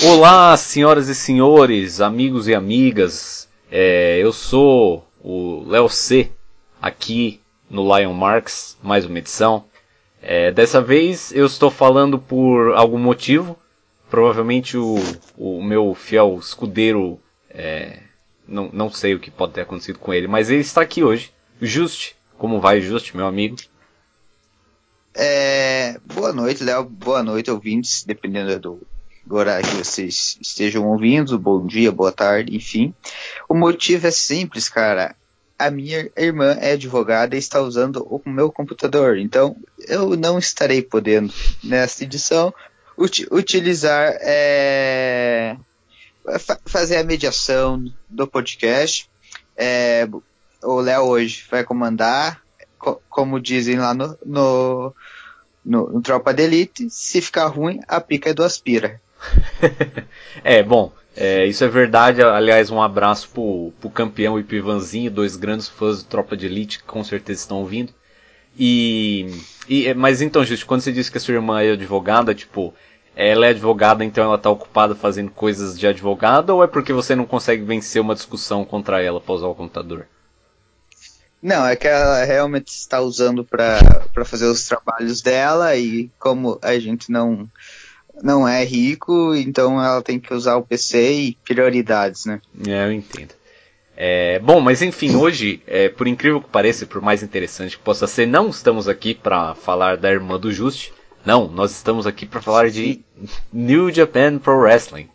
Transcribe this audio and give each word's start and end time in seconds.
Olá, 0.00 0.56
senhoras 0.56 1.08
e 1.08 1.14
senhores, 1.14 2.00
amigos 2.00 2.46
e 2.46 2.54
amigas. 2.54 3.48
É, 3.68 4.16
eu 4.18 4.32
sou 4.32 5.04
o 5.20 5.64
Léo 5.66 5.88
C, 5.88 6.30
aqui 6.80 7.40
no 7.68 7.82
Lion 7.82 8.14
Marks, 8.14 8.78
mais 8.80 9.04
uma 9.04 9.18
edição. 9.18 9.64
É, 10.22 10.52
dessa 10.52 10.80
vez 10.80 11.32
eu 11.32 11.44
estou 11.44 11.68
falando 11.68 12.16
por 12.16 12.76
algum 12.76 12.96
motivo. 12.96 13.58
Provavelmente 14.08 14.76
o, 14.76 14.98
o 15.36 15.60
meu 15.60 15.92
fiel 15.96 16.38
escudeiro, 16.40 17.18
é, 17.50 17.98
não, 18.46 18.70
não 18.72 18.90
sei 18.92 19.16
o 19.16 19.20
que 19.20 19.32
pode 19.32 19.54
ter 19.54 19.62
acontecido 19.62 19.98
com 19.98 20.14
ele, 20.14 20.28
mas 20.28 20.48
ele 20.48 20.60
está 20.60 20.80
aqui 20.80 21.02
hoje. 21.02 21.32
Juste, 21.60 22.14
como 22.38 22.60
vai, 22.60 22.80
Juste, 22.80 23.16
meu 23.16 23.26
amigo? 23.26 23.56
É, 25.12 25.98
boa 26.04 26.32
noite, 26.32 26.62
Léo. 26.62 26.84
Boa 26.84 27.20
noite, 27.24 27.50
ouvintes, 27.50 28.04
dependendo 28.04 28.60
do, 28.60 28.86
horário 29.36 29.68
que 29.68 29.76
vocês 29.76 30.38
estejam 30.40 30.86
ouvindo. 30.88 31.38
Bom 31.38 31.66
dia, 31.66 31.92
boa 31.92 32.12
tarde, 32.12 32.56
enfim. 32.56 32.94
O 33.48 33.54
motivo 33.54 34.06
é 34.06 34.10
simples, 34.10 34.68
cara. 34.68 35.14
A 35.58 35.70
minha 35.70 36.08
irmã 36.16 36.56
é 36.60 36.72
advogada 36.72 37.34
e 37.34 37.38
está 37.38 37.60
usando 37.60 38.06
o 38.08 38.22
meu 38.30 38.50
computador, 38.50 39.18
então 39.18 39.56
eu 39.88 40.16
não 40.16 40.38
estarei 40.38 40.82
podendo, 40.82 41.34
nesta 41.64 42.04
edição, 42.04 42.54
ut 42.96 43.26
utilizar, 43.30 44.16
é, 44.20 45.56
fa 46.38 46.58
fazer 46.64 46.98
a 46.98 47.04
mediação 47.04 47.84
do 48.08 48.26
podcast. 48.26 49.10
É, 49.56 50.08
o 50.62 50.80
Léo 50.80 51.02
hoje 51.02 51.44
vai 51.50 51.64
comandar, 51.64 52.40
co 52.78 53.02
como 53.08 53.40
dizem 53.40 53.78
lá 53.78 53.92
no, 53.92 54.16
no, 54.24 54.94
no, 55.64 55.92
no 55.92 56.00
Tropa 56.00 56.32
de 56.32 56.44
Elite, 56.44 56.88
se 56.88 57.20
ficar 57.20 57.46
ruim, 57.46 57.80
a 57.88 58.00
pica 58.00 58.30
é 58.30 58.34
do 58.34 58.44
aspira. 58.44 59.00
é, 60.44 60.62
bom, 60.62 60.92
é, 61.16 61.46
isso 61.46 61.64
é 61.64 61.68
verdade. 61.68 62.22
Aliás, 62.22 62.70
um 62.70 62.80
abraço 62.80 63.28
pro, 63.30 63.72
pro 63.80 63.90
campeão 63.90 64.38
e 64.38 64.44
pro 64.44 64.56
Ivanzinho, 64.56 65.10
dois 65.10 65.36
grandes 65.36 65.68
fãs 65.68 66.02
do 66.02 66.08
Tropa 66.08 66.36
de 66.36 66.46
Elite 66.46 66.78
que 66.78 66.84
com 66.84 67.02
certeza 67.02 67.40
estão 67.40 67.58
ouvindo. 67.58 67.92
E, 68.58 69.26
e 69.68 69.92
mas 69.94 70.20
então, 70.22 70.44
Justo, 70.44 70.66
quando 70.66 70.80
você 70.80 70.92
disse 70.92 71.10
que 71.10 71.18
a 71.18 71.20
sua 71.20 71.34
irmã 71.34 71.60
é 71.60 71.72
advogada, 71.72 72.34
tipo, 72.34 72.74
ela 73.14 73.46
é 73.46 73.50
advogada, 73.50 74.04
então 74.04 74.22
ela 74.24 74.36
está 74.36 74.48
ocupada 74.48 74.94
fazendo 74.94 75.30
coisas 75.30 75.78
de 75.78 75.86
advogada, 75.86 76.54
ou 76.54 76.62
é 76.62 76.66
porque 76.66 76.92
você 76.92 77.16
não 77.16 77.24
consegue 77.24 77.64
vencer 77.64 78.00
uma 78.00 78.14
discussão 78.14 78.64
contra 78.64 79.02
ela 79.02 79.20
para 79.20 79.34
usar 79.34 79.48
o 79.48 79.54
computador? 79.54 80.06
Não, 81.42 81.66
é 81.66 81.76
que 81.76 81.86
ela 81.86 82.24
realmente 82.24 82.68
está 82.68 83.00
usando 83.00 83.44
para 83.44 83.78
fazer 84.24 84.46
os 84.46 84.66
trabalhos 84.66 85.22
dela 85.22 85.76
e 85.76 86.10
como 86.18 86.58
a 86.60 86.76
gente 86.78 87.12
não 87.12 87.48
não 88.22 88.46
é 88.46 88.64
rico, 88.64 89.34
então 89.34 89.82
ela 89.82 90.02
tem 90.02 90.18
que 90.18 90.32
usar 90.32 90.56
o 90.56 90.62
PC 90.62 91.12
e 91.12 91.38
prioridades, 91.44 92.24
né? 92.24 92.40
É, 92.66 92.84
eu 92.86 92.92
entendo. 92.92 93.34
É, 93.96 94.38
bom, 94.38 94.60
mas 94.60 94.80
enfim, 94.80 95.16
hoje, 95.16 95.60
é, 95.66 95.88
por 95.88 96.06
incrível 96.06 96.40
que 96.40 96.48
pareça, 96.48 96.86
por 96.86 97.02
mais 97.02 97.22
interessante 97.22 97.76
que 97.76 97.82
possa 97.82 98.06
ser, 98.06 98.26
não 98.26 98.48
estamos 98.48 98.86
aqui 98.86 99.12
para 99.12 99.56
falar 99.56 99.96
da 99.96 100.10
irmã 100.10 100.38
do 100.38 100.52
Juste. 100.52 100.92
Não, 101.24 101.48
nós 101.48 101.72
estamos 101.72 102.06
aqui 102.06 102.24
para 102.24 102.40
falar 102.40 102.70
de 102.70 103.00
New 103.52 103.92
Japan 103.92 104.38
Pro 104.38 104.60
Wrestling. 104.60 105.08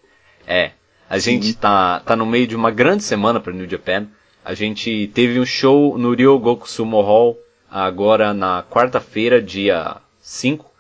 É, 0.46 0.72
a 1.10 1.18
Sim. 1.20 1.42
gente 1.42 1.56
tá, 1.56 2.02
tá 2.02 2.16
no 2.16 2.26
meio 2.26 2.46
de 2.46 2.56
uma 2.56 2.72
grande 2.72 3.04
semana 3.04 3.40
para 3.40 3.54
New 3.54 3.70
Japan. 3.70 4.08
A 4.44 4.54
gente 4.54 5.10
teve 5.14 5.40
um 5.40 5.46
show 5.46 5.98
no 5.98 6.14
Ryogoku 6.14 6.70
Sumo 6.70 7.02
Hall 7.02 7.38
agora 7.72 8.34
na 8.34 8.64
quarta-feira, 8.64 9.42
dia 9.42 9.96
5. 10.22 10.73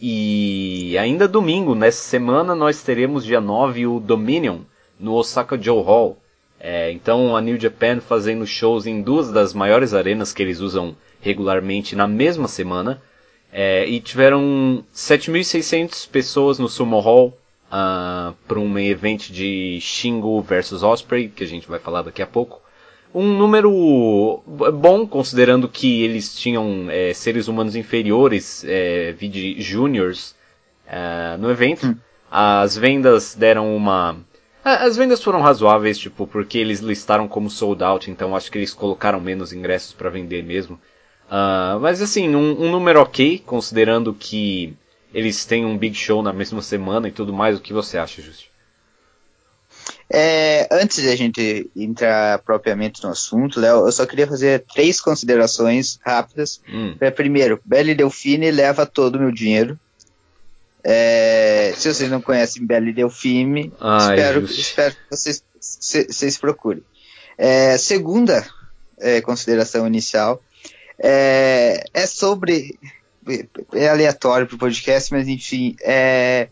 E 0.00 0.96
ainda 0.96 1.26
domingo, 1.26 1.74
nessa 1.74 2.02
semana, 2.02 2.54
nós 2.54 2.82
teremos 2.82 3.24
dia 3.24 3.40
9 3.40 3.86
o 3.86 3.98
Dominion 3.98 4.60
no 4.98 5.14
Osaka 5.14 5.60
Joe 5.60 5.82
Hall. 5.82 6.16
É, 6.60 6.90
então 6.92 7.36
a 7.36 7.40
New 7.40 7.58
Japan 7.58 8.00
fazendo 8.00 8.46
shows 8.46 8.86
em 8.86 9.02
duas 9.02 9.30
das 9.30 9.54
maiores 9.54 9.94
arenas 9.94 10.32
que 10.32 10.42
eles 10.42 10.60
usam 10.60 10.96
regularmente 11.20 11.96
na 11.96 12.06
mesma 12.06 12.46
semana. 12.46 13.02
É, 13.52 13.86
e 13.88 13.98
tiveram 14.00 14.84
7.600 14.94 16.08
pessoas 16.08 16.58
no 16.58 16.68
Sumo 16.68 17.00
Hall 17.00 17.28
uh, 17.28 17.34
ah, 17.70 18.34
para 18.46 18.58
um 18.58 18.78
evento 18.78 19.32
de 19.32 19.78
Shingo 19.80 20.40
versus 20.42 20.82
Osprey, 20.82 21.28
que 21.28 21.42
a 21.42 21.46
gente 21.46 21.68
vai 21.68 21.78
falar 21.78 22.02
daqui 22.02 22.22
a 22.22 22.26
pouco 22.26 22.60
um 23.18 23.36
número 23.36 24.42
bom, 24.46 25.06
considerando 25.06 25.68
que 25.68 26.02
eles 26.02 26.34
tinham 26.36 26.86
é, 26.88 27.12
seres 27.12 27.48
humanos 27.48 27.74
inferiores, 27.74 28.64
é, 28.64 29.12
vide 29.12 29.60
juniors, 29.60 30.36
é, 30.86 31.36
no 31.36 31.50
evento. 31.50 31.86
Hum. 31.86 31.96
As 32.30 32.76
vendas 32.76 33.34
deram 33.34 33.74
uma. 33.74 34.16
As 34.62 34.96
vendas 34.96 35.22
foram 35.22 35.40
razoáveis, 35.40 35.98
tipo, 35.98 36.26
porque 36.26 36.58
eles 36.58 36.80
listaram 36.80 37.26
como 37.26 37.48
sold 37.48 37.82
out, 37.82 38.10
então 38.10 38.36
acho 38.36 38.52
que 38.52 38.58
eles 38.58 38.74
colocaram 38.74 39.20
menos 39.20 39.52
ingressos 39.52 39.92
para 39.92 40.10
vender 40.10 40.44
mesmo. 40.44 40.78
Uh, 41.26 41.80
mas 41.80 42.00
assim, 42.00 42.34
um, 42.34 42.62
um, 42.62 42.70
número 42.70 43.00
ok, 43.00 43.38
considerando 43.44 44.14
que 44.14 44.76
eles 45.12 45.44
têm 45.44 45.64
um 45.64 45.76
big 45.76 45.94
show 45.94 46.22
na 46.22 46.32
mesma 46.32 46.62
semana 46.62 47.08
e 47.08 47.12
tudo 47.12 47.32
mais. 47.32 47.56
O 47.56 47.62
que 47.62 47.72
você 47.72 47.98
acha, 47.98 48.20
Justi? 48.20 48.50
É, 50.10 50.66
antes 50.70 51.02
de 51.02 51.08
a 51.08 51.16
gente 51.16 51.70
entrar 51.76 52.38
propriamente 52.38 53.02
no 53.04 53.10
assunto, 53.10 53.60
Léo, 53.60 53.86
eu 53.86 53.92
só 53.92 54.06
queria 54.06 54.26
fazer 54.26 54.64
três 54.72 55.00
considerações 55.00 55.98
rápidas. 56.04 56.60
Hum. 56.68 56.96
É, 56.98 57.10
primeiro, 57.10 57.60
Belle 57.64 57.94
Delfine 57.94 58.50
leva 58.50 58.86
todo 58.86 59.16
o 59.16 59.20
meu 59.20 59.30
dinheiro. 59.30 59.78
É, 60.82 61.74
se 61.76 61.92
vocês 61.92 62.10
não 62.10 62.22
conhecem 62.22 62.64
Belle 62.64 62.92
Delfine, 62.92 63.72
Ai, 63.78 64.14
espero, 64.14 64.44
espero, 64.44 64.94
que 64.94 65.16
vocês, 65.16 65.44
se, 65.60 66.04
vocês 66.04 66.38
procurem. 66.38 66.82
É, 67.36 67.76
segunda 67.76 68.46
é, 68.98 69.20
consideração 69.20 69.86
inicial 69.86 70.42
é, 70.98 71.84
é 71.92 72.06
sobre. 72.06 72.78
É 73.74 73.88
aleatório 73.88 74.46
para 74.46 74.56
o 74.56 74.58
podcast, 74.58 75.12
mas 75.12 75.28
enfim, 75.28 75.76
é, 75.82 76.48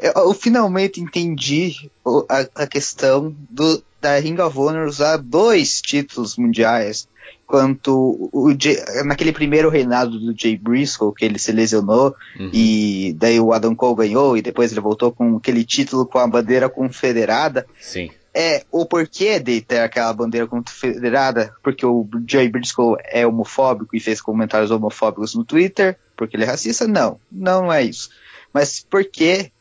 eu 0.00 0.34
finalmente 0.34 1.00
entendi 1.00 1.90
a, 2.54 2.66
questão 2.66 3.34
do, 3.48 3.82
da 4.00 4.18
Ring 4.18 4.38
of 4.40 4.58
Honor 4.58 4.86
usar 4.86 5.18
dois 5.18 5.80
títulos 5.80 6.36
mundiais. 6.36 7.08
Quanto 7.46 7.94
o, 8.32 8.48
o 8.50 9.04
naquele 9.04 9.32
primeiro 9.32 9.68
reinado 9.68 10.18
do 10.18 10.34
Jay 10.36 10.56
Briscoe, 10.56 11.14
que 11.14 11.24
ele 11.24 11.38
se 11.38 11.52
lesionou, 11.52 12.14
uhum. 12.38 12.50
e 12.52 13.14
daí 13.18 13.38
o 13.38 13.52
Adam 13.52 13.74
Cole 13.74 13.96
ganhou, 13.96 14.36
e 14.36 14.42
depois 14.42 14.72
ele 14.72 14.80
voltou 14.80 15.12
com 15.12 15.36
aquele 15.36 15.62
título 15.62 16.06
com 16.06 16.18
a 16.18 16.26
bandeira 16.26 16.68
confederada. 16.68 17.66
Sim. 17.78 18.10
É, 18.32 18.64
o 18.72 18.84
porquê 18.84 19.38
de 19.38 19.60
ter 19.60 19.78
aquela 19.78 20.12
bandeira 20.12 20.46
confederada, 20.46 21.54
porque 21.62 21.86
o 21.86 22.08
Jay 22.26 22.48
Briscoe 22.48 22.96
é 23.04 23.26
homofóbico 23.26 23.94
e 23.94 24.00
fez 24.00 24.20
comentários 24.20 24.70
homofóbicos 24.70 25.34
no 25.34 25.44
Twitter, 25.44 25.96
porque 26.16 26.36
ele 26.36 26.44
é 26.44 26.48
racista? 26.48 26.88
Não, 26.88 27.20
não 27.30 27.72
é 27.72 27.82
isso. 27.82 28.08
Mas 28.52 28.84
por 28.88 29.04
que 29.04 29.52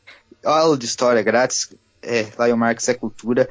aula 0.43 0.77
de 0.77 0.85
história 0.85 1.21
grátis, 1.21 1.73
é, 2.01 2.27
Lion 2.39 2.57
Marx 2.57 2.87
é 2.89 2.93
cultura. 2.93 3.49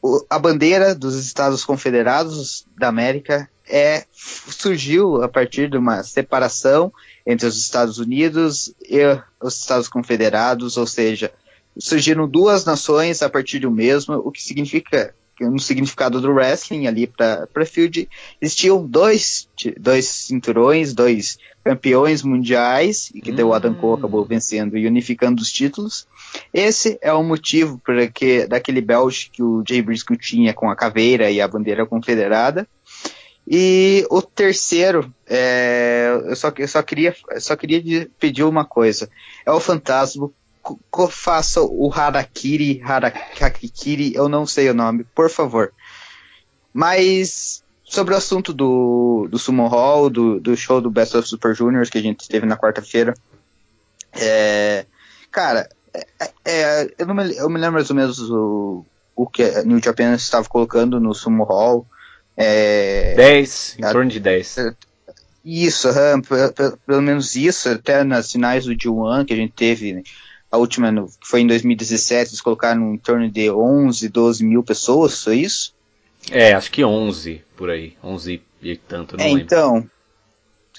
O, 0.00 0.24
a 0.28 0.38
bandeira 0.38 0.94
dos 0.94 1.16
Estados 1.16 1.64
Confederados 1.64 2.66
da 2.78 2.88
América 2.88 3.48
é, 3.68 4.04
surgiu 4.12 5.22
a 5.22 5.28
partir 5.28 5.70
de 5.70 5.76
uma 5.76 6.02
separação 6.02 6.92
entre 7.26 7.46
os 7.46 7.56
Estados 7.56 7.98
Unidos 7.98 8.74
e 8.82 9.00
os 9.40 9.58
Estados 9.58 9.88
Confederados, 9.88 10.76
ou 10.76 10.86
seja, 10.86 11.32
surgiram 11.78 12.28
duas 12.28 12.64
nações 12.64 13.22
a 13.22 13.30
partir 13.30 13.60
do 13.60 13.70
mesmo, 13.70 14.14
o 14.16 14.30
que 14.30 14.42
significa 14.42 15.14
no 15.40 15.58
significado 15.58 16.20
do 16.20 16.30
wrestling 16.30 16.86
ali 16.86 17.06
para 17.06 17.66
Field, 17.66 18.08
existiam 18.40 18.86
dois, 18.86 19.48
dois 19.78 20.06
cinturões, 20.06 20.92
dois 20.92 21.38
campeões 21.64 22.22
mundiais, 22.22 23.10
e 23.14 23.20
que 23.20 23.30
hum. 23.30 23.48
o 23.48 23.54
Adam 23.54 23.74
Cole 23.74 23.98
acabou 23.98 24.24
vencendo 24.24 24.76
e 24.76 24.86
unificando 24.86 25.40
os 25.40 25.50
títulos. 25.50 26.06
Esse 26.52 26.98
é 27.00 27.12
o 27.12 27.22
motivo 27.22 27.80
para 27.84 28.06
que 28.08 28.46
daquele 28.46 28.80
belt 28.80 29.30
que 29.30 29.42
o 29.42 29.62
Jay 29.66 29.82
Briscoe 29.82 30.16
tinha 30.16 30.52
com 30.52 30.70
a 30.70 30.76
caveira 30.76 31.30
e 31.30 31.40
a 31.40 31.48
bandeira 31.48 31.86
confederada. 31.86 32.66
E 33.46 34.06
o 34.10 34.22
terceiro, 34.22 35.12
é, 35.26 36.20
eu, 36.26 36.36
só, 36.36 36.52
eu 36.56 36.68
só 36.68 36.82
queria, 36.82 37.14
só 37.38 37.56
queria 37.56 38.08
pedir 38.18 38.44
uma 38.44 38.64
coisa. 38.64 39.10
É 39.44 39.50
o 39.50 39.60
Fantasma 39.60 40.30
faça 41.10 41.60
o 41.60 41.92
Harakiri, 41.92 42.80
Harakiri, 42.84 44.14
eu 44.14 44.28
não 44.28 44.46
sei 44.46 44.70
o 44.70 44.74
nome, 44.74 45.04
por 45.14 45.28
favor. 45.28 45.72
Mas 46.72 47.61
sobre 47.92 48.14
o 48.14 48.16
assunto 48.16 48.54
do, 48.54 49.28
do 49.30 49.38
Sumo 49.38 49.66
Hall, 49.68 50.08
do, 50.08 50.40
do 50.40 50.56
show 50.56 50.80
do 50.80 50.90
Best 50.90 51.14
of 51.14 51.28
Super 51.28 51.54
Juniors 51.54 51.90
que 51.90 51.98
a 51.98 52.02
gente 52.02 52.26
teve 52.26 52.46
na 52.46 52.56
quarta-feira, 52.56 53.12
é, 54.14 54.86
cara, 55.30 55.68
é, 55.92 56.30
é, 56.42 56.94
eu, 56.96 57.14
me, 57.14 57.36
eu, 57.36 57.50
me, 57.50 57.60
lembro 57.60 57.74
mais 57.74 57.90
ou 57.90 57.96
menos 57.96 58.18
o, 58.18 58.86
o 59.14 59.26
que 59.26 59.42
a 59.42 59.62
New 59.62 59.78
Japan 59.78 60.14
estava 60.14 60.48
colocando 60.48 60.98
no 60.98 61.14
Sumo 61.14 61.44
Hall. 61.44 61.86
É, 62.34 63.14
10, 63.14 63.76
em 63.78 63.82
torno 63.82 64.10
de 64.10 64.20
10. 64.20 64.56
Isso, 65.44 65.88
uhum, 65.88 66.22
pelo, 66.22 66.78
pelo, 66.86 67.02
menos 67.02 67.36
isso, 67.36 67.68
até 67.68 68.02
nas 68.04 68.32
finais 68.32 68.64
do 68.64 68.74
G1 68.74 69.26
que 69.26 69.34
a 69.34 69.36
gente 69.36 69.52
teve 69.52 69.92
né, 69.92 70.02
a 70.50 70.56
última 70.56 70.90
no, 70.90 71.08
que 71.08 71.28
foi 71.28 71.42
em 71.42 71.46
2017, 71.46 72.30
eles 72.30 72.40
colocaram 72.40 72.94
em 72.94 72.98
torno 72.98 73.30
de 73.30 73.50
11, 73.50 74.08
12 74.08 74.44
mil 74.46 74.62
pessoas, 74.62 75.22
foi 75.22 75.40
isso? 75.40 75.74
É, 76.30 76.52
acho 76.52 76.70
que 76.70 76.84
11 76.84 77.44
por 77.56 77.70
aí, 77.70 77.96
11 78.02 78.42
e 78.62 78.76
tanto, 78.76 79.16
não 79.16 79.24
é, 79.24 79.28
lembro. 79.28 79.42
Então, 79.42 79.90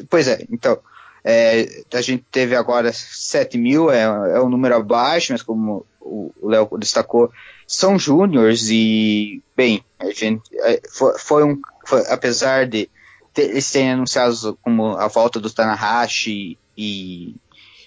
pois 0.09 0.27
é, 0.27 0.45
então, 0.49 0.79
é, 1.23 1.83
a 1.93 2.01
gente 2.01 2.25
teve 2.31 2.55
agora 2.55 2.91
7 2.93 3.57
mil, 3.57 3.91
é, 3.91 4.03
é 4.03 4.41
um 4.41 4.49
número 4.49 4.75
abaixo, 4.75 5.31
mas 5.31 5.41
como 5.41 5.85
o 5.99 6.31
Léo 6.41 6.69
destacou, 6.77 7.31
são 7.65 7.97
júniores 7.97 8.69
e, 8.69 9.41
bem, 9.55 9.83
a 9.99 10.11
gente, 10.11 10.43
é, 10.59 10.81
foi, 10.91 11.17
foi 11.17 11.43
um, 11.43 11.59
foi, 11.85 12.05
apesar 12.07 12.67
de 12.67 12.89
ter, 13.33 13.49
eles 13.49 13.71
terem 13.71 13.93
anunciado 13.93 14.57
como 14.61 14.97
a 14.97 15.07
volta 15.07 15.39
do 15.39 15.49
Tanahashi 15.49 16.57
e, 16.77 17.35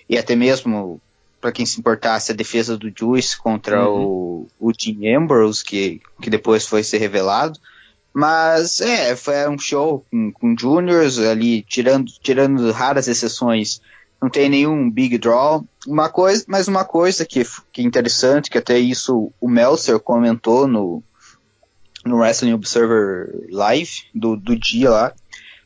e 0.08 0.18
até 0.18 0.34
mesmo, 0.34 1.00
para 1.46 1.52
quem 1.52 1.64
se 1.64 1.78
importasse, 1.78 2.32
a 2.32 2.34
defesa 2.34 2.76
do 2.76 2.92
Juice 2.92 3.38
contra 3.38 3.88
uhum. 3.88 4.48
o, 4.58 4.68
o 4.68 4.72
Jim 4.76 5.06
Ambrose, 5.14 5.64
que, 5.64 6.02
que 6.20 6.28
depois 6.28 6.66
foi 6.66 6.82
ser 6.82 6.98
revelado, 6.98 7.56
mas 8.12 8.80
é, 8.80 9.14
foi 9.14 9.48
um 9.48 9.56
show 9.56 10.04
com, 10.10 10.32
com 10.32 10.56
juniors 10.58 11.20
ali, 11.20 11.62
tirando, 11.62 12.10
tirando 12.20 12.72
raras 12.72 13.06
exceções, 13.06 13.80
não 14.20 14.28
tem 14.28 14.48
nenhum 14.48 14.90
big 14.90 15.18
draw. 15.18 15.64
Uma 15.86 16.08
coisa, 16.08 16.44
mas 16.48 16.66
uma 16.66 16.84
coisa 16.84 17.24
que, 17.24 17.46
que 17.72 17.80
é 17.80 17.84
interessante, 17.84 18.50
que 18.50 18.58
até 18.58 18.76
isso 18.76 19.32
o 19.40 19.48
Meltzer 19.48 20.00
comentou 20.00 20.66
no, 20.66 21.00
no 22.04 22.16
Wrestling 22.16 22.54
Observer 22.54 23.46
Live 23.50 24.06
do, 24.12 24.36
do 24.36 24.58
dia 24.58 24.90
lá, 24.90 25.12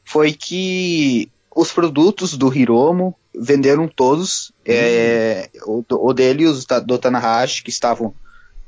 foi 0.05 0.35
que 0.35 1.33
os 1.57 1.73
produtos 1.73 2.37
do 2.37 2.55
Hiromo 2.55 3.17
venderam 3.35 3.89
todos, 3.89 4.51
uhum. 4.67 4.75
é, 4.75 5.51
o, 5.65 5.85
o 5.89 6.13
dele 6.13 6.45
e 6.45 6.47
os 6.47 6.65
do 6.65 6.99
Tanahashi, 6.99 7.63
que 7.63 7.71
estavam 7.71 8.15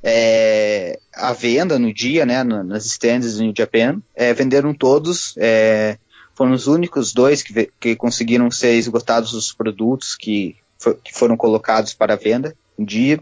é, 0.03 0.99
à 1.15 1.33
venda 1.33 1.79
no 1.79 1.93
dia, 1.93 2.27
né, 2.27 2.43
nas 2.43 2.87
stands 2.87 3.39
no 3.39 3.53
Japan, 3.57 4.01
é, 4.15 4.33
venderam 4.35 4.75
todos, 4.75 5.35
é, 5.37 5.99
foram 6.35 6.53
os 6.53 6.67
únicos 6.67 7.13
dois 7.13 7.43
que, 7.43 7.71
que 7.79 7.97
conseguiram 7.97 8.51
ser 8.51 8.75
esgotados 8.75 9.33
os 9.33 9.53
produtos 9.53 10.17
que, 10.17 10.57
for, 10.79 10.99
que 11.03 11.13
foram 11.13 11.37
colocados 11.37 11.95
para 11.95 12.17
venda 12.17 12.57
no 12.77 12.85
dia, 12.85 13.21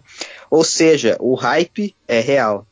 ou 0.51 0.65
seja, 0.65 1.17
o 1.21 1.35
hype 1.35 1.95
é 2.09 2.21
real. 2.21 2.67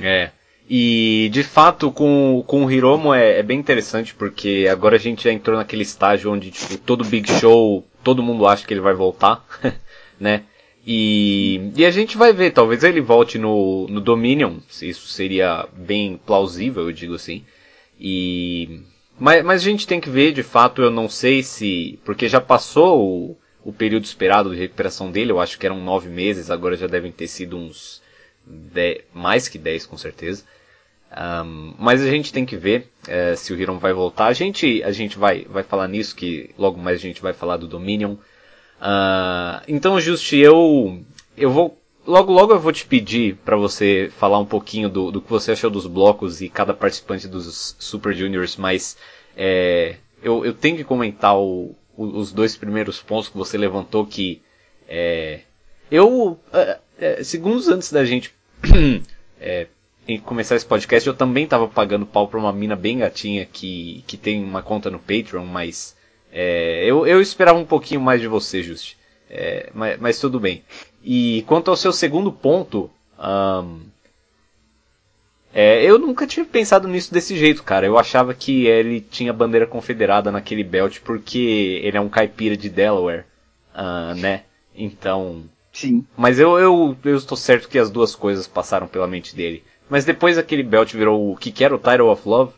É, 0.00 0.30
e 0.68 1.28
de 1.32 1.42
fato 1.42 1.90
com, 1.90 2.42
com 2.46 2.64
o 2.64 2.70
Hiromo 2.70 3.12
é, 3.12 3.40
é, 3.40 3.42
bem 3.42 3.58
interessante 3.58 4.14
porque 4.14 4.66
agora 4.70 4.96
a 4.96 4.98
gente 4.98 5.24
já 5.24 5.32
entrou 5.32 5.56
naquele 5.56 5.82
estágio 5.82 6.32
onde 6.32 6.50
tipo, 6.50 6.78
todo 6.78 7.04
Big 7.04 7.30
Show, 7.38 7.84
todo 8.02 8.22
mundo 8.22 8.46
acha 8.46 8.66
que 8.66 8.74
ele 8.74 8.80
vai 8.80 8.94
voltar, 8.94 9.44
né? 10.18 10.44
E, 10.86 11.70
e 11.76 11.84
a 11.86 11.90
gente 11.90 12.16
vai 12.16 12.32
ver, 12.32 12.50
talvez 12.50 12.82
ele 12.82 13.00
volte 13.00 13.38
no, 13.38 13.86
no 13.88 14.00
Dominion, 14.00 14.58
isso 14.80 15.06
seria 15.08 15.68
bem 15.72 16.16
plausível, 16.16 16.84
eu 16.84 16.92
digo 16.92 17.14
assim. 17.14 17.44
E, 18.00 18.80
mas, 19.18 19.44
mas 19.44 19.60
a 19.60 19.64
gente 19.64 19.86
tem 19.86 20.00
que 20.00 20.10
ver, 20.10 20.32
de 20.32 20.42
fato, 20.42 20.82
eu 20.82 20.90
não 20.90 21.08
sei 21.08 21.42
se, 21.42 22.00
porque 22.04 22.28
já 22.28 22.40
passou 22.40 23.00
o, 23.00 23.36
o 23.64 23.72
período 23.72 24.04
esperado 24.04 24.50
de 24.50 24.60
recuperação 24.60 25.10
dele, 25.10 25.30
eu 25.30 25.40
acho 25.40 25.56
que 25.56 25.66
eram 25.66 25.80
nove 25.80 26.08
meses, 26.08 26.50
agora 26.50 26.76
já 26.76 26.88
devem 26.88 27.12
ter 27.12 27.28
sido 27.28 27.56
uns 27.56 28.02
dez, 28.44 29.02
mais 29.14 29.46
que 29.46 29.58
dez 29.58 29.86
com 29.86 29.96
certeza. 29.96 30.44
Um, 31.14 31.74
mas 31.78 32.02
a 32.02 32.08
gente 32.08 32.32
tem 32.32 32.46
que 32.46 32.56
ver 32.56 32.90
é, 33.06 33.36
se 33.36 33.52
o 33.52 33.60
Hiron 33.60 33.78
vai 33.78 33.92
voltar. 33.92 34.26
A 34.26 34.32
gente, 34.32 34.82
a 34.82 34.92
gente 34.92 35.18
vai, 35.18 35.44
vai 35.44 35.62
falar 35.62 35.86
nisso, 35.88 36.16
que 36.16 36.50
logo 36.56 36.80
mais 36.80 36.98
a 36.98 37.02
gente 37.02 37.20
vai 37.20 37.32
falar 37.32 37.58
do 37.58 37.68
Dominion. 37.68 38.12
Uh, 38.12 39.62
então, 39.68 40.00
Just, 40.00 40.32
eu, 40.32 41.00
eu 41.36 41.50
vou. 41.50 41.78
Logo, 42.04 42.32
logo 42.32 42.52
eu 42.52 42.58
vou 42.58 42.72
te 42.72 42.84
pedir 42.84 43.36
para 43.44 43.56
você 43.56 44.10
falar 44.18 44.38
um 44.38 44.44
pouquinho 44.44 44.88
do, 44.88 45.12
do 45.12 45.20
que 45.20 45.30
você 45.30 45.52
achou 45.52 45.70
dos 45.70 45.86
blocos 45.86 46.40
e 46.40 46.48
cada 46.48 46.74
participante 46.74 47.28
dos 47.28 47.76
Super 47.78 48.12
Juniors, 48.12 48.56
mas 48.56 48.96
é, 49.36 49.96
eu, 50.20 50.44
eu 50.44 50.52
tenho 50.52 50.76
que 50.76 50.82
comentar 50.82 51.38
o, 51.38 51.76
o, 51.96 52.04
os 52.18 52.32
dois 52.32 52.56
primeiros 52.56 53.00
pontos 53.00 53.28
que 53.28 53.36
você 53.36 53.56
levantou 53.56 54.04
que 54.04 54.42
é, 54.88 55.42
eu, 55.88 56.40
segundos 57.22 57.68
antes 57.68 57.92
da 57.92 58.04
gente 58.04 58.34
é, 60.08 60.18
começar 60.18 60.56
esse 60.56 60.66
podcast, 60.66 61.06
eu 61.06 61.14
também 61.14 61.44
estava 61.44 61.68
pagando 61.68 62.06
pau 62.06 62.28
pra 62.28 62.38
uma 62.38 62.52
mina 62.52 62.76
bem 62.76 62.98
gatinha 62.98 63.46
que, 63.46 64.04
que 64.06 64.16
tem 64.16 64.42
uma 64.42 64.62
conta 64.62 64.90
no 64.90 64.98
Patreon, 64.98 65.44
mas 65.44 65.96
é, 66.32 66.84
eu, 66.84 67.06
eu 67.06 67.20
esperava 67.20 67.58
um 67.58 67.64
pouquinho 67.64 68.00
mais 68.00 68.20
de 68.20 68.26
você, 68.26 68.62
Just. 68.62 68.96
É, 69.28 69.70
mas, 69.74 69.98
mas, 70.00 70.18
tudo 70.18 70.38
bem. 70.38 70.62
E 71.02 71.42
quanto 71.46 71.70
ao 71.70 71.76
seu 71.76 71.92
segundo 71.92 72.30
ponto, 72.30 72.90
um, 73.18 73.80
é, 75.54 75.82
eu 75.84 75.98
nunca 75.98 76.26
tinha 76.26 76.44
pensado 76.44 76.88
nisso 76.88 77.12
desse 77.12 77.36
jeito, 77.36 77.62
cara. 77.62 77.86
Eu 77.86 77.98
achava 77.98 78.32
que 78.32 78.66
ele 78.66 79.00
tinha 79.00 79.32
bandeira 79.32 79.66
confederada 79.66 80.30
naquele 80.30 80.64
belt 80.64 81.00
porque 81.00 81.80
ele 81.82 81.96
é 81.96 82.00
um 82.00 82.08
caipira 82.08 82.56
de 82.56 82.70
Delaware, 82.70 83.24
uh, 83.74 84.14
né? 84.14 84.44
Então. 84.74 85.44
Sim. 85.72 86.04
Mas 86.16 86.38
eu, 86.38 86.58
eu, 86.58 86.96
eu 87.04 87.16
estou 87.16 87.36
certo 87.36 87.68
que 87.68 87.78
as 87.78 87.90
duas 87.90 88.14
coisas 88.14 88.46
passaram 88.46 88.86
pela 88.86 89.06
mente 89.06 89.34
dele. 89.34 89.62
Mas 89.88 90.04
depois 90.04 90.38
aquele 90.38 90.62
belt 90.62 90.92
virou 90.92 91.32
o 91.32 91.36
que, 91.36 91.52
que 91.52 91.64
era 91.64 91.74
o 91.74 91.78
Title 91.78 92.08
of 92.08 92.28
Love? 92.28 92.52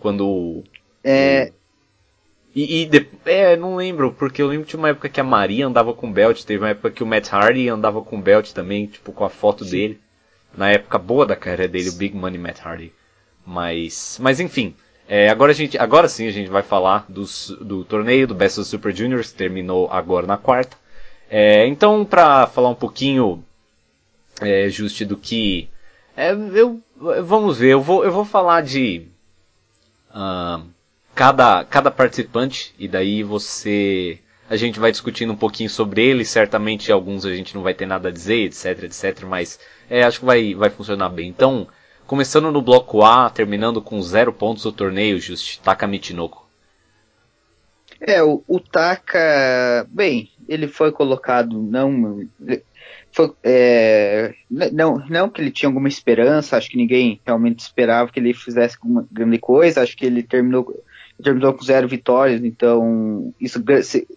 Quando. 0.00 0.62
É. 1.02 1.52
E, 2.54 2.82
e 2.82 2.86
de, 2.86 3.06
é, 3.24 3.56
não 3.56 3.76
lembro, 3.76 4.12
porque 4.12 4.42
eu 4.42 4.48
lembro 4.48 4.66
de 4.66 4.76
uma 4.76 4.88
época 4.88 5.08
que 5.08 5.20
a 5.20 5.24
Maria 5.24 5.66
andava 5.66 5.94
com 5.94 6.12
belt, 6.12 6.42
teve 6.42 6.62
uma 6.62 6.70
época 6.70 6.90
que 6.90 7.02
o 7.02 7.06
Matt 7.06 7.32
Hardy 7.32 7.68
andava 7.68 8.02
com 8.02 8.20
belt 8.20 8.52
também, 8.52 8.86
tipo, 8.86 9.12
com 9.12 9.24
a 9.24 9.30
foto 9.30 9.64
Sim. 9.64 9.70
dele. 9.70 10.00
Na 10.56 10.70
época 10.70 10.98
boa 10.98 11.24
da 11.24 11.36
carreira 11.36 11.68
dele, 11.68 11.90
o 11.90 11.94
Big 11.94 12.16
Money 12.16 12.38
Matt 12.38 12.60
Hardy. 12.60 12.92
Mas, 13.46 14.18
mas 14.20 14.40
enfim, 14.40 14.74
é, 15.12 15.28
agora, 15.28 15.50
a 15.50 15.54
gente, 15.54 15.76
agora 15.76 16.08
sim 16.08 16.28
a 16.28 16.30
gente 16.30 16.48
vai 16.48 16.62
falar 16.62 17.04
dos, 17.08 17.50
do 17.60 17.84
torneio 17.84 18.28
do 18.28 18.34
Best 18.34 18.60
of 18.60 18.68
Super 18.68 18.94
Juniors, 18.94 19.32
que 19.32 19.38
terminou 19.38 19.88
agora 19.90 20.24
na 20.24 20.36
quarta. 20.36 20.76
É, 21.28 21.66
então, 21.66 22.04
pra 22.04 22.46
falar 22.46 22.68
um 22.68 22.76
pouquinho, 22.76 23.44
é, 24.40 24.68
Juste, 24.68 25.04
do 25.04 25.16
que... 25.16 25.68
É, 26.16 26.32
eu, 26.32 26.80
vamos 27.24 27.58
ver, 27.58 27.70
eu 27.70 27.80
vou, 27.80 28.04
eu 28.04 28.12
vou 28.12 28.24
falar 28.24 28.62
de... 28.62 29.06
Uh, 30.10 30.68
cada, 31.20 31.64
cada 31.64 31.90
participante, 31.90 32.74
e 32.78 32.88
daí 32.88 33.22
você. 33.22 34.18
A 34.48 34.56
gente 34.56 34.80
vai 34.80 34.90
discutindo 34.90 35.34
um 35.34 35.36
pouquinho 35.36 35.68
sobre 35.68 36.02
ele, 36.02 36.24
certamente 36.24 36.90
alguns 36.90 37.26
a 37.26 37.34
gente 37.34 37.54
não 37.54 37.62
vai 37.62 37.74
ter 37.74 37.84
nada 37.84 38.08
a 38.08 38.12
dizer, 38.12 38.46
etc, 38.46 38.84
etc, 38.84 39.24
mas 39.24 39.60
é, 39.88 40.02
acho 40.02 40.20
que 40.20 40.24
vai, 40.24 40.54
vai 40.54 40.70
funcionar 40.70 41.10
bem. 41.10 41.28
Então, 41.28 41.68
começando 42.06 42.50
no 42.50 42.62
bloco 42.62 43.02
A, 43.04 43.28
terminando 43.28 43.82
com 43.82 44.00
zero 44.00 44.32
pontos 44.32 44.64
do 44.64 44.72
torneio, 44.72 45.20
Just 45.20 45.60
Taka 45.60 45.86
Michinoku. 45.86 46.48
É, 48.00 48.22
o, 48.22 48.42
o 48.48 48.58
Taka, 48.58 49.86
bem, 49.90 50.30
ele 50.48 50.66
foi 50.66 50.90
colocado 50.90 51.62
não 51.62 52.26
foi, 53.12 53.32
é, 53.42 54.34
não, 54.72 54.98
não 55.08 55.28
que 55.28 55.40
ele 55.40 55.50
tinha 55.50 55.68
alguma 55.68 55.88
esperança, 55.88 56.56
acho 56.56 56.70
que 56.70 56.76
ninguém 56.76 57.20
realmente 57.26 57.60
esperava 57.60 58.10
que 58.10 58.20
ele 58.20 58.32
fizesse 58.32 58.76
alguma 58.80 59.06
grande 59.10 59.38
coisa, 59.38 59.82
acho 59.82 59.96
que 59.96 60.06
ele 60.06 60.22
terminou 60.22 60.72
terminou 61.22 61.52
com 61.52 61.62
zero 61.62 61.86
vitórias, 61.86 62.42
então 62.42 63.32
isso 63.40 63.62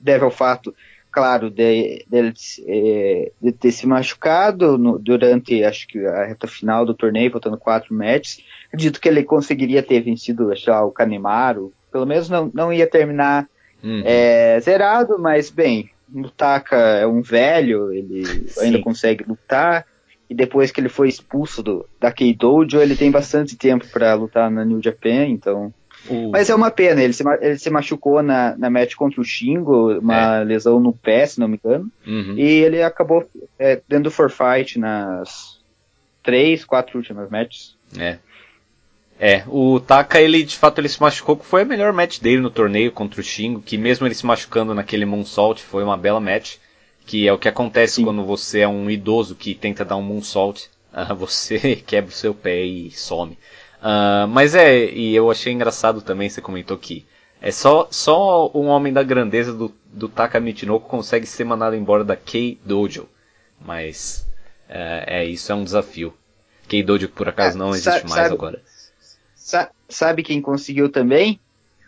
deve 0.02 0.24
ao 0.24 0.32
fato, 0.32 0.74
claro, 1.12 1.50
de, 1.50 2.06
de, 2.08 2.34
é, 2.66 3.32
de 3.42 3.52
ter 3.52 3.72
se 3.72 3.86
machucado 3.86 4.78
no, 4.78 4.98
durante, 4.98 5.64
acho 5.64 5.88
que 5.88 6.06
a 6.06 6.26
reta 6.26 6.48
final 6.48 6.86
do 6.86 6.94
torneio, 6.94 7.32
faltando 7.32 7.58
quatro 7.58 7.94
matches. 7.94 8.44
Acredito 8.68 9.00
que 9.00 9.08
ele 9.08 9.24
conseguiria 9.24 9.84
ter 9.84 10.02
vencido, 10.02 10.52
acho 10.52 10.70
lá, 10.70 10.84
o 10.84 10.92
Canemaro, 10.92 11.74
pelo 11.92 12.06
menos 12.06 12.30
não, 12.30 12.50
não 12.54 12.74
ia 12.74 12.88
terminar 12.88 13.48
uhum. 13.84 14.02
é, 14.06 14.60
zerado, 14.60 15.20
mas 15.20 15.50
bem, 15.50 15.90
o 16.14 16.30
Taka 16.30 16.78
é 16.78 17.08
um 17.08 17.22
velho, 17.22 17.92
ele 17.92 18.26
Sim. 18.48 18.66
ainda 18.66 18.80
consegue 18.80 19.24
lutar. 19.28 19.86
E 20.30 20.34
depois 20.34 20.72
que 20.72 20.80
ele 20.80 20.90
foi 20.90 21.10
expulso 21.10 21.62
do, 21.62 21.86
da 22.00 22.12
Keidojo, 22.12 22.80
ele 22.80 22.96
tem 22.96 23.12
bastante 23.12 23.56
tempo 23.56 23.86
para 23.92 24.14
lutar 24.14 24.50
na 24.50 24.64
New 24.64 24.82
Japan, 24.82 25.26
então. 25.26 25.74
Mas 26.32 26.50
é 26.50 26.56
uma 26.56 26.70
pena, 26.70 27.02
ele 27.02 27.14
se, 27.14 27.24
ele 27.42 27.58
se 27.58 27.70
machucou 27.70 28.22
na, 28.22 28.58
na 28.58 28.70
match 28.70 28.96
contra 28.96 29.22
o 29.22 29.24
Shingo, 29.24 30.00
uma 30.00 30.42
é. 30.42 30.44
lesão 30.44 30.80
no 30.80 30.92
pé, 30.92 31.26
se 31.26 31.40
não 31.40 31.48
me 31.48 31.60
engano, 31.64 31.90
uhum. 32.06 32.36
e 32.38 32.44
ele 32.44 32.82
acabou 32.82 33.26
é, 33.58 33.82
dando 33.88 34.12
forfeit 34.12 34.78
nas 34.78 35.62
três, 36.22 36.66
quatro 36.66 36.98
últimas 36.98 37.30
matches. 37.30 37.78
É. 37.98 38.18
É, 39.20 39.44
o 39.48 39.80
Taka, 39.80 40.20
ele 40.20 40.44
de 40.44 40.58
fato 40.58 40.80
ele 40.80 40.90
se 40.90 41.02
machucou, 41.02 41.38
que 41.38 41.46
foi 41.46 41.62
a 41.62 41.66
melhor 41.66 41.94
match 41.94 42.20
dele 42.20 42.42
no 42.42 42.50
torneio 42.50 42.92
contra 42.92 43.22
o 43.22 43.24
Shingo, 43.24 43.62
que 43.62 43.78
mesmo 43.78 44.06
ele 44.06 44.16
se 44.16 44.26
machucando 44.26 44.74
naquele 44.74 45.06
moonsault, 45.06 45.62
foi 45.62 45.84
uma 45.84 45.96
bela 45.96 46.20
match, 46.20 46.56
que 47.06 47.28
é 47.28 47.34
o 47.34 47.38
que 47.38 47.48
acontece 47.48 47.96
Sim. 47.96 48.06
quando 48.06 48.26
você 48.26 48.60
é 48.62 48.68
um 48.68 48.90
idoso 48.90 49.36
que 49.36 49.54
tenta 49.54 49.86
dar 49.86 49.96
um 49.96 50.02
moonsault, 50.02 50.70
você 51.18 51.76
quebra 51.88 52.10
o 52.10 52.14
seu 52.14 52.34
pé 52.34 52.64
e 52.64 52.92
some. 52.92 53.38
Uh, 53.82 54.28
mas 54.28 54.56
é, 54.56 54.86
e 54.86 55.16
eu 55.16 55.30
achei 55.30 55.54
engraçado 55.54 56.02
também, 56.02 56.30
você 56.30 56.42
comentou 56.42 56.78
que 56.78 57.06
é 57.42 57.52
só, 57.52 57.88
só 57.92 58.50
um 58.54 58.68
homem 58.68 58.94
da 58.94 59.04
grandeza 59.04 59.54
do, 59.54 59.74
do 59.86 60.08
Taka 60.08 60.40
Michinoku 60.40 60.88
consegue 60.88 61.26
ser 61.26 61.44
mandado 61.44 61.76
embora 61.76 62.04
da 62.04 62.16
Kei 62.16 62.58
Dojo. 62.64 63.08
Mas 63.60 64.26
é, 64.70 65.20
é 65.20 65.26
isso, 65.26 65.52
é 65.52 65.56
um 65.56 65.64
desafio. 65.64 66.14
K-Dojo 66.70 67.10
por 67.10 67.28
acaso 67.28 67.58
não 67.58 67.72
existe 67.72 67.92
sabe, 67.92 68.10
mais 68.10 68.32
agora. 68.32 68.62
Sabe 69.90 70.24
quem 70.24 70.42
conseguiu 70.42 70.90
também? 70.90 71.40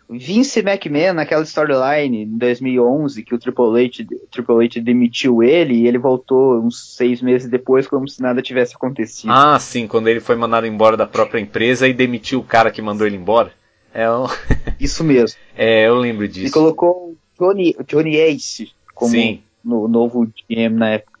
Vince 0.08 0.60
McMahon 0.60 1.14
naquela 1.14 1.42
storyline 1.42 2.22
em 2.22 2.38
2011 2.38 3.24
que 3.24 3.34
o 3.34 3.38
Triple 3.38 3.84
H, 3.84 4.04
Triple 4.30 4.64
H 4.64 4.80
demitiu 4.80 5.42
ele 5.42 5.74
e 5.74 5.88
ele 5.88 5.98
voltou 5.98 6.60
uns 6.60 6.94
seis 6.94 7.20
meses 7.20 7.50
depois 7.50 7.88
como 7.88 8.08
se 8.08 8.22
nada 8.22 8.40
tivesse 8.40 8.76
acontecido. 8.76 9.30
Ah, 9.32 9.58
sim, 9.58 9.88
quando 9.88 10.06
ele 10.06 10.20
foi 10.20 10.36
mandado 10.36 10.66
embora 10.66 10.96
da 10.96 11.06
própria 11.06 11.40
empresa 11.40 11.88
e 11.88 11.92
demitiu 11.92 12.38
o 12.38 12.44
cara 12.44 12.70
que 12.70 12.80
mandou 12.80 13.06
ele 13.06 13.16
embora. 13.16 13.52
É 13.92 14.08
um... 14.08 14.26
Isso 14.78 15.02
mesmo. 15.02 15.38
É, 15.56 15.88
eu 15.88 15.96
lembro 15.96 16.28
disso. 16.28 16.46
E 16.46 16.50
colocou 16.50 17.16
Johnny, 17.38 17.74
Johnny 17.88 18.16
Ace 18.16 18.70
como 18.94 19.10
sim. 19.10 19.42
no 19.64 19.88
novo 19.88 20.26
GM 20.48 20.74
na 20.76 20.90
época. 20.90 21.18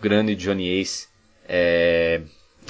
Grande 0.00 0.36
Johnny 0.36 0.80
Ace. 0.80 1.08
É... 1.48 2.20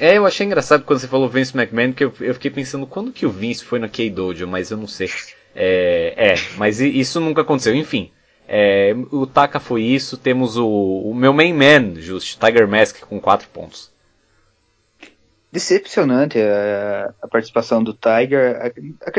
É, 0.01 0.17
eu 0.17 0.25
achei 0.25 0.47
engraçado 0.47 0.85
quando 0.85 1.01
você 1.01 1.09
falou 1.09 1.29
Vince 1.29 1.57
McMahon, 1.57 1.93
que 1.93 2.05
eu, 2.05 2.13
eu 2.21 2.35
fiquei 2.35 2.51
pensando 2.51 2.87
quando 2.87 3.13
que 3.13 3.27
o 3.27 3.31
Vince 3.31 3.65
foi 3.65 3.81
no 3.81 3.89
K-Dojo, 3.89 4.47
mas 4.47 4.71
eu 4.71 4.77
não 4.77 4.87
sei. 4.87 5.11
É, 5.55 6.15
é, 6.17 6.35
mas 6.57 6.81
isso 6.81 7.21
nunca 7.21 7.41
aconteceu. 7.43 7.75
Enfim, 7.75 8.13
é, 8.47 8.95
o 9.11 9.27
Taka 9.27 9.59
foi 9.59 9.83
isso. 9.83 10.17
Temos 10.17 10.57
o, 10.57 10.67
o 10.67 11.15
meu 11.15 11.33
main 11.33 11.53
man, 11.53 12.01
just, 12.01 12.39
Tiger 12.39 12.69
Mask, 12.69 13.01
com 13.01 13.21
4 13.21 13.49
pontos. 13.49 13.91
Decepcionante 15.51 16.39
a, 16.39 17.13
a, 17.21 17.27
participação 17.27 17.83
do 17.83 17.93
Tiger. 17.93 18.73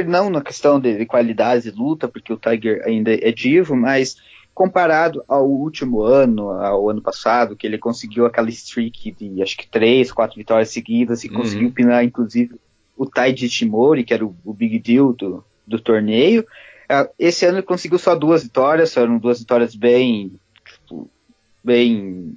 Não 0.07 0.29
na 0.29 0.41
questão 0.41 0.79
de, 0.79 0.97
de 0.97 1.05
qualidade 1.05 1.69
de 1.69 1.77
luta, 1.77 2.07
porque 2.07 2.31
o 2.31 2.37
Tiger 2.37 2.83
ainda 2.85 3.13
é 3.13 3.31
divo, 3.31 3.75
mas 3.75 4.15
comparado 4.59 5.23
ao 5.25 5.49
último 5.49 6.01
ano, 6.01 6.49
ao 6.49 6.89
ano 6.89 7.01
passado, 7.01 7.55
que 7.55 7.65
ele 7.65 7.77
conseguiu 7.77 8.25
aquela 8.25 8.49
streak 8.49 9.13
de 9.13 9.41
acho 9.41 9.55
que 9.55 9.65
três, 9.65 10.11
quatro 10.11 10.35
vitórias 10.35 10.67
seguidas 10.67 11.23
e 11.23 11.29
uhum. 11.29 11.35
conseguiu 11.35 11.71
pinar 11.71 12.03
inclusive 12.03 12.59
o 12.97 13.05
Taiji 13.05 13.47
Shimori, 13.47 14.03
que 14.03 14.13
era 14.13 14.25
o, 14.25 14.35
o 14.43 14.53
big 14.53 14.77
deal 14.77 15.13
do, 15.13 15.45
do 15.65 15.79
torneio. 15.79 16.45
É, 16.89 17.09
esse 17.17 17.45
ano 17.45 17.59
ele 17.59 17.65
conseguiu 17.65 17.97
só 17.97 18.13
duas 18.13 18.43
vitórias, 18.43 18.93
foram 18.93 19.17
duas 19.17 19.39
vitórias 19.39 19.73
bem, 19.73 20.33
tipo, 20.65 21.09
bem, 21.63 22.35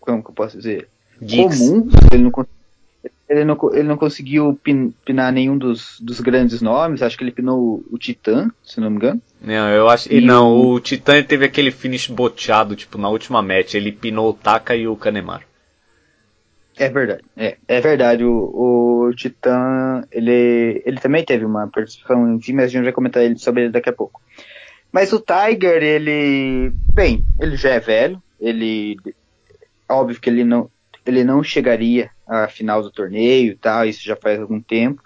como 0.00 0.24
que 0.24 0.30
eu 0.30 0.34
posso 0.34 0.56
dizer, 0.56 0.88
Geeks. 1.22 1.56
comum. 1.56 1.88
Ele 2.12 2.24
não 2.24 2.32
ele 3.28 3.44
não, 3.44 3.56
ele 3.72 3.84
não 3.84 3.96
conseguiu 3.96 4.58
pin, 4.60 4.92
pinar 5.04 5.32
nenhum 5.32 5.56
dos, 5.56 6.00
dos 6.00 6.18
grandes 6.18 6.60
nomes, 6.60 7.00
acho 7.00 7.16
que 7.16 7.22
ele 7.22 7.30
pinou 7.30 7.80
o, 7.88 7.96
Titã, 7.96 8.50
se 8.60 8.80
não 8.80 8.90
me 8.90 8.96
engano. 8.96 9.22
Não, 9.40 9.70
eu 9.70 9.88
acho. 9.88 10.12
E 10.12 10.20
não, 10.20 10.52
o, 10.52 10.74
o 10.74 10.80
Titã 10.80 11.22
teve 11.22 11.46
aquele 11.46 11.70
finish 11.70 12.08
boteado, 12.08 12.76
tipo, 12.76 12.98
na 12.98 13.08
última 13.08 13.40
match. 13.42 13.74
Ele 13.74 13.90
pinou 13.90 14.30
o 14.30 14.34
Taka 14.34 14.76
e 14.76 14.86
o 14.86 14.96
Kanemaru. 14.96 15.44
É 16.76 16.88
verdade, 16.88 17.22
é, 17.36 17.56
é 17.68 17.80
verdade. 17.80 18.24
O, 18.24 19.08
o 19.08 19.14
Titã, 19.14 20.02
ele, 20.10 20.82
ele 20.84 20.98
também 20.98 21.24
teve 21.24 21.44
uma 21.44 21.68
participação 21.68 22.26
em 22.34 22.52
mas 22.54 22.66
a 22.66 22.68
gente 22.68 22.84
vai 22.84 22.92
comentar 22.92 23.22
ele, 23.22 23.38
sobre 23.38 23.64
ele 23.64 23.72
daqui 23.72 23.88
a 23.88 23.94
pouco. 23.94 24.20
Mas 24.92 25.12
o 25.12 25.20
Tiger, 25.20 25.82
ele, 25.82 26.72
bem, 26.92 27.24
ele 27.38 27.56
já 27.56 27.70
é 27.70 27.80
velho, 27.80 28.20
ele, 28.40 28.96
óbvio 29.88 30.20
que 30.20 30.28
ele 30.28 30.42
não, 30.42 30.70
ele 31.06 31.22
não 31.22 31.42
chegaria 31.42 32.10
à 32.26 32.48
final 32.48 32.82
do 32.82 32.90
torneio 32.90 33.52
e 33.52 33.56
tal, 33.56 33.84
isso 33.84 34.02
já 34.02 34.16
faz 34.16 34.40
algum 34.40 34.60
tempo. 34.60 35.02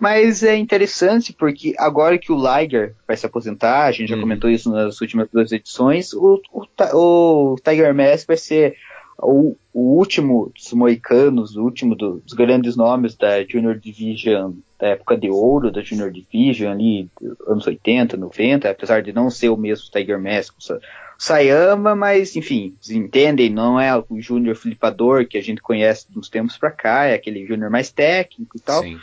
Mas 0.00 0.42
é 0.42 0.56
interessante 0.56 1.30
porque 1.30 1.74
agora 1.76 2.18
que 2.18 2.32
o 2.32 2.36
Liger 2.36 2.94
vai 3.06 3.16
se 3.18 3.26
aposentar, 3.26 3.84
a 3.84 3.92
gente 3.92 4.08
já 4.08 4.14
uhum. 4.16 4.22
comentou 4.22 4.48
isso 4.48 4.70
nas 4.70 4.98
últimas 4.98 5.28
duas 5.30 5.52
edições, 5.52 6.14
o, 6.14 6.40
o, 6.50 6.64
o 6.94 7.56
Tiger 7.62 7.94
Mask 7.94 8.26
vai 8.26 8.38
ser 8.38 8.76
o, 9.18 9.54
o, 9.74 9.98
último 9.98 10.50
dos 10.54 10.72
moicanos, 10.72 11.54
o 11.54 11.62
último 11.62 11.94
dos 11.94 12.32
grandes 12.32 12.76
nomes 12.76 13.14
da 13.14 13.44
Junior 13.44 13.78
Division, 13.78 14.52
da 14.78 14.88
época 14.88 15.18
de 15.18 15.28
ouro 15.28 15.70
da 15.70 15.82
Junior 15.82 16.10
Division, 16.10 16.72
ali, 16.72 17.06
anos 17.46 17.66
80, 17.66 18.16
90, 18.16 18.70
apesar 18.70 19.02
de 19.02 19.12
não 19.12 19.28
ser 19.28 19.50
o 19.50 19.56
mesmo 19.56 19.90
Tiger 19.90 20.18
Mask, 20.18 20.54
Sayama, 21.18 21.94
mas 21.94 22.34
enfim, 22.34 22.74
vocês 22.80 22.96
entendem, 22.96 23.50
não 23.50 23.78
é 23.78 23.94
o 23.94 24.06
Júnior 24.18 24.56
flipador 24.56 25.26
que 25.26 25.36
a 25.36 25.42
gente 25.42 25.60
conhece 25.60 26.10
dos 26.10 26.30
tempos 26.30 26.56
pra 26.56 26.70
cá, 26.70 27.04
é 27.04 27.12
aquele 27.12 27.44
Júnior 27.44 27.70
mais 27.70 27.90
técnico 27.90 28.56
e 28.56 28.60
tal. 28.60 28.82
Sim. 28.82 28.98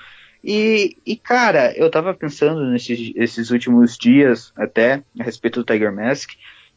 E, 0.49 0.95
e, 1.05 1.17
cara, 1.17 1.73
eu 1.75 1.91
tava 1.91 2.13
pensando 2.13 2.71
nesses, 2.71 3.51
últimos 3.51 3.97
dias 3.97 4.53
até 4.55 5.03
a 5.19 5.23
respeito 5.23 5.59
do 5.59 5.65
Tiger 5.65 5.93
Mask, 5.93 6.29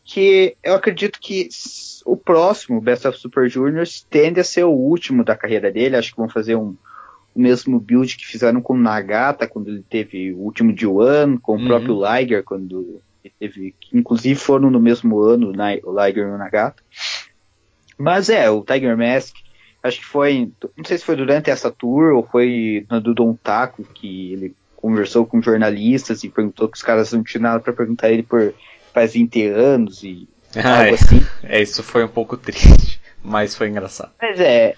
que 0.03 0.57
eu 0.61 0.75
acredito 0.75 1.21
que 1.21 1.49
o 2.05 2.17
próximo 2.17 2.81
Best 2.81 3.07
of 3.07 3.17
Super 3.17 3.49
Juniors 3.49 4.05
tende 4.11 4.41
a 4.41 4.45
ser 4.45 4.65
o 4.65 4.73
último 4.73 5.23
da 5.23 5.37
carreira 5.37 5.71
dele. 5.71 5.95
Acho 5.95 6.11
que 6.11 6.17
vão 6.17 6.29
fazer 6.29 6.57
um, 6.57 6.75
o 7.33 7.41
mesmo 7.41 7.79
build 7.79 8.17
que 8.17 8.27
fizeram 8.27 8.61
com 8.61 8.75
o 8.75 8.77
Nagata 8.77 9.47
quando 9.47 9.69
ele 9.69 9.85
teve 9.89 10.33
o 10.33 10.39
último 10.39 10.73
de 10.73 10.85
One, 10.85 11.39
com 11.39 11.57
uhum. 11.57 11.63
o 11.63 11.67
próprio 11.69 12.01
Liger 12.05 12.43
quando 12.43 13.01
teve, 13.39 13.77
inclusive 13.95 14.35
foram 14.35 14.69
no 14.69 14.81
mesmo 14.81 15.21
ano, 15.21 15.53
o 15.85 16.05
Liger 16.05 16.27
e 16.27 16.33
o 16.33 16.39
Nagata. 16.39 16.83
Mas 17.97 18.29
é, 18.29 18.51
o 18.51 18.65
Tiger 18.65 18.99
Mask, 18.99 19.37
acho 19.83 20.01
que 20.01 20.07
foi, 20.07 20.53
não 20.77 20.85
sei 20.85 20.99
se 20.99 21.05
foi 21.05 21.17
durante 21.17 21.51
essa 21.51 21.71
tour 21.71 22.15
ou 22.15 22.23
foi 22.23 22.87
na 22.91 22.99
do 22.99 23.15
Don 23.15 23.35
Taco 23.35 23.83
que 23.83 24.33
ele 24.33 24.55
conversou 24.77 25.27
com 25.27 25.43
jornalistas 25.43 26.25
e 26.25 26.29
perguntou 26.29 26.69
que 26.69 26.77
os 26.77 26.83
caras 26.83 27.13
não 27.13 27.23
tinham 27.23 27.43
nada 27.43 27.61
para 27.61 27.73
perguntar 27.73 28.11
ele 28.11 28.23
por 28.23 28.55
faz 28.93 29.13
20 29.13 29.47
anos 29.47 30.03
e 30.03 30.29
ah, 30.57 30.81
algo 30.85 30.91
é. 30.91 30.95
assim. 30.95 31.27
É, 31.43 31.63
isso 31.63 31.83
foi 31.83 32.05
um 32.05 32.09
pouco 32.09 32.37
triste, 32.39 33.01
mas 33.23 33.55
foi 33.55 33.69
engraçado. 33.69 34.13
Mas 34.21 34.39
é, 34.41 34.75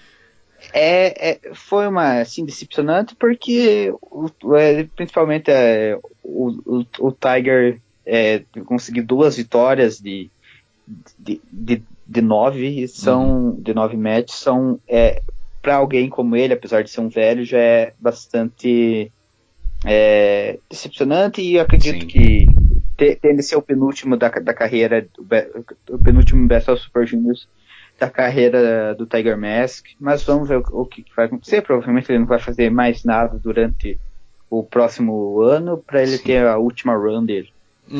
é, 0.71 1.31
é, 1.31 1.39
foi 1.53 1.87
uma 1.87 2.21
assim 2.21 2.45
decepcionante 2.45 3.15
porque 3.15 3.93
o, 4.01 4.29
é, 4.55 4.83
principalmente 4.95 5.51
é, 5.51 5.97
o, 6.23 6.49
o, 6.65 6.85
o, 6.99 7.11
Tiger 7.11 7.79
é, 8.05 8.43
conseguir 8.65 9.01
duas 9.01 9.37
vitórias 9.37 9.99
de, 9.99 10.29
de, 11.19 11.41
de, 11.51 11.83
de 12.05 12.21
nove 12.21 12.87
são 12.87 13.47
uhum. 13.47 13.61
de 13.61 13.73
nove 13.73 13.97
matches 13.97 14.37
são 14.37 14.79
é, 14.87 15.21
para 15.61 15.75
alguém 15.75 16.09
como 16.09 16.35
ele, 16.35 16.53
apesar 16.53 16.83
de 16.83 16.89
ser 16.89 16.99
um 16.99 17.07
velho, 17.07 17.45
já 17.45 17.57
é 17.57 17.93
bastante 17.97 19.11
é, 19.85 20.59
decepcionante 20.69 21.41
e 21.41 21.57
acredito 21.57 22.01
Sim. 22.01 22.07
que 22.07 22.45
tende 22.97 23.39
a 23.39 23.43
ser 23.43 23.55
o 23.55 23.61
penúltimo 23.61 24.17
da, 24.17 24.29
da 24.29 24.53
carreira, 24.53 25.07
o 25.89 25.97
penúltimo 25.97 26.47
Best 26.47 26.69
of 26.69 26.81
Super 26.81 27.07
Juniors 27.07 27.47
da 27.99 28.09
carreira 28.09 28.93
do 28.95 29.05
Tiger 29.05 29.37
Mask, 29.37 29.85
mas 29.99 30.23
vamos 30.23 30.49
ver 30.49 30.57
o, 30.57 30.81
o 30.81 30.85
que 30.85 31.05
vai 31.15 31.25
acontecer. 31.25 31.61
Provavelmente 31.61 32.11
ele 32.11 32.19
não 32.19 32.25
vai 32.25 32.39
fazer 32.39 32.69
mais 32.69 33.03
nada 33.03 33.39
durante 33.41 33.97
o 34.49 34.63
próximo 34.63 35.41
ano 35.41 35.77
para 35.77 36.01
ele 36.01 36.17
Sim. 36.17 36.23
ter 36.23 36.45
a 36.45 36.57
última 36.57 36.95
run 36.95 37.25
dele. 37.25 37.49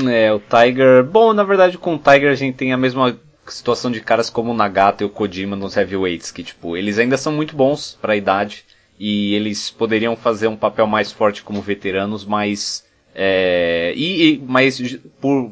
É, 0.09 0.31
o 0.33 0.39
Tiger. 0.39 1.03
Bom, 1.03 1.33
na 1.33 1.43
verdade, 1.43 1.77
com 1.77 1.95
o 1.95 1.97
Tiger 1.99 2.31
a 2.31 2.35
gente 2.35 2.55
tem 2.55 2.73
a 2.73 2.77
mesma 2.77 3.17
situação 3.53 3.91
de 3.91 4.01
caras 4.01 4.29
como 4.29 4.51
o 4.51 4.55
Nagata 4.55 5.03
e 5.03 5.05
o 5.05 5.09
Kojima 5.09 5.55
nos 5.55 5.77
heavyweights, 5.77 6.31
que 6.31 6.43
tipo, 6.43 6.75
eles 6.75 6.97
ainda 6.97 7.17
são 7.17 7.31
muito 7.31 7.55
bons 7.55 7.97
para 8.01 8.13
a 8.13 8.17
idade 8.17 8.65
e 8.99 9.33
eles 9.35 9.69
poderiam 9.69 10.15
fazer 10.15 10.47
um 10.47 10.55
papel 10.55 10.87
mais 10.87 11.11
forte 11.11 11.43
como 11.43 11.61
veteranos, 11.61 12.25
mas 12.25 12.85
é, 13.13 13.93
e, 13.95 14.33
e, 14.33 14.37
mas 14.39 14.97
por 15.19 15.51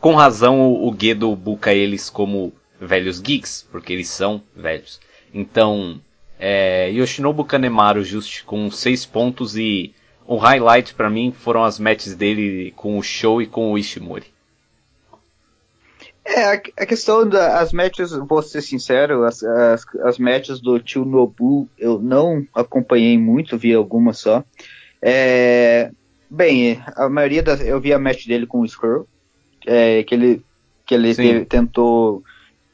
com 0.00 0.14
razão 0.14 0.60
o, 0.60 0.88
o 0.88 0.96
Gedo 0.98 1.34
buca 1.34 1.72
eles 1.72 2.10
como 2.10 2.52
velhos 2.80 3.20
geeks, 3.20 3.66
porque 3.70 3.92
eles 3.92 4.08
são 4.08 4.42
velhos. 4.54 5.00
Então, 5.32 6.00
é, 6.38 6.90
Yoshinobu 6.90 7.44
Kanemaru 7.44 8.04
just 8.04 8.44
com 8.44 8.70
6 8.70 9.06
pontos 9.06 9.56
e 9.56 9.94
o 10.26 10.36
highlight 10.36 10.94
para 10.94 11.10
mim 11.10 11.32
foram 11.32 11.64
as 11.64 11.78
matches 11.78 12.14
dele 12.14 12.72
com 12.76 12.98
o 12.98 13.02
Show 13.02 13.40
e 13.40 13.46
com 13.46 13.72
o 13.72 13.78
Ishimori. 13.78 14.33
É, 16.24 16.44
a, 16.52 16.86
questão 16.86 17.28
das 17.28 17.72
matches, 17.72 18.12
vou 18.12 18.42
ser 18.42 18.62
sincero, 18.62 19.24
as, 19.24 19.42
as, 19.42 19.84
as 20.02 20.18
matches 20.18 20.58
do 20.58 20.80
Tio 20.80 21.04
Nobu 21.04 21.68
eu 21.78 22.00
não 22.00 22.46
acompanhei 22.54 23.18
muito, 23.18 23.58
vi 23.58 23.74
algumas 23.74 24.18
só. 24.18 24.42
É, 25.02 25.90
bem, 26.30 26.82
a 26.96 27.10
maioria 27.10 27.42
das. 27.42 27.60
Eu 27.60 27.78
vi 27.78 27.92
a 27.92 27.98
match 27.98 28.26
dele 28.26 28.46
com 28.46 28.60
o 28.60 28.64
Skrull, 28.64 29.06
é, 29.66 30.02
que 30.02 30.14
ele, 30.14 30.42
que 30.86 30.94
ele 30.94 31.14
te, 31.14 31.44
tentou 31.44 32.22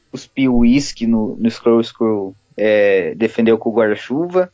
cuspir 0.09 0.49
o 0.49 0.59
whisky 0.59 1.05
no, 1.05 1.35
no 1.35 1.49
Skrull, 1.49 1.81
Skrull 1.81 2.35
é, 2.55 3.13
defendeu 3.15 3.57
com 3.57 3.69
o 3.69 3.73
guarda-chuva. 3.73 4.51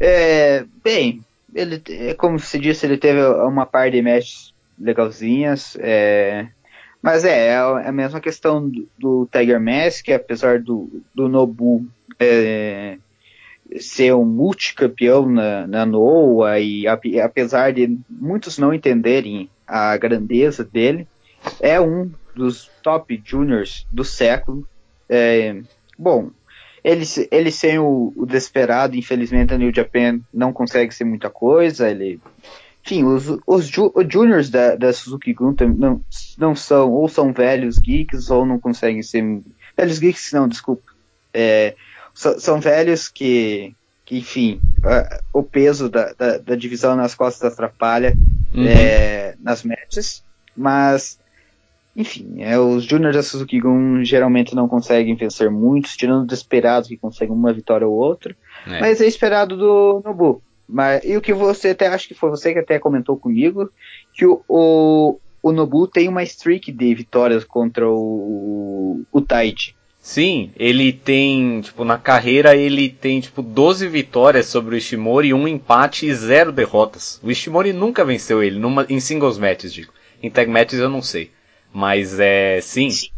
É, 0.00 0.64
bem, 0.82 1.22
ele, 1.54 1.80
é 1.88 2.14
como 2.14 2.38
se 2.38 2.58
disse, 2.58 2.84
ele 2.84 2.96
teve 2.96 3.24
uma 3.24 3.64
par 3.64 3.90
de 3.90 4.02
matches 4.02 4.52
legalzinhas. 4.78 5.76
É, 5.80 6.48
mas 7.02 7.24
é, 7.24 7.48
é 7.48 7.56
a 7.56 7.92
mesma 7.92 8.20
questão 8.20 8.68
do, 8.68 8.88
do 8.98 9.28
Tiger 9.30 9.60
Mask, 9.60 10.08
apesar 10.10 10.60
do, 10.60 11.02
do 11.14 11.28
Nobu 11.28 11.86
é, 12.18 12.98
ser 13.78 14.14
um 14.14 14.24
multicampeão 14.24 15.28
na, 15.28 15.66
na 15.66 15.86
NOAA 15.86 16.60
e 16.60 16.86
apesar 17.20 17.72
de 17.72 17.98
muitos 18.08 18.58
não 18.58 18.72
entenderem 18.72 19.48
a 19.66 19.96
grandeza 19.96 20.64
dele, 20.64 21.06
é 21.60 21.80
um 21.80 22.10
dos 22.34 22.70
top 22.82 23.20
juniors 23.24 23.86
do 23.92 24.04
século. 24.04 24.66
É, 25.08 25.60
bom, 25.98 26.30
Eles, 26.82 27.28
eles 27.30 27.54
sem 27.54 27.78
o, 27.78 28.12
o 28.16 28.24
Desperado, 28.24 28.96
infelizmente 28.96 29.52
a 29.52 29.58
New 29.58 29.74
Japan 29.74 30.20
não 30.32 30.52
consegue 30.52 30.94
ser 30.94 31.04
muita 31.04 31.28
coisa. 31.28 31.90
Ele, 31.90 32.20
enfim, 32.88 33.04
os, 33.04 33.38
os, 33.46 33.68
ju, 33.68 33.92
os 33.94 34.06
juniors 34.10 34.48
da, 34.48 34.74
da 34.74 34.92
Suzuki 34.92 35.34
Gun 35.34 35.54
não, 35.76 36.00
não 36.38 36.54
são, 36.54 36.90
ou 36.90 37.06
são 37.06 37.32
velhos 37.34 37.78
geeks, 37.78 38.30
ou 38.30 38.46
não 38.46 38.58
conseguem 38.58 39.02
ser. 39.02 39.22
Velhos 39.76 39.98
geeks, 39.98 40.32
não, 40.32 40.48
desculpa. 40.48 40.90
É, 41.32 41.74
são, 42.14 42.38
são 42.40 42.60
velhos 42.60 43.08
que, 43.08 43.74
que 44.06 44.16
enfim, 44.16 44.58
a, 44.82 45.20
o 45.34 45.42
peso 45.42 45.90
da, 45.90 46.14
da, 46.14 46.38
da, 46.38 46.56
divisão 46.56 46.96
nas 46.96 47.14
costas 47.14 47.52
atrapalha 47.52 48.16
uhum. 48.54 48.64
é, 48.66 49.36
nas 49.38 49.62
matches, 49.62 50.24
mas 50.56 51.18
enfim, 51.94 52.36
é, 52.38 52.58
os 52.58 52.84
juniors 52.84 53.16
da 53.16 53.22
Suzuki 53.22 53.60
Gun 53.60 54.02
geralmente 54.02 54.54
não 54.54 54.66
conseguem 54.66 55.14
vencer 55.14 55.50
muitos, 55.50 55.96
tirando 55.96 56.26
do 56.26 56.32
esperado 56.32 56.88
que 56.88 56.96
conseguem 56.96 57.34
uma 57.34 57.52
vitória 57.52 57.86
ou 57.86 57.94
outra. 57.94 58.34
É. 58.66 58.80
Mas 58.80 59.00
é 59.00 59.06
esperado 59.06 59.56
do 59.56 60.00
Nobu. 60.04 60.42
Mas, 60.68 61.02
e 61.04 61.16
o 61.16 61.20
que 61.20 61.32
você 61.32 61.70
até 61.70 61.86
acho 61.86 62.06
que 62.06 62.14
foi 62.14 62.28
você 62.28 62.52
que 62.52 62.58
até 62.58 62.78
comentou 62.78 63.16
comigo, 63.16 63.70
que 64.12 64.26
o, 64.26 64.42
o, 64.46 65.18
o 65.42 65.52
Nobu 65.52 65.86
tem 65.86 66.08
uma 66.08 66.22
streak 66.22 66.70
de 66.70 66.94
vitórias 66.94 67.42
contra 67.42 67.88
o, 67.88 69.02
o 69.10 69.20
Taichi. 69.22 69.74
Sim, 70.00 70.52
ele 70.56 70.92
tem, 70.92 71.60
tipo, 71.60 71.84
na 71.84 71.98
carreira 71.98 72.56
ele 72.56 72.88
tem, 72.88 73.20
tipo, 73.20 73.42
12 73.42 73.88
vitórias 73.88 74.46
sobre 74.46 74.74
o 74.74 74.78
Ishimori, 74.78 75.34
um 75.34 75.48
empate 75.48 76.06
e 76.06 76.14
zero 76.14 76.52
derrotas. 76.52 77.20
O 77.22 77.30
Ishimori 77.30 77.72
nunca 77.72 78.04
venceu 78.04 78.42
ele, 78.42 78.58
numa, 78.58 78.86
em 78.88 79.00
singles 79.00 79.38
matches, 79.38 79.72
digo. 79.72 79.92
Em 80.22 80.30
tag 80.30 80.50
matches 80.50 80.80
eu 80.80 80.88
não 80.88 81.02
sei. 81.02 81.30
Mas 81.72 82.18
é. 82.18 82.60
Sim. 82.60 82.90
sim. 82.90 83.08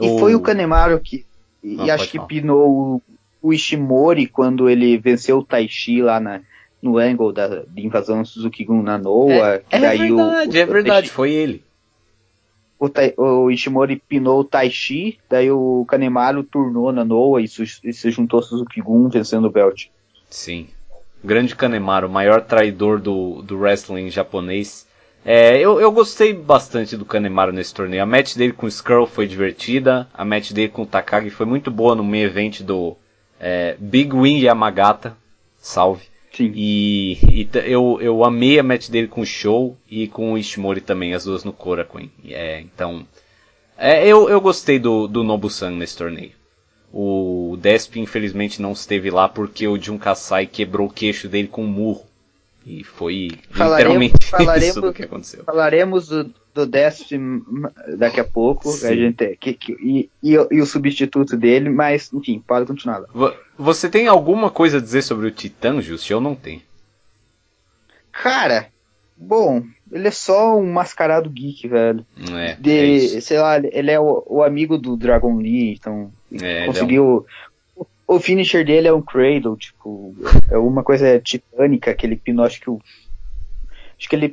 E 0.00 0.08
o... 0.08 0.18
foi 0.18 0.34
o 0.34 0.40
Kanemaru 0.40 0.98
que. 1.00 1.26
Não, 1.62 1.86
e 1.86 1.90
acho 1.90 2.10
que 2.10 2.16
falar. 2.16 2.28
pinou 2.28 3.02
o 3.44 3.52
Ishimori 3.52 4.26
quando 4.26 4.70
ele 4.70 4.96
venceu 4.96 5.36
o 5.38 5.44
Taishi 5.44 6.00
lá 6.00 6.18
na, 6.18 6.40
no 6.80 6.96
angle 6.96 7.30
da, 7.30 7.62
de 7.68 7.86
invasão 7.86 8.24
Suzuki-gun 8.24 8.82
na 8.82 8.96
Noa. 8.96 9.32
É, 9.32 9.62
é 9.70 9.78
verdade, 9.78 10.12
o, 10.12 10.16
o, 10.16 10.56
é 10.56 10.66
verdade, 10.66 11.10
foi 11.10 11.32
ele. 11.32 11.62
O, 12.80 12.88
o, 13.22 13.50
Ishimori 13.50 14.02
pinou 14.08 14.40
o 14.40 14.44
Taishi, 14.44 15.18
daí 15.28 15.50
o 15.50 15.84
Kanemaru 15.86 16.42
turnou 16.42 16.90
na 16.90 17.04
Noa 17.04 17.42
e, 17.42 17.46
su, 17.46 17.64
e 17.84 17.92
se 17.92 18.10
juntou 18.10 18.42
Suzuki-gun 18.42 19.10
vencendo 19.10 19.44
o 19.44 19.50
belt. 19.50 19.88
Sim. 20.30 20.68
Grande 21.22 21.54
Kanemaru, 21.54 22.08
maior 22.08 22.40
traidor 22.40 22.98
do, 22.98 23.42
do 23.42 23.58
wrestling 23.58 24.10
japonês. 24.10 24.86
É, 25.22 25.58
eu, 25.58 25.78
eu 25.78 25.92
gostei 25.92 26.32
bastante 26.32 26.96
do 26.96 27.04
Kanemaru 27.04 27.52
nesse 27.52 27.74
torneio. 27.74 28.02
A 28.02 28.06
match 28.06 28.36
dele 28.36 28.54
com 28.54 28.64
o 28.64 28.70
Skrull 28.70 29.06
foi 29.06 29.26
divertida. 29.26 30.08
A 30.14 30.24
match 30.24 30.52
dele 30.52 30.68
com 30.68 30.82
o 30.82 30.86
Takagi 30.86 31.28
foi 31.28 31.44
muito 31.44 31.70
boa 31.70 31.94
no 31.94 32.02
meio 32.02 32.26
evento 32.26 32.62
do 32.62 32.96
é, 33.46 33.76
Big 33.78 34.10
Wing 34.16 34.40
Yamagata. 34.40 35.14
Salve. 35.58 36.02
Sim. 36.32 36.50
E, 36.54 37.18
e, 37.30 37.48
eu, 37.66 37.98
eu 38.00 38.24
amei 38.24 38.58
a 38.58 38.62
match 38.62 38.88
dele 38.88 39.06
com 39.06 39.20
o 39.20 39.26
Show 39.26 39.76
e 39.88 40.08
com 40.08 40.32
o 40.32 40.38
Ishimori 40.38 40.80
também, 40.80 41.12
as 41.12 41.24
duas 41.24 41.44
no 41.44 41.52
Korakuen. 41.52 42.10
É, 42.26 42.60
então, 42.60 43.06
é, 43.76 44.06
eu, 44.06 44.30
eu 44.30 44.40
gostei 44.40 44.78
do, 44.78 45.06
do 45.06 45.22
Nobu-san 45.22 45.72
nesse 45.72 45.96
torneio. 45.96 46.32
O 46.90 47.58
Desp 47.60 47.96
infelizmente 47.96 48.62
não 48.62 48.72
esteve 48.72 49.10
lá 49.10 49.28
porque 49.28 49.68
o 49.68 49.80
Jun 49.80 49.98
Kasai 49.98 50.46
quebrou 50.46 50.88
o 50.88 50.92
queixo 50.92 51.28
dele 51.28 51.48
com 51.48 51.64
um 51.64 51.68
murro. 51.68 52.06
E 52.66 52.82
foi 52.82 53.30
literalmente 53.50 54.24
falaremos, 54.26 54.76
isso 54.76 54.92
que 54.92 55.02
aconteceu. 55.02 55.44
Falaremos 55.44 56.08
do, 56.08 56.32
do 56.54 56.64
décimo 56.64 57.68
daqui 57.98 58.20
a 58.20 58.24
pouco, 58.24 58.68
a 58.68 58.94
gente, 58.94 59.36
que, 59.36 59.52
que, 59.54 59.72
e, 59.72 60.10
e, 60.22 60.34
e, 60.34 60.60
o 60.60 60.66
substituto 60.66 61.36
dele, 61.36 61.68
mas 61.68 62.12
enfim, 62.12 62.42
pode 62.46 62.66
continuar. 62.66 63.00
Lá. 63.00 63.34
Você 63.58 63.90
tem 63.90 64.06
alguma 64.06 64.50
coisa 64.50 64.78
a 64.78 64.80
dizer 64.80 65.02
sobre 65.02 65.26
o 65.26 65.30
Titã, 65.32 65.80
Just? 65.80 66.08
Eu 66.08 66.20
não 66.20 66.36
tenho. 66.36 66.62
Cara, 68.12 68.68
bom, 69.16 69.64
ele 69.90 70.06
é 70.06 70.12
só 70.12 70.56
um 70.56 70.72
mascarado 70.72 71.28
geek, 71.28 71.66
velho. 71.66 72.06
É, 72.32 72.54
de, 72.54 73.16
é 73.16 73.20
sei 73.20 73.40
lá, 73.40 73.58
ele 73.58 73.90
é 73.90 73.98
o, 73.98 74.22
o, 74.24 74.42
amigo 74.44 74.78
do 74.78 74.96
Dragon 74.96 75.36
Lee, 75.36 75.72
então 75.72 76.12
é, 76.40 76.66
conseguiu 76.66 77.26
o 78.06 78.20
finisher 78.20 78.64
dele 78.64 78.86
é 78.86 78.92
um 78.92 79.02
cradle, 79.02 79.56
tipo, 79.56 80.14
é 80.50 80.58
uma 80.58 80.84
coisa 80.84 81.18
titânica 81.18 81.94
que 81.94 82.06
ele 82.06 82.16
pinou, 82.16 82.44
acho 82.44 82.60
que 82.60 82.70
o 82.70 82.80
acho 83.98 84.08
que 84.08 84.16
ele 84.16 84.28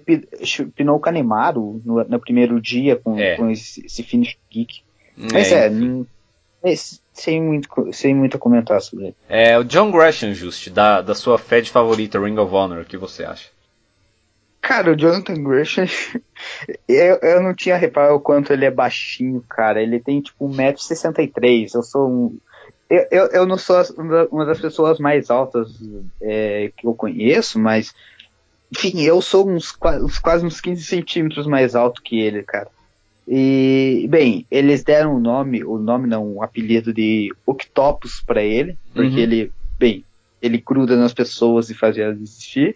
pinou 0.76 0.98
o 0.98 1.00
Kanemaru 1.00 1.82
no, 1.86 2.04
no 2.04 2.20
primeiro 2.20 2.60
dia 2.62 2.96
com, 2.96 3.18
é. 3.18 3.36
com 3.36 3.50
esse, 3.50 3.86
esse 3.86 4.04
finish 4.04 4.38
geek. 4.50 4.82
Mas 5.16 5.52
é, 5.52 5.68
é 6.64 6.76
sem 7.14 7.42
muito, 7.42 7.68
sem 7.92 8.16
muito 8.16 8.38
a 8.38 8.40
comentar 8.40 8.82
sobre 8.82 9.08
ele. 9.08 9.16
É, 9.28 9.58
o 9.58 9.64
John 9.64 9.92
Gresham, 9.92 10.34
Just, 10.34 10.70
da, 10.70 11.02
da 11.02 11.14
sua 11.14 11.38
Fed 11.38 11.70
favorita, 11.70 12.20
Ring 12.20 12.38
of 12.38 12.54
Honor, 12.54 12.82
o 12.82 12.86
que 12.86 12.98
você 12.98 13.24
acha? 13.24 13.50
Cara, 14.62 14.92
o 14.92 14.96
Jonathan 14.96 15.44
Gresham, 15.44 15.86
eu, 16.88 17.16
eu 17.18 17.42
não 17.42 17.54
tinha 17.54 17.76
reparado 17.76 18.16
o 18.16 18.20
quanto 18.20 18.54
ele 18.54 18.66
é 18.66 18.72
baixinho, 18.72 19.44
cara. 19.50 19.82
Ele 19.82 20.00
tem 20.00 20.22
tipo 20.22 20.48
1,63m. 20.48 21.74
Eu 21.74 21.84
sou 21.84 22.08
um, 22.08 22.38
eu, 22.92 23.08
eu, 23.10 23.26
eu 23.28 23.46
não 23.46 23.58
sou 23.58 23.78
uma 24.30 24.46
das 24.46 24.60
pessoas 24.60 25.00
mais 25.00 25.30
altas 25.30 25.70
é, 26.22 26.74
que 26.76 26.86
eu 26.86 26.94
conheço, 26.94 27.58
mas 27.58 27.94
enfim, 28.72 29.02
eu 29.02 29.22
sou 29.22 29.50
uns, 29.50 29.76
uns, 30.02 30.18
quase 30.18 30.46
uns 30.46 30.62
15 30.62 30.84
centímetros 30.84 31.46
mais 31.46 31.76
alto 31.76 32.02
que 32.02 32.20
ele, 32.20 32.42
cara. 32.44 32.70
E, 33.28 34.08
bem, 34.10 34.46
eles 34.50 34.84
deram 34.84 35.16
o 35.16 35.20
nome, 35.20 35.64
o 35.64 35.78
nome 35.78 36.08
não, 36.08 36.36
um 36.36 36.44
apelido 36.44 36.94
de 36.94 37.34
Octopus 37.46 38.22
para 38.22 38.42
ele, 38.42 38.78
porque 38.94 39.16
uhum. 39.16 39.18
ele, 39.18 39.52
bem, 39.78 40.04
ele 40.42 40.58
gruda 40.58 40.96
nas 40.98 41.14
pessoas 41.14 41.70
e 41.70 41.76
faz 41.76 41.98
elas 41.98 42.20
existir. 42.20 42.76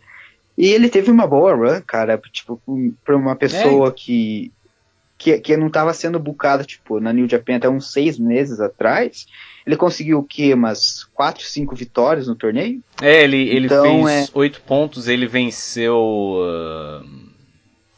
E 0.57 0.67
ele 0.67 0.89
teve 0.89 1.11
uma 1.11 1.27
boa 1.27 1.53
run, 1.53 1.81
cara, 1.81 2.17
tipo, 2.31 2.61
pra 3.03 3.15
uma 3.15 3.35
pessoa 3.35 3.89
é. 3.89 3.91
que, 3.91 4.51
que, 5.17 5.37
que 5.39 5.57
não 5.57 5.67
estava 5.67 5.93
sendo 5.93 6.19
bucada, 6.19 6.63
tipo, 6.63 6.99
na 6.99 7.11
New 7.11 7.27
Japan 7.27 7.55
até 7.55 7.69
uns 7.69 7.91
seis 7.91 8.19
meses 8.19 8.59
atrás. 8.59 9.25
Ele 9.65 9.75
conseguiu 9.75 10.19
o 10.19 10.23
quê? 10.23 10.53
Umas 10.53 11.03
4, 11.13 11.43
5 11.43 11.75
vitórias 11.75 12.27
no 12.27 12.35
torneio? 12.35 12.81
É, 13.01 13.23
ele, 13.23 13.49
ele 13.49 13.65
então, 13.65 14.05
fez 14.05 14.29
é... 14.29 14.31
8 14.33 14.61
pontos, 14.61 15.07
ele 15.07 15.25
venceu. 15.25 15.97
Uh, 15.97 17.25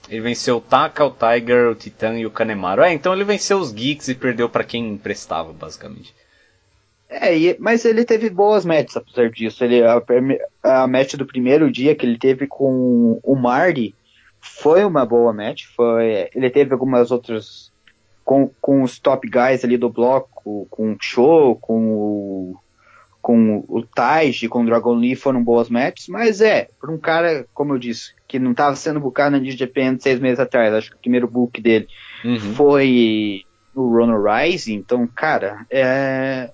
ele 0.10 0.22
venceu 0.22 0.58
o 0.58 0.62
Taka, 0.62 1.04
o 1.06 1.12
Tiger, 1.12 1.70
o 1.70 1.76
Titan 1.76 2.18
e 2.18 2.26
o 2.26 2.32
Kanemaru. 2.32 2.84
É, 2.84 2.94
então 2.94 3.14
ele 3.14 3.26
venceu 3.26 3.58
os 3.60 3.74
Geeks 3.74 4.08
e 4.08 4.16
perdeu 4.16 4.48
para 4.48 4.64
quem 4.64 4.88
emprestava, 4.88 5.52
basicamente. 5.52 6.16
É, 7.10 7.38
e, 7.38 7.58
mas 7.60 7.84
ele 7.86 8.06
teve 8.06 8.30
boas 8.30 8.66
matches 8.66 8.96
apesar 8.96 9.30
disso. 9.30 9.64
Ele, 9.64 9.82
a, 9.84 10.02
a 10.64 10.88
match 10.88 11.16
do 11.16 11.26
primeiro 11.26 11.70
dia 11.70 11.96
que 11.96 12.06
ele 12.06 12.18
teve 12.18 12.48
com 12.48 13.20
o 13.22 13.36
Marty 13.36 13.94
foi 14.40 14.86
uma 14.86 15.06
boa 15.06 15.34
match. 15.34 15.66
Foi, 15.76 16.30
ele 16.34 16.50
teve 16.50 16.72
algumas 16.72 17.12
outras 17.12 17.72
com, 18.28 18.52
com 18.60 18.84
os 18.84 19.00
top 19.00 19.26
guys 19.26 19.64
ali 19.64 19.78
do 19.78 19.90
bloco, 19.90 20.68
com 20.70 20.92
o 20.92 20.98
Cho, 21.00 21.56
com 21.62 21.94
o, 21.94 22.58
com 23.22 23.64
o 23.70 23.82
Taiji, 23.86 24.50
com 24.50 24.64
o 24.64 24.66
Dragon 24.66 24.96
Lee, 24.96 25.16
foram 25.16 25.42
boas 25.42 25.70
matches, 25.70 26.10
mas 26.10 26.42
é, 26.42 26.68
por 26.78 26.90
um 26.90 26.98
cara, 26.98 27.48
como 27.54 27.74
eu 27.74 27.80
disse, 27.80 28.14
que 28.28 28.38
não 28.38 28.52
estava 28.52 28.76
sendo 28.76 29.00
bucado 29.00 29.40
na 29.40 29.50
Japan 29.50 29.98
seis 29.98 30.20
meses 30.20 30.42
atrás, 30.42 30.74
acho 30.74 30.90
que 30.90 30.98
o 30.98 31.00
primeiro 31.00 31.26
book 31.26 31.62
dele 31.62 31.88
uhum. 32.26 32.54
foi 32.54 33.46
no 33.74 33.98
Runner 33.98 34.22
Rising, 34.22 34.74
então, 34.74 35.08
cara, 35.08 35.66
é, 35.72 36.52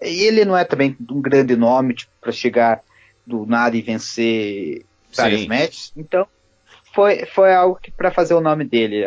ele 0.00 0.46
não 0.46 0.56
é 0.56 0.64
também 0.64 0.96
um 1.10 1.20
grande 1.20 1.54
nome 1.54 1.92
tipo, 1.92 2.12
para 2.18 2.32
chegar 2.32 2.80
do 3.26 3.44
nada 3.44 3.76
e 3.76 3.82
vencer 3.82 4.86
várias 5.14 5.42
Sim. 5.42 5.48
matches, 5.48 5.92
então 5.94 6.26
foi, 6.94 7.26
foi 7.26 7.52
algo 7.52 7.78
que 7.80 7.90
para 7.90 8.10
fazer 8.10 8.32
o 8.32 8.40
nome 8.40 8.64
dele, 8.64 9.04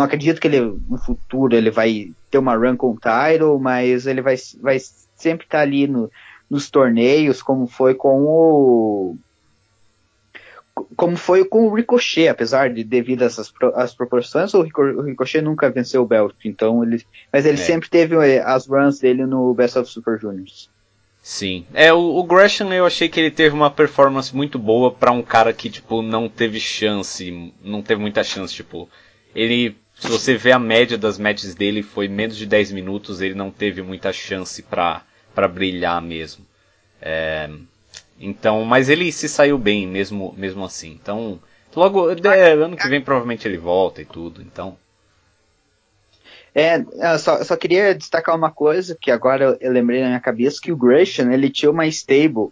não 0.00 0.06
acredito 0.06 0.40
que 0.40 0.48
ele 0.48 0.60
no 0.60 0.96
futuro 0.96 1.54
ele 1.54 1.70
vai 1.70 2.12
ter 2.30 2.38
uma 2.38 2.56
run 2.56 2.74
com 2.74 2.92
o 2.92 2.98
title, 2.98 3.58
mas 3.58 4.06
ele 4.06 4.22
vai, 4.22 4.34
vai 4.58 4.78
sempre 5.14 5.44
estar 5.44 5.58
tá 5.58 5.62
ali 5.62 5.86
no, 5.86 6.10
nos 6.48 6.70
torneios, 6.70 7.42
como 7.42 7.66
foi 7.66 7.94
com 7.94 8.22
o 8.24 9.16
como 10.96 11.14
foi 11.16 11.44
com 11.44 11.66
o 11.66 11.74
Ricochet, 11.74 12.28
apesar 12.28 12.72
de 12.72 12.82
devido 12.82 13.22
essas 13.22 13.52
as 13.74 13.94
proporções, 13.94 14.54
o, 14.54 14.62
Ricochet 14.62 15.42
nunca 15.42 15.68
venceu 15.68 16.02
o 16.02 16.06
belt, 16.06 16.34
então 16.46 16.82
ele, 16.82 17.04
mas 17.30 17.44
ele 17.44 17.60
é. 17.60 17.62
sempre 17.62 17.90
teve 17.90 18.14
eh, 18.16 18.40
as 18.40 18.66
runs 18.66 18.98
dele 18.98 19.26
no 19.26 19.52
Best 19.52 19.78
of 19.78 19.90
Super 19.90 20.18
Juniors. 20.18 20.70
Sim. 21.22 21.66
É, 21.74 21.92
o, 21.92 21.98
o 21.98 22.24
Gresham 22.24 22.72
eu 22.72 22.86
achei 22.86 23.06
que 23.06 23.20
ele 23.20 23.30
teve 23.30 23.54
uma 23.54 23.70
performance 23.70 24.34
muito 24.34 24.58
boa 24.58 24.90
para 24.90 25.12
um 25.12 25.20
cara 25.20 25.52
que, 25.52 25.68
tipo, 25.68 26.00
não 26.00 26.30
teve 26.30 26.58
chance, 26.58 27.52
não 27.62 27.82
teve 27.82 28.00
muita 28.00 28.24
chance, 28.24 28.54
tipo, 28.54 28.88
ele 29.34 29.76
se 30.00 30.08
você 30.08 30.34
vê 30.34 30.50
a 30.50 30.58
média 30.58 30.96
das 30.96 31.18
matches 31.18 31.54
dele, 31.54 31.82
foi 31.82 32.08
menos 32.08 32.34
de 32.34 32.46
10 32.46 32.72
minutos, 32.72 33.20
ele 33.20 33.34
não 33.34 33.50
teve 33.50 33.82
muita 33.82 34.10
chance 34.14 34.62
para 34.62 35.04
brilhar 35.52 36.00
mesmo. 36.00 36.46
É, 37.02 37.50
então, 38.18 38.64
mas 38.64 38.88
ele 38.88 39.12
se 39.12 39.28
saiu 39.28 39.58
bem 39.58 39.86
mesmo, 39.86 40.34
mesmo 40.38 40.64
assim. 40.64 40.98
Então, 41.00 41.38
logo, 41.76 42.10
é, 42.10 42.52
ano 42.52 42.78
que 42.78 42.88
vem 42.88 43.02
provavelmente 43.02 43.46
ele 43.46 43.58
volta 43.58 44.00
e 44.00 44.06
tudo, 44.06 44.40
então. 44.40 44.74
É, 46.54 46.78
eu 46.78 47.18
só, 47.18 47.44
só 47.44 47.54
queria 47.54 47.94
destacar 47.94 48.34
uma 48.34 48.50
coisa 48.50 48.96
que 48.98 49.10
agora 49.10 49.58
eu, 49.60 49.70
lembrei 49.70 50.00
na 50.00 50.08
minha 50.08 50.20
cabeça 50.20 50.60
que 50.62 50.72
o 50.72 50.76
Gresham 50.76 51.30
ele 51.30 51.50
tinha 51.50 51.70
uma 51.70 51.86
stable, 51.86 52.48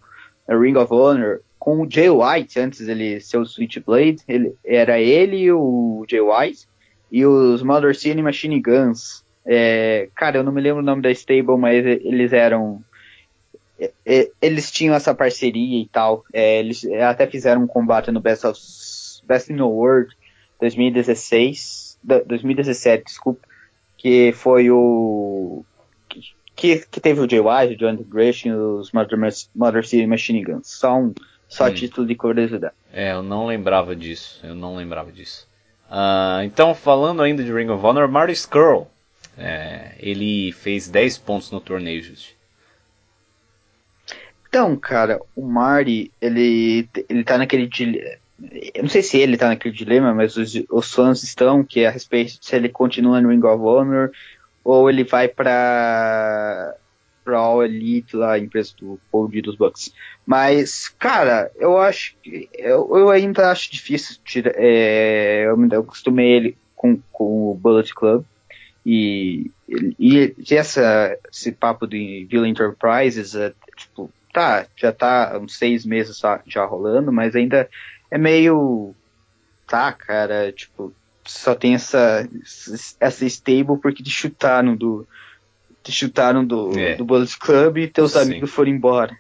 Ring 0.47 0.77
of 0.77 0.93
Honor, 0.93 1.41
com 1.59 1.81
o 1.81 1.91
Jay 1.91 2.11
White 2.11 2.61
antes 2.61 2.87
dele 2.87 3.23
ser 3.23 3.39
o 3.39 3.47
Switchblade. 3.47 4.19
Ele 4.29 4.55
era 4.63 5.01
ele 5.01 5.39
e 5.39 5.51
o 5.51 6.05
Jay 6.09 6.21
White 6.21 6.69
e 7.11 7.25
os 7.25 7.63
Mother 7.63 7.95
City 7.97 8.23
Machine 8.23 8.61
Guns. 8.61 9.25
É, 9.45 10.09
cara, 10.15 10.39
eu 10.39 10.45
não 10.45 10.53
me 10.53 10.61
lembro 10.61 10.81
o 10.81 10.85
nome 10.85 11.03
da 11.03 11.11
stable, 11.11 11.57
mas 11.57 11.85
eles 11.85 12.33
eram 12.33 12.83
eles 14.43 14.73
tinham 14.73 14.95
essa 14.95 15.15
parceria 15.15 15.81
e 15.81 15.87
tal. 15.87 16.25
É, 16.33 16.59
eles 16.59 16.85
até 16.85 17.27
fizeram 17.27 17.63
um 17.63 17.67
combate 17.67 18.11
no 18.11 18.21
Best 18.21 18.47
of 18.47 18.61
Best 19.27 19.53
in 19.53 19.57
the 19.57 19.63
World 19.63 20.15
2016, 20.61 21.99
2017, 22.03 23.05
desculpa, 23.05 23.47
que 23.97 24.33
foi 24.33 24.71
o 24.71 25.65
que, 26.57 26.85
que 26.91 27.01
teve 27.01 27.21
o 27.21 27.31
Jay 27.31 27.41
White, 27.41 27.75
o 27.75 27.77
John 27.77 27.97
Gresham 28.03 28.53
e 28.53 28.55
os 28.55 28.91
Mother, 28.91 29.19
Mother 29.55 29.87
City 29.87 30.07
Machine 30.07 30.43
Guns. 30.43 30.67
Só 30.67 30.97
um 30.97 31.15
só 31.49 31.67
hum. 31.69 31.75
título 31.75 32.07
de 32.07 32.15
curiosidade. 32.15 32.75
É, 32.93 33.13
eu 33.13 33.23
não 33.23 33.47
lembrava 33.47 33.97
disso. 33.97 34.41
Eu 34.45 34.55
não 34.55 34.77
lembrava 34.77 35.11
disso. 35.11 35.48
Uh, 35.91 36.43
então, 36.45 36.75
falando 36.75 37.23
ainda 37.23 37.43
de 37.43 37.53
Ring 37.53 37.69
of 37.71 37.85
Honor, 37.85 38.09
Marty 38.09 38.33
Skrull. 38.33 38.89
É, 39.37 39.93
ele 39.99 40.53
fez 40.53 40.89
10 40.89 41.19
pontos 41.19 41.51
no 41.51 41.61
torneio, 41.61 42.03
Just. 42.03 42.35
Então, 44.49 44.77
cara, 44.77 45.21
o 45.37 45.43
Marty, 45.43 46.11
ele, 46.21 46.89
ele 47.09 47.23
tá 47.23 47.39
naquele 47.39 47.67
dilema. 47.67 48.19
Eu 48.75 48.83
não 48.83 48.89
sei 48.89 49.03
se 49.03 49.19
ele 49.19 49.37
tá 49.37 49.49
naquele 49.49 49.75
dilema, 49.75 50.15
mas 50.15 50.37
os, 50.37 50.55
os 50.71 50.93
fãs 50.93 51.23
estão, 51.23 51.65
que 51.65 51.81
é 51.81 51.89
a 51.89 51.91
respeito 51.91 52.39
se 52.41 52.57
ele 52.57 52.69
continua 52.69 53.21
no 53.21 53.31
Ring 53.31 53.45
of 53.45 53.63
Honor 53.63 54.11
ou 54.65 54.89
ele 54.89 55.03
vai 55.03 55.29
pra 55.29 56.75
All 57.35 57.65
Elite 57.65 58.17
lá, 58.17 58.33
a 58.33 58.39
empresa 58.39 58.73
do 58.79 59.01
Paul 59.11 59.29
dos 59.29 59.57
Bucks. 59.57 59.93
Mas, 60.27 60.89
cara, 60.89 61.51
eu 61.57 61.79
acho 61.79 62.17
que. 62.23 62.49
Eu, 62.55 62.89
eu 62.97 63.11
ainda 63.11 63.51
acho 63.51 63.71
difícil 63.71 64.17
tirar. 64.25 64.53
É, 64.57 65.45
eu, 65.47 65.69
eu 65.71 65.81
acostumei 65.81 66.31
ele 66.31 66.59
com, 66.75 66.99
com 67.13 67.51
o 67.51 67.55
Bullet 67.55 67.95
Club. 67.95 68.25
E, 68.85 69.51
e, 69.69 70.35
e 70.39 70.55
essa, 70.55 71.19
esse 71.31 71.53
papo 71.53 71.87
de 71.87 72.27
Villa 72.31 72.49
Enterprises, 72.49 73.35
é, 73.35 73.53
tipo, 73.77 74.11
tá, 74.33 74.67
já 74.77 74.93
tá 74.93 75.39
uns 75.39 75.59
seis 75.59 75.85
meses 75.85 76.21
já 76.47 76.65
rolando, 76.65 77.13
mas 77.13 77.37
ainda 77.37 77.69
é 78.11 78.17
meio. 78.17 78.95
Tá, 79.67 79.93
cara, 79.93 80.51
tipo, 80.53 80.95
só 81.29 81.55
tem 81.55 81.75
essa, 81.75 82.27
essa 82.99 83.27
stable 83.27 83.79
porque 83.81 84.03
te 84.03 84.11
chutaram 84.11 84.75
do. 84.75 85.07
Te 85.89 85.93
chutaram 85.93 86.45
do, 86.45 86.79
é. 86.79 86.97
do 86.97 87.05
Bullet 87.05 87.39
Club 87.39 87.79
e 87.79 87.89
teus 87.89 88.13
Sim. 88.13 88.19
amigos 88.19 88.51
foram 88.51 88.71
embora. 88.71 89.19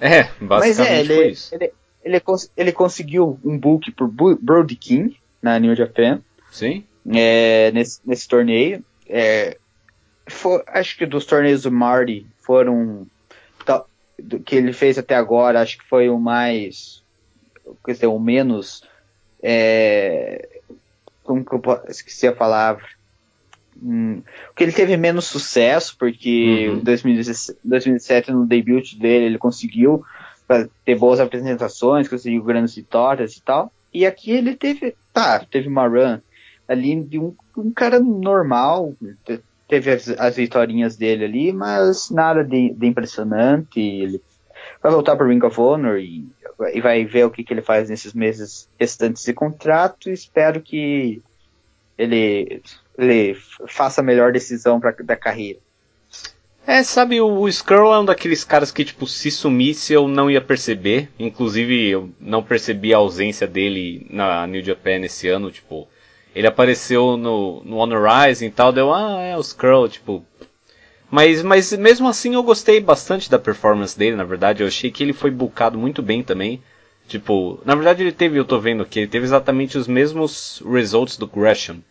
É, 0.00 0.28
basicamente 0.40 0.78
Mas 0.78 0.78
é, 0.78 1.00
ele, 1.00 1.14
foi 1.14 1.28
isso. 1.28 1.54
Ele, 1.54 1.72
ele, 2.04 2.22
ele, 2.56 2.72
conseguiu 2.72 3.38
um 3.44 3.58
book 3.58 3.90
por 3.90 4.08
Brody 4.08 4.76
King 4.76 5.18
na 5.42 5.58
New 5.58 5.74
Japan. 5.74 6.20
Sim. 6.52 6.84
É, 7.12 7.72
nesse, 7.72 8.00
nesse 8.06 8.28
torneio. 8.28 8.84
É, 9.08 9.58
for, 10.28 10.62
acho 10.68 10.96
que 10.96 11.04
dos 11.04 11.26
torneios 11.26 11.62
do 11.62 11.72
Marty 11.72 12.26
foram 12.40 13.06
do 14.18 14.38
que 14.40 14.56
ele 14.56 14.72
fez 14.72 14.98
até 14.98 15.14
agora, 15.14 15.60
acho 15.60 15.78
que 15.78 15.84
foi 15.84 16.08
o 16.08 16.18
mais, 16.18 17.02
quer 17.84 17.92
dizer, 17.92 18.06
o 18.06 18.18
menos, 18.18 18.82
é, 19.42 20.60
como 21.22 21.44
que 21.44 21.52
eu 21.52 21.62
esqueci 21.88 22.26
a 22.26 22.32
palavra, 22.32 22.84
hum, 23.82 24.22
que 24.54 24.64
ele 24.64 24.72
teve 24.72 24.96
menos 24.96 25.26
sucesso, 25.26 25.96
porque 25.98 26.68
uhum. 26.68 26.76
em 26.76 26.80
2017, 26.80 27.58
2017, 27.64 28.32
no 28.32 28.46
debut 28.46 28.96
dele, 28.96 29.26
ele 29.26 29.38
conseguiu 29.38 30.04
ter 30.84 30.94
boas 30.96 31.20
apresentações, 31.20 32.08
conseguiu 32.08 32.42
grandes 32.42 32.74
vitórias 32.74 33.36
e 33.36 33.42
tal, 33.42 33.72
e 33.92 34.04
aqui 34.04 34.30
ele 34.32 34.54
teve, 34.54 34.94
tá, 35.12 35.38
teve 35.38 35.68
uma 35.68 35.86
run 35.86 36.18
ali 36.68 37.02
de 37.02 37.18
um, 37.18 37.34
um 37.56 37.70
cara 37.70 38.00
normal, 38.00 38.94
teve 39.68 39.90
as, 39.90 40.08
as 40.08 40.36
vitórias 40.36 40.96
dele 40.96 41.24
ali, 41.24 41.52
mas 41.52 42.10
nada 42.10 42.42
de, 42.44 42.70
de, 42.70 42.86
impressionante. 42.86 43.80
Ele 43.80 44.20
vai 44.82 44.92
voltar 44.92 45.16
para 45.16 45.26
o 45.26 45.28
Ring 45.28 45.44
of 45.44 45.60
Honor 45.60 45.98
e, 45.98 46.26
e, 46.72 46.80
vai 46.80 47.04
ver 47.04 47.24
o 47.26 47.30
que, 47.30 47.44
que 47.44 47.52
ele 47.52 47.62
faz 47.62 47.88
nesses 47.88 48.12
meses 48.12 48.68
restantes 48.78 49.24
de 49.24 49.32
contrato. 49.32 50.10
Espero 50.10 50.60
que 50.60 51.22
ele, 51.96 52.62
ele 52.98 53.36
faça 53.66 54.00
a 54.00 54.04
melhor 54.04 54.32
decisão 54.32 54.80
pra, 54.80 54.92
da 54.92 55.16
carreira. 55.16 55.58
É, 56.66 56.82
sabe, 56.82 57.20
o, 57.20 57.26
o 57.26 57.48
Skrull 57.48 57.92
é 57.92 57.98
um 57.98 58.04
daqueles 58.04 58.42
caras 58.42 58.70
que, 58.70 58.84
tipo, 58.84 59.06
se 59.06 59.30
sumisse 59.30 59.92
eu 59.92 60.08
não 60.08 60.30
ia 60.30 60.40
perceber. 60.40 61.10
Inclusive, 61.18 61.88
eu 61.88 62.10
não 62.18 62.42
percebi 62.42 62.94
a 62.94 62.98
ausência 62.98 63.46
dele 63.46 64.06
na 64.08 64.46
New 64.46 64.64
Japan 64.64 65.00
esse 65.02 65.28
ano, 65.28 65.50
tipo, 65.50 65.86
ele 66.34 66.46
apareceu 66.46 67.16
no, 67.18 67.62
no 67.64 67.76
Honor 67.76 68.08
Rising 68.08 68.46
e 68.46 68.50
tal, 68.50 68.72
deu, 68.72 68.94
ah, 68.94 69.20
é 69.20 69.36
o 69.36 69.40
Skrull, 69.40 69.88
tipo. 69.88 70.24
Mas, 71.10 71.42
mas 71.42 71.72
mesmo 71.74 72.08
assim 72.08 72.34
eu 72.34 72.42
gostei 72.42 72.80
bastante 72.80 73.30
da 73.30 73.38
performance 73.38 73.96
dele, 73.96 74.16
na 74.16 74.24
verdade. 74.24 74.62
Eu 74.62 74.66
achei 74.66 74.90
que 74.90 75.02
ele 75.02 75.12
foi 75.12 75.30
bucado 75.30 75.78
muito 75.78 76.02
bem 76.02 76.22
também. 76.22 76.62
Tipo, 77.06 77.60
na 77.64 77.74
verdade 77.74 78.02
ele 78.02 78.12
teve, 78.12 78.38
eu 78.38 78.44
tô 78.44 78.58
vendo 78.58 78.82
aqui, 78.82 79.00
ele 79.00 79.08
teve 79.08 79.24
exatamente 79.26 79.76
os 79.76 79.86
mesmos 79.86 80.62
results 80.66 81.16
do 81.18 81.26
Gresham. 81.26 81.82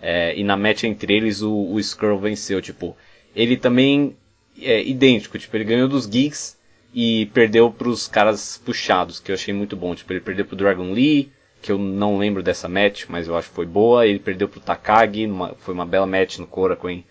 É, 0.00 0.34
e 0.36 0.42
na 0.42 0.56
match 0.56 0.84
entre 0.84 1.14
eles 1.14 1.42
o, 1.42 1.52
o 1.52 1.78
Skrull 1.78 2.18
venceu, 2.18 2.60
tipo. 2.62 2.96
Ele 3.34 3.56
também 3.56 4.16
é 4.60 4.82
idêntico, 4.82 5.38
tipo, 5.38 5.56
ele 5.56 5.64
ganhou 5.64 5.88
dos 5.88 6.06
Geeks 6.06 6.58
e 6.92 7.26
perdeu 7.26 7.70
pros 7.70 8.08
caras 8.08 8.60
puxados, 8.64 9.20
que 9.20 9.30
eu 9.30 9.34
achei 9.34 9.54
muito 9.54 9.76
bom. 9.76 9.94
Tipo, 9.94 10.12
ele 10.12 10.20
perdeu 10.20 10.44
pro 10.44 10.56
Dragon 10.56 10.90
Lee, 10.92 11.30
que 11.62 11.70
eu 11.70 11.78
não 11.78 12.18
lembro 12.18 12.42
dessa 12.42 12.68
match, 12.68 13.04
mas 13.08 13.28
eu 13.28 13.36
acho 13.36 13.48
que 13.48 13.54
foi 13.54 13.66
boa. 13.66 14.06
Ele 14.06 14.18
perdeu 14.18 14.48
pro 14.48 14.60
Takagi, 14.60 15.26
numa, 15.26 15.54
foi 15.60 15.74
uma 15.74 15.86
bela 15.86 16.06
match 16.06 16.38
no 16.38 16.46
Korakuen. 16.46 17.04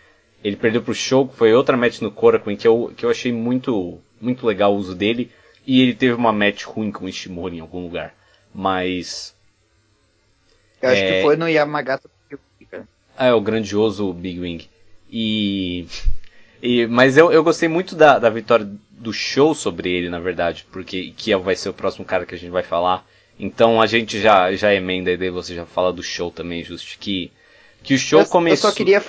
Ele 0.43 0.55
perdeu 0.55 0.81
pro 0.81 0.93
Show, 0.93 1.29
foi 1.33 1.53
outra 1.53 1.77
match 1.77 2.01
no 2.01 2.11
Korakuen 2.11 2.57
que 2.57 2.67
eu, 2.67 2.91
que 2.95 3.05
eu 3.05 3.09
achei 3.09 3.31
muito, 3.31 3.99
muito 4.19 4.45
legal 4.45 4.73
o 4.73 4.77
uso 4.77 4.95
dele. 4.95 5.31
E 5.65 5.81
ele 5.81 5.93
teve 5.93 6.13
uma 6.13 6.33
match 6.33 6.63
ruim 6.63 6.91
com 6.91 7.05
o 7.05 7.09
Ishimori 7.09 7.57
em 7.57 7.61
algum 7.61 7.83
lugar. 7.83 8.13
Mas. 8.53 9.35
Eu 10.81 10.89
acho 10.89 11.01
é... 11.01 11.11
que 11.11 11.21
foi 11.21 11.35
no 11.35 11.47
Yamagata 11.47 12.09
é 13.19 13.33
o 13.33 13.41
grandioso 13.41 14.11
Big 14.13 14.39
Wing. 14.39 14.69
E. 15.11 15.85
e 16.61 16.87
mas 16.87 17.17
eu, 17.17 17.31
eu 17.31 17.43
gostei 17.43 17.67
muito 17.67 17.95
da, 17.95 18.17
da 18.17 18.29
vitória 18.29 18.67
do 18.89 19.13
show 19.13 19.53
sobre 19.53 19.89
ele, 19.89 20.09
na 20.09 20.19
verdade, 20.19 20.65
porque 20.71 21.13
que 21.15 21.35
vai 21.37 21.55
ser 21.55 21.69
o 21.69 21.73
próximo 21.73 22.05
cara 22.05 22.25
que 22.25 22.35
a 22.35 22.37
gente 22.37 22.51
vai 22.51 22.63
falar. 22.63 23.05
Então 23.39 23.81
a 23.81 23.87
gente 23.87 24.19
já, 24.19 24.51
já 24.53 24.73
emenda 24.73 25.11
e 25.11 25.17
daí 25.17 25.29
você 25.29 25.55
já 25.55 25.65
fala 25.65 25.93
do 25.93 26.03
show 26.03 26.29
também, 26.29 26.63
justo 26.63 26.97
que, 26.99 27.31
que 27.81 27.93
o 27.93 27.97
show 27.97 28.21
eu, 28.21 28.25
começou. 28.25 28.69
Eu 28.69 28.71
só 28.73 28.77
queria. 28.77 29.01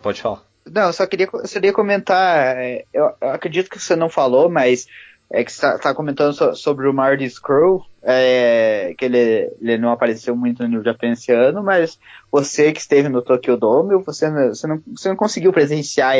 Pode 0.00 0.20
falar. 0.20 0.42
Não, 0.70 0.82
eu 0.82 0.92
só 0.92 1.06
queria, 1.06 1.28
eu 1.32 1.46
só 1.46 1.54
queria 1.54 1.72
comentar. 1.72 2.56
É, 2.56 2.84
eu, 2.92 3.12
eu, 3.20 3.30
acredito 3.30 3.68
que 3.68 3.80
você 3.80 3.96
não 3.96 4.08
falou, 4.08 4.48
mas 4.48 4.86
é 5.30 5.42
que 5.42 5.50
você 5.50 5.66
está 5.66 5.78
tá 5.78 5.94
comentando 5.94 6.32
so, 6.32 6.54
sobre 6.54 6.86
o 6.86 6.92
Marty 6.92 7.28
Scroll, 7.28 7.84
é, 8.04 8.94
que 8.98 9.04
ele, 9.04 9.52
ele 9.60 9.78
não 9.78 9.92
apareceu 9.92 10.34
muito 10.34 10.66
no 10.66 10.82
Japan 10.82 11.12
esse 11.12 11.32
ano, 11.32 11.62
mas 11.62 11.98
você 12.30 12.72
que 12.72 12.80
esteve 12.80 13.08
no 13.08 13.22
Tokyo 13.22 13.56
Dome, 13.56 14.02
você, 14.02 14.30
você, 14.48 14.66
não, 14.66 14.82
você 14.94 15.08
não 15.08 15.16
conseguiu 15.16 15.52
presenciar 15.52 16.16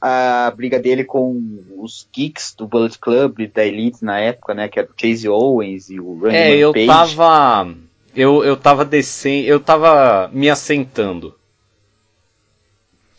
a 0.00 0.52
briga 0.54 0.78
dele 0.78 1.04
com 1.04 1.40
os 1.78 2.08
geeks 2.12 2.54
do 2.54 2.66
Bullet 2.66 2.98
Club, 2.98 3.50
da 3.52 3.64
Elite 3.64 4.04
na 4.04 4.20
época, 4.20 4.52
né? 4.52 4.68
Que 4.68 4.78
era 4.78 4.88
o 4.88 4.94
Chase 4.94 5.28
Owens 5.28 5.88
e 5.88 5.98
o 5.98 6.18
Randy 6.18 6.36
É, 6.36 6.56
eu 6.56 6.72
Page. 6.72 6.86
tava. 6.86 7.74
Eu, 8.14 8.44
eu 8.44 8.56
tava 8.56 8.84
descendo. 8.84 9.48
Eu 9.48 9.58
tava 9.58 10.28
me 10.32 10.50
assentando. 10.50 11.34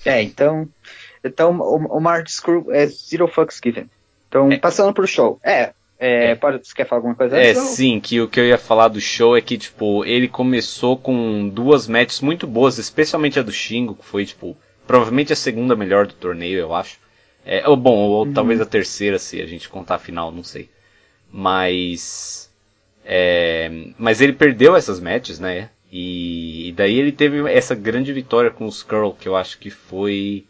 É, 0.05 0.21
então. 0.21 0.69
Então 1.23 1.57
o, 1.59 1.97
o 1.97 1.99
Mark 1.99 2.29
Screw 2.29 2.71
é 2.71 2.85
Zero 2.85 3.27
Fucks 3.27 3.59
Given. 3.63 3.89
Então, 4.27 4.51
é. 4.51 4.57
passando 4.57 4.93
pro 4.93 5.07
show. 5.07 5.39
É, 5.43 5.73
é, 5.99 6.31
é. 6.31 6.35
Pode, 6.35 6.65
você 6.65 6.73
quer 6.73 6.85
falar 6.85 6.99
alguma 6.99 7.15
coisa? 7.15 7.37
É, 7.37 7.49
ou? 7.49 7.61
sim, 7.61 7.99
que 7.99 8.19
o 8.21 8.27
que 8.27 8.39
eu 8.39 8.45
ia 8.45 8.57
falar 8.57 8.89
do 8.89 8.99
show 8.99 9.35
é 9.35 9.41
que, 9.41 9.57
tipo, 9.57 10.03
ele 10.05 10.27
começou 10.27 10.97
com 10.97 11.47
duas 11.49 11.87
matches 11.87 12.21
muito 12.21 12.45
boas, 12.45 12.77
especialmente 12.77 13.39
a 13.39 13.43
do 13.43 13.51
Shingo, 13.51 13.95
que 13.95 14.05
foi, 14.05 14.25
tipo, 14.25 14.57
Provavelmente 14.87 15.33
a 15.33 15.35
segunda 15.35 15.75
melhor 15.75 16.05
do 16.05 16.13
torneio, 16.13 16.59
eu 16.59 16.73
acho. 16.73 16.99
É, 17.43 17.67
ou 17.67 17.75
bom, 17.75 17.95
ou 17.95 18.25
uhum. 18.25 18.33
talvez 18.33 18.61
a 18.61 18.65
terceira, 18.65 19.19
se 19.19 19.41
a 19.41 19.45
gente 19.45 19.69
contar 19.69 19.95
a 19.95 19.99
final, 19.99 20.31
não 20.31 20.43
sei. 20.43 20.69
Mas. 21.31 22.51
É, 23.03 23.69
mas 23.97 24.21
ele 24.21 24.33
perdeu 24.33 24.75
essas 24.75 24.99
matches, 24.99 25.39
né? 25.39 25.69
E, 25.91 26.69
e, 26.69 26.71
daí 26.71 26.97
ele 26.97 27.11
teve 27.11 27.49
essa 27.51 27.75
grande 27.75 28.11
vitória 28.11 28.51
com 28.51 28.65
o 28.65 28.69
Skrull, 28.69 29.13
que 29.13 29.27
eu 29.27 29.35
acho 29.35 29.57
que 29.59 29.69
foi 29.69 30.45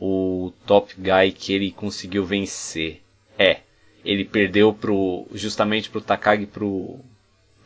o 0.00 0.52
top 0.66 0.94
guy 0.98 1.32
que 1.32 1.52
ele 1.52 1.70
conseguiu 1.70 2.24
vencer. 2.24 3.00
É, 3.38 3.60
ele 4.04 4.24
perdeu 4.24 4.72
pro, 4.72 5.26
justamente 5.32 5.90
pro 5.90 6.00
Takagi, 6.00 6.46
pro, 6.46 7.00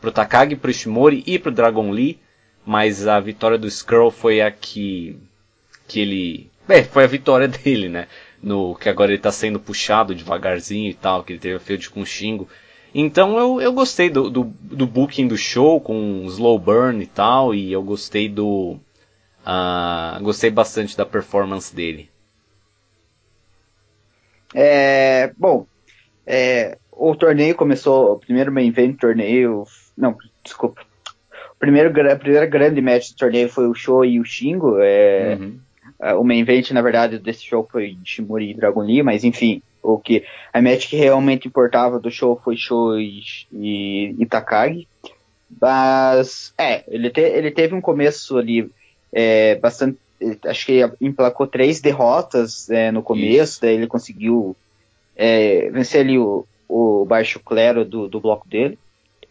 pro 0.00 0.12
Takagi, 0.12 0.56
pro 0.56 0.70
Ishimori 0.70 1.22
e 1.26 1.38
pro 1.38 1.50
Dragon 1.50 1.90
Lee, 1.90 2.18
mas 2.64 3.06
a 3.06 3.18
vitória 3.20 3.58
do 3.58 3.66
Skrull 3.66 4.10
foi 4.10 4.40
a 4.40 4.50
que 4.50 5.18
que 5.86 6.00
ele. 6.00 6.50
É, 6.68 6.82
foi 6.82 7.04
a 7.04 7.08
vitória 7.08 7.46
dele, 7.48 7.88
né? 7.88 8.08
No, 8.42 8.74
que 8.74 8.88
agora 8.88 9.12
ele 9.12 9.20
tá 9.20 9.32
sendo 9.32 9.58
puxado 9.58 10.14
devagarzinho 10.14 10.90
e 10.90 10.94
tal, 10.94 11.24
que 11.24 11.32
ele 11.32 11.40
teve 11.40 11.54
a 11.56 11.60
feud 11.60 11.88
com 11.90 12.00
o 12.00 12.06
Shingo. 12.06 12.48
Então 12.94 13.38
eu, 13.38 13.60
eu 13.60 13.72
gostei 13.72 14.08
do, 14.08 14.30
do, 14.30 14.44
do 14.44 14.86
booking 14.86 15.26
do 15.26 15.36
show 15.36 15.80
com 15.80 16.24
slow 16.26 16.58
burn 16.58 17.02
e 17.02 17.06
tal, 17.06 17.54
e 17.54 17.72
eu 17.72 17.82
gostei 17.82 18.28
do. 18.28 18.78
Uh, 19.46 20.22
gostei 20.22 20.50
bastante 20.50 20.96
da 20.96 21.06
performance 21.06 21.74
dele. 21.74 22.10
É, 24.54 25.32
bom, 25.36 25.66
é, 26.26 26.76
o 26.90 27.14
torneio 27.14 27.54
começou, 27.54 28.12
o 28.12 28.18
primeiro 28.18 28.50
main 28.50 28.68
event 28.68 28.98
torneio, 28.98 29.64
não, 29.96 30.16
desculpa, 30.42 30.82
o 31.52 31.58
primeiro, 31.58 31.88
a 32.10 32.16
primeira 32.16 32.46
grande 32.46 32.80
match 32.80 33.10
do 33.10 33.16
torneio 33.16 33.48
foi 33.48 33.68
o 33.68 33.74
Show 33.74 34.04
e 34.04 34.18
o 34.18 34.24
Shingo, 34.24 34.78
é, 34.80 35.38
uhum. 35.40 36.20
o 36.20 36.24
main 36.24 36.40
event, 36.40 36.70
na 36.72 36.82
verdade, 36.82 37.18
desse 37.18 37.44
show 37.44 37.66
foi 37.70 37.96
Shimori 38.04 38.50
e 38.50 38.54
Dragon 38.54 38.82
Lee, 38.82 39.02
mas 39.02 39.24
enfim, 39.24 39.62
o 39.82 39.98
que, 39.98 40.24
a 40.52 40.60
match 40.60 40.88
que 40.88 40.96
realmente 40.96 41.46
importava 41.46 42.00
do 42.00 42.10
show 42.10 42.40
foi 42.42 42.56
Show 42.56 42.98
e, 42.98 43.22
e, 43.52 44.16
e 44.18 44.26
Takagi, 44.26 44.88
mas, 45.60 46.52
é, 46.58 46.82
ele, 46.88 47.08
te, 47.10 47.20
ele 47.20 47.52
teve 47.52 47.74
um 47.74 47.80
começo 47.80 48.36
ali 48.36 48.68
é, 49.12 49.54
bastante 49.54 49.98
acho 50.46 50.66
que 50.66 50.80
emplacou 51.00 51.46
três 51.46 51.80
derrotas 51.80 52.70
é, 52.70 52.90
no 52.90 53.02
começo, 53.02 53.52
Isso. 53.52 53.60
daí 53.60 53.74
ele 53.74 53.86
conseguiu 53.86 54.56
é, 55.16 55.70
vencer 55.70 56.02
ali 56.02 56.18
o, 56.18 56.46
o 56.68 57.04
baixo 57.04 57.40
clero 57.40 57.84
do, 57.84 58.08
do 58.08 58.20
bloco 58.20 58.46
dele. 58.48 58.78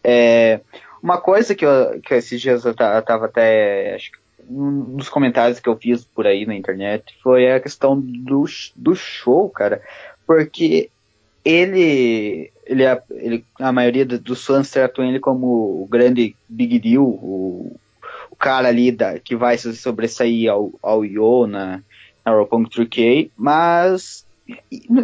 É, 0.02 0.60
uma 1.02 1.20
coisa 1.20 1.54
que, 1.54 1.64
eu, 1.64 2.00
que 2.00 2.14
esses 2.14 2.40
dias 2.40 2.64
eu 2.64 2.74
tava 2.74 3.26
até, 3.26 3.94
acho 3.94 4.10
que 4.10 4.18
um 4.48 4.96
dos 4.96 5.08
comentários 5.08 5.60
que 5.60 5.68
eu 5.68 5.76
fiz 5.76 6.04
por 6.04 6.26
aí 6.26 6.46
na 6.46 6.54
internet 6.54 7.16
foi 7.22 7.50
a 7.50 7.60
questão 7.60 7.98
do, 7.98 8.44
do 8.76 8.94
show, 8.94 9.48
cara, 9.50 9.82
porque 10.26 10.90
ele, 11.44 12.50
ele, 12.64 12.82
ele 13.10 13.44
a 13.60 13.72
maioria 13.72 14.04
dos 14.04 14.44
fãs 14.44 14.70
tratam 14.70 15.04
ele 15.04 15.20
como 15.20 15.82
o 15.82 15.88
grande 15.88 16.34
big 16.48 16.78
deal, 16.78 17.04
o, 17.04 17.76
o 18.30 18.36
cara 18.36 18.68
ali 18.68 18.90
da, 18.90 19.18
que 19.18 19.36
vai 19.36 19.56
se 19.56 19.74
sobressair 19.76 20.50
ao, 20.50 20.72
ao 20.82 21.04
Yo 21.04 21.46
na, 21.46 21.82
na 22.24 22.32
Roppongi 22.32 22.70
3K, 22.70 23.30
mas 23.36 24.25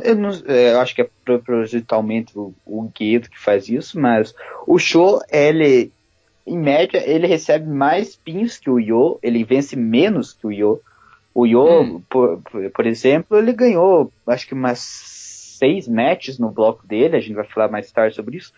eu, 0.05 0.14
não, 0.16 0.31
eu, 0.31 0.81
acho 0.81 0.94
que 0.94 1.02
é 1.02 1.11
propositalmente 1.24 2.38
o, 2.38 2.55
o 2.64 2.83
Guido 2.94 3.28
que 3.28 3.38
faz 3.38 3.68
isso, 3.68 3.98
mas 3.98 4.35
o 4.66 4.78
Show, 4.78 5.20
ele, 5.31 5.90
em 6.46 6.59
média, 6.59 7.02
ele 7.05 7.26
recebe 7.26 7.68
mais 7.68 8.14
pins 8.14 8.59
que 8.59 8.70
o 8.70 8.78
Yo, 8.78 9.18
ele 9.22 9.44
vence 9.44 9.76
menos 9.76 10.33
que 10.33 10.46
o 10.46 10.52
Yo. 10.52 10.81
O 11.35 11.46
Yo, 11.46 11.83
hum. 11.83 12.02
por, 12.09 12.40
por 12.74 12.87
exemplo, 12.87 13.38
ele 13.38 13.52
ganhou, 13.52 14.12
acho 14.26 14.46
que 14.46 14.55
umas 14.55 14.81
seis 14.81 15.88
matches 15.88 16.38
no 16.38 16.50
bloco 16.50 16.87
dele, 16.87 17.16
a 17.16 17.20
gente 17.20 17.35
vai 17.35 17.44
falar 17.44 17.68
mais 17.68 17.90
tarde 17.90 18.14
sobre 18.14 18.37
isso, 18.37 18.52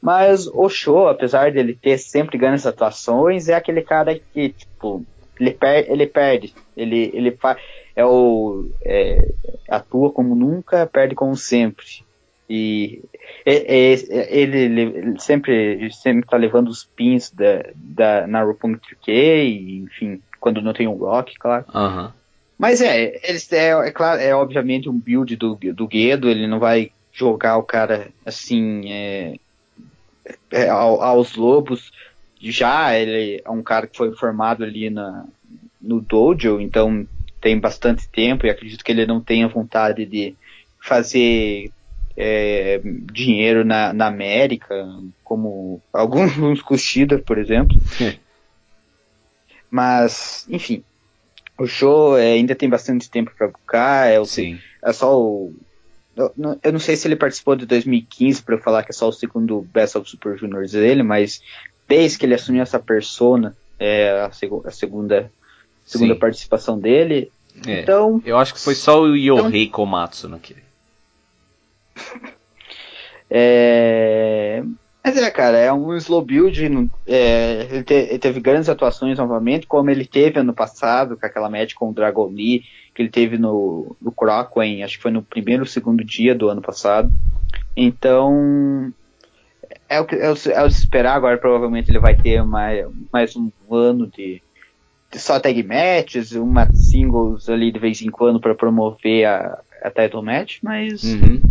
mas 0.00 0.46
o 0.46 0.68
Show, 0.68 1.08
apesar 1.08 1.50
dele 1.52 1.74
ter 1.80 1.98
sempre 1.98 2.38
grandes 2.38 2.66
atuações, 2.66 3.48
é 3.48 3.54
aquele 3.54 3.82
cara 3.82 4.18
que, 4.32 4.50
tipo, 4.50 5.04
ele, 5.38 5.50
per 5.50 5.90
ele 5.90 6.06
perde. 6.06 6.54
Ele, 6.76 7.10
ele 7.12 7.32
fa 7.32 7.56
é 7.96 8.04
o, 8.04 8.68
é, 8.84 9.32
atua 9.68 10.12
como 10.12 10.34
nunca, 10.34 10.86
perde 10.86 11.14
como 11.14 11.34
sempre. 11.34 12.04
E 12.48 13.02
é, 13.44 13.54
é, 13.54 14.38
ele, 14.38 14.58
ele, 14.58 15.20
sempre 15.20 15.90
sempre 15.92 16.28
tá 16.28 16.36
levando 16.36 16.68
os 16.68 16.84
pins 16.84 17.30
da, 17.30 17.64
da 17.74 18.26
na 18.26 18.42
RuPaul 18.42 18.78
enfim, 19.08 20.20
quando 20.38 20.60
não 20.62 20.72
tem 20.72 20.86
um 20.86 20.94
rock, 20.94 21.36
claro. 21.38 21.64
Uhum. 21.74 22.10
Mas 22.58 22.80
é, 22.80 23.20
eles 23.28 23.50
é, 23.52 23.70
é 23.70 23.90
claro, 23.90 24.20
é 24.20 24.34
obviamente 24.34 24.88
um 24.88 24.98
build 24.98 25.34
do, 25.34 25.56
do 25.56 25.88
Guedo, 25.88 26.28
ele 26.28 26.46
não 26.46 26.58
vai 26.58 26.92
jogar 27.12 27.56
o 27.56 27.62
cara 27.62 28.08
assim 28.24 28.92
é, 28.92 29.36
é, 30.52 30.68
aos 30.68 31.34
lobos. 31.34 31.90
Já 32.38 32.96
ele 32.96 33.42
é 33.44 33.50
um 33.50 33.62
cara 33.62 33.86
que 33.86 33.96
foi 33.96 34.12
formado 34.12 34.62
ali 34.62 34.88
na, 34.88 35.24
no 35.80 36.00
dojo, 36.00 36.60
então 36.60 37.06
tem 37.46 37.60
bastante 37.60 38.08
tempo 38.08 38.44
e 38.44 38.50
acredito 38.50 38.84
que 38.84 38.90
ele 38.90 39.06
não 39.06 39.20
tenha 39.20 39.46
vontade 39.46 40.04
de 40.04 40.34
fazer 40.80 41.70
é, 42.16 42.80
dinheiro 43.12 43.64
na, 43.64 43.92
na, 43.92 44.08
América, 44.08 44.74
como 45.22 45.80
alguns 45.92 46.32
Kushida, 46.60 47.20
por 47.20 47.38
exemplo. 47.38 47.80
Mas, 49.70 50.44
enfim, 50.50 50.82
o 51.56 51.68
show 51.68 52.18
é, 52.18 52.32
ainda 52.32 52.56
tem 52.56 52.68
bastante 52.68 53.08
tempo 53.08 53.30
para 53.38 53.46
buscar, 53.46 54.10
é, 54.10 54.18
o, 54.18 54.24
Sim. 54.24 54.58
é 54.82 54.92
só 54.92 55.16
o, 55.16 55.54
eu 56.16 56.72
não 56.72 56.80
sei 56.80 56.96
se 56.96 57.06
ele 57.06 57.14
participou 57.14 57.54
de 57.54 57.64
2015 57.64 58.42
para 58.42 58.56
eu 58.56 58.60
falar 58.60 58.82
que 58.82 58.90
é 58.90 58.92
só 58.92 59.06
o 59.06 59.12
segundo 59.12 59.62
Best 59.72 59.96
of 59.96 60.10
Super 60.10 60.36
Juniors 60.36 60.72
dele, 60.72 61.04
mas 61.04 61.40
desde 61.86 62.18
que 62.18 62.26
ele 62.26 62.34
assumiu 62.34 62.62
essa 62.62 62.80
persona, 62.80 63.56
é 63.78 64.20
a, 64.22 64.32
seg 64.32 64.50
a 64.64 64.70
segunda, 64.72 65.30
segunda 65.84 66.16
participação 66.16 66.76
dele. 66.76 67.30
É, 67.66 67.80
então. 67.80 68.20
Eu 68.24 68.38
acho 68.38 68.54
que 68.54 68.60
foi 68.60 68.74
só 68.74 69.00
o 69.00 69.16
Yohei 69.16 69.64
então, 69.64 69.72
Komatsu 69.72 70.28
naquele. 70.28 70.62
é, 73.30 74.62
mas 75.04 75.16
é, 75.16 75.30
cara, 75.30 75.56
é 75.56 75.72
um 75.72 75.94
slow 75.96 76.22
build. 76.22 76.90
É, 77.06 77.68
ele, 77.70 77.84
te, 77.84 77.94
ele, 77.94 78.18
teve 78.18 78.40
grandes 78.40 78.68
atuações 78.68 79.18
novamente, 79.18 79.66
como 79.66 79.88
ele 79.88 80.04
teve 80.04 80.40
ano 80.40 80.52
passado, 80.52 81.16
com 81.16 81.24
aquela 81.24 81.48
match 81.48 81.74
com 81.74 81.90
o 81.90 81.94
Dragon 81.94 82.26
Lee 82.26 82.64
que 82.96 83.02
ele 83.02 83.10
teve 83.10 83.36
no, 83.36 83.94
no 84.00 84.10
Crockway, 84.10 84.82
acho 84.82 84.96
que 84.96 85.02
foi 85.02 85.10
no 85.10 85.22
primeiro 85.22 85.62
ou 85.62 85.66
segundo 85.66 86.02
dia 86.02 86.34
do 86.34 86.48
ano 86.48 86.62
passado. 86.62 87.12
Então, 87.76 88.90
é 89.86 90.00
o 90.00 90.06
que 90.06 90.14
é 90.14 90.32
o, 90.32 90.34
é 90.50 90.62
o 90.64 90.66
esperar. 90.66 91.14
Agora, 91.14 91.36
provavelmente, 91.36 91.90
ele 91.90 91.98
vai 91.98 92.16
ter 92.16 92.42
mais, 92.42 92.86
mais 93.12 93.36
um 93.36 93.50
ano 93.70 94.06
de 94.06 94.42
só 95.18 95.40
tag 95.40 95.62
matches, 95.62 96.32
uma 96.32 96.68
singles 96.74 97.48
ali 97.48 97.70
de 97.72 97.78
vez 97.78 98.02
em 98.02 98.10
quando 98.10 98.40
para 98.40 98.54
promover 98.54 99.24
a, 99.24 99.58
a 99.82 99.90
title 99.90 100.22
match, 100.22 100.58
mas. 100.62 101.02
Uhum. 101.02 101.42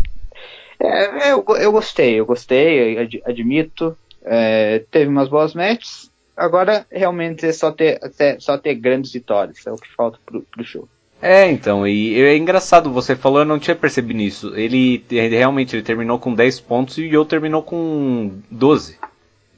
É, 0.79 1.31
eu, 1.31 1.43
eu 1.57 1.71
gostei, 1.71 2.19
eu 2.19 2.25
gostei, 2.25 2.97
ad, 2.97 3.21
admito. 3.25 3.97
É, 4.23 4.83
teve 4.91 5.07
umas 5.09 5.29
boas 5.29 5.53
matches. 5.53 6.11
Agora, 6.35 6.85
realmente, 6.91 7.45
é 7.45 7.53
só 7.53 7.71
ter, 7.71 7.99
só 8.39 8.57
ter 8.57 8.75
grandes 8.75 9.13
vitórias. 9.13 9.65
É 9.65 9.71
o 9.71 9.77
que 9.77 9.87
falta 9.95 10.19
pro, 10.25 10.41
pro 10.41 10.65
show. 10.65 10.87
É, 11.21 11.49
então, 11.49 11.87
e 11.87 12.21
é 12.21 12.35
engraçado, 12.35 12.91
você 12.91 13.15
falou, 13.15 13.39
eu 13.39 13.45
não 13.45 13.57
tinha 13.57 13.75
percebido 13.75 14.19
isso. 14.19 14.53
Ele, 14.55 15.03
ele 15.09 15.35
realmente 15.35 15.75
ele 15.75 15.83
terminou 15.83 16.19
com 16.19 16.33
10 16.33 16.59
pontos 16.59 16.97
e 16.97 17.09
eu 17.09 17.23
terminou 17.23 17.63
com 17.63 18.31
12. 18.51 18.97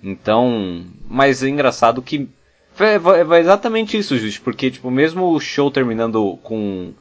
Então, 0.04 0.86
mas 1.10 1.44
é 1.44 1.50
engraçado 1.50 2.02
que 2.02 2.30
é, 2.84 3.40
exatamente 3.40 3.98
isso, 3.98 4.18
Justo, 4.18 4.42
porque 4.42 4.72
tipo, 4.72 4.90
mesmo 4.92 5.32
o 5.32 5.40
show 5.40 5.72
terminando 5.72 6.38
com 6.44 6.94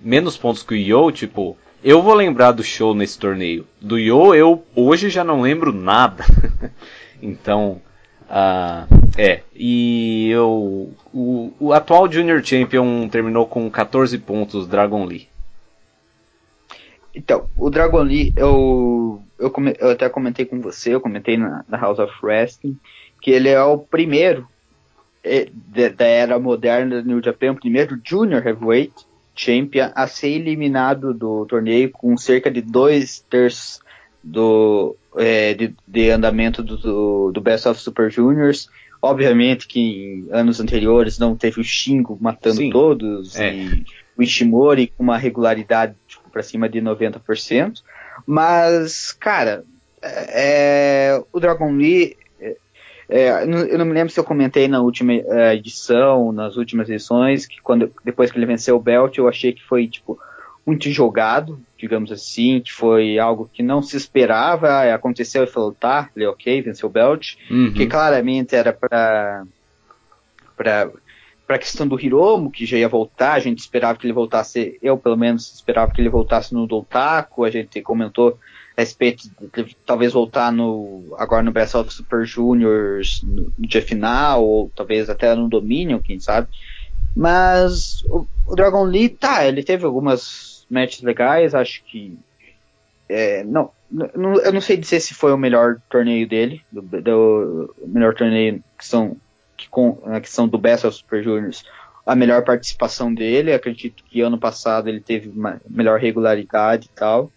menos 0.00 0.36
pontos 0.36 0.62
que 0.62 0.74
o 0.74 0.76
Yo, 0.76 1.12
tipo, 1.12 1.56
eu 1.82 2.02
vou 2.02 2.14
lembrar 2.14 2.52
do 2.52 2.62
show 2.62 2.94
nesse 2.94 3.18
torneio. 3.18 3.66
Do 3.80 3.98
Yo, 3.98 4.34
eu 4.34 4.64
hoje 4.74 5.10
já 5.10 5.24
não 5.24 5.40
lembro 5.40 5.72
nada. 5.72 6.24
então, 7.22 7.80
Uh, 8.24 8.88
é, 9.18 9.42
e 9.54 10.30
eu, 10.30 10.92
o, 11.12 11.52
o 11.60 11.72
atual 11.72 12.10
Junior 12.10 12.42
Champion 12.42 13.08
terminou 13.08 13.46
com 13.46 13.70
14 13.70 14.16
pontos, 14.18 14.66
Dragon 14.66 15.04
Lee. 15.04 15.28
Então, 17.14 17.48
o 17.56 17.70
Dragon 17.70 18.02
Lee, 18.02 18.32
eu, 18.36 19.22
eu, 19.38 19.52
eu 19.78 19.90
até 19.90 20.08
comentei 20.08 20.44
com 20.44 20.60
você, 20.60 20.94
eu 20.94 21.00
comentei 21.00 21.36
na, 21.36 21.64
na, 21.68 21.78
House 21.78 21.98
of 21.98 22.12
Wrestling, 22.22 22.76
que 23.20 23.30
ele 23.30 23.48
é 23.48 23.62
o 23.62 23.78
primeiro 23.78 24.48
da 25.96 26.04
era 26.04 26.38
moderna 26.38 27.02
do 27.02 27.08
New 27.08 27.22
Japan, 27.22 27.54
primeiro 27.54 27.98
Junior 28.04 28.46
Heavyweight 28.46 28.92
Champion 29.34 29.90
a 29.94 30.06
ser 30.06 30.28
eliminado 30.28 31.12
do 31.12 31.44
torneio 31.46 31.90
com 31.90 32.16
cerca 32.16 32.50
de 32.50 32.60
dois 32.60 33.24
terços 33.28 33.80
do, 34.22 34.96
é, 35.16 35.54
de, 35.54 35.74
de, 35.86 36.10
andamento 36.10 36.62
do, 36.62 37.32
do, 37.32 37.40
Best 37.40 37.68
of 37.68 37.80
Super 37.80 38.10
Juniors. 38.10 38.68
Obviamente 39.02 39.66
que 39.66 39.80
em 39.80 40.26
anos 40.30 40.60
anteriores 40.60 41.18
não 41.18 41.36
teve 41.36 41.60
o 41.60 41.64
Shingo 41.64 42.16
matando 42.20 42.56
Sim, 42.56 42.70
todos 42.70 43.36
é. 43.36 43.54
e 43.54 43.84
o 44.16 44.22
Ishimori 44.22 44.92
com 44.96 45.02
uma 45.02 45.18
regularidade 45.18 45.94
tipo, 46.06 46.30
para 46.30 46.42
cima 46.42 46.68
de 46.68 46.80
90%. 46.80 47.82
Mas, 48.26 49.12
cara, 49.12 49.64
é, 50.02 51.22
o 51.32 51.40
Dragon 51.40 51.72
Lee. 51.72 52.16
É, 53.08 53.42
eu 53.42 53.78
não 53.78 53.84
me 53.84 53.92
lembro 53.92 54.12
se 54.12 54.18
eu 54.18 54.24
comentei 54.24 54.66
na 54.66 54.80
última 54.80 55.12
é, 55.12 55.54
edição, 55.54 56.32
nas 56.32 56.56
últimas 56.56 56.88
edições, 56.88 57.46
que 57.46 57.60
quando 57.60 57.92
depois 58.04 58.30
que 58.30 58.38
ele 58.38 58.46
venceu 58.46 58.76
o 58.76 58.80
Belt, 58.80 59.18
eu 59.18 59.28
achei 59.28 59.52
que 59.52 59.62
foi 59.62 59.86
tipo 59.86 60.18
muito 60.66 60.90
jogado, 60.90 61.60
digamos 61.76 62.10
assim, 62.10 62.60
que 62.60 62.72
foi 62.72 63.18
algo 63.18 63.50
que 63.52 63.62
não 63.62 63.82
se 63.82 63.96
esperava, 63.96 64.94
aconteceu 64.94 65.44
e 65.44 65.46
falou, 65.46 65.72
tá, 65.72 66.08
ele 66.16 66.24
é 66.24 66.28
ok, 66.28 66.62
venceu 66.62 66.88
o 66.88 66.92
Belt, 66.92 67.34
uhum. 67.50 67.72
que 67.74 67.86
claramente 67.86 68.56
era 68.56 68.72
para 68.72 69.44
para 70.56 70.90
para 71.46 71.56
a 71.56 71.58
questão 71.58 71.86
do 71.86 72.00
Hiromo, 72.00 72.50
que 72.50 72.64
já 72.64 72.78
ia 72.78 72.88
voltar, 72.88 73.34
a 73.34 73.38
gente 73.38 73.58
esperava 73.58 73.98
que 73.98 74.06
ele 74.06 74.14
voltasse, 74.14 74.78
eu 74.82 74.96
pelo 74.96 75.16
menos 75.16 75.52
esperava 75.52 75.92
que 75.92 76.00
ele 76.00 76.08
voltasse 76.08 76.54
no 76.54 76.66
Doutaku, 76.66 77.44
a 77.44 77.50
gente 77.50 77.82
comentou 77.82 78.38
respeito 78.76 79.28
de 79.28 79.76
talvez 79.86 80.12
voltar 80.12 80.52
no 80.52 81.14
agora 81.16 81.42
no 81.42 81.52
Best 81.52 81.76
of 81.76 81.92
Super 81.92 82.26
Juniors 82.26 83.22
no, 83.22 83.52
dia 83.58 83.82
final, 83.82 84.44
ou 84.44 84.70
talvez 84.74 85.08
até 85.08 85.34
no 85.34 85.48
Dominion, 85.48 86.00
quem 86.00 86.18
sabe. 86.18 86.48
Mas 87.16 88.02
o, 88.06 88.26
o 88.46 88.56
Dragon 88.56 88.84
Lee, 88.84 89.08
tá, 89.08 89.46
ele 89.46 89.62
teve 89.62 89.84
algumas 89.84 90.66
matches 90.68 91.02
legais, 91.02 91.54
acho 91.54 91.84
que 91.84 92.18
é, 93.08 93.44
não, 93.44 93.70
não, 93.90 94.34
eu 94.36 94.52
não 94.52 94.60
sei 94.60 94.76
dizer 94.76 94.98
se 95.00 95.14
foi 95.14 95.32
o 95.32 95.38
melhor 95.38 95.80
torneio 95.88 96.28
dele, 96.28 96.62
do, 96.72 96.82
do 96.82 97.74
melhor 97.86 98.14
torneio 98.14 98.62
que 98.76 98.86
são 98.86 99.16
que, 99.56 99.68
com, 99.68 99.98
né, 100.04 100.20
que 100.20 100.28
são 100.28 100.48
do 100.48 100.58
Best 100.58 100.86
of 100.86 100.96
Super 100.96 101.22
Juniors, 101.22 101.64
a 102.04 102.14
melhor 102.14 102.44
participação 102.44 103.12
dele. 103.12 103.52
Acredito 103.52 104.04
que 104.04 104.20
ano 104.20 104.38
passado 104.38 104.88
ele 104.88 105.00
teve 105.00 105.28
uma 105.28 105.60
melhor 105.68 106.00
regularidade 106.00 106.86
e 106.86 106.96
tal. 106.96 107.30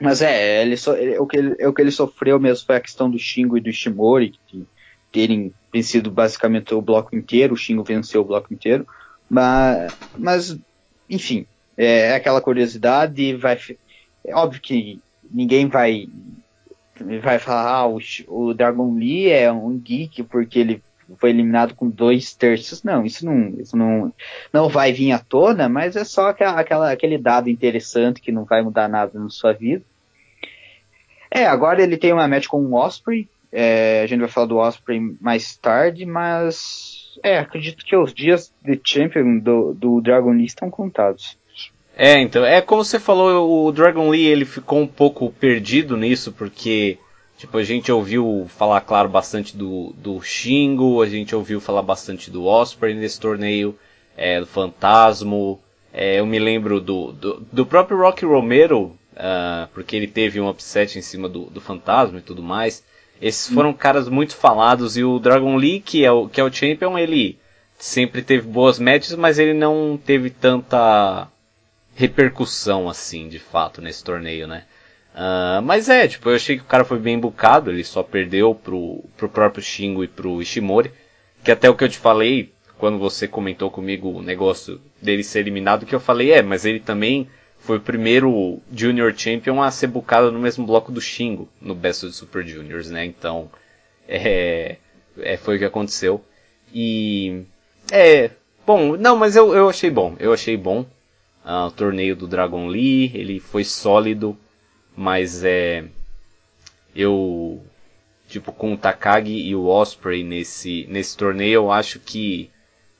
Mas 0.00 0.22
é, 0.22 0.62
ele 0.62 0.76
so, 0.76 0.92
ele, 0.94 1.18
o, 1.18 1.26
que 1.26 1.36
ele, 1.36 1.66
o 1.66 1.72
que 1.72 1.80
ele 1.80 1.90
sofreu 1.90 2.38
mesmo 2.40 2.66
foi 2.66 2.76
a 2.76 2.80
questão 2.80 3.10
do 3.10 3.18
Shingo 3.18 3.56
e 3.56 3.60
do 3.60 3.68
Ishimori, 3.68 4.34
de 4.52 4.66
terem 5.12 5.52
vencido 5.72 6.10
basicamente 6.10 6.74
o 6.74 6.82
bloco 6.82 7.14
inteiro. 7.14 7.54
O 7.54 7.56
Shingo 7.56 7.84
venceu 7.84 8.22
o 8.22 8.24
bloco 8.24 8.52
inteiro. 8.52 8.86
Mas, 9.30 9.96
mas 10.18 10.58
enfim, 11.08 11.46
é, 11.76 12.10
é 12.10 12.14
aquela 12.14 12.40
curiosidade. 12.40 13.34
Vai, 13.36 13.58
é 14.24 14.34
óbvio 14.34 14.60
que 14.60 15.00
ninguém 15.30 15.68
vai 15.68 16.08
vai 17.20 17.40
falar 17.40 17.70
ah, 17.70 17.88
o, 17.88 17.98
o 18.28 18.54
Dragon 18.54 18.94
Lee 18.94 19.28
é 19.28 19.50
um 19.50 19.76
geek 19.76 20.22
porque 20.22 20.60
ele 20.60 20.82
foi 21.18 21.30
eliminado 21.30 21.74
com 21.74 21.88
dois 21.88 22.34
terços. 22.34 22.82
Não, 22.82 23.04
isso 23.04 23.24
não, 23.24 23.48
isso 23.58 23.76
não, 23.76 24.12
não 24.52 24.68
vai 24.68 24.92
vir 24.92 25.12
à 25.12 25.18
tona, 25.18 25.68
mas 25.68 25.96
é 25.96 26.04
só 26.04 26.28
aquela, 26.28 26.60
aquela, 26.60 26.90
aquele 26.90 27.18
dado 27.18 27.48
interessante 27.48 28.20
que 28.20 28.32
não 28.32 28.44
vai 28.44 28.62
mudar 28.62 28.88
nada 28.88 29.18
na 29.18 29.28
sua 29.28 29.52
vida. 29.52 29.84
É, 31.30 31.46
agora 31.46 31.82
ele 31.82 31.96
tem 31.96 32.12
uma 32.12 32.28
match 32.28 32.46
com 32.46 32.58
o 32.58 32.74
Osprey. 32.74 33.28
É, 33.50 34.02
a 34.02 34.06
gente 34.06 34.20
vai 34.20 34.28
falar 34.28 34.46
do 34.46 34.56
Osprey 34.56 35.00
mais 35.20 35.56
tarde, 35.56 36.04
mas 36.04 37.18
é, 37.22 37.38
acredito 37.38 37.84
que 37.84 37.96
os 37.96 38.12
dias 38.12 38.52
de 38.62 38.80
champion 38.82 39.38
do, 39.38 39.74
do 39.74 40.00
Dragon 40.00 40.30
Lee 40.30 40.46
estão 40.46 40.70
contados. 40.70 41.38
É, 41.96 42.20
então, 42.20 42.44
é 42.44 42.60
como 42.60 42.84
você 42.84 42.98
falou, 42.98 43.66
o 43.66 43.72
Dragon 43.72 44.10
Lee 44.10 44.26
ele 44.26 44.44
ficou 44.44 44.80
um 44.80 44.86
pouco 44.86 45.30
perdido 45.30 45.96
nisso, 45.96 46.32
porque, 46.32 46.98
tipo, 47.44 47.58
a 47.58 47.62
gente 47.62 47.92
ouviu 47.92 48.46
falar, 48.56 48.80
claro, 48.80 49.08
bastante 49.08 49.56
do, 49.56 49.92
do 49.98 50.20
Shingo, 50.22 51.02
a 51.02 51.06
gente 51.06 51.34
ouviu 51.34 51.60
falar 51.60 51.82
bastante 51.82 52.30
do 52.30 52.46
Osprey 52.46 52.94
nesse 52.94 53.20
torneio, 53.20 53.78
é, 54.16 54.40
do 54.40 54.46
Fantasmo, 54.46 55.60
é, 55.92 56.18
eu 56.18 56.26
me 56.26 56.38
lembro 56.38 56.80
do, 56.80 57.12
do, 57.12 57.46
do 57.52 57.66
próprio 57.66 57.98
Rocky 57.98 58.24
Romero, 58.24 58.96
uh, 59.12 59.68
porque 59.72 59.94
ele 59.94 60.06
teve 60.06 60.40
um 60.40 60.48
upset 60.48 60.98
em 60.98 61.02
cima 61.02 61.28
do, 61.28 61.44
do 61.44 61.60
Fantasma 61.60 62.18
e 62.18 62.22
tudo 62.22 62.42
mais. 62.42 62.82
Esses 63.20 63.52
foram 63.52 63.72
caras 63.72 64.08
muito 64.08 64.34
falados, 64.34 64.96
e 64.96 65.04
o 65.04 65.18
Dragon 65.18 65.56
Lee, 65.56 65.80
que 65.80 66.04
é 66.04 66.10
o, 66.10 66.28
que 66.28 66.40
é 66.40 66.44
o 66.44 66.52
champion, 66.52 66.98
ele 66.98 67.38
sempre 67.78 68.22
teve 68.22 68.46
boas 68.48 68.78
matches, 68.78 69.14
mas 69.14 69.38
ele 69.38 69.54
não 69.54 69.98
teve 70.02 70.30
tanta 70.30 71.28
repercussão, 71.94 72.88
assim, 72.88 73.28
de 73.28 73.38
fato, 73.38 73.80
nesse 73.80 74.02
torneio, 74.02 74.48
né? 74.48 74.64
Uh, 75.14 75.62
mas 75.62 75.88
é, 75.88 76.08
tipo, 76.08 76.28
eu 76.28 76.34
achei 76.34 76.56
que 76.56 76.64
o 76.64 76.66
cara 76.66 76.84
foi 76.84 76.98
bem 76.98 77.18
bucado, 77.18 77.70
ele 77.70 77.84
só 77.84 78.02
perdeu 78.02 78.52
pro, 78.52 79.04
pro 79.16 79.28
próprio 79.28 79.62
Shingo 79.62 80.02
e 80.02 80.08
pro 80.08 80.42
Ishimori, 80.42 80.90
que 81.44 81.52
até 81.52 81.70
o 81.70 81.74
que 81.76 81.84
eu 81.84 81.88
te 81.88 81.98
falei, 81.98 82.52
quando 82.78 82.98
você 82.98 83.28
comentou 83.28 83.70
comigo 83.70 84.08
o 84.10 84.22
negócio 84.22 84.80
dele 85.00 85.22
ser 85.22 85.40
eliminado, 85.40 85.86
que 85.86 85.94
eu 85.94 86.00
falei, 86.00 86.32
é, 86.32 86.42
mas 86.42 86.64
ele 86.64 86.80
também 86.80 87.28
foi 87.58 87.78
o 87.78 87.80
primeiro 87.80 88.60
Junior 88.72 89.14
Champion 89.16 89.62
a 89.62 89.70
ser 89.70 89.86
bucado 89.86 90.32
no 90.32 90.38
mesmo 90.40 90.66
bloco 90.66 90.90
do 90.90 91.00
Shingo, 91.00 91.48
no 91.60 91.76
Best 91.76 92.06
of 92.06 92.14
Super 92.14 92.44
Juniors, 92.44 92.90
né? 92.90 93.06
Então, 93.06 93.48
é, 94.08 94.76
é, 95.18 95.36
foi 95.36 95.56
o 95.56 95.58
que 95.60 95.64
aconteceu. 95.64 96.24
E, 96.74 97.42
é, 97.90 98.30
bom, 98.66 98.96
não, 98.96 99.16
mas 99.16 99.36
eu, 99.36 99.54
eu 99.54 99.68
achei 99.68 99.90
bom, 99.90 100.16
eu 100.18 100.32
achei 100.32 100.56
bom 100.56 100.84
uh, 101.44 101.66
o 101.68 101.70
torneio 101.70 102.16
do 102.16 102.26
Dragon 102.26 102.66
Lee, 102.66 103.12
ele 103.14 103.38
foi 103.38 103.62
sólido, 103.64 104.36
mas 104.96 105.42
é 105.44 105.84
eu 106.94 107.62
tipo 108.28 108.52
com 108.52 108.74
o 108.74 108.76
Takagi 108.76 109.36
e 109.36 109.54
o 109.54 109.66
Osprey 109.66 110.24
nesse 110.24 110.86
nesse 110.88 111.16
torneio, 111.16 111.54
eu 111.54 111.72
acho 111.72 111.98
que 111.98 112.50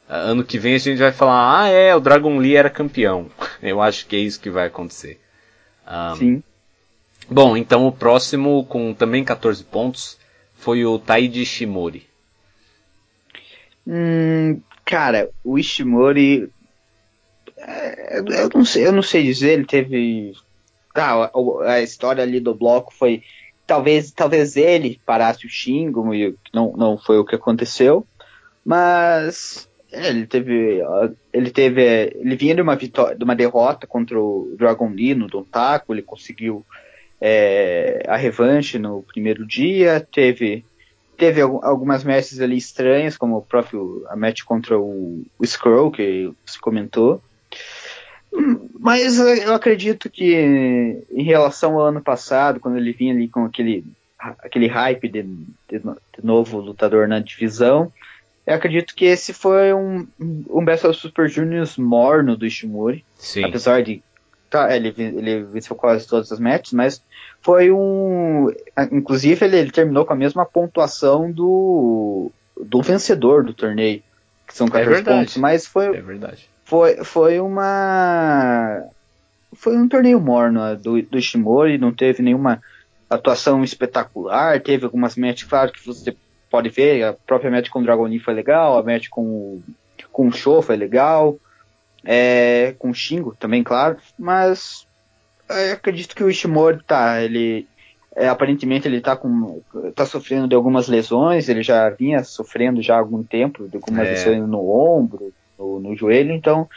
uh, 0.09 0.12
ano 0.12 0.44
que 0.44 0.59
vem 0.59 0.74
a 0.74 0.78
gente 0.78 0.98
vai 0.98 1.12
falar, 1.12 1.62
ah 1.62 1.68
é, 1.68 1.94
o 1.94 2.00
Dragon 2.00 2.38
Lee 2.38 2.57
era 2.57 2.70
campeão. 2.70 3.30
eu 3.62 3.80
acho 3.80 4.07
que 4.07 4.16
é 4.16 4.20
isso 4.20 4.40
que 4.40 4.50
vai 4.50 4.66
acontecer. 4.66 5.20
Um, 5.85 5.88
ah, 5.88 6.14
Sim. 6.18 6.42
Bom, 7.28 7.57
então 7.57 7.87
o 7.87 7.92
próximo 7.92 8.64
com 8.66 8.92
também 8.92 9.24
14 9.24 9.64
pontos 9.64 10.18
foi 10.54 10.85
o 10.85 10.98
Taiji 10.98 11.46
Shimori. 11.46 12.07
Hum, 13.87 14.61
cara, 14.85 15.30
o 15.42 15.59
Ishimori 15.59 16.50
é, 17.66 18.18
eu 18.18 18.50
não 18.54 18.64
sei, 18.64 18.87
eu 18.87 18.92
não 18.92 19.02
sei 19.02 19.22
dizer, 19.22 19.52
ele 19.52 19.64
teve. 19.64 20.35
Ah, 20.94 21.30
a, 21.64 21.80
história 21.80 22.22
ali 22.22 22.40
do 22.40 22.54
bloco 22.54 22.94
foi. 22.94 23.22
Talvez, 23.66 24.12
talvez 24.12 24.57
ele 24.57 25.00
parasse 25.04 25.46
o 25.46 25.48
Shingo, 25.48 26.14
e 26.14 26.37
não, 26.52 26.72
não 26.76 26.98
foi 26.98 27.18
o 27.18 27.24
que 27.24 27.35
aconteceu. 27.35 28.07
Mas 28.64 29.68
ele 29.90 30.26
teve. 30.26 30.83
Ele 31.33 31.50
teve. 31.50 31.83
Ele 32.14 32.37
vinha 32.37 32.54
de 32.54 32.62
uma 32.62 32.76
vitória, 32.76 33.16
de 33.16 33.24
uma 33.24 33.37
derrota 33.37 33.87
contra 33.87 34.18
o 34.18 34.54
Dragon 34.57 34.88
Lee 34.88 35.14
no 35.14 35.26
Dontaku, 35.26 35.92
ele 35.92 36.02
conseguiu 36.02 36.64
é, 37.20 38.02
a 38.07 38.16
revanche 38.16 38.78
no 38.78 39.02
primeiro 39.02 39.46
dia, 39.46 40.07
teve. 40.12 40.64
Teve 41.16 41.40
algumas 41.40 42.02
matches 42.02 42.40
ali 42.40 42.57
estranhas, 42.57 43.16
como 43.16 43.37
o 43.37 43.42
próprio 43.42 44.04
a 44.09 44.16
match 44.16 44.42
contra 44.42 44.76
o, 44.76 45.24
o 45.38 45.44
Skrull, 45.44 45.92
que 45.92 46.33
se 46.44 46.61
comentou. 46.61 47.22
Mas 48.79 49.18
eu 49.18 49.55
acredito 49.55 50.11
que 50.11 51.05
em 51.11 51.23
relação 51.23 51.79
ao 51.79 51.87
ano 51.87 52.03
passado, 52.03 52.59
quando 52.59 52.77
ele 52.77 52.92
vinha 52.92 53.14
ali 53.14 53.29
com 53.29 53.44
aquele, 53.44 53.85
aquele 54.18 54.66
hype 54.66 55.09
de, 55.09 55.23
de, 55.23 55.79
de 55.79 56.23
novo 56.23 56.59
lutador 56.59 57.07
na 57.07 57.20
divisão, 57.20 57.92
eu 58.47 58.55
acredito 58.55 58.94
que 58.94 59.05
esse 59.05 59.33
foi 59.33 59.73
um, 59.73 60.07
um 60.18 60.64
Best 60.64 60.87
of 60.87 60.99
Super 60.99 61.29
Juniors 61.29 61.79
morno 61.79 62.37
do 62.37 62.44
Ishimori. 62.44 63.05
Sim. 63.16 63.44
Apesar 63.44 63.83
de. 63.83 64.03
Tá, 64.51 64.75
ele, 64.75 64.94
ele 64.97 65.44
venceu 65.44 65.75
quase 65.75 66.07
todas 66.07 66.31
as 66.31 66.38
matches, 66.38 66.73
mas 66.73 67.03
foi 67.40 67.70
um. 67.70 68.53
Inclusive, 68.92 69.47
ele, 69.47 69.59
ele 69.59 69.70
terminou 69.70 70.05
com 70.05 70.12
a 70.12 70.16
mesma 70.16 70.44
pontuação 70.44 71.31
do, 71.33 72.31
do 72.61 72.83
vencedor 72.83 73.42
do 73.44 73.55
torneio, 73.55 74.03
que 74.47 74.55
são 74.55 74.68
14 74.68 75.01
é 75.01 75.05
pontos. 75.05 75.37
Mas 75.37 75.66
foi. 75.66 75.97
É 75.97 76.03
verdade 76.03 76.54
foi, 76.64 77.05
foi 77.05 77.40
uma. 77.40 78.83
Foi 79.53 79.77
um 79.77 79.88
torneio 79.88 80.20
morno 80.20 80.77
do, 80.77 81.00
do 81.03 81.18
Ishimori, 81.18 81.79
não 81.79 81.92
teve 81.92 82.22
nenhuma 82.22 82.61
atuação 83.09 83.62
espetacular, 83.62 84.61
teve 84.61 84.85
algumas 84.85 85.14
matches, 85.16 85.48
claro 85.48 85.70
que 85.70 85.87
você 85.87 86.16
pode 86.50 86.70
ver, 86.70 87.05
a 87.05 87.12
própria 87.12 87.50
match 87.50 87.68
com 87.68 87.79
o 87.79 87.83
Dragonin 87.83 88.18
foi 88.18 88.35
legal, 88.35 88.77
a 88.77 88.83
match 88.83 89.09
com, 89.09 89.61
com 90.11 90.27
o 90.27 90.33
Show 90.33 90.61
foi 90.61 90.77
legal, 90.77 91.37
é, 92.05 92.74
com 92.79 92.90
o 92.90 92.94
Shingo 92.94 93.37
também, 93.38 93.62
claro, 93.62 93.98
mas 94.18 94.87
é, 95.48 95.72
acredito 95.72 96.16
que 96.16 96.24
o 96.24 96.31
Ishimori 96.31 96.83
tá, 96.85 97.22
ele 97.22 97.68
é, 98.16 98.29
aparentemente 98.29 98.88
ele 98.88 99.00
tá 99.00 99.16
com 99.16 99.61
tá 99.94 100.07
sofrendo 100.07 100.48
de 100.48 100.55
algumas 100.55 100.88
lesões, 100.88 101.48
ele 101.48 101.62
já 101.62 101.88
vinha 101.90 102.24
sofrendo 102.24 102.83
já 102.83 102.96
há 102.96 102.98
algum 102.98 103.22
tempo 103.22 103.68
de 103.68 103.77
algumas 103.77 104.07
é. 104.07 104.11
lesões 104.11 104.48
no 104.48 104.68
ombro, 104.68 105.33
no, 105.64 105.81
no 105.81 105.96
joelho, 105.96 106.33
então 106.33 106.69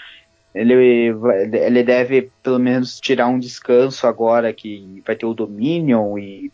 ele, 0.55 1.13
ele 1.53 1.83
deve 1.83 2.31
pelo 2.41 2.59
menos 2.59 2.99
tirar 2.99 3.27
um 3.27 3.39
descanso 3.39 4.07
agora 4.07 4.53
que 4.53 5.03
vai 5.05 5.15
ter 5.15 5.25
o 5.25 5.33
Dominion 5.33 6.17
e 6.17 6.51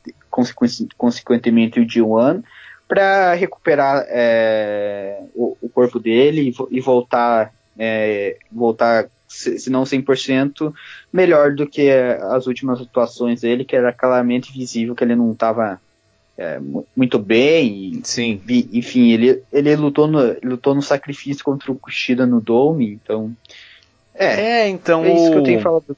consequentemente 0.97 1.79
o 1.79 1.85
D1 1.85 2.43
para 2.87 3.33
recuperar 3.33 4.05
é, 4.09 5.23
o, 5.33 5.55
o, 5.61 5.69
corpo 5.69 5.99
dele 5.99 6.49
e, 6.49 6.77
e 6.77 6.81
voltar 6.81 7.53
é, 7.77 8.37
voltar 8.51 9.07
se 9.27 9.69
não 9.69 9.83
100% 9.83 10.73
melhor 11.11 11.55
do 11.55 11.65
que 11.65 11.89
as 11.89 12.45
últimas 12.45 12.79
atuações 12.79 13.41
dele 13.41 13.65
que 13.65 13.75
era 13.75 13.91
claramente 13.91 14.51
visível 14.51 14.93
que 14.93 15.03
ele 15.03 15.15
não 15.15 15.31
estava 15.31 15.81
é, 16.37 16.59
muito 16.95 17.19
bem. 17.19 18.01
Sim. 18.03 18.41
E, 18.47 18.69
enfim, 18.73 19.11
ele, 19.11 19.43
ele 19.51 19.75
lutou, 19.75 20.07
no, 20.07 20.35
lutou 20.43 20.73
no 20.73 20.81
sacrifício 20.81 21.43
contra 21.43 21.71
o 21.71 21.75
Kushida 21.75 22.25
no 22.25 22.41
Dome, 22.41 22.91
então. 22.93 23.35
É, 24.15 24.63
é 24.63 24.69
então. 24.69 25.05
É 25.05 25.13
isso 25.13 25.31
que 25.31 25.37
eu 25.37 25.43
tenho 25.43 25.61
falado. 25.61 25.95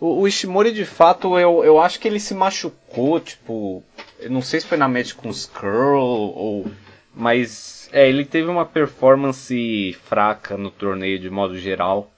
O, 0.00 0.20
o 0.20 0.28
Ishimori, 0.28 0.72
de 0.72 0.84
fato, 0.84 1.38
eu, 1.38 1.64
eu 1.64 1.80
acho 1.80 2.00
que 2.00 2.08
ele 2.08 2.20
se 2.20 2.34
machucou, 2.34 3.20
tipo. 3.20 3.82
Eu 4.18 4.30
não 4.30 4.42
sei 4.42 4.60
se 4.60 4.66
foi 4.66 4.78
na 4.78 4.88
match 4.88 5.14
com 5.14 5.28
o 5.28 5.32
Skrull 5.32 6.34
ou. 6.34 6.66
Mas 7.14 7.88
é, 7.92 8.08
ele 8.08 8.24
teve 8.24 8.48
uma 8.48 8.66
performance 8.66 9.96
fraca 10.04 10.56
no 10.56 10.70
torneio 10.70 11.18
de 11.18 11.30
modo 11.30 11.58
geral. 11.58 12.10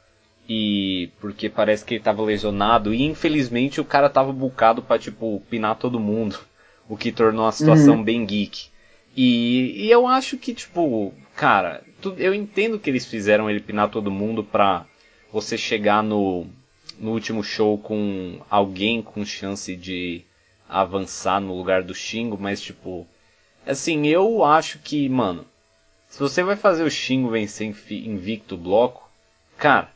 E 0.48 1.10
porque 1.20 1.48
parece 1.48 1.84
que 1.84 1.94
ele 1.94 2.02
tava 2.02 2.22
lesionado. 2.22 2.94
E 2.94 3.02
infelizmente 3.02 3.80
o 3.80 3.84
cara 3.84 4.08
tava 4.08 4.32
bucado 4.32 4.80
pra, 4.80 4.98
tipo, 4.98 5.42
pinar 5.50 5.76
todo 5.76 6.00
mundo. 6.00 6.38
O 6.88 6.96
que 6.96 7.12
tornou 7.12 7.46
a 7.46 7.52
situação 7.52 7.96
uhum. 7.96 8.02
bem 8.04 8.24
geek. 8.24 8.68
E, 9.16 9.86
e, 9.86 9.90
eu 9.90 10.06
acho 10.06 10.36
que, 10.36 10.54
tipo, 10.54 11.12
cara, 11.34 11.82
tu, 12.00 12.14
eu 12.18 12.32
entendo 12.32 12.78
que 12.78 12.88
eles 12.88 13.04
fizeram 13.04 13.50
ele 13.50 13.60
pinar 13.60 13.90
todo 13.90 14.10
mundo 14.10 14.44
pra 14.44 14.86
você 15.32 15.58
chegar 15.58 16.02
no, 16.02 16.46
no 16.98 17.12
último 17.12 17.42
show 17.42 17.76
com 17.78 18.40
alguém 18.48 19.02
com 19.02 19.24
chance 19.24 19.74
de 19.74 20.22
avançar 20.68 21.40
no 21.40 21.56
lugar 21.56 21.82
do 21.82 21.94
Xingo, 21.94 22.38
mas, 22.38 22.60
tipo, 22.60 23.06
assim, 23.66 24.06
eu 24.06 24.44
acho 24.44 24.78
que, 24.78 25.08
mano, 25.08 25.44
se 26.08 26.20
você 26.20 26.42
vai 26.42 26.56
fazer 26.56 26.84
o 26.84 26.90
Xingo 26.90 27.30
vencer 27.30 27.74
invicto 27.90 28.56
bloco, 28.56 29.10
cara, 29.56 29.90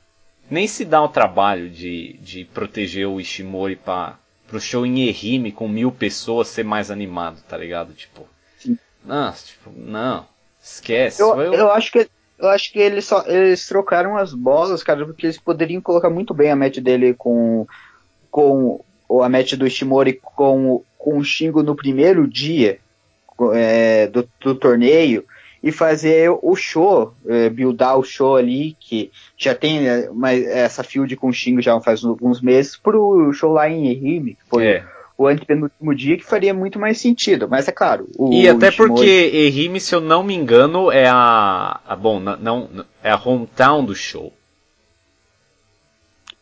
nem 0.50 0.66
se 0.66 0.84
dá 0.84 1.02
o 1.02 1.08
trabalho 1.08 1.70
de, 1.70 2.14
de 2.14 2.44
proteger 2.44 3.06
o 3.06 3.20
Ishimori 3.20 3.76
pra, 3.76 4.18
pro 4.52 4.60
show 4.60 4.84
em 4.84 5.08
Ehime 5.08 5.50
com 5.50 5.66
mil 5.66 5.90
pessoas 5.90 6.48
ser 6.48 6.62
mais 6.62 6.90
animado, 6.90 7.42
tá 7.48 7.56
ligado? 7.56 7.94
Tipo, 7.94 8.28
Sim. 8.58 8.78
não, 9.02 9.32
tipo, 9.32 9.72
não, 9.74 10.26
esquece. 10.62 11.22
Eu, 11.22 11.40
eu... 11.40 11.54
eu 11.54 11.70
acho 11.72 11.90
que 11.90 12.06
eu 12.38 12.48
acho 12.48 12.70
que 12.70 12.78
eles 12.78 13.06
só 13.06 13.24
eles 13.26 13.66
trocaram 13.66 14.16
as 14.16 14.34
bolas, 14.34 14.82
cara, 14.82 15.06
porque 15.06 15.26
eles 15.26 15.38
poderiam 15.38 15.80
colocar 15.80 16.10
muito 16.10 16.34
bem 16.34 16.50
a 16.50 16.56
match 16.56 16.78
dele 16.78 17.14
com 17.14 17.66
com 18.30 18.84
a 19.22 19.28
match 19.28 19.54
do 19.54 19.66
Ishimori 19.66 20.20
com, 20.22 20.84
com 20.98 21.18
o 21.18 21.24
Shingo 21.24 21.62
no 21.62 21.74
primeiro 21.74 22.26
dia 22.26 22.78
é, 23.54 24.06
do, 24.06 24.28
do 24.40 24.54
torneio 24.54 25.24
e 25.62 25.70
fazer 25.70 26.28
o 26.42 26.56
show, 26.56 27.14
é, 27.26 27.48
buildar 27.48 27.96
o 27.96 28.02
show 28.02 28.36
ali, 28.36 28.76
que 28.80 29.12
já 29.36 29.54
tem 29.54 29.80
né, 29.80 30.08
uma, 30.10 30.32
essa 30.32 30.82
field 30.82 31.14
com 31.16 31.28
o 31.28 31.32
Xingo 31.32 31.62
já 31.62 31.78
faz 31.80 32.04
alguns 32.04 32.40
meses, 32.40 32.76
pro 32.76 33.32
show 33.32 33.52
lá 33.52 33.70
em 33.70 33.88
Ehime, 33.88 34.34
que 34.34 34.50
foi 34.50 34.66
é. 34.66 34.84
o 35.16 35.26
antepenúltimo 35.28 35.94
dia, 35.94 36.16
que 36.16 36.24
faria 36.24 36.52
muito 36.52 36.80
mais 36.80 36.98
sentido. 36.98 37.48
Mas 37.48 37.68
é 37.68 37.72
claro. 37.72 38.08
O, 38.18 38.32
e 38.32 38.48
até 38.48 38.72
porque 38.72 39.30
Ehime, 39.32 39.78
se 39.78 39.94
eu 39.94 40.00
não 40.00 40.24
me 40.24 40.34
engano, 40.34 40.90
é 40.90 41.06
a. 41.06 41.80
a 41.86 41.94
bom, 41.94 42.18
não, 42.18 42.36
não, 42.36 42.84
é 43.02 43.10
a 43.12 43.20
hometown 43.22 43.84
do 43.84 43.94
show. 43.94 44.32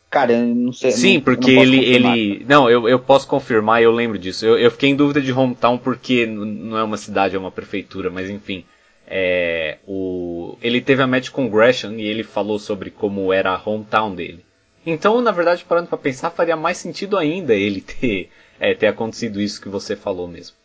Cara, 0.09 0.33
eu 0.33 0.43
não 0.43 0.73
sei. 0.73 0.91
Sim, 0.91 1.15
não, 1.15 1.21
porque 1.21 1.51
ele. 1.51 1.85
ele 1.85 2.45
Não, 2.49 2.67
eu, 2.69 2.89
eu 2.89 2.99
posso 2.99 3.27
confirmar, 3.27 3.83
eu 3.83 3.91
lembro 3.91 4.17
disso. 4.17 4.45
Eu, 4.45 4.57
eu 4.57 4.71
fiquei 4.71 4.89
em 4.89 4.95
dúvida 4.95 5.21
de 5.21 5.31
hometown 5.31 5.77
porque 5.77 6.25
não 6.25 6.77
é 6.77 6.83
uma 6.83 6.97
cidade, 6.97 7.35
é 7.35 7.39
uma 7.39 7.51
prefeitura, 7.51 8.09
mas 8.09 8.29
enfim. 8.29 8.65
É, 9.13 9.77
o, 9.85 10.57
ele 10.61 10.79
teve 10.79 11.03
a 11.03 11.07
match 11.07 11.31
com 11.31 11.49
Gresham 11.49 11.95
e 11.95 12.03
ele 12.03 12.23
falou 12.23 12.57
sobre 12.57 12.89
como 12.89 13.33
era 13.33 13.51
a 13.51 13.61
hometown 13.61 14.15
dele. 14.15 14.45
Então, 14.85 15.19
na 15.19 15.31
verdade, 15.31 15.65
parando 15.65 15.89
para 15.89 15.97
pensar, 15.97 16.31
faria 16.31 16.55
mais 16.55 16.77
sentido 16.77 17.17
ainda 17.17 17.53
ele 17.53 17.81
ter, 17.81 18.29
é, 18.57 18.73
ter 18.73 18.87
acontecido 18.87 19.41
isso 19.41 19.61
que 19.61 19.67
você 19.67 19.97
falou 19.97 20.29
mesmo. 20.29 20.55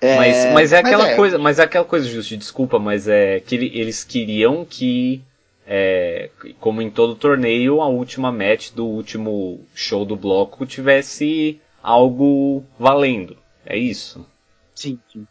É, 0.00 0.16
mas, 0.16 0.54
mas 0.54 0.72
é 0.72 0.78
aquela 0.78 1.04
mas 1.04 1.12
é. 1.12 1.16
coisa, 1.16 1.38
mas 1.38 1.58
é 1.58 1.62
aquela 1.62 1.84
coisa, 1.84 2.08
Justi, 2.08 2.38
desculpa, 2.38 2.78
mas 2.78 3.06
é 3.06 3.38
que 3.40 3.54
ele, 3.54 3.70
eles 3.78 4.02
queriam 4.02 4.64
que, 4.64 5.20
é, 5.66 6.30
como 6.58 6.80
em 6.80 6.88
todo 6.88 7.14
torneio, 7.14 7.82
a 7.82 7.86
última 7.86 8.32
match 8.32 8.70
do 8.70 8.86
último 8.86 9.60
show 9.74 10.06
do 10.06 10.16
bloco 10.16 10.64
tivesse 10.64 11.60
algo 11.82 12.64
valendo. 12.78 13.36
É 13.66 13.76
isso. 13.76 14.26
Sim, 14.74 14.98
sim. 15.12 15.26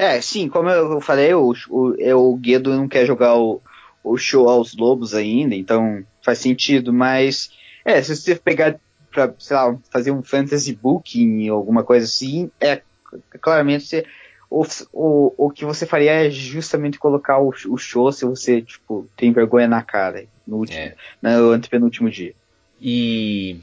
É, 0.00 0.18
sim, 0.22 0.48
como 0.48 0.70
eu 0.70 0.98
falei, 0.98 1.34
o, 1.34 1.52
o, 1.68 1.94
é, 1.98 2.14
o 2.14 2.34
Guedo 2.34 2.74
não 2.74 2.88
quer 2.88 3.04
jogar 3.04 3.36
o, 3.36 3.60
o 4.02 4.16
show 4.16 4.48
aos 4.48 4.74
lobos 4.74 5.14
ainda, 5.14 5.54
então 5.54 6.02
faz 6.22 6.38
sentido, 6.38 6.90
mas 6.90 7.50
é, 7.84 8.00
se 8.00 8.16
você 8.16 8.34
pegar 8.34 8.80
pra, 9.10 9.34
sei 9.38 9.54
lá, 9.54 9.76
fazer 9.92 10.10
um 10.10 10.22
fantasy 10.22 10.74
booking 10.74 11.50
alguma 11.50 11.84
coisa 11.84 12.06
assim, 12.06 12.50
é 12.58 12.80
claramente 13.42 13.84
você, 13.84 14.06
o, 14.48 14.64
o, 14.90 15.34
o 15.36 15.50
que 15.50 15.66
você 15.66 15.84
faria 15.84 16.12
é 16.12 16.30
justamente 16.30 16.98
colocar 16.98 17.38
o, 17.38 17.52
o 17.68 17.76
show 17.76 18.10
se 18.10 18.24
você, 18.24 18.62
tipo, 18.62 19.06
tem 19.14 19.34
vergonha 19.34 19.68
na 19.68 19.82
cara 19.82 20.24
no 20.46 20.56
último, 20.56 20.78
é. 20.78 20.94
no 21.20 21.50
antepenúltimo 21.50 22.08
dia. 22.08 22.32
E 22.80 23.58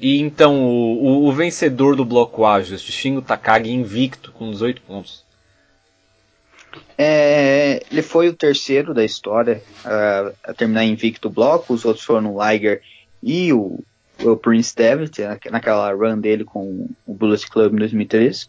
e 0.00 0.20
então 0.20 0.62
o, 0.64 1.04
o, 1.04 1.28
o 1.28 1.32
vencedor 1.32 1.96
do 1.96 2.04
bloco 2.04 2.46
A, 2.46 2.62
Shingo 2.62 3.20
Takagi 3.20 3.72
invicto 3.72 4.30
com 4.30 4.48
18 4.48 4.82
pontos. 4.82 5.31
É, 6.96 7.82
ele 7.90 8.02
foi 8.02 8.28
o 8.28 8.34
terceiro 8.34 8.94
da 8.94 9.04
história 9.04 9.62
a 10.44 10.54
terminar 10.54 10.84
invicto 10.84 11.30
bloco, 11.30 11.74
os 11.74 11.84
outros 11.84 12.04
foram 12.04 12.34
o 12.34 12.50
Liger 12.50 12.82
e 13.22 13.52
o, 13.52 13.80
o 14.22 14.36
Prince 14.36 14.74
Devitt, 14.74 15.22
naquela 15.50 15.92
run 15.92 16.18
dele 16.18 16.44
com 16.44 16.88
o 17.06 17.14
Bullet 17.14 17.48
Club 17.48 17.74
em 17.74 17.78
2003. 17.78 18.48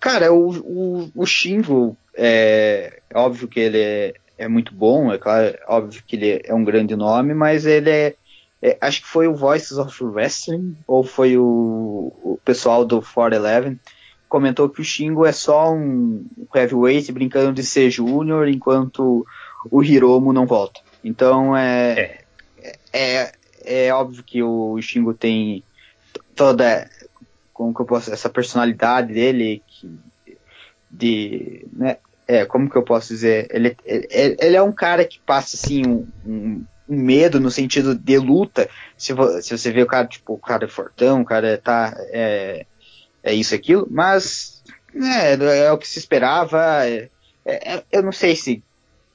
Cara, 0.00 0.32
o, 0.32 0.50
o, 0.50 1.12
o 1.14 1.26
Shingo, 1.26 1.96
é, 2.14 3.00
é 3.10 3.18
óbvio 3.18 3.48
que 3.48 3.60
ele 3.60 3.80
é, 3.80 4.14
é 4.38 4.48
muito 4.48 4.74
bom, 4.74 5.12
é 5.12 5.18
claro, 5.18 5.56
óbvio 5.66 6.02
que 6.06 6.16
ele 6.16 6.42
é 6.44 6.54
um 6.54 6.64
grande 6.64 6.94
nome, 6.94 7.34
mas 7.34 7.66
ele 7.66 7.90
é, 7.90 8.14
é, 8.62 8.76
acho 8.80 9.02
que 9.02 9.08
foi 9.08 9.26
o 9.26 9.34
Voices 9.34 9.78
of 9.78 10.02
Wrestling, 10.04 10.76
ou 10.86 11.02
foi 11.02 11.36
o, 11.36 12.12
o 12.22 12.40
pessoal 12.44 12.84
do 12.84 13.00
411, 13.00 13.78
comentou 14.28 14.68
que 14.68 14.80
o 14.80 14.84
Shingo 14.84 15.24
é 15.24 15.32
só 15.32 15.72
um 15.72 16.26
heavyweight 16.54 17.10
brincando 17.12 17.52
de 17.52 17.62
ser 17.62 17.90
júnior 17.90 18.48
enquanto 18.48 19.26
o 19.70 19.82
Hiromu 19.82 20.32
não 20.32 20.46
volta. 20.46 20.80
Então 21.02 21.56
é, 21.56 22.20
é, 22.62 22.72
é, 22.92 23.86
é 23.86 23.94
óbvio 23.94 24.24
que 24.24 24.42
o 24.42 24.80
Shingo 24.80 25.14
tem 25.14 25.62
toda 26.34 26.88
como 27.52 27.74
que 27.74 27.80
eu 27.80 27.86
posso 27.86 28.12
essa 28.12 28.28
personalidade 28.28 29.14
dele 29.14 29.62
que, 29.66 29.98
de 30.90 31.66
né, 31.72 31.96
é 32.28 32.44
como 32.44 32.68
que 32.68 32.76
eu 32.76 32.82
posso 32.82 33.08
dizer 33.08 33.48
ele, 33.50 33.76
ele, 33.84 34.36
ele 34.38 34.56
é 34.56 34.62
um 34.62 34.72
cara 34.72 35.04
que 35.04 35.18
passa 35.20 35.56
assim 35.56 35.86
um, 35.86 36.06
um, 36.26 36.64
um 36.86 36.96
medo 36.96 37.40
no 37.40 37.50
sentido 37.50 37.94
de 37.94 38.18
luta 38.18 38.68
se, 38.96 39.14
se 39.40 39.56
você 39.56 39.72
vê 39.72 39.82
o 39.82 39.86
cara 39.86 40.06
tipo 40.06 40.34
o 40.34 40.38
cara 40.38 40.66
é 40.66 40.68
fortão 40.68 41.22
o 41.22 41.24
cara 41.24 41.56
tá 41.56 41.96
é, 42.10 42.66
é 43.26 43.34
isso 43.34 43.54
e 43.54 43.56
aquilo, 43.56 43.86
mas 43.90 44.62
né, 44.94 45.34
é 45.34 45.72
o 45.72 45.78
que 45.78 45.88
se 45.88 45.98
esperava. 45.98 46.86
É, 46.86 47.08
é, 47.44 47.82
eu 47.92 48.02
não 48.02 48.12
sei 48.12 48.34
se 48.36 48.62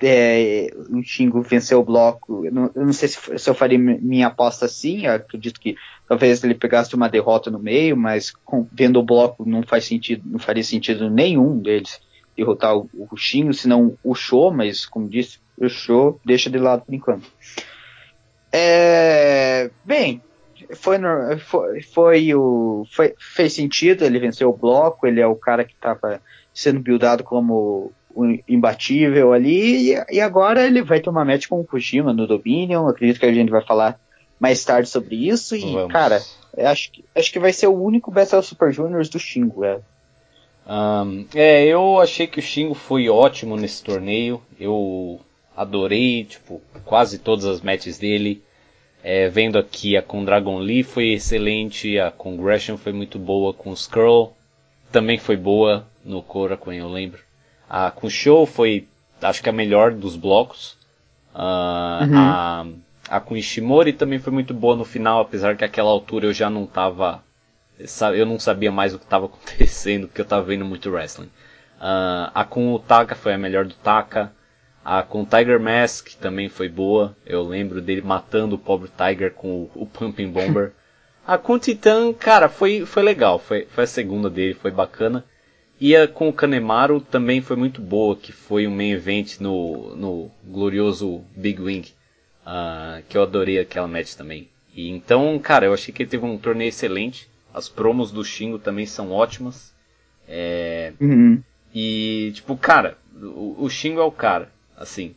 é, 0.04 0.70
o 0.90 1.02
Xingo 1.04 1.42
venceu 1.42 1.80
o 1.80 1.84
bloco. 1.84 2.46
Eu 2.46 2.52
não, 2.52 2.72
eu 2.76 2.86
não 2.86 2.94
sei 2.94 3.08
se, 3.08 3.20
se, 3.38 3.50
eu 3.50 3.54
faria 3.54 3.80
minha 3.80 4.28
aposta 4.28 4.66
assim. 4.66 5.06
Eu 5.06 5.14
acredito 5.14 5.60
que 5.60 5.76
talvez 6.08 6.44
ele 6.44 6.56
pegasse 6.56 6.94
uma 6.96 7.10
derrota 7.10 7.50
no 7.50 7.60
meio, 7.60 7.96
mas 7.96 8.32
com, 8.32 8.68
vendo 8.72 9.00
o 9.00 9.04
bloco 9.04 9.48
não 9.48 9.64
faz 9.64 9.86
sentido, 9.86 10.24
não 10.26 10.40
faria 10.40 10.64
sentido 10.64 11.10
nenhum 11.10 11.58
deles 11.58 12.00
derrotar 12.36 12.76
o, 12.76 12.90
o 12.94 13.18
Xingo, 13.18 13.54
senão 13.54 13.98
o 14.04 14.16
Show, 14.16 14.52
mas 14.52 14.86
como 14.86 15.08
disse, 15.08 15.40
o 15.58 15.70
Show 15.70 16.20
deixa 16.26 16.50
de 16.50 16.58
lado 16.58 16.84
por 16.86 16.94
enquanto. 16.94 17.28
É, 18.52 19.70
bem, 19.86 20.22
foi, 20.76 20.98
foi, 21.40 21.82
foi 21.82 22.36
o. 22.36 22.86
Foi, 22.92 23.14
fez 23.18 23.54
sentido, 23.54 24.04
ele 24.04 24.20
venceu 24.20 24.50
o 24.50 24.58
bloco, 24.58 25.08
ele 25.08 25.22
é 25.22 25.28
o 25.28 25.36
cara 25.36 25.64
que 25.64 25.74
estava 25.74 26.22
sendo 26.54 26.80
buildado 26.80 27.24
como 27.24 27.92
o 28.14 28.26
imbatível 28.48 29.34
ali, 29.34 29.94
e, 29.94 30.04
e, 30.12 30.20
agora 30.20 30.66
ele 30.66 30.82
vai 30.82 31.02
uma 31.08 31.24
match 31.24 31.48
com 31.48 31.60
o 31.60 31.64
Kojima 31.64 32.14
no 32.14 32.28
Dominion, 32.28 32.88
acredito 32.88 33.20
que 33.20 33.26
a 33.26 33.34
gente 33.34 33.50
vai 33.50 33.64
falar 33.64 34.00
mais 34.40 34.64
tarde 34.66 34.90
sobre 34.90 35.30
isso, 35.30 35.56
e 35.56 35.62
Vamos. 35.62 35.92
cara, 35.92 36.22
acho 36.58 36.92
que, 36.92 37.06
acho 37.16 37.32
que 37.32 37.40
vai 37.40 37.54
ser 37.54 37.68
o 37.68 37.82
único 37.82 38.12
Battle 38.12 38.44
Super 38.44 38.72
Juniors 38.72 39.10
do 39.10 39.20
Shingo, 39.20 39.64
é. 39.64 39.80
Um, 40.68 41.26
é, 41.34 41.66
eu 41.66 42.00
achei 42.00 42.28
que 42.28 42.40
o 42.40 42.42
Shingo 42.42 42.74
foi 42.74 43.10
ótimo 43.10 43.56
nesse 43.56 43.84
torneio, 43.84 44.42
eu 44.60 45.20
adorei, 45.56 46.26
tipo, 46.26 46.62
quase 46.86 47.18
todas 47.18 47.46
as 47.46 47.62
matches 47.62 47.98
dele, 47.98 48.44
é, 49.04 49.30
vendo 49.30 49.58
aqui 49.58 49.98
a 49.98 50.02
com 50.02 50.24
Dragon 50.24 50.60
Lee 50.60 50.84
foi 50.84 51.14
excelente, 51.14 52.00
a 52.00 52.12
com 52.12 52.38
Gresham 52.38 52.78
foi 52.78 52.94
muito 52.94 53.18
boa, 53.18 53.54
com 53.54 53.74
Skrull 53.74 54.36
também 54.92 55.18
foi 55.18 55.38
boa 55.38 55.88
no 56.04 56.22
Korakuen, 56.22 56.80
eu 56.80 56.90
lembro. 56.90 57.22
A 57.70 57.90
com 57.90 58.10
Show 58.10 58.46
foi, 58.46 58.88
acho 59.22 59.42
que 59.42 59.50
a 59.50 59.54
melhor 59.54 59.92
dos 59.94 60.16
blocos. 60.16 60.78
Uh, 61.34 62.04
uhum. 62.04 62.18
a, 62.18 62.66
a 63.10 63.20
com 63.22 63.38
Ishimori 63.38 63.94
também 63.94 64.20
foi 64.20 64.34
muito 64.34 64.54
boa 64.54 64.76
no 64.76 64.84
final, 64.84 65.22
apesar 65.22 65.56
que 65.56 65.64
aquela 65.64 65.90
altura 65.90 66.28
eu 66.28 66.34
já 66.34 66.50
não 66.50 66.66
tava. 66.66 67.24
Eu 68.14 68.26
não 68.26 68.38
sabia 68.38 68.72
mais 68.72 68.94
o 68.94 69.00
que 69.00 69.06
estava 69.06 69.26
acontecendo, 69.28 70.08
porque 70.08 70.22
eu 70.22 70.24
estava 70.24 70.44
vendo 70.44 70.66
muito 70.66 70.92
wrestling. 70.92 71.32
Uh, 71.80 72.30
a 72.34 72.44
com 72.44 72.74
o 72.74 72.80
Taka 72.80 73.16
foi 73.16 73.34
a 73.34 73.38
melhor 73.38 73.66
do 73.66 73.74
Taka. 73.76 74.32
A 74.84 75.04
com 75.04 75.24
Tiger 75.24 75.60
Mask 75.60 76.10
também 76.20 76.50
foi 76.50 76.68
boa. 76.68 77.16
Eu 77.26 77.44
lembro 77.44 77.82
dele 77.82 78.02
matando 78.02 78.56
o 78.56 78.60
pobre 78.60 78.90
Tiger 78.90 79.32
com 79.32 79.64
o, 79.64 79.72
o 79.76 79.86
Pumping 79.86 80.32
Bomber. 80.32 80.74
a 81.26 81.38
com 81.38 81.60
Titan, 81.60 82.14
cara, 82.14 82.50
foi, 82.50 82.86
foi 82.86 83.04
legal. 83.04 83.38
Foi, 83.38 83.66
foi 83.66 83.84
a 83.84 83.88
segunda 83.88 84.30
dele, 84.30 84.54
foi 84.56 84.72
bacana. 84.72 85.24
E 85.80 85.96
a 85.96 86.08
com 86.08 86.30
o 86.30 86.34
Kanemaru 86.34 87.02
também 87.02 87.42
foi 87.42 87.56
muito 87.56 87.82
boa, 87.82 88.16
que 88.16 88.32
foi 88.32 88.68
um 88.68 88.76
main 88.76 88.92
event 88.92 89.40
no, 89.40 89.96
no 89.96 90.32
glorioso 90.44 91.24
Big 91.36 91.60
Wing, 91.60 91.92
uh, 92.46 93.02
que 93.10 93.18
eu 93.18 93.24
adorei 93.24 93.60
aquela 93.60 93.88
match 93.88 94.14
também. 94.14 94.48
E 94.76 94.90
então, 94.90 95.38
cara, 95.40 95.66
eu 95.66 95.74
achei 95.74 95.94
que 95.94 96.04
ele 96.04 96.10
teve 96.10 96.26
um 96.26 96.38
torneio 96.38 96.70
excelente. 96.70 97.28
As 97.54 97.68
promos 97.68 98.12
do 98.12 98.24
Shingo 98.24 98.60
também 98.60 98.86
são 98.86 99.12
ótimas. 99.12 99.74
É... 100.28 100.94
Uhum. 101.00 101.42
E, 101.74 102.32
tipo, 102.36 102.56
cara, 102.56 102.98
o, 103.16 103.66
o 103.66 103.70
Shingo 103.70 104.00
é 104.00 104.04
o 104.04 104.12
cara, 104.12 104.52
assim. 104.82 105.16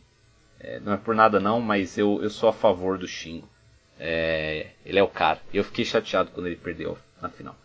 É, 0.59 0.79
não 0.79 0.93
é 0.93 0.97
por 0.97 1.13
nada 1.13 1.39
não, 1.39 1.59
mas 1.59 1.97
eu, 1.97 2.21
eu 2.23 2.29
sou 2.29 2.49
a 2.49 2.53
favor 2.53 2.97
do 2.97 3.07
Shingo. 3.07 3.47
É, 3.99 4.67
ele 4.85 4.99
é 4.99 5.03
o 5.03 5.07
cara. 5.07 5.41
Eu 5.53 5.63
fiquei 5.63 5.85
chateado 5.85 6.31
quando 6.31 6.47
ele 6.47 6.55
perdeu 6.55 6.97
na 7.21 7.29
final. 7.29 7.55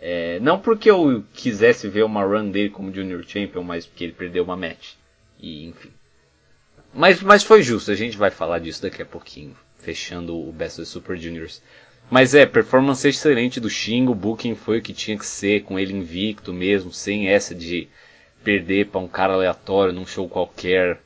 É, 0.00 0.38
não 0.40 0.58
porque 0.58 0.90
eu 0.90 1.22
quisesse 1.34 1.88
ver 1.88 2.04
uma 2.04 2.24
run 2.24 2.50
dele 2.50 2.70
como 2.70 2.92
Junior 2.92 3.22
Champion, 3.26 3.62
mas 3.62 3.86
porque 3.86 4.04
ele 4.04 4.12
perdeu 4.12 4.44
uma 4.44 4.56
match. 4.56 4.94
E 5.38 5.66
enfim. 5.66 5.90
Mas, 6.92 7.22
mas 7.22 7.42
foi 7.44 7.62
justo, 7.62 7.90
a 7.90 7.94
gente 7.94 8.16
vai 8.16 8.30
falar 8.30 8.58
disso 8.58 8.82
daqui 8.82 9.02
a 9.02 9.06
pouquinho, 9.06 9.56
fechando 9.78 10.36
o 10.36 10.50
Best 10.50 10.80
of 10.80 10.88
Super 10.90 11.16
Juniors. 11.16 11.62
Mas 12.10 12.34
é, 12.34 12.44
performance 12.44 13.06
excelente 13.06 13.60
do 13.60 13.70
Shingo, 13.70 14.10
o 14.10 14.16
booking 14.16 14.56
foi 14.56 14.78
o 14.78 14.82
que 14.82 14.92
tinha 14.92 15.16
que 15.16 15.26
ser, 15.26 15.62
com 15.62 15.78
ele 15.78 15.92
invicto 15.92 16.52
mesmo, 16.52 16.92
sem 16.92 17.28
essa 17.28 17.54
de 17.54 17.88
perder 18.42 18.88
para 18.88 19.00
um 19.00 19.06
cara 19.06 19.34
aleatório 19.34 19.92
num 19.92 20.06
show 20.06 20.28
qualquer. 20.28 21.00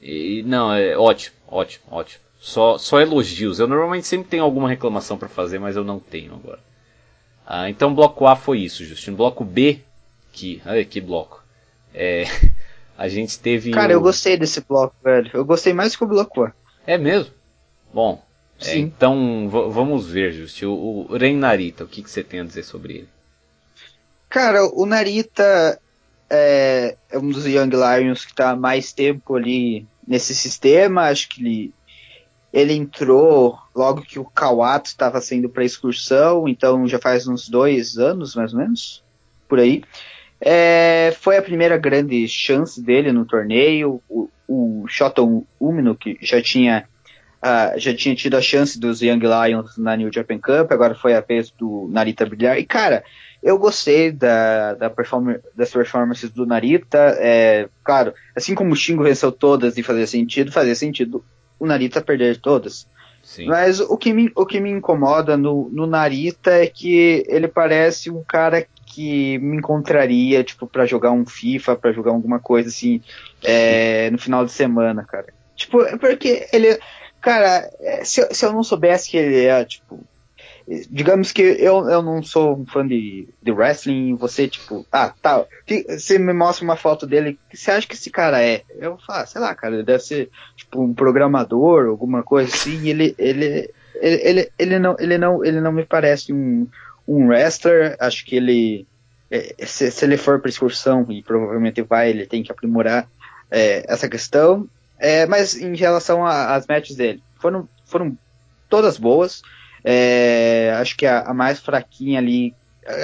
E 0.00 0.42
não, 0.46 0.72
é 0.72 0.96
ótimo, 0.96 1.36
ótimo, 1.48 1.84
ótimo. 1.90 2.22
Só, 2.38 2.78
só 2.78 3.00
elogios. 3.00 3.58
Eu 3.58 3.66
normalmente 3.66 4.06
sempre 4.06 4.28
tenho 4.28 4.44
alguma 4.44 4.68
reclamação 4.68 5.18
para 5.18 5.28
fazer, 5.28 5.58
mas 5.58 5.76
eu 5.76 5.84
não 5.84 5.98
tenho 5.98 6.34
agora. 6.34 6.60
Ah, 7.46 7.70
então 7.70 7.94
bloco 7.94 8.26
A 8.26 8.36
foi 8.36 8.60
isso, 8.60 8.84
Justino. 8.84 9.16
Bloco 9.16 9.44
B, 9.44 9.80
que, 10.32 10.60
ai, 10.64 10.84
que 10.84 11.00
bloco. 11.00 11.42
É, 11.94 12.24
a 12.96 13.08
gente 13.08 13.38
teve. 13.38 13.70
Cara, 13.70 13.92
o... 13.92 13.96
eu 13.96 14.00
gostei 14.00 14.36
desse 14.36 14.60
bloco, 14.60 14.94
velho. 15.02 15.30
Eu 15.32 15.44
gostei 15.44 15.72
mais 15.72 15.96
que 15.96 16.04
o 16.04 16.08
bloco 16.08 16.44
A. 16.44 16.52
É 16.86 16.98
mesmo? 16.98 17.32
Bom, 17.92 18.22
é, 18.64 18.76
então 18.78 19.48
vamos 19.48 20.06
ver, 20.06 20.32
Justino. 20.32 20.72
O, 20.72 21.12
o 21.12 21.16
Ren 21.16 21.36
Narita, 21.36 21.84
o 21.84 21.88
que, 21.88 22.02
que 22.02 22.10
você 22.10 22.22
tem 22.22 22.40
a 22.40 22.44
dizer 22.44 22.62
sobre 22.62 22.94
ele? 22.94 23.08
Cara, 24.28 24.64
o 24.64 24.86
Narita 24.86 25.80
é, 26.30 26.96
é 27.10 27.18
um 27.18 27.28
dos 27.28 27.46
Young 27.46 27.70
Lions 27.70 28.24
que 28.24 28.32
está 28.32 28.56
mais 28.56 28.92
tempo 28.92 29.36
ali 29.36 29.86
nesse 30.06 30.34
sistema. 30.34 31.08
Acho 31.08 31.28
que 31.28 31.40
ele 31.40 31.74
ele 32.52 32.72
entrou 32.72 33.58
logo 33.74 34.00
que 34.00 34.18
o 34.18 34.24
Kawato 34.24 34.88
estava 34.88 35.20
saindo 35.20 35.46
para 35.46 35.62
excursão, 35.62 36.48
então 36.48 36.88
já 36.88 36.98
faz 36.98 37.28
uns 37.28 37.50
dois 37.50 37.98
anos, 37.98 38.34
mais 38.34 38.54
ou 38.54 38.60
menos, 38.60 39.04
por 39.46 39.58
aí. 39.58 39.82
É, 40.40 41.14
foi 41.20 41.36
a 41.36 41.42
primeira 41.42 41.76
grande 41.76 42.26
chance 42.26 42.82
dele 42.82 43.12
no 43.12 43.26
torneio. 43.26 44.00
O, 44.08 44.30
o 44.48 44.86
Shoton 44.88 45.44
Umino, 45.60 45.94
que 45.94 46.16
já 46.22 46.40
tinha, 46.40 46.88
uh, 47.42 47.78
já 47.78 47.94
tinha 47.94 48.14
tido 48.14 48.38
a 48.38 48.40
chance 48.40 48.80
dos 48.80 49.02
Young 49.02 49.20
Lions 49.20 49.76
na 49.76 49.94
New 49.94 50.10
Japan 50.10 50.38
Cup, 50.38 50.72
agora 50.72 50.94
foi 50.94 51.14
a 51.14 51.20
vez 51.20 51.50
do 51.50 51.88
Narita 51.90 52.24
brilhar. 52.24 52.58
E 52.58 52.64
cara, 52.64 53.04
eu 53.46 53.56
gostei 53.58 54.10
da, 54.10 54.74
da 54.74 54.90
perform 54.90 55.36
das 55.54 55.70
performances 55.70 56.30
do 56.30 56.44
Narita. 56.44 57.16
É, 57.20 57.68
claro, 57.84 58.12
assim 58.34 58.56
como 58.56 58.72
o 58.72 58.76
Shingo 58.76 59.04
venceu 59.04 59.30
todas 59.30 59.78
e 59.78 59.84
fazia 59.84 60.04
sentido, 60.04 60.50
fazia 60.50 60.74
sentido 60.74 61.24
o 61.56 61.64
Narita 61.64 62.02
perder 62.02 62.38
todas. 62.40 62.88
Sim. 63.22 63.46
Mas 63.46 63.78
o 63.78 63.96
que 63.96 64.12
me, 64.12 64.32
o 64.34 64.44
que 64.44 64.58
me 64.58 64.70
incomoda 64.70 65.36
no, 65.36 65.70
no 65.72 65.86
Narita 65.86 66.50
é 66.54 66.66
que 66.66 67.24
ele 67.28 67.46
parece 67.46 68.10
um 68.10 68.20
cara 68.24 68.66
que 68.84 69.38
me 69.38 69.58
encontraria, 69.58 70.42
tipo, 70.42 70.66
para 70.66 70.84
jogar 70.84 71.12
um 71.12 71.24
FIFA, 71.24 71.76
para 71.76 71.92
jogar 71.92 72.10
alguma 72.10 72.40
coisa 72.40 72.68
assim, 72.68 73.00
é, 73.44 74.10
no 74.10 74.18
final 74.18 74.44
de 74.44 74.50
semana, 74.50 75.04
cara. 75.04 75.26
Tipo, 75.54 75.82
é 75.82 75.96
porque 75.96 76.48
ele. 76.52 76.76
Cara, 77.20 77.70
é, 77.78 78.04
se, 78.04 78.26
se 78.34 78.44
eu 78.44 78.52
não 78.52 78.64
soubesse 78.64 79.08
que 79.08 79.16
ele 79.16 79.44
é, 79.44 79.64
tipo, 79.64 80.04
digamos 80.90 81.30
que 81.30 81.42
eu, 81.42 81.88
eu 81.88 82.02
não 82.02 82.22
sou 82.22 82.58
um 82.58 82.66
fã 82.66 82.86
de, 82.86 83.28
de 83.40 83.52
wrestling, 83.52 84.16
você, 84.16 84.48
tipo, 84.48 84.84
ah, 84.90 85.12
tá, 85.22 85.44
você 85.88 86.18
me 86.18 86.32
mostra 86.32 86.64
uma 86.64 86.76
foto 86.76 87.06
dele, 87.06 87.38
você 87.52 87.70
acha 87.70 87.86
que 87.86 87.94
esse 87.94 88.10
cara 88.10 88.42
é? 88.42 88.62
Eu 88.76 88.98
falo, 88.98 89.20
ah, 89.20 89.26
sei 89.26 89.40
lá, 89.40 89.54
cara, 89.54 89.84
deve 89.84 90.00
ser, 90.00 90.28
tipo, 90.56 90.82
um 90.82 90.92
programador, 90.92 91.86
alguma 91.86 92.22
coisa 92.24 92.52
assim, 92.52 92.88
ele, 92.88 93.14
ele, 93.16 93.70
ele, 93.94 94.20
ele, 94.24 94.52
ele, 94.58 94.78
não, 94.78 94.96
ele, 94.98 95.18
não, 95.18 95.44
ele 95.44 95.60
não 95.60 95.70
me 95.70 95.84
parece 95.84 96.32
um, 96.32 96.66
um 97.06 97.28
wrestler, 97.28 97.96
acho 98.00 98.26
que 98.26 98.34
ele, 98.34 98.86
é, 99.30 99.54
se, 99.64 99.88
se 99.92 100.04
ele 100.04 100.16
for 100.16 100.40
para 100.40 100.48
excursão, 100.48 101.06
e 101.08 101.22
provavelmente 101.22 101.80
vai, 101.82 102.10
ele 102.10 102.26
tem 102.26 102.42
que 102.42 102.50
aprimorar 102.50 103.08
é, 103.52 103.84
essa 103.86 104.08
questão, 104.08 104.68
é, 104.98 105.26
mas 105.26 105.54
em 105.54 105.76
relação 105.76 106.26
às 106.26 106.66
matches 106.66 106.96
dele, 106.96 107.22
foram, 107.38 107.68
foram 107.84 108.18
todas 108.68 108.98
boas, 108.98 109.42
é, 109.88 110.76
acho 110.80 110.96
que 110.96 111.06
a, 111.06 111.20
a, 111.20 111.32
mais 111.32 111.60
fraquinha 111.60 112.18
ali. 112.18 112.52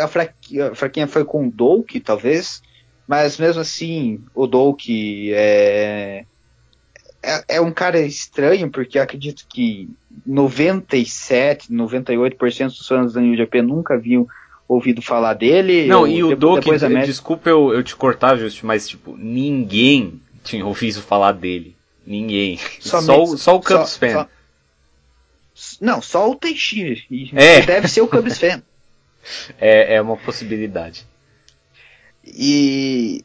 A 0.01 0.09
fraquinha, 0.09 0.73
a 0.73 0.75
fraquinha 0.75 1.07
foi 1.07 1.25
com 1.25 1.47
o 1.47 1.51
Douk, 1.51 2.01
talvez. 2.01 2.61
Mas 3.07 3.39
mesmo 3.39 3.61
assim, 3.61 4.21
o 4.35 4.49
Douk 4.49 5.33
é, 5.33 6.25
é, 7.23 7.45
é, 7.49 7.61
um 7.61 7.71
cara 7.71 8.01
estranho, 8.01 8.69
porque 8.69 8.99
acredito 8.99 9.45
que 9.49 9.89
97, 10.27 11.73
98% 11.73 12.67
dos 12.67 12.89
fãs 12.89 13.13
da 13.13 13.21
New 13.21 13.37
Japan 13.37 13.63
nunca 13.63 13.97
viam 13.97 14.27
ouvido 14.67 15.01
falar 15.01 15.35
dele. 15.35 15.87
Não, 15.87 16.07
e 16.07 16.25
o 16.25 16.35
Douk, 16.35 16.67
desculpa 17.05 17.49
eu, 17.49 17.73
eu 17.73 17.83
te 17.85 17.95
cortar, 17.95 18.37
Justo, 18.37 18.67
mas 18.67 18.89
tipo, 18.89 19.17
ninguém 19.17 20.21
tinha 20.43 20.67
ouvido 20.67 21.01
falar 21.01 21.33
dele. 21.33 21.77
Ninguém. 22.05 22.59
Somente, 22.81 23.07
só, 23.07 23.37
só 23.37 23.57
o 23.57 23.61
Campos 23.61 23.91
só, 23.91 23.99
Fan. 24.01 24.13
Só, 24.13 24.29
não, 25.81 26.01
só 26.01 26.31
o 26.31 26.35
Teixeira. 26.35 27.01
É. 27.35 27.61
deve 27.63 27.89
ser 27.89 28.01
o 28.01 28.09
Cubs 28.09 28.39
fan. 28.39 28.63
É, 29.61 29.95
é 29.95 30.03
uma 30.03 30.17
possibilidade. 30.17 31.07
E. 32.25 33.25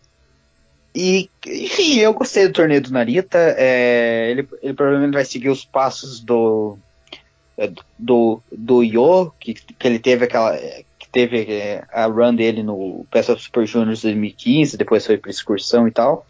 E, 0.94 1.28
enfim, 1.46 1.98
eu 1.98 2.14
gostei 2.14 2.48
do 2.48 2.54
torneio 2.54 2.82
do 2.82 2.92
Narita. 2.92 3.56
É, 3.58 4.30
ele, 4.30 4.48
ele 4.62 4.74
provavelmente 4.76 5.16
vai 5.16 5.26
seguir 5.26 5.50
os 5.50 5.66
passos 5.66 6.20
do. 6.20 6.78
É, 7.58 7.72
do, 7.98 8.44
do 8.52 8.84
Yo, 8.84 9.32
que, 9.40 9.56
que 9.56 9.88
ele 9.88 9.98
teve 9.98 10.26
aquela. 10.26 10.56
que 10.56 11.10
teve 11.12 11.52
é, 11.52 11.84
a 11.92 12.06
run 12.06 12.36
dele 12.36 12.62
no 12.62 13.06
Best 13.12 13.32
of 13.32 13.42
Super 13.42 13.66
Juniors 13.66 14.04
2015, 14.04 14.78
depois 14.78 15.04
foi 15.04 15.18
para 15.18 15.32
excursão 15.32 15.88
e 15.88 15.92
tal. 15.92 16.28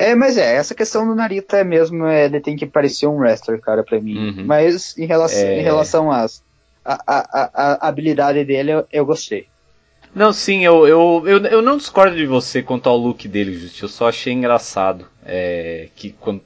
É, 0.00 0.14
mas 0.14 0.38
é, 0.38 0.54
essa 0.54 0.76
questão 0.76 1.04
do 1.04 1.12
Narita 1.12 1.56
é 1.56 1.64
mesmo, 1.64 2.06
é, 2.06 2.26
ele 2.26 2.38
tem 2.38 2.54
que 2.54 2.64
parecer 2.64 3.08
um 3.08 3.16
wrestler, 3.16 3.60
cara, 3.60 3.82
pra 3.82 4.00
mim. 4.00 4.16
Uhum. 4.16 4.46
Mas 4.46 4.96
em 4.96 5.06
relação, 5.06 5.48
é... 5.48 5.58
em 5.58 5.62
relação 5.62 6.12
às, 6.12 6.40
a, 6.84 7.02
a, 7.04 7.50
a, 7.52 7.88
habilidade 7.88 8.44
dele, 8.44 8.70
eu, 8.70 8.86
eu, 8.92 9.04
gostei. 9.04 9.48
Não, 10.14 10.32
sim, 10.32 10.64
eu, 10.64 10.86
eu, 10.86 11.24
eu, 11.26 11.38
eu, 11.46 11.60
não 11.60 11.76
discordo 11.76 12.16
de 12.16 12.26
você 12.26 12.62
quanto 12.62 12.88
ao 12.88 12.96
look 12.96 13.26
dele, 13.26 13.58
Justi. 13.58 13.82
Eu 13.82 13.88
só 13.88 14.08
achei 14.08 14.32
engraçado. 14.32 15.04
É, 15.26 15.88
que 15.96 16.12
quando... 16.12 16.42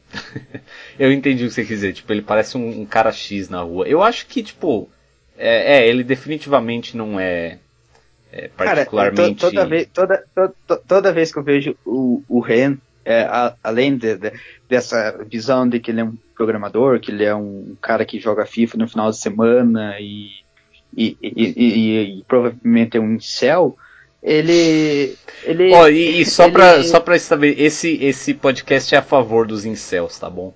eu 0.98 1.12
entendi 1.12 1.44
o 1.44 1.48
que 1.48 1.54
você 1.54 1.60
quis 1.60 1.80
dizer. 1.80 1.92
Tipo, 1.92 2.10
ele 2.10 2.22
parece 2.22 2.56
um, 2.56 2.80
um 2.80 2.86
cara 2.86 3.12
X 3.12 3.50
na 3.50 3.60
rua. 3.60 3.86
Eu 3.86 4.02
acho 4.02 4.26
que, 4.28 4.42
tipo, 4.42 4.88
é, 5.36 5.76
é 5.76 5.86
ele 5.86 6.02
definitivamente 6.02 6.96
não 6.96 7.20
é, 7.20 7.58
é 8.32 8.48
particularmente. 8.48 9.40
Cara, 9.40 9.50
to, 9.50 9.56
toda, 9.56 9.66
vez, 9.66 9.88
toda, 9.92 10.24
to, 10.66 10.76
toda 10.88 11.12
vez 11.12 11.30
que 11.30 11.38
eu 11.38 11.42
vejo 11.42 11.76
o, 11.84 12.22
o 12.26 12.40
Ren 12.40 12.78
é, 13.04 13.22
a, 13.22 13.54
além 13.62 13.96
de, 13.96 14.16
de, 14.16 14.32
dessa 14.68 15.24
visão 15.28 15.68
de 15.68 15.80
que 15.80 15.90
ele 15.90 16.00
é 16.00 16.04
um 16.04 16.16
programador, 16.36 17.00
que 17.00 17.10
ele 17.10 17.24
é 17.24 17.34
um 17.34 17.76
cara 17.80 18.04
que 18.04 18.20
joga 18.20 18.46
FIFA 18.46 18.78
no 18.78 18.88
final 18.88 19.10
de 19.10 19.18
semana 19.18 19.96
e, 20.00 20.30
e, 20.96 21.16
e, 21.22 22.18
e 22.18 22.24
provavelmente 22.26 22.96
é 22.96 23.00
um 23.00 23.14
incel, 23.14 23.76
ele. 24.22 25.16
ele 25.44 25.74
oh, 25.74 25.88
e, 25.88 26.24
só 26.24 26.44
ele... 26.44 26.52
para 26.52 26.82
só 26.84 27.00
pra 27.00 27.18
saber, 27.18 27.60
esse, 27.60 28.02
esse 28.02 28.32
podcast 28.34 28.94
é 28.94 28.98
a 28.98 29.02
favor 29.02 29.46
dos 29.46 29.64
incels, 29.64 30.18
tá 30.18 30.30
bom? 30.30 30.54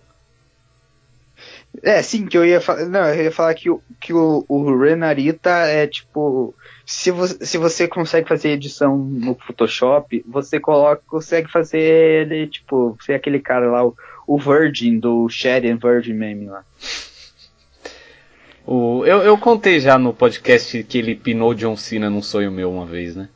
É, 1.83 2.01
sim, 2.03 2.27
que 2.27 2.39
eu 2.39 2.45
ia 2.45 2.61
falar. 2.61 2.87
Não, 2.87 3.07
eu 3.07 3.25
ia 3.25 3.33
falar 3.33 3.55
que, 3.55 3.69
o, 3.69 3.83
que 4.01 4.13
o, 4.13 4.45
o 4.49 4.79
Renarita 4.79 5.51
é 5.51 5.87
tipo 5.87 6.55
se 6.87 7.11
você, 7.11 7.45
se 7.45 7.59
você 7.59 7.89
consegue 7.89 8.29
fazer 8.29 8.51
edição 8.51 8.97
no 8.97 9.35
Photoshop, 9.35 10.25
você 10.25 10.61
coloca, 10.61 11.03
consegue 11.05 11.51
fazer 11.51 11.81
ele, 11.81 12.47
tipo, 12.47 12.97
ser 13.05 13.15
aquele 13.15 13.41
cara 13.41 13.69
lá, 13.69 13.85
o, 13.85 13.97
o 14.25 14.39
Virgin, 14.39 15.01
do 15.01 15.29
Shadow 15.29 15.77
Virgin 15.77 16.13
meme 16.13 16.47
lá. 16.47 16.65
O, 18.65 19.05
eu, 19.05 19.19
eu 19.19 19.37
contei 19.37 19.81
já 19.81 19.99
no 19.99 20.15
podcast 20.15 20.81
que 20.85 20.99
ele 20.99 21.17
pinou 21.17 21.55
John 21.55 21.77
Cena 21.77 22.09
num 22.09 22.23
sonho 22.23 22.53
meu 22.53 22.71
uma 22.71 22.87
vez, 22.87 23.17
né? 23.17 23.29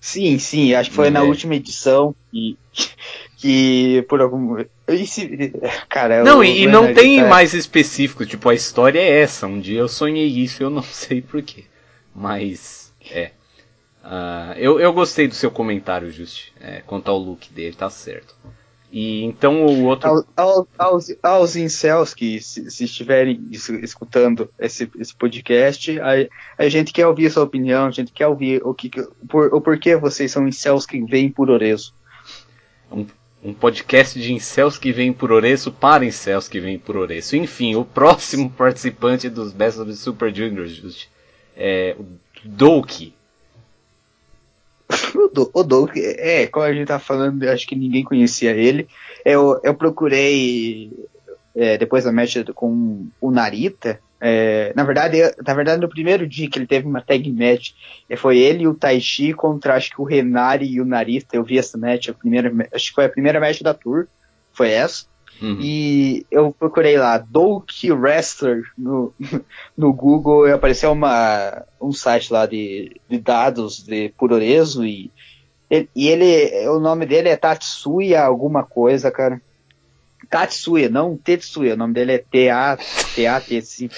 Sim, 0.00 0.38
sim, 0.38 0.74
acho 0.74 0.90
que 0.90 0.96
foi 0.96 1.08
é. 1.08 1.10
na 1.10 1.22
última 1.22 1.54
edição 1.54 2.14
que, 2.30 2.56
que 3.36 4.02
por 4.08 4.22
algum. 4.22 4.64
Esse, 4.88 5.52
cara, 5.90 6.24
não, 6.24 6.42
e, 6.42 6.66
não 6.66 6.92
tem 6.94 7.20
tá... 7.20 7.28
mais 7.28 7.52
específico, 7.52 8.24
tipo, 8.24 8.48
a 8.48 8.54
história 8.54 8.98
é 8.98 9.20
essa. 9.20 9.46
Um 9.46 9.60
dia 9.60 9.80
eu 9.80 9.88
sonhei 9.88 10.26
isso 10.26 10.62
e 10.62 10.64
eu 10.64 10.70
não 10.70 10.82
sei 10.82 11.20
porquê. 11.20 11.64
Mas, 12.14 12.92
é. 13.10 13.32
Uh, 14.04 14.52
eu, 14.56 14.80
eu 14.80 14.92
gostei 14.92 15.28
do 15.28 15.34
seu 15.34 15.50
comentário, 15.50 16.10
Just, 16.10 16.48
é, 16.60 16.80
quanto 16.80 17.10
ao 17.10 17.18
look 17.18 17.52
dele, 17.52 17.74
tá 17.74 17.88
certo. 17.88 18.34
E 18.92 19.24
então 19.24 19.64
o 19.64 19.84
outro. 19.86 20.06
Ao, 20.06 20.24
ao, 20.36 20.68
aos, 20.76 21.06
aos 21.22 21.56
incels 21.56 22.12
que 22.12 22.42
se, 22.42 22.70
se 22.70 22.84
estiverem 22.84 23.40
escutando 23.50 24.50
esse, 24.58 24.90
esse 24.98 25.14
podcast, 25.14 25.98
a, 25.98 26.10
a 26.58 26.68
gente 26.68 26.92
quer 26.92 27.06
ouvir 27.06 27.28
a 27.28 27.30
sua 27.30 27.44
opinião, 27.44 27.86
a 27.86 27.90
gente 27.90 28.12
quer 28.12 28.26
ouvir 28.26 28.60
o, 28.62 28.74
que, 28.74 28.90
por, 29.26 29.54
o 29.54 29.62
porquê 29.62 29.96
vocês 29.96 30.30
são 30.30 30.46
incels 30.46 30.84
que 30.84 31.00
vêm 31.00 31.30
por 31.30 31.48
Orezo. 31.48 31.94
Um, 32.90 33.06
um 33.42 33.54
podcast 33.54 34.20
de 34.20 34.30
incels 34.30 34.76
que 34.76 34.92
vêm 34.92 35.10
por 35.10 35.32
Orezo 35.32 35.72
para 35.72 36.04
incels 36.04 36.46
que 36.46 36.60
vêm 36.60 36.78
por 36.78 36.94
Orezo. 36.94 37.34
Enfim, 37.34 37.74
o 37.74 37.86
próximo 37.86 38.50
participante 38.52 39.30
dos 39.30 39.54
Best 39.54 39.80
of 39.80 39.90
Super 39.94 40.34
Juniors, 40.34 40.72
Just, 40.72 41.08
é 41.56 41.96
o 41.98 42.04
Doki 42.44 43.14
o 45.54 45.62
Doug, 45.62 45.96
é, 45.96 46.46
como 46.46 46.64
a 46.64 46.72
gente 46.72 46.86
tá 46.86 46.98
falando, 46.98 47.42
acho 47.44 47.66
que 47.66 47.76
ninguém 47.76 48.04
conhecia 48.04 48.52
ele. 48.52 48.88
Eu, 49.24 49.60
eu 49.62 49.74
procurei 49.74 50.92
é, 51.54 51.78
depois 51.78 52.04
da 52.04 52.12
match 52.12 52.36
com 52.54 53.06
o 53.20 53.30
Narita. 53.30 54.00
É, 54.20 54.72
na 54.76 54.84
verdade, 54.84 55.18
na 55.44 55.54
verdade, 55.54 55.80
no 55.80 55.88
primeiro 55.88 56.26
dia 56.26 56.48
que 56.48 56.58
ele 56.58 56.66
teve 56.66 56.86
uma 56.86 57.00
tag 57.00 57.30
match, 57.32 57.72
foi 58.16 58.38
ele 58.38 58.64
e 58.64 58.68
o 58.68 58.74
Taichi 58.74 59.32
contra 59.32 59.74
acho 59.74 59.90
que 59.90 60.00
o 60.00 60.04
Renari 60.04 60.66
e 60.66 60.80
o 60.80 60.84
Narita. 60.84 61.36
Eu 61.36 61.44
vi 61.44 61.58
essa 61.58 61.76
match, 61.76 62.08
a 62.08 62.14
primeira, 62.14 62.52
acho 62.72 62.88
que 62.88 62.94
foi 62.94 63.06
a 63.06 63.10
primeira 63.10 63.40
match 63.40 63.62
da 63.62 63.74
tour, 63.74 64.06
foi 64.52 64.70
essa. 64.70 65.06
Uhum. 65.42 65.58
E 65.60 66.24
eu 66.30 66.54
procurei 66.56 66.96
lá, 66.96 67.18
Doki 67.18 67.90
Wrestler 67.90 68.62
no, 68.78 69.12
no 69.76 69.92
Google 69.92 70.46
e 70.46 70.52
apareceu 70.52 70.92
uma, 70.92 71.64
um 71.80 71.92
site 71.92 72.32
lá 72.32 72.46
de, 72.46 73.00
de 73.08 73.18
dados 73.18 73.82
de 73.82 74.10
Puroreso 74.10 74.84
e, 74.86 75.10
e 75.68 76.08
ele, 76.08 76.68
o 76.68 76.78
nome 76.78 77.06
dele 77.06 77.28
é 77.28 77.36
Tatsuya 77.36 78.22
alguma 78.22 78.62
coisa, 78.62 79.10
cara. 79.10 79.42
Tatsuya, 80.30 80.88
não 80.88 81.16
Tetsuya, 81.16 81.74
o 81.74 81.76
nome 81.76 81.94
dele 81.94 82.12
é 82.12 82.18
T-A-T-A-T, 82.18 83.90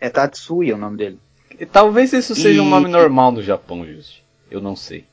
é 0.00 0.08
Tatsuya 0.08 0.74
o 0.74 0.78
nome 0.78 0.96
dele. 0.96 1.18
E 1.60 1.66
talvez 1.66 2.12
isso 2.14 2.34
seja 2.34 2.58
e, 2.58 2.60
um 2.60 2.68
nome 2.68 2.88
normal 2.88 3.30
no 3.30 3.42
Japão, 3.42 3.84
Just. 3.84 4.22
Eu 4.50 4.60
não 4.60 4.74
sei. 4.74 5.04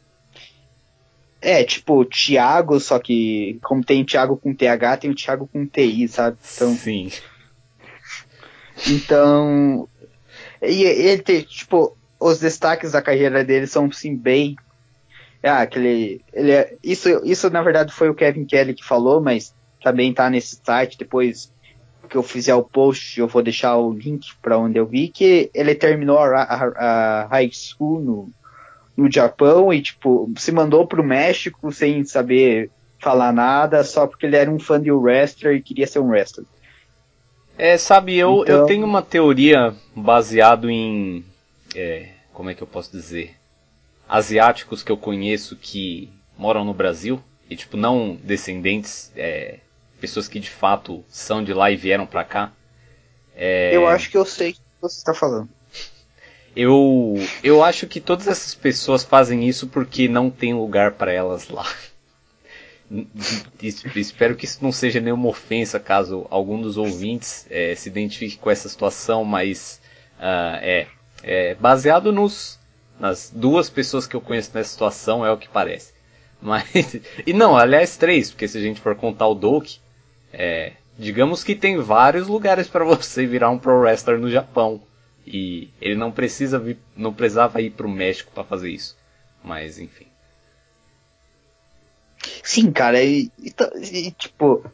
É, 1.41 1.63
tipo, 1.63 2.03
Thiago, 2.03 2.79
só 2.79 2.99
que 2.99 3.59
como 3.63 3.83
tem 3.83 4.03
Thiago 4.03 4.35
com 4.35 4.53
TH, 4.53 4.97
tem 4.97 5.09
o 5.09 5.15
Thiago 5.15 5.47
com 5.47 5.65
TI, 5.65 6.07
sabe? 6.07 6.37
Então, 6.55 6.75
Sim. 6.75 7.09
Então. 8.87 9.87
E 10.61 10.83
ele 10.83 11.21
tem, 11.21 11.41
tipo, 11.41 11.97
os 12.19 12.39
destaques 12.39 12.91
da 12.91 13.01
carreira 13.01 13.43
dele 13.43 13.67
são 13.67 13.91
sim 13.91 14.15
bem. 14.15 14.55
Ah, 15.41 15.61
aquele. 15.61 16.21
Ele 16.33 16.51
é, 16.51 16.75
isso, 16.83 17.09
isso 17.23 17.49
na 17.49 17.61
verdade 17.61 17.93
foi 17.93 18.09
o 18.09 18.15
Kevin 18.15 18.45
Kelly 18.45 18.73
que 18.73 18.83
falou, 18.83 19.21
mas 19.21 19.55
também 19.81 20.13
tá 20.13 20.29
nesse 20.29 20.59
site. 20.63 20.97
Depois 20.97 21.53
que 22.09 22.17
eu 22.17 22.23
fizer 22.23 22.55
o 22.55 22.63
post, 22.63 23.19
eu 23.19 23.27
vou 23.27 23.41
deixar 23.41 23.77
o 23.77 23.93
link 23.93 24.35
para 24.41 24.57
onde 24.57 24.77
eu 24.77 24.85
vi 24.85 25.07
que 25.07 25.49
ele 25.53 25.75
terminou 25.75 26.17
a, 26.17 26.41
a, 26.41 27.23
a 27.23 27.27
high 27.27 27.49
school 27.53 28.01
no, 28.01 28.29
no 28.99 29.11
Japão 29.11 29.73
e, 29.73 29.81
tipo, 29.81 30.31
se 30.37 30.51
mandou 30.51 30.85
pro 30.85 31.03
México 31.03 31.71
sem 31.71 32.03
saber 32.03 32.69
falar 32.99 33.31
nada, 33.31 33.83
só 33.83 34.05
porque 34.05 34.25
ele 34.25 34.35
era 34.35 34.51
um 34.51 34.59
fã 34.59 34.79
de 34.79 34.91
wrestler 34.91 35.55
e 35.55 35.61
queria 35.61 35.87
ser 35.87 35.99
um 35.99 36.09
wrestler. 36.09 36.45
É, 37.57 37.77
sabe, 37.77 38.15
eu, 38.15 38.41
então... 38.43 38.59
eu 38.59 38.65
tenho 38.65 38.85
uma 38.85 39.01
teoria 39.01 39.73
baseado 39.95 40.69
em. 40.69 41.25
É, 41.75 42.09
como 42.33 42.49
é 42.49 42.53
que 42.53 42.61
eu 42.61 42.67
posso 42.67 42.91
dizer? 42.91 43.35
Asiáticos 44.07 44.81
que 44.81 44.91
eu 44.91 44.97
conheço 44.97 45.55
que 45.55 46.09
moram 46.37 46.63
no 46.63 46.73
Brasil, 46.73 47.21
e 47.49 47.55
tipo, 47.55 47.75
não 47.75 48.17
descendentes, 48.23 49.11
é, 49.15 49.59
pessoas 49.99 50.27
que 50.27 50.39
de 50.39 50.49
fato 50.49 51.03
são 51.09 51.43
de 51.43 51.53
lá 51.53 51.69
e 51.69 51.75
vieram 51.75 52.05
pra 52.05 52.23
cá. 52.23 52.51
É... 53.35 53.75
Eu 53.75 53.87
acho 53.87 54.09
que 54.09 54.17
eu 54.17 54.25
sei 54.25 54.51
o 54.51 54.53
que 54.53 54.61
você 54.81 54.97
está 54.97 55.13
falando. 55.13 55.49
Eu, 56.55 57.15
eu 57.43 57.63
acho 57.63 57.87
que 57.87 57.99
todas 57.99 58.27
essas 58.27 58.55
pessoas 58.55 59.03
fazem 59.03 59.47
isso 59.47 59.67
porque 59.67 60.07
não 60.07 60.29
tem 60.29 60.53
lugar 60.53 60.93
para 60.93 61.11
elas 61.11 61.49
lá. 61.49 61.65
Espero 63.95 64.35
que 64.35 64.45
isso 64.45 64.59
não 64.61 64.71
seja 64.71 64.99
nenhuma 64.99 65.27
ofensa 65.29 65.79
caso 65.79 66.25
algum 66.29 66.59
dos 66.59 66.75
ouvintes 66.75 67.45
é, 67.49 67.75
se 67.75 67.87
identifique 67.87 68.37
com 68.37 68.49
essa 68.49 68.67
situação, 68.67 69.23
mas 69.23 69.79
uh, 70.17 70.57
é, 70.61 70.87
é, 71.23 71.55
baseado 71.55 72.11
nos 72.11 72.57
nas 72.99 73.31
duas 73.33 73.69
pessoas 73.69 74.05
que 74.05 74.15
eu 74.15 74.19
conheço 74.19 74.51
nessa 74.53 74.71
situação 74.71 75.25
é 75.25 75.31
o 75.31 75.37
que 75.37 75.47
parece. 75.47 75.93
Mas 76.41 76.99
e 77.25 77.33
não, 77.33 77.55
aliás 77.55 77.95
três, 77.95 78.31
porque 78.31 78.47
se 78.47 78.57
a 78.57 78.61
gente 78.61 78.81
for 78.81 78.95
contar 78.95 79.27
o 79.27 79.35
Doki, 79.35 79.79
é, 80.33 80.73
digamos 80.97 81.43
que 81.43 81.55
tem 81.55 81.77
vários 81.77 82.27
lugares 82.27 82.67
para 82.67 82.83
você 82.83 83.25
virar 83.25 83.49
um 83.49 83.57
pro 83.57 83.79
wrestler 83.79 84.19
no 84.19 84.29
Japão. 84.29 84.81
E 85.31 85.69
ele 85.79 85.93
não 85.93 86.11
precisa 86.11 86.57
vir, 86.57 86.79
não 86.97 87.13
precisava 87.13 87.61
ir 87.61 87.69
para 87.69 87.85
o 87.85 87.89
México 87.89 88.31
para 88.33 88.43
fazer 88.43 88.71
isso. 88.71 88.97
Mas 89.43 89.77
enfim. 89.77 90.07
Sim, 92.43 92.71
cara, 92.71 93.01
e, 93.03 93.31
e, 93.37 93.53
e 94.07 94.11
tipo, 94.11 94.65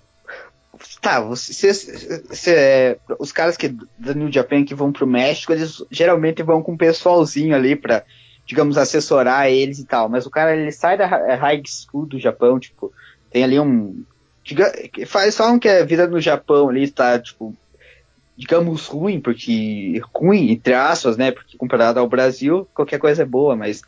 tá, 1.02 1.20
você, 1.20 1.74
você, 1.74 2.98
os 3.20 3.34
caras 3.34 3.58
que 3.58 3.76
da 4.00 4.14
New 4.14 4.32
Japan 4.32 4.64
que 4.64 4.74
vão 4.74 4.94
pro 4.94 5.06
México, 5.06 5.52
eles 5.52 5.84
geralmente 5.92 6.42
vão 6.42 6.64
com 6.64 6.72
um 6.72 6.78
pessoalzinho 6.78 7.54
ali 7.54 7.76
pra, 7.76 8.04
digamos, 8.46 8.78
assessorar 8.78 9.52
eles 9.52 9.80
e 9.80 9.86
tal. 9.86 10.08
Mas 10.08 10.26
o 10.26 10.32
cara 10.32 10.56
ele 10.56 10.72
sai 10.72 10.98
da 10.98 11.06
high 11.06 11.62
school 11.66 12.06
do 12.06 12.18
Japão, 12.18 12.58
tipo, 12.58 12.94
tem 13.30 13.44
ali 13.44 13.60
um. 13.60 14.06
Diga, 14.42 14.72
faz, 15.06 15.36
falam 15.36 15.60
que 15.60 15.68
a 15.68 15.84
vida 15.84 16.08
no 16.08 16.22
Japão 16.22 16.70
ali 16.70 16.84
está, 16.84 17.20
tipo, 17.20 17.54
digamos, 18.38 18.88
ruim, 18.88 19.20
porque 19.20 20.02
ruim, 20.14 20.52
entre 20.52 20.74
aspas, 20.74 21.18
né? 21.18 21.32
Porque 21.32 21.58
comparado 21.58 22.00
ao 22.00 22.08
Brasil, 22.08 22.68
qualquer 22.74 23.00
coisa 23.00 23.24
é 23.24 23.26
boa, 23.26 23.56
mas 23.56 23.82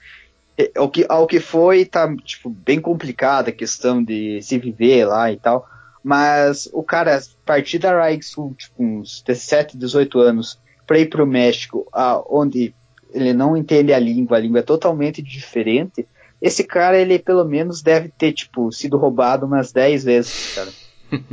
é, 0.57 0.71
ao 0.75 0.89
que, 0.89 1.05
ao 1.07 1.27
que 1.27 1.39
foi, 1.39 1.85
tá, 1.85 2.13
tipo, 2.23 2.49
bem 2.49 2.79
complicada 2.79 3.49
a 3.49 3.53
questão 3.53 4.03
de 4.03 4.41
se 4.41 4.57
viver 4.57 5.05
lá 5.05 5.31
e 5.31 5.37
tal. 5.37 5.67
Mas 6.03 6.69
o 6.71 6.81
cara, 6.81 7.17
a 7.17 7.21
partir 7.45 7.79
da 7.79 7.91
Rai 7.91 8.21
Sul, 8.21 8.55
tipo, 8.57 8.81
uns 8.81 9.21
17, 9.21 9.77
18 9.77 10.19
anos, 10.19 10.59
para 10.85 10.99
ir 10.99 11.07
pro 11.07 11.27
México, 11.27 11.85
a, 11.91 12.23
onde 12.29 12.73
ele 13.13 13.33
não 13.33 13.57
entende 13.57 13.93
a 13.93 13.99
língua, 13.99 14.37
a 14.37 14.39
língua 14.39 14.59
é 14.59 14.63
totalmente 14.63 15.21
diferente, 15.21 16.07
esse 16.41 16.63
cara, 16.63 16.97
ele 16.97 17.19
pelo 17.19 17.43
menos 17.43 17.81
deve 17.81 18.09
ter, 18.09 18.31
tipo, 18.31 18.71
sido 18.71 18.97
roubado 18.97 19.45
umas 19.45 19.71
10 19.71 20.03
vezes, 20.03 20.55
cara. 20.55 20.69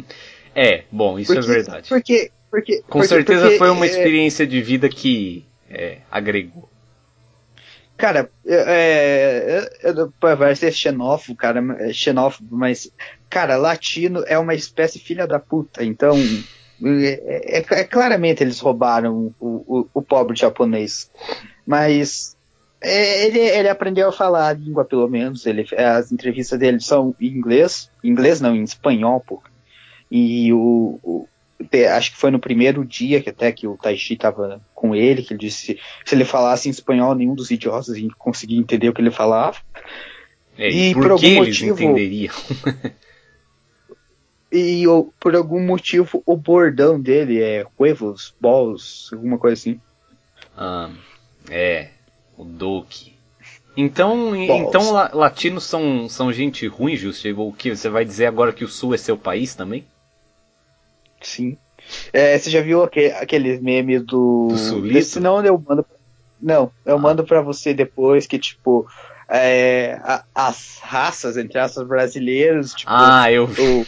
é, 0.54 0.84
bom, 0.90 1.18
isso 1.18 1.32
é 1.32 1.36
porque, 1.36 1.50
é 1.50 1.54
verdade. 1.54 1.88
Porque 1.88 2.30
porque, 2.54 2.82
Com 2.82 3.00
porque, 3.00 3.08
certeza 3.08 3.42
porque, 3.42 3.58
foi 3.58 3.68
uma 3.68 3.84
é, 3.84 3.88
experiência 3.88 4.46
de 4.46 4.62
vida 4.62 4.88
que 4.88 5.44
é, 5.68 5.98
agregou. 6.08 6.68
Cara, 7.96 8.30
é, 8.46 9.68
é, 9.82 9.90
é 9.90 10.34
vai 10.36 10.54
ser 10.54 10.70
xenófobo, 10.70 11.36
cara, 11.36 11.60
é 11.80 11.92
xenófobo, 11.92 12.56
mas, 12.56 12.92
cara, 13.28 13.56
latino 13.56 14.22
é 14.28 14.38
uma 14.38 14.54
espécie 14.54 15.00
filha 15.00 15.26
da 15.26 15.40
puta, 15.40 15.82
então, 15.82 16.16
é, 16.84 17.58
é, 17.58 17.64
é 17.80 17.84
claramente 17.84 18.44
eles 18.44 18.60
roubaram 18.60 19.34
o, 19.40 19.64
o, 19.66 19.88
o 19.92 20.00
pobre 20.00 20.36
japonês, 20.36 21.10
mas 21.66 22.36
ele, 22.80 23.40
ele 23.40 23.68
aprendeu 23.68 24.10
a 24.10 24.12
falar 24.12 24.46
a 24.46 24.52
língua, 24.52 24.84
pelo 24.84 25.08
menos, 25.08 25.44
ele, 25.44 25.66
as 25.76 26.12
entrevistas 26.12 26.56
dele 26.56 26.78
são 26.78 27.16
em 27.20 27.26
inglês, 27.26 27.90
inglês 28.02 28.40
não, 28.40 28.54
em 28.54 28.62
espanhol, 28.62 29.20
pô, 29.26 29.42
e 30.08 30.52
o, 30.52 31.26
acho 31.94 32.12
que 32.12 32.18
foi 32.18 32.30
no 32.30 32.38
primeiro 32.38 32.84
dia 32.84 33.20
que 33.20 33.30
até 33.30 33.50
que 33.52 33.66
o 33.66 33.76
Taishi 33.76 34.14
estava 34.14 34.60
com 34.74 34.94
ele, 34.94 35.22
que 35.22 35.32
ele 35.32 35.40
disse 35.40 35.78
se 36.04 36.14
ele 36.14 36.24
falasse 36.24 36.68
em 36.68 36.70
espanhol, 36.70 37.14
nenhum 37.14 37.34
dos 37.34 37.50
idiotas 37.50 37.96
conseguia 38.18 38.58
entender 38.58 38.88
o 38.88 38.92
que 38.92 39.00
ele 39.00 39.10
falava. 39.10 39.58
É, 40.56 40.70
e, 40.70 40.90
e 40.90 40.94
por, 40.94 41.02
por 41.02 41.10
algum 41.12 41.26
eles 41.26 41.60
motivo, 41.60 41.82
entenderiam? 41.82 42.34
e 44.52 44.84
por 45.18 45.34
algum 45.34 45.60
motivo 45.60 46.22
o 46.24 46.36
bordão 46.36 47.00
dele 47.00 47.42
é 47.42 47.66
huevos, 47.78 48.34
balls, 48.40 49.10
alguma 49.12 49.38
coisa 49.38 49.54
assim. 49.54 49.80
Ah, 50.56 50.90
é, 51.50 51.88
o 52.36 52.44
Doki. 52.44 53.14
Então, 53.76 54.36
então 54.36 54.92
latinos 54.92 55.64
são, 55.64 56.08
são 56.08 56.32
gente 56.32 56.66
ruim, 56.68 56.94
Justo? 56.94 57.28
O 57.42 57.52
que 57.52 57.74
você 57.74 57.88
vai 57.88 58.04
dizer 58.04 58.26
agora 58.26 58.52
que 58.52 58.64
o 58.64 58.68
Sul 58.68 58.94
é 58.94 58.96
seu 58.96 59.18
país 59.18 59.54
também? 59.54 59.84
Sim. 61.24 61.56
É, 62.12 62.38
você 62.38 62.50
já 62.50 62.60
viu 62.60 62.82
aquele, 62.82 63.12
aqueles 63.12 63.60
memes 63.60 64.02
do. 64.02 64.48
Do 64.48 64.56
sulista? 64.56 65.20
Não, 65.20 65.44
eu 65.44 65.62
mando. 65.66 65.84
Não, 66.40 66.70
eu 66.84 66.96
ah. 66.96 66.98
mando 66.98 67.24
pra 67.24 67.40
você 67.40 67.72
depois 67.72 68.26
que, 68.26 68.38
tipo, 68.38 68.86
é, 69.28 69.98
a, 70.02 70.24
as 70.34 70.78
raças, 70.82 71.36
entre 71.36 71.58
aspas, 71.58 71.86
brasileiras, 71.86 72.74
tipo. 72.74 72.90
Ah, 72.92 73.30
eu 73.30 73.46
vi. 73.46 73.62
O, 73.62 73.86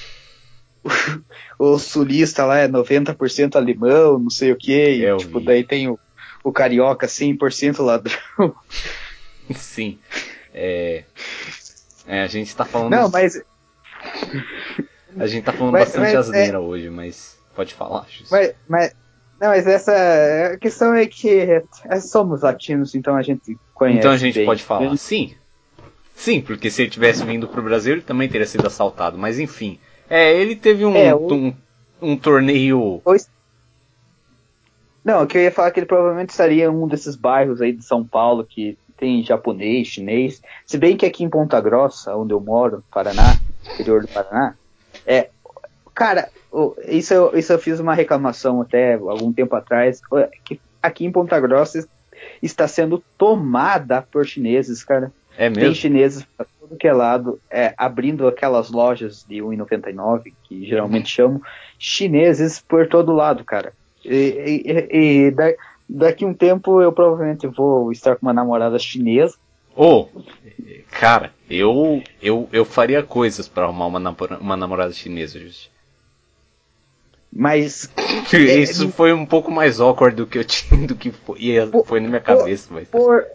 o, 1.59 1.75
o 1.75 1.79
sulista 1.79 2.45
lá 2.45 2.59
é 2.59 2.69
90% 2.69 3.57
alemão, 3.57 4.19
não 4.19 4.31
sei 4.31 4.53
o 4.53 4.57
que. 4.57 5.17
Tipo, 5.19 5.39
vi. 5.41 5.47
daí 5.47 5.65
tem 5.65 5.89
o, 5.89 5.99
o 6.43 6.53
carioca 6.53 7.07
100% 7.07 7.83
ladrão. 7.83 8.55
Sim. 9.55 9.99
É, 10.53 11.05
é, 12.07 12.23
a 12.23 12.27
gente 12.27 12.55
tá 12.57 12.65
falando. 12.65 12.91
Não, 12.91 13.11
mas. 13.11 13.43
A 15.19 15.27
gente 15.27 15.45
tá 15.45 15.53
falando 15.53 15.73
mas, 15.73 15.85
bastante 15.85 16.15
mas, 16.15 16.29
asneira 16.29 16.57
é... 16.57 16.61
hoje, 16.61 16.91
mas 16.91 17.39
pode 17.55 17.75
falar, 17.75 18.07
Mas, 18.31 18.55
mas, 18.69 18.95
não, 19.41 19.49
mas 19.49 19.67
essa. 19.67 19.93
A 20.53 20.59
questão 20.59 20.95
é 20.95 21.07
que 21.07 21.41
é, 21.41 22.01
somos 22.01 22.43
latinos, 22.43 22.95
então 22.95 23.17
a 23.17 23.23
gente 23.23 23.57
conhece. 23.75 23.99
Então 23.99 24.11
a 24.11 24.17
gente 24.17 24.35
bem. 24.35 24.47
pode 24.47 24.63
falar, 24.63 24.97
sim. 24.97 25.35
Sim, 26.15 26.41
porque 26.41 26.71
se 26.71 26.83
ele 26.83 26.91
tivesse 26.91 27.25
vindo 27.25 27.47
pro 27.47 27.63
Brasil, 27.63 27.93
ele 27.93 28.03
também 28.03 28.29
teria 28.29 28.47
sido 28.47 28.67
assaltado. 28.67 29.19
Mas 29.19 29.39
enfim. 29.39 29.79
É, 30.09 30.35
ele 30.35 30.57
teve 30.57 30.85
um, 30.85 30.97
é, 30.97 31.15
o... 31.15 31.33
um, 31.33 31.55
um, 32.01 32.17
torneio. 32.17 33.03
O... 33.05 33.17
Não, 35.05 35.23
o 35.23 35.27
que 35.27 35.37
eu 35.37 35.43
ia 35.43 35.53
falar 35.53 35.69
é 35.69 35.71
que 35.73 35.81
ele 35.81 35.87
provavelmente 35.87 36.31
estaria 36.31 36.65
em 36.65 36.69
um 36.69 36.89
desses 36.89 37.17
bairros 37.17 37.61
aí 37.61 37.73
de 37.73 37.85
São 37.85 38.05
Paulo 38.05 38.45
que 38.45 38.79
tem 38.97 39.23
japonês, 39.23 39.89
chinês. 39.89 40.41
Se 40.65 40.79
bem 40.79 40.97
que 40.97 41.05
aqui 41.05 41.23
em 41.23 41.29
Ponta 41.29 41.61
Grossa, 41.61 42.17
onde 42.17 42.33
eu 42.33 42.41
moro, 42.41 42.83
Paraná, 42.91 43.39
interior 43.75 44.01
do 44.01 44.09
Paraná, 44.09 44.57
é. 45.07 45.31
Cara, 45.95 46.29
isso 46.87 47.15
eu, 47.15 47.39
isso 47.39 47.53
eu 47.53 47.59
fiz 47.59 47.81
uma 47.81 47.95
reclamação 47.95 48.61
até 48.61 48.95
algum 48.95 49.33
tempo 49.33 49.57
atrás, 49.57 50.01
que 50.45 50.61
aqui 50.83 51.07
em 51.07 51.13
Ponta 51.13 51.41
Grossa 51.41 51.89
está 52.43 52.69
sendo 52.69 53.03
tomada 53.17 54.03
por 54.03 54.27
chineses, 54.27 54.85
cara. 54.85 55.11
É 55.39 55.49
mesmo? 55.49 55.65
Tem 55.65 55.75
chineses 55.75 56.27
pra 56.37 56.47
todo 56.59 56.77
que 56.77 56.89
é 56.89 56.93
lado, 56.93 57.41
é, 57.51 57.75
abrindo 57.77 58.27
aquelas 58.27 58.71
lojas 58.71 59.25
de 59.29 59.37
1,99, 59.37 60.33
que 60.45 60.67
geralmente 60.67 61.09
chamam, 61.09 61.41
chineses 61.79 62.59
por 62.59 62.89
todo 62.89 63.13
lado, 63.13 63.45
cara. 63.45 63.73
E, 64.05 64.63
e, 64.65 65.27
e 65.27 65.31
da, 65.31 65.53
daqui 65.89 66.25
um 66.25 66.35
tempo 66.35 66.81
eu 66.81 66.93
provavelmente 66.93 67.47
vou 67.47 67.93
estar 67.93 68.17
com 68.17 68.27
uma 68.27 68.33
namorada 68.33 68.79
chinesa. 68.79 69.37
Oh, 69.77 70.09
cara, 70.91 71.35
eu 71.51 72.03
eu, 72.23 72.49
eu 72.51 72.65
faria 72.65 73.03
coisas 73.03 73.47
para 73.47 73.65
arrumar 73.65 73.87
uma, 73.87 74.17
uma 74.41 74.57
namorada 74.57 74.93
chinesa, 74.93 75.39
Justi. 75.39 75.71
Mas. 77.31 77.91
Isso 78.33 78.87
é, 78.87 78.89
foi 78.89 79.13
um 79.13 79.27
pouco 79.27 79.51
mais 79.51 79.79
awkward 79.79 80.17
do 80.17 80.27
que 80.27 80.39
eu 80.39 80.45
tinha, 80.47 80.87
do 80.87 80.97
que 80.97 81.11
foi, 81.11 81.39
foi 81.85 82.01
na 82.01 82.09
minha 82.09 82.21
cabeça. 82.21 82.69
Por, 82.69 82.75
mas... 82.75 82.89
por, 82.89 83.27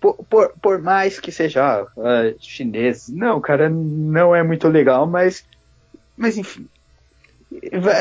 por, 0.00 0.24
por, 0.24 0.52
por 0.60 0.82
mais 0.82 1.20
que 1.20 1.30
seja 1.30 1.82
uh, 1.82 2.34
chinês, 2.40 3.08
não, 3.10 3.38
cara, 3.38 3.68
não 3.68 4.34
é 4.34 4.42
muito 4.42 4.66
legal, 4.68 5.06
mas, 5.06 5.44
mas 6.16 6.38
enfim. 6.38 6.66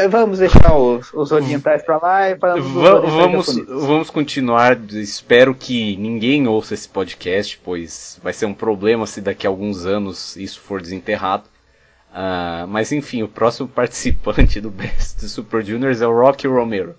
Vamos 0.09 0.39
deixar 0.39 0.75
os, 0.75 1.13
os 1.13 1.31
orientais 1.31 1.83
para 1.83 1.97
lá 1.97 2.29
e 2.29 2.35
vamos, 2.35 3.11
vamos, 3.11 3.55
vamos 3.67 4.09
continuar. 4.09 4.79
Espero 4.91 5.53
que 5.53 5.97
ninguém 5.97 6.47
ouça 6.47 6.73
esse 6.73 6.87
podcast, 6.87 7.59
pois 7.63 8.19
vai 8.23 8.33
ser 8.33 8.45
um 8.45 8.53
problema 8.53 9.05
se 9.05 9.19
daqui 9.19 9.45
a 9.45 9.49
alguns 9.49 9.85
anos 9.85 10.35
isso 10.35 10.59
for 10.59 10.81
desenterrado. 10.81 11.43
Uh, 12.11 12.67
mas 12.67 12.91
enfim, 12.91 13.23
o 13.23 13.27
próximo 13.27 13.67
participante 13.69 14.59
do 14.59 14.69
Best 14.69 15.19
Super 15.27 15.63
Juniors 15.63 16.01
é 16.01 16.07
o 16.07 16.13
Rocky 16.13 16.47
Romero. 16.47 16.95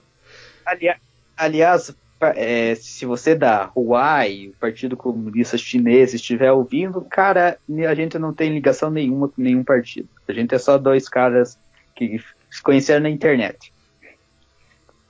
Ali, 0.64 0.94
aliás, 1.36 1.94
é, 2.20 2.74
se 2.74 3.04
você 3.04 3.34
da 3.34 3.70
Huawei, 3.74 4.48
o 4.48 4.60
Partido 4.60 4.96
Comunista 4.96 5.58
Chinês, 5.58 6.14
estiver 6.14 6.52
ouvindo, 6.52 7.00
cara, 7.02 7.58
a 7.88 7.94
gente 7.94 8.18
não 8.18 8.32
tem 8.32 8.52
ligação 8.52 8.90
nenhuma 8.90 9.28
com 9.28 9.42
nenhum 9.42 9.64
partido. 9.64 10.08
A 10.28 10.32
gente 10.32 10.54
é 10.54 10.58
só 10.58 10.78
dois 10.78 11.08
caras 11.08 11.58
que 11.94 12.20
se 12.52 12.62
conheceram 12.62 13.02
na 13.02 13.10
internet. 13.10 13.72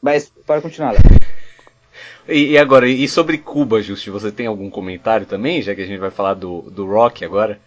Mas, 0.00 0.32
para 0.46 0.60
continuar. 0.60 0.94
E, 2.28 2.52
e, 2.52 2.58
agora, 2.58 2.88
e 2.88 3.08
sobre 3.08 3.36
Cuba, 3.38 3.82
Justi, 3.82 4.10
você 4.10 4.30
tem 4.30 4.46
algum 4.46 4.70
comentário 4.70 5.26
também, 5.26 5.60
já 5.60 5.74
que 5.74 5.82
a 5.82 5.86
gente 5.86 5.98
vai 5.98 6.10
falar 6.10 6.34
do, 6.34 6.62
do 6.62 6.86
Rock 6.86 7.24
agora? 7.24 7.60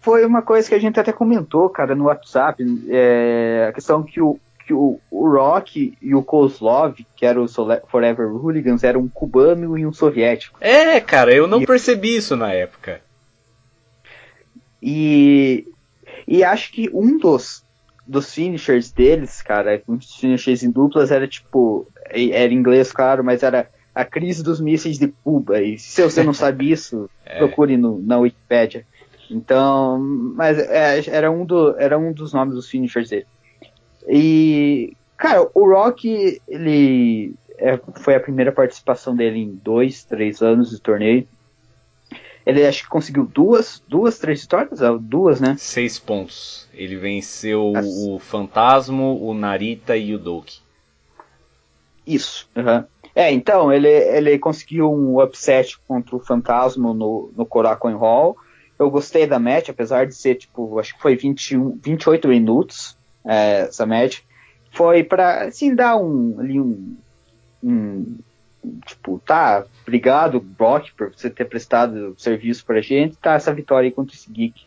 Foi 0.00 0.26
uma 0.26 0.42
coisa 0.42 0.68
que 0.68 0.74
a 0.74 0.80
gente 0.80 0.98
até 0.98 1.12
comentou, 1.12 1.70
cara, 1.70 1.94
no 1.94 2.06
WhatsApp, 2.06 2.64
é, 2.88 3.66
a 3.68 3.72
questão 3.72 4.02
que 4.02 4.20
o, 4.20 4.40
que 4.66 4.74
o, 4.74 4.98
o 5.08 5.30
Rock 5.30 5.96
e 6.02 6.14
o 6.14 6.22
Kozlov, 6.22 6.96
que 7.14 7.24
eram 7.24 7.44
os 7.44 7.54
Forever 7.88 8.26
Hooligans, 8.26 8.82
eram 8.82 9.02
um 9.02 9.08
cubano 9.08 9.78
e 9.78 9.86
um 9.86 9.92
soviético. 9.92 10.58
É, 10.60 11.00
cara, 11.00 11.32
eu 11.32 11.46
não 11.46 11.62
e, 11.62 11.66
percebi 11.66 12.16
isso 12.16 12.34
na 12.34 12.52
época. 12.52 13.00
E, 14.82 15.68
e 16.26 16.42
acho 16.42 16.72
que 16.72 16.90
um 16.92 17.16
dos, 17.18 17.64
dos 18.12 18.32
finishers 18.32 18.92
deles, 18.92 19.40
cara, 19.42 19.82
dos 19.88 20.14
finishers 20.16 20.62
em 20.62 20.70
duplas 20.70 21.10
era 21.10 21.26
tipo, 21.26 21.88
era 22.10 22.52
inglês, 22.52 22.92
claro, 22.92 23.24
mas 23.24 23.42
era 23.42 23.68
a 23.94 24.04
crise 24.04 24.42
dos 24.42 24.60
mísseis 24.60 24.98
de 24.98 25.08
Cuba. 25.08 25.60
E 25.60 25.78
se 25.78 26.02
você 26.02 26.22
não 26.22 26.34
sabe 26.34 26.70
isso, 26.70 27.08
é. 27.24 27.38
procure 27.38 27.76
no, 27.76 27.98
na 27.98 28.18
Wikipedia. 28.18 28.86
Então, 29.30 29.98
mas 30.36 30.58
é, 30.58 31.02
era, 31.08 31.30
um 31.30 31.44
do, 31.44 31.74
era 31.78 31.98
um 31.98 32.12
dos 32.12 32.34
nomes 32.34 32.54
dos 32.54 32.68
finishers 32.68 33.08
dele. 33.08 33.26
E, 34.06 34.94
cara, 35.16 35.48
o 35.54 35.66
Rock, 35.66 36.40
ele 36.46 37.34
é, 37.58 37.80
foi 37.94 38.14
a 38.14 38.20
primeira 38.20 38.52
participação 38.52 39.16
dele 39.16 39.38
em 39.38 39.54
dois, 39.54 40.04
três 40.04 40.42
anos 40.42 40.70
de 40.70 40.80
torneio. 40.80 41.26
Ele 42.44 42.66
acho 42.66 42.82
que 42.82 42.88
conseguiu 42.88 43.24
duas, 43.24 43.82
duas, 43.86 44.18
três 44.18 44.42
vitórias? 44.42 44.82
Ah, 44.82 44.96
duas, 45.00 45.40
né? 45.40 45.56
Seis 45.58 45.98
pontos. 45.98 46.68
Ele 46.74 46.96
venceu 46.96 47.72
As... 47.76 47.86
o 47.86 48.18
Fantasma, 48.18 49.02
o 49.02 49.32
Narita 49.32 49.96
e 49.96 50.14
o 50.14 50.18
Doki. 50.18 50.60
Isso. 52.06 52.48
Uhum. 52.56 52.84
É, 53.14 53.30
então, 53.30 53.72
ele, 53.72 53.88
ele 53.88 54.38
conseguiu 54.38 54.90
um 54.92 55.22
upset 55.22 55.78
contra 55.86 56.16
o 56.16 56.20
Fantasma 56.20 56.92
no, 56.92 57.30
no 57.36 57.46
Korakuen 57.46 57.94
Hall. 57.94 58.36
Eu 58.78 58.90
gostei 58.90 59.26
da 59.26 59.38
match, 59.38 59.68
apesar 59.68 60.06
de 60.06 60.14
ser, 60.14 60.36
tipo, 60.36 60.78
acho 60.78 60.96
que 60.96 61.02
foi 61.02 61.14
21, 61.14 61.78
28 61.82 62.26
minutos 62.26 62.96
é, 63.24 63.60
essa 63.62 63.86
match, 63.86 64.20
foi 64.72 65.04
para 65.04 65.44
assim 65.44 65.74
dar 65.74 65.96
um 65.96 66.36
ali 66.40 66.58
um, 66.60 66.96
um, 67.62 68.18
tipo, 68.86 69.20
tá, 69.24 69.64
obrigado 69.82 70.40
Brock 70.40 70.90
por 70.96 71.12
você 71.12 71.28
ter 71.28 71.44
prestado 71.44 72.14
serviço 72.18 72.64
pra 72.64 72.80
gente, 72.80 73.16
tá 73.16 73.34
essa 73.34 73.52
vitória 73.52 73.88
aí 73.88 73.92
contra 73.92 74.14
esse 74.14 74.30
Geek. 74.30 74.66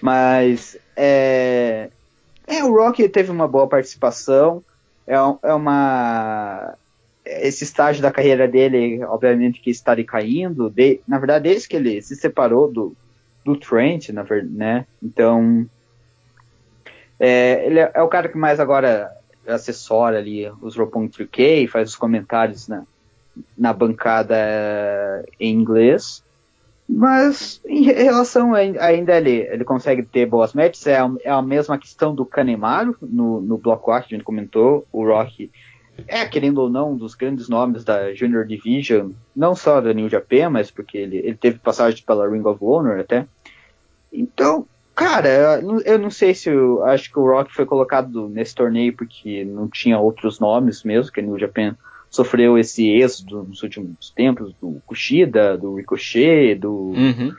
Mas 0.00 0.76
é, 0.96 1.90
é 2.46 2.64
o 2.64 2.72
Rock 2.74 3.08
teve 3.08 3.30
uma 3.30 3.48
boa 3.48 3.66
participação, 3.66 4.62
é, 5.06 5.14
é 5.14 5.54
uma 5.54 6.74
esse 7.24 7.62
estágio 7.62 8.02
da 8.02 8.10
carreira 8.10 8.48
dele, 8.48 9.04
obviamente 9.04 9.60
que 9.60 9.70
está 9.70 9.94
caindo, 10.04 10.68
de, 10.68 11.00
na 11.06 11.18
verdade 11.18 11.48
desde 11.48 11.68
que 11.68 11.76
ele 11.76 12.02
se 12.02 12.16
separou 12.16 12.70
do, 12.70 12.96
do 13.44 13.56
Trent, 13.56 14.08
na 14.10 14.22
verdade, 14.22 14.54
né? 14.54 14.86
Então 15.02 15.68
é, 17.18 17.64
ele 17.64 17.78
é, 17.78 17.90
é, 17.94 18.02
o 18.02 18.08
cara 18.08 18.28
que 18.28 18.36
mais 18.36 18.58
agora 18.58 19.10
assessora 19.46 20.18
ali 20.18 20.50
os 20.60 20.76
Roppongi 20.76 21.24
3K, 21.24 21.68
faz 21.68 21.90
os 21.90 21.96
comentários 21.96 22.68
na, 22.68 22.84
na 23.56 23.72
bancada 23.72 24.36
em 25.38 25.52
inglês. 25.52 26.22
Mas 26.88 27.60
em 27.64 27.82
relação 27.84 28.54
a, 28.54 28.58
ainda 28.58 29.16
ele, 29.16 29.48
ele 29.50 29.64
consegue 29.64 30.02
ter 30.02 30.26
boas 30.26 30.52
matches, 30.52 30.86
é 30.86 30.98
a, 30.98 31.10
é 31.22 31.30
a 31.30 31.40
mesma 31.40 31.78
questão 31.78 32.14
do 32.14 32.26
Canemaro 32.26 32.96
no, 33.00 33.40
no 33.40 33.56
Block 33.56 33.82
4 33.82 34.08
que 34.08 34.14
a 34.14 34.18
gente 34.18 34.26
comentou, 34.26 34.86
o 34.92 35.06
Rock 35.06 35.50
é, 36.06 36.26
querendo 36.26 36.58
ou 36.58 36.70
não, 36.70 36.92
um 36.92 36.96
dos 36.96 37.14
grandes 37.14 37.48
nomes 37.48 37.84
da 37.84 38.12
Junior 38.14 38.46
Division, 38.46 39.10
não 39.34 39.54
só 39.54 39.80
da 39.80 39.92
New 39.92 40.08
Japan, 40.08 40.50
mas 40.50 40.70
porque 40.70 40.98
ele, 40.98 41.18
ele 41.18 41.36
teve 41.36 41.58
passagem 41.58 42.02
pela 42.04 42.28
Ring 42.28 42.44
of 42.44 42.58
Honor 42.62 43.00
até. 43.00 43.26
Então, 44.12 44.66
Cara, 44.94 45.60
eu 45.86 45.98
não 45.98 46.10
sei 46.10 46.34
se 46.34 46.50
eu 46.50 46.84
acho 46.84 47.10
que 47.10 47.18
o 47.18 47.26
Rock 47.26 47.52
foi 47.54 47.64
colocado 47.64 48.28
nesse 48.28 48.54
torneio 48.54 48.94
porque 48.94 49.42
não 49.44 49.66
tinha 49.66 49.98
outros 49.98 50.38
nomes 50.38 50.84
mesmo, 50.84 51.10
que 51.10 51.20
a 51.20 51.22
New 51.22 51.38
Japan 51.38 51.74
sofreu 52.12 52.58
esse 52.58 52.90
êxodo 52.90 53.42
nos 53.42 53.62
últimos 53.62 54.10
tempos, 54.10 54.54
do 54.60 54.82
Kushida, 54.86 55.56
do 55.56 55.76
Ricochet, 55.76 56.54
do, 56.56 56.70
uhum. 56.70 57.34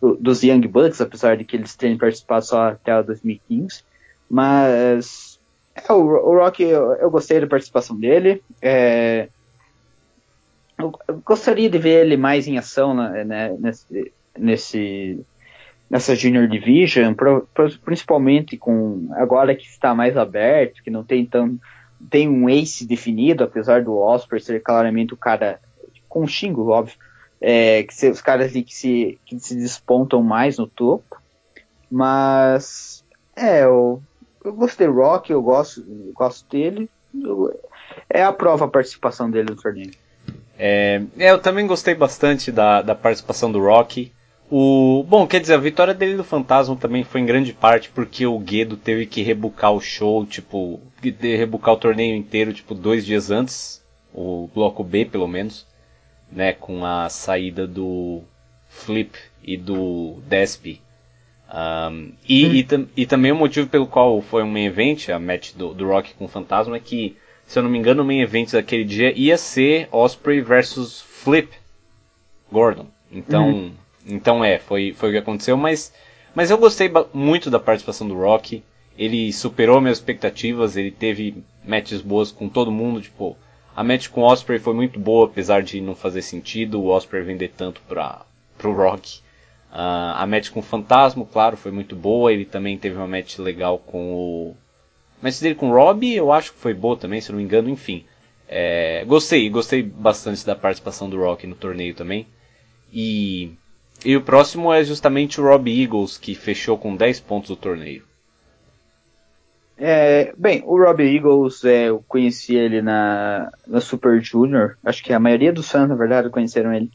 do, 0.00 0.14
dos 0.14 0.44
Young 0.44 0.68
Bucks, 0.68 1.00
apesar 1.00 1.36
de 1.36 1.44
que 1.44 1.56
eles 1.56 1.74
terem 1.74 1.98
participado 1.98 2.46
só 2.46 2.68
até 2.68 3.02
2015. 3.02 3.82
Mas 4.30 5.40
é, 5.74 5.92
o, 5.92 5.96
o, 5.96 6.38
Rock, 6.38 6.62
eu, 6.62 6.92
eu, 6.92 7.10
gostei 7.10 7.40
da 7.40 7.46
participação 7.48 7.98
dele. 7.98 8.40
É, 8.62 9.28
eu, 10.78 10.92
eu, 11.08 11.20
gostaria 11.24 11.68
de 11.68 11.76
ver 11.76 12.06
ele 12.06 12.16
mais 12.16 12.46
em 12.46 12.58
ação 12.58 12.94
né, 12.94 13.56
nesse, 13.58 14.12
nesse 14.38 15.26
nessa 15.88 16.16
Junior 16.16 16.48
Division, 16.48 17.14
pro, 17.14 17.48
pro, 17.54 17.70
principalmente 17.78 18.56
com 18.56 19.08
agora 19.12 19.54
que 19.54 19.66
está 19.66 19.94
mais 19.94 20.16
aberto, 20.16 20.82
que 20.82 20.90
não 20.90 21.04
tem 21.04 21.24
tão 21.24 21.58
tem 22.10 22.28
um 22.28 22.48
ace 22.48 22.86
definido, 22.86 23.44
apesar 23.44 23.82
do 23.82 23.96
Osprey 23.96 24.40
ser 24.40 24.62
claramente 24.62 25.14
o 25.14 25.16
cara 25.16 25.60
com 26.08 26.24
o 26.24 26.28
Shingo, 26.28 26.68
óbvio, 26.68 26.96
é, 27.40 27.82
que 27.82 27.94
se, 27.94 28.08
os 28.08 28.20
caras 28.20 28.50
ali 28.50 28.62
que 28.62 28.74
se, 28.74 29.18
que 29.26 29.38
se 29.38 29.54
despontam 29.54 30.22
mais 30.22 30.58
no 30.58 30.66
topo, 30.66 31.20
mas 31.90 33.04
é, 33.34 33.64
eu, 33.64 34.02
eu 34.44 34.52
gostei 34.52 34.86
do 34.86 34.94
Rock, 34.94 35.30
eu 35.30 35.42
gosto, 35.42 35.80
eu 35.80 36.12
gosto 36.14 36.48
dele, 36.50 36.88
eu, 37.14 37.54
é 38.08 38.22
a 38.22 38.32
prova 38.32 38.64
a 38.64 38.68
participação 38.68 39.30
dele 39.30 39.50
no 39.50 39.56
torneio. 39.56 39.92
É, 40.58 41.02
é, 41.18 41.30
eu 41.30 41.38
também 41.38 41.66
gostei 41.66 41.94
bastante 41.94 42.50
da, 42.50 42.80
da 42.80 42.94
participação 42.94 43.52
do 43.52 43.60
Rock. 43.60 44.12
O, 44.48 45.04
bom, 45.08 45.26
quer 45.26 45.40
dizer, 45.40 45.54
a 45.54 45.58
vitória 45.58 45.92
dele 45.92 46.16
do 46.16 46.22
Fantasma 46.22 46.76
também 46.76 47.02
foi 47.02 47.20
em 47.20 47.26
grande 47.26 47.52
parte 47.52 47.90
porque 47.90 48.26
o 48.26 48.38
Guedo 48.38 48.76
teve 48.76 49.04
que 49.04 49.22
rebucar 49.22 49.72
o 49.72 49.80
show, 49.80 50.24
tipo, 50.24 50.80
rebucar 51.20 51.74
o 51.74 51.78
torneio 51.78 52.14
inteiro, 52.14 52.52
tipo, 52.52 52.74
dois 52.74 53.04
dias 53.04 53.30
antes, 53.30 53.82
o 54.14 54.48
bloco 54.54 54.84
B 54.84 55.04
pelo 55.04 55.26
menos, 55.26 55.66
né, 56.30 56.52
com 56.52 56.84
a 56.84 57.08
saída 57.08 57.66
do 57.66 58.22
Flip 58.68 59.18
e 59.42 59.56
do 59.56 60.18
Desp. 60.28 60.80
Um, 61.52 62.12
e, 62.28 62.46
hum. 62.46 62.86
e, 62.96 63.02
e, 63.02 63.06
também 63.06 63.32
o 63.32 63.36
motivo 63.36 63.68
pelo 63.68 63.86
qual 63.86 64.20
foi 64.20 64.42
um 64.42 64.50
main 64.50 64.66
event, 64.66 65.08
a 65.08 65.18
match 65.18 65.54
do, 65.54 65.74
do 65.74 65.86
Rock 65.88 66.14
com 66.14 66.26
o 66.26 66.28
Fantasma, 66.28 66.76
é 66.76 66.80
que, 66.80 67.16
se 67.46 67.58
eu 67.58 67.64
não 67.64 67.70
me 67.70 67.78
engano, 67.78 68.02
o 68.02 68.06
main 68.06 68.20
event 68.20 68.52
daquele 68.52 68.84
dia 68.84 69.12
ia 69.16 69.36
ser 69.36 69.88
Osprey 69.90 70.40
versus 70.40 71.00
Flip 71.00 71.48
Gordon. 72.50 72.86
Então, 73.10 73.48
hum. 73.48 73.72
Então 74.06 74.44
é, 74.44 74.58
foi, 74.58 74.94
foi 74.96 75.08
o 75.08 75.12
que 75.12 75.18
aconteceu, 75.18 75.56
mas, 75.56 75.92
mas 76.34 76.50
eu 76.50 76.58
gostei 76.58 76.90
muito 77.12 77.50
da 77.50 77.58
participação 77.58 78.06
do 78.06 78.14
Rock. 78.14 78.62
Ele 78.98 79.32
superou 79.32 79.80
minhas 79.80 79.98
expectativas, 79.98 80.76
ele 80.76 80.90
teve 80.90 81.44
matches 81.64 82.00
boas 82.00 82.32
com 82.32 82.48
todo 82.48 82.72
mundo, 82.72 83.00
tipo, 83.00 83.36
a 83.76 83.84
match 83.84 84.08
com 84.08 84.22
o 84.22 84.24
Osprey 84.24 84.58
foi 84.58 84.72
muito 84.72 84.98
boa, 84.98 85.26
apesar 85.26 85.62
de 85.62 85.82
não 85.82 85.94
fazer 85.94 86.22
sentido 86.22 86.80
o 86.80 86.86
Osprey 86.86 87.22
vender 87.22 87.52
tanto 87.54 87.82
para 87.82 88.24
pro 88.56 88.72
Rock. 88.72 89.18
Uh, 89.70 90.16
a 90.16 90.26
match 90.26 90.48
com 90.48 90.60
o 90.60 90.62
Fantasma, 90.62 91.26
claro, 91.30 91.58
foi 91.58 91.70
muito 91.70 91.94
boa. 91.94 92.32
Ele 92.32 92.46
também 92.46 92.78
teve 92.78 92.96
uma 92.96 93.06
match 93.06 93.38
legal 93.38 93.78
com 93.78 94.14
o. 94.14 94.56
A 95.20 95.26
match 95.26 95.40
dele 95.40 95.54
com 95.54 95.68
o 95.68 95.74
Rob, 95.74 96.10
eu 96.10 96.32
acho 96.32 96.54
que 96.54 96.58
foi 96.58 96.72
boa 96.72 96.96
também, 96.96 97.20
se 97.20 97.30
não 97.30 97.36
me 97.36 97.44
engano, 97.44 97.68
enfim. 97.68 98.06
É, 98.48 99.04
gostei, 99.04 99.46
gostei 99.50 99.82
bastante 99.82 100.46
da 100.46 100.56
participação 100.56 101.10
do 101.10 101.18
Rock 101.18 101.46
no 101.46 101.54
torneio 101.54 101.94
também. 101.94 102.26
E, 102.90 103.52
e 104.06 104.16
o 104.16 104.22
próximo 104.22 104.72
é 104.72 104.84
justamente 104.84 105.40
o 105.40 105.44
Rob 105.44 105.68
Eagles, 105.68 106.16
que 106.16 106.32
fechou 106.32 106.78
com 106.78 106.94
10 106.94 107.18
pontos 107.18 107.48
do 107.48 107.56
torneio. 107.56 108.04
É, 109.76 110.32
bem, 110.38 110.62
o 110.64 110.78
Rob 110.78 111.02
Eagles, 111.02 111.64
é, 111.64 111.88
eu 111.88 112.04
conheci 112.06 112.54
ele 112.54 112.80
na, 112.80 113.50
na 113.66 113.80
Super 113.80 114.22
Junior. 114.22 114.76
Acho 114.84 115.02
que 115.02 115.12
a 115.12 115.18
maioria 115.18 115.52
dos 115.52 115.68
fãs, 115.68 115.88
na 115.88 115.96
verdade, 115.96 116.30
conheceram 116.30 116.72
ele 116.72 116.88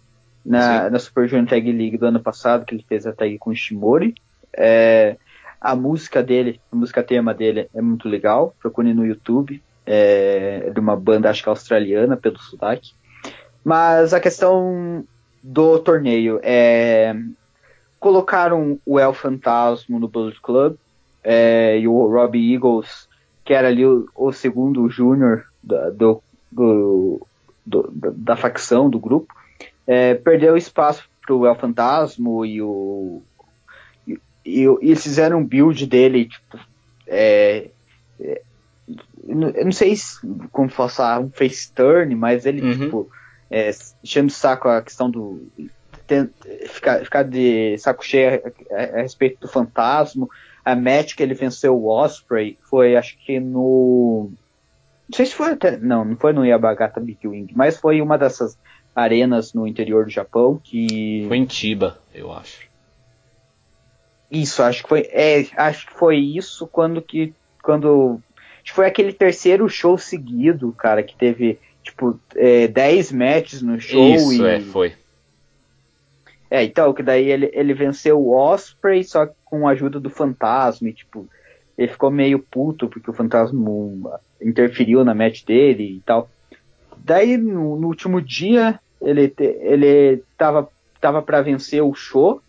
na, 0.45 0.89
na 0.89 0.99
Super 0.99 1.27
Junior 1.27 1.49
Tag 1.49 1.69
League 1.69 1.97
do 1.97 2.05
ano 2.05 2.21
passado, 2.21 2.65
que 2.65 2.73
ele 2.73 2.85
fez 2.87 3.05
a 3.05 3.11
tag 3.11 3.37
com 3.37 3.49
o 3.49 3.55
Shimori. 3.55 4.15
É, 4.55 5.17
a 5.59 5.75
música 5.75 6.23
dele, 6.23 6.61
a 6.71 6.75
música 6.77 7.03
tema 7.03 7.33
dele 7.33 7.69
é 7.75 7.81
muito 7.81 8.07
legal, 8.07 8.55
procure 8.57 8.93
no 8.93 9.05
YouTube. 9.05 9.61
É, 9.85 10.63
é 10.67 10.69
de 10.69 10.79
uma 10.79 10.95
banda, 10.95 11.29
acho 11.29 11.43
que 11.43 11.49
australiana, 11.49 12.15
pelo 12.15 12.39
sotaque. 12.39 12.93
Mas 13.65 14.13
a 14.13 14.19
questão 14.21 15.03
do 15.41 15.79
torneio 15.79 16.39
é. 16.43 17.15
Colocaram 17.99 18.79
o 18.83 18.99
El 18.99 19.13
Fantasma 19.13 19.99
no 19.99 20.07
Bullet 20.07 20.39
Club 20.41 20.75
é, 21.23 21.77
e 21.77 21.87
o 21.87 22.07
Robbie 22.07 22.55
Eagles, 22.55 23.07
que 23.45 23.53
era 23.53 23.67
ali 23.67 23.85
o, 23.85 24.09
o 24.15 24.31
segundo 24.31 24.89
júnior 24.89 25.45
do, 25.61 26.23
do, 26.51 27.27
do, 27.63 27.93
da 27.93 28.35
facção, 28.35 28.89
do 28.89 28.99
grupo, 28.99 29.31
é, 29.85 30.15
perdeu 30.15 30.57
espaço 30.57 31.07
para 31.25 31.35
o 31.35 31.45
El 31.45 31.55
Fantasma 31.55 32.47
e 32.47 32.61
o. 32.61 33.21
E, 34.07 34.19
e, 34.45 34.63
e, 34.63 34.67
eles 34.81 35.03
fizeram 35.03 35.39
um 35.39 35.45
build 35.45 35.85
dele, 35.85 36.25
tipo. 36.25 36.59
É, 37.05 37.69
é, 38.19 38.41
eu 39.27 39.65
não 39.65 39.71
sei 39.71 39.95
se, 39.95 40.19
como 40.51 40.69
falar 40.69 41.19
um 41.19 41.29
face 41.29 41.71
turn, 41.73 42.15
mas 42.15 42.45
ele, 42.45 42.61
uhum. 42.61 42.79
tipo, 42.79 43.11
é, 43.51 43.69
enchendo 44.01 44.29
o 44.29 44.33
saco 44.33 44.69
a 44.69 44.81
questão 44.81 45.11
do. 45.11 45.45
Ficar, 46.69 47.03
ficar 47.03 47.23
de 47.23 47.77
saco 47.77 48.03
cheio 48.03 48.41
a, 48.71 48.75
a, 48.75 48.83
a, 48.83 49.01
respeito 49.01 49.41
do 49.41 49.47
fantasma. 49.47 50.27
A 50.63 50.75
match 50.75 51.15
que 51.15 51.23
ele 51.23 51.33
venceu 51.33 51.75
o 51.75 51.87
Osprey 51.87 52.57
foi, 52.61 52.95
acho 52.95 53.17
que 53.19 53.39
no. 53.39 54.31
Não 55.09 55.17
sei 55.17 55.25
se 55.25 55.35
foi 55.35 55.51
até. 55.51 55.77
Não, 55.77 56.05
não 56.05 56.15
foi 56.15 56.31
no 56.31 56.45
Yabagata 56.45 57.01
Big 57.01 57.27
Wing, 57.27 57.51
mas 57.53 57.77
foi 57.77 58.01
uma 58.01 58.17
dessas 58.17 58.57
arenas 58.95 59.53
no 59.53 59.67
interior 59.67 60.05
do 60.05 60.11
Japão 60.11 60.59
que. 60.63 61.25
Foi 61.27 61.37
em 61.37 61.49
Chiba, 61.49 61.99
eu 62.13 62.31
acho. 62.31 62.69
Isso, 64.31 64.63
acho 64.63 64.83
que 64.83 64.89
foi. 64.89 65.01
É, 65.11 65.45
acho 65.57 65.87
que 65.87 65.93
foi 65.93 66.17
isso 66.17 66.65
quando 66.67 67.01
que. 67.01 67.33
Quando. 67.61 68.21
Acho 68.63 68.71
que 68.71 68.73
foi 68.75 68.85
aquele 68.85 69.11
terceiro 69.11 69.67
show 69.67 69.97
seguido, 69.97 70.71
cara, 70.71 71.03
que 71.03 71.15
teve, 71.15 71.59
tipo, 71.83 72.19
é, 72.35 72.67
10 72.67 73.11
matches 73.11 73.61
no 73.61 73.79
show. 73.79 74.15
Isso, 74.15 74.43
e... 74.43 74.47
é, 74.47 74.59
foi. 74.59 74.93
É, 76.49 76.63
então, 76.63 76.93
que 76.93 77.01
daí 77.01 77.29
ele, 77.29 77.49
ele 77.53 77.73
venceu 77.73 78.19
o 78.19 78.35
Osprey, 78.35 79.03
só 79.03 79.27
com 79.45 79.67
a 79.67 79.71
ajuda 79.71 79.99
do 79.99 80.09
Fantasma, 80.09 80.89
e, 80.89 80.93
tipo, 80.93 81.27
ele 81.77 81.87
ficou 81.87 82.11
meio 82.11 82.39
puto 82.39 82.89
porque 82.89 83.09
o 83.09 83.13
Fantasma 83.13 84.19
interferiu 84.41 85.03
na 85.05 85.15
match 85.15 85.43
dele 85.45 85.97
e 85.97 86.01
tal. 86.01 86.29
Daí, 86.97 87.37
no, 87.37 87.77
no 87.77 87.87
último 87.87 88.21
dia, 88.21 88.79
ele, 89.01 89.29
te, 89.29 89.43
ele 89.61 90.23
tava, 90.37 90.69
tava 90.99 91.21
para 91.21 91.41
vencer 91.41 91.81
o 91.81 91.93
show 91.93 92.41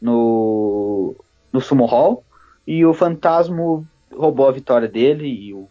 no, 0.00 1.14
no 1.52 1.60
Sumo 1.60 1.86
Hall 1.86 2.24
e 2.66 2.84
o 2.84 2.92
Fantasma 2.92 3.84
roubou 4.12 4.48
a 4.48 4.52
vitória 4.52 4.88
dele 4.88 5.26
e, 5.26 5.54
o, 5.54 5.68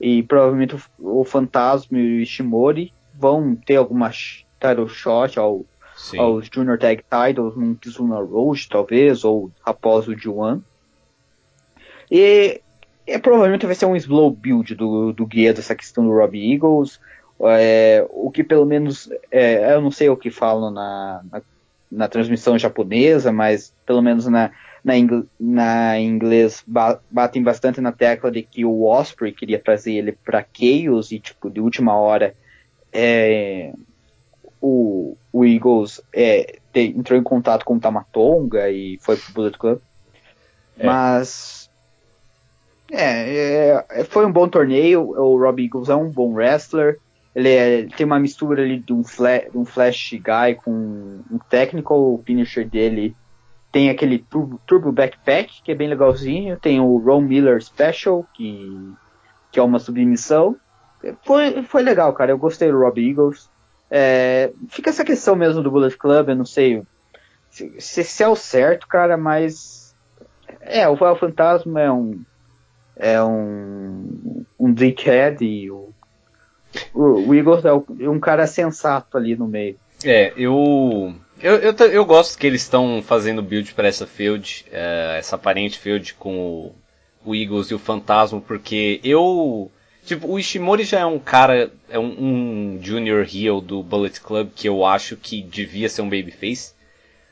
e 0.00 0.22
provavelmente 0.22 0.76
o, 0.76 1.20
o 1.20 1.24
Fantasma 1.24 1.98
e 1.98 2.18
o 2.18 2.20
Ishimori 2.20 2.92
vão 3.14 3.56
ter 3.56 3.76
alguma 3.76 4.10
title 4.10 4.88
shot 4.88 5.38
ao, 5.38 5.64
aos 6.18 6.48
Junior 6.52 6.78
Tag 6.78 7.02
Titles 7.02 7.56
num 7.56 7.74
Kizuna 7.74 8.20
Road, 8.20 8.68
talvez, 8.68 9.24
ou 9.24 9.50
após 9.64 10.06
o 10.06 10.12
G1. 10.12 10.60
E, 12.10 12.60
e 13.06 13.18
provavelmente 13.18 13.66
vai 13.66 13.74
ser 13.74 13.86
um 13.86 13.96
slow 13.96 14.30
build 14.30 14.74
do, 14.74 15.12
do 15.12 15.26
guia 15.26 15.52
dessa 15.52 15.74
questão 15.74 16.04
do 16.04 16.12
Robbie 16.12 16.52
Eagles. 16.52 17.00
É, 17.40 18.06
o 18.10 18.30
que 18.30 18.42
pelo 18.42 18.64
menos, 18.64 19.10
é, 19.30 19.74
eu 19.74 19.80
não 19.80 19.90
sei 19.90 20.08
o 20.08 20.16
que 20.16 20.30
falam 20.30 20.70
na, 20.70 21.22
na, 21.30 21.42
na, 21.90 22.08
transmissão 22.08 22.58
japonesa, 22.58 23.30
mas 23.30 23.74
pelo 23.84 24.00
menos 24.00 24.26
na, 24.26 24.50
na, 24.86 24.96
ingl, 24.96 25.26
na 25.38 25.98
inglês 25.98 26.62
ba, 26.64 27.00
batem 27.10 27.42
bastante 27.42 27.80
na 27.80 27.90
tecla 27.90 28.30
de 28.30 28.40
que 28.40 28.64
o 28.64 28.84
Osprey 28.84 29.32
queria 29.32 29.58
trazer 29.58 29.94
ele 29.94 30.12
para 30.12 30.46
Chaos 30.56 31.10
e 31.10 31.18
tipo 31.18 31.50
de 31.50 31.60
última 31.60 31.98
hora 31.98 32.36
é, 32.92 33.72
o, 34.60 35.16
o 35.32 35.44
Eagles 35.44 36.00
é, 36.14 36.60
te, 36.72 36.94
entrou 36.96 37.18
em 37.18 37.22
contato 37.24 37.64
com 37.64 37.74
o 37.74 37.80
Tamatonga 37.80 38.70
e 38.70 38.96
foi 39.02 39.16
pro 39.16 39.32
Bullet 39.32 39.58
Club. 39.58 39.80
É. 40.78 40.86
Mas 40.86 41.68
é, 42.92 43.84
é, 43.90 44.04
foi 44.04 44.24
um 44.24 44.30
bom 44.32 44.48
torneio. 44.48 45.00
O 45.02 45.36
Rob 45.36 45.62
Eagles 45.62 45.88
é 45.88 45.96
um 45.96 46.08
bom 46.08 46.32
wrestler. 46.32 47.00
Ele, 47.34 47.48
é, 47.48 47.78
ele, 47.78 47.92
tem 47.92 48.06
uma 48.06 48.20
mistura 48.20 48.62
ali 48.62 48.78
de 48.78 48.92
um, 48.92 49.02
flash, 49.02 49.50
de 49.50 49.58
um 49.58 49.64
flash 49.64 50.12
guy 50.12 50.54
com 50.64 50.70
um 50.70 51.38
technical 51.50 52.22
finisher 52.24 52.64
dele. 52.68 53.16
Tem 53.72 53.90
aquele 53.90 54.18
turbo, 54.18 54.60
turbo, 54.66 54.92
backpack, 54.92 55.62
que 55.62 55.72
é 55.72 55.74
bem 55.74 55.88
legalzinho. 55.88 56.58
Tem 56.58 56.80
o 56.80 56.96
Ron 56.98 57.22
Miller 57.22 57.62
Special, 57.62 58.24
que, 58.32 58.92
que 59.50 59.58
é 59.58 59.62
uma 59.62 59.78
submissão. 59.78 60.56
Foi, 61.24 61.62
foi 61.62 61.82
legal, 61.82 62.12
cara. 62.14 62.32
Eu 62.32 62.38
gostei 62.38 62.70
do 62.70 62.78
Rob 62.78 62.98
Eagles. 62.98 63.50
É, 63.90 64.52
fica 64.68 64.90
essa 64.90 65.04
questão 65.04 65.36
mesmo 65.36 65.62
do 65.62 65.70
Bullet 65.70 65.96
Club, 65.96 66.28
eu 66.28 66.36
não 66.36 66.44
sei 66.44 66.82
se, 67.50 68.02
se 68.02 68.22
é 68.22 68.28
o 68.28 68.34
certo, 68.36 68.86
cara, 68.88 69.16
mas. 69.16 69.94
É, 70.60 70.88
o 70.88 70.96
Fantasma 70.96 71.80
é 71.80 71.90
um. 71.90 72.20
É 72.96 73.22
um. 73.22 74.44
Um 74.58 74.72
dickhead 74.72 75.44
e 75.44 75.70
o 75.70 75.86
o, 76.92 77.28
o 77.28 77.34
Igor 77.34 77.62
é 77.64 78.08
um 78.08 78.20
cara 78.20 78.46
sensato 78.46 79.16
ali 79.16 79.36
no 79.36 79.46
meio. 79.46 79.76
É, 80.04 80.32
eu. 80.36 81.14
Eu, 81.40 81.56
eu, 81.56 81.72
eu 81.72 82.04
gosto 82.04 82.38
que 82.38 82.46
eles 82.46 82.62
estão 82.62 83.02
fazendo 83.02 83.42
build 83.42 83.74
para 83.74 83.88
essa 83.88 84.06
field, 84.06 84.64
é, 84.72 85.16
essa 85.18 85.36
aparente 85.36 85.78
field 85.78 86.14
com 86.14 86.38
o, 86.38 86.74
o 87.24 87.34
Eagles 87.34 87.70
e 87.70 87.74
o 87.74 87.78
Fantasma, 87.78 88.40
porque 88.40 89.00
eu. 89.04 89.70
Tipo, 90.04 90.28
o 90.28 90.38
Ishimori 90.38 90.84
já 90.84 91.00
é 91.00 91.06
um 91.06 91.18
cara, 91.18 91.70
é 91.90 91.98
um, 91.98 92.76
um 92.76 92.78
junior 92.80 93.26
heel 93.30 93.60
do 93.60 93.82
Bullet 93.82 94.20
Club 94.20 94.50
que 94.54 94.68
eu 94.68 94.84
acho 94.86 95.16
que 95.16 95.42
devia 95.42 95.88
ser 95.88 96.02
um 96.02 96.08
babyface. 96.08 96.74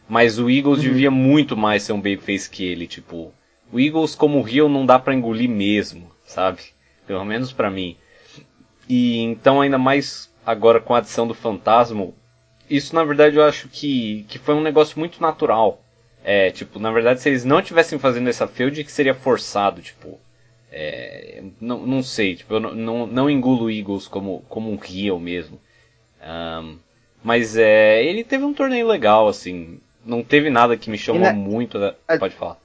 Mas 0.08 0.38
o 0.38 0.50
Eagles 0.50 0.78
uhum. 0.78 0.84
devia 0.84 1.10
muito 1.10 1.56
mais 1.56 1.84
ser 1.84 1.92
um 1.92 2.00
babyface 2.00 2.50
que 2.50 2.64
ele, 2.64 2.86
tipo. 2.86 3.32
O 3.72 3.80
Eagles 3.80 4.14
como 4.14 4.46
heel 4.46 4.68
não 4.68 4.84
dá 4.84 4.98
para 4.98 5.14
engolir 5.14 5.48
mesmo, 5.48 6.10
sabe? 6.26 6.60
Pelo 7.06 7.24
menos 7.24 7.52
para 7.52 7.70
mim. 7.70 7.96
E 8.88 9.18
então 9.20 9.60
ainda 9.60 9.78
mais 9.78 10.30
agora 10.44 10.80
com 10.80 10.94
a 10.94 10.98
adição 10.98 11.26
do 11.26 11.34
Fantasma, 11.34 12.12
isso 12.68 12.94
na 12.94 13.04
verdade 13.04 13.36
eu 13.36 13.44
acho 13.44 13.68
que, 13.68 14.24
que 14.28 14.38
foi 14.38 14.54
um 14.54 14.62
negócio 14.62 14.98
muito 14.98 15.20
natural. 15.20 15.80
É, 16.24 16.50
tipo, 16.50 16.78
na 16.78 16.90
verdade 16.90 17.20
se 17.20 17.28
eles 17.28 17.44
não 17.44 17.60
tivessem 17.62 17.98
fazendo 17.98 18.28
essa 18.28 18.46
field 18.48 18.82
que 18.84 18.92
seria 18.92 19.14
forçado, 19.14 19.82
tipo, 19.82 20.18
é, 20.72 21.42
não, 21.60 21.86
não 21.86 22.02
sei, 22.02 22.36
tipo, 22.36 22.54
eu 22.54 22.60
não, 22.60 22.74
não, 22.74 23.06
não 23.06 23.30
engulo 23.30 23.70
Eagles 23.70 24.08
como, 24.08 24.44
como 24.48 24.70
um 24.70 24.78
heel 24.82 25.18
mesmo. 25.20 25.60
Um, 26.22 26.78
Mas 27.22 27.56
é, 27.56 28.04
ele 28.04 28.24
teve 28.24 28.44
um 28.44 28.54
torneio 28.54 28.86
legal, 28.86 29.28
assim. 29.28 29.80
Não 30.04 30.22
teve 30.22 30.50
nada 30.50 30.76
que 30.76 30.90
me 30.90 30.98
chamou 30.98 31.22
na- 31.22 31.32
muito. 31.32 31.78
Da... 31.78 31.94
Pode 32.18 32.34
falar. 32.34 32.58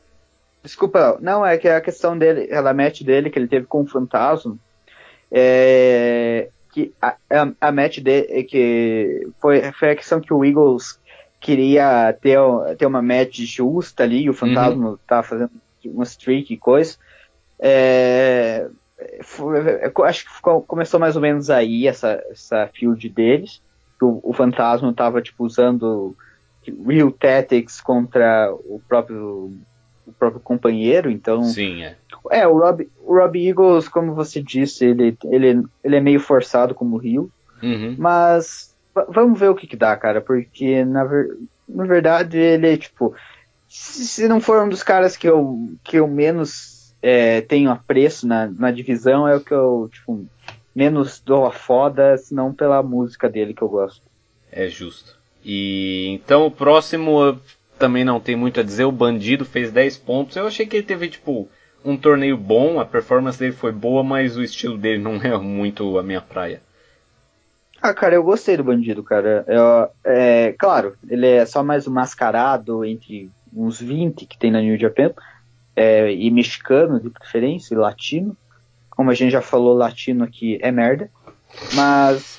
Desculpa, 0.63 1.17
não, 1.21 1.45
é 1.45 1.57
que 1.57 1.67
a 1.67 1.79
questão 1.79 2.17
dele, 2.17 2.53
a 2.53 2.73
match 2.73 3.01
dele 3.01 3.29
que 3.29 3.39
ele 3.39 3.47
teve 3.47 3.65
com 3.65 3.81
o 3.81 3.87
Fantasma, 3.87 4.57
é 5.31 6.49
que 6.85 6.93
a, 7.01 7.15
a, 7.29 7.51
a 7.61 7.71
match 7.71 7.99
dele, 7.99 8.43
que 8.43 9.27
foi, 9.41 9.71
foi 9.73 9.91
a 9.91 9.95
questão 9.95 10.19
que 10.21 10.33
o 10.33 10.43
Eagles 10.43 10.99
queria 11.39 12.13
ter, 12.21 12.37
ter 12.77 12.85
uma 12.85 13.01
match 13.01 13.39
justa 13.39 14.03
ali, 14.03 14.29
o 14.29 14.33
Fantasma 14.33 14.99
tá 15.07 15.23
fazendo 15.23 15.51
uma 15.85 16.03
streak 16.03 16.53
e 16.53 16.57
coisa. 16.57 16.97
É, 17.59 18.67
foi- 19.23 19.59
acho 20.05 20.25
que 20.25 20.33
ficou- 20.33 20.61
começou 20.61 20.99
mais 20.99 21.15
ou 21.15 21.21
menos 21.21 21.49
aí 21.49 21.87
essa, 21.87 22.23
essa 22.29 22.69
field 22.73 23.07
deles. 23.09 23.61
O, 24.01 24.31
o 24.31 24.33
Fantasma 24.33 24.93
tava 24.93 25.21
tipo 25.21 25.45
usando 25.45 26.15
real 26.87 27.11
tactics 27.11 27.81
contra 27.81 28.53
o 28.53 28.81
próprio 28.87 29.53
o 30.05 30.13
próprio 30.13 30.41
companheiro, 30.41 31.11
então 31.11 31.43
Sim, 31.43 31.83
é. 31.83 31.95
É 32.29 32.47
o 32.47 32.57
Rob, 32.57 32.87
o 32.99 33.15
Rob 33.15 33.47
Eagles, 33.47 33.87
como 33.87 34.13
você 34.15 34.41
disse, 34.41 34.85
ele, 34.85 35.17
ele, 35.25 35.63
ele 35.83 35.95
é 35.95 35.99
meio 36.01 36.19
forçado 36.19 36.73
como 36.75 36.97
Rio, 36.97 37.29
Uhum. 37.61 37.95
mas 37.97 38.73
va- 38.95 39.07
vamos 39.09 39.39
ver 39.39 39.49
o 39.49 39.55
que, 39.55 39.67
que 39.67 39.75
dá, 39.75 39.95
cara, 39.97 40.21
porque 40.21 40.83
na, 40.85 41.03
ver- 41.03 41.29
na 41.67 41.85
verdade 41.85 42.37
ele, 42.37 42.77
tipo, 42.77 43.13
se, 43.67 44.05
se 44.07 44.27
não 44.27 44.39
for 44.39 44.63
um 44.63 44.69
dos 44.69 44.83
caras 44.83 45.17
que 45.17 45.27
eu, 45.27 45.57
que 45.83 45.97
eu 45.97 46.07
menos 46.07 46.93
é, 47.01 47.41
tenho 47.41 47.69
apreço 47.71 48.27
na, 48.27 48.47
na 48.47 48.71
divisão, 48.71 49.27
é 49.27 49.35
o 49.35 49.41
que 49.43 49.53
eu, 49.53 49.89
tipo, 49.91 50.25
menos 50.75 51.21
dou 51.21 51.45
a 51.45 51.51
foda, 51.51 52.17
senão 52.17 52.53
pela 52.53 52.81
música 52.83 53.29
dele 53.29 53.53
que 53.53 53.61
eu 53.61 53.69
gosto. 53.69 54.01
É 54.51 54.67
justo. 54.67 55.17
E 55.43 56.07
então 56.09 56.45
o 56.45 56.51
próximo 56.51 57.39
também 57.77 58.03
não 58.03 58.19
tem 58.19 58.35
muito 58.35 58.59
a 58.59 58.63
dizer. 58.63 58.83
O 58.83 58.91
Bandido 58.91 59.45
fez 59.45 59.71
10 59.71 59.97
pontos. 59.97 60.35
Eu 60.35 60.47
achei 60.47 60.65
que 60.65 60.75
ele 60.75 60.85
teve 60.85 61.07
tipo 61.07 61.47
um 61.83 61.97
torneio 61.97 62.37
bom, 62.37 62.79
a 62.79 62.85
performance 62.85 63.39
dele 63.39 63.53
foi 63.53 63.71
boa, 63.71 64.03
mas 64.03 64.37
o 64.37 64.43
estilo 64.43 64.77
dele 64.77 65.01
não 65.01 65.15
é 65.21 65.37
muito 65.37 65.97
a 65.97 66.03
minha 66.03 66.21
praia. 66.21 66.61
Ah, 67.81 67.93
cara, 67.93 68.15
eu 68.15 68.23
gostei 68.23 68.57
do 68.57 68.63
bandido, 68.63 69.01
cara. 69.03 69.45
Eu- 69.47 69.89
é, 70.11 70.53
claro, 70.59 70.95
ele 71.09 71.27
é 71.27 71.45
só 71.45 71.63
mais 71.63 71.87
um 71.87 71.91
mascarado 71.91 72.83
entre 72.83 73.31
uns 73.53 73.79
20 73.79 74.25
que 74.25 74.37
tem 74.37 74.51
na 74.51 74.61
New 74.61 74.77
Japan, 74.77 75.13
é, 75.75 76.11
e 76.13 76.29
mexicano 76.29 76.99
de 76.99 77.09
preferência, 77.09 77.73
e 77.73 77.77
latino. 77.77 78.37
Como 78.89 79.09
a 79.09 79.13
gente 79.13 79.31
já 79.31 79.41
falou, 79.41 79.73
latino 79.73 80.25
aqui 80.25 80.59
é 80.61 80.71
merda. 80.71 81.09
Mas. 81.73 82.37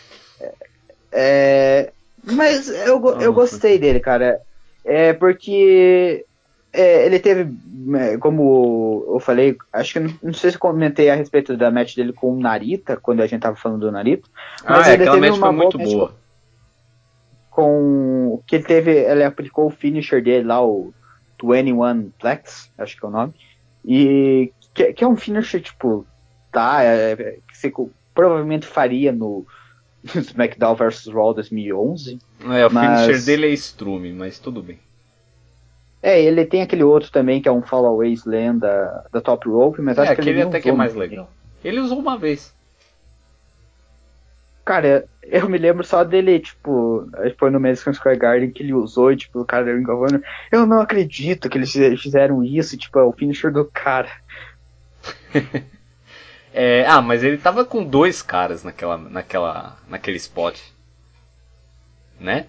É, 1.13 1.93
mas 2.23 2.69
eu, 2.69 3.03
eu 3.21 3.33
gostei 3.33 3.79
dele, 3.79 4.01
cara. 4.01 4.41
É 4.85 5.13
porque 5.13 6.25
é, 6.73 7.07
ele 7.07 7.19
teve, 7.19 7.53
é, 7.97 8.17
como 8.19 9.05
eu 9.09 9.21
falei, 9.21 9.57
acho 9.73 9.93
que 9.93 10.01
não, 10.01 10.15
não 10.23 10.33
sei 10.33 10.51
se 10.51 10.57
eu 10.57 10.61
comentei 10.61 11.11
a 11.11 11.15
respeito 11.15 11.57
da 11.57 11.71
match 11.71 11.97
dele 11.97 12.13
com 12.13 12.33
o 12.33 12.41
Narita, 12.41 12.97
quando 12.97 13.21
a 13.21 13.27
gente 13.27 13.43
tava 13.43 13.57
falando 13.57 13.81
do 13.81 13.93
Narita. 13.93 14.29
Mas 14.65 14.87
ah, 14.87 14.91
é, 14.91 14.95
ele 14.95 15.03
aquela 15.03 15.17
teve 15.17 15.31
match 15.31 15.41
foi 15.41 15.53
muito 15.53 15.79
boa 15.79 15.89
match 15.89 15.97
boa. 15.97 16.15
com 17.51 18.43
que 18.47 18.57
ele 18.57 18.65
teve, 18.65 18.93
ele 18.93 19.25
aplicou 19.25 19.67
o 19.67 19.71
finisher 19.71 20.23
dele 20.23 20.47
lá, 20.47 20.65
o 20.65 20.93
21 21.43 22.11
Plex, 22.19 22.71
acho 22.79 22.97
que 22.97 23.05
é 23.05 23.09
o 23.09 23.13
nome, 23.13 23.35
e 23.85 24.53
que, 24.73 24.93
que 24.93 25.05
é 25.05 25.09
um 25.09 25.17
finisher 25.17 25.61
tipo, 25.61 26.07
tá, 26.53 26.85
é, 26.85 27.13
é, 27.13 27.17
que 27.49 27.57
você 27.57 27.73
provavelmente 28.15 28.67
faria 28.67 29.11
no 29.13 29.45
SmackDown 30.05 30.75
vs 30.77 31.07
Raw 31.09 31.35
2011. 31.35 32.19
É, 32.45 32.67
o 32.67 32.73
Mas- 32.73 33.03
finisher 33.03 33.25
dele 33.25 33.49
é 33.49 33.53
Strume, 33.55 34.13
mas 34.13 34.39
tudo 34.39 34.63
bem. 34.63 34.79
É, 36.03 36.21
ele 36.23 36.45
tem 36.47 36.63
aquele 36.63 36.83
outro 36.83 37.11
também 37.11 37.43
que 37.43 37.49
é 37.49 37.53
um 37.53 37.63
Fall 37.63 37.85
Away 37.87 38.13
Slam 38.13 38.59
da, 38.59 39.05
da 39.13 39.21
Top 39.21 39.49
Rope, 39.49 39.83
mas 39.83 39.99
É, 39.99 40.03
acho 40.03 40.15
que 40.15 40.21
ele 40.23 40.31
aquele 40.31 40.43
até 40.49 40.61
que 40.61 40.71
é 40.71 40.73
mais 40.73 40.95
legal. 40.95 41.31
Ele 41.63 41.81
usou 41.81 41.99
uma 41.99 42.17
vez. 42.17 42.55
Cara, 44.65 45.05
eu 45.23 45.49
me 45.49 45.59
lembro 45.59 45.85
só 45.85 46.05
dele, 46.05 46.39
tipo, 46.39 47.07
foi 47.39 47.51
no 47.51 47.61
Madison 47.61 47.93
Square 47.93 48.19
Garden 48.19 48.51
que 48.51 48.63
ele 48.63 48.73
usou, 48.73 49.13
e, 49.13 49.17
tipo, 49.17 49.41
o 49.41 49.45
cara 49.45 49.69
era 49.69 49.79
engavando. 49.79 50.23
Eu 50.51 50.65
não 50.65 50.81
acredito 50.81 51.49
que 51.49 51.59
eles 51.59 51.73
fizeram 52.01 52.43
isso, 52.45 52.77
tipo, 52.77 52.99
é 52.99 53.03
o 53.03 53.13
finisher 53.13 53.53
do 53.53 53.65
cara. 53.65 54.09
É, 56.53 56.85
ah, 56.87 57.01
mas 57.01 57.23
ele 57.23 57.39
tava 57.39 57.65
com 57.65 57.85
dois 57.85 58.23
caras 58.23 58.65
naquela, 58.65 58.99
naquela, 58.99 59.77
naquele 59.89 60.17
spot. 60.17 60.59
Né? 62.19 62.47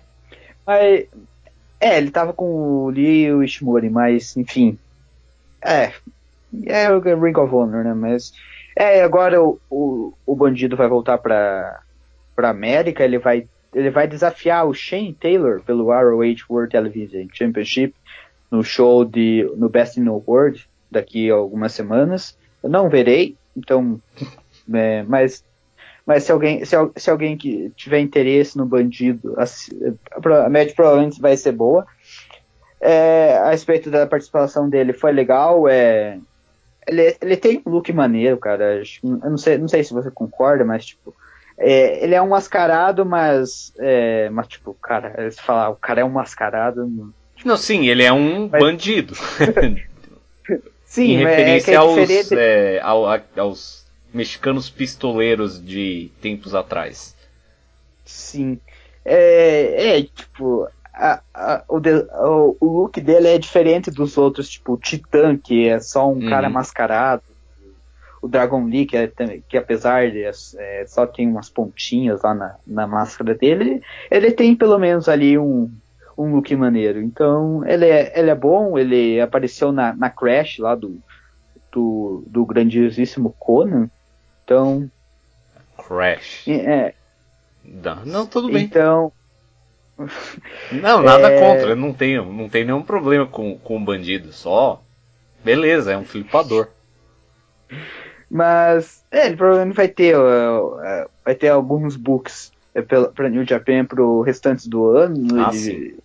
Mas, 0.66 1.06
é, 1.82 1.98
ele 1.98 2.12
tava 2.12 2.32
com 2.32 2.46
o 2.46 2.90
Lee 2.90 3.26
e 3.26 3.34
o 3.34 3.44
Ishimori, 3.44 3.90
mas, 3.90 4.38
enfim. 4.38 4.78
É, 5.66 5.92
é 6.68 6.92
o 6.92 7.00
Ring 7.00 7.36
of 7.38 7.54
Honor, 7.54 7.84
né? 7.84 7.94
Mas, 7.96 8.32
é, 8.76 9.02
agora 9.02 9.42
o, 9.42 9.60
o, 9.68 10.14
o 10.24 10.36
bandido 10.36 10.78
vai 10.78 10.88
voltar 10.88 11.18
pra, 11.18 11.82
pra 12.36 12.50
América, 12.52 13.04
ele 13.04 13.18
vai, 13.18 13.48
ele 13.74 13.90
vai 13.90 14.08
desafiar 14.08 14.68
o 14.68 14.76
Shane 14.76 15.14
Taylor 15.14 15.62
pelo 15.64 15.92
ROH 15.92 16.46
World 16.48 16.72
Television 16.72 17.28
Championship 17.34 17.96
no 18.52 18.64
show 18.64 19.04
de, 19.04 19.52
no 19.58 19.68
Best 19.68 20.00
in 20.00 20.04
the 20.04 20.12
World 20.12 20.70
daqui 20.90 21.32
a 21.32 21.34
algumas 21.34 21.74
semanas. 21.74 22.38
Eu 22.62 22.70
não 22.70 22.90
verei, 22.90 23.36
então, 23.58 24.00
é, 24.72 25.02
mas 25.02 25.44
mas 26.06 26.24
se 26.24 26.32
alguém, 26.32 26.64
se, 26.66 26.76
se 26.96 27.10
alguém 27.10 27.38
que 27.38 27.72
tiver 27.76 28.00
interesse 28.00 28.58
no 28.58 28.66
bandido, 28.66 29.34
assi- 29.38 29.72
a 30.46 30.50
média 30.50 30.74
provavelmente 30.76 31.22
vai 31.22 31.36
ser 31.38 31.52
boa. 31.52 31.86
É, 32.80 33.38
a 33.38 33.52
respeito 33.52 33.92
da 33.92 34.08
participação 34.08 34.68
dele, 34.70 34.92
foi 34.94 35.12
legal. 35.12 35.68
É, 35.68 36.18
ele, 36.88 37.16
ele 37.22 37.38
tem 37.38 37.62
um 37.66 37.70
look 37.70 37.92
maneiro, 37.94 38.38
cara. 38.38 38.82
Eu 39.04 39.10
não 39.30 39.38
sei, 39.38 39.58
não 39.58 39.68
sei 39.68 39.84
se 39.84 39.94
você 39.94 40.10
concorda, 40.10 40.66
mas 40.66 40.86
tipo, 40.88 41.14
é, 41.58 42.04
ele 42.04 42.16
é 42.16 42.22
um 42.22 42.30
mascarado, 42.30 43.06
mas, 43.06 43.72
é, 43.78 44.30
mas 44.32 44.48
tipo, 44.48 44.74
cara, 44.82 45.30
se 45.30 45.40
falar, 45.42 45.70
o 45.70 45.76
cara 45.76 46.02
é 46.02 46.04
um 46.06 46.10
mascarado. 46.10 46.88
não- 46.88 47.14
Não, 47.46 47.56
sim, 47.58 47.88
ele 47.88 48.04
é 48.04 48.12
um 48.12 48.50
Mas- 48.52 48.62
bandido. 48.62 49.14
Sim, 50.86 51.14
em 51.14 51.18
é, 51.20 51.22
é 51.22 51.28
referência 51.30 51.72
é 51.72 51.76
aos, 51.76 51.96
diferente. 51.96 52.36
é, 52.38 52.80
ao- 52.82 53.08
a- 53.08 53.22
aos 53.38 53.81
mexicanos 54.14 54.70
pistoleiros 54.70 55.64
de 55.64 56.12
tempos 56.22 56.54
atrás. 56.56 57.16
Sim. 58.06 58.60
É, 59.06 59.98
é 59.98 60.04
tipo, 60.04 60.68
a- 60.94 61.22
a- 61.34 61.64
o, 61.68 61.80
de- 61.80 62.06
o- 62.14 62.58
o 62.60 62.66
look 62.82 63.00
dele 63.02 63.28
é 63.30 63.38
diferente 63.38 63.90
dos 63.90 64.18
outros, 64.18 64.50
tipo, 64.50 64.74
o 64.74 64.78
Titã, 64.78 65.38
que 65.38 65.68
é 65.68 65.80
só 65.80 66.10
um 66.10 66.16
Uhum. 66.24 66.30
cara 66.30 66.50
mascarado. 66.50 67.24
O 68.22 68.28
Dragon 68.28 68.64
Lee, 68.66 68.86
que, 68.86 68.96
é, 68.96 69.12
que 69.50 69.58
apesar 69.58 70.12
de 70.12 70.24
é, 70.24 70.86
só 70.86 71.08
tem 71.08 71.28
umas 71.28 71.50
pontinhas 71.50 72.22
lá 72.22 72.36
na, 72.36 72.56
na 72.68 72.86
máscara 72.86 73.34
dele, 73.34 73.82
ele 74.12 74.32
tem 74.32 74.56
pelo 74.56 74.78
menos 74.78 75.10
ali 75.10 75.40
um, 75.40 75.72
um 76.16 76.36
look 76.36 76.56
maneiro. 76.56 77.02
Então, 77.02 77.66
ele 77.66 77.88
é, 77.88 78.14
ele 78.20 78.30
é 78.30 78.36
bom, 78.36 78.78
ele 78.78 79.20
apareceu 79.20 79.72
na, 79.72 79.94
na 79.96 80.08
Crash 80.12 80.60
lá 80.60 80.76
do, 80.76 81.00
do, 81.72 82.24
do 82.28 82.46
grandiosíssimo 82.46 83.36
Conan. 83.40 83.90
Então, 84.44 84.90
Crash. 85.88 86.48
é, 86.48 86.94
Não, 87.64 88.06
não, 88.06 88.26
tudo 88.28 88.50
bem. 88.50 88.64
então 88.66 89.12
Não, 90.72 91.02
nada 91.04 91.30
É. 91.32 91.40
contra. 91.40 91.76
Não 91.76 91.94
tenho, 91.94 92.26
não 92.32 92.50
tenho 92.50 92.66
nenhum 92.66 92.82
problema 92.84 93.28
com, 93.28 93.58
com 93.58 93.78
o 93.78 93.80
bandido. 93.80 94.32
Só. 94.34 94.82
Beleza, 95.44 95.92
é 95.94 95.98
um 95.98 96.06
flipador. 96.06 96.70
Mas 98.30 99.04
é, 99.12 99.28
ele 99.28 99.36
provavelmente 99.38 99.76
vai 99.76 99.88
ter, 99.88 100.18
uh, 100.18 100.76
uh, 100.76 101.10
vai 101.24 101.36
ter 101.36 101.50
alguns 101.50 101.96
books 101.96 102.52
uh, 102.76 103.12
pra 103.14 103.30
New 103.30 103.46
Japan 103.46 103.86
pro 103.86 104.22
restante 104.22 104.70
do 104.70 104.88
ano. 104.90 105.44
Ah, 105.46 105.52
e- 105.54 105.58
sim. 105.58 105.98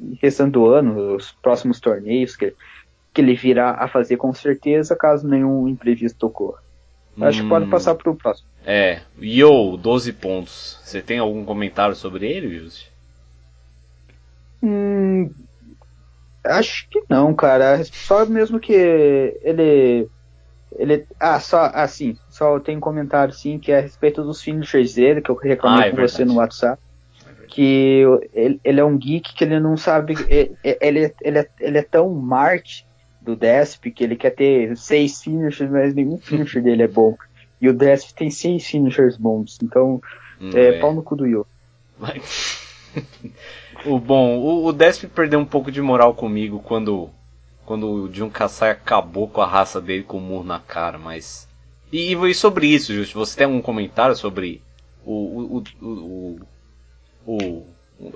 e 0.00 0.18
restante 0.20 0.52
do 0.52 0.66
ano, 0.66 1.16
os 1.16 1.32
próximos 1.42 1.80
torneios 1.80 2.36
que, 2.36 2.54
que 3.14 3.20
ele 3.20 3.34
virá 3.34 3.70
a 3.72 3.88
fazer 3.88 4.16
com 4.18 4.32
certeza, 4.34 4.94
caso 4.94 5.26
nenhum 5.26 5.66
imprevisto 5.66 6.26
ocorra. 6.26 6.58
Acho 7.20 7.38
que 7.40 7.46
Hum, 7.46 7.48
pode 7.48 7.66
passar 7.66 7.94
pro 7.94 8.14
próximo. 8.14 8.48
É. 8.64 9.00
Yo, 9.20 9.76
12 9.76 10.12
pontos. 10.12 10.78
Você 10.82 11.00
tem 11.00 11.18
algum 11.18 11.44
comentário 11.44 11.94
sobre 11.94 12.26
ele, 12.30 12.58
Just? 12.58 12.88
Hum, 14.62 15.30
acho 16.44 16.88
que 16.88 17.02
não, 17.08 17.34
cara. 17.34 17.82
Só 17.84 18.26
mesmo 18.26 18.58
que 18.60 18.72
ele. 18.72 20.08
Ele. 20.78 21.06
Ah, 21.18 21.40
só. 21.40 21.70
Assim, 21.74 22.16
só 22.28 22.58
tem 22.60 22.76
um 22.76 22.80
comentário 22.80 23.32
sim 23.32 23.58
que 23.58 23.72
é 23.72 23.78
a 23.78 23.82
respeito 23.82 24.22
dos 24.22 24.42
finishers 24.42 24.94
dele, 24.94 25.22
que 25.22 25.30
eu 25.30 25.36
reclamei 25.36 25.84
Ah, 25.84 25.86
é 25.86 25.90
com 25.90 25.96
você 25.96 26.18
verdade. 26.18 26.30
no 26.30 26.34
WhatsApp. 26.40 26.82
Que 27.48 28.02
ele, 28.34 28.60
ele 28.64 28.80
é 28.80 28.84
um 28.84 28.98
geek 28.98 29.34
que 29.34 29.44
ele 29.44 29.60
não 29.60 29.76
sabe. 29.76 30.14
Ele, 30.28 30.56
ele, 30.80 31.14
ele, 31.22 31.38
é, 31.38 31.48
ele 31.60 31.78
é 31.78 31.82
tão 31.82 32.10
Marte 32.12 32.84
do 33.26 33.36
Desp 33.36 33.90
que 33.90 34.02
ele 34.02 34.16
quer 34.16 34.30
ter 34.30 34.76
seis 34.76 35.22
finishers, 35.22 35.70
mas 35.70 35.94
nenhum 35.94 36.16
finisher 36.16 36.62
dele 36.62 36.84
é 36.84 36.88
bom. 36.88 37.14
E 37.60 37.68
o 37.68 37.74
Desp 37.74 38.16
tem 38.16 38.30
seis 38.30 38.66
finishers 38.66 39.16
bons. 39.16 39.58
Então, 39.62 40.00
Hum, 40.40 40.50
é, 40.54 40.68
é. 40.68 40.78
pau 40.78 40.94
no 40.94 41.02
cu 41.02 41.16
do 41.16 41.26
Yo. 41.26 41.46
o 43.84 43.98
bom, 43.98 44.38
o, 44.38 44.66
o 44.66 44.72
Desp 44.72 45.04
perdeu 45.06 45.38
um 45.38 45.44
pouco 45.44 45.70
de 45.70 45.80
moral 45.80 46.14
comigo 46.14 46.60
quando 46.60 47.10
quando 47.64 47.88
o 47.88 48.14
Jun 48.14 48.30
Kasai 48.30 48.70
acabou 48.70 49.26
com 49.26 49.40
a 49.40 49.46
raça 49.46 49.80
dele 49.80 50.04
com 50.04 50.18
o 50.18 50.20
murro 50.20 50.44
na 50.44 50.60
cara, 50.60 50.98
mas 50.98 51.48
e, 51.92 52.14
e 52.14 52.34
sobre 52.34 52.68
isso, 52.68 52.94
Justo, 52.94 53.18
você 53.18 53.38
tem 53.38 53.46
algum 53.46 53.60
comentário 53.60 54.14
sobre 54.14 54.62
o, 55.04 55.58
o, 55.58 55.64
o, 55.82 56.40
o, 57.26 57.66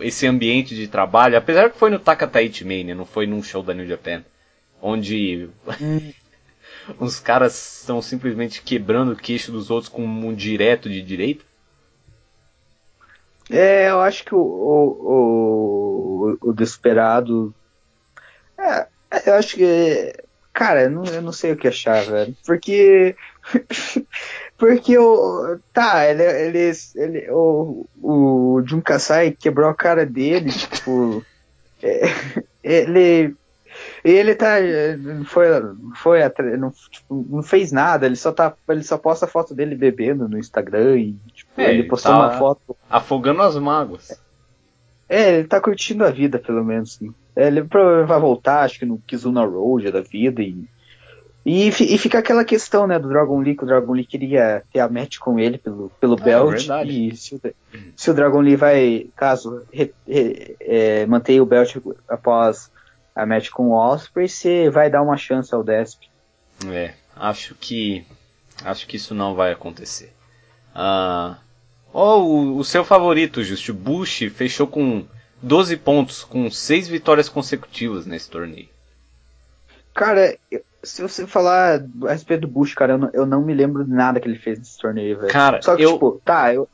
esse 0.01 0.25
ambiente 0.27 0.77
de 0.77 0.87
trabalho, 0.87 1.37
apesar 1.37 1.71
que 1.71 1.79
foi 1.79 1.91
no 1.91 1.99
Takataichi 1.99 2.65
Mania, 2.65 2.95
não 2.95 3.05
foi 3.05 3.27
num 3.27 3.43
show 3.43 3.61
da 3.61 3.75
New 3.75 3.87
Japan, 3.87 4.23
onde 4.81 5.51
hum. 5.81 6.13
os 6.99 7.21
caras 7.21 7.81
estão 7.81 8.01
simplesmente 8.01 8.63
quebrando 8.63 9.13
o 9.13 9.17
queixo 9.17 9.53
dos 9.53 9.71
outros 9.71 9.93
com 9.93 10.03
um 10.03 10.35
direto 10.35 10.89
de 10.89 11.03
direito? 11.03 11.45
É, 13.51 13.91
eu 13.91 14.01
acho 14.01 14.25
que 14.25 14.35
o, 14.35 14.39
o, 14.39 16.39
o, 16.43 16.51
o 16.51 16.53
Desperado. 16.53 17.53
É, 18.57 18.87
eu 19.27 19.35
acho 19.35 19.57
que. 19.57 20.15
Cara, 20.53 20.83
eu 20.83 20.91
não, 20.91 21.05
eu 21.05 21.23
não 21.23 21.33
sei 21.33 21.53
o 21.53 21.57
que 21.57 21.67
achar, 21.67 22.05
velho. 22.05 22.37
Porque. 22.47 23.17
porque 24.57 24.97
o. 24.97 25.59
Tá, 25.73 26.07
ele. 26.07 26.23
ele, 26.23 26.73
ele 26.95 27.31
o, 27.31 27.87
o 28.01 28.63
Jun 28.65 28.81
Kasai 28.81 29.33
quebrou 29.33 29.69
a 29.69 29.75
cara 29.75 30.07
dele, 30.07 30.53
tipo. 30.53 31.25
É, 31.83 32.03
ele 32.63 33.35
ele 34.05 34.35
tá. 34.35 34.57
Foi. 35.27 35.47
foi 35.97 36.21
não, 36.57 36.73
tipo, 36.91 37.27
não 37.29 37.43
fez 37.43 37.71
nada, 37.71 38.07
ele 38.07 38.17
só 38.17 38.33
tá. 38.33 38.55
Ele 38.69 38.83
só 38.83 38.97
posta 38.97 39.27
foto 39.27 39.55
dele 39.55 39.75
bebendo 39.75 40.29
no 40.29 40.39
Instagram 40.39 40.97
e 40.97 41.13
tipo, 41.35 41.61
é, 41.61 41.71
ele 41.71 41.85
postou 41.85 42.13
tá 42.13 42.19
uma 42.19 42.31
foto. 42.39 42.77
Afogando 42.89 43.43
as 43.43 43.57
mágoas. 43.57 44.21
É, 45.09 45.39
ele 45.39 45.49
tá 45.49 45.61
curtindo 45.61 46.05
a 46.05 46.11
vida, 46.11 46.39
pelo 46.39 46.65
menos. 46.65 46.95
Sim. 46.95 47.13
É, 47.37 47.49
ele 47.49 47.65
provavelmente 47.65 48.09
vai 48.09 48.21
voltar, 48.21 48.63
acho 48.63 48.79
que 48.79 48.87
no 48.87 48.99
Kizuna 49.07 49.45
Road 49.45 49.91
da 49.91 50.01
vida 50.01 50.43
e. 50.43 50.65
E, 51.45 51.69
e 51.69 51.99
fica 51.99 52.19
aquela 52.19 52.45
questão, 52.45 52.87
né, 52.87 52.99
do 52.99 53.09
Dragon 53.09 53.41
Lee, 53.41 53.57
que 53.57 53.65
o 53.65 53.67
Dragon 53.67 53.95
Lee 53.95 54.05
queria 54.05 54.63
ter 54.71 54.79
a 54.79 54.91
match 54.91 55.17
com 55.19 55.39
ele 55.39 55.57
pelo, 55.57 55.91
pelo 55.99 56.13
ah, 56.21 56.23
belt. 56.23 56.69
É 56.69 56.85
e 56.85 57.17
se 57.17 57.35
o, 57.35 57.41
se 57.97 58.11
o, 58.11 58.15
Dragon 58.15 58.41
Lee 58.41 58.57
vai, 58.57 59.07
caso 59.17 59.63
re, 59.73 59.91
re, 60.07 60.55
é, 60.61 61.07
mantenha 61.07 61.43
o 61.43 61.47
belt 61.47 61.77
após 62.07 62.71
a 63.15 63.27
match 63.27 63.51
com 63.51 63.69
o 63.69 63.73
Osprey, 63.73 64.29
você 64.29 64.71
vai 64.71 64.91
dar 64.91 65.03
uma 65.03 65.17
chance 65.17 65.55
ao 65.55 65.63
Desp. 65.63 66.09
É, 66.67 66.95
acho 67.17 67.55
que 67.55 68.07
acho 68.65 68.87
que 68.87 68.97
isso 68.97 69.15
não 69.15 69.35
vai 69.35 69.53
acontecer. 69.53 70.13
Ah, 70.75 71.39
oh, 71.93 72.19
o, 72.21 72.59
o 72.59 72.65
seu 72.65 72.85
favorito, 72.85 73.43
Just 73.43 73.71
Bush, 73.73 74.23
fechou 74.35 74.67
com 74.67 75.05
12 75.43 75.77
pontos, 75.79 76.23
com 76.25 76.51
6 76.51 76.89
vitórias 76.89 77.29
consecutivas 77.29 78.07
nesse 78.07 78.31
torneio. 78.31 78.69
Cara, 79.95 80.39
se 80.83 81.03
você 81.03 81.27
falar 81.27 81.83
a 82.07 82.13
respeito 82.13 82.43
do 82.43 82.49
Bush, 82.49 82.75
cara, 82.75 82.95
eu 82.95 82.99
não, 82.99 83.11
eu 83.13 83.27
não 83.27 83.43
me 83.43 83.53
lembro 83.53 83.85
de 83.85 83.91
nada 83.91 84.21
que 84.21 84.29
ele 84.29 84.39
fez 84.39 84.59
nesse 84.59 84.79
torneio, 84.79 85.19
velho. 85.19 85.33
Cara, 85.33 85.61
Só 85.63 85.77
que, 85.77 85.83
eu... 85.83 85.95
tipo, 85.95 86.21
tá, 86.25 86.55
eu, 86.55 86.69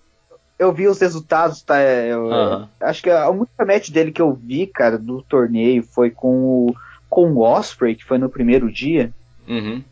eu 0.58 0.72
vi 0.72 0.88
os 0.88 1.00
resultados, 1.00 1.62
tá? 1.62 1.80
Eu, 1.82 2.26
uhum. 2.26 2.68
Acho 2.80 3.02
que 3.02 3.10
a 3.10 3.28
única 3.28 3.64
match 3.64 3.90
dele 3.90 4.12
que 4.12 4.22
eu 4.22 4.32
vi, 4.32 4.66
cara, 4.66 4.98
do 4.98 5.22
torneio 5.22 5.82
foi 5.82 6.10
com 6.10 6.68
o, 6.68 6.74
com 7.08 7.32
o 7.32 7.40
Osprey, 7.40 7.94
que 7.94 8.04
foi 8.04 8.18
no 8.18 8.28
primeiro 8.28 8.70
dia. 8.70 9.12
Uhum. 9.46 9.82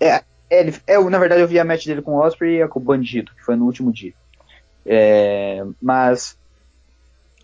É, 0.00 0.22
ele, 0.50 0.74
é, 0.86 0.98
na 0.98 1.18
verdade, 1.18 1.42
eu 1.42 1.48
vi 1.48 1.58
a 1.58 1.64
match 1.64 1.86
dele 1.86 2.02
com 2.02 2.12
o 2.12 2.20
Osprey 2.20 2.62
e 2.62 2.68
com 2.68 2.78
o 2.78 2.82
Bandido, 2.82 3.32
que 3.34 3.44
foi 3.44 3.56
no 3.56 3.66
último 3.66 3.92
dia. 3.92 4.14
É, 4.86 5.64
mas 5.80 6.38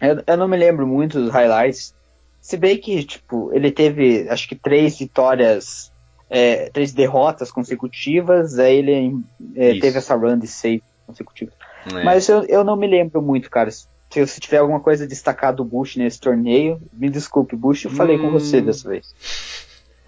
eu, 0.00 0.22
eu, 0.26 0.36
não 0.36 0.48
me 0.48 0.56
lembro 0.56 0.86
muito 0.86 1.20
dos 1.20 1.30
highlights. 1.30 1.94
Se 2.40 2.56
bem 2.56 2.78
que, 2.78 3.04
tipo, 3.04 3.50
ele 3.52 3.70
teve, 3.70 4.26
acho 4.30 4.48
que 4.48 4.54
três 4.54 4.98
vitórias, 4.98 5.92
é, 6.30 6.70
três 6.70 6.92
derrotas 6.92 7.52
consecutivas, 7.52 8.58
aí 8.58 8.76
ele 8.76 9.22
é, 9.54 9.78
teve 9.78 9.98
essa 9.98 10.14
run 10.14 10.38
de 10.38 10.46
seis 10.46 10.80
consecutivas. 11.06 11.54
É. 11.86 12.04
Mas 12.04 12.28
eu, 12.28 12.44
eu 12.44 12.64
não 12.64 12.76
me 12.76 12.86
lembro 12.86 13.22
muito, 13.22 13.50
cara. 13.50 13.70
Se, 13.70 13.86
se 14.26 14.40
tiver 14.40 14.58
alguma 14.58 14.80
coisa 14.80 15.06
destacada 15.06 15.58
do 15.58 15.64
Bush 15.64 15.96
nesse 15.96 16.20
torneio, 16.20 16.80
me 16.92 17.08
desculpe, 17.08 17.56
Bush, 17.56 17.84
eu 17.84 17.90
falei 17.90 18.16
hum... 18.16 18.22
com 18.22 18.30
você 18.30 18.60
dessa 18.60 18.88
vez. 18.88 19.14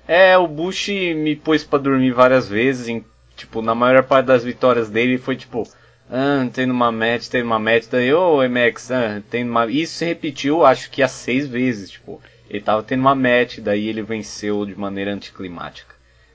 É, 0.07 0.37
o 0.37 0.49
Bush 0.49 0.89
me 0.89 1.37
pôs 1.37 1.63
para 1.63 1.79
dormir 1.79 2.13
várias 2.13 2.49
vezes, 2.49 2.89
em, 2.89 3.05
tipo, 3.37 3.63
na 3.63 3.75
maior 3.75 4.03
parte 4.03 4.27
das 4.27 4.43
vitórias 4.43 4.91
dele 4.91 5.17
foi 5.17 5.37
tipo, 5.37 5.63
ah, 6.11 6.47
tem 6.53 6.71
uma 6.71 6.91
match, 6.91 7.29
tem 7.29 7.43
uma 7.43 7.59
match, 7.59 7.87
daí, 7.91 8.13
ô 8.13 8.37
oh, 8.37 8.49
MX, 8.49 8.91
ah, 8.91 9.23
tem. 9.31 9.47
Isso 9.71 9.95
se 9.95 10.05
repetiu, 10.05 10.65
acho 10.65 10.91
que 10.91 11.03
há 11.03 11.09
seis 11.09 11.47
vezes, 11.47 11.91
tipo, 11.91 12.21
ele 12.51 12.63
tava 12.63 12.83
tendo 12.83 13.01
uma 13.01 13.15
match, 13.15 13.61
daí 13.61 13.89
ele 13.89 14.03
venceu 14.03 14.67
de 14.67 14.79
maneira 14.79 15.13
anticlimática. 15.13 15.95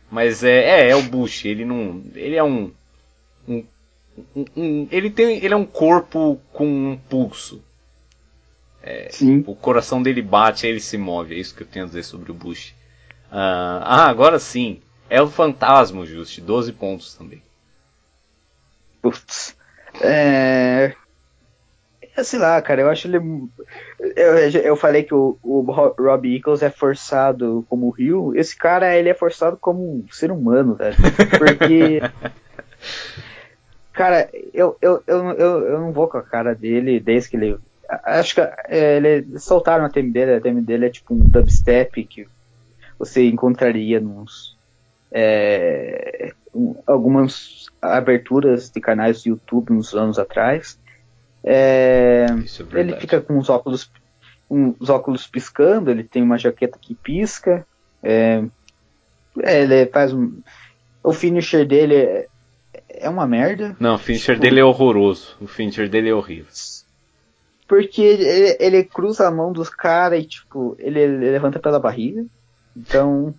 Mas 0.10 0.44
é, 0.44 0.88
é, 0.88 0.90
é 0.90 0.96
o 0.96 1.04
Bush, 1.04 1.46
ele 1.46 1.66
não, 1.66 2.02
ele 2.16 2.36
é 2.36 2.44
um, 2.44 2.72
um 3.48 3.64
um, 4.36 4.46
um, 4.56 4.88
ele 4.92 5.10
tem 5.10 5.38
ele 5.44 5.54
é 5.54 5.58
um 5.58 5.66
corpo 5.66 6.40
com 6.52 6.66
um 6.66 6.98
pulso. 6.98 7.64
É, 8.82 9.10
Sim. 9.12 9.44
O 9.46 9.56
coração 9.56 10.02
dele 10.02 10.22
bate, 10.22 10.66
ele 10.66 10.80
se 10.80 10.98
move. 10.98 11.36
É 11.36 11.38
isso 11.38 11.54
que 11.54 11.64
eu 11.64 11.68
tenho 11.68 11.86
a 11.86 11.88
dizer 11.88 12.04
sobre 12.04 12.32
o 12.32 12.34
Bush. 12.34 12.70
Uh, 13.30 13.84
ah, 13.84 14.08
agora 14.08 14.40
sim. 14.40 14.82
É 15.10 15.22
o 15.22 15.28
Fantasma, 15.28 16.06
Just. 16.06 16.40
12 16.40 16.72
pontos 16.74 17.14
também. 17.14 17.42
Putz. 19.02 19.56
É... 20.02 20.94
Sei 22.24 22.40
lá, 22.40 22.60
cara, 22.62 22.82
eu 22.82 22.90
acho 22.90 23.08
ele. 23.08 23.18
Eu, 24.16 24.38
eu 24.64 24.76
falei 24.76 25.04
que 25.04 25.14
o, 25.14 25.38
o 25.44 25.62
Rob 25.62 26.36
Eagles 26.36 26.64
é 26.64 26.70
forçado 26.70 27.66
como 27.70 27.92
Rio. 27.92 28.34
Esse 28.36 28.56
cara, 28.56 28.96
ele 28.96 29.10
é 29.10 29.14
forçado 29.14 29.56
como 29.58 29.98
um 29.98 30.06
ser 30.12 30.32
humano, 30.32 30.76
velho. 30.76 30.96
Porque. 31.38 32.02
Cara, 33.98 34.30
eu, 34.54 34.78
eu, 34.80 35.02
eu, 35.08 35.32
eu, 35.32 35.68
eu 35.70 35.80
não 35.80 35.92
vou 35.92 36.08
com 36.08 36.20
a 36.20 36.22
cara 36.22 36.54
dele 36.54 37.00
desde 37.00 37.32
que 37.32 37.36
ele. 37.36 37.58
Acho 38.04 38.36
que 38.36 38.42
é, 38.42 38.98
ele 38.98 39.40
soltaram 39.40 39.86
a 39.86 39.90
theme 39.90 40.12
dele, 40.12 40.36
a 40.36 40.40
theme 40.40 40.62
dele 40.62 40.86
é 40.86 40.90
tipo 40.92 41.16
um 41.16 41.18
dubstep 41.18 42.04
que 42.06 42.28
você 43.00 43.28
encontraria 43.28 44.00
nos. 44.00 44.56
É, 45.12 46.32
algumas 46.86 47.66
aberturas 47.82 48.70
de 48.70 48.80
canais 48.80 49.24
do 49.24 49.30
YouTube 49.30 49.74
uns 49.74 49.96
anos 49.96 50.20
atrás. 50.20 50.80
É, 51.44 52.28
é 52.76 52.80
ele 52.80 52.96
fica 52.98 53.20
com 53.20 53.40
os 53.40 53.50
óculos, 53.50 53.92
os 54.48 54.90
óculos 54.92 55.26
piscando, 55.26 55.90
ele 55.90 56.04
tem 56.04 56.22
uma 56.22 56.38
jaqueta 56.38 56.78
que 56.80 56.94
pisca. 56.94 57.66
É, 58.04 58.44
é 59.42 59.64
ele 59.64 59.88
faz 59.88 60.14
um. 60.14 60.40
O 61.04 61.12
finisher 61.14 61.66
dele 61.66 62.28
é, 62.98 63.06
é 63.06 63.10
uma 63.10 63.28
merda. 63.28 63.76
Não, 63.80 63.96
o 63.96 64.00
finisher 64.00 64.36
tipo, 64.36 64.42
dele 64.42 64.60
é 64.60 64.64
horroroso. 64.64 65.36
O 65.40 65.48
finisher 65.48 65.90
dele 65.90 66.10
é 66.10 66.14
horrível. 66.14 66.52
Porque 67.68 68.02
ele, 68.02 68.58
ele 68.60 68.84
cruza 68.84 69.28
a 69.28 69.32
mão 69.32 69.52
dos 69.52 69.70
caras 69.70 70.24
e, 70.24 70.26
tipo, 70.26 70.76
ele, 70.80 71.00
ele, 71.00 71.32
levanta 71.32 71.60
pela 71.60 71.80
barriga. 71.80 72.26
Então. 72.76 73.34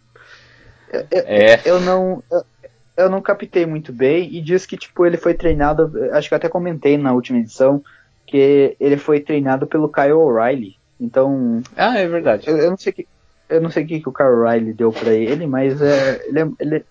Eu, 0.93 1.07
é. 1.11 1.63
eu 1.65 1.81
não. 1.81 2.23
Eu, 2.31 2.43
eu, 2.97 3.11
não 3.11 3.23
captei 3.23 3.65
muito 3.65 3.93
bem. 3.93 4.35
E 4.35 4.41
diz 4.41 4.67
que, 4.67 4.77
tipo, 4.77 5.07
ele 5.07 5.17
foi 5.17 5.35
treinado. 5.35 5.93
Acho 6.13 6.29
que 6.29 6.35
eu 6.35 6.37
até 6.37 6.49
comentei 6.49 6.99
na 6.99 7.13
última 7.13 7.39
edição. 7.39 7.83
Que 8.27 8.77
ele 8.79 8.99
foi 8.99 9.21
treinado 9.21 9.67
pelo 9.67 9.89
Kyle 9.89 10.13
O'Reilly. 10.13 10.77
Então. 11.01 11.63
Ah, 11.75 11.99
é 11.99 12.07
verdade. 12.07 12.49
Eu, 12.49 12.59
eu 12.59 12.71
não 12.71 12.77
sei 12.77 12.93
que. 12.93 13.07
Eu 13.49 13.63
não 13.63 13.71
sei 13.71 13.83
o 13.83 13.87
que, 13.87 14.01
que 14.01 14.09
o 14.11 14.13
Kyle 14.13 14.27
O'Reilly 14.27 14.75
deu 14.75 14.93
pra 14.93 15.11
ele, 15.11 15.47
mas 15.47 15.81
é, 15.81 16.23
ele, 16.29 16.41
é, 16.41 16.49
ele, 16.61 16.85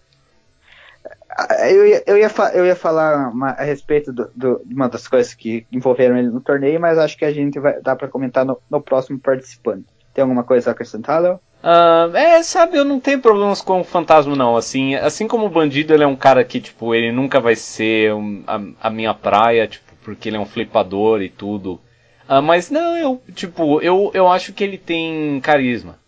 eu 1.69 1.85
ia, 1.85 2.03
eu 2.07 2.17
ia, 2.17 2.31
eu 2.53 2.65
ia 2.65 2.75
falar 2.75 3.29
uma, 3.29 3.51
a 3.51 3.63
respeito 3.63 4.11
de 4.11 4.47
uma 4.73 4.89
das 4.89 5.07
coisas 5.07 5.33
que 5.33 5.67
envolveram 5.71 6.17
ele 6.17 6.29
no 6.29 6.41
torneio, 6.41 6.79
mas 6.79 6.97
acho 6.97 7.17
que 7.17 7.25
a 7.25 7.31
gente 7.31 7.59
vai 7.59 7.79
dar 7.79 7.95
para 7.95 8.07
comentar 8.07 8.43
no, 8.43 8.59
no, 8.69 8.81
próximo 8.81 9.19
participante. 9.19 9.85
Tem 10.13 10.23
alguma 10.23 10.43
coisa 10.43 10.71
a 10.71 10.73
acrescentar, 10.73 11.21
Léo? 11.21 11.39
Uh, 11.63 12.15
é, 12.15 12.41
sabe, 12.41 12.77
eu 12.77 12.85
não 12.85 12.99
tenho 12.99 13.21
problemas 13.21 13.61
com 13.61 13.81
o 13.81 13.83
fantasma, 13.83 14.35
não. 14.35 14.57
Assim, 14.57 14.95
assim 14.95 15.27
como 15.27 15.45
o 15.45 15.49
bandido, 15.49 15.93
ele 15.93 16.03
é 16.03 16.07
um 16.07 16.15
cara 16.15 16.43
que, 16.43 16.59
tipo, 16.59 16.95
ele 16.95 17.11
nunca 17.11 17.39
vai 17.39 17.55
ser 17.55 18.13
um, 18.13 18.43
a, 18.47 18.87
a, 18.87 18.89
minha 18.89 19.13
praia, 19.13 19.67
tipo, 19.67 19.93
porque 20.03 20.29
ele 20.29 20.37
é 20.37 20.39
um 20.39 20.45
flipador 20.45 21.21
e 21.21 21.29
tudo. 21.29 21.79
Uh, 22.27 22.41
mas 22.41 22.71
não, 22.71 22.97
eu, 22.97 23.21
tipo, 23.35 23.79
eu, 23.81 24.09
eu 24.13 24.27
acho 24.27 24.53
que 24.53 24.63
ele 24.63 24.77
tem 24.77 25.39
carisma. 25.41 25.99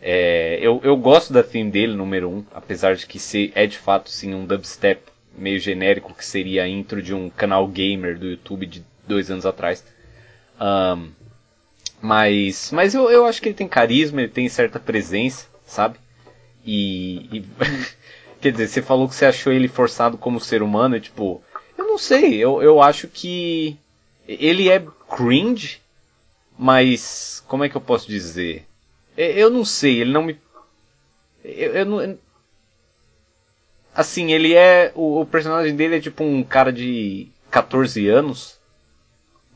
É, 0.00 0.58
eu, 0.60 0.80
eu 0.84 0.96
gosto 0.96 1.32
da 1.32 1.42
theme 1.42 1.70
dele, 1.70 1.94
número 1.94 2.28
1, 2.28 2.36
um, 2.36 2.44
apesar 2.54 2.94
de 2.96 3.06
que 3.06 3.18
se, 3.18 3.52
é 3.54 3.66
de 3.66 3.78
fato 3.78 4.10
sim 4.10 4.34
um 4.34 4.44
dubstep 4.46 5.02
meio 5.36 5.58
genérico 5.58 6.14
que 6.14 6.24
seria 6.24 6.64
a 6.64 6.68
intro 6.68 7.02
de 7.02 7.14
um 7.14 7.30
canal 7.30 7.66
gamer 7.68 8.18
do 8.18 8.26
YouTube 8.26 8.66
de 8.66 8.84
dois 9.06 9.30
anos 9.30 9.46
atrás. 9.46 9.84
Um, 10.60 11.10
mas 12.00 12.70
mas 12.72 12.94
eu, 12.94 13.10
eu 13.10 13.26
acho 13.26 13.40
que 13.40 13.48
ele 13.48 13.54
tem 13.56 13.68
carisma, 13.68 14.20
ele 14.22 14.30
tem 14.30 14.48
certa 14.48 14.78
presença, 14.78 15.46
sabe? 15.66 15.98
E, 16.64 17.38
e 17.38 17.44
quer 18.40 18.52
dizer, 18.52 18.68
você 18.68 18.82
falou 18.82 19.08
que 19.08 19.14
você 19.14 19.26
achou 19.26 19.52
ele 19.52 19.68
forçado 19.68 20.18
como 20.18 20.40
ser 20.40 20.62
humano, 20.62 21.00
tipo, 21.00 21.42
eu 21.76 21.86
não 21.86 21.98
sei, 21.98 22.34
eu, 22.36 22.62
eu 22.62 22.82
acho 22.82 23.08
que 23.08 23.78
ele 24.26 24.68
é 24.68 24.84
cringe, 25.08 25.80
Mas, 26.58 27.42
como 27.48 27.64
é 27.64 27.68
que 27.68 27.76
eu 27.76 27.80
posso 27.80 28.08
dizer? 28.08 28.66
Eu 29.16 29.50
não 29.50 29.64
sei, 29.64 30.00
ele 30.00 30.12
não 30.12 30.22
me. 30.22 30.38
Eu, 31.44 31.74
eu 31.74 31.86
não. 31.86 32.18
Assim, 33.94 34.32
ele 34.32 34.54
é. 34.54 34.92
O, 34.94 35.20
o, 35.20 35.26
personagem 35.26 35.74
dele 35.74 35.96
é 35.96 36.00
tipo 36.00 36.22
um 36.22 36.42
cara 36.44 36.72
de 36.72 37.28
14 37.50 38.06
anos. 38.08 38.56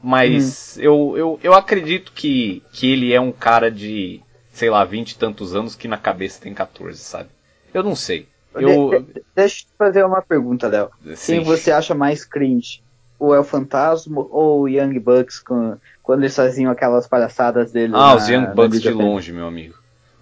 Mas 0.03 0.78
hum. 0.78 0.82
eu, 0.82 1.15
eu, 1.16 1.41
eu 1.43 1.55
acredito 1.55 2.12
que, 2.12 2.62
que 2.73 2.91
ele 2.91 3.12
é 3.12 3.20
um 3.20 3.32
cara 3.32 3.70
de, 3.70 4.23
sei 4.51 4.70
lá, 4.70 4.82
20 4.82 5.11
e 5.11 5.19
tantos 5.19 5.55
anos 5.55 5.77
que 5.77 5.87
na 5.87 5.99
cabeça 5.99 6.41
tem 6.41 6.55
14, 6.55 6.99
sabe? 6.99 7.28
Eu 7.74 7.82
não 7.82 7.95
sei. 7.95 8.27
Eu... 8.55 8.91
De, 8.91 9.12
de, 9.12 9.23
deixa 9.35 9.61
eu 9.61 9.66
te 9.66 9.69
fazer 9.77 10.05
uma 10.05 10.23
pergunta, 10.23 10.69
Léo. 10.69 10.91
Quem 11.27 11.43
você 11.43 11.70
acha 11.70 11.95
mais 11.95 12.24
cringe? 12.24 12.82
O 13.20 13.34
El 13.34 13.44
Fantasma 13.44 14.26
ou 14.30 14.62
o 14.62 14.68
Young 14.68 14.98
Bucks 14.98 15.38
com, 15.38 15.76
quando 16.02 16.22
eles 16.22 16.34
faziam 16.34 16.72
aquelas 16.72 17.06
palhaçadas 17.06 17.70
dele? 17.70 17.92
Ah, 17.94 17.98
na, 17.98 18.14
os 18.16 18.28
Young 18.28 18.47
Bucks 18.55 18.80
de 18.80 18.90
longe, 18.90 19.32
meu 19.32 19.47
amigo. 19.47 19.74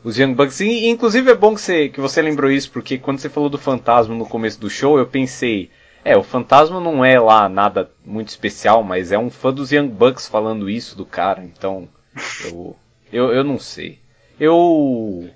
Os 0.03 0.19
Young 0.19 0.35
Bucks. 0.35 0.61
E, 0.61 0.89
inclusive 0.89 1.31
é 1.31 1.35
bom 1.35 1.55
que 1.55 1.61
você, 1.61 1.89
que 1.89 2.01
você 2.01 2.21
lembrou 2.21 2.51
isso, 2.51 2.71
porque 2.71 2.99
quando 2.99 3.19
você 3.19 3.29
falou 3.29 3.49
do 3.49 3.57
fantasma 3.57 4.15
no 4.15 4.27
começo 4.27 4.61
do 4.61 4.69
show, 4.69 4.99
eu 4.99 5.07
pensei. 5.07 5.71
É, 6.05 6.17
o 6.17 6.23
fantasma 6.23 6.81
não 6.81 7.05
é 7.05 7.19
lá 7.19 7.49
nada 7.49 7.91
muito 8.05 8.29
especial, 8.29 8.83
mas 8.83 9.13
é 9.13 9.19
um 9.19 9.31
fã 9.31 9.53
dos 9.53 9.73
Young 9.73 9.89
Bucks 9.89 10.29
falando 10.29 10.69
isso 10.69 10.97
do 10.97 11.07
cara, 11.07 11.43
então. 11.43 11.89
Eu, 12.45 12.77
eu, 13.13 13.33
eu 13.33 13.45
não 13.45 13.59
sei. 13.59 13.99
Eu. 14.39 15.29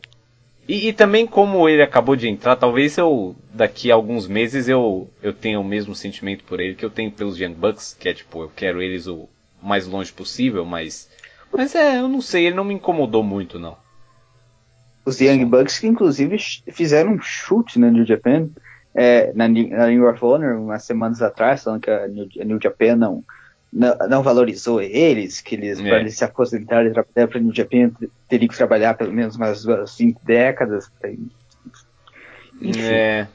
E, 0.69 0.89
e, 0.89 0.93
também 0.93 1.27
como 1.27 1.69
ele 1.69 1.83
acabou 1.83 2.15
de 2.15 2.29
entrar, 2.29 2.55
talvez 2.55 2.97
eu 2.97 3.35
daqui 3.53 3.91
a 3.91 3.95
alguns 3.95 4.29
meses 4.29 4.69
eu, 4.69 5.11
eu 5.21 5.33
tenha 5.33 5.59
o 5.59 5.65
mesmo 5.65 5.95
sentimento 5.95 6.45
por 6.45 6.61
ele 6.61 6.77
que 6.77 6.85
eu 6.85 6.91
tenho 6.91 7.11
pelos 7.11 7.39
Young 7.39 7.55
Bucks, 7.55 7.97
que 7.99 8.09
é 8.09 8.15
tipo, 8.15 8.43
eu 8.43 8.53
quero 8.55 8.81
eles 8.81 9.09
o 9.09 9.29
mais 9.61 9.87
longe 9.87 10.13
possível, 10.13 10.65
mas. 10.65 11.11
Mas 11.53 11.75
é, 11.75 11.99
eu 11.99 12.09
não 12.09 12.21
sei, 12.21 12.47
ele 12.47 12.57
não 12.57 12.65
me 12.65 12.75
incomodou 12.75 13.23
muito, 13.23 13.59
não. 13.59 13.77
Os 15.05 15.21
Young 15.21 15.45
Bucks 15.45 15.81
que 15.81 15.87
inclusive 15.89 16.37
fizeram 16.71 17.15
um 17.15 17.21
chute 17.21 17.79
na 17.79 17.91
New 17.91 18.07
Japan, 18.07 18.49
é, 18.95 19.33
na, 19.35 19.49
na 19.49 19.87
Ring 19.87 20.01
of 20.01 20.25
Honor, 20.25 20.61
umas 20.61 20.85
semanas 20.85 21.21
atrás, 21.21 21.65
falando 21.65 21.81
que 21.81 21.91
a 21.91 22.07
New, 22.07 22.29
a 22.41 22.45
New 22.45 22.61
Japan 22.63 22.95
não, 22.95 23.25
não, 23.73 23.97
não, 24.09 24.23
valorizou 24.23 24.83
eles, 24.83 25.41
que 25.41 25.55
eles, 25.55 25.81
é. 25.81 25.83
para 25.83 26.01
eles 26.01 26.17
se 26.17 26.25
aposentarem 26.25 26.91
e 26.91 26.93
trabalhar 26.93 27.29
para 27.29 27.39
a 27.39 27.41
New 27.41 27.55
Japan, 27.55 27.91
teriam 28.29 28.49
que 28.49 28.57
trabalhar 28.57 28.95
pelo 28.95 29.13
menos 29.13 29.37
umas 29.37 29.65
cinco 29.91 30.21
décadas. 30.25 30.91
Enfim. 32.61 32.83
É. 32.83 33.29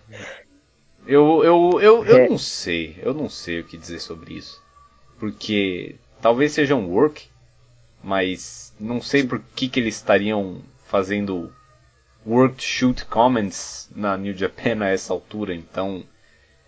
Eu, 1.08 1.44
eu, 1.44 1.80
eu, 1.82 2.06
eu 2.06 2.18
é. 2.18 2.30
não 2.30 2.38
sei, 2.38 2.98
eu 3.02 3.14
não 3.14 3.30
sei 3.30 3.62
o 3.62 3.64
que 3.64 3.78
dizer 3.78 4.00
sobre 4.00 4.36
isso. 4.36 4.62
Porque 5.18 5.96
talvez 6.22 6.52
seja 6.52 6.76
um 6.76 6.88
work, 6.88 7.28
mas 8.04 8.74
não 8.80 9.02
sei 9.02 9.24
por 9.24 9.42
que, 9.56 9.68
que 9.68 9.80
eles 9.80 9.96
estariam 9.96 10.62
fazendo 10.86 11.52
work 12.26 12.62
shoot 12.62 13.06
comments 13.06 13.90
na 13.96 14.18
New 14.18 14.36
Japan 14.36 14.84
a 14.84 14.90
essa 14.90 15.14
altura, 15.14 15.56
então 15.56 16.04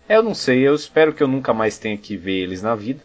eu 0.08 0.22
não 0.22 0.34
sei, 0.34 0.66
eu 0.66 0.74
espero 0.74 1.12
que 1.12 1.22
eu 1.22 1.28
nunca 1.28 1.52
mais 1.52 1.78
tenha 1.78 1.96
que 1.96 2.16
ver 2.16 2.40
eles 2.40 2.62
na 2.62 2.74
vida, 2.74 3.04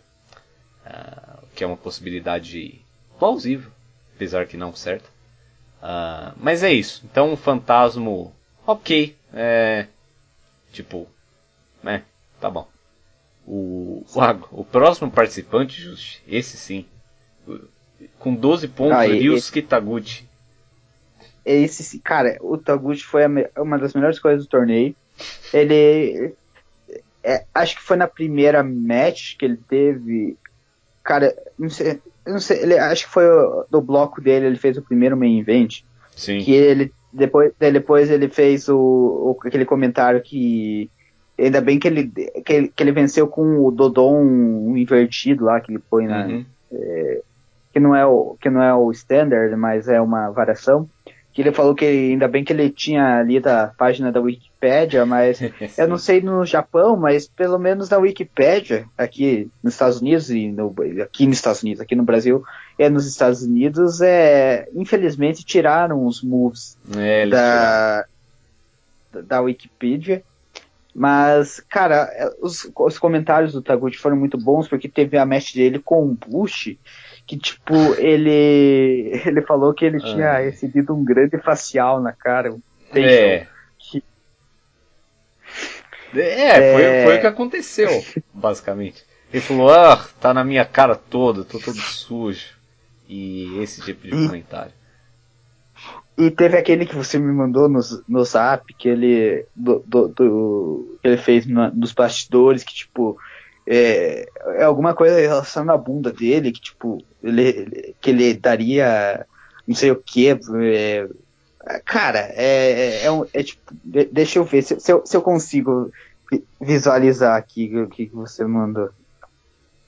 uh, 0.85 1.45
que 1.55 1.63
é 1.63 1.67
uma 1.67 1.77
possibilidade 1.77 2.81
plausível, 3.17 3.71
apesar 4.15 4.45
que 4.47 4.57
não 4.57 4.75
certa. 4.75 5.09
Uh, 5.81 6.33
mas 6.37 6.63
é 6.63 6.71
isso, 6.73 7.03
então 7.05 7.33
o 7.33 7.37
Fantasma, 7.37 8.31
ok, 8.65 9.15
é, 9.33 9.87
tipo, 10.71 11.07
né, 11.83 12.03
tá 12.39 12.49
bom. 12.49 12.67
O, 13.45 14.03
o, 14.07 14.61
o 14.61 14.65
próximo 14.65 15.11
participante, 15.11 15.79
Just, 15.79 16.19
esse 16.27 16.57
sim, 16.57 16.85
com 18.19 18.33
12 18.33 18.67
pontos, 18.69 18.97
ah, 18.97 19.05
Ryusuke 19.05 19.61
Taguchi. 19.61 20.27
Esse, 21.45 21.99
cara, 21.99 22.37
o 22.41 22.57
Taguchi 22.57 23.03
foi 23.03 23.21
uma 23.55 23.77
das 23.77 23.93
melhores 23.93 24.19
coisas 24.19 24.45
do 24.45 24.49
torneio. 24.49 24.95
Ele. 25.53 26.33
É, 27.23 27.45
acho 27.53 27.75
que 27.75 27.81
foi 27.81 27.97
na 27.97 28.07
primeira 28.07 28.63
match 28.63 29.37
que 29.37 29.45
ele 29.45 29.57
teve. 29.57 30.37
Cara, 31.05 31.33
não 31.57 31.69
sei. 31.69 32.01
Não 32.27 32.39
sei 32.39 32.63
ele, 32.63 32.77
acho 32.77 33.05
que 33.05 33.13
foi 33.13 33.23
do 33.69 33.79
bloco 33.79 34.19
dele, 34.19 34.47
ele 34.47 34.57
fez 34.57 34.77
o 34.77 34.81
primeiro 34.81 35.15
main 35.15 35.39
event. 35.39 35.83
Sim. 36.15 36.39
Que 36.39 36.51
ele. 36.53 36.91
Depois, 37.13 37.53
depois 37.57 38.11
ele 38.11 38.27
fez 38.27 38.67
o, 38.67 38.75
o 38.77 39.37
aquele 39.47 39.63
comentário 39.63 40.21
que 40.21 40.89
Ainda 41.37 41.59
bem 41.59 41.77
que 41.77 41.87
ele, 41.87 42.07
que 42.07 42.53
ele, 42.53 42.67
que 42.69 42.81
ele 42.81 42.93
venceu 42.93 43.27
com 43.27 43.65
o 43.65 43.69
Dodon 43.69 44.23
invertido 44.77 45.43
lá, 45.43 45.59
que 45.59 45.71
ele 45.71 45.79
põe 45.79 46.07
na. 46.07 46.25
Uhum. 46.25 46.45
É, 46.71 47.21
que, 47.73 47.79
não 47.79 47.93
é 47.93 48.05
o, 48.05 48.37
que 48.39 48.49
não 48.49 48.63
é 48.63 48.73
o 48.73 48.89
standard, 48.91 49.53
mas 49.57 49.89
é 49.89 49.99
uma 49.99 50.29
variação. 50.29 50.89
Que 51.35 51.41
ele 51.41 51.51
falou 51.51 51.75
que 51.75 51.83
ainda 51.83 52.29
bem 52.29 52.45
que 52.45 52.53
ele 52.53 52.69
tinha 52.69 53.21
lido 53.21 53.47
a 53.47 53.67
página 53.77 54.09
da 54.09 54.21
Wikipédia, 54.21 55.05
mas 55.05 55.39
eu 55.77 55.87
não 55.87 55.97
sei 55.97 56.21
no 56.21 56.45
Japão, 56.45 56.95
mas 56.95 57.27
pelo 57.27 57.59
menos 57.59 57.89
na 57.89 57.97
Wikipédia, 57.97 58.87
aqui 58.97 59.51
nos 59.61 59.73
Estados 59.73 59.99
Unidos 59.99 60.29
e 60.29 60.47
no, 60.47 60.73
aqui 61.03 61.27
nos 61.27 61.35
Estados 61.35 61.61
Unidos, 61.61 61.81
aqui 61.81 61.93
no 61.93 62.03
Brasil 62.03 62.41
e 62.79 62.89
nos 62.89 63.05
Estados 63.05 63.43
Unidos, 63.43 63.99
é, 63.99 64.69
infelizmente 64.73 65.43
tiraram 65.43 66.07
os 66.07 66.23
moves 66.23 66.77
é, 66.95 67.27
da, 67.27 68.05
da 69.21 69.41
Wikipedia. 69.41 70.23
Mas, 70.95 71.59
cara, 71.59 72.09
é, 72.13 72.33
os, 72.41 72.71
os 72.73 72.97
comentários 72.97 73.51
do 73.51 73.61
Taguchi 73.61 73.97
foram 73.97 74.15
muito 74.15 74.37
bons, 74.37 74.65
porque 74.65 74.87
teve 74.87 75.17
a 75.17 75.25
match 75.25 75.53
dele 75.53 75.77
com 75.77 76.07
o 76.07 76.13
Bush, 76.15 76.77
que, 77.25 77.37
tipo, 77.37 77.75
ele 77.95 79.21
ele 79.25 79.41
falou 79.41 79.73
que 79.73 79.85
ele 79.85 79.97
ah. 79.97 80.05
tinha 80.05 80.37
recebido 80.39 80.93
um 80.93 81.03
grande 81.03 81.37
facial 81.39 82.01
na 82.01 82.11
cara. 82.11 82.53
Um 82.53 82.61
é. 82.93 83.47
Que... 83.77 84.03
É, 86.13 86.73
foi, 86.73 86.83
é... 86.83 87.03
foi 87.05 87.17
o 87.17 87.21
que 87.21 87.27
aconteceu, 87.27 87.89
basicamente. 88.33 89.03
Ele 89.33 89.41
falou, 89.41 89.69
ah, 89.69 90.05
tá 90.19 90.33
na 90.33 90.43
minha 90.43 90.63
cara 90.63 90.95
toda, 90.95 91.43
tô 91.43 91.59
todo 91.59 91.77
sujo. 91.77 92.55
E 93.07 93.59
esse 93.59 93.81
tipo 93.81 94.03
de 94.03 94.11
comentário. 94.11 94.71
E 96.17 96.31
teve 96.31 96.57
aquele 96.57 96.85
que 96.85 96.95
você 96.95 97.19
me 97.19 97.31
mandou 97.31 97.67
no, 97.67 97.79
no 98.07 98.23
zap, 98.23 98.73
que 98.73 98.87
ele, 98.87 99.45
do, 99.53 99.83
do, 99.85 100.07
do 100.07 100.97
que 101.01 101.07
ele 101.07 101.17
fez 101.17 101.45
na, 101.45 101.69
nos 101.69 101.91
bastidores, 101.91 102.63
que 102.63 102.73
tipo, 102.73 103.17
é, 103.67 104.27
é 104.55 104.63
alguma 104.63 104.93
coisa 104.93 105.19
relação 105.19 105.69
à 105.69 105.77
bunda 105.77 106.11
dele, 106.11 106.51
que 106.51 106.61
tipo, 106.61 107.03
ele, 107.23 107.95
que 107.99 108.09
ele 108.09 108.33
daria 108.33 109.25
não 109.67 109.75
sei 109.75 109.91
o 109.91 109.95
que. 109.95 110.29
É, 110.29 111.07
cara, 111.83 112.19
é, 112.33 112.71
é, 112.71 113.05
é, 113.05 113.11
um, 113.11 113.25
é, 113.33 113.43
tipo, 113.43 113.73
deixa 113.83 114.39
eu 114.39 114.43
ver 114.43 114.61
se, 114.61 114.79
se, 114.79 114.91
eu, 114.91 115.05
se 115.05 115.17
eu 115.17 115.21
consigo 115.21 115.91
visualizar 116.61 117.35
aqui 117.35 117.75
o 117.77 117.87
que 117.87 118.05
você 118.07 118.45
mandou 118.45 118.89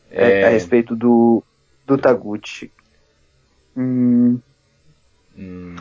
é, 0.10 0.46
a 0.46 0.50
respeito 0.50 0.96
do, 0.96 1.44
do 1.86 1.98
Taguchi. 1.98 2.72
Hum. 3.76 4.40
Hum. 5.38 5.76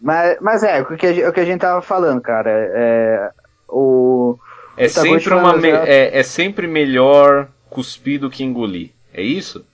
Mas, 0.00 0.38
mas 0.40 0.62
é, 0.62 0.80
o 0.80 0.96
que, 0.96 1.06
a, 1.06 1.28
o 1.28 1.32
que 1.32 1.40
a 1.40 1.44
gente 1.44 1.60
tava 1.60 1.82
falando, 1.82 2.20
cara. 2.20 2.50
É, 2.50 3.30
o, 3.68 4.38
é, 4.76 4.88
sempre 4.88 5.34
uma 5.34 5.56
me, 5.56 5.68
é, 5.68 6.18
é 6.18 6.22
sempre 6.22 6.66
melhor 6.66 7.48
cuspir 7.70 8.20
do 8.20 8.30
que 8.30 8.44
engolir. 8.44 8.90
É 9.12 9.22
isso? 9.22 9.64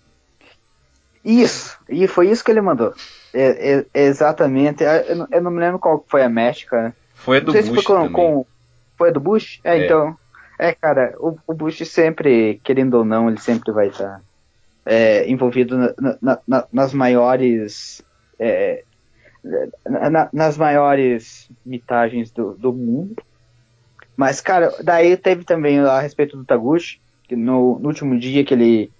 Isso, 1.24 1.78
e 1.88 2.06
foi 2.06 2.30
isso 2.30 2.44
que 2.44 2.50
ele 2.50 2.60
mandou. 2.60 2.94
É, 3.32 3.84
é, 3.94 4.04
exatamente. 4.04 4.84
É, 4.84 5.12
eu 5.12 5.16
não, 5.16 5.28
eu 5.30 5.42
não, 5.42 5.50
me 5.50 5.60
lembro 5.60 5.78
qual 5.78 6.04
foi 6.08 6.22
a 6.22 6.28
México, 6.28 6.70
cara. 6.70 6.94
Foi 7.14 7.38
a 7.38 7.40
do 7.40 7.52
Bush. 7.52 7.66
Foi, 7.68 7.82
com, 7.82 8.12
com, 8.12 8.46
foi 8.96 9.08
a 9.08 9.12
do 9.12 9.20
Bush? 9.20 9.60
É, 9.62 9.78
é, 9.78 9.84
então. 9.84 10.16
É, 10.58 10.72
cara, 10.72 11.14
o, 11.18 11.36
o, 11.46 11.54
Bush 11.54 11.78
sempre, 11.88 12.60
querendo 12.62 12.94
ou 12.94 13.04
não, 13.04 13.28
ele 13.28 13.40
sempre 13.40 13.72
vai 13.72 13.88
estar 13.88 14.20
é, 14.84 15.28
envolvido 15.28 15.76
na, 15.76 15.94
na, 16.20 16.38
na, 16.46 16.64
nas 16.72 16.92
maiores 16.92 18.02
é, 18.38 18.84
na, 19.84 20.28
nas 20.32 20.56
maiores 20.56 21.48
mitagens 21.64 22.30
do, 22.30 22.54
do 22.54 22.72
mundo. 22.72 23.22
Mas, 24.22 24.40
cara, 24.40 24.72
daí 24.84 25.16
teve 25.16 25.42
também 25.42 25.80
a 25.80 25.98
respeito 25.98 26.36
do 26.36 26.44
Taguchi, 26.44 27.00
que 27.24 27.34
no, 27.34 27.76
no, 27.80 27.88
último 27.88 28.16
dia 28.16 28.44
que 28.44 28.54
ele. 28.54 28.92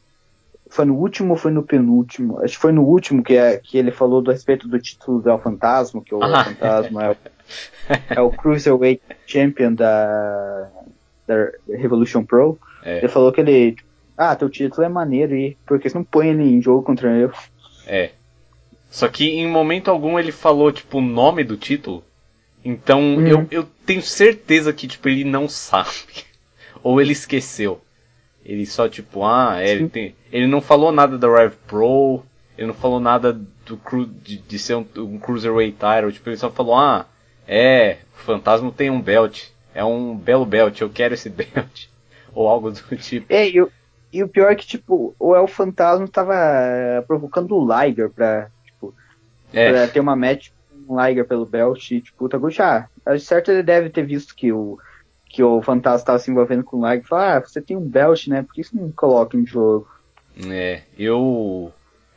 Foi 0.69 0.85
no 0.85 0.97
último 0.97 1.35
ou 1.35 1.37
foi 1.37 1.53
no 1.53 1.63
penúltimo? 1.63 2.41
Acho 2.41 2.55
que 2.55 2.61
foi 2.61 2.73
no 2.73 2.83
último 2.83 3.23
que, 3.23 3.37
é, 3.37 3.57
que 3.59 3.79
ele 3.79 3.93
falou 3.93 4.21
do 4.21 4.33
respeito 4.33 4.67
do 4.67 4.81
título 4.81 5.23
do 5.23 5.31
El 5.31 5.39
Fantasma, 5.39 6.03
que 6.05 6.13
o 6.13 6.21
ah. 6.21 6.43
Fantasma 6.43 7.05
é 7.05 7.11
o, 7.13 7.17
é 8.17 8.21
o 8.21 8.31
Cruiserweight 8.33 9.01
Champion 9.25 9.75
da, 9.75 10.69
da 11.25 11.53
Revolution 11.69 12.25
Pro. 12.25 12.59
É. 12.83 12.99
Ele 12.99 13.09
falou 13.09 13.31
que 13.31 13.43
ele. 13.43 13.77
Ah, 14.19 14.35
teu 14.35 14.51
título 14.51 14.85
é 14.85 14.89
maneiro 14.89 15.37
e 15.37 15.57
porque 15.65 15.89
você 15.89 15.97
não 15.97 16.03
põe 16.03 16.31
ele 16.31 16.43
em 16.43 16.61
jogo 16.61 16.83
contra 16.83 17.17
eu. 17.17 17.31
É. 17.87 18.11
Só 18.91 19.07
que 19.07 19.31
em 19.31 19.47
momento 19.47 19.89
algum 19.89 20.19
ele 20.19 20.33
falou, 20.33 20.73
tipo, 20.73 20.99
o 20.99 21.01
nome 21.01 21.45
do 21.45 21.57
título. 21.57 22.03
Então 22.65 23.01
uhum. 23.01 23.27
eu, 23.27 23.47
eu 23.51 23.69
tenho 23.85 24.03
certeza 24.03 24.73
que, 24.73 24.87
tipo, 24.87 25.09
ele 25.09 25.25
não 25.25 25.49
sabe. 25.49 26.25
Ou 26.83 27.01
ele 27.01 27.13
esqueceu. 27.13 27.81
Ele 28.45 28.67
só, 28.67 28.89
tipo, 28.89 29.25
ah, 29.25 29.61
é, 29.61 29.71
ele, 29.71 29.89
tem, 29.89 30.17
ele 30.33 30.47
não 30.47 30.61
falou 30.61 30.91
nada 30.91 31.17
da 31.17 31.29
Rev 31.29 31.55
Pro. 31.67 32.23
ele 32.59 32.67
não 32.67 32.75
falou 32.75 32.99
nada 32.99 33.33
do 33.33 34.07
de, 34.23 34.39
de 34.39 34.59
ser 34.59 34.75
um, 34.75 34.87
um 34.97 35.19
Cruiserweight 35.19 35.77
title, 35.79 36.13
tipo, 36.13 36.29
ele 36.29 36.37
só 36.37 36.51
falou, 36.51 36.75
ah, 36.75 37.07
é, 37.47 37.99
o 38.17 38.25
Fantasma 38.25 38.73
tem 38.73 38.91
um 38.91 39.01
belt, 39.01 39.45
é 39.75 39.85
um 39.85 40.17
belo 40.17 40.45
belt, 40.45 40.81
eu 40.81 40.91
quero 40.91 41.15
esse 41.15 41.31
belt, 41.31 41.87
ou 42.35 42.49
algo 42.49 42.71
do 42.71 42.97
tipo. 42.97 43.33
É, 43.33 43.49
e, 43.49 43.65
e 44.13 44.23
o 44.23 44.29
pior 44.29 44.51
é 44.51 44.57
que, 44.57 44.67
tipo, 44.67 45.15
o 45.19 45.37
El 45.37 45.47
Fantasma 45.47 46.09
tava 46.09 46.35
provocando 47.07 47.57
o 47.57 47.65
Liger 47.65 48.11
pra, 48.11 48.51
tipo, 48.65 48.95
é. 49.53 49.71
pra 49.71 49.89
ter 49.89 50.01
uma 50.01 50.17
match 50.17 50.51
com 50.83 50.95
o 50.95 51.07
Liger 51.07 51.27
pelo 51.27 51.47
belt, 51.47 51.91
e, 51.91 52.01
tipo, 52.01 52.25
o 52.25 52.29
Taguchi, 52.29 52.63
ah, 52.63 52.89
certo 53.19 53.51
ele 53.51 53.63
deve 53.63 53.91
ter 53.91 54.05
visto 54.05 54.35
que 54.35 54.53
o 54.53 54.79
que 55.29 55.43
o 55.43 55.63
Fantasma 55.63 55.97
estava 55.97 56.19
se 56.19 56.31
envolvendo 56.31 56.63
com 56.63 56.79
o 56.79 56.87
Liger, 56.87 57.07
falou, 57.07 57.25
ah, 57.25 57.41
você 57.41 57.63
tem 57.63 57.77
um 57.77 57.89
belt, 57.89 58.27
né, 58.27 58.43
por 58.43 58.55
que 58.55 58.63
você 58.63 58.77
não 58.77 58.93
coloca 58.93 59.37
em 59.37 59.47
jogo? 59.47 59.89
É, 60.47 60.83
eu 60.99 61.73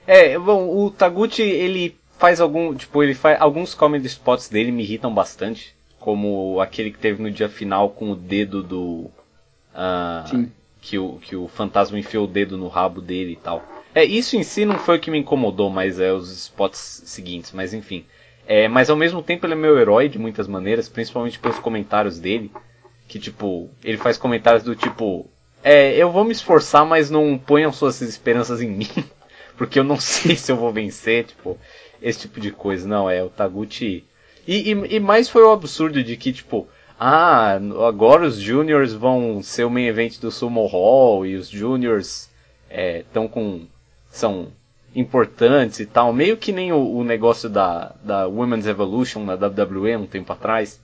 é, 0.07 0.37
bom, 0.37 0.69
o 0.69 0.91
Taguchi, 0.91 1.41
ele 1.41 1.97
faz 2.17 2.39
algum, 2.39 2.73
tipo, 2.75 3.01
ele 3.01 3.15
faz 3.15 3.41
alguns 3.41 3.73
comedy 3.73 4.07
spots 4.07 4.49
dele 4.49 4.71
me 4.71 4.83
irritam 4.83 5.13
bastante, 5.13 5.75
como 5.99 6.59
aquele 6.61 6.91
que 6.91 6.99
teve 6.99 7.21
no 7.21 7.31
dia 7.31 7.49
final 7.49 7.89
com 7.89 8.11
o 8.11 8.15
dedo 8.15 8.61
do 8.61 9.09
uh, 9.73 10.47
que 10.79 10.99
o 10.99 11.17
que 11.17 11.35
o 11.35 11.47
fantasma 11.47 11.97
enfiou 11.97 12.25
o 12.25 12.27
dedo 12.27 12.57
no 12.57 12.67
rabo 12.67 13.01
dele 13.01 13.33
e 13.33 13.35
tal. 13.35 13.63
É, 13.95 14.03
isso 14.03 14.35
em 14.35 14.43
si 14.43 14.65
não 14.65 14.77
foi 14.77 14.97
o 14.97 14.99
que 14.99 15.09
me 15.09 15.17
incomodou, 15.17 15.69
mas 15.69 15.99
é 15.99 16.11
os 16.11 16.31
spots 16.31 17.01
seguintes, 17.05 17.51
mas 17.51 17.73
enfim. 17.73 18.05
É, 18.47 18.67
mas 18.67 18.89
ao 18.89 18.95
mesmo 18.95 19.23
tempo 19.23 19.45
ele 19.45 19.53
é 19.53 19.57
meu 19.57 19.77
herói 19.79 20.07
de 20.07 20.19
muitas 20.19 20.47
maneiras, 20.47 20.87
principalmente 20.87 21.39
pelos 21.39 21.59
comentários 21.59 22.19
dele, 22.19 22.51
que 23.07 23.19
tipo, 23.19 23.69
ele 23.83 23.97
faz 23.97 24.17
comentários 24.17 24.63
do 24.63 24.75
tipo, 24.75 25.27
é, 25.63 25.95
eu 25.95 26.11
vou 26.11 26.23
me 26.23 26.31
esforçar, 26.31 26.85
mas 26.85 27.09
não 27.09 27.37
ponham 27.37 27.73
suas 27.73 28.01
esperanças 28.01 28.61
em 28.61 28.69
mim 28.71 28.87
porque 29.57 29.79
eu 29.79 29.83
não 29.83 29.99
sei 29.99 30.35
se 30.35 30.51
eu 30.51 30.57
vou 30.57 30.71
vencer, 30.71 31.25
tipo, 31.25 31.57
esse 32.01 32.19
tipo 32.19 32.39
de 32.39 32.51
coisa. 32.51 32.87
Não, 32.87 33.09
é 33.09 33.23
o 33.23 33.29
Taguchi. 33.29 34.05
E, 34.47 34.71
e, 34.71 34.95
e 34.95 34.99
mais 34.99 35.29
foi 35.29 35.43
o 35.43 35.51
absurdo 35.51 36.03
de 36.03 36.15
que, 36.17 36.31
tipo, 36.31 36.67
ah, 36.99 37.59
agora 37.87 38.25
os 38.25 38.37
Juniors 38.37 38.93
vão 38.93 39.41
ser 39.41 39.65
o 39.65 39.69
main 39.69 39.87
event 39.87 40.19
do 40.19 40.31
Sumo 40.31 40.65
Hall 40.65 41.25
e 41.25 41.35
os 41.35 41.49
Juniors 41.49 42.29
estão 42.69 43.25
é, 43.25 43.27
com. 43.27 43.65
são 44.09 44.47
importantes 44.95 45.79
e 45.79 45.85
tal. 45.85 46.13
Meio 46.13 46.37
que 46.37 46.51
nem 46.51 46.71
o, 46.71 46.97
o, 46.97 47.03
negócio 47.03 47.49
da, 47.49 47.93
da 48.01 48.27
Women's 48.27 48.65
Evolution 48.65 49.25
na 49.25 49.35
WWE 49.35 49.97
um 49.97 50.07
tempo 50.07 50.31
atrás, 50.31 50.81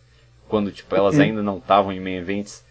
quando 0.50 0.72
tipo, 0.72 0.94
elas 0.96 1.16
uhum. 1.16 1.22
ainda 1.22 1.42
não 1.42 1.58
estavam 1.58 1.94
em 1.94 2.00
main 2.00 2.18
events. 2.18 2.64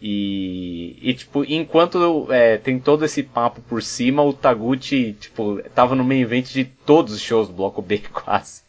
E, 0.00 0.98
e 1.00 1.14
tipo, 1.14 1.44
enquanto 1.44 2.30
é, 2.30 2.56
tem 2.56 2.78
todo 2.78 3.04
esse 3.04 3.22
papo 3.22 3.60
por 3.62 3.82
cima, 3.82 4.22
o 4.22 4.32
Taguchi, 4.32 5.12
tipo, 5.14 5.60
tava 5.74 5.94
no 5.94 6.04
meio 6.04 6.22
evento 6.22 6.48
de 6.48 6.64
todos 6.64 7.14
os 7.14 7.20
shows 7.20 7.48
do 7.48 7.54
Bloco 7.54 7.82
B 7.82 7.98
quase. 8.12 8.64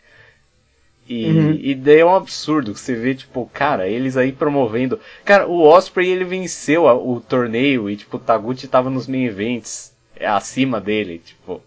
E, 1.09 1.25
uhum. 1.25 1.51
e 1.53 1.73
daí 1.73 1.99
é 1.99 2.05
um 2.05 2.13
absurdo 2.13 2.73
que 2.73 2.79
você 2.79 2.93
vê, 2.93 3.15
tipo, 3.15 3.49
cara, 3.53 3.87
eles 3.87 4.17
aí 4.17 4.33
promovendo. 4.33 4.99
Cara, 5.23 5.47
o 5.47 5.61
Osprey 5.63 6.09
ele 6.09 6.25
venceu 6.25 6.85
a, 6.85 6.93
o 6.93 7.21
torneio 7.21 7.89
e, 7.89 7.95
tipo, 7.95 8.17
o 8.17 8.19
Taguchi 8.19 8.67
tava 8.67 8.89
nos 8.89 9.07
main 9.07 9.23
events 9.23 9.95
é, 10.17 10.27
acima 10.27 10.81
dele, 10.81 11.19
tipo. 11.19 11.61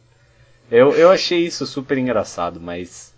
Eu, 0.70 0.92
eu 0.92 1.10
achei 1.10 1.44
isso 1.44 1.66
super 1.66 1.98
engraçado, 1.98 2.60
mas. 2.60 3.14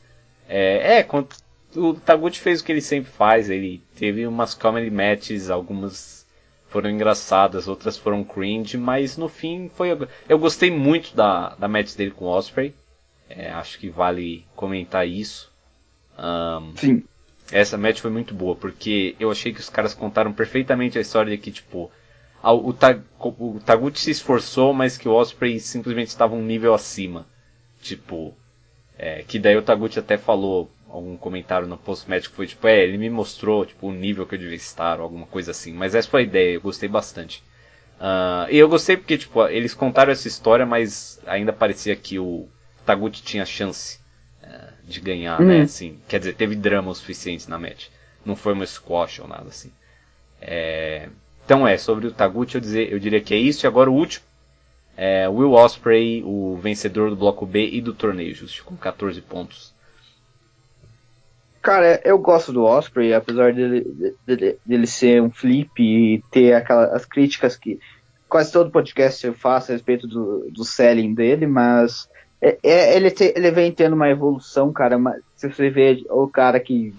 É, 0.48 0.98
é 0.98 1.02
quando, 1.02 1.28
o 1.76 1.94
Taguchi 1.94 2.40
fez 2.40 2.60
o 2.60 2.64
que 2.64 2.72
ele 2.72 2.80
sempre 2.80 3.10
faz, 3.10 3.50
ele 3.50 3.82
teve 3.96 4.26
umas 4.26 4.54
comedy 4.54 4.90
matches, 4.90 5.50
algumas 5.50 6.26
foram 6.68 6.90
engraçadas, 6.90 7.68
outras 7.68 7.98
foram 7.98 8.24
cringe, 8.24 8.78
mas 8.78 9.16
no 9.16 9.28
fim 9.28 9.70
foi. 9.74 9.90
Eu 10.28 10.38
gostei 10.38 10.70
muito 10.70 11.14
da, 11.14 11.50
da 11.56 11.68
match 11.68 11.94
dele 11.94 12.10
com 12.10 12.24
o 12.24 12.28
Osprey. 12.28 12.74
É, 13.28 13.50
acho 13.50 13.78
que 13.78 13.88
vale 13.88 14.46
comentar 14.56 15.06
isso. 15.06 15.52
Um, 16.18 16.74
Sim. 16.76 17.04
Essa 17.50 17.76
match 17.76 18.00
foi 18.00 18.10
muito 18.10 18.34
boa, 18.34 18.56
porque 18.56 19.14
eu 19.20 19.30
achei 19.30 19.52
que 19.52 19.60
os 19.60 19.68
caras 19.68 19.92
contaram 19.92 20.32
perfeitamente 20.32 20.96
a 20.96 21.02
história 21.02 21.30
de 21.30 21.38
que, 21.38 21.50
tipo, 21.50 21.90
o, 22.42 22.72
Tag, 22.72 23.02
o 23.18 23.60
Taguchi 23.60 24.00
se 24.00 24.10
esforçou, 24.10 24.72
mas 24.72 24.96
que 24.96 25.08
o 25.08 25.12
Osprey 25.12 25.60
simplesmente 25.60 26.08
estava 26.08 26.34
um 26.34 26.42
nível 26.42 26.72
acima. 26.72 27.26
Tipo, 27.82 28.34
é, 28.96 29.22
que 29.26 29.38
daí 29.38 29.56
o 29.56 29.62
Taguchi 29.62 29.98
até 29.98 30.16
falou, 30.16 30.70
algum 30.88 31.16
comentário 31.16 31.66
no 31.66 31.76
post-match 31.76 32.28
que 32.28 32.34
foi 32.34 32.46
tipo, 32.46 32.66
é, 32.68 32.84
ele 32.84 32.96
me 32.96 33.10
mostrou 33.10 33.66
tipo, 33.66 33.88
o 33.88 33.92
nível 33.92 34.26
que 34.26 34.36
eu 34.36 34.38
devia 34.38 34.56
estar, 34.56 34.98
ou 34.98 35.02
alguma 35.02 35.26
coisa 35.26 35.50
assim. 35.50 35.72
Mas 35.72 35.94
essa 35.94 36.08
foi 36.08 36.20
a 36.20 36.24
ideia, 36.24 36.54
eu 36.54 36.60
gostei 36.60 36.88
bastante. 36.88 37.42
Uh, 37.98 38.50
e 38.50 38.56
eu 38.56 38.68
gostei 38.68 38.96
porque, 38.96 39.18
tipo, 39.18 39.46
eles 39.48 39.74
contaram 39.74 40.12
essa 40.12 40.26
história, 40.28 40.64
mas 40.64 41.20
ainda 41.26 41.52
parecia 41.52 41.94
que 41.94 42.18
o 42.18 42.48
Taguchi 42.86 43.22
tinha 43.22 43.44
chance 43.44 43.98
uh, 44.42 44.72
de 44.84 45.00
ganhar, 45.00 45.40
né, 45.40 45.44
uhum. 45.44 45.58
né? 45.58 45.64
Assim, 45.64 46.00
quer 46.08 46.18
dizer, 46.18 46.34
teve 46.34 46.56
drama 46.56 46.90
o 46.90 46.94
suficiente 46.94 47.50
na 47.50 47.58
match. 47.58 47.88
Não 48.24 48.36
foi 48.36 48.52
uma 48.52 48.66
squash 48.66 49.20
ou 49.20 49.28
nada 49.28 49.48
assim. 49.48 49.72
É... 50.40 51.08
Então 51.44 51.66
é, 51.66 51.76
sobre 51.76 52.06
o 52.06 52.12
Taguchi 52.12 52.54
eu, 52.54 52.60
dizer, 52.60 52.92
eu 52.92 52.98
diria 52.98 53.20
que 53.20 53.34
é 53.34 53.36
isso. 53.36 53.66
E 53.66 53.68
agora 53.68 53.90
o 53.90 53.94
último. 53.94 54.24
É 54.96 55.28
Will 55.28 55.52
Osprey, 55.52 56.22
o 56.24 56.56
vencedor 56.56 57.10
do 57.10 57.16
bloco 57.16 57.46
B 57.46 57.66
e 57.66 57.80
do 57.80 57.94
torneio, 57.94 58.34
justo, 58.34 58.64
com 58.64 58.76
14 58.76 59.20
pontos. 59.22 59.72
Cara, 61.62 62.00
eu 62.04 62.18
gosto 62.18 62.52
do 62.52 62.64
Osprey, 62.64 63.14
apesar 63.14 63.54
dele, 63.54 63.86
dele, 64.26 64.58
dele 64.66 64.86
ser 64.86 65.22
um 65.22 65.30
flip 65.30 65.80
e 65.80 66.22
ter 66.30 66.54
aquelas 66.54 67.04
críticas 67.04 67.56
que 67.56 67.78
quase 68.28 68.50
todo 68.50 68.70
podcast 68.70 69.24
eu 69.24 69.32
faço 69.32 69.70
a 69.70 69.74
respeito 69.74 70.08
do, 70.08 70.50
do 70.50 70.64
selling 70.64 71.14
dele, 71.14 71.46
mas 71.46 72.08
é, 72.40 72.58
é, 72.64 72.96
ele, 72.96 73.12
te, 73.12 73.32
ele 73.36 73.52
vem 73.52 73.70
tendo 73.70 73.94
uma 73.94 74.08
evolução, 74.08 74.72
cara. 74.72 74.98
Se 75.36 75.48
você 75.48 75.70
vê 75.70 76.04
o 76.10 76.26
cara 76.26 76.58
que, 76.58 76.92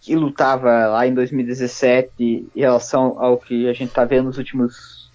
que 0.00 0.16
lutava 0.16 0.86
lá 0.86 1.06
em 1.06 1.12
2017 1.12 2.48
em 2.56 2.60
relação 2.60 3.22
ao 3.22 3.36
que 3.36 3.68
a 3.68 3.74
gente 3.74 3.92
tá 3.92 4.06
vendo 4.06 4.26
nos 4.26 4.38
últimos 4.38 5.10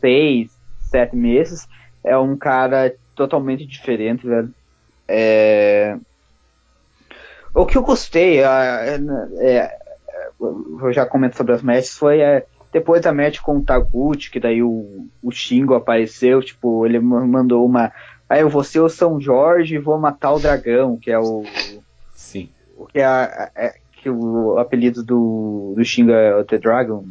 seis, 0.00 0.55
sete 0.86 1.14
meses, 1.14 1.66
é 2.04 2.16
um 2.16 2.36
cara 2.36 2.94
totalmente 3.14 3.66
diferente, 3.66 4.26
velho. 4.26 4.52
É, 5.08 5.96
o 7.54 7.64
que 7.64 7.78
eu 7.78 7.82
gostei, 7.82 8.42
é, 8.42 9.00
é, 9.38 9.78
eu 10.38 10.92
já 10.92 11.06
comento 11.06 11.36
sobre 11.36 11.54
as 11.54 11.62
matches, 11.62 11.96
foi 11.96 12.20
é, 12.20 12.44
depois 12.72 13.00
da 13.00 13.12
match 13.12 13.40
com 13.40 13.56
o 13.56 13.62
Taguchi, 13.62 14.30
que 14.30 14.38
daí 14.38 14.62
o, 14.62 15.08
o 15.22 15.30
Shingo 15.30 15.74
apareceu, 15.74 16.42
tipo, 16.42 16.84
ele 16.84 17.00
mandou 17.00 17.64
uma. 17.64 17.92
Aí 18.28 18.38
ah, 18.38 18.40
eu 18.40 18.50
vou 18.50 18.62
ser 18.62 18.80
o 18.80 18.88
São 18.88 19.20
Jorge 19.20 19.76
e 19.76 19.78
vou 19.78 19.96
matar 19.98 20.32
o 20.32 20.38
dragão, 20.38 20.98
que 20.98 21.10
é 21.10 21.18
o. 21.18 21.44
Sim. 22.12 22.50
Que 22.92 23.00
é, 23.00 23.50
é 23.56 23.74
que 24.02 24.10
o 24.10 24.58
apelido 24.58 25.02
do, 25.02 25.72
do 25.74 25.84
Shingo 25.84 26.10
é 26.10 26.36
o 26.36 26.44
The 26.44 26.58
Dragon, 26.58 27.06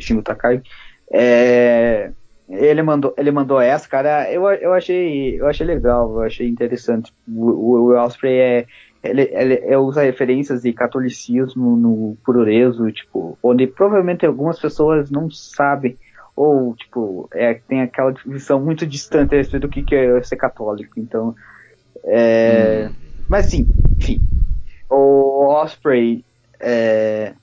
Shingo 0.00 0.22
Takai. 0.22 0.62
É, 1.10 2.10
ele 2.48 2.82
mandou, 2.82 3.14
ele 3.16 3.30
mandou 3.30 3.60
essa, 3.60 3.88
cara. 3.88 4.30
Eu, 4.32 4.46
eu 4.48 4.72
achei, 4.72 5.38
eu 5.40 5.46
achei 5.46 5.66
legal, 5.66 6.14
eu 6.14 6.22
achei 6.22 6.48
interessante. 6.48 7.12
O, 7.26 7.90
o, 7.90 7.96
Osprey 7.96 8.38
é, 8.38 8.66
ele, 9.02 9.30
ele, 9.32 9.76
usa 9.76 10.02
referências 10.02 10.62
de 10.62 10.72
catolicismo 10.72 11.76
no 11.76 12.16
puroreso, 12.24 12.90
tipo, 12.90 13.38
onde 13.42 13.66
provavelmente 13.66 14.24
algumas 14.24 14.58
pessoas 14.58 15.10
não 15.10 15.30
sabem, 15.30 15.98
ou, 16.34 16.74
tipo, 16.74 17.28
é, 17.34 17.54
tem 17.54 17.82
aquela 17.82 18.14
visão 18.24 18.60
muito 18.60 18.86
distante 18.86 19.34
a 19.34 19.38
respeito 19.38 19.66
do 19.66 19.70
que, 19.70 19.82
que 19.82 19.94
é 19.94 20.22
ser 20.22 20.36
católico, 20.36 20.98
então, 20.98 21.34
é, 22.04 22.88
hum. 22.88 22.94
mas 23.28 23.46
sim, 23.46 23.66
enfim, 23.98 24.20
o 24.88 25.48
Osprey, 25.48 26.24
é, 26.60 27.34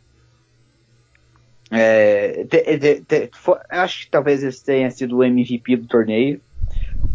é, 1.71 2.43
de, 2.43 2.77
de, 2.77 2.99
de, 3.01 3.29
foi, 3.33 3.57
acho 3.69 4.05
que 4.05 4.11
talvez 4.11 4.43
ele 4.43 4.53
tenha 4.53 4.91
sido 4.91 5.17
o 5.17 5.23
MVP 5.23 5.77
do 5.77 5.87
torneio, 5.87 6.39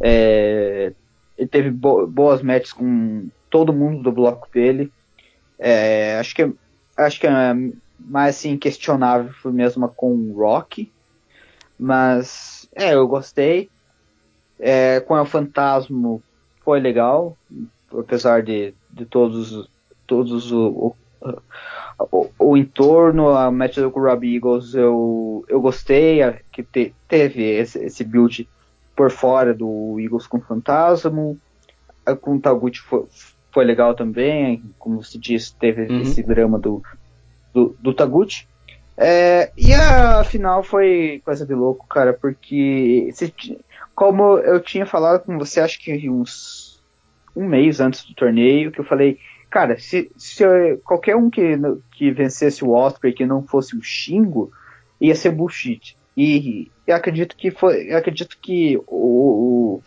é, 0.01 0.93
ele 1.37 1.49
teve 1.49 1.71
bo 1.71 2.07
boas 2.07 2.43
matches 2.43 2.73
com 2.73 3.29
todo 3.49 3.73
mundo 3.73 4.03
do 4.03 4.13
bloco 4.13 4.49
dele. 4.53 4.93
É, 5.59 6.19
acho 6.19 6.35
que 6.35 6.53
acho 6.97 7.21
que 7.21 7.27
é 7.27 7.55
mais 7.99 8.37
assim 8.37 8.57
questionável 8.57 9.33
foi 9.33 9.53
mesmo 9.53 9.89
com 9.89 10.13
o 10.13 10.35
Rock, 10.37 10.91
mas 11.79 12.69
é 12.75 12.95
eu 12.95 13.07
gostei. 13.07 13.71
É, 14.59 15.01
com 15.01 15.15
o 15.15 15.25
Fantasma 15.25 16.21
foi 16.63 16.81
legal, 16.81 17.37
apesar 17.91 18.43
de, 18.43 18.75
de 18.91 19.07
todos 19.07 19.69
todos 20.07 20.51
o, 20.53 20.69
o, 20.69 20.97
o, 22.11 22.31
o 22.39 22.57
entorno, 22.57 23.31
a 23.31 23.51
match 23.51 23.79
com 23.93 24.01
o 24.01 24.05
Robbie 24.05 24.37
Eagles 24.37 24.75
eu, 24.75 25.45
eu 25.49 25.61
gostei, 25.61 26.21
que 26.51 26.63
te, 26.63 26.95
teve 27.07 27.43
esse, 27.43 27.79
esse 27.79 28.05
build 28.05 28.49
por 28.97 29.11
fora 29.11 29.55
do 29.55 29.99
Eagles 29.99 30.27
com 30.27 30.41
Fantasma, 30.41 31.37
com 32.21 32.37
o 32.37 32.41
Taguchi 32.41 32.81
foi, 32.81 33.05
foi 33.53 33.65
legal 33.65 33.95
também, 33.95 34.63
como 34.79 35.03
se 35.03 35.19
disse, 35.19 35.55
teve 35.55 35.83
uhum. 35.83 36.01
esse 36.01 36.23
drama 36.23 36.59
do, 36.59 36.83
do, 37.53 37.77
do 37.79 37.95
Taguchi. 37.95 38.49
É, 38.97 39.51
e 39.57 39.73
a 39.73 40.23
final 40.25 40.63
foi 40.63 41.23
coisa 41.25 41.47
de 41.47 41.55
louco, 41.55 41.87
cara, 41.89 42.13
porque 42.13 43.09
se, 43.15 43.33
como 43.95 44.39
eu 44.39 44.61
tinha 44.61 44.85
falado 44.85 45.23
com 45.25 45.39
você, 45.39 45.61
acho 45.61 45.81
que 45.81 46.09
uns 46.09 46.83
um 47.35 47.47
mês 47.47 47.81
antes 47.81 48.05
do 48.05 48.15
torneio, 48.15 48.73
que 48.73 48.81
eu 48.81 48.85
falei, 48.85 49.19
cara, 49.51 49.79
se, 49.79 50.11
se 50.17 50.45
qualquer 50.85 51.17
um 51.17 51.29
que, 51.29 51.59
que 51.93 52.11
vencesse 52.11 52.65
o 52.65 52.71
Osprey 52.71 53.13
que 53.13 53.27
não 53.27 53.43
fosse 53.43 53.77
o 53.77 53.83
Shingo, 53.83 54.53
ia 55.01 55.15
ser 55.15 55.31
bullshit. 55.31 55.97
E, 56.17 56.71
e 56.87 56.93
acredito 56.93 57.37
que 57.37 57.51
foi, 57.51 57.93
acredito 57.93 58.39
que 58.41 58.79
o, 58.87 58.87
o, 58.87 59.83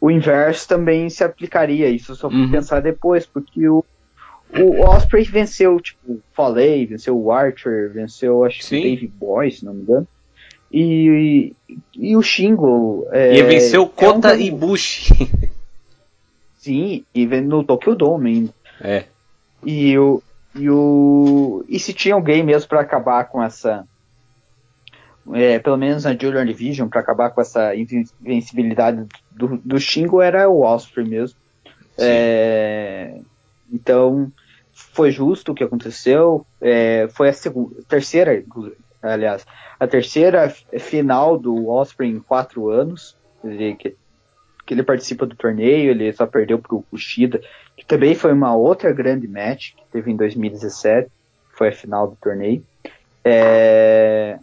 o, 0.00 0.10
inverso 0.10 0.68
também 0.68 1.10
se 1.10 1.22
aplicaria. 1.22 1.88
Isso 1.88 2.14
só 2.14 2.28
uhum. 2.28 2.50
pensar 2.50 2.80
depois, 2.80 3.26
porque 3.26 3.68
o, 3.68 3.84
o 4.56 4.80
Osprey 4.82 5.24
venceu, 5.24 5.78
tipo, 5.80 6.20
Falei, 6.32 6.86
venceu 6.86 7.18
o 7.18 7.30
Archer, 7.30 7.92
venceu, 7.92 8.44
acho 8.44 8.66
que 8.66 8.80
Dave 8.80 9.06
Boy, 9.08 9.50
se 9.50 9.64
não 9.64 9.74
me 9.74 9.82
engano. 9.82 10.08
E, 10.72 11.54
e, 11.68 11.78
e 12.10 12.16
o 12.16 12.22
Shingo. 12.22 13.06
É, 13.12 13.36
e 13.36 13.42
venceu 13.42 13.86
Kota 13.86 14.32
é 14.32 14.36
um... 14.36 14.40
Ibushi. 14.40 15.30
Sim, 16.58 17.04
e 17.14 17.26
no 17.26 17.62
Tokyo 17.62 17.94
Dome 17.94 18.30
ainda. 18.30 18.54
É. 18.84 19.06
E 19.64 19.98
o. 19.98 20.22
E, 20.54 20.70
o, 20.70 21.64
e 21.66 21.80
se 21.80 21.92
tinha 21.92 22.14
alguém 22.14 22.44
mesmo 22.44 22.68
para 22.68 22.80
acabar 22.80 23.24
com 23.24 23.42
essa. 23.42 23.84
É, 25.32 25.58
pelo 25.58 25.78
menos 25.78 26.04
na 26.04 26.12
Julian 26.12 26.44
Division, 26.44 26.86
para 26.86 27.00
acabar 27.00 27.30
com 27.30 27.40
essa 27.40 27.74
invencibilidade 27.74 29.06
do, 29.30 29.56
do 29.56 29.80
Shingo, 29.80 30.20
era 30.20 30.48
o 30.48 30.60
Osprey 30.60 31.08
mesmo. 31.08 31.38
É, 31.98 33.20
então, 33.72 34.30
foi 34.72 35.10
justo 35.10 35.52
o 35.52 35.54
que 35.54 35.64
aconteceu. 35.64 36.46
É, 36.60 37.08
foi 37.08 37.30
a 37.30 37.32
segunda, 37.32 37.74
terceira, 37.88 38.44
aliás, 39.02 39.46
a 39.80 39.86
terceira 39.86 40.50
final 40.78 41.38
do 41.38 41.68
Osprey 41.68 42.10
em 42.10 42.20
quatro 42.20 42.68
anos. 42.68 43.16
Que, 43.78 43.96
que 44.64 44.72
ele 44.72 44.82
participa 44.82 45.26
do 45.26 45.36
torneio, 45.36 45.90
ele 45.90 46.12
só 46.12 46.26
perdeu 46.26 46.58
pro 46.58 46.82
Kushida, 46.90 47.40
que 47.76 47.84
também 47.84 48.14
foi 48.14 48.32
uma 48.32 48.54
outra 48.54 48.92
grande 48.92 49.28
match 49.28 49.72
que 49.74 49.82
teve 49.92 50.10
em 50.10 50.16
2017, 50.16 51.10
foi 51.50 51.68
a 51.68 51.72
final 51.72 52.08
do 52.08 52.16
torneio. 52.16 52.64
É... 53.24 54.38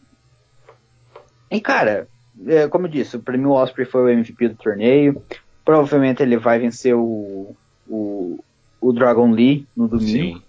E 1.49 1.59
cara, 1.59 2.07
é, 2.47 2.67
como 2.67 2.85
eu 2.85 2.91
disse, 2.91 3.17
o 3.17 3.21
prêmio 3.21 3.51
Osprey 3.51 3.85
foi 3.85 4.03
o 4.03 4.09
MVP 4.09 4.49
do 4.49 4.55
torneio. 4.55 5.21
Provavelmente 5.63 6.23
ele 6.23 6.37
vai 6.37 6.59
vencer 6.59 6.95
o, 6.95 7.55
o, 7.87 8.43
o 8.79 8.93
Dragon 8.93 9.31
Lee 9.31 9.67
no 9.75 9.87
domingo. 9.87 10.37
Sim. 10.37 10.43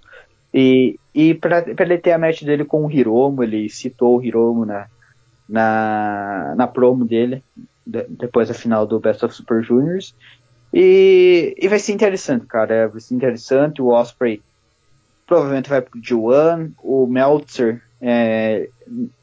E, 0.55 0.99
e 1.15 1.35
para 1.35 1.65
ele 1.81 1.99
ter 1.99 2.13
a 2.13 2.19
match 2.19 2.43
dele 2.43 2.65
com 2.65 2.85
o 2.85 2.91
Hiromo, 2.91 3.43
ele 3.43 3.69
citou 3.69 4.19
o 4.19 4.23
Hiromo 4.23 4.65
na, 4.65 4.87
na, 5.49 6.55
na 6.57 6.67
promo 6.67 7.05
dele, 7.05 7.43
de, 7.87 8.05
depois 8.09 8.49
da 8.49 8.55
final 8.55 8.87
do 8.87 9.01
Best 9.01 9.25
of 9.25 9.35
Super 9.35 9.63
Juniors. 9.63 10.15
E, 10.73 11.55
e 11.59 11.69
vai 11.69 11.79
ser 11.79 11.93
interessante, 11.93 12.47
cara. 12.47 12.89
Vai 12.89 13.01
ser 13.01 13.15
interessante. 13.15 13.83
O 13.83 13.89
Osprey 13.89 14.43
provavelmente 15.27 15.69
vai 15.69 15.83
pro 15.83 16.01
G1. 16.01 16.73
O 16.83 17.07
Meltzer, 17.07 17.83
é, 18.01 18.69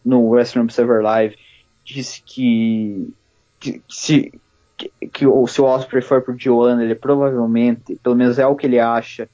no 0.06 0.30
Western 0.30 0.66
Observer 0.66 1.02
Live, 1.02 1.36
disse 1.84 2.22
que, 2.24 3.14
que 3.60 3.82
se, 3.90 4.32
que, 4.78 4.92
que, 5.12 5.26
se 5.48 5.62
o 5.62 5.66
Osprey 5.66 6.02
for 6.02 6.22
pro 6.22 6.36
G1, 6.36 6.82
ele 6.82 6.96
provavelmente, 6.96 7.96
pelo 7.98 8.16
menos 8.16 8.38
é 8.38 8.46
o 8.46 8.56
que 8.56 8.68
ele 8.68 8.80
acha, 8.80 9.28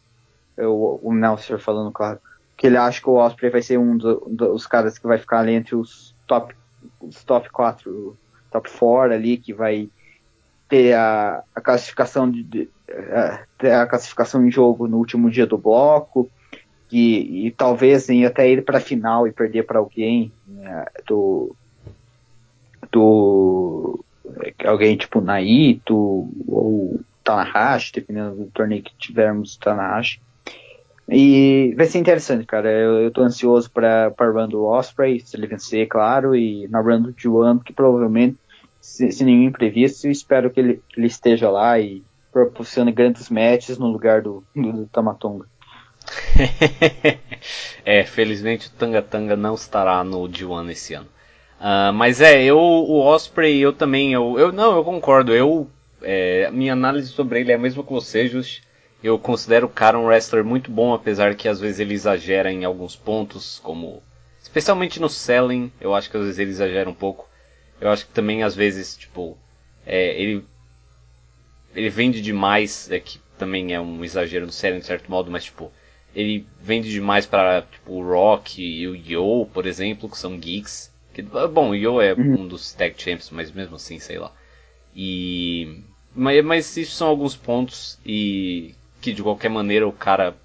o, 0.57 0.99
o 1.03 1.14
Nelson 1.14 1.60
falando, 1.60 1.91
claro, 1.91 2.19
que 2.57 2.68
ele 2.68 2.77
acha 2.77 3.02
que 3.02 3.10
o 3.10 3.15
Osprey 3.15 3.52
vai 3.52 3.61
ser 3.61 3.77
um 3.77 3.97
do, 3.97 4.26
dos 4.30 4.65
caras 4.65 4.97
que 4.97 5.06
vai 5.06 5.18
ficar 5.18 5.39
ali 5.39 5.53
entre 5.53 5.76
os 5.76 6.15
top, 6.26 6.56
os 7.02 7.23
top 7.23 7.49
4, 7.49 8.18
top 8.51 8.69
4 8.69 9.13
ali, 9.13 9.38
que 9.38 9.53
vai 9.53 9.89
ter 10.67 10.93
a, 10.93 11.43
a 11.53 11.61
classificação 11.61 12.30
de, 12.30 12.43
de 12.43 12.69
a, 13.61 13.81
a, 13.81 13.88
classificação 13.88 14.45
em 14.45 14.51
jogo 14.51 14.88
no 14.88 14.97
último 14.97 15.30
dia 15.30 15.45
do 15.45 15.57
bloco 15.57 16.30
e, 16.91 17.47
e 17.47 17.51
talvez 17.51 18.09
ir 18.09 18.26
até 18.26 18.49
ir 18.49 18.63
para 18.63 18.77
a 18.77 18.81
final 18.81 19.27
e 19.27 19.31
perder 19.31 19.63
para 19.63 19.80
alguém 19.80 20.31
né, 20.47 20.85
do 21.07 21.55
do 22.91 24.03
alguém 24.65 24.95
tipo 24.95 25.22
Naito 25.22 25.95
ou 26.47 26.99
Tanahashi, 27.23 27.93
dependendo 27.93 28.35
do 28.35 28.45
torneio 28.51 28.84
que 28.84 28.95
tivermos 28.95 29.57
Tanahashi. 29.57 30.22
E 31.07 31.73
vai 31.77 31.86
ser 31.86 31.99
interessante, 31.99 32.45
cara. 32.45 32.69
Eu, 32.72 33.02
eu 33.02 33.11
tô 33.11 33.22
ansioso 33.22 33.69
para 33.69 34.14
a 34.18 34.26
run 34.26 34.48
do 34.48 34.64
Osprey, 34.65 35.19
se 35.19 35.38
ele 35.38 35.48
vencer, 35.48 35.88
claro, 35.88 36.36
e 36.36 36.68
na 36.68 36.82
run 36.82 37.02
do 37.02 37.14
Juan, 37.15 37.60
que 37.60 37.72
provavelmente, 37.72 38.38
se, 38.82 39.11
se 39.11 39.23
nenhum 39.23 39.44
imprevisto, 39.44 40.07
eu 40.07 40.11
espero 40.11 40.49
que 40.49 40.60
ele, 40.60 40.82
ele 40.98 41.07
esteja 41.07 41.49
lá 41.49 41.80
e 41.80 42.03
proporcione 42.32 42.91
grandes 42.91 43.30
matches 43.30 43.77
no 43.77 43.88
lugar 43.88 44.22
do, 44.22 44.44
do, 44.56 44.72
do 44.73 44.86
Tamatonga. 44.88 45.45
é, 47.86 48.03
felizmente 48.03 48.68
o 48.68 48.72
Tanga 48.72 49.02
Tanga 49.02 49.36
não 49.36 49.56
estará 49.56 50.03
no 50.03 50.27
D1 50.27 50.72
esse 50.72 50.94
ano. 50.94 51.07
Uh, 51.60 51.94
mas 51.94 52.19
é, 52.19 52.44
eu, 52.44 52.60
o 52.60 52.99
Osprey, 52.99 53.60
eu 53.60 53.72
também, 53.72 54.14
eu, 54.14 54.38
eu 54.38 54.52
não, 54.52 54.76
eu 54.76 54.84
concordo. 54.84 55.34
Eu, 55.34 55.69
é, 56.02 56.49
minha 56.52 56.73
análise 56.73 57.07
sobre 57.10 57.40
ele 57.40 57.52
é 57.52 57.56
a 57.56 57.60
mesma 57.60 57.84
que 57.84 57.91
você, 57.91 58.27
Just. 58.27 58.64
Eu 59.03 59.19
considero 59.19 59.67
o 59.67 59.69
cara 59.69 59.99
um 59.99 60.05
wrestler 60.05 60.43
muito 60.43 60.72
bom, 60.72 60.93
apesar 60.93 61.35
que 61.35 61.47
às 61.47 61.59
vezes 61.59 61.80
ele 61.80 61.93
exagera 61.93 62.51
em 62.51 62.65
alguns 62.65 62.95
pontos, 62.95 63.59
como 63.63 64.01
especialmente 64.41 64.99
no 64.99 65.09
selling, 65.09 65.72
eu 65.80 65.93
acho 65.93 66.09
que 66.09 66.17
às 66.17 66.23
vezes 66.23 66.39
ele 66.39 66.51
exagera 66.51 66.89
um 66.89 66.93
pouco. 66.93 67.30
Eu 67.80 67.89
acho 67.89 68.05
que 68.05 68.13
também 68.13 68.41
às 68.41 68.55
vezes, 68.55 68.95
tipo, 68.97 69.38
é, 69.85 70.19
ele 70.19 70.43
ele 71.76 71.89
vende 71.89 72.22
demais, 72.22 72.89
é 72.89 72.99
que 72.99 73.19
também 73.38 73.73
é 73.73 73.81
um 73.81 74.03
exagero 74.03 74.45
no 74.45 74.51
selling 74.51 74.80
de 74.80 74.85
certo 74.85 75.11
modo, 75.11 75.30
mas 75.30 75.43
tipo, 75.43 75.72
ele 76.15 76.47
vende 76.61 76.89
demais 76.89 77.26
para 77.26 77.63
tipo 77.63 77.91
o 77.91 78.03
Rock 78.03 78.63
e 78.63 78.88
o 78.88 78.95
Yo, 78.95 79.45
por 79.53 79.65
exemplo, 79.65 80.09
que 80.09 80.17
são 80.17 80.38
geeks. 80.38 80.91
Que, 81.13 81.22
bom, 81.22 81.72
o 81.72 81.76
Yo 81.76 82.01
é 82.01 82.13
uhum. 82.13 82.41
um 82.41 82.47
dos 82.47 82.73
tag 82.73 82.95
champs, 82.97 83.30
mas 83.30 83.51
mesmo 83.51 83.76
assim, 83.76 83.99
sei 83.99 84.17
lá. 84.17 84.31
E 84.95 85.84
mas, 86.15 86.43
mas 86.45 86.77
isso 86.77 86.95
são 86.95 87.09
alguns 87.09 87.35
pontos 87.35 87.99
e 88.05 88.73
que 89.06 89.14
de 89.14 89.22
qualquer 89.22 89.49
maneira 89.49 89.88
o 89.88 89.91
cara 89.91 90.36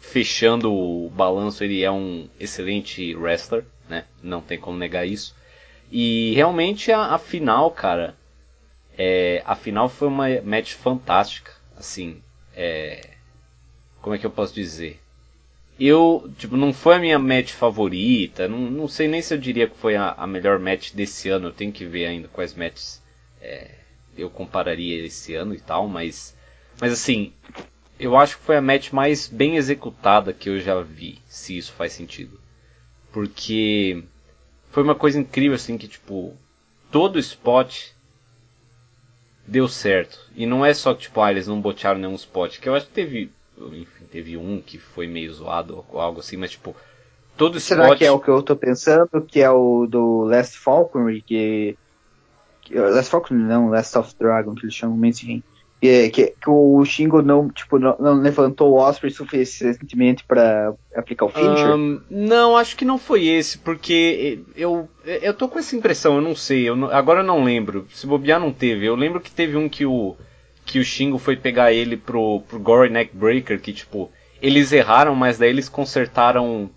fechando 0.00 0.72
o 0.72 1.10
balanço 1.10 1.62
ele 1.62 1.82
é 1.82 1.90
um 1.90 2.26
excelente 2.40 3.14
wrestler, 3.14 3.66
né? 3.86 4.06
Não 4.22 4.40
tem 4.40 4.58
como 4.58 4.78
negar 4.78 5.06
isso. 5.06 5.36
E 5.92 6.32
realmente 6.34 6.90
a, 6.90 7.14
a 7.14 7.18
final, 7.18 7.70
cara, 7.70 8.16
é, 8.96 9.42
a 9.44 9.54
final 9.54 9.90
foi 9.90 10.08
uma 10.08 10.26
match 10.40 10.72
fantástica, 10.72 11.52
assim, 11.76 12.22
é, 12.54 13.10
como 14.00 14.14
é 14.14 14.18
que 14.18 14.24
eu 14.24 14.30
posso 14.30 14.54
dizer? 14.54 14.98
Eu, 15.78 16.32
tipo, 16.38 16.56
não 16.56 16.72
foi 16.72 16.94
a 16.94 16.98
minha 16.98 17.18
match 17.18 17.52
favorita, 17.52 18.48
não, 18.48 18.58
não 18.58 18.88
sei 18.88 19.06
nem 19.06 19.20
se 19.20 19.34
eu 19.34 19.38
diria 19.38 19.68
que 19.68 19.76
foi 19.76 19.96
a, 19.96 20.12
a 20.12 20.26
melhor 20.26 20.58
match 20.58 20.92
desse 20.92 21.28
ano, 21.28 21.48
eu 21.48 21.52
tenho 21.52 21.72
que 21.72 21.84
ver 21.84 22.06
ainda 22.06 22.26
quais 22.28 22.54
matches 22.54 23.02
é, 23.38 23.70
eu 24.16 24.30
compararia 24.30 25.04
esse 25.04 25.34
ano 25.34 25.54
e 25.54 25.60
tal, 25.60 25.86
mas, 25.86 26.35
mas 26.80 26.92
assim, 26.92 27.32
eu 27.98 28.16
acho 28.16 28.36
que 28.38 28.44
foi 28.44 28.56
a 28.56 28.62
match 28.62 28.92
mais 28.92 29.26
bem 29.26 29.56
executada 29.56 30.32
que 30.32 30.48
eu 30.48 30.60
já 30.60 30.80
vi, 30.80 31.18
se 31.28 31.56
isso 31.56 31.72
faz 31.72 31.92
sentido. 31.92 32.38
Porque 33.12 34.04
foi 34.70 34.82
uma 34.82 34.94
coisa 34.94 35.18
incrível 35.18 35.54
assim 35.54 35.78
que 35.78 35.88
tipo 35.88 36.36
todo 36.90 37.18
spot 37.18 37.88
deu 39.46 39.68
certo. 39.68 40.18
E 40.34 40.44
não 40.44 40.64
é 40.64 40.74
só 40.74 40.92
que 40.92 41.02
tipo, 41.02 41.20
ah, 41.20 41.30
eles 41.30 41.46
não 41.46 41.60
botearam 41.60 42.00
nenhum 42.00 42.14
spot, 42.14 42.58
que 42.58 42.68
eu 42.68 42.74
acho 42.74 42.86
que 42.86 42.92
teve, 42.92 43.32
enfim, 43.58 44.04
teve 44.10 44.36
um 44.36 44.60
que 44.60 44.78
foi 44.78 45.06
meio 45.06 45.32
zoado 45.32 45.84
ou 45.88 46.00
algo 46.00 46.20
assim, 46.20 46.36
mas 46.36 46.50
tipo, 46.50 46.76
todo 47.36 47.58
Será 47.58 47.84
spot... 47.84 47.98
que 47.98 48.04
é 48.04 48.10
o 48.10 48.20
que 48.20 48.28
eu 48.28 48.42
tô 48.42 48.54
pensando, 48.56 49.22
que 49.22 49.40
é 49.40 49.50
o 49.50 49.86
do 49.86 50.24
Last 50.24 50.58
Falconry, 50.58 51.22
que, 51.22 51.76
Last 52.70 53.10
Falconry 53.10 53.42
não, 53.42 53.70
Last 53.70 53.96
of 53.96 54.14
Dragon, 54.18 54.54
que 54.54 54.64
eles 54.64 54.74
chamam 54.74 54.96
mainstream 54.96 55.42
que, 55.80 56.10
que, 56.10 56.34
que, 56.40 56.50
o 56.50 56.84
Shingo 56.84 57.20
não, 57.22 57.48
tipo, 57.50 57.78
não, 57.78 57.96
não 57.98 58.14
levantou 58.14 58.72
o 58.72 58.78
Osprey 58.78 59.12
suficientemente 59.12 60.24
para 60.24 60.74
aplicar 60.94 61.26
o 61.26 61.28
Fincher? 61.28 61.74
Um, 61.74 62.00
não, 62.10 62.56
acho 62.56 62.76
que 62.76 62.84
não 62.84 62.98
foi 62.98 63.26
esse, 63.26 63.58
porque 63.58 64.40
eu, 64.56 64.88
eu 65.04 65.34
tô 65.34 65.48
com 65.48 65.58
essa 65.58 65.76
impressão, 65.76 66.16
eu 66.16 66.22
não 66.22 66.34
sei, 66.34 66.68
eu 66.68 66.74
não, 66.74 66.90
agora 66.90 67.20
eu 67.20 67.26
não 67.26 67.44
lembro. 67.44 67.86
Se 67.92 68.06
bobear 68.06 68.40
não 68.40 68.52
teve. 68.52 68.86
Eu 68.86 68.96
lembro 68.96 69.20
que 69.20 69.30
teve 69.30 69.56
um 69.56 69.68
que 69.68 69.84
o 69.84 70.16
que 70.64 70.80
o 70.80 70.84
Shingo 70.84 71.16
foi 71.16 71.36
pegar 71.36 71.72
ele 71.72 71.96
pro, 71.96 72.40
pro 72.40 72.58
Gory 72.58 72.90
Neckbreaker, 72.90 73.60
que 73.60 73.72
tipo, 73.72 74.10
eles 74.42 74.72
erraram, 74.72 75.14
mas 75.14 75.38
daí 75.38 75.50
eles 75.50 75.68
consertaram 75.68 76.68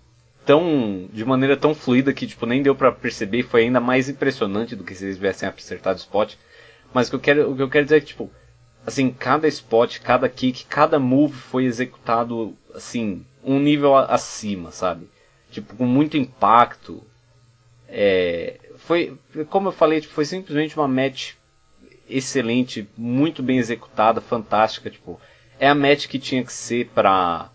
tão 0.46 1.08
de 1.12 1.24
maneira 1.24 1.56
tão 1.56 1.74
fluida 1.74 2.12
que 2.12 2.26
tipo 2.26 2.46
nem 2.46 2.62
deu 2.62 2.74
para 2.74 2.92
perceber, 2.92 3.42
foi 3.42 3.62
ainda 3.62 3.80
mais 3.80 4.08
impressionante 4.08 4.76
do 4.76 4.84
que 4.84 4.94
se 4.94 5.04
eles 5.04 5.16
tivessem 5.16 5.48
acertado 5.48 5.98
o 5.98 6.00
spot. 6.00 6.34
Mas 6.94 7.08
o 7.08 7.10
que 7.10 7.16
eu 7.16 7.20
quero, 7.20 7.50
o 7.50 7.56
que 7.56 7.62
eu 7.62 7.68
quero 7.68 7.84
dizer 7.84 7.96
é 7.96 8.00
que 8.00 8.06
tipo, 8.06 8.30
assim, 8.86 9.10
cada 9.10 9.46
spot, 9.48 9.98
cada 10.00 10.28
kick, 10.28 10.64
cada 10.64 10.98
move 10.98 11.34
foi 11.34 11.64
executado, 11.64 12.56
assim, 12.74 13.24
um 13.44 13.58
nível 13.58 13.96
acima, 13.96 14.70
sabe? 14.70 15.08
Tipo, 15.50 15.76
com 15.76 15.86
muito 15.86 16.16
impacto. 16.16 17.02
É, 17.88 18.58
foi, 18.78 19.18
como 19.48 19.68
eu 19.68 19.72
falei, 19.72 20.00
tipo, 20.00 20.14
foi 20.14 20.24
simplesmente 20.24 20.76
uma 20.76 20.88
match 20.88 21.34
excelente, 22.08 22.88
muito 22.96 23.42
bem 23.42 23.58
executada, 23.58 24.20
fantástica, 24.20 24.90
tipo, 24.90 25.20
é 25.58 25.68
a 25.68 25.74
match 25.74 26.08
que 26.08 26.18
tinha 26.18 26.44
que 26.44 26.52
ser 26.52 26.88
pra, 26.88 27.50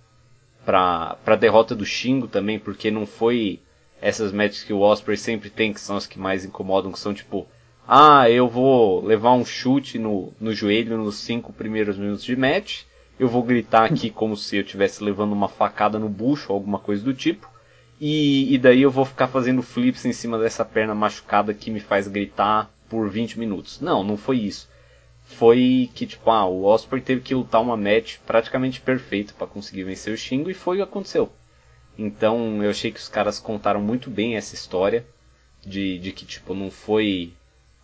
pra, 0.65 1.17
pra 1.25 1.35
derrota 1.35 1.75
do 1.75 1.85
Shingo 1.85 2.27
também, 2.27 2.59
porque 2.59 2.89
não 2.89 3.05
foi 3.05 3.59
essas 4.01 4.31
matches 4.31 4.63
que 4.63 4.73
o 4.73 4.81
Osprey 4.81 5.17
sempre 5.17 5.49
tem, 5.49 5.73
que 5.73 5.81
são 5.81 5.97
as 5.97 6.05
que 6.05 6.19
mais 6.19 6.45
incomodam, 6.45 6.91
que 6.91 6.99
são 6.99 7.13
tipo, 7.13 7.47
ah, 7.87 8.29
eu 8.29 8.47
vou 8.47 9.03
levar 9.03 9.33
um 9.33 9.45
chute 9.45 9.99
no, 9.99 10.33
no 10.39 10.53
joelho 10.53 10.97
nos 10.97 11.17
cinco 11.17 11.53
primeiros 11.53 11.97
minutos 11.97 12.23
de 12.23 12.35
match, 12.35 12.83
eu 13.19 13.27
vou 13.27 13.43
gritar 13.43 13.85
aqui 13.85 14.09
como 14.11 14.35
se 14.35 14.57
eu 14.57 14.61
estivesse 14.61 15.03
levando 15.03 15.33
uma 15.33 15.47
facada 15.47 15.99
no 15.99 16.09
bucho, 16.09 16.51
ou 16.51 16.55
alguma 16.55 16.79
coisa 16.79 17.03
do 17.03 17.13
tipo, 17.13 17.49
e, 17.99 18.53
e 18.53 18.57
daí 18.57 18.81
eu 18.81 18.91
vou 18.91 19.05
ficar 19.05 19.27
fazendo 19.27 19.61
flips 19.61 20.05
em 20.05 20.11
cima 20.11 20.37
dessa 20.37 20.65
perna 20.65 20.93
machucada 20.93 21.53
que 21.53 21.71
me 21.71 21.79
faz 21.79 22.07
gritar 22.07 22.69
por 22.89 23.09
20 23.09 23.39
minutos. 23.39 23.79
Não, 23.79 24.03
não 24.03 24.17
foi 24.17 24.39
isso. 24.39 24.69
Foi 25.23 25.89
que, 25.95 26.05
tipo, 26.05 26.29
ah, 26.29 26.45
o 26.45 26.65
Osprey 26.65 27.01
teve 27.01 27.21
que 27.21 27.33
lutar 27.33 27.61
uma 27.61 27.77
match 27.77 28.17
praticamente 28.27 28.81
perfeita 28.81 29.33
para 29.37 29.47
conseguir 29.47 29.83
vencer 29.83 30.13
o 30.13 30.17
Shingo 30.17 30.49
e 30.49 30.53
foi 30.53 30.77
o 30.77 30.79
que 30.79 30.89
aconteceu. 30.89 31.31
Então 31.97 32.61
eu 32.61 32.69
achei 32.69 32.91
que 32.91 32.99
os 32.99 33.07
caras 33.07 33.39
contaram 33.39 33.81
muito 33.81 34.09
bem 34.09 34.35
essa 34.35 34.53
história 34.53 35.05
de, 35.65 35.97
de 35.97 36.11
que, 36.11 36.25
tipo, 36.25 36.53
não 36.53 36.69
foi. 36.69 37.33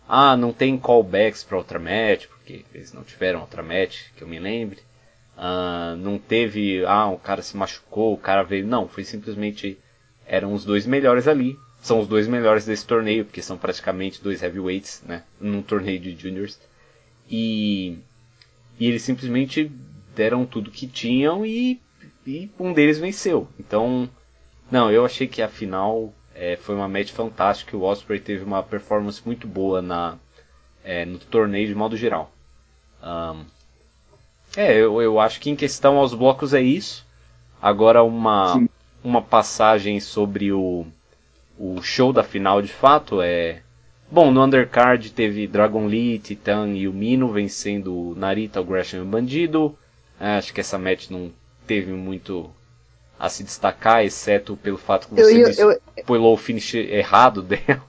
Ah, 0.08 0.36
não 0.36 0.52
tem 0.52 0.78
callbacks 0.78 1.44
para 1.44 1.56
outra 1.56 1.78
match, 1.78 2.26
porque 2.26 2.64
eles 2.74 2.92
não 2.92 3.02
tiveram 3.02 3.40
outra 3.40 3.62
match, 3.62 4.10
que 4.16 4.22
eu 4.22 4.28
me 4.28 4.38
lembre. 4.38 4.80
Uh, 5.36 5.96
não 5.96 6.18
teve, 6.18 6.84
ah, 6.84 7.08
o 7.08 7.18
cara 7.18 7.42
se 7.42 7.56
machucou, 7.56 8.12
o 8.12 8.18
cara 8.18 8.42
veio. 8.42 8.66
Não, 8.66 8.88
foi 8.88 9.04
simplesmente 9.04 9.78
eram 10.26 10.52
os 10.52 10.64
dois 10.64 10.86
melhores 10.86 11.26
ali. 11.26 11.56
São 11.80 12.00
os 12.00 12.06
dois 12.06 12.28
melhores 12.28 12.64
desse 12.64 12.86
torneio, 12.86 13.24
porque 13.24 13.42
são 13.42 13.58
praticamente 13.58 14.22
dois 14.22 14.42
heavyweights, 14.42 15.02
né? 15.04 15.24
Num 15.40 15.62
torneio 15.62 15.98
de 15.98 16.14
juniors. 16.14 16.58
E, 17.28 17.98
e 18.78 18.86
eles 18.86 19.02
simplesmente 19.02 19.70
deram 20.14 20.44
tudo 20.44 20.70
que 20.70 20.86
tinham 20.86 21.44
e, 21.44 21.80
e 22.26 22.50
um 22.58 22.72
deles 22.72 22.98
venceu. 22.98 23.48
Então, 23.58 24.08
não, 24.70 24.90
eu 24.90 25.04
achei 25.04 25.26
que 25.26 25.42
a 25.42 25.48
final 25.48 26.12
é, 26.34 26.56
foi 26.56 26.74
uma 26.74 26.88
match 26.88 27.10
fantástica. 27.10 27.76
O 27.76 27.82
Osprey 27.82 28.20
teve 28.20 28.44
uma 28.44 28.62
performance 28.62 29.20
muito 29.24 29.46
boa 29.46 29.80
na, 29.82 30.16
é, 30.84 31.04
no 31.04 31.18
torneio 31.18 31.68
de 31.68 31.74
modo 31.74 31.96
geral. 31.96 32.32
Um, 33.02 33.44
é, 34.56 34.76
eu, 34.76 35.00
eu 35.00 35.18
acho 35.18 35.40
que 35.40 35.50
em 35.50 35.56
questão 35.56 35.96
aos 35.96 36.14
blocos 36.14 36.54
é 36.54 36.60
isso. 36.60 37.06
Agora 37.60 38.02
uma, 38.02 38.54
Sim 38.54 38.68
uma 39.02 39.20
passagem 39.20 39.98
sobre 40.00 40.52
o, 40.52 40.86
o 41.58 41.82
show 41.82 42.12
da 42.12 42.22
final 42.22 42.62
de 42.62 42.72
fato 42.72 43.20
é. 43.20 43.62
Bom, 44.10 44.30
no 44.30 44.44
undercard 44.44 45.10
teve 45.10 45.46
Dragon 45.46 45.86
Lee, 45.86 46.18
Titan 46.18 46.68
e 46.74 46.86
o 46.86 46.92
Mino 46.92 47.28
vencendo 47.32 48.14
Narita, 48.14 48.60
o 48.60 48.64
Gresham 48.64 49.00
e 49.00 49.02
o 49.02 49.06
Bandido. 49.06 49.76
É, 50.20 50.36
acho 50.36 50.52
que 50.52 50.60
essa 50.60 50.78
match 50.78 51.08
não 51.08 51.32
teve 51.66 51.92
muito 51.92 52.50
a 53.22 53.28
se 53.28 53.44
destacar, 53.44 54.04
exceto 54.04 54.56
pelo 54.56 54.76
fato 54.76 55.06
que 55.06 55.14
você 55.14 55.62
eu, 55.64 55.78
eu, 56.08 56.24
o 56.24 56.36
finish 56.36 56.74
errado 56.74 57.40
dela. 57.40 57.80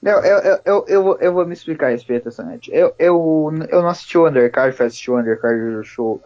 Não, 0.00 0.24
eu, 0.24 0.38
eu, 0.38 0.60
eu, 0.64 0.84
eu, 0.88 1.18
eu 1.20 1.32
vou 1.34 1.44
me 1.44 1.52
explicar 1.52 1.88
a 1.88 1.90
respeito 1.90 2.24
dessa 2.24 2.42
match. 2.42 2.68
Eu, 2.68 2.94
eu, 2.98 3.52
eu 3.68 3.82
não 3.82 3.88
assisti 3.90 4.16
o 4.16 4.26
undercard, 4.26 4.74
fui 4.74 4.86
assistir 4.86 5.10
o 5.10 5.18
undercard 5.18 5.74
do 5.74 5.84
show 5.84 6.22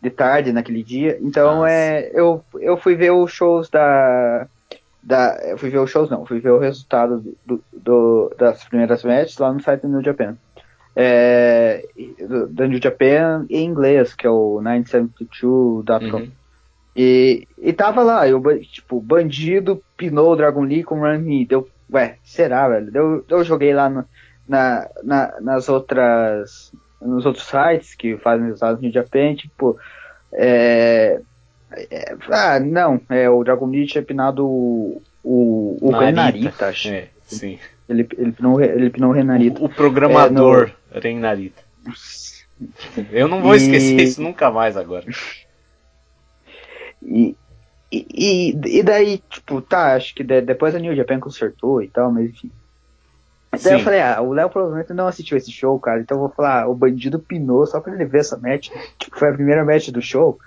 de 0.00 0.10
tarde 0.10 0.52
naquele 0.52 0.84
dia. 0.84 1.18
Então 1.20 1.56
Nossa. 1.56 1.72
é, 1.72 2.12
eu, 2.14 2.44
eu 2.60 2.76
fui 2.76 2.94
ver 2.94 3.10
os 3.10 3.32
shows 3.32 3.68
da. 3.68 4.46
da 5.02 5.36
eu 5.44 5.58
fui 5.58 5.70
ver 5.70 5.78
os 5.78 5.90
shows, 5.90 6.08
não, 6.08 6.24
fui 6.24 6.38
ver 6.38 6.50
o 6.50 6.60
resultado 6.60 7.34
do, 7.44 7.60
do 7.72 8.32
das 8.38 8.62
primeiras 8.62 9.02
matches 9.02 9.38
lá 9.38 9.52
no 9.52 9.60
site 9.60 9.80
do 9.80 9.88
New 9.88 10.04
Japan. 10.04 10.36
É, 10.94 11.84
da 12.50 12.68
New 12.68 12.80
Japan 12.80 13.44
em 13.50 13.64
inglês, 13.64 14.14
que 14.14 14.24
é 14.24 14.30
o 14.30 14.60
972.com. 14.62 16.16
Uhum. 16.16 16.43
E, 16.96 17.48
e 17.58 17.72
tava 17.72 18.02
lá, 18.02 18.28
eu, 18.28 18.40
tipo, 18.62 19.00
bandido 19.00 19.82
pinou 19.96 20.32
o 20.32 20.36
Dragon 20.36 20.62
Lee 20.62 20.84
com 20.84 21.00
Run 21.00 21.18
Me. 21.18 21.44
Deu, 21.44 21.68
ué, 21.92 22.18
será, 22.22 22.68
velho? 22.68 22.90
Eu, 22.94 23.24
eu 23.28 23.44
joguei 23.44 23.74
lá 23.74 23.88
no, 23.88 24.04
na, 24.48 24.88
na, 25.02 25.40
nas 25.40 25.68
outras 25.68 26.72
nos 27.00 27.26
outros 27.26 27.46
sites 27.46 27.94
que 27.94 28.16
fazem 28.16 28.46
resultados 28.46 28.80
no 28.80 28.90
Japan, 28.90 29.34
tipo, 29.34 29.78
é, 30.32 31.20
é, 31.90 32.16
ah, 32.30 32.58
não, 32.58 33.00
é, 33.10 33.28
o 33.28 33.44
Dragon 33.44 33.66
Ball 33.66 33.86
tinha 33.86 34.02
pinado 34.02 34.46
o, 34.46 35.02
o, 35.22 35.78
o 35.80 35.90
Renarita, 35.90 36.68
acho. 36.68 36.88
É, 36.88 37.08
sim. 37.26 37.58
Ele, 37.88 38.08
ele, 38.16 38.32
pinou, 38.32 38.60
ele 38.60 38.90
pinou 38.90 39.10
o 39.10 39.12
Renarita. 39.12 39.60
O, 39.60 39.66
o 39.66 39.68
programador 39.68 40.70
é, 40.90 40.94
no... 40.94 41.00
Renarita. 41.00 41.62
Eu 43.12 43.28
não 43.28 43.42
vou 43.42 43.54
e... 43.54 43.58
esquecer 43.58 44.00
isso 44.00 44.22
nunca 44.22 44.50
mais 44.50 44.76
agora. 44.76 45.04
E, 47.04 47.36
e, 47.92 48.78
e 48.78 48.82
daí, 48.82 49.18
tipo, 49.30 49.60
tá, 49.60 49.94
acho 49.94 50.14
que 50.14 50.24
depois 50.24 50.74
a 50.74 50.78
New 50.78 50.96
Japan 50.96 51.20
consertou 51.20 51.82
e 51.82 51.88
tal, 51.88 52.10
mas 52.10 52.30
enfim. 52.30 52.50
Daí 53.62 53.74
eu 53.74 53.80
falei, 53.80 54.00
ah, 54.00 54.20
o 54.20 54.32
Léo 54.32 54.50
provavelmente 54.50 54.92
não 54.92 55.06
assistiu 55.06 55.36
esse 55.36 55.52
show, 55.52 55.78
cara, 55.78 56.00
então 56.00 56.16
eu 56.16 56.22
vou 56.22 56.28
falar, 56.30 56.62
ah, 56.62 56.68
o 56.68 56.74
bandido 56.74 57.20
pinou 57.20 57.64
só 57.66 57.80
pra 57.80 57.94
ele 57.94 58.04
ver 58.04 58.20
essa 58.20 58.36
match, 58.36 58.70
tipo, 58.98 59.16
foi 59.16 59.28
a 59.28 59.34
primeira 59.34 59.64
match 59.64 59.90
do 59.90 60.02
show. 60.02 60.38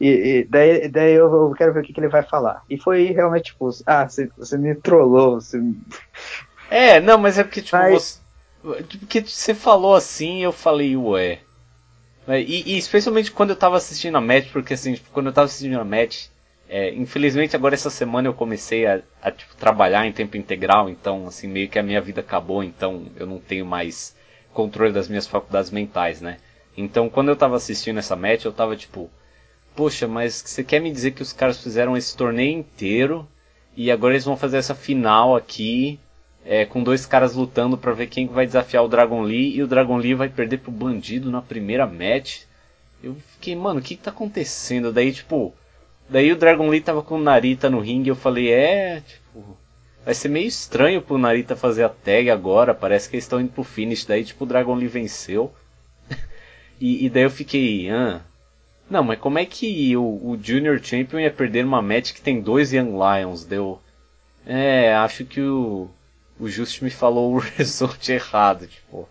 E, 0.00 0.08
e 0.08 0.44
daí, 0.44 0.88
daí 0.88 1.14
eu, 1.14 1.32
eu, 1.32 1.54
quero 1.56 1.72
ver 1.72 1.80
o 1.80 1.82
que, 1.82 1.92
que, 1.92 2.00
ele 2.00 2.08
vai 2.08 2.22
falar. 2.22 2.62
E 2.68 2.76
foi 2.76 3.04
realmente, 3.12 3.52
tipo, 3.52 3.70
ah, 3.86 4.08
você, 4.08 4.28
você 4.36 4.58
me 4.58 4.74
trollou, 4.74 5.40
você... 5.40 5.62
É, 6.68 7.00
não, 7.00 7.16
mas 7.18 7.38
é 7.38 7.44
porque, 7.44 7.62
tipo, 7.62 7.76
mas... 7.76 8.20
você, 8.62 8.82
porque 8.98 9.20
você 9.20 9.54
falou 9.54 9.94
assim 9.94 10.42
eu 10.42 10.52
falei, 10.52 10.96
ué. 10.96 11.38
E, 12.28 12.74
e, 12.74 12.78
especialmente 12.78 13.30
quando 13.30 13.50
eu 13.50 13.56
tava 13.56 13.76
assistindo 13.76 14.16
a 14.16 14.20
match, 14.20 14.50
porque 14.52 14.74
assim, 14.74 14.94
tipo, 14.94 15.10
quando 15.10 15.26
eu 15.26 15.32
tava 15.32 15.46
assistindo 15.46 15.78
a 15.78 15.84
match, 15.84 16.26
é, 16.68 16.92
infelizmente 16.92 17.54
agora 17.54 17.74
essa 17.74 17.90
semana 17.90 18.26
eu 18.26 18.34
comecei 18.34 18.86
a, 18.86 19.00
a 19.22 19.30
tipo, 19.30 19.54
trabalhar 19.56 20.04
em 20.06 20.12
tempo 20.12 20.36
integral, 20.36 20.88
então 20.88 21.26
assim 21.28 21.46
meio 21.46 21.68
que 21.68 21.78
a 21.78 21.82
minha 21.82 22.00
vida 22.00 22.20
acabou, 22.20 22.64
então 22.64 23.06
eu 23.16 23.26
não 23.26 23.38
tenho 23.38 23.64
mais 23.64 24.16
controle 24.52 24.92
das 24.92 25.08
minhas 25.08 25.26
faculdades 25.26 25.70
mentais, 25.70 26.20
né? 26.20 26.38
Então 26.76 27.08
quando 27.08 27.28
eu 27.28 27.36
tava 27.36 27.56
assistindo 27.56 27.98
essa 27.98 28.16
match 28.16 28.44
eu 28.44 28.52
tava 28.52 28.76
tipo, 28.76 29.08
poxa, 29.76 30.08
mas 30.08 30.42
você 30.44 30.64
quer 30.64 30.80
me 30.80 30.90
dizer 30.90 31.12
que 31.12 31.22
os 31.22 31.32
caras 31.32 31.62
fizeram 31.62 31.96
esse 31.96 32.16
torneio 32.16 32.58
inteiro 32.58 33.28
e 33.76 33.90
agora 33.90 34.14
eles 34.14 34.24
vão 34.24 34.36
fazer 34.36 34.56
essa 34.56 34.74
final 34.74 35.36
aqui 35.36 36.00
é, 36.46 36.64
com 36.64 36.82
dois 36.82 37.04
caras 37.04 37.34
lutando 37.34 37.76
para 37.76 37.92
ver 37.92 38.06
quem 38.06 38.26
vai 38.26 38.46
desafiar 38.46 38.84
o 38.84 38.88
Dragon 38.88 39.22
Lee 39.22 39.56
e 39.56 39.62
o 39.62 39.66
Dragon 39.66 39.96
Lee 39.96 40.14
vai 40.14 40.28
perder 40.28 40.58
pro 40.58 40.70
bandido 40.70 41.30
na 41.30 41.42
primeira 41.42 41.86
match? 41.86 42.42
Eu 43.02 43.16
fiquei, 43.32 43.54
mano, 43.54 43.80
o 43.80 43.82
que, 43.82 43.96
que 43.96 44.02
tá 44.02 44.10
acontecendo? 44.10 44.92
Daí 44.92 45.12
tipo 45.12 45.54
Daí 46.08 46.30
o 46.32 46.36
Dragon 46.36 46.68
Lee 46.68 46.80
tava 46.80 47.02
com 47.02 47.16
o 47.16 47.22
Narita 47.22 47.68
no 47.68 47.80
ringue, 47.80 48.08
eu 48.08 48.16
falei, 48.16 48.52
é, 48.52 49.00
tipo, 49.00 49.56
vai 50.04 50.14
ser 50.14 50.28
meio 50.28 50.46
estranho 50.46 51.02
pro 51.02 51.18
Narita 51.18 51.56
fazer 51.56 51.82
a 51.82 51.88
tag 51.88 52.30
agora, 52.30 52.72
parece 52.72 53.08
que 53.08 53.16
eles 53.16 53.24
estão 53.24 53.40
indo 53.40 53.50
pro 53.50 53.64
finish, 53.64 54.04
daí 54.04 54.24
tipo 54.24 54.44
o 54.44 54.46
Dragon 54.46 54.74
Lee 54.74 54.86
venceu. 54.86 55.52
e, 56.80 57.06
e, 57.06 57.10
daí 57.10 57.24
eu 57.24 57.30
fiquei, 57.30 57.90
ah, 57.90 58.20
não, 58.88 59.02
mas 59.02 59.18
como 59.18 59.38
é 59.38 59.44
que 59.44 59.96
o, 59.96 60.02
o 60.02 60.38
Junior 60.40 60.78
Champion 60.80 61.18
ia 61.18 61.30
perder 61.30 61.64
uma 61.64 61.82
match 61.82 62.12
que 62.12 62.20
tem 62.20 62.40
dois 62.40 62.72
Young 62.72 62.92
Lions? 62.92 63.44
Deu, 63.44 63.80
é, 64.46 64.94
acho 64.94 65.24
que 65.24 65.40
o, 65.40 65.90
o 66.38 66.48
Just 66.48 66.82
me 66.82 66.90
falou 66.90 67.34
o 67.34 67.38
result 67.56 68.08
errado, 68.08 68.66
tipo, 68.66 69.08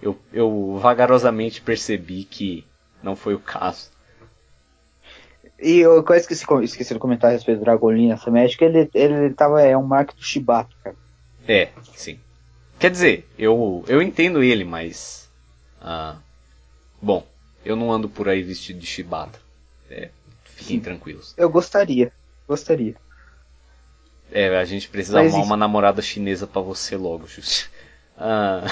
eu, 0.00 0.18
eu 0.32 0.78
vagarosamente 0.80 1.60
percebi 1.60 2.24
que 2.24 2.66
não 3.02 3.16
foi 3.16 3.34
o 3.34 3.40
caso. 3.40 3.90
E 5.60 5.78
eu 5.78 6.02
quase 6.02 6.22
esqueci, 6.22 6.44
esqueci 6.62 6.94
de 6.94 7.00
comentar 7.00 7.30
a 7.30 7.32
respeito 7.32 7.64
do 7.64 8.32
match, 8.32 8.56
que 8.56 8.64
ele, 8.64 8.90
ele 8.92 9.30
tava, 9.32 9.62
é 9.62 9.76
um 9.76 9.86
marco 9.86 10.14
do 10.14 10.22
Shibato, 10.22 10.76
cara. 10.82 10.96
É, 11.46 11.70
sim. 11.94 12.18
Quer 12.78 12.90
dizer, 12.90 13.28
eu, 13.38 13.84
eu 13.86 14.02
entendo 14.02 14.42
ele, 14.42 14.64
mas. 14.64 15.30
Ah, 15.80 16.16
bom, 17.00 17.26
eu 17.64 17.76
não 17.76 17.92
ando 17.92 18.08
por 18.08 18.28
aí 18.28 18.42
vestido 18.42 18.78
de 18.78 18.86
Shibata. 18.86 19.38
É, 19.88 20.10
fiquem 20.44 20.78
sim. 20.78 20.80
tranquilos. 20.80 21.34
Eu 21.36 21.48
gostaria, 21.48 22.12
gostaria. 22.48 22.96
É, 24.34 24.58
a 24.58 24.64
gente 24.64 24.88
precisa 24.88 25.18
mas 25.18 25.28
arrumar 25.28 25.38
isso... 25.38 25.46
uma 25.48 25.56
namorada 25.56 26.02
chinesa 26.02 26.44
para 26.44 26.60
você 26.60 26.96
logo, 26.96 27.28
Just. 27.28 27.68
Ah. 28.18 28.64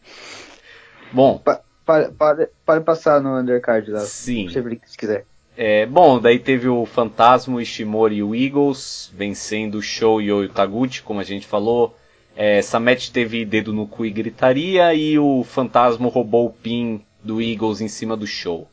Bom. 1.12 1.38
Pa, 1.38 1.62
para, 1.84 2.48
para 2.64 2.80
passar 2.80 3.20
no 3.20 3.38
undercard 3.38 3.90
lá. 3.90 4.00
Sim. 4.00 4.48
Se 4.48 4.96
quiser. 4.96 5.26
É, 5.56 5.84
bom, 5.84 6.18
daí 6.18 6.38
teve 6.38 6.68
o 6.68 6.86
Fantasma, 6.86 7.60
Ishimori 7.60 8.16
e 8.16 8.22
o 8.22 8.34
Eagles 8.34 9.12
vencendo 9.12 9.74
o 9.74 9.82
Show 9.82 10.22
e 10.22 10.32
o 10.32 10.48
Taguchi, 10.48 11.02
como 11.02 11.20
a 11.20 11.24
gente 11.24 11.46
falou. 11.46 11.94
É, 12.36 12.60
match 12.78 13.10
teve 13.10 13.44
dedo 13.44 13.72
no 13.72 13.86
cu 13.86 14.06
e 14.06 14.10
gritaria 14.10 14.94
e 14.94 15.18
o 15.18 15.44
Fantasma 15.44 16.08
roubou 16.08 16.46
o 16.46 16.52
pin 16.52 17.04
do 17.22 17.42
Eagles 17.42 17.80
em 17.80 17.88
cima 17.88 18.16
do 18.16 18.26
Show. 18.26 18.70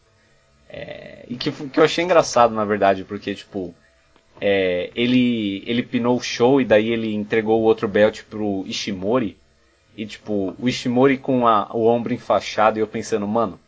É, 0.70 1.26
e 1.28 1.36
que, 1.36 1.52
que 1.52 1.80
eu 1.80 1.84
achei 1.84 2.06
engraçado, 2.06 2.54
na 2.54 2.64
verdade, 2.64 3.04
porque, 3.04 3.34
tipo, 3.34 3.74
é, 4.40 4.92
ele, 4.96 5.64
ele 5.66 5.84
pinou 5.84 6.18
o 6.18 6.22
Show 6.22 6.62
e 6.62 6.66
daí 6.66 6.90
ele 6.90 7.14
entregou 7.14 7.62
o 7.62 7.66
outro 7.66 7.88
belt 7.88 8.24
pro 8.24 8.64
Ishimori. 8.68 9.38
E 9.96 10.06
tipo, 10.06 10.56
o 10.60 10.70
Ishimori 10.70 11.18
com 11.18 11.48
a, 11.48 11.70
o 11.74 11.86
ombro 11.86 12.14
enfaixado 12.14 12.78
e 12.78 12.82
eu 12.82 12.88
pensando, 12.88 13.28
mano, 13.28 13.60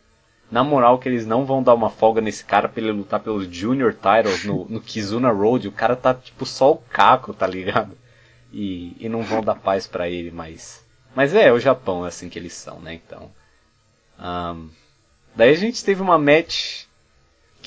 na 0.51 0.63
moral 0.63 0.99
que 0.99 1.07
eles 1.07 1.25
não 1.25 1.45
vão 1.45 1.61
dar 1.61 1.73
uma 1.73 1.89
folga 1.89 2.21
nesse 2.21 2.43
cara 2.43 2.67
pra 2.67 2.81
ele 2.81 2.91
lutar 2.91 3.19
pelos 3.19 3.47
Junior 3.47 3.93
Titles 3.93 4.45
no, 4.45 4.65
no 4.65 4.81
Kizuna 4.81 5.31
Road. 5.31 5.67
O 5.67 5.71
cara 5.71 5.95
tá 5.95 6.13
tipo 6.13 6.45
só 6.45 6.71
o 6.71 6.77
caco, 6.77 7.33
tá 7.33 7.47
ligado? 7.47 7.97
E, 8.51 8.95
e 8.99 9.07
não 9.07 9.21
vão 9.21 9.41
dar 9.41 9.55
paz 9.55 9.85
para 9.85 10.09
ele, 10.09 10.31
mas. 10.31 10.83
Mas 11.15 11.35
é, 11.35 11.51
o 11.51 11.59
Japão 11.59 12.05
é 12.05 12.07
assim 12.07 12.29
que 12.29 12.39
eles 12.39 12.53
são, 12.53 12.79
né? 12.79 12.93
Então. 12.93 13.31
Um, 14.19 14.69
daí 15.35 15.51
a 15.51 15.57
gente 15.57 15.83
teve 15.83 16.01
uma 16.01 16.17
match 16.17 16.85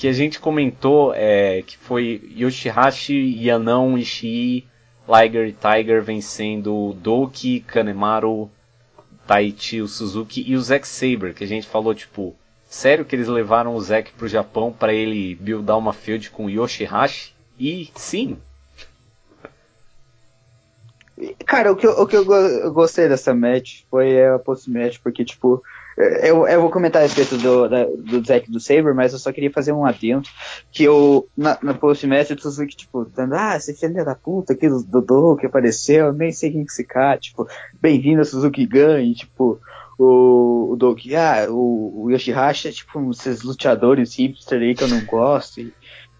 que 0.03 0.07
a 0.09 0.11
gente 0.11 0.37
comentou 0.37 1.13
é, 1.15 1.61
que 1.61 1.77
foi 1.77 2.29
Yoshihashi, 2.37 3.41
Yanão, 3.41 3.97
Ishii, 3.97 4.67
Liger 5.07 5.47
e 5.47 5.53
Tiger 5.53 6.03
vencendo 6.03 6.93
Doki, 6.95 7.61
Kanemaru, 7.61 8.51
Taichi, 9.25 9.81
o 9.81 9.87
Suzuki 9.87 10.43
e 10.45 10.57
o 10.57 10.61
Zack 10.61 10.85
Saber, 10.85 11.33
que 11.33 11.45
a 11.45 11.47
gente 11.47 11.65
falou 11.65 11.95
tipo, 11.95 12.35
sério 12.65 13.05
que 13.05 13.15
eles 13.15 13.29
levaram 13.29 13.73
o 13.73 13.79
Zack 13.79 14.11
pro 14.11 14.27
Japão 14.27 14.73
para 14.77 14.93
ele 14.93 15.35
buildar 15.35 15.77
uma 15.77 15.93
field 15.93 16.31
com 16.31 16.49
Yoshihashi? 16.49 17.33
E 17.57 17.89
sim. 17.95 18.37
Cara, 21.45 21.71
o 21.71 21.77
que, 21.77 21.87
eu, 21.87 21.91
o 21.91 22.05
que 22.05 22.17
eu, 22.17 22.25
gostei 22.73 23.07
dessa 23.07 23.33
match 23.33 23.83
foi 23.89 24.21
a 24.21 24.37
post-match, 24.37 24.97
porque, 25.01 25.23
tipo, 25.23 25.63
eu, 25.97 26.47
eu 26.47 26.61
vou 26.61 26.71
comentar 26.71 27.01
a 27.01 27.05
respeito 27.05 27.37
do, 27.37 27.67
da, 27.67 27.85
do 27.85 28.25
Zack 28.25 28.49
do 28.49 28.59
Saber, 28.59 28.93
mas 28.93 29.13
eu 29.13 29.19
só 29.19 29.31
queria 29.31 29.51
fazer 29.51 29.71
um 29.71 29.85
adendo. 29.85 30.27
Que 30.71 30.83
eu, 30.83 31.27
na, 31.37 31.57
na 31.61 31.73
post-match, 31.73 32.31
o 32.31 32.41
Suzuki, 32.41 32.75
tipo, 32.75 33.05
dando, 33.05 33.35
ah, 33.35 33.55
esse 33.55 33.73
filho 33.73 34.03
da 34.03 34.15
puta 34.15 34.53
aqui 34.53 34.67
do 34.67 34.83
Dodô 34.83 35.35
que 35.35 35.45
apareceu, 35.45 36.11
nem 36.13 36.31
sei 36.31 36.51
quem 36.51 36.65
que 36.65 36.73
se 36.73 36.83
cá, 36.83 37.17
tipo, 37.17 37.47
bem-vindo 37.79 38.21
a 38.21 38.25
Suzuki 38.25 38.65
Gun, 38.65 38.97
e, 38.99 39.13
tipo, 39.13 39.59
o, 39.97 40.71
o 40.73 40.75
Doki, 40.75 41.15
ah, 41.15 41.45
o, 41.49 42.05
o 42.05 42.11
Yoshihashi 42.11 42.67
é 42.67 42.71
tipo 42.71 43.11
esses 43.11 43.43
lutadores 43.43 44.15
hipster 44.15 44.61
aí 44.61 44.73
que 44.73 44.83
eu 44.83 44.87
não 44.87 45.05
gosto. 45.05 45.61
E, 45.61 45.73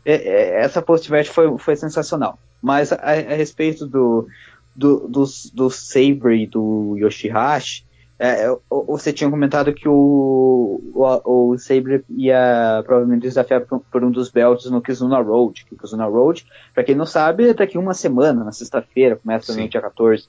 é, 0.06 0.14
é, 0.14 0.64
essa 0.64 0.82
post-match 0.82 1.28
foi, 1.28 1.58
foi 1.58 1.76
sensacional. 1.76 2.38
Mas 2.62 2.91
a, 2.91 2.98
a 2.98 3.36
respeito 3.36 3.88
do, 3.88 4.28
do, 4.76 5.08
do, 5.08 5.26
do 5.54 5.70
Sabre 5.70 6.44
e 6.44 6.48
do 6.48 6.95
Yoshihashi, 6.98 7.86
é, 8.24 8.45
é 8.45 8.58
você 8.70 9.12
tinha 9.12 9.30
comentado 9.30 9.74
que 9.74 9.86
o, 9.86 10.82
o, 10.94 11.50
o 11.52 11.58
Sabre 11.58 12.06
ia 12.10 12.82
provavelmente 12.86 13.24
desafiar 13.24 13.62
por, 13.66 13.82
por, 13.91 14.02
um 14.02 14.10
dos 14.10 14.30
belts 14.30 14.72
no 14.72 14.82
Kizuna 14.82 15.20
Road. 15.20 15.66
Que 15.66 15.76
Kizuna 15.76 16.06
Road, 16.06 16.45
pra 16.74 16.86
quem 16.86 16.95
não 16.95 17.06
sabe, 17.06 17.50
é 17.50 17.54
daqui 17.54 17.78
uma 17.78 17.94
semana, 17.94 18.45
na 18.45 18.54
sexta-feira, 18.54 19.18
começa 19.18 19.54
no 19.54 19.68
dia 19.68 19.82
14. 19.82 20.26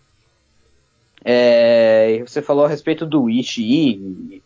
É, 1.25 2.21
você 2.27 2.43
falou 2.43 2.65
a 2.65 2.69
respeito 2.69 3.07
do 3.07 3.31
Ishii, 3.31 3.93
e, 4.33 4.43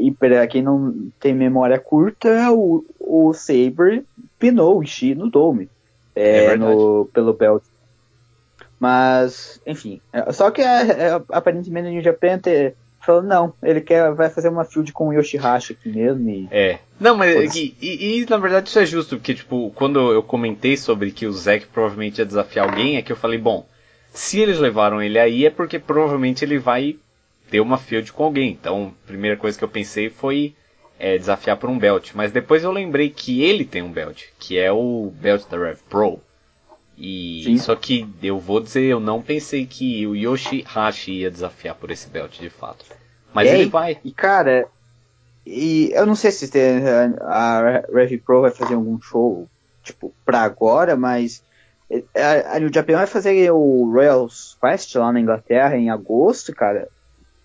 e 0.00 0.10
para 0.10 0.48
quem 0.48 0.60
não 0.60 1.12
tem 1.20 1.32
memória 1.32 1.78
curta, 1.78 2.50
o, 2.50 2.84
o 2.98 3.32
Sabre 3.32 4.04
pinou 4.36 4.78
o 4.78 4.82
Ishii 4.82 5.14
no 5.14 5.30
Dome. 5.30 5.68
É, 6.16 6.46
é 6.46 6.56
no, 6.56 7.08
pelo 7.14 7.32
belt 7.32 7.62
mas, 8.80 9.60
enfim. 9.66 10.00
Só 10.32 10.50
que 10.50 10.62
aparentemente 11.28 11.88
o 11.88 11.90
New 11.90 12.02
Japan 12.02 12.38
te, 12.38 12.74
falou, 13.00 13.22
não, 13.22 13.52
ele 13.62 13.80
quer, 13.80 14.12
vai 14.12 14.28
fazer 14.30 14.48
uma 14.48 14.64
field 14.64 14.92
com 14.92 15.08
o 15.08 15.12
Yoshihashi 15.12 15.72
aqui 15.72 15.88
mesmo. 15.88 16.28
E... 16.28 16.48
É. 16.50 16.78
Não, 16.98 17.16
mas 17.16 17.54
e, 17.56 17.74
e, 17.80 18.20
e, 18.20 18.26
na 18.28 18.36
verdade 18.36 18.68
isso 18.68 18.78
é 18.78 18.86
justo, 18.86 19.16
porque 19.16 19.34
tipo, 19.34 19.72
quando 19.74 20.12
eu 20.12 20.22
comentei 20.22 20.76
sobre 20.76 21.10
que 21.10 21.26
o 21.26 21.32
Zack 21.32 21.66
provavelmente 21.66 22.18
ia 22.18 22.26
desafiar 22.26 22.68
alguém, 22.68 22.96
é 22.96 23.02
que 23.02 23.10
eu 23.10 23.16
falei, 23.16 23.38
bom, 23.38 23.66
se 24.12 24.40
eles 24.40 24.58
levaram 24.58 25.02
ele 25.02 25.18
aí 25.18 25.46
é 25.46 25.50
porque 25.50 25.78
provavelmente 25.78 26.44
ele 26.44 26.58
vai 26.58 26.96
ter 27.50 27.60
uma 27.60 27.78
field 27.78 28.12
com 28.12 28.24
alguém. 28.24 28.50
Então, 28.50 28.94
a 29.04 29.06
primeira 29.06 29.36
coisa 29.36 29.58
que 29.58 29.64
eu 29.64 29.68
pensei 29.68 30.08
foi 30.08 30.54
é, 30.98 31.16
desafiar 31.16 31.56
por 31.56 31.68
um 31.68 31.78
belt. 31.78 32.12
Mas 32.14 32.30
depois 32.30 32.62
eu 32.62 32.70
lembrei 32.70 33.10
que 33.10 33.42
ele 33.42 33.64
tem 33.64 33.82
um 33.82 33.90
belt, 33.90 34.24
que 34.38 34.58
é 34.58 34.70
o 34.70 35.12
belt 35.20 35.48
da 35.48 35.58
Rev 35.58 35.78
Pro. 35.88 36.20
E 37.02 37.42
Sim. 37.44 37.56
só 37.56 37.74
que 37.74 38.06
eu 38.22 38.38
vou 38.38 38.60
dizer, 38.60 38.82
eu 38.82 39.00
não 39.00 39.22
pensei 39.22 39.64
que 39.64 40.06
o 40.06 40.14
Yoshihashi 40.14 41.12
ia 41.12 41.30
desafiar 41.30 41.74
por 41.74 41.90
esse 41.90 42.06
belt 42.10 42.38
de 42.38 42.50
fato. 42.50 42.84
Mas 43.32 43.48
ele 43.48 43.70
vai. 43.70 43.98
E 44.04 44.12
cara, 44.12 44.68
e 45.46 45.90
eu 45.94 46.04
não 46.04 46.14
sei 46.14 46.30
se 46.30 46.50
a, 47.22 47.84
Rev 47.90 48.20
Pro 48.22 48.42
vai 48.42 48.50
fazer 48.50 48.74
algum 48.74 49.00
show 49.00 49.48
tipo 49.82 50.12
pra 50.26 50.42
agora, 50.42 50.94
mas 50.94 51.42
a, 52.14 52.56
a 52.56 52.58
New 52.60 52.70
Japan 52.72 52.96
vai 52.96 53.06
fazer 53.06 53.50
o 53.50 53.90
Royals 53.90 54.58
Quest 54.60 54.94
lá 54.96 55.10
na 55.10 55.20
Inglaterra 55.20 55.78
em 55.78 55.88
agosto, 55.88 56.54
cara. 56.54 56.86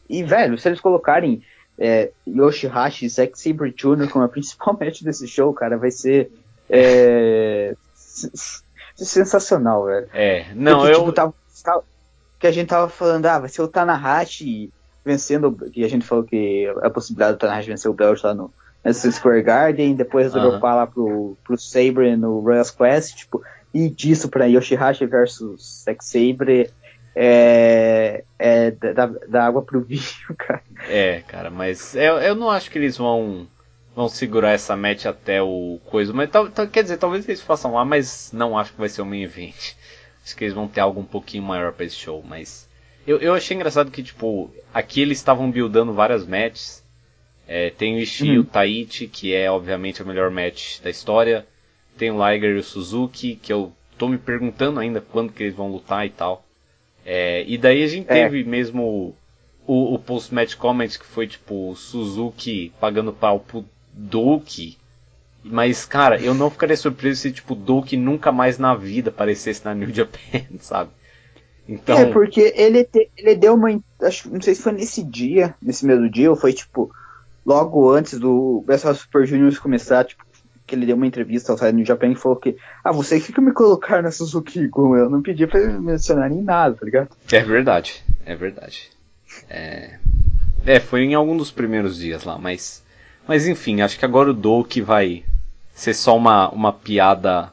E 0.10 0.22
velho, 0.22 0.57
se 0.57 0.68
eles 0.68 0.82
colocarem 0.82 1.41
é, 1.80 2.11
Yoshihashi 2.27 3.06
e 3.06 3.10
Zack 3.10 3.40
Sabre 3.40 3.72
Jr. 3.72 4.10
como 4.11 4.26
a 4.26 4.30
principal 4.30 4.76
match 4.80 5.02
desse 5.02 5.30
show, 5.30 5.53
cara, 5.53 5.77
vai 5.77 5.91
ser 5.91 6.30
é, 6.69 7.73
sensacional, 8.95 9.85
velho. 9.85 10.07
É, 10.13 10.45
não, 10.53 10.80
Porque, 10.80 10.93
eu. 10.93 10.99
Tipo, 10.99 11.11
tava, 11.13 11.34
tava, 11.63 11.84
que 12.39 12.47
a 12.47 12.51
gente 12.51 12.67
tava 12.67 12.89
falando, 12.89 13.26
ah, 13.26 13.39
vai 13.39 13.49
ser 13.49 13.61
o 13.61 13.67
Tanahashi 13.67 14.72
vencendo, 15.03 15.51
que 15.72 15.84
a 15.84 15.88
gente 15.88 16.05
falou 16.05 16.23
que 16.23 16.67
a 16.81 16.89
possibilidade 16.89 17.34
do 17.34 17.39
Tanahashi 17.39 17.69
vencer 17.69 17.91
o 17.91 17.93
Belt 17.93 18.23
lá 18.23 18.34
no 18.34 18.51
Madison 18.84 19.11
Square 19.11 19.43
Garden, 19.43 19.95
depois 19.95 20.34
uh 20.34 20.38
-huh. 20.38 20.41
dropar 20.41 20.76
lá 20.76 20.88
pro, 20.88 21.38
pro 21.43 21.57
Sabre 21.57 22.15
no 22.15 22.39
Royals 22.39 22.72
Quest, 22.72 23.15
tipo, 23.15 23.43
e 23.73 23.89
disso 23.89 24.30
pra 24.30 24.45
Yoshihashi 24.45 25.05
versus 25.05 25.84
Zack 25.84 26.03
Sabre 26.03 26.72
é, 27.15 28.23
é 28.38 28.72
da, 28.72 29.07
da 29.07 29.45
água 29.45 29.61
pro 29.61 29.81
vinho, 29.85 30.01
cara. 30.38 30.61
É, 30.88 31.22
cara, 31.27 31.49
mas 31.49 31.95
eu, 31.95 32.17
eu 32.17 32.35
não 32.35 32.49
acho 32.49 32.69
que 32.69 32.77
eles 32.77 32.97
vão 32.97 33.47
vão 33.95 34.09
segurar 34.09 34.51
essa 34.51 34.76
match 34.76 35.05
até 35.05 35.41
o 35.41 35.80
coisa. 35.85 36.11
Mas 36.11 36.30
tal, 36.30 36.49
tal, 36.49 36.67
quer 36.67 36.84
dizer, 36.84 36.97
talvez 36.97 37.27
eles 37.27 37.41
façam 37.41 37.73
lá, 37.73 37.85
mas 37.85 38.31
não 38.34 38.57
acho 38.57 38.73
que 38.73 38.80
vai 38.80 38.89
ser 38.89 39.01
o 39.01 39.05
main 39.05 39.23
event. 39.23 39.73
Acho 40.26 40.35
que 40.35 40.43
eles 40.43 40.55
vão 40.55 40.67
ter 40.67 40.80
algo 40.80 40.99
um 40.99 41.05
pouquinho 41.05 41.43
maior 41.43 41.72
para 41.72 41.85
esse 41.85 41.97
show, 41.97 42.23
mas 42.27 42.67
eu, 43.05 43.19
eu 43.19 43.35
achei 43.35 43.55
engraçado 43.55 43.91
que 43.91 44.01
tipo 44.01 44.51
aqui 44.73 44.99
eles 44.99 45.19
estavam 45.19 45.51
buildando 45.51 45.93
várias 45.93 46.26
matches. 46.26 46.84
É, 47.47 47.69
tem 47.69 47.95
o 47.95 47.99
Ishii 47.99 48.31
e 48.31 48.38
o 48.38 48.41
uhum. 48.41 48.45
Taichi, 48.47 49.07
que 49.07 49.35
é 49.35 49.51
obviamente 49.51 50.01
a 50.01 50.05
melhor 50.05 50.31
match 50.31 50.81
da 50.81 50.89
história. 50.89 51.45
Tem 51.95 52.09
o 52.09 52.17
Liger 52.27 52.55
e 52.55 52.59
o 52.59 52.63
Suzuki, 52.63 53.35
que 53.35 53.53
eu 53.53 53.72
tô 53.99 54.07
me 54.07 54.17
perguntando 54.17 54.80
ainda 54.80 54.99
quando 54.99 55.31
que 55.31 55.43
eles 55.43 55.55
vão 55.55 55.72
lutar 55.72 56.07
e 56.07 56.09
tal. 56.09 56.43
É, 57.05 57.43
e 57.47 57.55
daí 57.55 57.84
a 57.84 57.88
gente 57.88 58.09
é. 58.09 58.23
teve 58.23 58.43
mesmo 58.43 59.15
o, 59.67 59.93
o 59.93 59.99
post-match 59.99 60.55
comment 60.55 60.89
que 60.89 61.05
foi 61.05 61.27
tipo 61.27 61.76
Suzuki 61.76 62.73
pagando 62.80 63.13
pau 63.13 63.39
pro 63.39 63.63
Doki. 63.95 64.77
Mas, 65.43 65.85
cara, 65.85 66.19
eu 66.19 66.34
não 66.34 66.49
ficaria 66.49 66.76
surpreso 66.76 67.22
se, 67.22 67.31
tipo, 67.31 67.55
Doki 67.55 67.95
nunca 67.95 68.31
mais 68.31 68.57
na 68.57 68.76
vida 68.76 69.09
aparecesse 69.09 69.63
na 69.63 69.76
New 69.76 69.93
Japan, 69.93 70.41
sabe? 70.59 70.89
Então... 71.67 71.97
É, 71.97 72.05
porque 72.05 72.53
ele, 72.55 72.84
te, 72.84 73.09
ele 73.17 73.35
deu 73.35 73.53
uma. 73.53 73.80
Acho, 74.01 74.30
não 74.31 74.41
sei 74.41 74.53
se 74.53 74.61
foi 74.61 74.72
nesse 74.72 75.03
dia, 75.03 75.55
nesse 75.61 75.85
mesmo 75.85 76.09
dia, 76.09 76.30
ou 76.30 76.35
foi, 76.35 76.53
tipo, 76.53 76.91
logo 77.45 77.91
antes 77.91 78.19
do 78.19 78.63
Best 78.67 78.85
Super 78.95 79.26
Juniors 79.26 79.59
começar, 79.59 80.03
tipo, 80.03 80.26
que 80.65 80.76
ele 80.76 80.85
deu 80.85 80.95
uma 80.95 81.07
entrevista 81.07 81.51
ao 81.51 81.57
site 81.57 81.76
New 81.76 81.85
Japan 81.85 82.07
e 82.07 82.15
falou 82.15 82.38
que, 82.38 82.57
ah, 82.84 82.91
você 82.91 83.19
que 83.19 83.39
me 83.39 83.53
colocar 83.53 84.01
na 84.01 84.11
Suzuki 84.11 84.67
Gun, 84.67 84.95
eu 84.95 85.09
não 85.09 85.22
pedi 85.22 85.45
pra 85.45 85.59
mencionar 85.80 86.30
nem 86.30 86.41
nada, 86.41 86.76
tá 86.76 86.85
ligado? 86.85 87.09
É 87.31 87.43
verdade, 87.43 88.03
é 88.26 88.35
verdade. 88.35 88.89
É, 89.49 89.99
é 90.65 90.80
foi 90.80 91.01
em 91.01 91.13
algum 91.13 91.38
dos 91.38 91.51
primeiros 91.51 91.97
dias 91.97 92.23
lá, 92.23 92.38
mas 92.38 92.84
mas 93.27 93.47
enfim, 93.47 93.81
acho 93.81 93.97
que 93.97 94.06
agora 94.06 94.31
o 94.31 94.34
Doki 94.34 94.81
vai 94.81 95.23
ser 95.73 95.93
só 95.93 96.15
uma, 96.15 96.49
uma 96.49 96.72
piada 96.72 97.52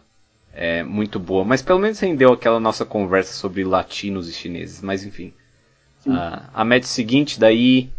é, 0.55 0.83
muito 0.83 1.19
boa. 1.19 1.45
Mas 1.45 1.63
pelo 1.63 1.79
menos 1.79 1.99
rendeu 1.99 2.33
aquela 2.33 2.61
nossa 2.61 2.85
conversa 2.85 3.33
sobre 3.33 3.65
latinos 3.65 4.29
e 4.29 4.33
chineses. 4.33 4.81
Mas 4.81 5.05
enfim. 5.05 5.33
Uh, 6.07 6.43
a 6.53 6.65
match 6.65 6.85
seguinte 6.85 7.39
daí. 7.39 7.91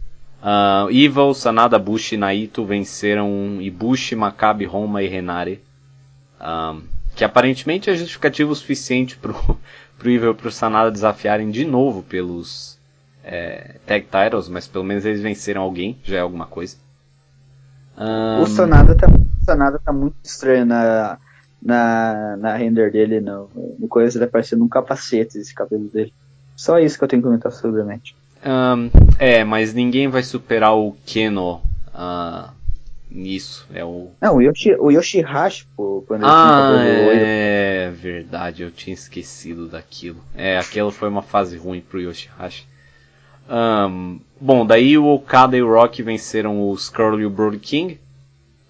Uh, 0.42 0.92
Evil, 0.92 1.34
Sanada, 1.34 1.80
Bushi 1.80 2.16
e 2.16 2.18
Naito 2.18 2.66
venceram 2.66 3.62
Ibushi, 3.62 4.14
Maccabi, 4.14 4.66
Roma 4.66 5.02
e 5.02 5.08
Renare. 5.08 5.62
Um, 6.42 6.84
que 7.16 7.24
aparentemente 7.24 7.90
é 7.90 7.96
justificativo 7.96 8.54
suficiente 8.54 9.16
pro, 9.16 9.34
pro 9.98 10.12
Evil 10.12 10.32
e 10.32 10.36
pro 10.36 10.52
Sanada 10.52 10.92
desafiarem 10.92 11.50
de 11.50 11.64
novo 11.64 12.04
pelos 12.04 12.78
é, 13.24 13.76
Tag 13.86 14.06
Titles, 14.06 14.50
mas 14.50 14.68
pelo 14.68 14.84
menos 14.84 15.06
eles 15.06 15.22
venceram 15.22 15.62
alguém, 15.62 15.98
já 16.04 16.18
é 16.18 16.20
alguma 16.20 16.46
coisa. 16.46 16.76
Um... 17.98 18.42
O 18.42 18.48
Sanada 18.48 18.96
tá, 18.96 19.08
o 19.08 19.46
Sanada 19.46 19.80
tá 19.80 19.94
muito 19.94 20.16
estranho 20.24 20.66
na, 20.66 21.18
na, 21.62 22.38
na 22.38 22.56
render 22.56 22.92
dele, 22.92 23.20
no, 23.20 23.50
no 23.80 23.88
coisa, 23.88 24.18
ele 24.18 24.26
tá 24.26 24.32
parecendo 24.32 24.64
um 24.64 24.70
capacete 24.70 25.38
esse 25.38 25.54
cabelo 25.54 25.86
dele. 25.86 26.14
Só 26.56 26.80
isso 26.80 26.98
que 26.98 27.04
eu 27.04 27.08
tenho 27.08 27.22
que 27.22 27.28
comentar 27.28 27.52
sobre 27.52 27.82
a 27.82 27.86
mente. 27.86 28.16
Um, 28.46 28.90
é, 29.18 29.44
mas 29.44 29.74
ninguém 29.74 30.08
vai 30.08 30.22
superar 30.22 30.76
o 30.76 30.96
Keno 31.06 31.62
uh, 31.94 32.50
nisso. 33.10 33.66
É 33.74 33.84
o... 33.86 34.10
Não, 34.22 34.36
o, 34.38 34.42
Yoshi, 34.42 34.76
o 34.76 34.92
Yoshihashi, 34.92 35.66
pô, 35.76 36.04
quando 36.08 36.26
ah, 36.26 36.28
ele 36.28 36.88
tinha 36.88 37.06
cabelo 37.06 37.26
É 37.26 37.92
verdade, 37.92 38.64
eu 38.64 38.72
tinha 38.72 38.94
esquecido 38.94 39.68
daquilo. 39.68 40.20
É, 40.36 40.58
aquela 40.58 40.92
foi 40.92 41.08
uma 41.08 41.22
fase 41.22 41.58
ruim 41.58 41.82
pro 41.82 42.02
Yoshihashi. 42.02 42.68
Um, 43.50 44.20
bom, 44.40 44.66
daí 44.66 44.98
o 44.98 45.06
Okada 45.08 45.58
e 45.58 45.62
o 45.62 45.74
Rock 45.74 46.02
venceram 46.02 46.70
os 46.70 46.90
Curly 46.90 47.24
e 47.24 47.26
o 47.26 47.30
Brody 47.30 47.60
King. 47.60 48.00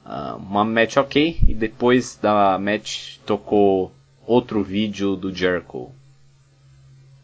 Uh, 0.05 0.35
uma 0.37 0.65
match 0.65 0.97
ok. 0.97 1.37
E 1.47 1.53
depois 1.53 2.17
da 2.21 2.57
match 2.59 3.17
tocou 3.25 3.91
outro 4.25 4.63
vídeo 4.63 5.15
do 5.15 5.33
Jericho. 5.33 5.89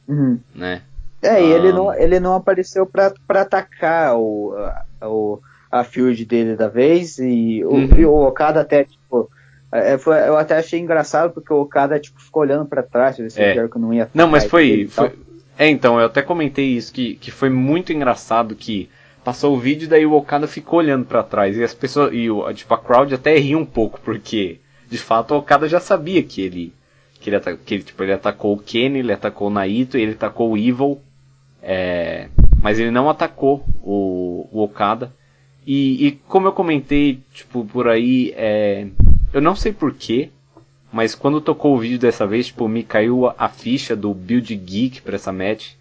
Uhum. 0.08 0.40
Né? 0.56 0.82
É, 1.22 1.42
e 1.44 1.52
ele 1.52 1.72
não, 1.74 1.94
ele 1.94 2.20
não 2.20 2.36
apareceu 2.36 2.86
pra, 2.86 3.14
pra 3.28 3.42
atacar 3.42 4.16
o, 4.16 4.54
a, 5.02 5.08
o, 5.10 5.40
a 5.70 5.84
field 5.84 6.24
dele 6.26 6.56
da 6.56 6.68
vez. 6.70 7.20
E 7.20 7.64
o, 7.66 7.74
Uhum. 7.74 7.90
e 7.98 8.06
o 8.06 8.14
Okada 8.28 8.62
até, 8.62 8.86
tipo. 8.86 9.30
é, 9.72 9.98
foi- 9.98 10.28
eu 10.28 10.38
até 10.38 10.58
achei 10.58 10.80
engraçado 10.80 11.32
porque 11.34 11.52
o 11.54 11.60
Okada 11.62 12.00
tipo, 12.00 12.22
ficou 12.22 12.42
olhando 12.44 12.66
pra 12.66 12.82
trás, 12.82 13.18
ver 13.18 13.30
se 13.30 13.42
É. 13.42 13.52
o 13.52 13.56
Jericho 13.56 13.78
não 13.80 13.94
ia 13.94 14.10
Não, 14.14 14.28
mas 14.28 14.46
foi, 14.46 14.88
foi. 14.90 15.12
É, 15.60 15.68
então, 15.68 16.00
eu 16.00 16.06
até 16.06 16.22
comentei 16.22 16.68
isso, 16.68 16.94
que, 16.94 17.16
que 17.16 17.32
foi 17.32 17.50
muito 17.50 17.92
engraçado 17.92 18.56
que 18.56 18.90
passou 19.26 19.54
o 19.54 19.60
vídeo 19.60 19.90
daí 19.90 20.06
o 20.06 20.14
Okada 20.14 20.48
ficou 20.48 20.80
olhando 20.80 21.06
pra 21.06 21.22
trás. 21.22 21.58
E 21.58 21.62
as 21.62 21.74
pessoas. 21.74 22.14
E 22.14 22.32
o, 22.32 22.52
tipo, 22.54 22.74
a 22.74 22.78
crowd 22.78 23.14
até 23.14 23.38
riu 23.38 23.60
um 23.60 23.66
pouco, 23.66 24.00
porque 24.00 24.62
de 24.90 24.98
fato 24.98 25.34
o 25.34 25.38
Okada 25.40 25.68
já 25.68 25.82
sabia 25.82 26.24
que 26.24 26.42
ele. 26.42 26.74
Que 27.20 27.30
ele, 27.30 27.40
que 27.66 27.74
ele, 27.74 27.84
tipo, 27.84 28.02
ele 28.02 28.14
atacou 28.14 28.54
o 28.54 28.58
Kenny, 28.58 29.00
ele 29.00 29.12
atacou 29.12 29.50
o 29.50 29.52
Naito 29.52 29.98
e 29.98 30.02
ele 30.02 30.14
atacou 30.14 30.52
o 30.52 30.58
Evil. 30.58 31.02
é, 31.62 32.30
mas 32.64 32.80
ele 32.80 32.92
não 32.92 33.10
atacou 33.10 33.66
o, 33.84 34.48
o 34.54 34.64
Okada. 34.64 35.14
E, 35.68 36.08
e 36.08 36.12
como 36.30 36.48
eu 36.48 36.54
comentei, 36.54 37.20
tipo, 37.34 37.66
por 37.66 37.90
aí, 37.90 38.34
é, 38.38 38.88
eu 39.34 39.42
não 39.42 39.58
sei 39.58 39.74
porquê, 39.74 40.30
mas 40.92 41.14
quando 41.14 41.40
tocou 41.40 41.76
o 41.76 41.80
vídeo 41.80 42.00
dessa 42.00 42.26
vez, 42.26 42.48
tipo, 42.48 42.68
me 42.68 42.84
caiu 42.84 43.28
a, 43.38 43.48
ficha 43.48 43.96
do 43.96 44.14
Build 44.14 44.56
Geek 44.56 45.02
pra 45.02 45.16
essa 45.16 45.32
match. 45.32 45.74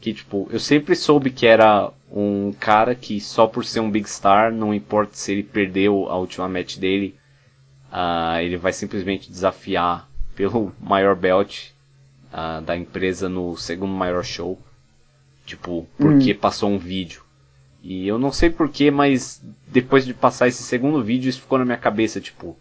Que, 0.00 0.12
tipo, 0.12 0.48
eu 0.50 0.58
sempre 0.58 0.96
soube 0.96 1.30
que 1.30 1.46
era 1.46 1.92
um 2.10 2.52
cara 2.58 2.94
que 2.94 3.20
só 3.20 3.46
por 3.46 3.64
ser 3.64 3.80
um 3.80 3.90
Big 3.90 4.08
Star, 4.08 4.52
não 4.52 4.74
importa 4.74 5.14
se 5.14 5.32
ele 5.32 5.42
perdeu 5.42 6.08
a 6.08 6.16
última 6.16 6.48
match 6.48 6.76
dele, 6.76 7.14
ah, 7.90 8.42
ele 8.42 8.56
vai 8.56 8.72
simplesmente 8.72 9.30
desafiar 9.30 10.08
pelo 10.34 10.72
maior 10.80 11.14
belt 11.14 11.68
ah, 12.32 12.60
da 12.60 12.76
empresa 12.76 13.28
no 13.28 13.56
segundo 13.56 13.92
maior 13.92 14.24
show. 14.24 14.58
Tipo, 15.44 15.86
porque 15.98 16.32
passou 16.32 16.70
um 16.70 16.78
vídeo. 16.78 17.22
E 17.82 18.06
eu 18.06 18.18
não 18.18 18.32
sei 18.32 18.48
porquê, 18.48 18.90
mas 18.90 19.42
depois 19.66 20.06
de 20.06 20.14
passar 20.14 20.48
esse 20.48 20.62
segundo 20.62 21.02
vídeo, 21.02 21.28
isso 21.28 21.40
ficou 21.40 21.58
na 21.58 21.64
minha 21.64 21.76
cabeça, 21.76 22.20
tipo, 22.20 22.56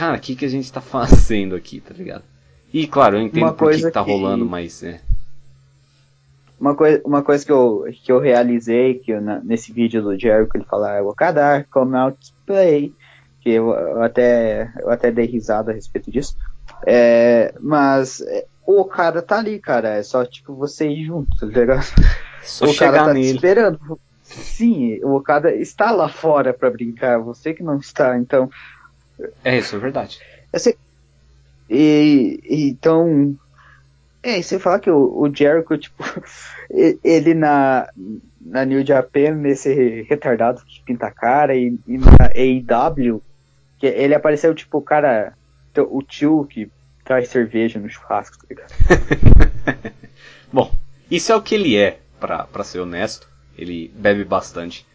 cara, 0.00 0.16
o 0.16 0.20
que, 0.20 0.34
que 0.34 0.44
a 0.46 0.48
gente 0.48 0.72
tá 0.72 0.80
fazendo 0.82 1.54
aqui, 1.54 1.80
tá 1.80 1.92
ligado? 1.94 2.24
E 2.72 2.86
claro, 2.86 3.16
eu 3.18 3.22
entendo 3.22 3.42
Uma 3.44 3.52
por 3.52 3.70
que, 3.70 3.76
que 3.82 3.90
tá 3.90 4.02
que- 4.02 4.10
rolando, 4.10 4.46
mas 4.46 4.82
é. 4.82 5.00
Uma 6.58 6.74
coisa, 6.74 7.00
uma 7.06 7.22
coisa 7.22 7.44
que, 7.44 7.50
eu, 7.52 7.84
que 8.04 8.12
eu 8.12 8.18
realizei 8.18 8.94
que 8.98 9.12
eu, 9.12 9.20
na- 9.20 9.40
nesse 9.40 9.72
vídeo 9.72 10.02
do 10.02 10.18
Jericho 10.18 10.50
ele 10.54 10.64
fala 10.64 11.00
Okada, 11.02 11.66
come 11.70 11.96
out 11.96 12.18
to 12.18 12.34
play, 12.46 12.94
que 13.40 13.50
eu, 13.50 13.70
eu 13.70 14.02
até, 14.02 14.70
eu 14.78 14.90
até 14.90 15.10
dei 15.10 15.26
risada 15.26 15.70
a 15.70 15.74
respeito 15.74 16.10
disso. 16.10 16.36
É, 16.86 17.54
mas 17.60 18.20
é, 18.20 18.46
o 18.66 18.80
Okada 18.80 19.22
tá 19.22 19.38
ali, 19.38 19.58
cara, 19.58 19.88
é 19.96 20.02
só 20.02 20.24
tipo 20.24 20.54
você 20.54 20.86
ir 20.88 21.04
junto, 21.06 21.34
tá 21.38 21.46
ligado? 21.46 21.84
Só 22.42 22.66
o 22.66 22.68
chegar 22.68 22.92
cara 22.92 23.04
tá 23.06 23.12
te 23.12 23.14
nele. 23.20 23.34
esperando. 23.36 24.00
Sim, 24.22 25.00
o 25.02 25.14
Okada 25.14 25.52
está 25.54 25.90
lá 25.90 26.08
fora 26.08 26.52
pra 26.54 26.70
brincar, 26.70 27.18
você 27.18 27.52
que 27.54 27.62
não 27.62 27.78
está, 27.78 28.16
então 28.18 28.48
É, 29.44 29.58
isso 29.58 29.76
é 29.76 29.78
verdade. 29.78 30.18
Eu 30.52 30.58
sei- 30.60 30.76
E, 31.68 32.40
e 32.44 32.70
então. 32.70 33.36
É, 34.22 34.38
e 34.38 34.42
você 34.42 34.58
falar 34.58 34.80
que 34.80 34.90
o, 34.90 35.18
o 35.20 35.34
Jericho, 35.34 35.78
tipo, 35.78 36.02
ele 37.02 37.32
na, 37.34 37.88
na 38.40 38.64
New 38.64 38.84
Japan, 38.84 39.30
nesse 39.36 40.02
retardado 40.02 40.62
que 40.66 40.82
pinta 40.84 41.06
a 41.06 41.10
cara, 41.10 41.54
e, 41.56 41.78
e 41.86 41.98
na 41.98 42.26
AEW, 42.34 43.22
que 43.78 43.86
ele 43.86 44.14
apareceu, 44.14 44.54
tipo, 44.54 44.78
o 44.78 44.82
cara, 44.82 45.32
o 45.88 46.02
tio 46.02 46.44
que 46.44 46.70
traz 47.04 47.28
cerveja 47.28 47.78
no 47.80 47.88
churrasco, 47.88 48.36
tá 48.38 48.46
ligado? 48.50 48.72
Bom, 50.52 50.70
isso 51.10 51.32
é 51.32 51.36
o 51.36 51.42
que 51.42 51.54
ele 51.54 51.76
é, 51.76 51.98
pra, 52.18 52.44
pra 52.44 52.64
ser 52.64 52.80
honesto. 52.80 53.28
Ele 53.56 53.90
bebe 53.94 54.24
bastante. 54.24 54.86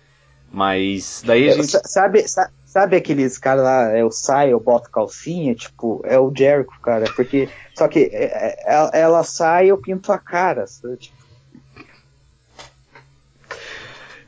Mas 0.51 1.23
daí 1.25 1.45
a 1.49 1.51
É, 1.51 1.55
gente. 1.55 1.67
sa- 1.71 1.81
sabe, 1.83 2.27
sa- 2.27 2.51
sabe 2.75 2.97
aqueles 2.97 3.37
caras 3.37 3.63
lá, 3.63 3.95
é 3.95 4.03
o 4.03 4.11
sai, 4.11 4.51
eu 4.51 4.59
boto 4.59 4.91
calcinha, 4.91 5.55
tipo, 5.55 6.01
é 6.03 6.19
o 6.19 6.29
Jericho, 6.35 6.77
cara, 6.81 7.05
porque, 7.15 7.47
só 7.73 7.87
que 7.87 8.09
é, 8.11 8.25
é, 8.25 8.63
ela, 8.65 8.89
ela 8.93 9.23
sai, 9.23 9.67
eu 9.67 9.77
pinto 9.77 10.11
a 10.11 10.19
cara, 10.19 10.67
sabe? 10.67 10.97
Tipo, 10.97 11.15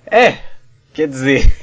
É, 0.10 0.40
quer 0.94 1.10
dizer, 1.10 1.54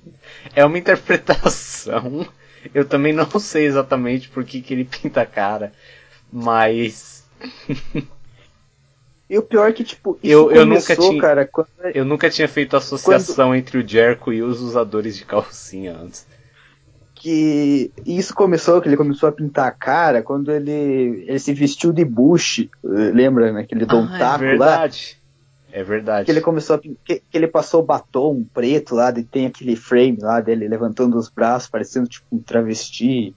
é 0.56 0.64
uma 0.64 0.78
interpretação. 0.78 2.26
Eu 2.72 2.86
também 2.86 3.12
não 3.12 3.38
sei 3.38 3.66
exatamente 3.66 4.30
por 4.30 4.42
que, 4.42 4.62
que 4.62 4.72
ele 4.72 4.86
pinta 4.86 5.20
a 5.20 5.26
cara, 5.26 5.74
mas 6.32 7.22
E 9.30 9.38
o 9.38 9.42
pior 9.42 9.70
é 9.70 9.72
que, 9.72 9.84
tipo, 9.84 10.18
isso 10.20 10.32
Eu- 10.32 10.50
eu 10.50 10.62
começou, 10.62 10.96
nunca 10.96 11.08
tinha- 11.08 11.20
cara, 11.20 11.46
quando, 11.46 11.68
eu 11.94 12.04
nunca 12.04 12.28
tinha 12.28 12.48
feito 12.48 12.76
associação 12.76 13.54
entre 13.54 13.78
o 13.78 13.88
Jericho 13.88 14.32
e 14.32 14.42
os 14.42 14.60
usadores 14.60 15.16
de 15.16 15.24
calcinha 15.24 15.96
antes. 15.96 16.26
que 17.14 17.92
isso 18.06 18.34
começou, 18.34 18.80
que 18.80 18.88
ele 18.88 18.96
começou 18.96 19.28
a 19.28 19.32
pintar 19.32 19.68
a 19.68 19.70
cara 19.70 20.22
quando 20.22 20.50
ele, 20.50 21.22
ele 21.28 21.38
se 21.38 21.52
vestiu 21.52 21.92
de 21.92 22.02
Bush, 22.02 22.66
lembra, 22.82 23.52
né? 23.52 23.60
Aquele 23.60 23.84
Dom 23.84 24.08
ah, 24.10 24.16
é 24.16 24.18
Taco 24.18 24.42
lá, 24.42 24.48
verdade. 24.48 25.16
É 25.70 25.84
verdade. 25.84 26.24
que 26.24 26.30
ele 26.32 26.40
começou 26.40 26.76
a, 26.76 26.78
que, 26.78 26.96
que 27.04 27.22
ele 27.34 27.46
passou 27.46 27.82
batom 27.82 28.42
preto 28.54 28.94
lá, 28.94 29.10
e 29.16 29.22
tem 29.22 29.44
aquele 29.46 29.76
frame 29.76 30.16
lá 30.18 30.40
dele 30.40 30.66
levantando 30.66 31.16
os 31.18 31.28
braços, 31.28 31.68
parecendo 31.68 32.08
tipo 32.08 32.24
um 32.32 32.38
travesti. 32.38 33.34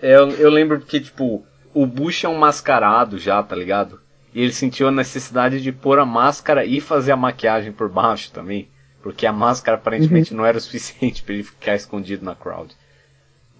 É, 0.00 0.14
Eu, 0.16 0.30
eu 0.30 0.48
lembro 0.48 0.80
que, 0.80 1.00
tipo, 1.00 1.44
o 1.72 1.86
Bush 1.86 2.24
é 2.24 2.28
um 2.28 2.38
mascarado 2.38 3.18
já, 3.18 3.42
tá 3.42 3.54
ligado? 3.54 4.00
E 4.34 4.42
ele 4.42 4.52
sentiu 4.52 4.88
a 4.88 4.92
necessidade 4.92 5.60
de 5.60 5.72
pôr 5.72 5.98
a 5.98 6.06
máscara 6.06 6.64
e 6.64 6.80
fazer 6.80 7.12
a 7.12 7.16
maquiagem 7.16 7.72
por 7.72 7.88
baixo 7.88 8.30
também. 8.32 8.68
Porque 9.02 9.26
a 9.26 9.32
máscara 9.32 9.76
aparentemente 9.76 10.34
não 10.34 10.44
era 10.44 10.58
o 10.58 10.60
suficiente 10.60 11.22
pra 11.22 11.34
ele 11.34 11.42
ficar 11.42 11.74
escondido 11.74 12.24
na 12.24 12.34
crowd. 12.34 12.74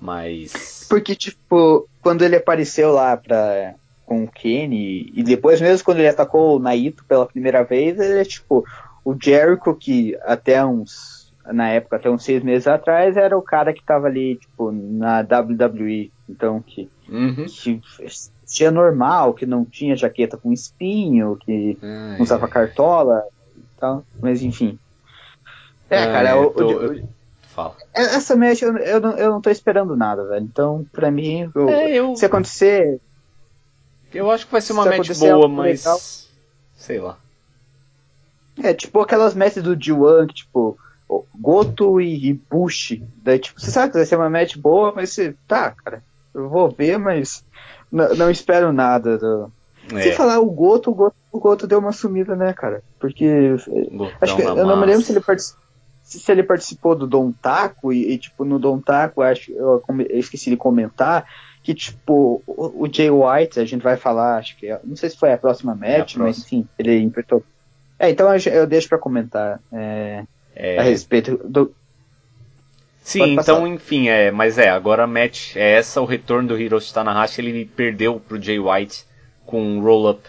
Mas. 0.00 0.86
Porque, 0.88 1.14
tipo, 1.14 1.88
quando 2.00 2.22
ele 2.22 2.36
apareceu 2.36 2.92
lá 2.92 3.16
pra, 3.16 3.74
com 4.06 4.24
o 4.24 4.28
Kenny, 4.28 5.12
e 5.14 5.22
depois 5.22 5.60
mesmo 5.60 5.84
quando 5.84 5.98
ele 5.98 6.08
atacou 6.08 6.56
o 6.56 6.58
Naito 6.58 7.04
pela 7.04 7.26
primeira 7.26 7.62
vez, 7.62 7.98
ele 7.98 8.18
é 8.18 8.24
tipo, 8.24 8.64
o 9.04 9.14
Jericho 9.20 9.74
que 9.74 10.16
até 10.22 10.64
uns, 10.64 11.32
na 11.46 11.68
época, 11.68 11.96
até 11.96 12.10
uns 12.10 12.24
seis 12.24 12.42
meses 12.42 12.66
atrás, 12.66 13.16
era 13.16 13.36
o 13.36 13.42
cara 13.42 13.72
que 13.72 13.84
tava 13.84 14.06
ali, 14.06 14.36
tipo, 14.36 14.72
na 14.72 15.20
WWE, 15.20 16.10
então 16.28 16.60
que, 16.60 16.90
Uhum. 17.10 17.44
que 17.46 17.80
tinha 18.46 18.70
normal, 18.70 19.34
que 19.34 19.44
não 19.44 19.64
tinha 19.64 19.96
jaqueta 19.96 20.36
com 20.36 20.52
espinho, 20.52 21.36
que 21.36 21.76
não 21.82 22.22
usava 22.22 22.46
cartola 22.48 23.22
e 23.56 23.62
tal, 23.78 24.04
mas 24.20 24.42
enfim. 24.42 24.78
É, 25.88 25.98
ai, 25.98 26.12
cara, 26.12 26.30
eu 26.30 26.42
o- 26.42 26.50
tô- 26.50 26.66
o- 26.68 26.82
eu- 26.94 27.08
Fala. 27.42 27.76
essa 27.92 28.36
match 28.36 28.62
eu, 28.62 28.76
eu, 28.78 29.00
não, 29.00 29.18
eu 29.18 29.30
não 29.32 29.40
tô 29.40 29.50
esperando 29.50 29.96
nada, 29.96 30.24
velho. 30.24 30.44
Então, 30.44 30.86
pra 30.92 31.10
mim, 31.10 31.50
eu- 31.54 31.68
É, 31.68 31.90
eu, 31.92 32.14
se 32.14 32.24
acontecer, 32.24 33.00
eu 34.14 34.30
acho 34.30 34.46
que 34.46 34.52
vai 34.52 34.60
ser 34.60 34.72
uma 34.72 34.84
se 34.84 34.88
match 34.90 35.18
boa, 35.18 35.48
mas. 35.48 35.84
legal- 35.84 36.00
Sei 36.76 36.98
lá. 37.00 37.18
é 38.62 38.72
tipo 38.74 39.00
aquelas 39.00 39.34
matches 39.34 39.62
do 39.62 39.76
G1, 39.76 40.26
que, 40.28 40.34
tipo, 40.34 40.78
Goto 41.40 42.00
e, 42.00 42.28
e 42.30 42.34
Bush. 42.34 43.00
Daí, 43.16 43.38
tipo, 43.38 43.60
você 43.60 43.70
sabe 43.70 43.90
que 43.90 43.98
vai 43.98 44.06
ser 44.06 44.16
uma 44.16 44.30
match 44.30 44.56
boa, 44.56 44.92
mas 44.94 45.10
você, 45.10 45.34
tá, 45.48 45.72
cara, 45.72 46.04
eu 46.34 46.48
vou 46.48 46.70
ver, 46.70 46.98
mas 46.98 47.44
não, 47.90 48.14
não 48.14 48.30
espero 48.30 48.72
nada. 48.72 49.18
Do... 49.18 49.52
Se 49.88 50.08
É, 50.10 50.12
falar 50.12 50.40
o 50.40 50.50
Goto, 50.50 50.90
o 50.90 50.94
Goto, 50.94 51.16
o 51.32 51.40
Goto 51.40 51.66
deu 51.66 51.78
uma 51.78 51.92
sumida, 51.92 52.36
né, 52.36 52.52
cara? 52.52 52.82
Porque 52.98 53.56
botão 53.90 54.12
Acho 54.20 54.36
que 54.36 54.42
eu 54.42 54.66
não 54.66 54.78
me 54.80 54.86
lembro 54.86 55.02
se 55.02 55.12
ele, 55.12 55.22
se 56.02 56.18
se 56.20 56.32
ele 56.32 56.42
participou 56.42 56.94
do 56.96 57.06
Dom 57.06 57.32
Taco 57.32 57.92
e, 57.92 58.12
e, 58.12 58.18
tipo, 58.18 58.44
no 58.44 58.58
Dom 58.58 58.80
Taco, 58.80 59.22
acho, 59.22 59.52
eu, 59.52 59.82
eu 59.88 60.18
esqueci 60.18 60.50
de 60.50 60.56
comentar 60.56 61.26
que, 61.62 61.74
tipo, 61.74 62.42
o, 62.46 62.84
o 62.84 62.92
Jay 62.92 63.10
White, 63.10 63.60
a 63.60 63.64
gente 63.64 63.82
vai 63.82 63.96
falar, 63.96 64.38
acho 64.38 64.56
que, 64.58 64.66
é- 64.66 64.80
não 64.82 64.96
sei 64.96 65.10
se 65.10 65.16
foi 65.16 65.32
a 65.32 65.38
próxima 65.38 65.74
match, 65.74 66.16
mas 66.16 66.36
próxima. 66.36 66.60
enfim, 66.60 66.68
ele 66.78 66.98
enfrentou. 67.00 67.44
É, 67.98 68.08
então 68.10 68.34
eu, 68.34 68.52
eu 68.52 68.66
deixo 68.66 68.88
pra 68.88 68.98
comentar 68.98 69.60
é, 69.72 70.24
É, 70.54 70.78
a 70.78 70.82
respeito 70.82 71.36
do. 71.46 71.72
Sim, 73.02 73.32
então, 73.32 73.66
enfim, 73.66 74.08
é, 74.08 74.30
mas 74.30 74.58
é, 74.58 74.68
agora 74.68 75.04
a 75.04 75.06
match 75.06 75.56
é 75.56 75.72
essa, 75.72 76.00
o 76.00 76.04
retorno 76.04 76.48
do 76.48 76.58
Hiroshi 76.58 76.92
Tanahashi, 76.92 77.40
ele 77.40 77.64
perdeu 77.64 78.20
pro 78.20 78.40
Jay 78.40 78.58
White 78.58 79.04
com 79.46 79.60
um 79.62 79.80
roll-up. 79.80 80.20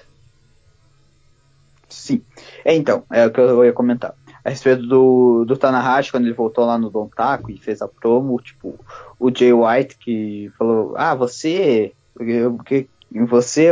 Sim. 1.88 2.23
É, 2.64 2.73
então, 2.73 3.03
é 3.11 3.26
o 3.26 3.31
que 3.31 3.39
eu 3.39 3.65
ia 3.65 3.73
comentar. 3.73 4.15
A 4.43 4.49
respeito 4.49 4.84
do, 4.88 5.45
do 5.45 5.57
Tanahashi, 5.57 6.11
quando 6.11 6.26
ele 6.26 6.34
voltou 6.34 6.65
lá 6.65 6.77
no 6.77 6.89
Don 6.89 7.07
Taco 7.07 7.52
e 7.52 7.57
fez 7.57 7.81
a 7.81 7.88
promo, 7.88 8.41
tipo, 8.41 8.80
o 9.19 9.30
Jay 9.30 9.53
White 9.53 9.98
que 9.98 10.52
falou, 10.57 10.95
ah, 10.98 11.14
você, 11.14 11.91
porque 12.15 12.88
você 13.27 13.72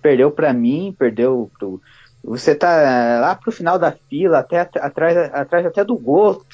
perdeu 0.00 0.30
pra 0.30 0.52
mim, 0.52 0.94
perdeu 0.96 1.50
pro, 1.58 1.80
Você 2.22 2.54
tá 2.54 3.18
lá 3.20 3.34
pro 3.34 3.50
final 3.50 3.78
da 3.78 3.90
fila, 3.90 4.38
até 4.38 4.60
atrás, 4.60 5.16
atrás 5.32 5.66
até 5.66 5.82
do 5.82 5.96
Goto. 5.96 6.46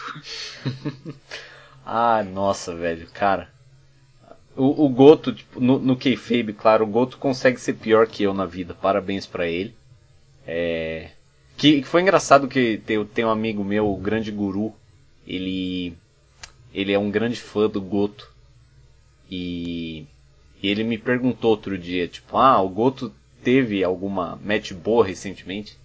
ah, 1.84 2.22
nossa, 2.22 2.74
velho, 2.74 3.06
cara. 3.12 3.50
O, 4.56 4.84
o 4.84 4.88
Goto, 4.88 5.32
tipo, 5.32 5.60
no, 5.60 5.78
no 5.78 5.96
Kayfabe, 5.96 6.52
claro, 6.52 6.84
o 6.84 6.88
Goto 6.88 7.16
consegue 7.18 7.60
ser 7.60 7.74
pior 7.74 8.06
que 8.06 8.22
eu 8.22 8.34
na 8.34 8.46
vida. 8.46 8.74
Parabéns 8.74 9.26
para 9.26 9.46
ele. 9.46 9.74
É... 10.46 11.10
Que, 11.56 11.82
foi 11.82 12.02
engraçado 12.02 12.48
que 12.48 12.78
tem, 12.78 13.04
tem 13.06 13.24
um 13.24 13.30
amigo 13.30 13.64
meu, 13.64 13.90
o 13.90 13.96
grande 13.96 14.30
guru, 14.30 14.74
ele 15.26 15.96
ele 16.74 16.92
é 16.92 16.98
um 16.98 17.10
grande 17.10 17.40
fã 17.40 17.68
do 17.68 17.80
Goto. 17.80 18.32
E, 19.30 20.06
e 20.62 20.68
ele 20.68 20.84
me 20.84 20.98
perguntou 20.98 21.50
outro 21.50 21.78
dia, 21.78 22.08
tipo, 22.08 22.36
ah, 22.36 22.60
o 22.60 22.68
Goto 22.68 23.12
teve 23.42 23.82
alguma 23.84 24.38
match 24.44 24.72
boa 24.72 25.04
recentemente? 25.04 25.76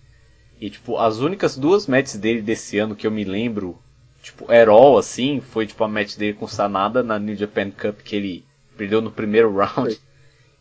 E 0.60 0.70
tipo, 0.70 0.98
as 0.98 1.20
únicas 1.20 1.58
duas 1.58 1.88
matches 1.88 2.16
dele 2.18 2.42
desse 2.42 2.78
ano 2.78 2.96
que 2.96 3.06
eu 3.06 3.12
me 3.12 3.24
lembro, 3.24 3.78
tipo, 4.28 4.52
Herol 4.52 4.98
assim, 4.98 5.42
foi 5.42 5.66
tipo 5.66 5.84
a 5.84 5.88
match 5.88 6.18
dele 6.18 6.34
com 6.34 6.48
Sanada 6.48 7.02
na 7.02 7.18
New 7.18 7.36
Japan 7.36 7.72
Cup 7.72 8.00
que 8.04 8.16
ele 8.16 8.46
perdeu 8.76 9.02
no 9.02 9.12
primeiro 9.12 9.54
round. 9.54 10.00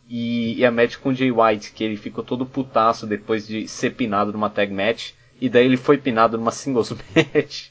E, 0.09 0.59
e, 0.59 0.65
a 0.65 0.71
match 0.71 0.95
com 0.97 1.13
Jay 1.13 1.31
White, 1.31 1.73
que 1.73 1.83
ele 1.83 1.97
ficou 1.97 2.23
todo 2.23 2.45
putaço 2.45 3.05
depois 3.05 3.45
de 3.45 3.67
ser 3.67 3.93
pinado 3.93 4.31
numa 4.31 4.49
tag 4.49 4.73
match. 4.73 5.11
E 5.39 5.49
daí 5.49 5.65
ele 5.65 5.75
foi 5.75 5.97
pinado 5.97 6.37
numa 6.37 6.51
singles 6.51 6.93
match. 7.13 7.67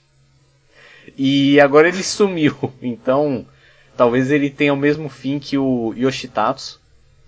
E 1.17 1.59
agora 1.61 1.89
ele 1.89 2.03
sumiu. 2.03 2.55
Então, 2.83 3.47
talvez 3.97 4.31
ele 4.31 4.51
tenha 4.51 4.75
o 4.75 4.77
mesmo 4.77 5.09
fim 5.09 5.39
que 5.39 5.57
o 5.57 5.95
Yoshitatsu, 5.97 6.79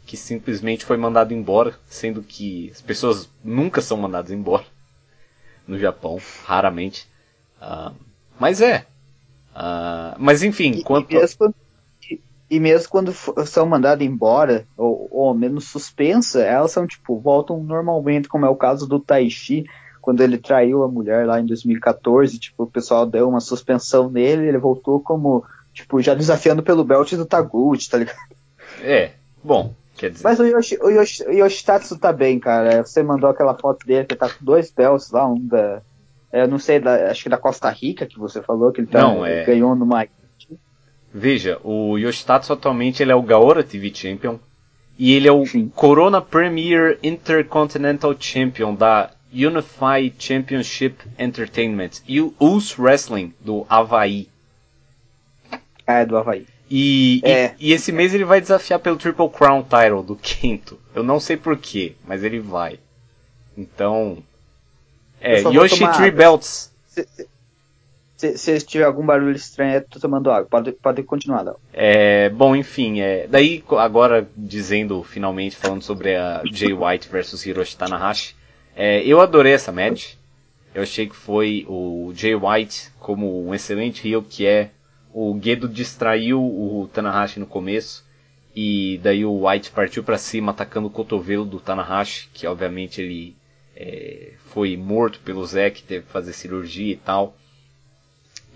que 0.05 0.17
simplesmente 0.17 0.85
foi 0.85 0.99
mandado 0.99 1.33
embora, 1.33 1.75
sendo 1.87 2.23
que 2.23 2.71
as 2.71 2.83
pessoas 2.83 3.31
nunca 3.43 3.81
são 3.81 3.97
mandadas 3.97 4.31
embora 4.31 4.65
no 5.67 5.79
Japão, 5.79 6.21
raramente. 6.45 7.09
Uh, 7.61 7.95
mas 8.39 8.61
é. 8.61 8.87
Uh, 9.55 10.15
mas 10.19 10.43
enfim, 10.43 10.71
e, 10.73 10.83
quanto. 10.83 11.11
E 11.11 11.17
mesmo, 11.17 11.55
e, 12.11 12.21
e 12.51 12.61
mesmo 12.61 12.89
quando 12.89 13.13
são 13.47 13.67
mandadas 13.67 14.07
embora, 14.07 14.67
ou, 14.77 15.09
ou 15.11 15.35
menos 15.35 15.65
suspensa, 15.69 16.43
elas 16.43 16.71
são 16.71 16.87
tipo, 16.87 17.19
voltam 17.19 17.63
normalmente, 17.63 18.29
como 18.29 18.47
é 18.47 18.49
o 18.49 18.57
caso 18.57 18.87
do 18.87 19.01
Taishi, 19.01 19.67
quando 20.01 20.23
ele 20.23 20.39
traiu 20.39 20.83
a 20.83 20.89
mulher 20.89 21.27
lá 21.27 21.41
em 21.41 21.45
2014, 21.45 22.39
tipo, 22.39 22.63
o 22.63 22.71
pessoal 22.71 23.05
deu 23.05 23.29
uma 23.29 23.41
suspensão 23.41 24.09
nele, 24.09 24.49
ele 24.49 24.57
voltou 24.57 25.01
como, 25.01 25.45
tipo, 25.75 26.01
já 26.01 26.15
desafiando 26.15 26.63
pelo 26.63 26.85
belt 26.85 27.13
do 27.13 27.27
Taguchi, 27.27 27.91
tá 27.91 27.99
ligado? 27.99 28.17
É, 28.81 29.11
bom, 29.45 29.75
quer 29.97 30.11
dizer. 30.11 30.25
Mas 30.25 30.41
o, 30.41 30.47
Yoshi, 30.47 30.79
o, 30.81 30.89
Yoshi, 30.89 31.25
o 31.25 31.33
Yoshitatsu 31.33 31.99
tá 31.99 32.13
bem, 32.13 32.39
cara. 32.39 32.85
Você 32.85 33.03
mandou 33.03 33.29
aquela 33.29 33.55
foto 33.55 33.87
dele 33.87 34.07
que 34.07 34.17
tá 34.17 34.29
com 34.29 34.45
dois 34.45 34.71
belts 34.71 35.11
lá, 35.11 35.27
um 35.27 35.39
da. 35.39 35.83
Eu 36.33 36.47
não 36.47 36.59
sei, 36.59 36.79
da, 36.79 37.11
acho 37.11 37.23
que 37.23 37.29
da 37.29 37.39
Costa 37.39 37.71
Rica 37.71 38.07
que 38.07 38.19
você 38.19 38.43
falou, 38.43 38.71
que 38.71 38.81
ele 38.81 38.89
tá, 38.89 39.01
não, 39.01 39.25
é... 39.25 39.45
ganhou 39.45 39.75
numa. 39.75 40.07
Veja, 41.13 41.59
o 41.65 41.97
Yoshitatsu 41.97 42.53
atualmente 42.53 43.03
ele 43.03 43.13
é 43.13 43.15
o 43.15 43.23
Gaora 43.23 43.65
TV 43.65 43.93
Champion. 43.95 44.39
E 44.99 45.15
ele 45.15 45.29
é 45.29 45.33
o 45.33 45.47
Sim. 45.47 45.71
Corona 45.75 46.21
Premier 46.21 46.99
Intercontinental 47.03 48.15
Champion 48.19 48.75
da 48.75 49.11
Unified 49.33 50.15
Championship 50.19 50.97
Entertainment 51.19 52.03
e 52.07 52.21
o 52.21 52.35
US 52.41 52.77
Wrestling 52.79 53.33
do 53.41 53.65
Havaí. 53.69 54.29
É, 55.87 56.05
do 56.05 56.17
Havaí. 56.17 56.47
E, 56.71 57.21
é. 57.25 57.55
e, 57.59 57.71
e, 57.71 57.73
esse 57.73 57.93
mês 57.93 58.13
ele 58.13 58.25
vai 58.25 58.41
desafiar 58.41 58.79
pelo 58.81 58.97
Triple 58.97 59.31
Crown 59.31 59.63
Title 59.63 60.03
do 60.03 60.17
Quinto. 60.17 60.79
Eu 60.95 61.03
não 61.03 61.19
sei 61.19 61.37
porquê, 61.37 61.95
mas 62.07 62.23
ele 62.23 62.41
vai. 62.41 62.79
Então. 63.57 64.19
É, 65.21 65.41
Yoshi 65.41 65.87
Tree 65.97 66.11
Belts. 66.11 66.73
Se, 66.87 67.07
se, 68.17 68.37
se, 68.37 68.67
tiver 68.67 68.85
algum 68.85 69.07
barulho 69.07 69.37
estranho, 69.37 69.75
eu 69.75 69.85
tô 69.85 70.01
tomando 70.01 70.31
água. 70.31 70.49
Pode, 70.51 70.73
pode 70.73 71.03
continuar, 71.05 71.43
Léo. 71.43 71.57
É, 71.73 72.29
bom, 72.31 72.57
enfim, 72.57 73.01
é, 73.01 73.29
daí 73.29 73.63
agora 73.79 74.29
dizendo 74.37 75.03
finalmente, 75.05 75.57
falando 75.57 75.83
sobre 75.83 76.17
a 76.17 76.43
Jay 76.51 76.73
White 76.73 77.09
versus 77.09 77.47
Hiroshi 77.47 77.77
Tanahashi. 77.77 78.35
É, 78.75 79.03
eu 79.03 79.21
adorei 79.21 79.53
essa 79.53 79.71
match. 79.71 80.15
Eu 80.75 80.83
achei 80.83 81.09
que 81.09 81.17
foi 81.17 81.65
o 81.69 82.13
Jay 82.15 82.35
White 82.35 82.91
como 82.99 83.47
um 83.47 83.55
excelente 83.55 84.09
heel 84.09 84.23
que 84.23 84.47
é. 84.47 84.71
O 85.13 85.39
Gedo 85.41 85.69
distraiu 85.69 86.41
o 86.41 86.89
Tanahashi 86.93 87.41
no 87.41 87.47
começo 87.47 88.05
e 88.55 88.99
daí 89.03 89.25
o 89.25 89.47
White 89.47 89.71
partiu 89.71 90.03
para 90.03 90.19
cima 90.19 90.51
atacando 90.51 90.89
o 90.89 90.91
cotovelo 90.91 91.45
do 91.45 91.61
Tanahashi, 91.61 92.29
que 92.35 92.47
obviamente 92.47 93.01
ele 93.01 93.37
é, 93.81 94.33
foi 94.47 94.77
morto 94.77 95.21
pelo 95.21 95.47
Zack, 95.47 95.85
teve 95.85 96.05
que 96.05 96.11
fazer 96.11 96.33
cirurgia 96.33 96.93
e 96.93 96.97
tal. 96.97 97.37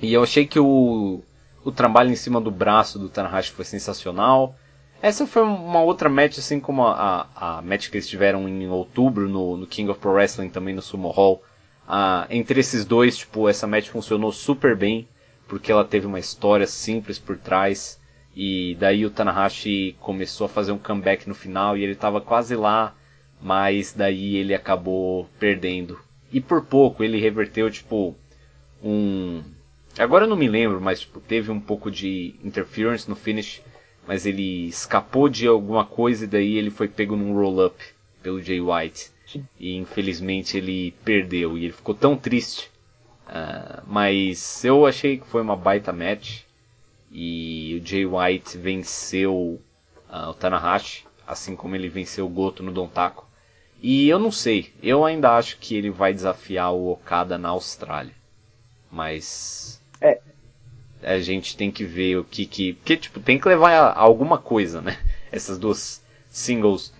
E 0.00 0.12
eu 0.12 0.20
achei 0.20 0.44
que 0.44 0.58
o, 0.58 1.22
o 1.64 1.70
trabalho 1.70 2.10
em 2.10 2.16
cima 2.16 2.40
do 2.40 2.50
braço 2.50 2.98
do 2.98 3.08
Tanahashi 3.08 3.52
foi 3.52 3.64
sensacional. 3.64 4.56
Essa 5.00 5.24
foi 5.24 5.42
uma 5.42 5.80
outra 5.80 6.08
match, 6.08 6.38
assim 6.38 6.58
como 6.58 6.84
a, 6.84 7.28
a, 7.36 7.58
a 7.58 7.62
match 7.62 7.88
que 7.88 7.96
eles 7.96 8.08
tiveram 8.08 8.48
em 8.48 8.68
outubro 8.68 9.28
no, 9.28 9.56
no, 9.56 9.66
King 9.66 9.90
of 9.92 10.00
Pro 10.00 10.12
Wrestling, 10.12 10.48
também 10.48 10.74
no 10.74 10.82
Sumo 10.82 11.08
Hall. 11.10 11.40
Ah, 11.86 12.26
entre 12.28 12.58
esses 12.58 12.84
dois, 12.84 13.16
tipo, 13.18 13.48
essa 13.48 13.66
match 13.66 13.90
funcionou 13.90 14.32
super 14.32 14.76
bem, 14.76 15.06
porque 15.46 15.70
ela 15.70 15.84
teve 15.84 16.06
uma 16.06 16.18
história 16.18 16.66
simples 16.66 17.20
por 17.20 17.38
trás. 17.38 18.00
E 18.34 18.76
daí 18.80 19.06
o 19.06 19.10
Tanahashi 19.10 19.94
começou 20.00 20.46
a 20.46 20.48
fazer 20.48 20.72
um 20.72 20.78
comeback 20.78 21.28
no 21.28 21.34
final 21.34 21.76
e 21.76 21.84
ele 21.84 21.92
estava 21.92 22.20
quase 22.20 22.56
lá, 22.56 22.94
mas 23.42 23.92
daí 23.92 24.36
ele 24.36 24.54
acabou 24.54 25.28
perdendo. 25.38 25.98
E 26.32 26.40
por 26.40 26.64
pouco 26.64 27.04
ele 27.04 27.20
reverteu, 27.20 27.70
tipo, 27.70 28.14
um. 28.82 29.42
Agora 29.98 30.24
eu 30.24 30.28
não 30.28 30.36
me 30.36 30.48
lembro, 30.48 30.80
mas 30.80 31.00
tipo, 31.00 31.20
teve 31.20 31.50
um 31.50 31.60
pouco 31.60 31.90
de 31.90 32.34
interference 32.42 33.08
no 33.08 33.14
finish 33.14 33.62
mas 34.06 34.26
ele 34.26 34.68
escapou 34.68 35.28
de 35.28 35.46
alguma 35.46 35.84
coisa 35.84 36.24
e 36.24 36.28
daí 36.28 36.56
ele 36.56 36.70
foi 36.70 36.88
pego 36.88 37.16
num 37.16 37.34
roll-up 37.34 37.76
pelo 38.22 38.42
Jay 38.42 38.60
White. 38.60 39.10
E 39.58 39.76
infelizmente 39.76 40.56
ele 40.56 40.92
perdeu 41.04 41.56
e 41.56 41.64
ele 41.64 41.72
ficou 41.72 41.94
tão 41.94 42.16
triste. 42.16 42.70
Uh, 43.26 43.82
mas 43.86 44.64
eu 44.64 44.84
achei 44.84 45.18
que 45.18 45.26
foi 45.26 45.40
uma 45.40 45.56
baita 45.56 45.92
match. 45.92 46.42
E 47.10 47.80
o 47.80 47.86
Jay 47.86 48.06
White 48.06 48.58
venceu 48.58 49.60
uh, 50.10 50.30
o 50.30 50.34
Tanahashi, 50.34 51.04
assim 51.26 51.54
como 51.54 51.76
ele 51.76 51.88
venceu 51.88 52.26
o 52.26 52.30
Goto 52.30 52.62
no 52.62 52.72
Dontaku. 52.72 53.26
E 53.82 54.08
eu 54.08 54.16
não 54.16 54.30
sei, 54.30 54.72
eu 54.80 55.04
ainda 55.04 55.36
acho 55.36 55.58
que 55.58 55.74
ele 55.74 55.90
vai 55.90 56.14
desafiar 56.14 56.72
o 56.72 56.92
Okada 56.92 57.36
na 57.36 57.48
Austrália. 57.48 58.14
Mas. 58.88 59.82
É, 60.00 60.20
a 61.02 61.18
gente 61.18 61.56
tem 61.56 61.68
que 61.68 61.84
ver 61.84 62.16
o 62.16 62.24
que 62.24 62.46
que. 62.46 62.74
Porque, 62.74 62.96
tipo, 62.96 63.18
tem 63.18 63.40
que 63.40 63.48
levar 63.48 63.72
a, 63.72 63.86
a 63.88 63.98
alguma 63.98 64.38
coisa, 64.38 64.80
né? 64.80 64.96
Essas 65.32 65.58
duas 65.58 66.00
singles. 66.30 66.92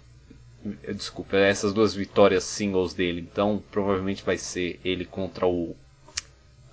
Desculpa, 0.94 1.36
essas 1.36 1.72
duas 1.72 1.92
vitórias 1.92 2.44
singles 2.44 2.94
dele. 2.94 3.20
Então, 3.20 3.60
provavelmente 3.72 4.22
vai 4.22 4.38
ser 4.38 4.78
ele 4.84 5.04
contra 5.04 5.44
o. 5.44 5.74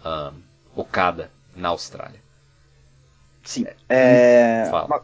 Uh, 0.05 0.31
Okada 0.75 1.31
na 1.55 1.69
Austrália. 1.69 2.19
Sim. 3.43 3.65
É... 3.89 4.67
Fala. 4.69 4.85
Uma... 4.85 5.03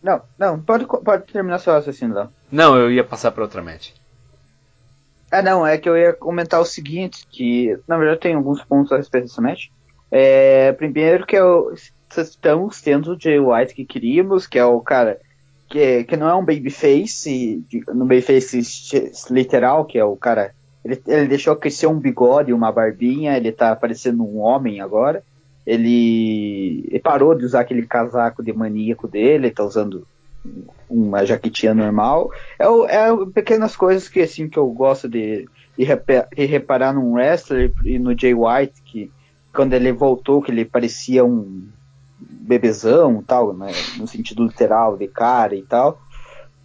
Não, 0.00 0.22
não, 0.38 0.60
pode, 0.60 0.86
pode 0.86 1.24
terminar 1.32 1.58
seu 1.58 1.72
raciocínio 1.72 2.14
lá. 2.14 2.30
Não, 2.52 2.76
eu 2.76 2.90
ia 2.90 3.02
passar 3.02 3.32
para 3.32 3.42
outra 3.42 3.62
match. 3.62 3.90
Ah, 5.34 5.42
não, 5.42 5.66
é 5.66 5.76
que 5.76 5.88
eu 5.88 5.96
ia 5.96 6.12
comentar 6.12 6.60
o 6.60 6.64
seguinte, 6.64 7.26
que 7.28 7.76
na 7.88 7.98
verdade 7.98 8.20
tem 8.20 8.34
alguns 8.34 8.62
pontos 8.62 8.92
a 8.92 8.96
respeito 8.96 9.24
dessa 9.24 9.42
match. 9.42 9.66
É, 10.08 10.70
primeiro 10.72 11.26
que 11.26 11.34
eu, 11.34 11.74
estamos 12.16 12.80
tendo 12.80 13.12
o 13.12 13.20
Jay 13.20 13.40
White 13.40 13.74
que 13.74 13.84
queríamos, 13.84 14.46
que 14.46 14.60
é 14.60 14.64
o 14.64 14.80
cara 14.80 15.18
que, 15.68 16.04
que 16.04 16.16
não 16.16 16.28
é 16.28 16.34
um 16.36 16.44
babyface, 16.44 17.64
no 17.88 18.04
babyface 18.04 18.60
literal, 19.28 19.84
que 19.84 19.98
é 19.98 20.04
o 20.04 20.14
cara. 20.14 20.54
Ele, 20.84 21.02
ele 21.08 21.26
deixou 21.26 21.56
crescer 21.56 21.88
um 21.88 21.98
bigode 21.98 22.52
uma 22.52 22.70
barbinha, 22.70 23.36
ele 23.36 23.50
tá 23.50 23.74
parecendo 23.74 24.22
um 24.22 24.38
homem 24.38 24.80
agora. 24.80 25.24
Ele, 25.66 26.84
ele, 26.86 27.00
parou 27.00 27.34
de 27.34 27.44
usar 27.44 27.62
aquele 27.62 27.84
casaco 27.84 28.40
de 28.40 28.52
maníaco 28.52 29.08
dele, 29.08 29.50
tá 29.50 29.64
usando 29.64 30.06
uma 30.94 31.24
jaquetinha 31.24 31.74
normal. 31.74 32.30
É, 32.58 32.64
é 32.64 33.26
pequenas 33.32 33.76
coisas 33.76 34.08
que 34.08 34.20
assim 34.20 34.48
que 34.48 34.58
eu 34.58 34.66
gosto 34.68 35.08
de, 35.08 35.48
de, 35.76 35.86
de 36.36 36.44
reparar 36.46 36.92
num 36.92 37.14
wrestler 37.14 37.72
e 37.84 37.98
no 37.98 38.18
Jay 38.18 38.34
White, 38.34 38.82
que 38.84 39.10
quando 39.52 39.72
ele 39.72 39.92
voltou, 39.92 40.42
que 40.42 40.50
ele 40.50 40.64
parecia 40.64 41.24
um 41.24 41.66
bebezão 42.18 43.22
tal, 43.22 43.52
né, 43.52 43.70
no 43.96 44.06
sentido 44.06 44.44
literal 44.44 44.96
de 44.96 45.08
cara 45.08 45.54
e 45.54 45.62
tal. 45.62 46.00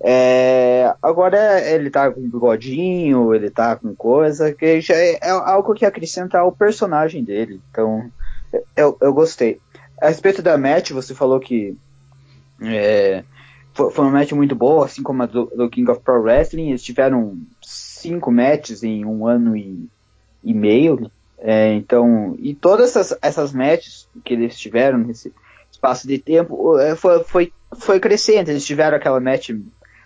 É, 0.02 0.94
agora 1.02 1.60
ele 1.70 1.90
tá 1.90 2.10
com 2.10 2.22
bigodinho, 2.22 3.36
ele 3.36 3.50
tá 3.50 3.76
com 3.76 3.94
coisa, 3.94 4.54
que 4.54 4.80
já 4.80 4.96
é, 4.96 5.20
é 5.22 5.30
algo 5.30 5.74
que 5.74 5.86
acrescenta 5.86 6.40
ao 6.40 6.54
personagem 6.54 7.24
dele. 7.24 7.62
Então, 7.70 8.10
eu, 8.76 8.98
eu 9.02 9.14
gostei. 9.14 9.60
A 10.02 10.08
respeito 10.08 10.42
da 10.42 10.58
match, 10.58 10.92
você 10.92 11.14
falou 11.14 11.40
que 11.40 11.78
é, 12.62 13.24
foi, 13.80 13.92
foi, 13.92 14.06
uma 14.06 14.12
match 14.12 14.34
muito 14.34 14.56
boa, 14.56 14.86
assim 14.86 15.02
como 15.02 15.24
a 15.24 15.26
do, 15.26 15.46
do, 15.46 15.70
King 15.70 15.90
of 15.90 16.02
Pro 16.02 16.22
Wrestling. 16.22 16.70
Eles 16.70 16.84
tiveram 16.84 17.38
cinco 17.62 18.30
matches 18.30 18.84
em 18.84 19.06
um 19.06 19.26
ano 19.26 19.56
e, 19.56 19.88
e 20.44 20.54
meio. 20.54 21.10
É, 21.38 21.74
então, 21.74 22.36
e 22.40 22.54
todas 22.54 22.94
essas, 22.94 23.18
essas 23.22 23.54
matches 23.54 24.10
que 24.26 24.34
eles 24.34 24.60
tiveram 24.60 24.98
nesse 24.98 25.34
espaço 25.72 26.06
de 26.06 26.18
tempo 26.18 26.78
é, 26.78 26.94
foi, 26.94 27.24
foi, 27.24 27.54
foi 27.78 28.00
crescente. 28.02 28.52
Eles 28.52 28.66
tiveram 28.66 28.98
aquela 28.98 29.22
match 29.22 29.52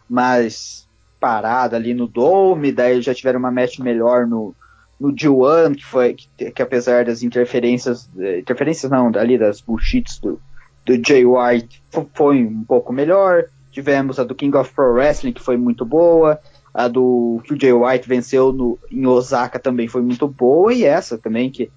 mais 0.07 0.87
parada 1.19 1.75
ali 1.75 1.95
no 1.95 2.07
Dome, 2.07 2.71
daí 2.71 3.01
já 3.01 3.15
tiveram 3.15 3.39
uma 3.39 3.49
match 3.49 3.79
melhor 3.79 4.27
no, 4.27 4.53
no 4.99 5.11
G1, 5.11 5.75
que 5.75 5.85
foi 5.85 6.13
que, 6.13 6.51
que 6.51 6.61
apesar 6.61 7.05
das 7.05 7.23
interferências, 7.23 8.07
eh, 8.19 8.39
interferências 8.39 8.91
não, 8.91 9.09
ali 9.15 9.37
das 9.37 9.61
bullshits 9.61 10.19
do, 10.19 10.39
do 10.85 11.01
Jay 11.03 11.25
White, 11.25 11.81
foi 12.13 12.43
um 12.43 12.63
pouco 12.63 12.93
melhor. 12.93 13.45
Tivemos 13.73 14.19
a 14.19 14.23
do 14.23 14.35
King 14.35 14.55
of 14.55 14.71
Pro 14.73 14.93
Wrestling, 14.93 15.33
que 15.33 15.41
foi 15.41 15.57
muito 15.57 15.83
boa. 15.83 16.39
A 16.73 16.87
do 16.87 17.41
que 17.43 17.53
o 17.53 17.59
Jay 17.59 17.73
White 17.73 18.07
venceu 18.07 18.53
no, 18.53 18.79
em 18.91 19.05
Osaka 19.05 19.59
também 19.59 19.87
foi 19.87 20.01
muito 20.01 20.27
boa. 20.27 20.73
E 20.73 20.85
essa 20.85 21.17
também, 21.17 21.49
que, 21.49 21.71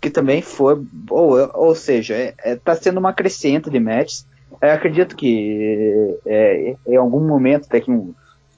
que 0.00 0.08
também 0.08 0.42
foi 0.42 0.76
boa. 0.76 1.50
Ou 1.54 1.74
seja, 1.74 2.16
está 2.16 2.48
é, 2.48 2.52
é, 2.52 2.56
tá 2.56 2.74
sendo 2.74 2.98
uma 2.98 3.12
crescente 3.12 3.68
de 3.68 3.80
matches. 3.80 4.26
Eu 4.62 4.70
acredito 4.70 5.16
que 5.16 6.16
é, 6.24 6.76
em 6.86 6.96
algum 6.96 7.26
momento, 7.26 7.68
daqui 7.68 7.90
um, 7.90 8.14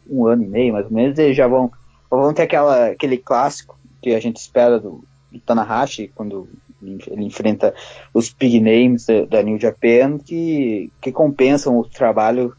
um 0.09 0.27
ano 0.27 0.43
e 0.43 0.48
meio 0.48 0.74
mais 0.74 0.86
ou 0.86 0.93
menos, 0.93 1.19
eles 1.19 1.36
já 1.36 1.47
vão, 1.47 1.73
vão 2.10 2.32
ter 2.35 2.43
aquela, 2.43 2.89
aquele 2.89 3.16
clássico 3.16 3.78
que 4.02 4.14
a 4.14 4.20
gente 4.20 4.36
espera 4.36 4.78
do, 4.78 5.02
do 5.31 5.40
Tanahashi 5.40 6.12
quando 6.14 6.48
ele 6.82 7.24
enfrenta 7.24 7.74
os 8.12 8.32
big 8.32 8.60
names 8.60 9.06
da, 9.06 9.24
da 9.24 9.43
New 9.43 9.59
Japan 9.59 10.19
que, 10.19 10.90
que 11.01 11.12
compensam 11.12 11.78
o 11.78 11.85
trabalho. 11.85 12.55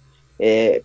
É, 0.46 0.82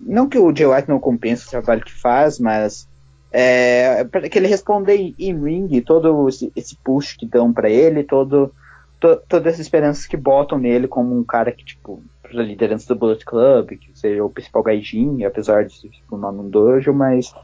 não 0.00 0.26
que 0.26 0.38
o 0.38 0.56
Jay 0.56 0.66
White 0.66 0.88
não 0.88 0.98
compense 0.98 1.46
o 1.46 1.50
trabalho 1.50 1.84
que 1.84 1.92
faz, 1.92 2.38
mas 2.38 2.88
é, 3.30 4.04
para 4.04 4.26
que 4.26 4.38
ele 4.38 4.46
responda 4.46 4.94
em, 4.94 5.14
ring, 5.18 5.82
todo 5.82 6.26
esse, 6.30 6.50
esse 6.56 6.76
push 6.76 7.14
que 7.14 7.26
dão 7.26 7.52
para 7.52 7.68
ele, 7.68 8.04
todo, 8.04 8.50
to, 8.98 9.20
todas 9.28 9.52
as 9.52 9.60
esperanças 9.60 10.06
que 10.06 10.16
botam 10.16 10.56
nele 10.56 10.88
como 10.88 11.14
um 11.14 11.22
cara 11.22 11.52
que, 11.52 11.62
tipo, 11.62 12.02
a 12.24 12.42
liderança 12.42 12.88
do 12.88 12.98
Bullet 12.98 13.22
Club, 13.22 13.72
que 13.72 13.90
seja 13.92 14.24
o 14.24 14.30
principal 14.30 14.62
gaijin, 14.62 15.22
apesar 15.24 15.66
de 15.66 15.78
ser 15.78 15.90
tipo, 15.90 16.16
nome 16.16 16.40
um 16.40 16.48
dojo, 16.48 16.94
mas 16.94 17.34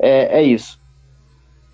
é, 0.00 0.40
é 0.40 0.42
isso. 0.42 0.80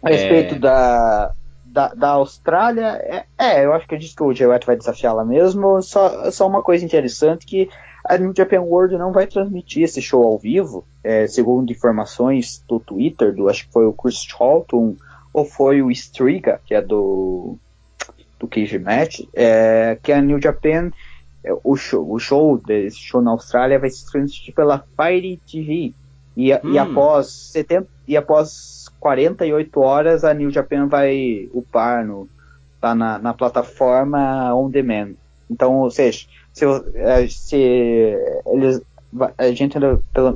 A 0.02 0.10
respeito 0.10 0.56
é... 0.56 0.58
da, 0.58 1.32
da, 1.70 1.88
da 1.94 2.08
Austrália, 2.10 2.98
é, 3.02 3.24
é, 3.38 3.64
eu 3.64 3.72
acho 3.72 3.86
que 3.86 3.94
eu 3.94 3.98
disse 3.98 4.14
que 4.14 4.22
o 4.22 4.34
Jay 4.34 4.46
White 4.46 4.66
vai 4.66 4.76
desafiar 4.76 5.14
lá 5.14 5.24
mesmo. 5.24 5.80
Só, 5.80 6.30
só 6.30 6.46
uma 6.46 6.62
coisa 6.62 6.84
interessante 6.84 7.46
que 7.46 7.68
a 8.04 8.18
New 8.18 8.32
Japan 8.36 8.60
World 8.62 8.96
não 8.96 9.12
vai 9.12 9.26
transmitir 9.26 9.84
esse 9.84 10.02
show 10.02 10.24
ao 10.24 10.38
vivo, 10.38 10.84
é, 11.04 11.26
segundo 11.26 11.70
informações 11.70 12.64
do 12.68 12.80
Twitter, 12.80 13.34
do 13.34 13.48
acho 13.48 13.66
que 13.66 13.72
foi 13.72 13.86
o 13.86 13.92
Chris 13.92 14.22
Charlton 14.22 14.96
ou 15.32 15.44
foi 15.44 15.80
o 15.80 15.90
Striga, 15.90 16.60
que 16.64 16.74
é 16.74 16.82
do 16.82 17.56
do 18.38 18.48
Cage 18.48 18.78
Match, 18.78 19.20
é, 19.34 19.98
que 20.02 20.10
a 20.10 20.22
New 20.22 20.40
Japan 20.40 20.90
é, 21.44 21.52
o 21.62 21.76
show, 21.76 22.10
o 22.10 22.18
show 22.18 22.56
desse 22.58 22.98
show 22.98 23.20
na 23.20 23.30
Austrália 23.30 23.78
vai 23.78 23.90
se 23.90 24.10
transmitir 24.10 24.54
pela 24.54 24.84
Fire 24.96 25.40
TV 25.50 25.94
e, 26.40 26.54
hum. 26.54 26.72
e 26.72 26.78
após 26.78 27.26
70 27.52 27.86
e 28.08 28.16
após 28.16 28.88
48 28.98 29.80
horas 29.80 30.24
a 30.24 30.32
New 30.32 30.50
Japan 30.50 30.86
vai 30.86 31.48
upar 31.52 32.06
no, 32.06 32.28
tá 32.80 32.94
na, 32.94 33.18
na 33.18 33.34
plataforma 33.34 34.54
on 34.54 34.70
demand. 34.70 35.14
Então, 35.50 35.80
ou 35.80 35.90
seja, 35.90 36.26
se, 36.52 36.64
é, 36.94 37.26
se 37.28 37.56
eles 38.46 38.80
a 39.36 39.50
gente 39.50 39.76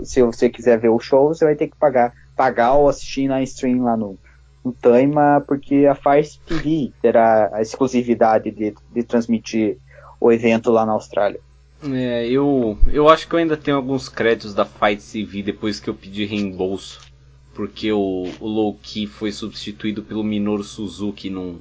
se 0.02 0.20
você 0.20 0.50
quiser 0.50 0.78
ver 0.78 0.88
o 0.88 0.98
show, 0.98 1.28
você 1.28 1.44
vai 1.44 1.54
ter 1.54 1.68
que 1.68 1.76
pagar 1.76 2.12
pagar 2.36 2.74
ou 2.74 2.88
assistir 2.88 3.28
na 3.28 3.40
stream 3.42 3.84
lá 3.84 3.96
no, 3.96 4.18
no 4.64 4.72
Taima, 4.72 5.42
porque 5.46 5.86
a 5.86 5.94
Fire 5.94 6.28
TV 6.44 6.92
terá 7.00 7.50
a 7.52 7.62
exclusividade 7.62 8.50
de, 8.50 8.74
de 8.92 9.02
transmitir 9.04 9.78
o 10.20 10.32
evento 10.32 10.72
lá 10.72 10.84
na 10.84 10.92
Austrália. 10.92 11.40
É, 11.92 12.26
eu, 12.28 12.78
eu 12.92 13.08
acho 13.08 13.28
que 13.28 13.34
eu 13.34 13.38
ainda 13.38 13.56
tenho 13.56 13.76
alguns 13.76 14.08
créditos 14.08 14.54
da 14.54 14.64
Fight 14.64 15.02
TV 15.02 15.42
depois 15.42 15.80
que 15.80 15.88
eu 15.88 15.94
pedi 15.94 16.24
reembolso 16.24 17.00
porque 17.54 17.92
o, 17.92 18.28
o 18.40 18.46
Low-Ki 18.46 19.06
foi 19.06 19.32
substituído 19.32 20.02
pelo 20.02 20.24
Minoru 20.24 20.64
Suzuki 20.64 21.30
num, 21.30 21.60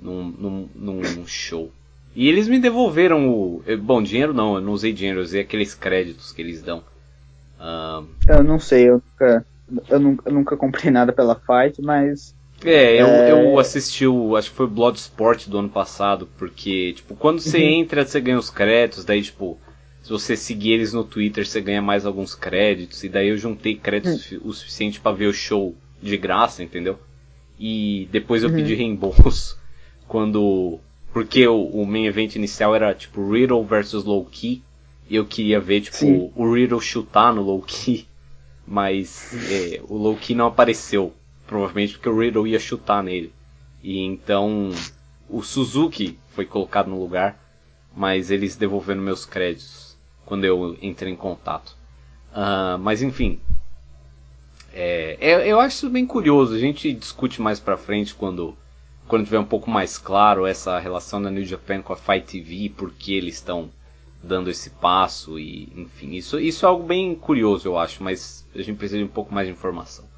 num, 0.00 0.68
num, 0.74 1.00
num, 1.00 1.26
show. 1.26 1.70
E 2.14 2.28
eles 2.28 2.48
me 2.48 2.58
devolveram 2.58 3.30
o. 3.30 3.62
Bom, 3.80 4.02
dinheiro 4.02 4.34
não, 4.34 4.56
eu 4.56 4.60
não 4.60 4.72
usei 4.72 4.92
dinheiro, 4.92 5.20
eu 5.20 5.24
usei 5.24 5.40
aqueles 5.40 5.74
créditos 5.74 6.32
que 6.32 6.42
eles 6.42 6.60
dão. 6.60 6.82
Uh... 7.58 8.06
Eu 8.28 8.42
não 8.42 8.58
sei, 8.58 8.90
eu 8.90 8.94
nunca, 8.94 9.46
eu 9.88 10.00
nunca, 10.00 10.28
eu 10.28 10.34
nunca 10.34 10.56
comprei 10.56 10.90
nada 10.90 11.12
pela 11.12 11.36
Fight, 11.36 11.80
mas. 11.80 12.34
É, 12.64 13.00
eu, 13.00 13.06
é... 13.06 13.32
eu 13.32 13.58
assisti 13.58 14.06
o. 14.06 14.36
Acho 14.36 14.50
que 14.50 14.56
foi 14.56 14.66
Bloodsport 14.66 15.48
do 15.48 15.58
ano 15.58 15.68
passado, 15.68 16.28
porque, 16.38 16.92
tipo, 16.94 17.14
quando 17.14 17.40
você 17.40 17.58
uhum. 17.58 17.80
entra, 17.80 18.04
você 18.04 18.20
ganha 18.20 18.38
os 18.38 18.50
créditos, 18.50 19.04
daí, 19.04 19.22
tipo, 19.22 19.58
se 20.02 20.10
você 20.10 20.36
seguir 20.36 20.72
eles 20.72 20.92
no 20.92 21.04
Twitter, 21.04 21.46
você 21.46 21.60
ganha 21.60 21.80
mais 21.80 22.04
alguns 22.04 22.34
créditos. 22.34 23.04
E 23.04 23.08
daí 23.08 23.28
eu 23.28 23.38
juntei 23.38 23.76
créditos 23.76 24.32
hum. 24.32 24.40
o 24.44 24.52
suficiente 24.52 25.00
para 25.00 25.16
ver 25.16 25.26
o 25.26 25.32
show 25.32 25.74
de 26.00 26.16
graça, 26.16 26.62
entendeu? 26.62 26.98
E 27.58 28.08
depois 28.10 28.42
eu 28.42 28.48
uhum. 28.48 28.56
pedi 28.56 28.74
reembolso 28.74 29.58
quando. 30.08 30.80
Porque 31.12 31.46
o, 31.46 31.62
o 31.66 31.86
main 31.86 32.06
event 32.06 32.34
inicial 32.36 32.74
era 32.74 32.94
tipo 32.94 33.30
Riddle 33.30 33.64
versus 33.64 34.04
Low 34.04 34.24
Key. 34.24 34.62
E 35.08 35.16
eu 35.16 35.26
queria 35.26 35.60
ver, 35.60 35.82
tipo, 35.82 35.96
Sim. 35.96 36.32
o 36.34 36.52
Riddle 36.52 36.80
chutar 36.80 37.34
no 37.34 37.42
Low 37.42 37.62
Key. 37.62 38.06
Mas 38.66 39.32
é, 39.50 39.80
o 39.88 39.96
Low 39.96 40.16
Key 40.16 40.34
não 40.34 40.46
apareceu. 40.46 41.12
Provavelmente 41.52 41.92
porque 41.92 42.08
o 42.08 42.18
Riddle 42.18 42.48
ia 42.48 42.58
chutar 42.58 43.02
nele. 43.02 43.30
E 43.82 43.98
então 44.00 44.70
o 45.28 45.42
Suzuki 45.42 46.18
foi 46.30 46.46
colocado 46.46 46.88
no 46.88 46.98
lugar. 46.98 47.38
Mas 47.94 48.30
eles 48.30 48.56
devolveram 48.56 49.02
meus 49.02 49.26
créditos 49.26 49.98
quando 50.24 50.46
eu 50.46 50.78
entrei 50.80 51.12
em 51.12 51.16
contato. 51.16 51.76
Uh, 52.30 52.78
mas 52.78 53.02
enfim, 53.02 53.38
é, 54.72 55.18
é, 55.20 55.46
eu 55.46 55.60
acho 55.60 55.76
isso 55.76 55.90
bem 55.90 56.06
curioso. 56.06 56.54
A 56.54 56.58
gente 56.58 56.90
discute 56.90 57.42
mais 57.42 57.60
pra 57.60 57.76
frente 57.76 58.14
quando, 58.14 58.56
quando 59.06 59.24
tiver 59.24 59.38
um 59.38 59.44
pouco 59.44 59.70
mais 59.70 59.98
claro 59.98 60.46
essa 60.46 60.78
relação 60.78 61.20
da 61.20 61.30
New 61.30 61.44
Japan 61.44 61.82
com 61.82 61.92
a 61.92 61.96
Fight 61.96 62.26
TV, 62.26 62.72
porque 62.74 63.12
eles 63.12 63.34
estão 63.34 63.68
dando 64.22 64.48
esse 64.48 64.70
passo 64.70 65.38
e 65.38 65.70
enfim, 65.76 66.12
isso, 66.14 66.40
isso 66.40 66.64
é 66.64 66.68
algo 66.68 66.84
bem 66.84 67.14
curioso 67.14 67.68
eu 67.68 67.76
acho, 67.76 68.02
mas 68.02 68.48
a 68.54 68.62
gente 68.62 68.78
precisa 68.78 68.98
de 68.98 69.04
um 69.04 69.08
pouco 69.08 69.34
mais 69.34 69.48
de 69.48 69.52
informação. 69.52 70.11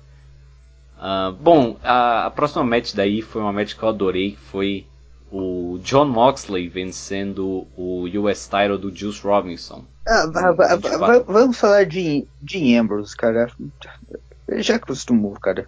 Uh, 0.96 1.32
bom, 1.32 1.76
a, 1.82 2.26
a, 2.26 2.30
próxima 2.30 2.64
match 2.64 2.94
daí 2.94 3.20
foi 3.20 3.42
uma 3.42 3.52
match 3.52 3.74
que 3.74 3.82
eu 3.82 3.88
adorei, 3.88 4.38
foi 4.50 4.86
o 5.30 5.78
John 5.82 6.06
Moxley 6.06 6.68
vencendo 6.68 7.66
o 7.76 8.04
US 8.04 8.48
title 8.48 8.78
do 8.78 8.94
Juice 8.94 9.20
Robinson. 9.20 9.84
Ah, 10.06 10.26
vamos 11.26 11.58
falar 11.58 11.84
de, 11.84 12.26
de 12.40 12.76
Ambrose, 12.76 13.16
cara. 13.16 13.50
Eu 14.46 14.62
já 14.62 14.76
acostumou, 14.76 15.32
cara. 15.32 15.64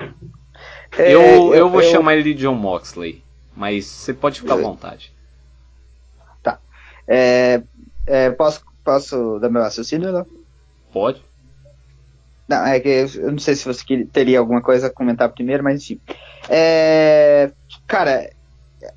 É, 0.97 1.13
eu, 1.13 1.21
eu, 1.21 1.55
eu, 1.55 1.69
vou 1.69 1.83
eu... 1.83 1.91
chamar 1.91 2.15
ele 2.15 2.35
de 2.35 2.43
John 2.43 2.55
Moxley, 2.55 3.23
mas 3.57 3.87
você 3.87 4.15
pode 4.15 4.41
ficar 4.41 4.55
à 4.55 4.59
vontade. 4.59 5.13
Tá. 6.43 6.59
É, 7.09 7.63
é, 8.07 8.31
posso, 8.31 8.63
posso 8.85 9.39
dar 9.41 9.51
meu 9.51 9.63
raciocínio, 9.63 10.13
não? 10.13 10.27
Pode. 10.93 11.23
Não, 12.49 12.65
é 12.65 12.79
que 12.79 12.89
eu 12.89 13.33
não 13.33 13.39
sei 13.39 13.55
se 13.55 13.65
você 13.65 14.05
teria 14.13 14.39
alguma 14.39 14.63
coisa 14.63 14.87
a 14.87 14.93
comentar 14.93 15.33
primeiro, 15.33 15.65
mas 15.65 15.83
enfim. 15.83 16.01
É, 16.49 17.51
cara, 17.87 18.31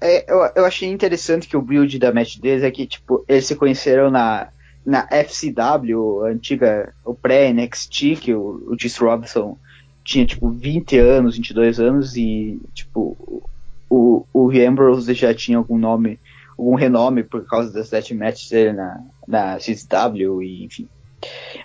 é, 0.01 0.31
eu, 0.31 0.37
eu 0.55 0.65
achei 0.65 0.89
interessante 0.89 1.47
que 1.47 1.57
o 1.57 1.61
build 1.61 1.97
da 1.97 2.13
match 2.13 2.37
deles 2.37 2.63
é 2.63 2.71
que, 2.71 2.85
tipo, 2.85 3.23
eles 3.27 3.47
se 3.47 3.55
conheceram 3.55 4.11
na, 4.11 4.49
na 4.85 5.07
FCW, 5.09 6.25
antiga, 6.25 6.93
o 7.03 7.13
pré-NXT, 7.13 8.15
que 8.21 8.33
o, 8.33 8.63
o 8.67 8.75
Juice 8.79 8.99
Robinson 8.99 9.57
tinha, 10.03 10.25
tipo, 10.25 10.49
20 10.49 10.97
anos, 10.97 11.35
22 11.35 11.79
anos, 11.79 12.15
e, 12.15 12.59
tipo, 12.73 13.43
o, 13.89 14.25
o 14.33 14.51
Ambrose 14.51 15.13
já 15.13 15.33
tinha 15.33 15.57
algum 15.57 15.77
nome, 15.77 16.19
algum 16.57 16.75
renome 16.75 17.23
por 17.23 17.45
causa 17.45 17.71
das 17.71 17.89
death 17.89 18.11
matches 18.11 18.49
dele 18.49 18.73
na, 18.73 19.03
na 19.27 19.59
XW, 19.59 20.43
e 20.43 20.65
enfim. 20.65 20.87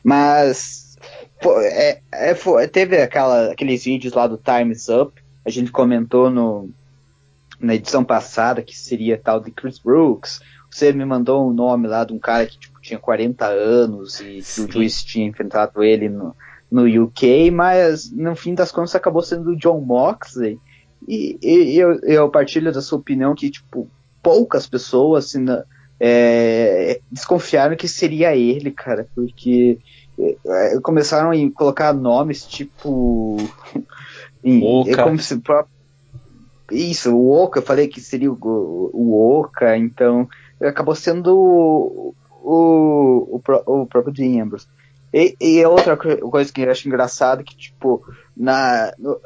Mas, 0.03 0.84
é, 1.61 2.01
é, 2.13 2.35
foi, 2.35 2.67
teve 2.69 3.01
aquela, 3.01 3.53
aqueles 3.53 3.85
vídeos 3.85 4.15
lá 4.15 4.27
do 4.27 4.39
Time's 4.39 4.89
Up, 4.89 5.13
a 5.45 5.51
gente 5.51 5.71
comentou 5.71 6.31
no, 6.31 6.71
na 7.61 7.75
edição 7.75 8.05
passada 8.05 8.63
que 8.63 8.77
seria 8.77 9.19
tal 9.19 9.41
de 9.41 9.51
Chris 9.51 9.79
Brooks, 9.79 10.41
você 10.71 10.93
me 10.93 11.05
mandou 11.05 11.49
um 11.49 11.53
nome 11.53 11.87
lá 11.87 12.05
de 12.05 12.13
um 12.13 12.19
cara 12.19 12.47
que 12.47 12.59
tipo, 12.59 12.81
tinha 12.81 12.99
40 12.99 13.47
anos 13.47 14.21
e 14.21 14.43
que 14.43 14.61
o 14.61 14.71
Juice 14.71 15.07
tinha 15.07 15.27
enfrentado 15.27 15.85
ele 15.85 16.09
no, 16.09 16.35
no 16.71 17.05
UK, 17.05 17.51
mas 17.53 18.11
no 18.11 18.35
fim 18.35 18.55
das 18.55 18.73
contas 18.73 18.95
acabou 18.95 19.23
sendo 19.23 19.51
o 19.51 19.57
John 19.57 19.81
Moxley. 19.81 20.59
E, 21.07 21.39
e 21.41 21.79
eu, 21.79 22.01
eu, 22.01 22.29
partilho 22.29 22.73
da 22.73 22.83
sua 22.83 22.99
opinião 22.99 23.35
que 23.37 23.51
tipo, 23.51 23.89
poucas 24.21 24.67
pessoas 24.67 25.27
assim, 25.27 25.45
é, 26.01 27.01
desconfiaram 27.09 27.77
que 27.77 27.87
seria 27.87 28.35
ele, 28.35 28.73
cara, 28.73 29.07
porque 29.15 29.79
começaram 30.83 31.31
a 31.31 31.51
colocar 31.55 31.93
nomes 31.93 32.45
tipo 32.45 33.37
Oka. 34.45 34.91
É 34.91 34.97
como 34.97 35.19
se 35.19 35.41
isso, 36.71 37.15
o 37.15 37.31
Oka, 37.31 37.59
eu 37.59 37.63
falei 37.63 37.89
que 37.89 38.01
seria 38.01 38.31
o, 38.33 38.39
o 38.93 39.39
Oka, 39.39 39.77
então 39.77 40.29
acabou 40.61 40.95
sendo 40.95 41.37
o, 41.37 42.15
o, 42.43 43.41
o, 43.41 43.83
o 43.83 43.87
próprio 43.87 44.13
Dean 44.13 44.43
Ambrose. 44.43 44.67
E, 45.13 45.37
e 45.41 45.65
outra 45.65 45.97
coisa 45.97 46.53
que 46.53 46.63
eu 46.63 46.71
acho 46.71 46.89
engraçado 46.89 47.45
que, 47.45 47.57
tipo, 47.57 48.03
na, 48.37 48.93
no, 48.99 49.21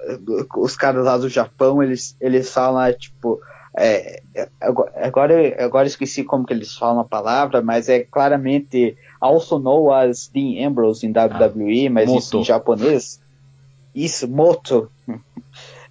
os 0.58 0.76
caras 0.76 1.02
lá 1.02 1.16
do 1.16 1.30
Japão, 1.30 1.82
eles, 1.82 2.14
eles 2.20 2.52
falam, 2.52 2.82
é, 2.82 2.92
tipo, 2.92 3.40
é, 3.74 4.20
agora, 5.00 5.64
agora 5.64 5.86
esqueci 5.86 6.24
como 6.24 6.44
que 6.44 6.52
eles 6.52 6.76
falam 6.76 7.00
a 7.00 7.04
palavra, 7.04 7.62
mas 7.62 7.88
é 7.88 8.00
claramente 8.00 8.98
also 9.20 9.58
known 9.58 9.90
as 9.90 10.28
Dean 10.28 10.66
Ambrose 10.66 11.06
em 11.06 11.10
WWE, 11.10 11.86
ah, 11.86 11.90
mas 11.90 12.08
moto. 12.08 12.18
isso 12.18 12.38
em 12.38 12.44
japonês. 12.44 13.20
Isso, 13.94 14.28
Moto. 14.28 14.90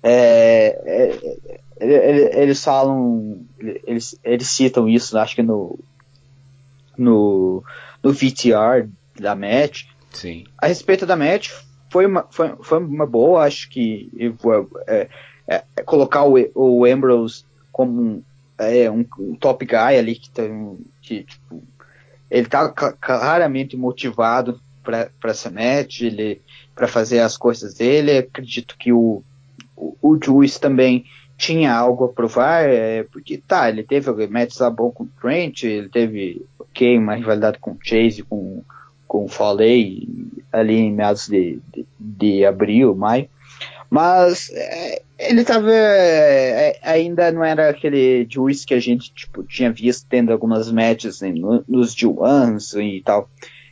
É, 0.04 0.80
é, 0.86 1.38
é, 1.80 2.44
eles 2.44 2.64
falam, 2.64 3.42
eles, 3.60 4.18
eles 4.24 4.48
citam 4.48 4.88
isso, 4.88 5.18
acho 5.18 5.36
que 5.36 5.42
no, 5.42 5.78
no, 6.96 7.64
no 8.02 8.14
VTR 8.14 8.88
da 9.20 9.36
match. 9.36 9.86
Sim. 10.14 10.46
A 10.58 10.68
respeito 10.68 11.06
da 11.06 11.16
match, 11.16 11.52
foi 11.90 12.06
uma, 12.06 12.26
foi, 12.30 12.56
foi 12.62 12.78
uma 12.80 13.06
boa, 13.06 13.44
acho 13.44 13.70
que 13.70 14.10
é, 14.88 15.10
é, 15.48 15.64
é, 15.76 15.84
colocar 15.84 16.24
o, 16.26 16.36
o 16.54 16.86
Ambrose 16.86 17.44
como 17.72 18.02
um, 18.02 18.24
é, 18.58 18.90
um, 18.90 19.06
um 19.20 19.36
top 19.36 19.66
guy 19.66 19.98
ali 19.98 20.16
que, 20.16 20.30
tem, 20.30 20.78
que 21.02 21.24
tipo, 21.24 21.64
ele 22.30 22.48
tá 22.48 22.70
claramente 22.70 23.76
motivado 23.78 24.60
para 24.84 25.10
essa 25.26 25.50
match, 25.50 26.02
ele 26.02 26.42
para 26.74 26.88
fazer 26.88 27.20
as 27.20 27.36
coisas 27.36 27.74
dele. 27.74 28.18
Acredito 28.20 28.76
que 28.78 28.94
o, 28.94 29.24
o, 29.76 29.96
o 30.02 30.20
Juice 30.24 30.60
também 30.60 31.06
tinha 31.38 31.74
algo 31.74 32.06
a 32.06 32.10
provar, 32.10 32.64
é, 32.68 33.04
porque 33.04 33.38
tá, 33.38 33.70
ele 33.70 33.84
teve 33.84 34.12
matches 34.28 34.60
lá 34.60 34.70
bom 34.70 34.92
com 34.92 35.04
o 35.04 35.10
Trent, 35.22 35.64
ele 35.64 35.90
teve 35.90 36.46
ok, 36.58 36.98
uma 36.98 37.16
rivalidade 37.16 37.60
com 37.60 37.72
o 37.72 37.78
Chase, 37.82 38.24
com, 38.24 38.64
com 39.08 39.26
o 39.26 39.28
Foley 39.28 40.08
ali 40.52 40.76
em 40.76 40.92
meados 40.92 41.28
de, 41.28 41.60
de, 41.72 41.86
de 42.00 42.46
abril, 42.46 42.96
maio. 42.96 43.30
Mas 43.90 44.50
é, 44.52 45.02
ele 45.18 45.44
tava. 45.44 45.72
É, 45.72 46.80
ainda 46.84 47.32
não 47.32 47.44
era 47.44 47.70
aquele 47.70 48.28
Juice 48.30 48.66
que 48.66 48.74
a 48.74 48.80
gente 48.80 49.14
tipo, 49.14 49.44
tinha 49.44 49.72
visto 49.72 50.06
tendo 50.10 50.32
algumas 50.32 50.72
matches 50.72 51.22
né, 51.22 51.32
no, 51.32 51.64
nos 51.68 51.96
G1s 51.96 52.80
e 52.82 53.02
tal. 53.02 53.30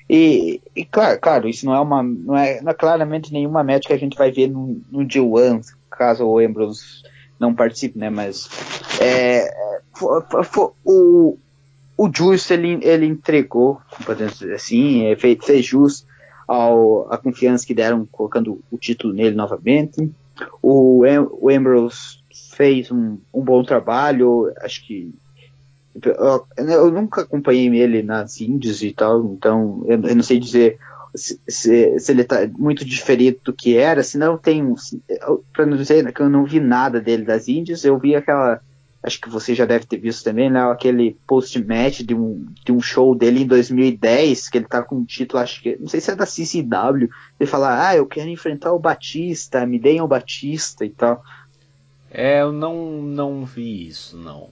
E, 0.09 0.61
e, 0.76 0.85
claro, 0.85 1.19
claro, 1.19 1.49
isso 1.49 1.65
não 1.65 1.76
é 1.76 1.80
uma. 1.80 2.03
Não 2.03 2.35
é, 2.35 2.61
não 2.61 2.72
é 2.72 2.73
claramente 2.73 3.34
nenhuma 3.34 3.63
match 3.63 3.88
que 3.88 3.93
a 3.93 3.97
gente 3.97 4.17
vai 4.17 4.31
ver 4.31 4.47
no, 4.47 4.81
no 4.91 5.05
G1, 5.05 5.61
caso 5.89 6.26
o 6.26 6.39
Ambrose 6.39 7.03
não 7.39 7.53
participe, 7.53 7.97
né? 7.97 8.09
Mas 8.09 8.49
é, 8.99 9.53
for, 9.93 10.26
for, 10.43 10.73
o, 10.84 11.38
o 11.97 12.09
Juice 12.13 12.53
ele, 12.53 12.80
ele 12.81 13.05
entregou, 13.05 13.80
podemos 14.05 14.38
dizer 14.38 14.53
assim, 14.53 15.05
é, 15.05 15.15
fez, 15.15 15.38
fez 15.43 15.65
jus 15.65 16.05
ao, 16.47 17.11
a 17.11 17.17
confiança 17.17 17.65
que 17.65 17.73
deram 17.73 18.05
colocando 18.11 18.61
o 18.72 18.77
título 18.77 19.13
nele 19.13 19.35
novamente. 19.35 20.11
O, 20.62 21.03
o 21.03 21.49
Ambrose 21.49 22.20
fez 22.56 22.91
um, 22.91 23.18
um 23.34 23.41
bom 23.41 23.64
trabalho, 23.64 24.52
acho 24.62 24.86
que 24.86 25.14
eu, 26.03 26.45
eu, 26.57 26.91
nunca 26.91 27.22
acompanhei 27.22 27.68
ele 27.78 28.03
nas 28.03 28.41
Indies 28.41 28.82
e 28.82 28.91
tal, 28.91 29.24
então 29.34 29.84
eu, 29.88 30.02
eu 30.02 30.16
não 30.16 30.24
sei 30.24 30.40
dizer 30.40 30.78
se, 31.16 31.40
se, 31.48 31.98
se, 31.99 32.12
ele 32.12 32.24
está 32.24 32.48
muito 32.57 32.84
diferente 32.84 33.40
do 33.44 33.53
que 33.53 33.78
era, 33.78 34.03
se 34.03 34.18
não 34.18 34.38
tem, 34.38 34.76
para 35.53 35.66
não 35.66 35.78
dizer 35.78 36.12
que 36.12 36.22
eu 36.22 36.30
não 36.30 36.44
vi 36.44 36.60
nada 36.60 36.99
dele 36.99 37.24
das 37.24 37.48
Indies, 37.48 37.86
eu 37.86 37.98
vi 37.98 38.16
aquela 38.16 38.60
acho 39.06 39.22
que 39.22 39.30
você 39.30 39.53
já 39.53 39.65
deve 39.65 39.86
ter 39.86 39.98
visto 39.98 40.23
também, 40.23 40.49
né? 40.49 40.60
Aquele 40.64 41.15
post-match 41.27 42.02
de 42.02 42.15
um, 42.15 42.45
de 42.65 42.72
um 42.72 42.82
show 42.82 43.14
dele 43.14 43.44
em 43.44 43.48
2010, 43.48 44.49
que 44.49 44.57
ele 44.57 44.65
tá 44.65 44.82
com 44.82 44.95
um 44.95 45.06
título, 45.06 45.41
acho 45.41 45.61
que, 45.61 45.77
não 45.80 45.88
sei 45.88 46.02
se 46.02 46.10
é 46.10 46.15
da 46.15 46.26
CCW, 46.26 47.10
ele 47.40 47.49
fala, 47.49 47.88
ah, 47.88 47.95
eu 47.95 48.07
quero 48.07 48.30
enfrentar 48.30 48.73
o 48.73 48.80
Batista, 48.80 49.65
me 49.65 49.77
deem 49.77 50.02
o 50.02 50.07
Batista 50.07 50.84
e 50.84 50.90
tal. 50.90 51.23
É, 52.10 52.41
eu 52.41 52.52
não, 52.52 53.02
não 53.03 53.45
vi 53.45 53.88
isso, 53.88 54.18
não. 54.18 54.49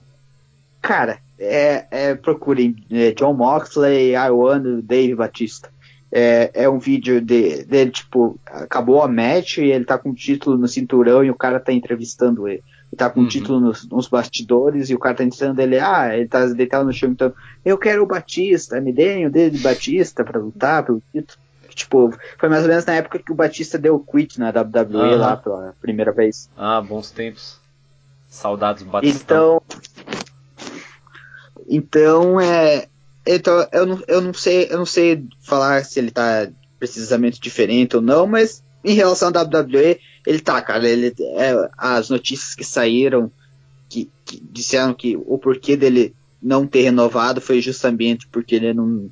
Cara, 0.80 1.18
é, 1.36 1.86
é 1.90 2.14
procurem 2.14 2.76
é, 2.90 3.10
John 3.10 3.34
Moxley, 3.34 4.14
I 4.14 4.30
want 4.30 4.84
Dave 4.84 5.16
Batista. 5.16 5.68
É, 6.12 6.50
é 6.54 6.68
um 6.68 6.78
vídeo 6.78 7.20
dele, 7.20 7.64
de, 7.64 7.90
tipo, 7.90 8.38
acabou 8.46 9.02
a 9.02 9.08
match 9.08 9.58
e 9.58 9.72
ele 9.72 9.84
tá 9.84 9.98
com 9.98 10.10
o 10.10 10.14
título 10.14 10.56
no 10.56 10.68
cinturão 10.68 11.24
e 11.24 11.30
o 11.30 11.34
cara 11.34 11.58
tá 11.58 11.72
entrevistando 11.72 12.46
ele 12.46 12.62
tá 12.94 13.10
com 13.10 13.20
uhum. 13.20 13.28
título 13.28 13.60
nos, 13.60 13.88
nos, 13.88 14.08
bastidores 14.08 14.90
e 14.90 14.94
o 14.94 14.98
cara 14.98 15.16
tá 15.16 15.24
ensinando 15.24 15.60
ele, 15.60 15.78
ah, 15.78 16.16
ele 16.16 16.28
tá 16.28 16.46
deitado 16.46 16.84
no 16.84 16.92
chão, 16.92 17.10
então, 17.10 17.32
eu 17.64 17.78
quero 17.78 18.02
o 18.02 18.06
Batista, 18.06 18.80
me 18.80 18.92
deem 18.92 19.26
o 19.26 19.30
dedo 19.30 19.56
de 19.56 19.62
Batista 19.62 20.24
pra 20.24 20.40
lutar 20.40 20.84
pelo 20.84 21.02
título. 21.12 21.38
Tipo, 21.74 22.14
foi 22.38 22.48
mais 22.48 22.62
ou 22.62 22.68
menos 22.68 22.84
na 22.84 22.94
época 22.94 23.18
que 23.18 23.32
o 23.32 23.34
Batista 23.34 23.76
deu 23.76 23.96
o 23.96 24.00
quit 24.00 24.38
na 24.38 24.50
WWE 24.50 24.96
uhum. 24.96 25.16
lá 25.16 25.36
pela 25.36 25.74
primeira 25.80 26.12
vez. 26.12 26.48
Ah, 26.56 26.80
bons 26.80 27.10
tempos. 27.10 27.58
Saudades 28.28 28.84
do 28.84 28.90
Batista. 28.90 29.22
Então, 29.22 29.62
então 31.68 32.40
é, 32.40 32.86
então 33.26 33.66
eu 33.72 33.86
não, 33.86 34.02
eu 34.06 34.20
não 34.20 34.34
sei, 34.34 34.68
eu 34.70 34.78
não 34.78 34.86
sei 34.86 35.26
falar 35.42 35.84
se 35.84 35.98
ele 35.98 36.10
tá 36.10 36.48
precisamente 36.78 37.40
diferente 37.40 37.96
ou 37.96 38.02
não, 38.02 38.26
mas 38.26 38.62
em 38.84 38.92
relação 38.92 39.28
à 39.28 39.42
WWE, 39.42 39.98
ele 40.26 40.40
tá, 40.40 40.60
cara, 40.62 40.88
ele, 40.88 41.14
é, 41.18 41.70
as 41.76 42.08
notícias 42.08 42.54
que 42.54 42.64
saíram 42.64 43.30
que, 43.88 44.10
que, 44.24 44.40
disseram 44.50 44.94
que 44.94 45.16
o 45.16 45.38
porquê 45.38 45.76
dele 45.76 46.14
não 46.42 46.66
ter 46.66 46.82
renovado 46.82 47.40
foi 47.40 47.60
justamente 47.60 48.26
porque 48.28 48.54
ele 48.54 48.74
não, 48.74 49.10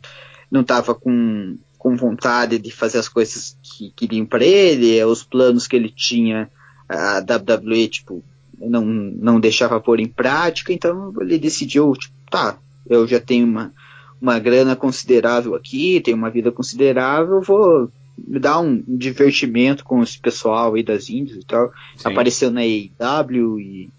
não 0.50 0.64
tava 0.64 0.94
com, 0.94 1.56
com 1.78 1.96
vontade 1.96 2.58
de 2.58 2.70
fazer 2.70 2.98
as 2.98 3.08
coisas 3.08 3.56
que 3.62 3.90
queriam 3.94 4.26
para 4.26 4.44
ele, 4.44 5.02
os 5.04 5.22
planos 5.22 5.66
que 5.66 5.76
ele 5.76 5.90
tinha, 5.90 6.50
a 6.88 7.18
WWE, 7.18 7.88
tipo, 7.88 8.22
não, 8.58 8.84
não 8.84 9.40
deixava 9.40 9.80
pôr 9.80 10.00
em 10.00 10.08
prática, 10.08 10.72
então 10.72 11.12
ele 11.20 11.38
decidiu, 11.38 11.92
tipo, 11.94 12.14
tá, 12.30 12.58
eu 12.88 13.06
já 13.06 13.20
tenho 13.20 13.46
uma, 13.46 13.72
uma 14.20 14.38
grana 14.38 14.76
considerável 14.76 15.54
aqui, 15.54 16.00
tenho 16.00 16.16
uma 16.16 16.30
vida 16.30 16.52
considerável, 16.52 17.40
vou 17.40 17.90
me 18.16 18.38
dá 18.38 18.58
um 18.60 18.82
divertimento 18.86 19.84
com 19.84 20.02
esse 20.02 20.18
pessoal 20.18 20.74
aí 20.74 20.82
das 20.82 21.08
Índias 21.08 21.38
e 21.38 21.46
tal. 21.46 21.72
Sim. 21.96 22.08
Apareceu 22.08 22.50
na 22.50 22.60
AEW 22.60 23.60
e. 23.60 23.90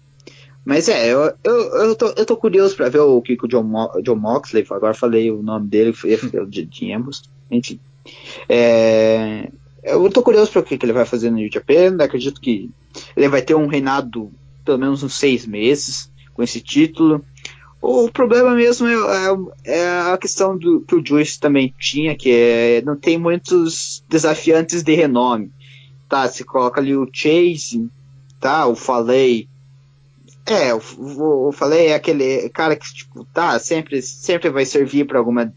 Mas 0.64 0.88
é, 0.88 1.12
eu, 1.12 1.32
eu, 1.44 1.54
eu, 1.82 1.94
tô, 1.94 2.06
eu 2.16 2.24
tô 2.24 2.36
curioso 2.36 2.74
pra 2.74 2.88
ver 2.88 3.00
o 3.00 3.20
que 3.20 3.36
o 3.40 3.48
John, 3.48 3.64
Mo, 3.64 3.90
John 4.02 4.16
Moxley, 4.16 4.64
agora 4.70 4.94
falei 4.94 5.30
o 5.30 5.42
nome 5.42 5.68
dele, 5.68 5.92
foi 5.92 6.16
de, 6.48 6.64
de 6.64 6.92
ambos, 6.92 7.22
enfim. 7.50 7.78
É, 8.48 9.50
eu 9.82 10.08
tô 10.08 10.22
curioso 10.22 10.50
para 10.50 10.60
o 10.60 10.64
que, 10.64 10.78
que 10.78 10.86
ele 10.86 10.94
vai 10.94 11.04
fazer 11.04 11.30
no 11.30 11.36
New 11.36 11.50
Japan, 11.52 11.96
acredito 12.00 12.40
que 12.40 12.70
ele 13.14 13.28
vai 13.28 13.42
ter 13.42 13.54
um 13.54 13.66
reinado 13.66 14.32
pelo 14.64 14.78
menos 14.78 15.02
uns 15.02 15.14
seis 15.14 15.46
meses 15.46 16.10
com 16.32 16.42
esse 16.42 16.60
título. 16.60 17.24
O 17.86 18.10
problema 18.10 18.54
mesmo 18.54 18.88
é, 18.88 18.94
é, 18.94 19.76
é, 19.76 20.00
a 20.10 20.16
questão 20.16 20.56
do 20.56 20.80
que 20.80 20.94
o 20.94 21.04
Juice 21.04 21.38
também 21.38 21.74
tinha, 21.78 22.16
que 22.16 22.30
é 22.30 22.80
não 22.80 22.96
tem 22.96 23.18
muitos 23.18 24.02
desafiantes 24.08 24.82
de 24.82 24.94
renome. 24.94 25.52
Tá, 26.08 26.26
você 26.26 26.42
coloca 26.42 26.80
ali 26.80 26.96
o 26.96 27.06
Chase, 27.12 27.86
tá, 28.40 28.66
o 28.66 28.74
Falei. 28.74 29.46
É, 30.46 30.72
o 30.72 31.52
Falei 31.52 31.88
é 31.88 31.94
aquele 31.94 32.48
cara 32.48 32.74
que, 32.74 32.90
tipo, 32.90 33.22
tá, 33.26 33.58
sempre, 33.58 34.00
sempre 34.00 34.48
vai 34.48 34.64
servir 34.64 35.06
para 35.06 35.18
alguma 35.18 35.52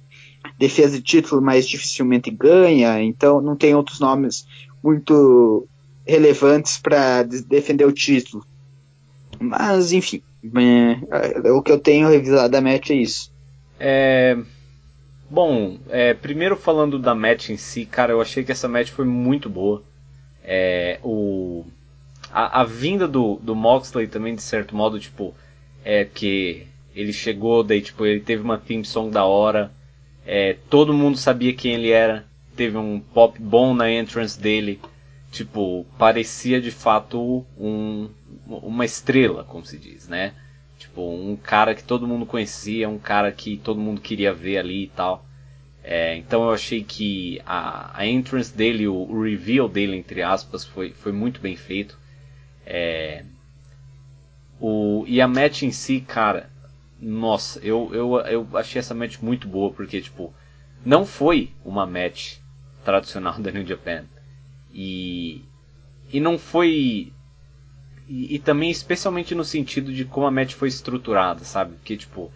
defesa 0.60 0.98
de 0.98 1.04
título, 1.04 1.42
mas 1.42 1.66
dificilmente 1.66 2.30
ganha, 2.30 3.02
então 3.02 3.40
não 3.40 3.56
tem 3.56 3.74
outros 3.74 4.02
nomes 4.02 4.46
muito 4.84 5.66
relevantes 6.06 6.78
para 6.78 7.24
defender 7.24 7.86
o 7.86 7.92
título. 7.94 8.46
Mas, 9.40 9.94
enfim, 9.94 10.22
é, 10.56 11.52
o 11.52 11.62
que 11.62 11.72
eu 11.72 11.80
tenho 11.80 12.10
revisado 12.10 12.50
da 12.50 12.62
match 12.62 12.92
é 12.92 12.96
isso. 12.96 13.32
É. 13.80 14.38
Bom, 15.30 15.78
é, 15.90 16.14
primeiro 16.14 16.56
falando 16.56 16.98
da 16.98 17.14
match 17.14 17.50
em 17.50 17.58
si, 17.58 17.86
cara, 17.86 18.14
eu 18.14 18.22
achei 18.22 18.44
que 18.44 18.52
essa 18.52 18.68
match 18.68 18.90
foi 18.92 19.06
muito 19.06 19.50
boa. 19.50 19.84
É, 20.42 21.00
o, 21.04 21.66
a, 22.32 22.62
a, 22.62 22.64
vinda 22.64 23.06
do, 23.08 23.36
do 23.44 23.54
Moxley 23.54 24.08
também, 24.08 24.36
de 24.36 24.42
certo 24.42 24.74
modo, 24.74 24.98
tipo, 24.98 25.36
é 25.84 26.06
que 26.06 26.66
ele 26.96 27.12
chegou, 27.12 27.64
daí, 27.64 27.82
tipo, 27.82 28.06
ele 28.06 28.22
teve 28.22 28.42
uma 28.42 28.58
theme 28.58 28.86
song 28.86 29.12
da 29.12 29.26
hora, 29.26 29.72
é, 30.26 30.56
todo 30.70 30.94
mundo 30.94 31.18
sabia 31.18 31.54
quem 31.54 31.74
ele 31.74 31.92
era, 31.92 32.26
teve 32.56 32.78
um 32.78 33.00
pop 33.00 33.38
bom 33.42 33.74
na 33.74 33.92
entrance 33.92 34.40
dele, 34.40 34.80
tipo, 35.32 35.86
parecia 35.98 36.62
de 36.62 36.72
fato 36.72 37.46
um, 37.58 38.10
uma 38.50 38.86
estrela, 38.86 39.44
como 39.44 39.66
se 39.66 39.78
diz, 39.78 40.08
né? 40.08 40.34
Tipo, 40.78 41.10
um 41.10 41.36
cara 41.36 41.74
que 41.74 41.84
todo 41.84 42.08
mundo 42.08 42.26
conhecia, 42.26 42.88
um 42.88 43.00
cara 43.00 43.32
que 43.32 43.58
todo 43.58 43.80
mundo 43.80 44.02
queria 44.02 44.34
ver 44.34 44.58
ali 44.58 44.84
e 44.86 44.88
tal. 44.90 45.26
É, 45.84 46.16
então 46.18 46.44
eu 46.44 46.52
achei 46.52 46.84
que 46.84 47.42
a, 47.46 47.98
a 47.98 48.06
entrance 48.06 48.56
dele, 48.56 48.88
o, 48.88 48.94
o, 48.94 49.24
reveal 49.24 49.70
dele, 49.70 49.96
entre 49.96 50.22
aspas, 50.22 50.66
foi, 50.66 50.92
foi 50.92 51.12
muito 51.12 51.40
bem 51.40 51.56
feito. 51.56 51.98
É, 52.66 53.24
o, 54.60 55.06
e 55.08 55.22
a 55.22 55.28
match 55.28 55.64
em 55.64 55.72
si, 55.72 56.02
cara, 56.02 56.50
nossa, 57.00 57.60
eu, 57.60 57.90
eu, 57.94 58.18
eu 58.22 58.48
achei 58.58 58.80
essa 58.80 58.94
match 58.94 59.20
muito 59.22 59.48
boa, 59.48 59.72
porque, 59.72 60.02
tipo, 60.02 60.34
não 60.86 61.06
foi 61.06 61.52
uma 61.64 61.86
match 61.86 62.38
tradicional 62.84 63.38
da 63.42 63.52
New 63.52 63.66
Japan. 63.66 64.06
E, 64.74 65.44
e 66.12 66.20
não 66.20 66.38
foi. 66.38 67.14
E, 68.08 68.36
e, 68.36 68.40
também, 68.40 68.72
especialmente 68.72 69.36
no 69.36 69.44
sentido 69.44 69.92
de 69.92 70.06
como 70.06 70.26
a 70.26 70.32
match 70.32 70.54
foi 70.54 70.70
estruturada, 70.70 71.44
sabe? 71.44 71.74
Porque, 71.76 71.98
tipo, 71.98 72.32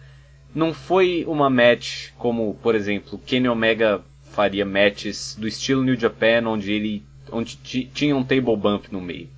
não 0.54 0.74
foi 0.74 1.24
uma 1.26 1.48
match 1.48 2.10
como, 2.18 2.54
por 2.62 2.74
exemplo, 2.74 3.18
Kenny 3.18 3.48
Omega 3.48 4.02
faria 4.22 4.64
matches 4.64 5.36
do 5.38 5.48
estilo 5.48 5.82
New 5.82 5.98
Japan, 5.98 6.46
onde 6.46 6.72
ele 6.72 7.04
onde 7.30 7.56
tinha 7.56 8.14
um 8.14 8.22
table 8.22 8.56
bump 8.56 8.92
no 8.92 9.00
meio. 9.00 9.28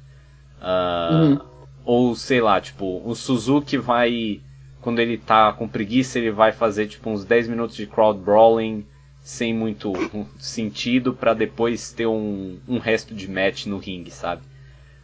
Uh, 0.61 1.15
uhum. 1.15 1.41
Ou 1.85 2.17
sei 2.17 2.41
lá, 2.41 2.61
tipo, 2.61 3.03
o 3.05 3.15
Suzuki 3.15 3.79
vai. 3.79 4.41
Quando 4.81 4.99
ele 4.99 5.17
tá 5.17 5.53
com 5.53 5.69
preguiça, 5.69 6.19
ele 6.19 6.31
vai 6.31 6.53
fazer 6.53 6.87
tipo 6.89 7.09
uns 7.09 7.25
10 7.25 7.49
minutos 7.49 7.77
de 7.77 7.87
crowd 7.87 8.19
brawling 8.21 8.85
sem 9.23 9.55
muito 9.55 9.95
sentido 10.39 11.15
para 11.15 11.33
depois 11.33 11.91
ter 11.93 12.07
um, 12.07 12.59
um 12.69 12.79
resto 12.79 13.15
de 13.15 13.31
match 13.31 13.65
no 13.65 13.79
ringue, 13.79 14.11
sabe? 14.11 14.43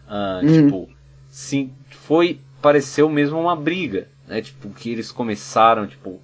Uh, 0.07 0.45
uhum. 0.45 0.65
Tipo, 0.65 0.89
sim, 1.31 1.73
foi 1.91 2.41
pareceu 2.61 3.09
mesmo 3.09 3.41
uma 3.41 3.57
briga, 3.57 4.09
né? 4.27 4.43
Tipo 4.43 4.71
que 4.71 4.91
eles 4.91 5.11
começaram, 5.11 5.87
tipo, 5.87 6.21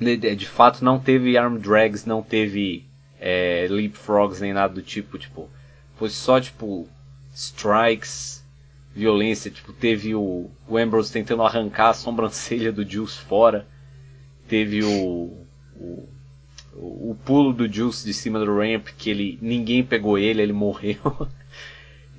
de, 0.00 0.16
de 0.16 0.46
fato 0.46 0.84
não 0.84 0.98
teve 0.98 1.36
arm 1.36 1.56
drags, 1.56 2.04
não 2.04 2.22
teve 2.22 2.84
é, 3.20 3.66
leapfrogs 3.70 4.40
nem 4.40 4.52
nada 4.52 4.74
do 4.74 4.82
tipo, 4.82 5.18
tipo, 5.18 5.48
foi 5.96 6.08
só 6.08 6.40
tipo 6.40 6.88
strikes, 7.34 8.44
violência, 8.94 9.50
tipo 9.50 9.72
teve 9.72 10.14
o, 10.14 10.50
o 10.66 10.76
Ambrose 10.76 11.12
tentando 11.12 11.42
arrancar 11.42 11.90
a 11.90 11.94
sobrancelha 11.94 12.72
do 12.72 12.88
Juice 12.88 13.18
fora, 13.18 13.66
teve 14.48 14.82
o, 14.82 15.46
o 15.76 16.08
o, 16.78 17.16
pulo 17.24 17.52
do 17.52 17.70
Juice 17.70 18.04
de 18.04 18.14
cima 18.14 18.38
do 18.38 18.56
ramp, 18.56 18.88
que 18.96 19.10
ele 19.10 19.38
ninguém 19.42 19.82
pegou 19.84 20.16
ele, 20.18 20.42
ele 20.42 20.52
morreu. 20.52 20.96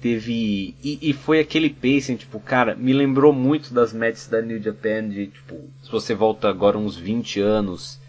Teve. 0.02 0.76
E, 0.84 1.00
e, 1.02 1.14
foi 1.14 1.40
aquele 1.40 1.70
pacing, 1.70 2.16
tipo, 2.16 2.40
cara, 2.40 2.76
me 2.76 2.94
lembrou 2.94 3.34
muito 3.34 3.74
das 3.74 3.92
matches 3.92 4.28
da 4.28 4.42
New 4.42 4.62
Japan, 4.62 5.10
de 5.10 5.28
tipo, 5.28 5.70
se 5.84 5.92
você 5.92 6.14
volta 6.14 6.48
agora 6.48 6.78
uns 6.78 6.96
20 6.96 7.42
anos, 7.42 8.00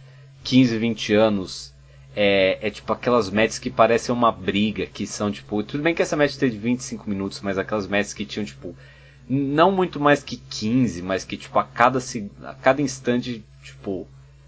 15, 0.45 0.79
20 0.79 1.15
anos, 1.15 1.75
é, 2.15 2.59
é 2.61 2.71
tipo 2.71 2.93
aquelas 2.93 3.29
matches 3.29 3.59
que 3.59 3.71
parecem 3.71 4.15
uma 4.15 4.31
briga, 4.31 4.87
que 4.87 5.07
são 5.07 5.33
tipo. 5.33 5.63
Tudo 5.63 5.83
bem 5.83 5.95
que 5.95 6.03
essa 6.03 6.17
match 6.17 6.37
teve 6.37 6.57
25 6.57 7.11
minutos, 7.11 7.41
mas 7.41 7.59
aquelas 7.59 7.87
matches 7.87 8.15
que 8.15 8.25
tinham, 8.25 8.45
tipo, 8.45 8.75
não 9.29 9.73
muito 9.73 9.99
mais 9.99 10.23
que 10.23 10.37
15, 10.37 11.03
mas 11.03 11.25
que 11.25 11.37
tipo, 11.37 11.59
a 11.59 11.65
cada, 11.65 11.99
a 12.45 12.55
cada 12.55 12.81
instante, 12.81 13.45
tipo 13.63 14.07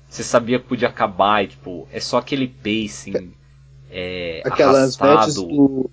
você 0.08 0.22
sabia 0.22 0.58
que 0.58 0.66
podia 0.68 0.88
acabar, 0.88 1.42
e, 1.42 1.48
tipo, 1.48 1.88
é 1.90 1.98
só 1.98 2.18
aquele 2.18 2.46
pacing 2.46 3.32
é, 3.90 4.42
Aquelas 4.44 4.96
matches 4.96 5.34
do, 5.34 5.90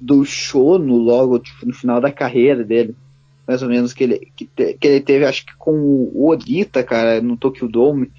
do 0.00 0.24
Shono 0.24 0.96
logo 0.96 1.38
tipo, 1.38 1.66
no 1.66 1.72
final 1.72 2.00
da 2.00 2.12
carreira 2.12 2.64
dele. 2.64 2.94
Mais 3.46 3.62
ou 3.62 3.68
menos 3.68 3.92
que 3.92 4.04
ele, 4.04 4.32
que, 4.34 4.44
que 4.46 4.86
ele 4.86 5.00
teve, 5.00 5.24
acho 5.24 5.46
que 5.46 5.54
com 5.56 5.72
o 5.72 6.28
Odita, 6.28 6.82
cara, 6.82 7.20
no 7.20 7.36
Tokyo 7.36 7.68
Dome, 7.68 8.10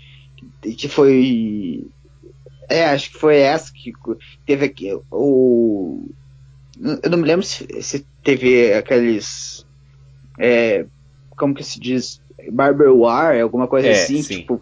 que, 0.62 0.74
que 0.74 0.88
foi. 0.88 1.86
É, 2.70 2.86
acho 2.86 3.12
que 3.12 3.18
foi 3.18 3.38
essa 3.38 3.72
que 3.74 3.92
teve 4.46 4.66
aqui. 4.66 4.98
O. 5.12 6.10
Eu 7.04 7.10
não 7.10 7.18
me 7.18 7.28
lembro 7.28 7.46
se, 7.46 7.68
se 7.82 8.06
teve 8.24 8.74
aqueles. 8.74 9.66
É, 10.40 10.86
como 11.32 11.54
que 11.54 11.64
se 11.64 11.80
diz? 11.80 12.22
Barber 12.52 12.94
War, 12.96 13.38
alguma 13.42 13.68
coisa 13.68 13.88
é, 13.88 13.92
assim, 13.92 14.22
sim. 14.22 14.40
tipo, 14.40 14.62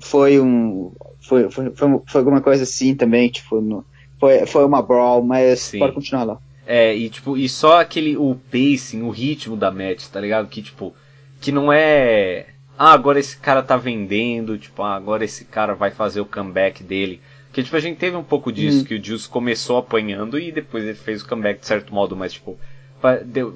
foi 0.00 0.40
um. 0.40 0.92
Foi, 1.20 1.48
foi, 1.50 1.70
foi, 1.70 2.00
foi, 2.04 2.20
alguma 2.20 2.40
coisa 2.40 2.64
assim 2.64 2.96
também, 2.96 3.28
tipo, 3.28 3.60
no, 3.60 3.84
foi, 4.22 4.46
foi 4.46 4.64
uma 4.64 4.80
brawl, 4.80 5.20
mas 5.20 5.58
Sim. 5.58 5.80
pode 5.80 5.94
continuar 5.94 6.22
lá. 6.22 6.38
É, 6.64 6.94
e 6.94 7.10
tipo, 7.10 7.36
e 7.36 7.48
só 7.48 7.80
aquele, 7.80 8.16
o 8.16 8.36
pacing, 8.52 9.02
o 9.02 9.10
ritmo 9.10 9.56
da 9.56 9.68
match, 9.72 10.06
tá 10.06 10.20
ligado? 10.20 10.46
Que 10.46 10.62
tipo, 10.62 10.94
que 11.40 11.50
não 11.50 11.72
é. 11.72 12.46
Ah, 12.78 12.92
agora 12.92 13.18
esse 13.18 13.36
cara 13.36 13.64
tá 13.64 13.76
vendendo, 13.76 14.56
tipo, 14.56 14.80
ah, 14.80 14.94
agora 14.94 15.24
esse 15.24 15.44
cara 15.44 15.74
vai 15.74 15.90
fazer 15.90 16.20
o 16.20 16.24
comeback 16.24 16.84
dele. 16.84 17.20
Porque, 17.48 17.64
tipo, 17.64 17.76
a 17.76 17.80
gente 17.80 17.98
teve 17.98 18.16
um 18.16 18.22
pouco 18.22 18.52
disso, 18.52 18.82
hum. 18.82 18.84
que 18.84 18.94
o 18.94 19.04
Juice 19.04 19.28
começou 19.28 19.76
apanhando 19.76 20.38
e 20.38 20.52
depois 20.52 20.84
ele 20.84 20.94
fez 20.94 21.20
o 21.20 21.28
comeback 21.28 21.58
de 21.58 21.66
certo 21.66 21.92
modo, 21.92 22.14
mas, 22.14 22.34
tipo, 22.34 22.56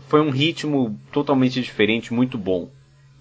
foi 0.08 0.20
um 0.20 0.30
ritmo 0.30 0.98
totalmente 1.12 1.62
diferente, 1.62 2.12
muito 2.12 2.36
bom. 2.36 2.68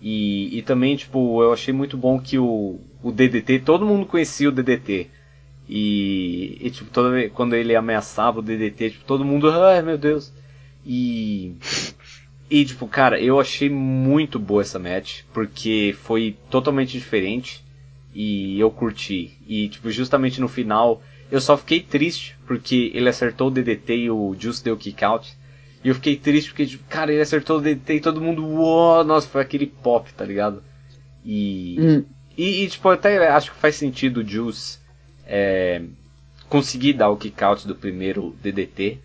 E, 0.02 0.58
e 0.58 0.64
também, 0.64 0.96
tipo, 0.96 1.44
eu 1.44 1.54
achei 1.54 1.74
muito 1.74 1.96
bom 1.96 2.20
que 2.20 2.40
o, 2.40 2.80
o 3.04 3.12
DDT, 3.12 3.60
todo 3.60 3.86
mundo 3.86 4.08
conhecia 4.08 4.50
o 4.50 4.52
DDT. 4.52 5.12
E, 5.68 6.58
e 6.62 6.70
tipo, 6.70 6.90
toda, 6.92 7.30
quando 7.30 7.56
ele 7.56 7.76
ameaçava 7.76 8.40
o 8.40 8.42
DDT, 8.42 8.92
tipo, 8.92 9.06
todo 9.06 9.26
mundo, 9.26 9.50
ai 9.50 9.82
meu 9.82 9.98
Deus. 9.98 10.32
E. 10.86 11.56
E, 12.48 12.64
tipo, 12.64 12.88
cara, 12.88 13.20
eu 13.20 13.40
achei 13.40 13.70
muito 13.70 14.38
boa 14.38 14.62
essa 14.62 14.78
match, 14.78 15.24
porque 15.34 15.96
foi 16.04 16.38
totalmente 16.52 16.92
diferente 16.92 17.64
e 18.14 18.60
eu 18.60 18.70
curti. 18.70 19.36
E, 19.48 19.68
tipo, 19.68 19.90
justamente 19.90 20.40
no 20.40 20.48
final, 20.48 21.02
eu 21.32 21.42
só 21.42 21.58
fiquei 21.58 21.80
triste 21.82 22.38
porque 22.46 22.92
ele 22.94 23.10
acertou 23.10 23.48
o 23.48 23.52
DDT 23.52 23.98
e 23.98 24.12
o 24.12 24.36
Juice 24.38 24.64
deu 24.64 24.78
kick 24.78 25.04
out. 25.04 25.36
E 25.84 25.90
eu 25.90 25.96
fiquei 25.96 26.16
triste 26.16 26.52
porque, 26.52 26.68
tipo, 26.68 26.84
cara, 26.88 27.12
ele 27.12 27.22
acertou 27.22 27.58
o 27.58 27.62
DT 27.62 27.96
e 27.96 28.00
todo 28.00 28.22
mundo, 28.22 28.46
uou, 28.46 29.04
nossa, 29.04 29.28
foi 29.28 29.42
aquele 29.42 29.66
pop, 29.66 30.12
tá 30.14 30.24
ligado? 30.24 30.64
E, 31.24 31.78
hum. 31.80 32.04
e, 32.38 32.64
e, 32.64 32.68
tipo, 32.70 32.88
até 32.90 33.28
acho 33.28 33.52
que 33.52 33.58
faz 33.58 33.76
sentido 33.76 34.22
o 34.22 34.28
Juice 34.28 34.78
é, 35.26 35.82
dar 36.96 37.10
o 37.10 37.18
kick 37.18 37.44
out 37.44 37.68
do 37.68 37.76
primeiro 37.76 38.36
DDT. 38.42 39.00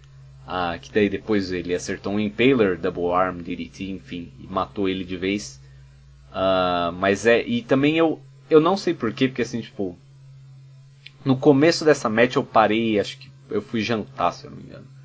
Ah, 0.46 0.76
que 0.80 0.92
daí 0.92 1.08
depois 1.08 1.52
ele 1.52 1.74
acertou 1.74 2.12
um 2.12 2.20
Impaler, 2.20 2.76
Double 2.78 3.12
Arm, 3.12 3.38
DDT, 3.38 3.90
enfim, 3.90 4.32
e 4.40 4.46
matou 4.46 4.88
ele 4.88 5.04
de 5.04 5.16
vez. 5.16 5.60
Ah, 6.32 6.92
mas 6.96 7.26
é, 7.26 7.42
e 7.46 7.62
também 7.62 7.96
eu, 7.96 8.20
eu 8.48 8.60
não 8.60 8.76
sei 8.76 8.94
porquê, 8.94 9.28
porque 9.28 9.42
assim, 9.42 9.60
tipo, 9.60 9.96
no 11.24 11.36
começo 11.36 11.84
dessa 11.84 12.08
match 12.08 12.36
eu 12.36 12.44
parei, 12.44 12.98
acho 12.98 13.18
que 13.18 13.30
eu 13.48 13.62
fui 13.62 13.80
jantar, 13.80 14.32
se 14.32 14.46
eu 14.46 14.50
não 14.50 14.58
me 14.58 14.64
engano 14.64 15.00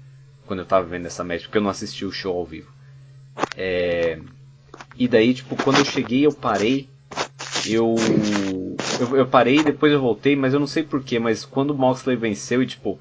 quando 0.45 0.59
eu 0.59 0.65
tava 0.65 0.85
vendo 0.85 1.05
essa 1.05 1.23
match, 1.23 1.43
porque 1.43 1.57
eu 1.57 1.61
não 1.61 1.69
assisti 1.69 2.05
o 2.05 2.11
show 2.11 2.37
ao 2.37 2.45
vivo. 2.45 2.71
É, 3.57 4.19
e 4.97 5.07
daí, 5.07 5.33
tipo, 5.33 5.55
quando 5.61 5.79
eu 5.79 5.85
cheguei, 5.85 6.25
eu 6.25 6.31
parei. 6.31 6.89
Eu, 7.67 7.95
eu, 8.99 9.17
eu 9.17 9.27
parei 9.27 9.63
depois 9.63 9.91
eu 9.91 10.01
voltei, 10.01 10.35
mas 10.35 10.53
eu 10.53 10.59
não 10.59 10.67
sei 10.67 10.83
porquê, 10.83 11.19
mas 11.19 11.45
quando 11.45 11.71
o 11.71 11.77
Moxley 11.77 12.15
venceu 12.15 12.61
e, 12.61 12.67
tipo, 12.67 12.99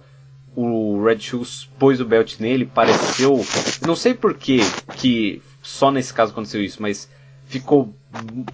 o 0.56 1.02
Red 1.04 1.20
Shoes 1.20 1.68
pôs 1.78 2.00
o 2.00 2.04
belt 2.04 2.38
nele, 2.38 2.64
pareceu. 2.64 3.44
Não 3.86 3.96
sei 3.96 4.14
porquê 4.14 4.60
que 4.96 5.42
só 5.62 5.90
nesse 5.90 6.12
caso 6.12 6.32
aconteceu 6.32 6.62
isso, 6.62 6.80
mas 6.80 7.10
ficou. 7.46 7.94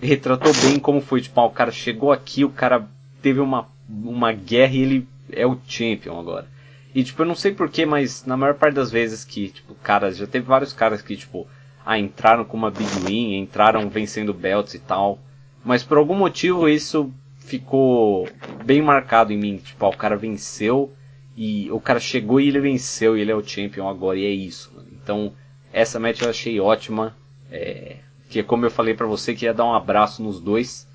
retratou 0.01 0.53
bem 0.63 0.79
como 0.79 1.01
foi. 1.01 1.21
Tipo, 1.21 1.41
ah, 1.41 1.47
o 1.47 1.51
cara 1.51 1.71
chegou 1.71 2.13
aqui, 2.13 2.45
o 2.45 2.51
cara 2.51 2.89
teve 3.21 3.41
uma, 3.41 3.69
uma 3.89 4.33
guerra 4.33 4.75
e 4.75 4.83
ele 4.83 5.09
é 5.33 5.47
o 5.47 5.59
champion 5.67 6.19
agora. 6.19 6.47
E, 6.95 7.05
tipo, 7.05 7.23
eu 7.23 7.27
não 7.27 7.35
sei 7.35 7.53
porquê, 7.53 7.87
mas 7.87 8.25
na 8.25 8.37
maior 8.37 8.55
parte 8.55 8.75
das 8.75 8.91
vezes 8.91 9.25
que, 9.25 9.49
tipo, 9.49 9.75
caras, 9.77 10.17
já 10.17 10.27
teve 10.27 10.47
vários 10.47 10.73
caras 10.73 11.03
que, 11.03 11.17
tipo, 11.17 11.47
ah, 11.85 11.99
entraram 11.99 12.45
com 12.45 12.57
uma 12.57 12.71
big 12.71 12.91
win, 13.05 13.37
entraram 13.37 13.89
vencendo 13.89 14.35
belts 14.35 14.75
e 14.75 14.79
tal. 14.79 15.19
Mas 15.65 15.83
por 15.83 15.99
algum 15.99 16.15
motivo 16.15 16.69
isso 16.69 17.13
ficou 17.41 18.29
bem 18.65 18.81
marcado 18.81 19.33
em 19.33 19.37
mim. 19.37 19.57
Tipo, 19.57 19.87
ah, 19.87 19.89
o 19.89 19.97
cara 19.97 20.17
venceu 20.17 20.93
e 21.37 21.71
o 21.71 21.81
cara 21.81 21.99
chegou 21.99 22.41
e 22.41 22.49
ele 22.49 22.61
venceu 22.61 23.17
e 23.17 23.21
ele 23.21 23.33
é 23.33 23.35
o 23.35 23.43
champion 23.43 23.89
agora 23.89 24.19
e 24.19 24.25
é 24.25 24.31
isso. 24.31 24.73
Mano. 24.75 24.89
Então, 24.93 25.33
essa 25.73 25.99
match 25.99 26.23
eu 26.23 26.31
achei 26.31 26.61
ótima. 26.61 27.17
É, 27.51 27.97
que 28.29 28.39
é 28.39 28.43
como 28.45 28.65
eu 28.65 28.71
falei 28.71 28.95
para 28.95 29.07
você 29.07 29.35
que 29.35 29.45
ia 29.45 29.53
dar 29.53 29.65
um 29.65 29.75
abraço 29.75 30.23
nos 30.23 30.41
dois. 30.41 30.87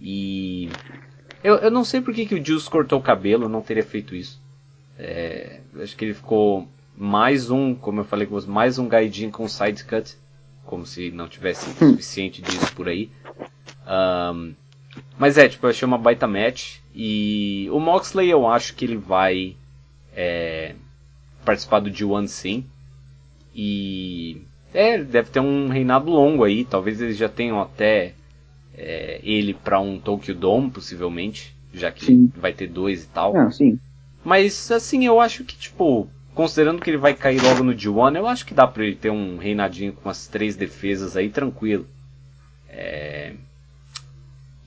E 0.00 0.70
eu, 1.42 1.56
eu 1.56 1.70
não 1.70 1.84
sei 1.84 2.00
por 2.00 2.14
que, 2.14 2.24
que 2.24 2.34
o 2.36 2.44
Juice 2.44 2.70
cortou 2.70 2.98
o 2.98 3.02
cabelo, 3.02 3.48
não 3.48 3.60
teria 3.60 3.82
feito 3.82 4.14
isso. 4.14 4.40
É, 4.98 5.60
acho 5.80 5.96
que 5.96 6.04
ele 6.04 6.14
ficou 6.14 6.68
mais 6.96 7.50
um, 7.50 7.74
como 7.74 8.00
eu 8.00 8.04
falei 8.04 8.26
com 8.26 8.34
você, 8.34 8.48
mais 8.48 8.78
um 8.78 8.86
gaidin 8.86 9.30
com 9.30 9.48
side 9.48 9.84
cut, 9.84 10.16
como 10.64 10.86
se 10.86 11.10
não 11.10 11.26
tivesse 11.26 11.70
suficiente 11.76 12.40
disso 12.40 12.72
por 12.74 12.88
aí. 12.88 13.10
Um, 13.86 14.54
mas 15.18 15.38
é, 15.38 15.48
tipo, 15.48 15.66
eu 15.66 15.70
achei 15.70 15.86
uma 15.86 15.98
baita 15.98 16.26
match. 16.26 16.78
E 16.94 17.68
o 17.70 17.78
Moxley 17.78 18.30
eu 18.30 18.46
acho 18.46 18.74
que 18.74 18.84
ele 18.84 18.96
vai 18.96 19.54
é, 20.14 20.74
participar 21.44 21.80
do 21.80 21.90
G1 21.90 22.26
sim. 22.26 22.64
E 23.54 24.42
é, 24.72 24.98
deve 24.98 25.30
ter 25.30 25.40
um 25.40 25.68
reinado 25.68 26.10
longo 26.10 26.44
aí. 26.44 26.64
Talvez 26.64 27.00
eles 27.00 27.16
já 27.16 27.28
tenham 27.28 27.60
até 27.60 28.14
é, 28.76 29.20
ele 29.22 29.54
para 29.54 29.80
um 29.80 29.98
Tokyo 29.98 30.34
Dome, 30.34 30.70
possivelmente. 30.70 31.54
Já 31.72 31.92
que 31.92 32.06
sim. 32.06 32.32
vai 32.36 32.52
ter 32.52 32.66
dois 32.66 33.04
e 33.04 33.06
tal. 33.08 33.36
Ah, 33.36 33.50
sim. 33.50 33.78
Mas 34.24 34.70
assim, 34.70 35.06
eu 35.06 35.20
acho 35.20 35.44
que, 35.44 35.56
tipo, 35.56 36.08
considerando 36.34 36.80
que 36.80 36.90
ele 36.90 36.96
vai 36.96 37.14
cair 37.14 37.40
logo 37.42 37.62
no 37.62 37.72
D1, 37.72 38.16
eu 38.16 38.26
acho 38.26 38.44
que 38.44 38.54
dá 38.54 38.66
pra 38.66 38.84
ele 38.84 38.96
ter 38.96 39.10
um 39.10 39.38
reinadinho 39.38 39.92
com 39.92 40.08
as 40.08 40.26
três 40.26 40.56
defesas 40.56 41.16
aí 41.16 41.30
tranquilo. 41.30 41.86
É... 42.68 43.34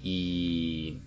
E. 0.03 0.97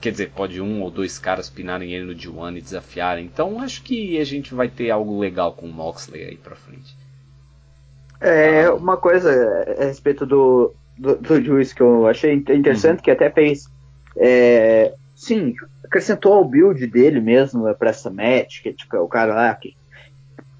Quer 0.00 0.10
dizer, 0.10 0.30
pode 0.30 0.60
um 0.60 0.82
ou 0.82 0.90
dois 0.90 1.18
caras 1.18 1.48
pinarem 1.48 1.92
ele 1.92 2.04
no 2.04 2.14
D1 2.14 2.58
e 2.58 2.60
desafiarem. 2.60 3.24
Então 3.24 3.60
acho 3.60 3.82
que 3.82 4.18
a 4.18 4.24
gente 4.24 4.54
vai 4.54 4.68
ter 4.68 4.90
algo 4.90 5.18
legal 5.18 5.52
com 5.54 5.66
o 5.66 5.72
Moxley 5.72 6.24
aí 6.24 6.36
pra 6.36 6.54
frente. 6.54 6.94
É, 8.20 8.70
uma 8.70 8.96
coisa 8.96 9.30
a 9.78 9.84
respeito 9.84 10.26
do, 10.26 10.74
do, 10.96 11.16
do 11.16 11.42
Juice 11.42 11.74
que 11.74 11.80
eu 11.80 12.06
achei 12.06 12.32
interessante, 12.32 12.98
uhum. 12.98 13.04
que 13.04 13.10
até 13.10 13.30
fez. 13.30 13.66
É, 14.16 14.94
sim, 15.14 15.54
acrescentou 15.82 16.34
ao 16.34 16.44
build 16.44 16.86
dele 16.86 17.20
mesmo 17.20 17.72
pra 17.74 17.90
essa 17.90 18.10
match, 18.10 18.62
que 18.62 18.72
tipo, 18.72 18.94
é 18.96 19.00
o 19.00 19.08
cara 19.08 19.34
lá 19.34 19.54
que 19.54 19.74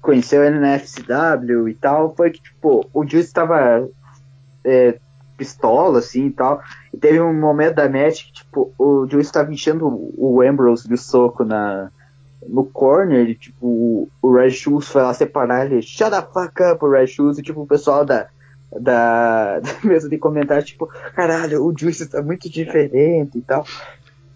conheceu 0.01 0.43
ele 0.43 0.59
na 0.59 0.77
FCW 0.77 1.67
e 1.67 1.73
tal, 1.73 2.15
foi 2.15 2.29
que, 2.29 2.41
tipo, 2.41 2.87
o 2.93 3.03
Juice 3.03 3.27
estava 3.27 3.89
é, 4.63 4.99
pistola, 5.37 5.99
assim, 5.99 6.27
e 6.27 6.31
tal, 6.31 6.61
e 6.93 6.97
teve 6.97 7.19
um 7.19 7.33
momento 7.33 7.75
da 7.75 7.89
match 7.89 8.25
que, 8.25 8.33
tipo, 8.33 8.73
o 8.77 9.07
Juice 9.07 9.29
estava 9.29 9.51
enchendo 9.51 9.87
o 10.17 10.41
Ambrose 10.41 10.87
de 10.87 10.97
soco 10.97 11.43
na, 11.43 11.91
no 12.47 12.65
corner, 12.65 13.29
e, 13.29 13.35
tipo, 13.35 14.09
o, 14.21 14.33
Red 14.33 14.51
Shoes 14.51 14.87
foi 14.87 15.01
lá 15.01 15.13
separar 15.13 15.65
ele, 15.65 15.81
shut 15.81 16.09
the 16.09 16.21
fuck 16.21 16.63
up, 16.63 16.83
o 16.83 16.89
Red 16.89 17.07
Shoes, 17.07 17.37
e, 17.37 17.41
tipo, 17.41 17.61
o 17.61 17.67
pessoal 17.67 18.05
da, 18.05 18.27
da, 18.71 19.59
da 19.61 19.73
mesa 19.83 20.09
de 20.09 20.17
comentários, 20.17 20.65
tipo, 20.65 20.87
caralho, 21.15 21.65
o 21.65 21.73
Juice 21.77 22.03
está 22.03 22.21
muito 22.21 22.49
diferente 22.49 23.37
e 23.37 23.41
tal. 23.41 23.65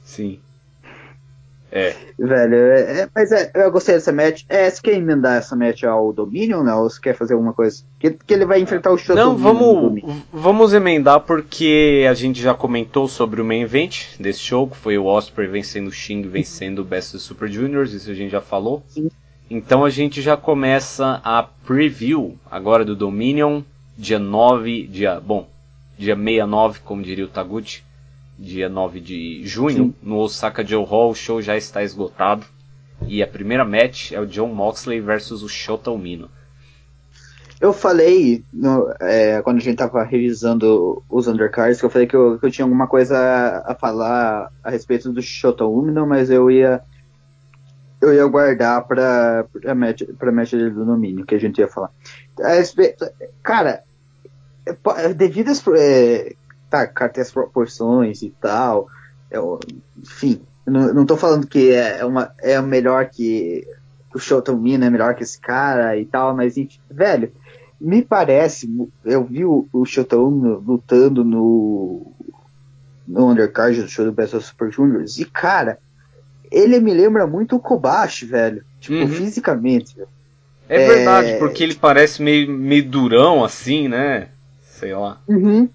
Sim. 0.03 0.39
É. 1.71 1.95
Velho, 2.17 2.55
é, 2.55 3.01
é, 3.01 3.09
mas 3.13 3.31
é, 3.31 3.51
eu 3.53 3.71
gostei 3.71 3.95
dessa 3.95 4.11
match. 4.11 4.43
É, 4.49 4.69
você 4.69 4.81
quer 4.81 4.93
emendar 4.93 5.37
essa 5.37 5.55
match 5.55 5.83
ao 5.83 6.11
Dominion, 6.11 6.63
não? 6.63 6.83
Ou 6.83 6.89
você 6.89 6.99
quer 6.99 7.15
fazer 7.15 7.33
alguma 7.33 7.53
coisa? 7.53 7.83
Que, 7.99 8.11
que 8.11 8.33
ele 8.33 8.45
vai 8.45 8.59
enfrentar 8.59 8.91
o 8.91 8.97
Show 8.97 9.15
Não, 9.15 9.37
vamos, 9.37 10.01
vamos 10.31 10.73
emendar 10.73 11.21
porque 11.21 12.05
a 12.09 12.13
gente 12.13 12.41
já 12.41 12.53
comentou 12.53 13.07
sobre 13.07 13.41
o 13.41 13.45
main 13.45 13.61
event 13.61 14.17
desse 14.19 14.39
show, 14.39 14.67
que 14.67 14.77
foi 14.77 14.97
o 14.97 15.05
Osprey 15.05 15.47
vencendo 15.47 15.87
o 15.87 15.91
Sting, 15.91 16.23
vencendo 16.23 16.79
o 16.79 16.85
Best 16.85 17.15
of 17.15 17.23
Super 17.23 17.49
Juniors, 17.49 17.93
isso 17.93 18.09
a 18.09 18.15
gente 18.15 18.31
já 18.31 18.41
falou. 18.41 18.83
Sim. 18.87 19.09
Então 19.49 19.83
a 19.83 19.89
gente 19.89 20.21
já 20.21 20.37
começa 20.37 21.21
a 21.23 21.43
preview 21.43 22.37
agora 22.49 22.85
do 22.85 22.95
Dominion, 22.95 23.61
dia 23.97 24.19
9, 24.19 24.87
dia, 24.87 25.19
bom, 25.19 25.47
dia 25.97 26.15
69, 26.15 26.79
como 26.81 27.01
diria 27.01 27.25
o 27.25 27.27
Taguchi 27.27 27.83
dia 28.39 28.69
9 28.69 29.01
de 29.01 29.45
junho, 29.45 29.85
Sim. 29.85 29.95
no 30.01 30.17
Osaka 30.17 30.65
Joe 30.65 30.85
Hall, 30.85 31.11
o 31.11 31.15
show 31.15 31.41
já 31.41 31.57
está 31.57 31.83
esgotado. 31.83 32.45
E 33.07 33.21
a 33.21 33.27
primeira 33.27 33.65
match 33.65 34.11
é 34.11 34.19
o 34.19 34.25
John 34.25 34.53
Moxley 34.53 34.99
versus 34.99 35.43
o 35.43 35.49
Shota 35.49 35.91
Umino. 35.91 36.29
Eu 37.59 37.73
falei, 37.73 38.43
no, 38.53 38.93
é, 39.01 39.41
quando 39.41 39.57
a 39.57 39.59
gente 39.59 39.77
tava 39.77 40.01
revisando 40.03 41.03
os 41.09 41.27
undercards, 41.27 41.79
que 41.79 41.85
eu 41.85 41.89
falei 41.89 42.07
que 42.07 42.15
eu, 42.15 42.39
que 42.39 42.45
eu 42.45 42.51
tinha 42.51 42.63
alguma 42.63 42.87
coisa 42.87 43.17
a, 43.17 43.73
a, 43.73 43.75
falar 43.75 44.49
a 44.63 44.69
respeito 44.69 45.11
do 45.11 45.21
Shota 45.21 45.65
Umino, 45.65 46.07
mas 46.07 46.29
eu 46.29 46.49
ia 46.49 46.81
eu 48.01 48.13
ia 48.13 48.25
guardar 48.27 48.85
pra, 48.87 49.45
pra, 49.51 49.75
match, 49.75 50.03
pra 50.17 50.31
match 50.31 50.53
do 50.53 50.85
domínio, 50.85 51.25
que 51.25 51.35
a 51.35 51.39
gente 51.39 51.59
ia 51.59 51.67
falar. 51.67 51.91
Cara, 53.43 53.83
é, 54.65 55.13
devido 55.13 55.49
às, 55.49 55.61
é, 55.75 56.33
tá, 56.69 56.87
cara 56.87 57.11
tem 57.11 57.21
as 57.21 57.31
proporções 57.31 58.21
e 58.21 58.29
tal. 58.41 58.87
Eu, 59.29 59.59
enfim, 59.97 60.41
não, 60.65 60.93
não 60.93 61.05
tô 61.05 61.17
falando 61.17 61.47
que 61.47 61.71
é, 61.71 61.99
é 61.99 62.05
uma, 62.05 62.31
é 62.39 62.61
melhor 62.61 63.09
que, 63.09 63.67
o 64.13 64.19
Shoto 64.19 64.55
Mina, 64.55 64.85
é 64.85 64.89
melhor 64.89 65.15
que 65.15 65.23
esse 65.23 65.39
cara 65.39 65.97
e 65.97 66.05
tal, 66.05 66.35
mas 66.35 66.57
enfim, 66.57 66.79
velho, 66.89 67.31
me 67.79 68.01
parece, 68.01 68.69
eu 69.05 69.23
vi 69.23 69.45
o, 69.45 69.67
o 69.71 69.83
lutando 70.65 71.23
no, 71.23 72.11
no 73.07 73.29
undercard 73.29 73.81
do 73.81 73.87
show 73.87 74.05
do 74.05 74.11
Best 74.11 74.35
of 74.35 74.45
Super 74.45 74.71
Juniors, 74.71 75.17
e 75.17 75.25
cara, 75.25 75.79
ele 76.51 76.79
me 76.79 76.93
lembra 76.93 77.27
muito 77.27 77.55
o 77.55 77.59
Kobashi, 77.59 78.25
velho, 78.25 78.63
tipo, 78.79 78.95
uhum. 78.95 79.07
fisicamente. 79.07 79.95
É, 80.67 80.83
é 80.83 80.87
verdade, 80.87 81.39
porque 81.39 81.63
ele 81.63 81.75
parece 81.75 82.21
meio, 82.21 82.51
meio 82.51 82.87
durão 82.87 83.43
assim, 83.43 83.87
né? 83.87 84.29
Sei 84.61 84.93
lá. 84.93 85.19
Uhum. 85.27 85.69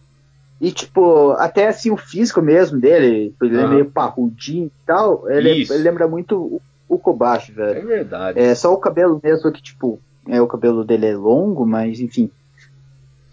E, 0.64 0.72
tipo, 0.72 1.32
até 1.32 1.68
assim, 1.68 1.90
o 1.90 1.96
físico 1.98 2.40
mesmo 2.40 2.80
dele, 2.80 3.34
ele 3.42 3.60
é 3.60 3.66
meio 3.66 3.90
parrudinho 3.90 4.68
e 4.68 4.86
tal, 4.86 5.30
ele, 5.30 5.50
ele 5.50 5.74
lembra 5.74 6.08
muito 6.08 6.38
o, 6.38 6.62
o 6.88 6.98
Kobashi, 6.98 7.52
velho. 7.52 7.80
É 7.80 7.82
verdade. 7.82 8.40
É 8.40 8.54
só 8.54 8.72
o 8.72 8.78
cabelo 8.78 9.20
mesmo 9.22 9.52
que, 9.52 9.60
tipo, 9.60 10.00
é, 10.26 10.40
o 10.40 10.46
cabelo 10.46 10.82
dele 10.82 11.04
é 11.04 11.14
longo, 11.14 11.66
mas 11.66 12.00
enfim. 12.00 12.30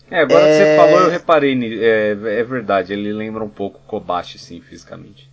É, 0.09 0.19
agora 0.19 0.45
é... 0.45 0.51
que 0.51 0.57
você 0.57 0.75
falou, 0.75 1.05
eu 1.05 1.09
reparei, 1.09 1.79
é, 1.81 2.11
é 2.11 2.43
verdade, 2.43 2.91
ele 2.91 3.13
lembra 3.13 3.45
um 3.45 3.49
pouco 3.49 3.79
o 3.79 3.87
Kobashi, 3.87 4.37
sim, 4.37 4.59
fisicamente. 4.59 5.31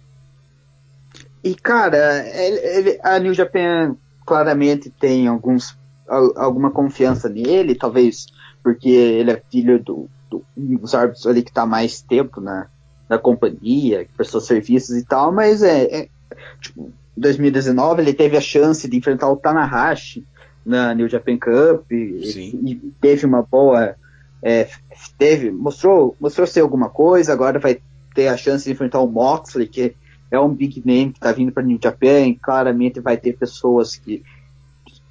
E, 1.42 1.52
cara, 1.56 2.24
ele, 2.28 3.00
a 3.02 3.18
New 3.18 3.34
Japan 3.34 3.96
claramente 4.24 4.88
tem 4.88 5.26
alguns, 5.26 5.76
alguma 6.36 6.70
confiança 6.70 7.28
nele, 7.28 7.74
talvez 7.74 8.26
porque 8.62 8.88
ele 8.88 9.32
é 9.32 9.42
filho 9.50 9.82
do, 9.82 10.08
dos 10.56 10.94
árbitros 10.94 11.26
ali 11.26 11.42
que 11.42 11.50
está 11.50 11.66
mais 11.66 12.00
tempo 12.00 12.40
na, 12.40 12.66
na 13.08 13.18
companhia, 13.18 14.04
que 14.04 14.12
prestou 14.14 14.40
serviços 14.40 14.96
e 14.96 15.04
tal, 15.04 15.32
mas 15.32 15.62
é, 15.62 15.84
é 15.84 16.08
tipo, 16.60 16.92
2019 17.16 18.02
ele 18.02 18.14
teve 18.14 18.36
a 18.36 18.40
chance 18.40 18.88
de 18.88 18.96
enfrentar 18.96 19.30
o 19.30 19.36
Tanahashi 19.36 20.24
na 20.64 20.94
New 20.94 21.08
Japan 21.08 21.38
Cup 21.38 21.90
e, 21.90 22.60
e 22.64 22.74
teve 23.00 23.26
uma 23.26 23.42
boa 23.42 23.94
é, 24.42 24.68
teve 25.16 25.50
mostrou 25.50 26.16
mostrou 26.20 26.46
ser 26.46 26.60
alguma 26.60 26.88
coisa 26.88 27.32
agora 27.32 27.58
vai 27.58 27.80
ter 28.14 28.28
a 28.28 28.36
chance 28.36 28.64
de 28.64 28.72
enfrentar 28.72 29.00
o 29.00 29.08
Moxley 29.08 29.66
que 29.66 29.94
é 30.30 30.38
um 30.38 30.54
big 30.54 30.82
name 30.84 31.12
que 31.12 31.18
está 31.18 31.32
vindo 31.32 31.50
para 31.50 31.62
New 31.62 31.78
Japan 31.82 32.34
claramente 32.40 33.00
vai 33.00 33.16
ter 33.16 33.36
pessoas 33.36 33.96
que 33.96 34.22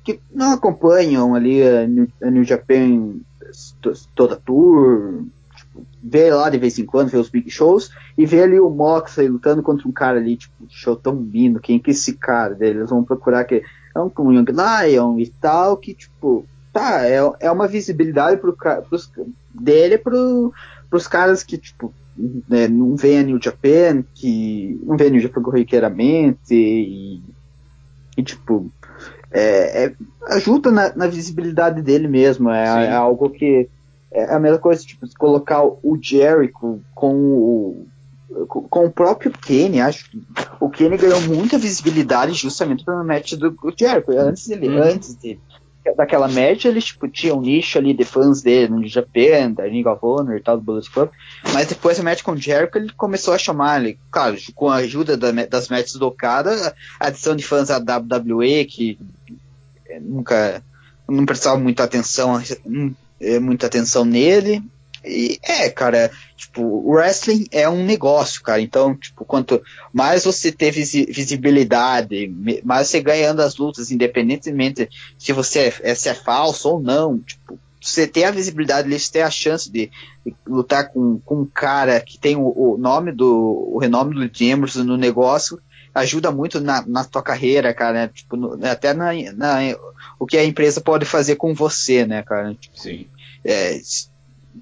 que 0.04 0.22
não 0.32 0.54
acompanham 0.54 1.36
ali 1.36 1.62
a 1.62 1.86
New, 1.86 2.08
a 2.24 2.30
New 2.30 2.44
Japan 2.46 3.16
toda 4.16 4.36
tour, 4.36 5.26
tipo, 5.56 5.86
lá 6.36 6.50
de 6.50 6.58
vez 6.58 6.78
em 6.78 6.86
quando, 6.86 7.10
vê 7.10 7.18
os 7.18 7.30
big 7.30 7.50
shows, 7.50 7.92
e 8.18 8.26
vê 8.26 8.44
ali 8.44 8.60
o 8.60 8.70
Moxley 8.70 9.28
lutando 9.28 9.62
contra 9.62 9.88
um 9.88 9.92
cara 9.92 10.18
ali, 10.18 10.38
tipo, 10.38 10.54
show 10.70 10.96
tão 10.96 11.22
lindo, 11.22 11.60
quem 11.60 11.80
que 11.80 11.92
é 11.92 11.94
esse 11.94 12.14
cara 12.14 12.54
dele? 12.54 12.80
Eles 12.80 12.90
vão 12.90 13.04
procurar 13.04 13.44
que 13.46 13.64
é 13.96 14.00
um, 14.00 14.12
um 14.20 14.34
Young 14.34 14.46
Lion 14.52 15.20
e 15.20 15.28
tal, 15.42 15.78
que 15.78 15.94
tipo, 15.94 16.46
tá, 16.72 17.08
é, 17.08 17.20
é 17.40 17.52
uma 17.52 17.68
visibilidade 17.68 18.40
pro, 18.40 18.56
pros, 18.88 19.12
dele 19.54 19.98
pro, 19.98 20.54
pros 20.90 21.08
caras 21.08 21.44
que, 21.44 21.58
tipo, 21.58 21.94
né, 22.48 22.68
não 22.68 22.96
vê 22.96 23.18
a 23.18 23.24
New 23.24 23.40
Japan, 23.42 24.04
que 24.14 24.80
não 24.84 24.98
vê 24.98 25.08
a 25.08 25.10
New 25.10 25.20
Japan 25.20 25.42
corriqueiramente, 25.42 26.54
e, 26.54 27.22
e 28.16 28.24
tipo, 28.24 28.72
é, 29.38 29.86
é, 29.86 29.94
ajuda 30.36 30.72
na, 30.72 30.96
na, 30.96 31.08
visibilidade 31.08 31.82
dele 31.82 32.08
mesmo. 32.08 32.50
É, 32.50 32.86
é, 32.86 32.94
algo 32.94 33.30
que 33.30 33.70
é 34.12 34.34
a 34.34 34.40
mesma 34.40 34.58
coisa, 34.58 34.84
tipo, 34.84 35.06
colocar 35.18 35.64
o 35.64 35.98
Jericho 36.02 36.82
com 36.96 37.14
o 37.14 37.88
com 38.70 38.86
o 38.86 38.92
próprio 38.92 39.32
Kenny, 39.32 39.80
acho 39.80 40.12
que 40.12 40.22
o 40.60 40.70
Kenny 40.70 40.98
ganhou 40.98 41.22
muita 41.22 41.58
visibilidade 41.58 42.34
justamente 42.34 42.84
pelo 42.84 43.04
match 43.04 43.34
do 43.34 43.56
Jericho, 43.76 44.12
antes 44.12 44.48
dele, 44.48 44.70
hum. 44.70 44.84
antes 44.84 45.16
dele 45.16 45.40
daquela 45.96 46.28
match, 46.28 46.66
eles 46.66 46.86
tipo, 46.86 47.08
tinham 47.08 47.38
um 47.38 47.42
nicho 47.42 47.78
ali 47.78 47.94
de 47.94 48.04
fãs 48.04 48.42
dele 48.42 48.70
no 48.70 48.88
Japan, 48.88 49.52
da 49.52 49.64
Ring 49.64 49.86
of 49.86 50.00
Honor 50.02 50.38
e 50.38 50.42
tal, 50.42 50.58
do 50.58 50.64
Bullet 50.64 50.90
Club, 50.90 51.10
mas 51.54 51.68
depois 51.68 51.98
da 51.98 52.04
match 52.04 52.24
com 52.24 52.32
o 52.32 52.38
Jericho, 52.38 52.78
ele 52.78 52.92
começou 52.94 53.34
a 53.34 53.38
chamar, 53.38 53.82
ele, 53.82 54.00
claro, 54.12 54.38
com 54.56 54.70
a 54.70 54.78
ajuda 54.78 55.16
da, 55.16 55.32
das 55.32 55.70
matches 55.70 55.96
do 55.96 56.08
Okada, 56.08 56.76
a 57.00 57.08
adição 57.08 57.36
de 57.36 57.44
fãs 57.44 57.70
da 57.70 57.98
WWE, 57.98 58.66
que 58.66 59.00
nunca, 60.02 60.64
não 61.08 61.26
prestava 61.26 61.58
muita 61.58 61.84
atenção, 61.84 62.42
é, 63.20 63.40
muita 63.40 63.68
atenção 63.68 64.06
nele, 64.06 64.64
e 65.08 65.40
é, 65.44 65.70
cara, 65.70 66.12
tipo, 66.36 66.62
o 66.62 66.92
wrestling 66.92 67.48
é 67.52 67.68
um 67.68 67.84
negócio, 67.84 68.42
cara. 68.42 68.62
Então, 68.62 68.96
tipo, 68.96 69.26
quanto 69.26 69.62
mais 69.94 70.26
você 70.26 70.52
ter 70.52 70.72
visibilidade, 70.72 72.34
mais 72.64 72.88
você 72.88 73.02
ganhando 73.02 73.42
as 73.42 73.58
lutas, 73.58 73.92
independentemente 73.92 74.90
se 75.18 75.34
você 75.34 75.74
é, 75.82 75.96
se 75.96 76.10
é 76.10 76.14
falso 76.14 76.70
ou 76.70 76.82
não, 76.82 77.20
tipo, 77.20 77.60
você 77.82 78.08
ter 78.08 78.26
a 78.26 78.32
visibilidade, 78.32 78.90
você 78.90 79.12
ter 79.12 79.22
a 79.22 79.32
chance 79.32 79.72
de, 79.72 79.90
de 80.26 80.36
lutar 80.46 80.90
com, 80.90 81.20
com 81.20 81.42
um 81.42 81.46
cara 81.46 82.02
que 82.02 82.18
tem 82.18 82.36
o, 82.36 82.54
o 82.56 82.78
nome 82.78 83.12
do, 83.12 83.72
o 83.74 83.78
renome 83.78 84.14
do 84.14 84.30
James 84.38 84.76
no 84.76 84.98
negócio, 84.98 85.60
ajuda 85.94 86.32
muito 86.32 86.60
na, 86.60 86.86
na 86.86 87.04
tua 87.04 87.22
carreira, 87.24 87.74
cara, 87.74 87.94
né? 87.94 88.08
tipo, 88.14 88.36
no, 88.36 88.54
até 88.66 88.94
na, 88.94 89.12
na, 89.34 89.58
o 90.20 90.26
que 90.26 90.38
a 90.38 90.46
empresa 90.46 90.82
pode 90.82 91.06
fazer 91.06 91.36
com 91.36 91.54
você, 91.54 92.06
né, 92.06 92.24
cara? 92.24 92.54
Tipo, 92.56 92.80
Sim. 92.80 93.08
É, 93.44 93.80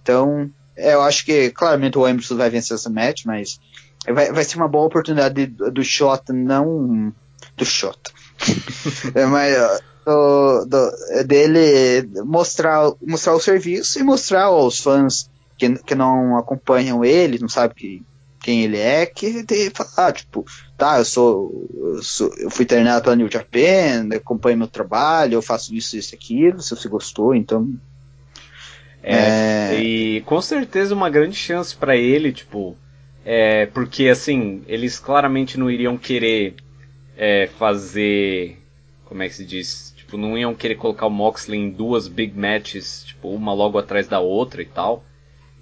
então, 0.02 0.50
é, 0.76 0.94
eu 0.94 1.02
acho 1.02 1.26
que 1.26 1.52
claramente 1.52 1.98
o 1.98 2.08
Emerson 2.08 2.36
vai 2.36 2.50
vencer 2.50 2.76
essa 2.76 2.90
match, 2.90 3.26
mas 3.26 3.60
vai, 4.08 4.32
vai 4.32 4.44
ser 4.44 4.58
uma 4.58 4.68
boa 4.68 4.86
oportunidade 4.86 5.46
do 5.48 5.84
Shota 5.84 6.34
não 6.34 7.14
do 7.56 7.66
Shota. 7.66 8.12
é, 9.16 9.26
mas 9.26 9.56
do, 10.06 10.66
do, 10.66 11.24
dele 11.26 12.08
mostrar, 12.24 12.92
mostrar 13.02 13.34
o 13.34 13.40
serviço 13.40 14.00
e 14.00 14.04
mostrar 14.04 14.44
aos 14.44 14.80
fãs 14.80 15.30
que, 15.58 15.70
que 15.84 15.96
não 15.96 16.38
acompanham 16.38 17.04
ele, 17.04 17.40
não 17.40 17.50
sabem 17.50 17.76
que, 17.76 18.04
quem 18.46 18.64
ele 18.64 18.78
é, 18.78 19.08
que 19.08 19.44
tem 19.44 19.72
falar, 19.72 20.10
ah, 20.10 20.12
tipo, 20.12 20.46
tá, 20.78 21.00
eu 21.00 21.06
sou, 21.06 21.68
eu 21.96 22.04
sou, 22.04 22.32
eu 22.38 22.52
fui 22.52 22.64
treinado 22.64 23.04
pela 23.04 23.16
New 23.16 23.32
Japan, 23.32 24.08
acompanho 24.16 24.60
meu 24.60 24.68
trabalho, 24.68 25.34
eu 25.34 25.42
faço 25.42 25.74
isso, 25.74 25.98
isso, 25.98 26.14
aquilo, 26.14 26.62
se 26.62 26.76
você 26.76 26.88
gostou, 26.88 27.34
então. 27.34 27.68
É, 29.08 29.76
é... 29.76 29.80
e 29.80 30.22
com 30.22 30.42
certeza 30.42 30.96
uma 30.96 31.12
grande 31.12 31.36
chance 31.36 31.76
para 31.76 31.96
ele, 31.96 32.32
tipo, 32.32 32.76
é, 33.24 33.68
porque 33.68 34.08
assim, 34.08 34.64
eles 34.68 34.98
claramente 34.98 35.60
não 35.60 35.70
iriam 35.70 35.96
querer 35.96 36.56
é, 37.16 37.48
fazer, 37.60 38.58
como 39.06 39.22
é 39.22 39.30
que 39.30 39.36
se 39.36 39.46
diz, 39.46 39.94
tipo, 39.96 40.18
não 40.18 40.36
iam 40.36 40.56
querer 40.56 40.76
colocar 40.76 41.06
o 41.06 41.12
Moxley 41.12 41.60
em 41.60 41.70
duas 41.70 42.08
big 42.08 42.38
matches, 42.38 43.04
tipo, 43.04 43.30
uma 43.30 43.54
logo 43.54 43.78
atrás 43.78 44.08
da 44.08 44.20
outra 44.20 44.64
e 44.64 44.66
tal. 44.66 45.06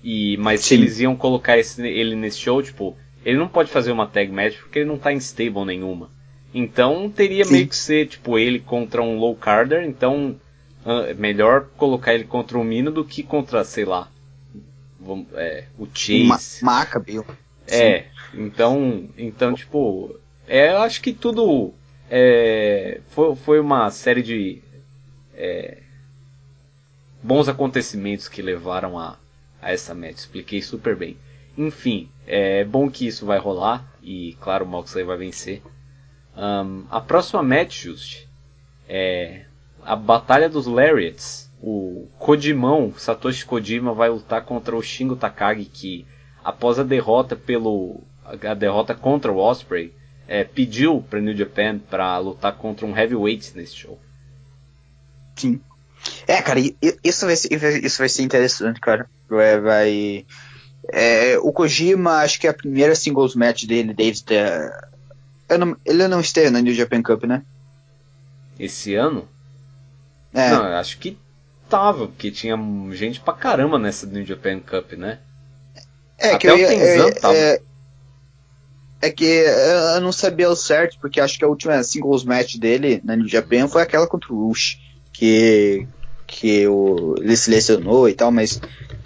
E, 0.01 0.37
mas 0.37 0.61
Sim. 0.61 0.67
se 0.67 0.73
eles 0.75 0.99
iam 1.01 1.15
colocar 1.15 1.57
esse, 1.57 1.85
ele 1.85 2.15
nesse 2.15 2.39
show, 2.39 2.61
tipo, 2.63 2.95
ele 3.25 3.37
não 3.37 3.47
pode 3.47 3.69
fazer 3.69 3.91
uma 3.91 4.07
tag 4.07 4.31
match 4.31 4.57
porque 4.57 4.79
ele 4.79 4.89
não 4.89 4.97
tá 4.97 5.11
em 5.11 5.17
stable 5.17 5.65
nenhuma. 5.65 6.09
Então 6.53 7.09
teria 7.09 7.43
Sim. 7.43 7.53
meio 7.53 7.67
que 7.67 7.75
ser, 7.75 8.07
tipo, 8.07 8.37
ele 8.37 8.59
contra 8.59 9.01
um 9.01 9.17
low 9.17 9.35
carder, 9.35 9.83
então 9.85 10.35
uh, 10.85 11.15
melhor 11.17 11.67
colocar 11.77 12.13
ele 12.13 12.25
contra 12.25 12.57
o 12.57 12.63
Mino 12.63 12.91
do 12.91 13.03
que 13.03 13.23
contra, 13.23 13.63
sei 13.63 13.85
lá, 13.85 14.09
vamos, 14.99 15.27
é, 15.33 15.65
o 15.77 15.87
Chase. 15.93 16.23
Ma 16.63 16.77
Maccabi. 16.77 17.21
É, 17.67 18.05
então, 18.33 19.09
então, 19.17 19.53
tipo, 19.53 20.19
é, 20.47 20.71
eu 20.71 20.79
acho 20.79 21.01
que 21.01 21.13
tudo 21.13 21.73
é, 22.09 23.01
foi, 23.09 23.35
foi 23.35 23.59
uma 23.59 23.89
série 23.89 24.21
de 24.21 24.61
é, 25.33 25.77
bons 27.21 27.47
acontecimentos 27.47 28.27
que 28.27 28.41
levaram 28.41 28.99
a, 28.99 29.17
a 29.61 29.71
essa 29.71 29.93
match. 29.93 30.17
Expliquei 30.17 30.61
super 30.61 30.95
bem. 30.95 31.17
Enfim, 31.57 32.09
é 32.27 32.63
bom 32.63 32.89
que 32.89 33.07
isso 33.07 33.25
vai 33.25 33.37
rolar 33.37 33.85
e 34.01 34.35
claro 34.41 34.65
o 34.65 34.67
Moxley 34.67 35.05
vai 35.05 35.17
vencer. 35.17 35.61
Um, 36.35 36.85
a 36.89 36.99
próxima 36.99 37.43
match, 37.43 37.83
Just, 37.83 38.25
é 38.89 39.45
a 39.85 39.95
Batalha 39.95 40.49
dos 40.49 40.67
Lariats. 40.67 41.51
O 41.61 42.09
Kodimão, 42.19 42.93
Satoshi 42.97 43.45
Kojima, 43.45 43.93
vai 43.93 44.09
lutar 44.09 44.43
contra 44.43 44.75
o 44.75 44.81
Shingo 44.81 45.15
Takagi, 45.15 45.65
que 45.65 46.05
após 46.43 46.77
a 46.77 46.83
derrota 46.83 47.35
pelo 47.37 48.01
a 48.25 48.53
derrota 48.53 48.93
contra 48.93 49.31
o 49.31 49.37
Osprey, 49.37 49.93
é, 50.27 50.43
pediu 50.43 51.01
para 51.09 51.21
New 51.21 51.35
Japan 51.35 51.79
para 51.79 52.17
lutar 52.17 52.55
contra 52.57 52.85
um 52.85 52.97
heavyweight 52.97 53.55
nesse 53.55 53.75
show. 53.75 53.99
Sim. 55.35 55.59
É, 56.27 56.41
cara, 56.41 56.59
isso 57.03 57.25
vai 57.25 57.35
ser, 57.35 57.83
isso 57.83 57.97
vai 57.97 58.09
ser 58.09 58.23
interessante, 58.23 58.79
cara. 58.79 59.09
Vai, 59.29 59.59
vai 59.59 60.25
é, 60.91 61.37
o 61.39 61.51
Kojima, 61.51 62.17
acho 62.17 62.39
que 62.39 62.47
é 62.47 62.49
a 62.49 62.53
primeira 62.53 62.95
singles 62.95 63.35
match 63.35 63.65
dele 63.65 63.93
desde. 63.93 64.35
Não, 65.57 65.77
ele 65.85 66.07
não 66.07 66.19
esteve 66.19 66.49
na 66.49 66.61
New 66.61 66.73
Japan 66.73 67.01
Cup, 67.01 67.23
né? 67.23 67.43
Esse 68.59 68.95
ano? 68.95 69.27
É. 70.33 70.49
Não, 70.49 70.65
acho 70.77 70.97
que 70.97 71.17
tava, 71.69 72.07
porque 72.07 72.31
tinha 72.31 72.57
gente 72.91 73.19
pra 73.19 73.33
caramba 73.33 73.77
nessa 73.77 74.05
New 74.05 74.25
Japan 74.25 74.59
Cup, 74.59 74.93
né? 74.93 75.19
É, 76.17 76.29
Até 76.29 76.37
que 76.37 76.47
eu, 76.47 76.55
o 76.55 76.57
Tenzan 76.57 77.07
é, 77.07 77.11
tava. 77.11 77.35
É, 77.35 77.61
é 79.01 79.11
que 79.11 79.25
eu 79.25 80.01
não 80.01 80.11
sabia 80.11 80.49
o 80.49 80.55
certo, 80.55 80.97
porque 80.99 81.19
acho 81.19 81.37
que 81.37 81.43
a 81.43 81.47
última 81.47 81.83
singles 81.83 82.23
match 82.23 82.55
dele 82.55 83.01
na 83.03 83.15
New 83.15 83.27
Japan 83.27 83.67
foi 83.67 83.81
aquela 83.81 84.07
contra 84.07 84.33
o 84.33 84.47
Rush, 84.47 84.79
que, 85.11 85.85
que 86.25 86.65
o, 86.67 87.15
ele 87.19 87.35
selecionou 87.35 88.07
e 88.07 88.13
tal, 88.13 88.31
mas 88.31 88.61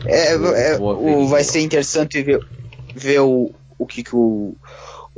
é, 0.06 0.34
é 0.34 0.78
o, 0.80 1.28
vai 1.28 1.44
ser 1.44 1.62
interessante 1.62 2.22
ver, 2.22 2.46
ver 2.96 3.22
o, 3.22 3.52
o 3.78 3.86
que, 3.88 4.04
que 4.04 4.16
o, 4.16 4.56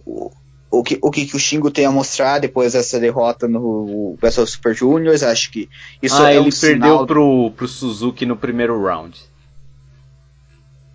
o 0.06 0.32
o 0.72 0.84
que, 0.84 1.00
o 1.02 1.10
que, 1.10 1.26
que 1.26 1.36
o 1.36 1.40
Shingo 1.40 1.72
tem 1.72 1.86
a 1.86 1.92
mostrar 1.92 2.40
depois 2.40 2.74
dessa 2.74 3.00
derrota 3.00 3.48
no 3.48 4.16
Battle 4.22 4.46
Super 4.46 4.76
Juniors, 4.76 5.24
acho 5.24 5.52
que 5.52 5.68
isso 6.02 6.22
ah, 6.22 6.32
é 6.32 6.38
ele 6.38 6.50
um 6.50 6.52
perdeu 6.52 6.92
sinal... 6.92 7.08
pro, 7.08 7.52
pro 7.52 7.68
Suzuki 7.68 8.26
no 8.26 8.38
primeiro 8.38 8.82
round. 8.82 9.20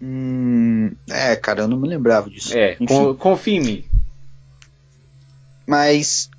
Hum, 0.00 0.92
é, 1.08 1.34
cara, 1.34 1.62
eu 1.62 1.68
não 1.68 1.78
me 1.78 1.88
lembrava 1.88 2.30
disso. 2.30 2.56
É, 2.56 2.76
Enfim. 2.78 3.14
confia 3.14 3.56
em 3.56 3.60
mim. 3.60 3.84
Mas, 5.66 6.30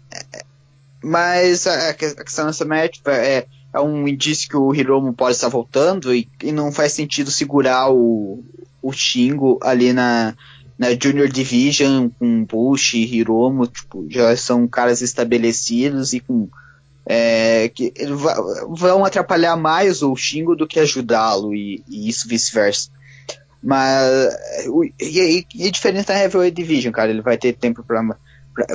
mas 1.03 1.68
a, 1.68 1.90
a 1.90 1.94
questão 1.94 2.45
dessa 2.45 2.64
match 2.64 2.99
é, 3.06 3.48
é 3.74 3.80
um 3.82 4.07
indício 4.07 4.48
que 4.48 4.56
o 4.56 4.74
Hiromu 4.74 5.14
pode 5.14 5.36
estar 5.36 5.49
voltando 5.49 6.16
e, 6.16 6.30
e 6.41 6.52
não 6.52 6.72
faz 6.72 6.94
sentido 6.94 7.32
segurar 7.32 7.91
o, 7.91 8.44
o 8.82 8.94
Shingo 8.94 9.60
ali 9.62 9.91
na, 9.91 10.36
na 10.78 10.90
Junior 10.92 11.30
Division 11.30 12.10
com 12.20 12.44
Bush 12.44 12.96
e 12.96 13.06
Hiromu, 13.06 13.68
tipo, 13.68 14.06
já 14.10 14.36
são 14.36 14.68
caras 14.68 15.02
estabelecidos 15.02 16.14
e 16.14 16.20
com 16.20 16.50
é, 17.06 17.70
que 17.70 17.94
vão 18.70 19.06
atrapalhar 19.06 19.56
mais 19.56 20.02
o 20.02 20.16
Shingo 20.16 20.56
do 20.56 20.68
que 20.68 20.80
ajudá-lo 20.80 21.54
e, 21.54 21.84
e, 21.88 22.10
isso 22.10 22.28
vice-versa. 22.28 22.90
Mas 23.62 24.34
e, 25.00 25.04
e, 25.04 25.46
e 25.56 25.72
diferente 25.72 26.08
da 26.08 26.20
Heavyweight 26.20 26.56
Division, 26.56 26.92
cara, 26.92 27.12
ele 27.12 27.22
vai 27.22 27.38
ter 27.38 27.54
tempo 27.54 27.84
para 27.84 28.18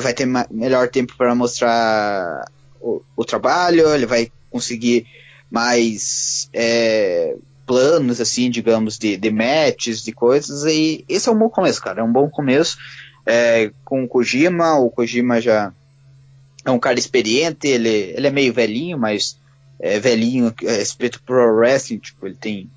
vai 0.00 0.12
ter 0.12 0.26
melhor 0.50 0.88
tempo 0.88 1.16
para 1.16 1.34
mostrar 1.34 2.44
o, 2.80 3.02
o 3.16 3.24
trabalho, 3.24 3.94
ele 3.94 4.06
vai 4.06 4.30
conseguir 4.50 5.06
mais 5.50 6.48
é, 6.52 7.34
planos, 7.70 8.20
assim, 8.20 8.50
digamos, 8.50 8.98
de, 8.98 9.16
de 9.16 9.30
matches, 9.30 10.02
de 10.02 10.10
coisas, 10.10 10.64
e 10.64 11.04
esse 11.08 11.28
é 11.28 11.32
um 11.32 11.38
bom 11.38 11.48
começo, 11.48 11.80
cara, 11.80 12.00
é 12.00 12.02
um 12.02 12.10
bom 12.10 12.28
começo 12.28 12.76
é, 13.24 13.70
com 13.84 14.02
o 14.02 14.08
Kojima, 14.08 14.74
o 14.74 14.90
Kojima 14.90 15.40
já 15.40 15.72
é 16.64 16.70
um 16.72 16.80
cara 16.80 16.98
experiente, 16.98 17.68
ele, 17.68 18.12
ele 18.16 18.26
é 18.26 18.30
meio 18.30 18.52
velhinho, 18.52 18.98
mas 18.98 19.38
é 19.78 20.00
velhinho 20.00 20.52
a 20.66 20.72
respeito 20.72 21.22
pro 21.22 21.58
wrestling, 21.58 21.98
tipo, 21.98 22.26
ele 22.26 22.34
tem 22.34 22.68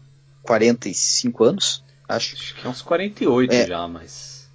45 0.43 1.43
anos, 1.43 1.83
acho. 2.07 2.35
Acho 2.35 2.53
que 2.53 2.67
é 2.67 2.69
uns 2.69 2.83
48 2.83 3.51
é, 3.51 3.65
já, 3.65 3.87
mas... 3.87 4.47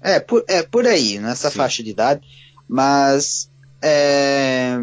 É, 0.00 0.18
por, 0.18 0.42
é, 0.48 0.62
por 0.62 0.86
aí, 0.86 1.18
nessa 1.18 1.50
Sim. 1.50 1.56
faixa 1.58 1.82
de 1.82 1.90
idade, 1.90 2.22
mas 2.66 3.50
é, 3.82 4.78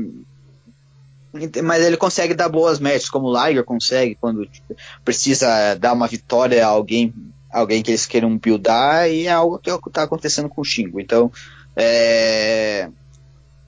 mas 1.63 1.83
ele 1.83 1.97
consegue 1.97 2.33
dar 2.33 2.47
boas 2.47 2.79
matches, 2.79 3.09
como 3.09 3.27
o 3.27 3.45
Liger 3.45 3.63
consegue, 3.63 4.15
quando 4.19 4.45
tipo, 4.45 4.75
precisa 5.03 5.75
dar 5.75 5.93
uma 5.93 6.07
vitória 6.07 6.63
a 6.65 6.69
alguém, 6.69 7.13
alguém 7.51 7.81
que 7.81 7.89
eles 7.89 8.05
queiram 8.05 8.37
buildar, 8.37 9.09
e 9.09 9.25
é 9.25 9.31
algo 9.31 9.57
que 9.57 9.69
é 9.69 9.73
está 9.73 10.03
acontecendo 10.03 10.47
com 10.47 10.61
o 10.61 10.65
Shingo. 10.65 10.99
Então, 10.99 11.31
é, 11.75 12.87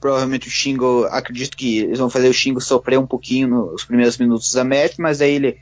provavelmente 0.00 0.46
o 0.46 0.50
Shingo, 0.50 1.04
acredito 1.10 1.56
que 1.56 1.78
eles 1.78 1.98
vão 1.98 2.08
fazer 2.08 2.28
o 2.28 2.34
Shingo 2.34 2.60
sofrer 2.60 2.98
um 2.98 3.06
pouquinho 3.06 3.48
nos 3.48 3.84
primeiros 3.84 4.16
minutos 4.16 4.52
da 4.52 4.62
match, 4.62 4.94
mas 4.98 5.20
aí 5.20 5.34
ele 5.34 5.58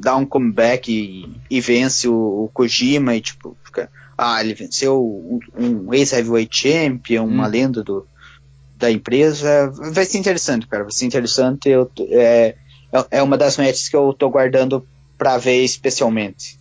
dá 0.00 0.16
um 0.16 0.24
comeback 0.24 0.90
e, 0.90 1.30
e 1.50 1.60
vence 1.60 2.08
o, 2.08 2.44
o, 2.44 2.50
Kojima 2.52 3.14
e 3.14 3.20
tipo, 3.20 3.56
fica, 3.62 3.90
ah, 4.16 4.42
ele 4.42 4.54
venceu 4.54 5.00
um, 5.00 5.38
um 5.56 5.94
ex-heavyweight 5.94 6.56
champion, 6.56 7.24
hum. 7.24 7.28
uma 7.28 7.46
lenda 7.46 7.84
do, 7.84 8.06
da 8.84 8.90
empresa. 8.90 9.70
Vai 9.92 10.04
ser 10.04 10.18
interessante, 10.18 10.66
cara. 10.66 10.84
Vai 10.84 10.92
ser 10.92 11.06
interessante. 11.06 11.68
Eu, 11.68 11.90
é, 12.10 12.54
é 13.10 13.22
uma 13.22 13.38
das 13.38 13.56
matches 13.56 13.88
que 13.88 13.96
eu 13.96 14.12
tô 14.12 14.28
guardando 14.28 14.86
pra 15.16 15.38
ver 15.38 15.62
especialmente. 15.62 16.58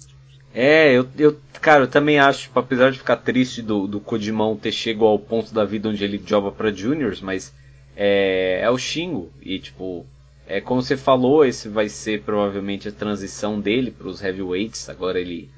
É, 0.54 0.94
eu, 0.94 1.08
eu 1.18 1.38
cara, 1.60 1.84
eu 1.84 1.88
também 1.88 2.20
acho, 2.20 2.44
tipo, 2.44 2.60
apesar 2.60 2.92
de 2.92 3.00
ficar 3.00 3.18
triste 3.18 3.62
do, 3.62 3.88
do 3.88 4.00
Codimão 4.00 4.56
ter 4.56 4.72
chegado 4.72 5.06
ao 5.06 5.20
ponto 5.20 5.54
da 5.54 5.66
vida 5.66 5.90
onde 5.90 6.04
ele 6.04 6.22
joga 6.26 6.52
pra 6.52 6.72
Juniors, 6.72 7.22
mas 7.22 7.54
é, 7.96 8.60
é 8.62 8.70
o 8.70 8.78
Shingo. 8.78 9.32
E, 9.42 9.60
tipo, 9.60 10.06
é 10.48 10.62
como 10.62 10.82
você 10.82 10.96
falou, 10.96 11.46
esse 11.46 11.68
vai 11.68 11.90
ser 11.90 12.22
provavelmente 12.22 12.88
a 12.88 12.92
transição 12.92 13.60
dele 13.60 13.92
para 13.92 14.08
os 14.08 14.22
heavyweights. 14.22 14.90
Agora 14.90 15.20
ele. 15.20 15.50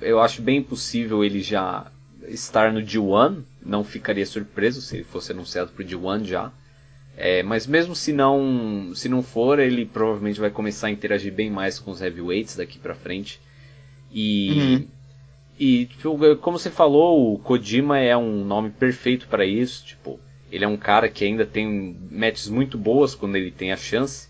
Eu 0.00 0.20
acho 0.20 0.42
bem 0.42 0.62
possível 0.62 1.24
ele 1.24 1.40
já 1.40 1.90
estar 2.28 2.72
no 2.72 2.80
D1, 2.80 3.42
não 3.64 3.84
ficaria 3.84 4.26
surpreso 4.26 4.80
se 4.80 4.96
ele 4.96 5.04
fosse 5.04 5.32
anunciado 5.32 5.72
para 5.72 5.82
o 5.82 5.86
D1 5.86 6.24
já. 6.24 6.52
É, 7.16 7.42
mas 7.42 7.66
mesmo 7.66 7.96
se 7.96 8.12
não, 8.12 8.92
se 8.94 9.08
não 9.08 9.22
for, 9.22 9.58
ele 9.58 9.84
provavelmente 9.84 10.38
vai 10.38 10.50
começar 10.50 10.86
a 10.86 10.90
interagir 10.90 11.32
bem 11.32 11.50
mais 11.50 11.78
com 11.78 11.90
os 11.90 12.00
heavyweights 12.00 12.56
daqui 12.56 12.78
para 12.78 12.94
frente. 12.94 13.40
E, 14.12 14.50
uhum. 14.52 14.88
e 15.58 15.86
tipo, 15.86 16.36
como 16.36 16.58
você 16.58 16.70
falou, 16.70 17.34
o 17.34 17.38
Kojima 17.40 17.98
é 17.98 18.16
um 18.16 18.44
nome 18.44 18.70
perfeito 18.70 19.26
para 19.26 19.44
isso. 19.44 19.84
Tipo, 19.84 20.20
ele 20.50 20.64
é 20.64 20.68
um 20.68 20.76
cara 20.76 21.08
que 21.08 21.24
ainda 21.24 21.44
tem 21.44 21.96
matches 22.10 22.48
muito 22.48 22.78
boas 22.78 23.16
quando 23.16 23.34
ele 23.34 23.50
tem 23.50 23.72
a 23.72 23.76
chance. 23.76 24.28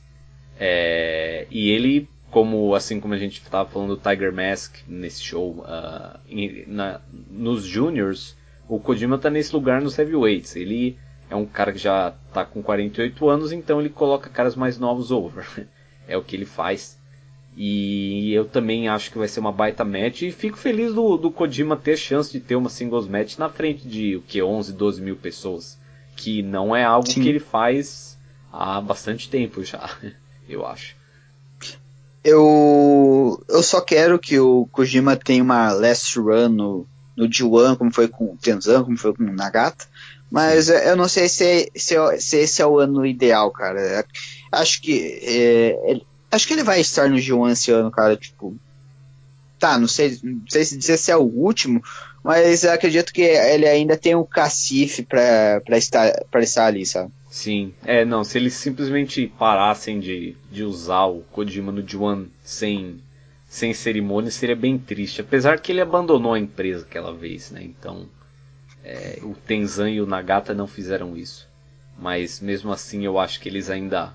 É, 0.59 1.47
e 1.51 1.71
ele 1.71 2.09
como 2.31 2.75
assim 2.75 3.01
como 3.01 3.15
a 3.15 3.19
gente 3.19 3.41
estava 3.41 3.69
falando 3.69 3.97
do 3.97 4.03
Tiger 4.03 4.33
Mask 4.33 4.77
nesse 4.87 5.23
show 5.23 5.65
uh, 5.65 6.19
na, 6.67 7.01
nos 7.31 7.65
juniors 7.65 8.37
o 8.69 8.79
Kojima 8.79 9.17
está 9.17 9.31
nesse 9.31 9.55
lugar 9.55 9.81
nos 9.81 9.99
heavyweights 9.99 10.57
ele 10.57 10.99
é 11.31 11.37
um 11.37 11.45
cara 11.45 11.73
que 11.73 11.79
já 11.79 12.15
tá 12.33 12.45
com 12.45 12.63
48 12.63 13.29
anos, 13.29 13.53
então 13.53 13.81
ele 13.81 13.91
coloca 13.91 14.31
caras 14.31 14.57
mais 14.57 14.79
novos 14.79 15.11
over. 15.11 15.47
é 16.09 16.17
o 16.17 16.23
que 16.23 16.35
ele 16.35 16.47
faz. 16.47 16.99
E 17.57 18.33
eu 18.33 18.45
também 18.45 18.89
acho 18.89 19.11
que 19.11 19.19
vai 19.19 19.29
ser 19.29 19.41
uma 19.41 19.53
baita 19.53 19.85
match. 19.85 20.23
E 20.23 20.33
fico 20.33 20.57
feliz 20.57 20.95
do, 20.95 21.17
do 21.17 21.31
Kojima 21.31 21.77
ter 21.77 21.97
chance 21.97 22.33
de 22.33 22.41
ter 22.41 22.57
uma 22.57 22.71
singles 22.71 23.09
match 23.09 23.37
na 23.37 23.49
frente 23.49 23.87
de 23.87 24.17
o 24.17 24.23
que 24.23 24.41
11, 24.41 24.73
12 24.73 25.03
mil 25.03 25.17
pessoas. 25.17 25.79
Que 26.17 26.43
não 26.43 26.75
é 26.75 26.85
algo 26.85 27.09
Sim. 27.09 27.23
que 27.23 27.29
ele 27.29 27.41
faz 27.41 28.19
há 28.53 28.81
bastante 28.81 29.29
tempo 29.29 29.63
já, 29.63 29.91
eu 30.49 30.67
acho. 30.67 30.97
Eu, 32.25 33.43
eu 33.49 33.63
só 33.63 33.81
quero 33.81 34.19
que 34.19 34.39
o 34.39 34.67
Kojima 34.73 35.17
tenha 35.17 35.43
uma 35.43 35.73
last 35.73 36.19
run 36.19 36.49
no, 36.49 36.87
no 37.17 37.29
G1, 37.29 37.77
como 37.77 37.93
foi 37.93 38.09
com 38.09 38.33
o 38.33 38.37
Tenzan, 38.37 38.85
como 38.85 38.97
foi 38.97 39.15
com 39.15 39.23
o 39.23 39.33
Nagata. 39.33 39.87
Mas 40.31 40.69
eu 40.69 40.95
não 40.95 41.09
sei 41.09 41.29
se, 41.29 41.45
é, 41.45 41.69
se, 41.75 41.97
é, 41.97 42.21
se, 42.21 42.37
esse 42.37 42.61
é 42.61 42.67
o 42.67 42.79
ano 42.79 43.07
ideal, 43.07 43.51
cara. 43.51 44.05
Acho 44.53 44.83
que 44.83 45.21
é, 45.23 45.91
ele, 45.91 46.07
acho 46.31 46.47
que 46.47 46.53
ele 46.53 46.63
vai 46.63 46.81
estar 46.81 47.09
no 47.09 47.17
G1 47.17 47.53
esse 47.53 47.71
ano, 47.71 47.91
cara. 47.91 48.17
Tipo, 48.17 48.55
tá, 49.59 49.79
não 49.79 49.89
sei, 49.89 50.19
não 50.23 50.43
sei 50.49 50.65
se 50.65 50.77
dizer 50.77 50.99
se 50.99 51.11
é 51.11 51.17
o 51.17 51.23
último, 51.23 51.83
mas 52.23 52.65
acredito 52.65 53.13
que 53.13 53.23
ele 53.23 53.67
ainda 53.67 53.97
tem 53.97 54.15
um 54.15 54.25
cacife 54.25 55.03
para 55.03 55.79
estar, 55.79 56.25
pra 56.31 56.43
estar 56.43 56.67
ali, 56.67 56.85
sabe? 56.85 57.13
Sim, 57.31 57.75
é, 57.85 58.05
não, 58.05 58.25
se 58.25 58.39
eles 58.39 58.55
simplesmente 58.55 59.27
parassem 59.39 60.01
de, 60.01 60.37
de 60.51 60.65
usar 60.65 61.07
o 61.07 61.21
Kojima 61.31 61.71
no 61.71 61.83
G1 61.83 62.27
sem, 62.43 63.01
sem 63.49 63.75
cerimônia, 63.75 64.31
seria 64.31 64.57
bem 64.57 64.79
triste. 64.79 65.21
Apesar 65.21 65.61
que 65.61 65.71
ele 65.71 65.81
abandonou 65.81 66.33
a 66.33 66.39
empresa 66.39 66.85
aquela 66.85 67.15
vez, 67.15 67.51
né? 67.51 67.63
Então, 67.63 68.09
é, 68.83 69.19
o 69.23 69.35
Tenzan 69.35 69.91
e 69.91 70.01
o 70.01 70.07
Nagata 70.07 70.55
não 70.55 70.67
fizeram 70.67 71.17
isso. 71.17 71.49
Mas 71.99 72.41
mesmo 72.41 72.73
assim 72.73 73.05
eu 73.05 73.19
acho 73.19 73.41
que 73.41 73.49
eles 73.49 73.69
ainda 73.69 74.15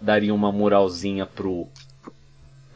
dariam 0.00 0.34
uma 0.34 0.50
moralzinha 0.50 1.26
pro. 1.26 1.68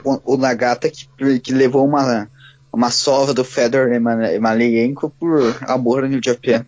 O, 0.04 0.34
o 0.34 0.36
Nagata 0.36 0.90
que, 0.90 1.40
que 1.40 1.52
levou 1.52 1.84
uma, 1.84 2.30
uma 2.72 2.90
sova 2.90 3.34
do 3.34 3.44
Fedor 3.44 3.92
Emelianenko 3.92 5.10
por 5.10 5.56
amor 5.68 6.08
no 6.08 6.20
Japan. 6.24 6.64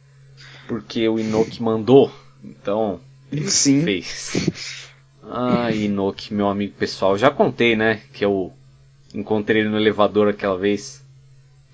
Porque 0.69 1.09
o 1.09 1.19
Inoki 1.19 1.63
mandou, 1.63 2.13
então 2.43 3.01
ele 3.33 3.51
Sim. 3.51 3.83
fez. 3.83 4.91
Ah, 5.23 5.73
Inoki, 5.73 6.35
meu 6.35 6.49
amigo 6.49 6.75
pessoal, 6.75 7.17
já 7.17 7.31
contei, 7.31 7.75
né? 7.75 8.03
Que 8.13 8.25
eu 8.25 8.53
encontrei 9.15 9.63
ele 9.63 9.71
no 9.71 9.79
elevador 9.79 10.29
aquela 10.29 10.59
vez. 10.59 11.03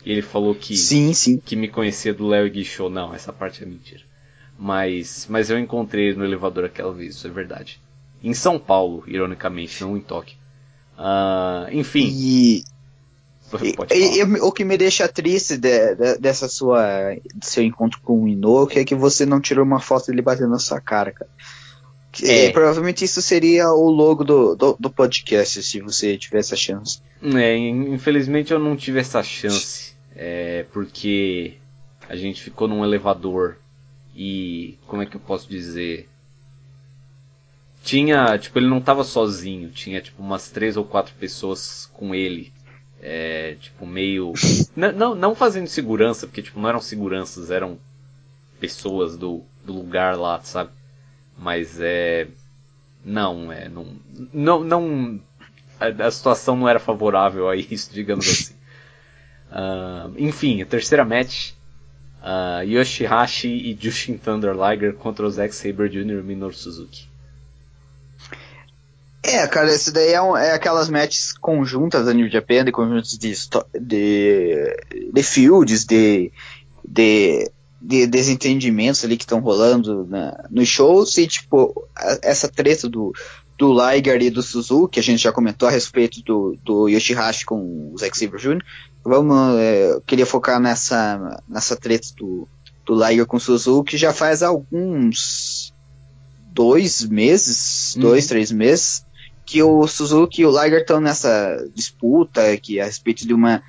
E 0.05 0.13
ele 0.13 0.23
falou 0.23 0.55
que, 0.55 0.77
sim, 0.77 1.13
sim. 1.13 1.37
que 1.39 1.55
me 1.55 1.69
conhecia 1.69 2.15
do 2.15 2.27
Léo 2.27 2.47
e 2.47 2.65
Show. 2.65 2.89
Não, 2.89 3.13
essa 3.13 3.33
parte 3.33 3.63
é 3.63 3.67
mentira. 3.67 4.03
Mas, 4.59 5.27
mas 5.29 5.51
eu 5.51 5.59
encontrei 5.59 6.09
ele 6.09 6.19
no 6.19 6.25
elevador 6.25 6.65
aquela 6.65 6.93
vez, 6.93 7.17
isso 7.17 7.27
é 7.27 7.31
verdade. 7.31 7.81
Em 8.23 8.35
São 8.35 8.59
Paulo, 8.59 9.03
ironicamente, 9.07 9.83
não 9.83 9.97
em 9.97 10.01
Tóquio. 10.01 10.37
Uh, 10.99 11.73
enfim. 11.73 12.09
E, 12.13 12.65
e, 13.91 14.19
e, 14.19 14.23
o 14.41 14.53
que 14.53 14.65
me 14.65 14.77
deixa 14.77 15.09
triste 15.09 15.57
de, 15.57 15.95
de, 15.95 16.19
dessa 16.19 16.49
sua 16.49 17.17
seu 17.43 17.63
encontro 17.65 18.01
com 18.03 18.23
o 18.23 18.29
Inoki 18.29 18.79
é 18.79 18.85
que 18.85 18.95
você 18.95 19.27
não 19.27 19.41
tirou 19.41 19.65
uma 19.65 19.81
foto 19.81 20.07
dele 20.07 20.23
batendo 20.23 20.51
na 20.51 20.59
sua 20.59 20.81
cara, 20.81 21.13
cara. 21.13 21.31
É. 22.25 22.51
provavelmente 22.51 23.05
isso 23.05 23.23
seria 23.23 23.71
o 23.71 23.89
logo 23.89 24.25
do, 24.25 24.57
do, 24.57 24.77
do, 24.79 24.91
podcast 24.91 25.63
se 25.63 25.81
você 25.81 26.19
tivesse 26.19 26.53
a 26.53 26.57
chance. 26.57 27.01
É, 27.23 27.57
infelizmente 27.57 28.53
eu 28.53 28.59
não 28.59 28.77
tive 28.77 28.99
essa 28.99 29.23
chance. 29.23 29.95
É, 30.15 30.67
porque 30.73 31.55
a 32.09 32.17
gente 32.17 32.43
ficou 32.43 32.67
num 32.67 32.85
elevador 32.85 33.57
e. 34.15 34.77
Como 34.87 35.03
é 35.03 35.07
que 35.07 35.17
eu 35.17 35.21
posso 35.21 35.49
dizer? 35.49 36.09
Tinha. 37.83 38.37
Tipo, 38.37 38.59
ele 38.59 38.69
não 38.69 38.81
tava 38.81 39.05
sozinho, 39.05 39.71
tinha 39.71 40.01
tipo 40.01 40.21
umas 40.21 40.51
três 40.51 40.77
ou 40.77 40.85
quatro 40.85 41.15
pessoas 41.15 41.89
com 41.93 42.15
ele. 42.15 42.53
É, 43.01 43.57
tipo, 43.61 43.87
meio. 43.87 44.33
não, 44.77 45.15
não 45.15 45.35
fazendo 45.35 45.67
segurança, 45.67 46.27
porque 46.27 46.43
tipo, 46.43 46.61
não 46.61 46.69
eram 46.69 46.81
seguranças, 46.81 47.51
eram 47.51 47.79
pessoas 48.59 49.17
do, 49.17 49.43
do 49.65 49.73
lugar 49.73 50.17
lá, 50.17 50.41
sabe? 50.43 50.71
Mas 51.37 51.81
é. 51.81 52.29
Não, 53.05 53.51
é. 53.51 53.69
Não. 53.69 53.97
Não. 54.33 54.65
não 54.65 55.21
a, 55.81 56.07
a 56.07 56.11
situação 56.11 56.57
não 56.57 56.69
era 56.69 56.79
favorável 56.79 57.49
a 57.49 57.57
isso, 57.57 57.93
digamos 57.93 58.29
assim. 58.29 58.55
Uh, 59.51 60.15
enfim, 60.19 60.63
a 60.63 60.67
terceira 60.67 61.05
match. 61.05 61.53
Uh, 62.23 62.63
Yoshihashi 62.65 63.49
e 63.49 63.79
Jushin 63.81 64.19
Thunder 64.19 64.53
Liger 64.55 64.93
contra 64.93 65.25
o 65.25 65.31
Zack 65.31 65.55
Saber 65.55 65.89
Jr. 65.89 66.21
e 66.21 66.23
Minoru 66.23 66.53
Suzuki. 66.53 67.10
É, 69.23 69.47
cara, 69.47 69.73
esse 69.73 69.93
daí 69.93 70.13
é, 70.13 70.23
um, 70.23 70.37
é 70.37 70.53
aquelas 70.53 70.89
matches 70.89 71.33
conjuntas 71.39 72.07
da 72.07 72.15
New 72.15 72.31
Japan, 72.31 72.65
de 72.65 72.73
conjuntos 72.73 73.19
de, 73.19 73.35
de, 73.79 74.77
de 75.13 75.23
fields, 75.23 75.85
de, 75.85 76.33
de 76.87 77.51
de 77.83 78.07
desentendimentos 78.07 79.03
ali 79.05 79.17
que 79.17 79.25
estão 79.25 79.41
rolando 79.41 80.07
na, 80.07 80.45
nos 80.51 80.69
shows 80.69 81.17
e 81.17 81.27
tipo 81.27 81.89
a, 81.97 82.19
essa 82.23 82.47
treta 82.47 82.89
do 82.89 83.13
do 83.57 83.75
Liger 83.75 84.23
e 84.23 84.31
do 84.31 84.43
Suzuki, 84.43 84.95
que 84.95 85.01
a 85.01 85.03
gente 85.03 85.23
já 85.23 85.31
comentou 85.31 85.69
a 85.69 85.71
respeito 85.71 86.23
do, 86.23 86.57
do 86.65 86.89
Yoshihashi 86.89 87.45
com 87.45 87.93
o 87.93 87.99
Zack 87.99 88.17
Sabre 88.19 88.41
Jr. 88.41 88.65
Vamos, 89.05 89.59
é, 89.59 89.93
eu 89.93 90.01
queria 90.01 90.25
focar 90.25 90.59
nessa, 90.59 91.43
nessa 91.47 91.77
treta 91.77 92.09
do, 92.17 92.49
do 92.87 92.95
Liger 92.95 93.27
com 93.27 93.37
o 93.37 93.41
Suzuki 93.41 93.99
já 93.99 94.15
faz 94.15 94.43
alguns 94.43 95.75
dois 96.55 97.05
meses, 97.05 97.95
uhum. 97.97 98.01
dois, 98.01 98.27
três 98.27 98.51
meses, 98.51 99.05
que 99.51 99.61
o 99.65 99.85
Suzuki 99.89 100.43
e 100.43 100.47
o 100.47 100.51
Liger 100.51 100.83
estão 100.83 101.01
nessa 101.01 101.69
disputa 101.75 102.57
que 102.57 102.79
a 102.79 102.85
respeito 102.85 103.27
de 103.27 103.35
uma 103.35 103.61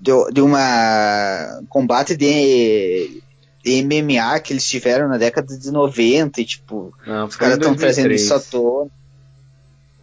de, 0.00 0.32
de 0.32 0.40
uma 0.40 1.60
combate 1.68 2.16
de, 2.16 3.22
de, 3.62 3.84
MMA 3.84 4.40
que 4.40 4.52
eles 4.52 4.68
tiveram 4.68 5.06
na 5.06 5.16
década 5.16 5.56
de 5.56 5.70
90 5.70 6.40
e 6.40 6.44
tipo, 6.44 6.92
Não, 7.06 7.26
os 7.26 7.36
caras 7.36 7.58
estão 7.58 7.76
trazendo 7.76 8.10
isso 8.10 8.34
à 8.34 8.40
tona. 8.40 8.90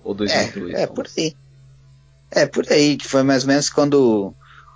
Ou 0.02 0.14
2002. 0.14 0.76
É, 0.76 0.84
é 0.84 0.88
por 0.88 1.08
aí. 1.18 1.36
É, 2.32 2.46
por 2.46 2.66
aí, 2.72 2.96
que 2.96 3.08
foi 3.08 3.24
mais 3.24 3.44
ou 3.44 3.50
menos 3.50 3.70
quando 3.70 4.34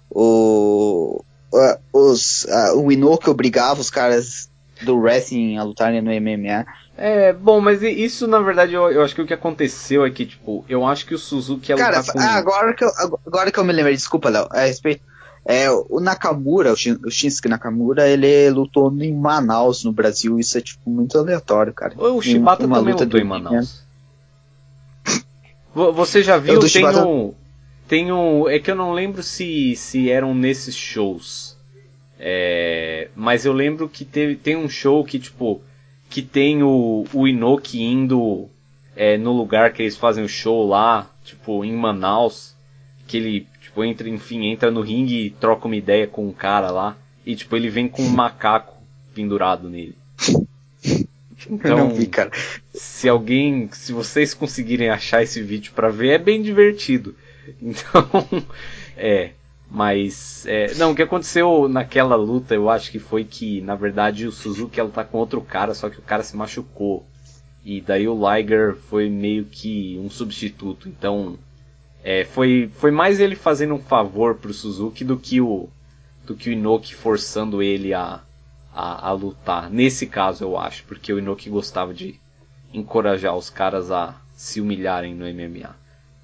o, 0.10 1.24
o, 1.50 1.70
os, 1.94 2.46
a, 2.50 2.74
o 2.74 2.90
obrigava 3.30 3.80
os 3.80 3.90
caras 3.90 4.50
do 4.84 4.98
wrestling 4.98 5.58
a 5.58 5.64
lutarem 5.64 6.02
no 6.02 6.12
MMA. 6.12 6.66
É, 6.98 7.32
bom, 7.34 7.62
mas 7.62 7.82
isso 7.82 8.28
na 8.28 8.40
verdade 8.40 8.74
eu, 8.74 8.92
eu, 8.92 9.02
acho 9.02 9.16
que 9.16 9.22
o 9.22 9.26
que 9.26 9.34
aconteceu 9.34 10.06
é 10.06 10.10
que, 10.10 10.26
tipo, 10.26 10.66
eu 10.68 10.86
acho 10.86 11.06
que 11.06 11.16
o 11.16 11.18
Suzuki 11.18 11.72
ia 11.72 11.78
Cara, 11.78 12.04
com... 12.04 12.20
ah, 12.20 12.36
agora, 12.36 12.74
que 12.74 12.84
eu, 12.84 12.90
agora 13.26 13.52
que 13.52 13.60
eu 13.60 13.64
me 13.64 13.74
lembrei, 13.74 13.96
desculpa, 13.96 14.30
Léo, 14.30 14.48
a 14.52 14.62
respeito. 14.62 15.02
É, 15.46 15.72
o 15.72 16.00
Nakamura, 16.00 16.72
o, 16.74 16.76
Shin, 16.76 16.98
o 17.04 17.10
Shinsuke 17.10 17.48
Nakamura, 17.48 18.08
ele 18.08 18.50
lutou 18.50 18.94
em 19.02 19.16
Manaus, 19.16 19.84
no 19.84 19.92
Brasil, 19.92 20.38
isso 20.38 20.58
é, 20.58 20.62
tipo, 20.62 20.90
muito 20.90 21.18
aleatório, 21.18 21.74
cara. 21.74 21.94
O 21.98 22.22
Shibata 22.22 22.66
uma 22.66 22.78
também 22.78 22.94
lutou 22.94 23.20
em 23.20 23.24
Manaus. 23.24 23.84
Você 25.74 26.22
já 26.22 26.38
viu, 26.38 26.60
tem 26.60 26.70
Shibata... 26.70 27.06
um, 27.06 27.34
tem 27.88 28.12
um, 28.12 28.48
é 28.48 28.60
que 28.60 28.70
eu 28.70 28.76
não 28.76 28.92
lembro 28.92 29.24
se, 29.24 29.76
se 29.76 30.12
eram 30.12 30.36
nesses 30.36 30.76
shows, 30.76 31.58
é, 32.20 33.08
mas 33.16 33.46
eu 33.46 33.54
lembro 33.54 33.88
que 33.88 34.04
teve, 34.04 34.36
tem 34.36 34.58
um 34.58 34.68
show 34.68 35.06
que, 35.06 35.18
tipo, 35.18 35.62
que 36.10 36.22
tem 36.22 36.62
o, 36.62 37.06
o 37.14 37.28
Inoki 37.28 37.82
indo 37.82 38.50
é, 38.96 39.18
no 39.18 39.32
lugar 39.32 39.72
que 39.72 39.82
eles 39.82 39.96
fazem 39.96 40.24
o 40.24 40.30
show 40.30 40.68
lá, 40.68 41.10
tipo, 41.24 41.64
em 41.64 41.74
Manaus, 41.74 42.54
que 43.08 43.16
ele, 43.16 43.48
tipo, 43.62 43.84
entra, 43.86 44.10
enfim, 44.10 44.48
entra 44.48 44.70
no 44.70 44.82
ringue 44.82 45.28
e 45.28 45.30
troca 45.30 45.68
uma 45.68 45.76
ideia 45.78 46.06
com 46.06 46.28
um 46.28 46.34
cara 46.34 46.70
lá, 46.70 46.98
e, 47.26 47.36
tipo, 47.36 47.56
ele 47.56 47.70
vem 47.70 47.88
com 47.88 48.02
um 48.02 48.10
macaco 48.10 48.76
pendurado 49.16 49.70
nele. 49.70 49.96
Então, 51.50 51.78
não 51.78 51.94
vi, 51.94 52.06
cara. 52.06 52.32
se 52.74 53.08
alguém, 53.08 53.70
se 53.72 53.94
vocês 53.94 54.34
conseguirem 54.34 54.90
achar 54.90 55.24
esse 55.24 55.42
vídeo 55.42 55.72
para 55.74 55.88
ver, 55.90 56.10
é 56.10 56.18
bem 56.18 56.42
divertido. 56.42 57.16
Então, 57.60 58.08
é, 58.96 59.32
mas, 59.72 60.46
é, 60.48 60.74
não, 60.76 60.92
o 60.92 60.96
que 60.96 61.04
aconteceu 61.04 61.70
naquela 61.70 62.16
luta, 62.16 62.56
eu 62.56 62.70
acho 62.70 62.90
que 62.92 62.98
foi 62.98 63.24
que, 63.24 63.62
na 63.62 63.76
verdade, 63.76 64.26
o 64.26 64.32
Suzuki 64.32 64.80
ela 64.80 64.90
tá 64.90 65.04
com 65.04 65.20
outro 65.20 65.42
cara, 65.42 65.76
só 65.76 65.90
que 65.90 66.00
o 66.00 66.04
cara 66.04 66.24
se 66.24 66.36
machucou. 66.36 67.06
E 67.64 67.80
daí 67.80 68.08
o 68.08 68.18
Liger 68.18 68.76
foi 68.76 69.10
meio 69.10 69.46
que 69.46 70.00
um 70.04 70.10
substituto. 70.10 70.90
Então, 70.90 71.38
é, 72.04 72.26
foi, 72.26 72.72
foi 72.74 72.90
mais 72.90 73.20
ele 73.20 73.36
fazendo 73.36 73.76
um 73.76 73.80
favor 73.80 74.36
pro 74.36 74.54
Suzuki 74.54 75.04
do 75.04 75.18
que 75.18 75.40
o, 75.40 75.70
do 76.26 76.36
que 76.36 76.50
o 76.50 76.54
Inoki 76.54 76.96
forçando 76.96 77.62
ele 77.62 77.94
a, 77.94 78.22
a, 78.74 79.10
a 79.10 79.12
lutar. 79.12 79.70
Nesse 79.70 80.08
caso, 80.08 80.44
eu 80.46 80.58
acho, 80.58 80.84
porque 80.86 81.14
o 81.14 81.20
Inoki 81.20 81.48
gostava 81.48 81.94
de 81.94 82.20
encorajar 82.74 83.36
os 83.36 83.52
caras 83.52 83.92
a 83.92 84.20
se 84.34 84.60
humilharem 84.60 85.14
no 85.14 85.26
MMA. 85.26 85.76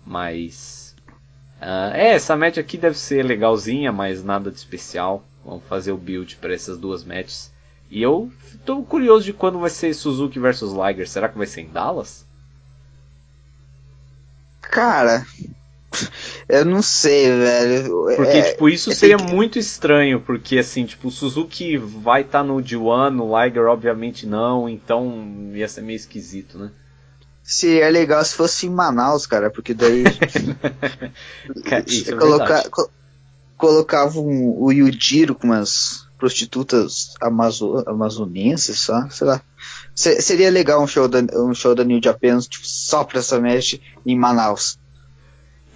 Mas 0.03 0.84
Uh, 1.65 1.95
é, 1.95 2.09
essa 2.09 2.37
match 2.37 2.59
aqui 2.59 2.77
deve 2.77 2.95
ser 2.95 3.25
legalzinha, 3.25 3.91
mas 3.91 4.23
nada 4.23 4.51
de 4.51 4.57
especial. 4.57 5.23
Vamos 5.43 5.63
fazer 5.67 5.91
o 5.91 5.97
build 5.97 6.35
para 6.35 6.53
essas 6.53 6.77
duas 6.77 7.03
matches. 7.03 7.51
E 7.89 8.03
eu 8.03 8.31
tô 8.63 8.83
curioso 8.83 9.25
de 9.25 9.33
quando 9.33 9.57
vai 9.57 9.71
ser 9.71 9.91
Suzuki 9.95 10.37
versus 10.39 10.71
Liger. 10.71 11.09
Será 11.09 11.27
que 11.27 11.37
vai 11.37 11.47
ser 11.47 11.61
em 11.61 11.69
Dallas? 11.69 12.23
Cara, 14.61 15.25
eu 16.47 16.65
não 16.65 16.83
sei, 16.83 17.29
velho. 17.31 17.89
Porque, 18.15 18.37
é, 18.37 18.51
tipo, 18.51 18.69
isso 18.69 18.91
seria 18.91 19.17
que... 19.17 19.33
muito 19.33 19.57
estranho, 19.57 20.21
porque, 20.21 20.59
assim, 20.59 20.85
tipo, 20.85 21.07
o 21.07 21.11
Suzuki 21.11 21.77
vai 21.77 22.21
estar 22.21 22.39
tá 22.39 22.43
no 22.43 22.57
D1, 22.57 23.21
o 23.21 23.43
Liger, 23.43 23.65
obviamente, 23.65 24.27
não, 24.27 24.69
então 24.69 25.51
ia 25.53 25.67
ser 25.67 25.81
meio 25.81 25.97
esquisito, 25.97 26.59
né? 26.59 26.71
Seria 27.47 27.89
legal 27.89 28.25
se 28.25 28.33
fosse 28.33 28.65
em 28.65 28.71
Manaus, 28.71 29.27
cara, 29.27 29.51
porque 29.51 29.75
daí. 29.75 30.03
isso 31.85 32.11
é 32.11 32.17
colocar, 32.17 32.67
co 32.71 32.89
colocava 33.55 34.19
um, 34.19 34.63
o 34.63 34.71
Yujiro 34.71 35.35
com 35.35 35.47
umas 35.47 36.07
prostitutas 36.17 37.13
amazo 37.21 37.83
amazonenses, 37.87 38.79
só, 38.79 39.07
sei 39.09 39.27
lá. 39.27 39.41
seria 39.93 40.49
legal 40.49 40.81
um 40.81 40.87
show 40.87 41.07
da, 41.07 41.19
um 41.39 41.53
show 41.53 41.75
da 41.75 41.83
New 41.83 42.01
Japan 42.03 42.39
tipo, 42.39 42.65
só 42.65 43.03
pra 43.03 43.19
essa 43.19 43.39
match 43.39 43.75
em 44.03 44.17
Manaus. 44.17 44.79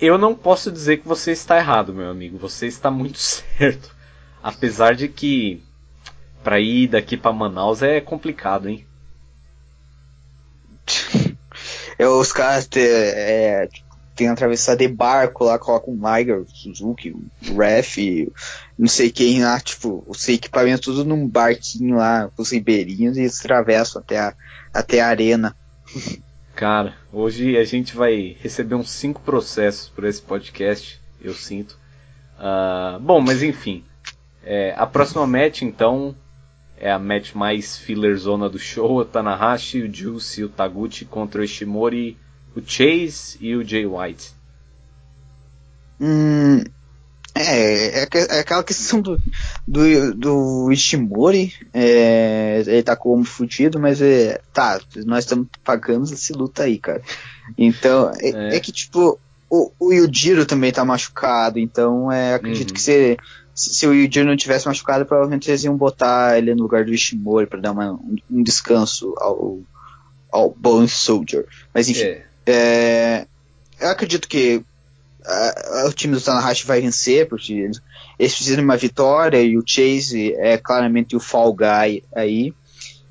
Eu 0.02 0.18
não 0.18 0.34
posso 0.34 0.72
dizer 0.72 0.98
que 0.98 1.08
você 1.08 1.34
está 1.34 1.58
errado, 1.58 1.94
meu 1.94 2.10
amigo. 2.10 2.40
Você 2.40 2.66
está 2.66 2.90
muito 2.90 3.20
certo. 3.22 3.96
Apesar 4.42 4.96
de 4.96 5.08
que 5.08 5.62
para 6.44 6.60
ir 6.60 6.88
daqui 6.88 7.16
para 7.16 7.32
Manaus 7.32 7.84
é 7.84 8.02
complicado, 8.02 8.70
hein? 8.70 8.88
É, 12.00 12.08
os 12.08 12.32
caras 12.32 12.70
é, 12.78 13.68
tem 14.16 14.30
atravessar 14.30 14.76
de 14.76 14.88
barco 14.88 15.44
lá, 15.44 15.60
coloca 15.60 15.92
um 15.92 16.00
Liger, 16.00 16.46
Suzuki, 16.48 17.12
o 17.12 17.58
Ref, 17.58 17.98
não 18.78 18.88
sei 18.88 19.12
quem 19.12 19.44
lá, 19.44 19.60
tipo, 19.60 20.04
os 20.08 20.28
equipamentos 20.30 20.86
tudo 20.86 21.04
num 21.04 21.28
barquinho 21.28 21.98
lá 21.98 22.30
com 22.34 22.42
os 22.42 22.52
ribeirinhos 22.52 23.18
e 23.18 23.22
eles 23.22 23.40
atravessam 23.40 24.02
até 24.02 24.18
a, 24.18 24.34
até 24.74 25.02
a 25.02 25.08
arena. 25.08 25.56
Cara, 26.56 26.96
hoje 27.12 27.58
a 27.58 27.64
gente 27.66 27.96
vai 27.96 28.36
receber 28.42 28.76
uns 28.76 28.92
cinco 28.92 29.22
processos 29.22 29.90
por 29.90 30.06
esse 30.06 30.22
podcast, 30.22 31.02
eu 31.22 31.34
sinto. 31.34 31.78
Uh, 32.38 33.00
bom, 33.00 33.20
mas 33.20 33.44
enfim. 33.44 33.84
É, 34.44 34.74
a 34.78 34.86
próxima 34.86 35.28
match, 35.28 35.62
então, 35.62 36.16
é 36.80 36.92
a 36.92 36.98
match 36.98 37.34
mais 37.34 37.78
filler 37.78 38.16
zona 38.18 38.50
do 38.50 38.58
show. 38.58 39.00
O 39.00 39.06
Tanahashi, 39.06 39.82
o 39.82 39.94
Juice 39.94 40.42
e 40.42 40.44
o 40.46 40.50
Taguchi 40.50 41.06
contra 41.06 41.42
o 41.42 41.44
Ishimori, 41.44 42.18
o 42.56 42.62
Chase 42.66 43.38
e 43.42 43.56
o 43.56 43.64
Jay 43.64 43.86
White. 43.86 44.32
Hum, 46.00 46.64
é, 47.36 48.02
é, 48.02 48.08
é, 48.12 48.40
aquela 48.40 48.64
questão 48.64 49.02
do, 49.02 49.18
do, 49.68 50.16
do 50.16 50.72
Ishimori, 50.72 51.54
é, 51.74 52.64
ele 52.66 52.84
tá 52.84 52.96
como 52.96 53.24
fudido, 53.24 53.80
mas 53.80 54.02
é, 54.02 54.42
tá, 54.54 54.80
nós 55.06 55.26
estamos 55.26 55.48
pagando 55.64 56.06
esse 56.06 56.34
luta 56.34 56.64
aí, 56.64 56.80
cara. 56.80 57.02
Então, 57.58 58.12
é, 58.20 58.30
é. 58.30 58.56
é, 58.56 58.60
que 58.60 58.72
tipo, 58.72 59.20
o, 59.50 59.72
o 59.80 59.94
Yujiro 59.94 60.46
também 60.46 60.72
tá 60.72 60.86
machucado, 60.86 61.60
então 61.60 62.12
é, 62.12 62.36
acredito 62.36 62.70
uhum. 62.70 62.76
que 62.76 62.82
se, 62.82 63.18
se 63.60 63.86
o 63.86 63.94
Yujiro 63.94 64.26
não 64.26 64.38
tivesse 64.38 64.68
machucado, 64.68 65.06
provavelmente 65.06 65.50
eles 65.50 65.66
iam 65.66 65.76
botar 65.76 66.38
ele 66.38 66.56
no 66.56 66.64
lugar 66.64 66.86
do 66.86 66.94
Ishimori 66.94 67.46
para 67.46 67.60
dar 67.60 67.74
uma, 67.74 67.92
um, 67.92 68.16
um, 68.32 68.42
descanso 68.42 69.14
ao, 69.18 69.60
ao 70.32 70.52
Bone 70.52 70.88
Soldier. 70.88 71.46
Mas 71.74 71.90
enfim, 71.90 72.04
é. 72.04 72.26
é 72.48 73.28
eu 73.82 73.90
acredito 73.90 74.30
que 74.30 74.64
o 75.86 75.92
time 75.92 76.16
do 76.16 76.22
Tanahashi 76.22 76.66
vai 76.66 76.80
vencer, 76.80 77.28
porque 77.28 77.54
eles, 77.54 77.82
precisam 78.18 78.56
de 78.56 78.62
uma 78.62 78.78
vitória 78.78 79.42
e 79.42 79.58
o 79.58 79.64
Chase 79.66 80.34
é 80.36 80.58
claramente 80.58 81.16
o 81.16 81.20
fall 81.20 81.54
guy 81.54 82.02
aí. 82.16 82.54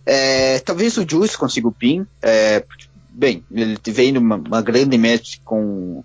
É, 0.07 0.59
talvez 0.61 0.97
o 0.97 1.07
Juice 1.09 1.37
consiga 1.37 1.69
o 1.69 1.73
pin. 1.73 2.07
É, 2.23 2.65
bem, 3.11 3.45
ele 3.53 3.79
vem 3.87 4.13
numa 4.13 4.37
uma 4.37 4.63
grande 4.63 4.97
match 4.97 5.37
com, 5.45 6.03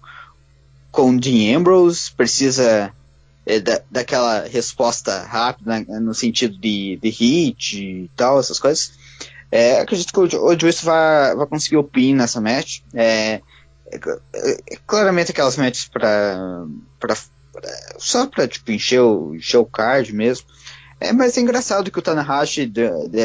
com 0.91 1.11
o 1.11 1.19
Dean 1.19 1.57
Ambrose, 1.57 2.11
precisa 2.11 2.93
é, 3.45 3.59
da, 3.59 3.81
daquela 3.89 4.41
resposta 4.47 5.23
rápida 5.23 5.79
né, 5.79 5.85
no 5.99 6.13
sentido 6.13 6.57
de, 6.57 6.97
de 7.01 7.09
hit 7.09 7.77
e 7.77 8.11
tal, 8.15 8.39
essas 8.39 8.59
coisas. 8.59 8.93
É, 9.51 9.81
acredito 9.81 10.11
que 10.11 10.35
o, 10.35 10.45
o 10.45 10.59
Juice 10.59 10.83
vai, 10.83 11.35
vai 11.35 11.45
conseguir 11.45 11.77
o 11.77 11.83
pin 11.83 12.15
nessa 12.15 12.41
match. 12.41 12.79
É, 12.93 13.41
é, 13.91 14.77
claramente 14.87 15.31
aquelas 15.31 15.57
matches 15.57 15.87
pra 15.87 16.65
só 17.97 18.25
pra 18.25 18.47
tipo, 18.47 18.71
encher, 18.71 19.01
o, 19.01 19.35
encher 19.35 19.57
o 19.57 19.65
card 19.65 20.13
mesmo. 20.13 20.47
É, 20.99 21.11
mas 21.11 21.37
é 21.37 21.41
engraçado 21.41 21.91
que 21.91 21.99
o 21.99 22.01
Tanahashi 22.01 22.71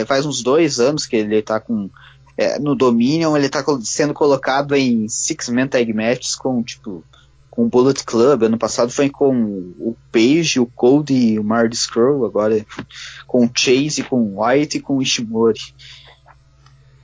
faz 0.07 0.27
uns 0.27 0.43
dois 0.43 0.81
anos 0.81 1.07
que 1.07 1.17
ele 1.17 1.41
tá 1.43 1.61
com. 1.61 1.89
É, 2.37 2.59
no 2.59 2.77
Dominion, 2.77 3.37
ele 3.37 3.49
tá 3.49 3.65
sendo 3.83 4.15
colocado 4.15 4.75
em 4.75 5.09
Six-Man 5.09 5.67
Tag 5.67 5.93
Matches 5.93 6.37
com, 6.37 6.63
tipo, 6.63 7.03
com 7.59 7.65
o 7.65 7.69
Bullet 7.69 8.05
Club. 8.05 8.45
Ano 8.45 8.57
passado 8.57 8.93
foi 8.93 9.11
com 9.11 9.35
o 9.81 9.97
Page, 10.13 10.61
o 10.61 10.67
Cody 10.67 11.33
e 11.33 11.39
o 11.41 11.43
Marty 11.43 11.77
Scroll. 11.77 12.25
Agora 12.25 12.65
com 13.27 13.45
o 13.45 13.51
Chase, 13.53 14.05
com 14.05 14.21
o 14.21 14.45
White 14.45 14.77
e 14.77 14.81
com 14.81 14.99
o 14.99 15.03
Ishimori. 15.03 15.59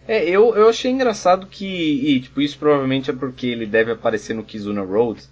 É, 0.06 0.22
eu, 0.22 0.54
eu 0.54 0.68
achei 0.68 0.92
engraçado 0.92 1.48
que, 1.48 1.66
e, 1.66 2.20
tipo, 2.20 2.40
isso 2.40 2.56
provavelmente 2.56 3.10
é 3.10 3.12
porque 3.12 3.48
ele 3.48 3.66
deve 3.66 3.90
aparecer 3.90 4.32
no 4.32 4.44
Kizuna 4.44 4.82
Road 4.82 5.22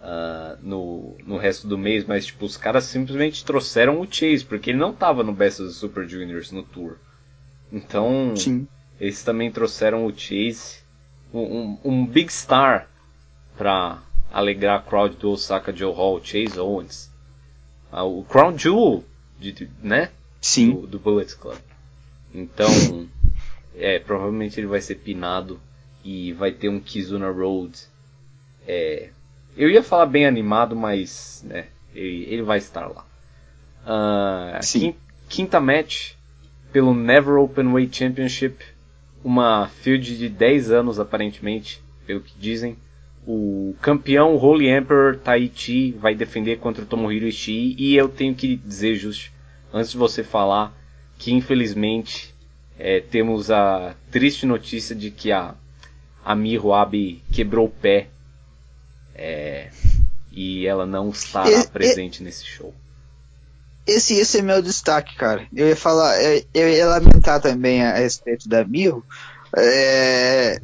uh, 0.00 0.58
no, 0.60 1.14
no 1.24 1.36
resto 1.36 1.68
do 1.68 1.78
mês, 1.78 2.04
mas, 2.04 2.26
tipo, 2.26 2.44
os 2.44 2.56
caras 2.56 2.82
simplesmente 2.82 3.44
trouxeram 3.44 4.00
o 4.00 4.08
Chase, 4.10 4.44
porque 4.44 4.70
ele 4.70 4.78
não 4.78 4.92
tava 4.92 5.22
no 5.22 5.32
Best 5.32 5.62
of 5.62 5.70
the 5.70 5.78
Super 5.78 6.08
Juniors 6.08 6.50
no 6.50 6.64
tour. 6.64 6.96
Então, 7.70 8.34
Sim. 8.34 8.66
eles 8.98 9.22
também 9.22 9.52
trouxeram 9.52 10.04
o 10.04 10.10
Chase, 10.10 10.78
um, 11.32 11.42
um, 11.42 11.78
um 11.84 12.06
Big 12.06 12.32
Star, 12.32 12.88
pra 13.56 14.02
alegrar 14.32 14.78
a 14.78 14.82
crowd 14.82 15.16
do 15.16 15.30
Osaka 15.30 15.74
Joe 15.74 15.94
Hall, 15.94 16.20
Chase 16.22 16.58
Owens. 16.58 17.10
Uh, 17.92 18.20
o 18.20 18.24
Crown 18.24 18.56
Jewel, 18.56 19.04
de, 19.38 19.68
né? 19.82 20.10
Sim. 20.40 20.72
Do, 20.72 20.86
do 20.86 20.98
Bullet 20.98 21.34
Club. 21.36 21.58
Então 22.34 22.68
é, 23.76 23.98
provavelmente 23.98 24.58
ele 24.60 24.66
vai 24.66 24.80
ser 24.80 24.96
pinado 24.96 25.60
e 26.04 26.32
vai 26.32 26.52
ter 26.52 26.68
um 26.68 26.80
Kizuna 26.80 27.30
Road. 27.30 27.78
É, 28.66 29.10
eu 29.56 29.70
ia 29.70 29.82
falar 29.82 30.06
bem 30.06 30.26
animado, 30.26 30.76
mas 30.76 31.42
né, 31.46 31.66
ele, 31.94 32.24
ele 32.28 32.42
vai 32.42 32.58
estar 32.58 32.86
lá. 32.86 33.04
Uh, 33.84 34.62
Sim. 34.62 34.94
Quinta 35.28 35.60
match 35.60 36.12
pelo 36.72 36.94
Never 36.94 37.36
Openweight 37.38 37.96
Championship, 37.96 38.64
uma 39.24 39.68
field 39.68 40.16
de 40.16 40.28
10 40.28 40.70
anos 40.70 41.00
aparentemente, 41.00 41.82
pelo 42.06 42.20
que 42.20 42.38
dizem. 42.38 42.76
O 43.30 43.76
campeão 43.82 44.36
Holy 44.36 44.70
Emperor 44.70 45.18
Taichi 45.18 45.92
vai 45.92 46.14
defender 46.14 46.58
contra 46.60 46.82
o 46.82 46.86
Tomohiro 46.86 47.26
Ishii 47.26 47.76
e 47.78 47.94
eu 47.94 48.08
tenho 48.08 48.34
que 48.34 48.56
dizer, 48.56 48.94
Just, 48.94 49.30
antes 49.70 49.90
de 49.90 49.98
você 49.98 50.24
falar, 50.24 50.74
que 51.18 51.30
infelizmente 51.30 52.34
é, 52.78 53.00
temos 53.00 53.50
a 53.50 53.94
triste 54.10 54.46
notícia 54.46 54.96
de 54.96 55.10
que 55.10 55.30
a, 55.30 55.54
a 56.24 56.34
Miho 56.34 56.72
Abe 56.72 57.22
quebrou 57.30 57.66
o 57.66 57.70
pé 57.70 58.08
é, 59.14 59.68
e 60.32 60.66
ela 60.66 60.86
não 60.86 61.10
estará 61.10 61.50
e, 61.50 61.66
presente 61.66 62.20
e, 62.20 62.24
nesse 62.24 62.46
show. 62.46 62.74
Esse, 63.86 64.14
esse 64.14 64.38
é 64.38 64.42
meu 64.42 64.62
destaque, 64.62 65.14
cara. 65.16 65.46
Eu 65.54 65.68
ia 65.68 65.76
falar, 65.76 66.18
eu, 66.22 66.42
eu 66.54 66.68
ia 66.70 66.86
lamentar 66.86 67.42
também 67.42 67.84
a, 67.84 67.90
a 67.90 67.98
respeito 67.98 68.48
da 68.48 68.64
Miho, 68.64 69.04
é, 69.56 70.60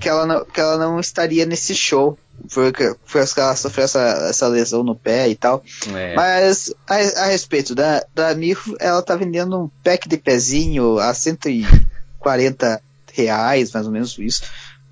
que, 0.00 0.08
ela 0.08 0.26
não, 0.26 0.44
que 0.44 0.60
ela 0.60 0.78
não 0.78 1.00
estaria 1.00 1.46
nesse 1.46 1.74
show. 1.74 2.18
Foi, 2.48 2.72
foi 3.04 3.26
que 3.26 3.40
ela 3.40 3.56
sofreu 3.56 3.84
essa, 3.84 4.00
essa 4.30 4.46
lesão 4.46 4.84
no 4.84 4.94
pé 4.94 5.28
e 5.28 5.34
tal. 5.34 5.62
É. 5.92 6.14
Mas 6.14 6.72
a, 6.86 6.94
a, 6.94 7.26
respeito 7.26 7.74
da, 7.74 8.04
da 8.14 8.34
Miho, 8.34 8.76
ela 8.78 9.02
tá 9.02 9.16
vendendo 9.16 9.64
um 9.64 9.70
pack 9.82 10.08
de 10.08 10.16
pezinho 10.16 10.98
a 10.98 11.12
140 11.12 12.80
reais, 13.12 13.72
mais 13.72 13.86
ou 13.86 13.92
menos 13.92 14.16
isso. 14.18 14.42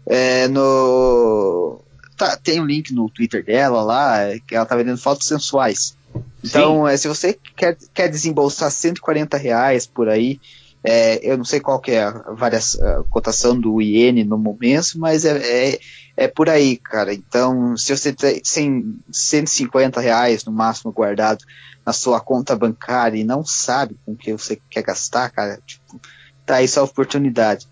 É, 0.05 0.49
no, 0.49 1.81
tá, 2.17 2.37
tem 2.37 2.61
um 2.61 2.67
link 2.67 2.93
no 2.93 3.09
Twitter 3.09 3.45
dela 3.45 3.83
lá, 3.83 4.19
que 4.47 4.55
ela 4.55 4.67
tá 4.67 4.75
vendendo 4.75 4.99
fotos 4.99 5.29
sensuais. 5.29 5.97
Então, 6.43 6.87
é, 6.87 6.97
se 6.97 7.09
você 7.09 7.39
quer, 7.57 7.77
quer 7.93 8.09
desembolsar 8.09 8.71
140 8.71 9.37
reais 9.37 9.87
por 9.87 10.09
aí, 10.09 10.41
é, 10.89 11.19
eu 11.21 11.37
não 11.37 11.45
sei 11.45 11.59
qual 11.59 11.81
que 11.81 11.91
é 11.91 12.05
a, 12.05 12.11
variação, 12.31 13.01
a 13.01 13.03
cotação 13.05 13.59
do 13.59 13.83
iene 13.83 14.23
no 14.23 14.39
momento, 14.39 14.97
mas 15.01 15.25
é, 15.25 15.73
é, 15.73 15.79
é, 16.17 16.29
por 16.29 16.49
aí, 16.49 16.77
cara. 16.77 17.13
Então, 17.13 17.77
se 17.77 17.97
você 17.97 18.13
tem 18.13 18.41
150 18.41 20.01
reais 20.01 20.45
no 20.45 20.53
máximo 20.53 20.93
guardado 20.93 21.45
na 21.85 21.93
sua 21.93 22.21
conta 22.21 22.55
bancária 22.55 23.19
e 23.19 23.25
não 23.25 23.45
sabe 23.45 23.97
com 24.07 24.15
que 24.15 24.33
você 24.33 24.61
quer 24.71 24.83
gastar, 24.83 25.29
cara, 25.31 25.59
tipo, 25.67 26.01
tá 26.47 26.57
aí 26.57 26.69
sua 26.69 26.85
oportunidade. 26.85 27.67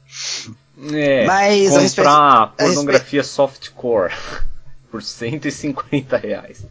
É, 0.92 1.24
mas 1.24 1.70
comprar 1.70 1.80
respeito, 1.80 2.56
pornografia 2.56 3.20
respeito... 3.20 3.26
softcore 3.26 4.12
por 4.90 5.04
150 5.04 6.16
reais. 6.16 6.66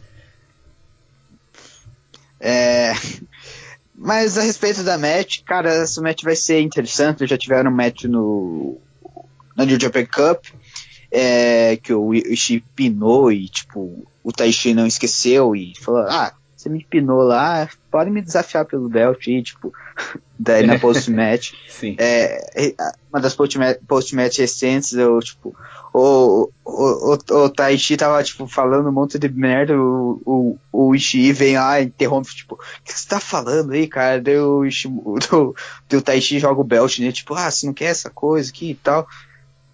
É, 2.38 2.92
Mas 3.96 4.36
a 4.36 4.42
respeito 4.42 4.82
da 4.82 4.98
match, 4.98 5.42
cara, 5.44 5.72
essa 5.72 6.02
match 6.02 6.24
vai 6.24 6.34
ser 6.34 6.60
interessante. 6.60 7.26
Já 7.26 7.38
tiveram 7.38 7.70
match 7.70 8.04
no 8.04 8.78
na 9.56 9.64
New 9.64 9.78
Japan 9.80 10.04
Cup, 10.04 10.46
é, 11.10 11.76
que 11.76 11.94
o 11.94 12.12
Ishii 12.12 12.64
pinou 12.74 13.30
e 13.30 13.48
tipo 13.48 14.04
o 14.22 14.32
Taishi 14.32 14.74
não 14.74 14.86
esqueceu 14.86 15.54
e 15.54 15.74
falou: 15.80 16.00
ah, 16.08 16.34
você 16.64 16.68
me 16.68 16.84
pinou 16.84 17.22
lá, 17.22 17.68
pode 17.90 18.10
me 18.10 18.22
desafiar 18.22 18.64
pelo 18.64 18.88
belt 18.88 19.26
e 19.26 19.42
tipo 19.42 19.72
daí 20.38 20.66
na 20.66 20.78
post 20.78 21.10
match, 21.10 21.52
é, 21.98 22.66
é, 22.66 22.74
uma 23.12 23.20
das 23.20 23.34
post 23.34 23.58
match, 23.58 23.78
post 23.86 24.16
-match 24.16 24.38
recentes 24.38 24.92
eu 24.94 25.20
tipo 25.20 25.54
o, 25.96 26.50
o, 26.64 27.14
o, 27.14 27.44
o 27.44 27.48
Taishi 27.48 27.96
tava, 27.96 28.20
tipo, 28.24 28.48
falando 28.48 28.88
um 28.88 28.92
monte 28.92 29.16
de 29.16 29.28
merda, 29.28 29.78
o, 29.78 30.20
o, 30.26 30.58
o 30.72 30.92
Ishii 30.92 31.32
vem 31.32 31.56
lá 31.56 31.80
e 31.80 31.84
interrompe, 31.84 32.34
tipo, 32.34 32.56
o 32.56 32.58
que 32.84 32.92
você 32.92 33.08
tá 33.08 33.20
falando 33.20 33.70
aí, 33.70 33.86
cara? 33.86 34.20
Daí 34.20 34.36
o, 34.36 34.64
Ishii, 34.64 34.90
o, 34.90 35.18
o, 35.32 35.54
o 35.96 36.02
Taishi 36.02 36.40
joga 36.40 36.60
o 36.60 36.64
belt 36.64 36.98
né? 36.98 37.12
tipo, 37.12 37.32
ah, 37.34 37.48
você 37.48 37.64
não 37.64 37.72
quer 37.72 37.84
essa 37.84 38.10
coisa 38.10 38.50
aqui 38.50 38.72
e 38.72 38.74
tal. 38.74 39.06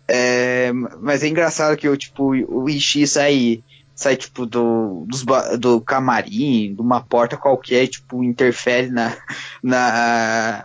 É, 0.06 0.70
mas 1.00 1.22
é 1.22 1.28
engraçado 1.28 1.74
que, 1.74 1.96
tipo, 1.96 2.34
o 2.34 2.68
Ishii 2.68 3.06
sai, 3.06 3.64
sai 4.00 4.16
tipo, 4.16 4.46
do, 4.46 5.04
dos, 5.06 5.26
do 5.58 5.78
camarim, 5.78 6.74
de 6.74 6.80
uma 6.80 7.02
porta 7.02 7.36
qualquer, 7.36 7.86
tipo, 7.86 8.24
interfere 8.24 8.88
na, 8.88 9.14
na, 9.62 10.64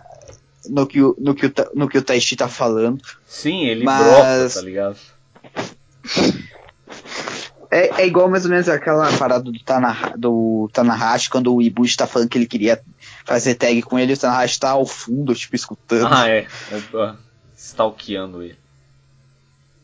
no 0.70 0.86
que, 0.86 0.98
no, 1.18 1.34
que 1.34 1.44
o, 1.44 1.52
no 1.74 1.86
que 1.86 1.98
o 1.98 2.02
Taishi 2.02 2.34
tá 2.34 2.48
falando. 2.48 2.98
Sim, 3.26 3.66
ele 3.66 3.84
mas... 3.84 4.02
brota, 4.02 4.54
tá 4.54 4.60
ligado? 4.62 4.96
É, 7.70 8.00
é, 8.00 8.06
igual 8.06 8.30
mais 8.30 8.46
ou 8.46 8.50
menos 8.50 8.70
aquela 8.70 9.12
parada 9.18 9.44
do, 9.44 9.52
Tana, 9.62 10.14
do 10.16 10.70
Tanahashi, 10.72 11.28
quando 11.28 11.54
o 11.54 11.60
Ibushi 11.60 11.94
tá 11.94 12.06
falando 12.06 12.30
que 12.30 12.38
ele 12.38 12.46
queria 12.46 12.80
fazer 13.26 13.54
tag 13.56 13.82
com 13.82 13.98
ele, 13.98 14.14
o 14.14 14.18
Tanahashi 14.18 14.58
tá 14.58 14.70
ao 14.70 14.86
fundo, 14.86 15.34
tipo, 15.34 15.54
escutando. 15.54 16.08
Ah, 16.10 16.26
é. 16.26 16.46
Opa. 16.72 17.18
Stalkeando 17.54 18.42
ele. 18.42 18.56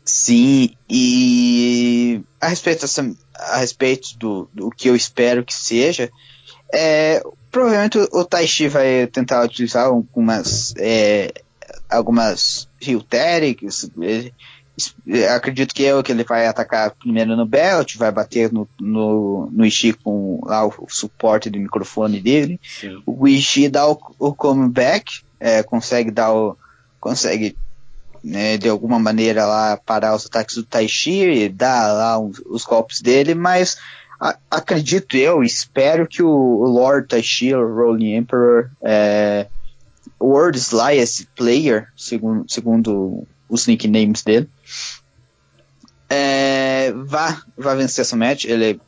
Sim, 0.05 0.71
e 0.91 2.23
a 2.41 2.49
respeito, 2.49 2.81
dessa, 2.81 3.15
a 3.35 3.59
respeito 3.59 4.19
do, 4.19 4.49
do 4.53 4.71
que 4.71 4.89
eu 4.89 4.97
espero 4.97 5.45
que 5.45 5.55
seja, 5.55 6.11
é, 6.73 7.23
provavelmente 7.51 7.99
o 7.99 8.25
Taishi 8.25 8.67
vai 8.67 9.07
tentar 9.07 9.45
utilizar 9.45 9.87
algumas, 9.87 10.75
é, 10.77 11.33
algumas 11.89 12.69
Rio 12.81 13.01
acredito 15.35 15.75
que 15.75 15.83
eu 15.83 16.03
que 16.03 16.11
ele 16.11 16.25
vai 16.25 16.47
atacar 16.47 16.93
primeiro 16.93 17.37
no 17.37 17.47
belt, 17.47 17.97
vai 17.97 18.11
bater 18.11 18.51
no, 18.51 18.69
no, 18.81 19.49
no 19.53 19.65
Ishii 19.65 19.93
com 19.93 20.41
lá, 20.45 20.67
o, 20.67 20.87
suporte 20.89 21.51
do 21.51 21.59
microfone 21.59 22.21
dele. 22.21 22.59
Sim. 22.63 23.03
O 23.05 23.29
Ishii 23.29 23.69
dá 23.69 23.87
o, 23.87 23.99
o 24.19 24.35
comeback, 24.35 25.23
é, 25.39 25.63
consegue 25.63 26.11
dar 26.11 26.33
o. 26.33 26.57
consegue 26.99 27.57
né, 28.23 28.57
de 28.57 28.69
alguma 28.69 28.99
maneira 28.99 29.45
lá 29.45 29.77
parar 29.77 30.15
os 30.15 30.27
ataques 30.27 30.57
do 30.57 30.63
Taishi, 30.63 31.49
dar 31.49 31.93
lá 31.93 32.19
os, 32.19 32.41
os 32.47 32.65
golpes 32.65 33.01
dele, 33.01 33.35
mas 33.35 33.79
a, 34.21 34.37
acredito 34.51 35.17
eu, 35.17 35.43
espero 35.43 36.07
que 36.07 36.23
o, 36.23 36.65
Lord 36.65 37.09
Taishi, 37.09 37.55
o 37.55 37.75
Rolling 37.75 38.15
Emperor, 38.15 38.71
é, 38.81 39.49
World 40.21 40.57
Slyest 40.57 41.27
Player, 41.35 41.89
segundo, 41.97 42.45
segundo 42.49 43.27
os 43.49 43.67
nicknames 43.67 44.23
dele, 44.23 44.49
é, 46.09 46.93
vá, 46.93 47.43
vá 47.57 47.75
vencer 47.75 48.03
essa 48.03 48.15
match. 48.15 48.45
Ele, 48.45 48.81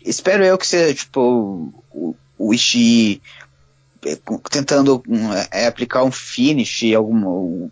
espero 0.00 0.42
eu 0.44 0.56
que 0.56 0.66
seja 0.66 0.94
tipo 0.94 1.74
o, 1.92 2.16
o 2.38 2.54
Ishii 2.54 3.20
é, 4.06 4.18
tentando 4.50 5.02
é, 5.50 5.66
aplicar 5.66 6.04
um 6.04 6.12
finish, 6.12 6.82
o, 6.96 7.70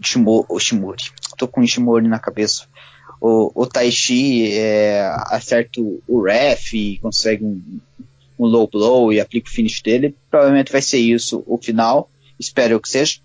Shimori, 0.00 0.46
o 0.48 0.58
Shimori. 0.58 1.04
Tô 1.36 1.46
com 1.48 1.60
o 1.60 1.66
Shimori 1.66 2.08
na 2.08 2.18
cabeça. 2.18 2.66
O, 3.20 3.52
o 3.54 3.66
Taishi 3.66 4.50
é, 4.52 5.10
acerta 5.26 5.80
o 5.80 6.22
ref 6.22 6.72
e 6.72 6.98
consegue 6.98 7.44
um, 7.44 7.80
um 8.38 8.46
low 8.46 8.66
blow 8.66 9.12
e 9.12 9.20
aplica 9.20 9.48
o 9.48 9.52
finish 9.52 9.82
dele. 9.82 10.14
Provavelmente 10.30 10.72
vai 10.72 10.80
ser 10.80 10.98
isso 10.98 11.42
o 11.46 11.58
final. 11.58 12.10
Espero 12.38 12.80
que 12.80 12.88
seja. 12.88 13.20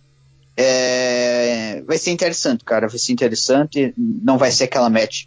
É, 0.58 1.82
vai 1.86 1.98
ser 1.98 2.12
interessante, 2.12 2.64
cara. 2.64 2.88
Vai 2.88 3.00
ser 3.00 3.14
interessante. 3.14 3.94
Não 3.98 4.38
vai 4.38 4.52
ser 4.52 4.66
aquela 4.66 4.90
match 4.90 5.26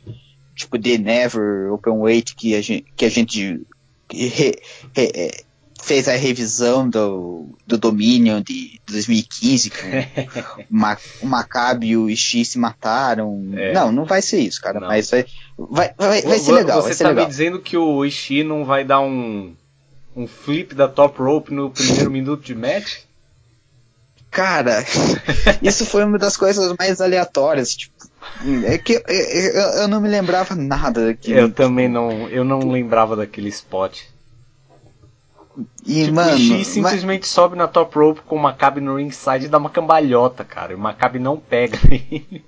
tipo 0.59 0.78
The 0.78 0.99
Never 0.99 1.73
Open 1.73 1.94
Weight 1.94 2.35
que 2.35 2.55
a 2.55 2.60
gente, 2.60 2.85
que 2.97 3.05
a 3.05 3.09
gente 3.09 3.60
re, 4.12 4.59
re, 4.94 5.44
fez 5.81 6.08
a 6.08 6.16
revisão 6.16 6.89
do, 6.89 7.57
do 7.66 7.78
Dominion 7.78 8.40
de 8.40 8.81
2015 8.86 9.70
que 9.70 9.78
o, 11.23 11.26
Maccabi 11.26 11.89
e 11.89 11.97
o 11.97 12.10
Ishii 12.10 12.44
se 12.44 12.58
mataram. 12.58 13.50
É. 13.55 13.73
Não, 13.73 13.92
não 13.92 14.05
vai 14.05 14.20
ser 14.20 14.40
isso, 14.40 14.60
cara. 14.60 14.81
Não. 14.81 14.89
Mas 14.89 15.10
vai, 15.10 15.24
vai, 15.57 15.94
vai, 15.97 16.23
vai 16.23 16.39
ser 16.39 16.52
legal. 16.52 16.82
Você 16.82 16.89
vai 16.89 16.94
ser 16.94 17.05
tá 17.05 17.08
legal. 17.10 17.24
me 17.24 17.31
dizendo 17.31 17.60
que 17.60 17.76
o 17.76 18.05
Ishii 18.05 18.44
não 18.44 18.65
vai 18.65 18.84
dar 18.84 19.00
um, 19.00 19.55
um 20.15 20.26
flip 20.26 20.74
da 20.74 20.89
top 20.89 21.20
rope 21.20 21.52
no 21.52 21.70
primeiro 21.70 22.10
minuto 22.10 22.42
de 22.42 22.55
match? 22.55 22.98
Cara, 24.31 24.84
isso 25.62 25.86
foi 25.86 26.05
uma 26.05 26.18
das 26.18 26.36
coisas 26.36 26.74
mais 26.78 27.00
aleatórias. 27.00 27.74
Tipo, 27.74 27.94
é 28.66 28.76
que 28.76 29.02
eu, 29.08 29.62
eu 29.81 29.89
não 29.89 30.00
me 30.00 30.08
lembrava 30.08 30.55
nada 30.55 31.07
daquilo. 31.07 31.39
Eu 31.39 31.50
também 31.50 31.89
não. 31.89 32.28
Eu 32.28 32.44
não 32.44 32.58
lembrava 32.70 33.16
daquele 33.16 33.48
spot. 33.48 34.02
E, 35.87 36.05
tipo, 36.05 36.15
mano, 36.15 36.33
o 36.33 36.35
Ishii 36.35 36.65
simplesmente 36.65 37.23
mas... 37.23 37.31
sobe 37.31 37.57
na 37.57 37.67
top 37.67 37.99
rope 37.99 38.20
com 38.23 38.37
o 38.37 38.39
Maccabi 38.39 38.81
no 38.81 38.97
ringside 38.97 39.47
e 39.47 39.49
dá 39.49 39.59
uma 39.59 39.70
cambalhota, 39.70 40.45
cara. 40.45 40.73
E 40.73 40.77
o 40.77 40.78
Maccabi 40.78 41.19
não 41.19 41.37
pega 41.37 41.78
ele. 41.91 42.45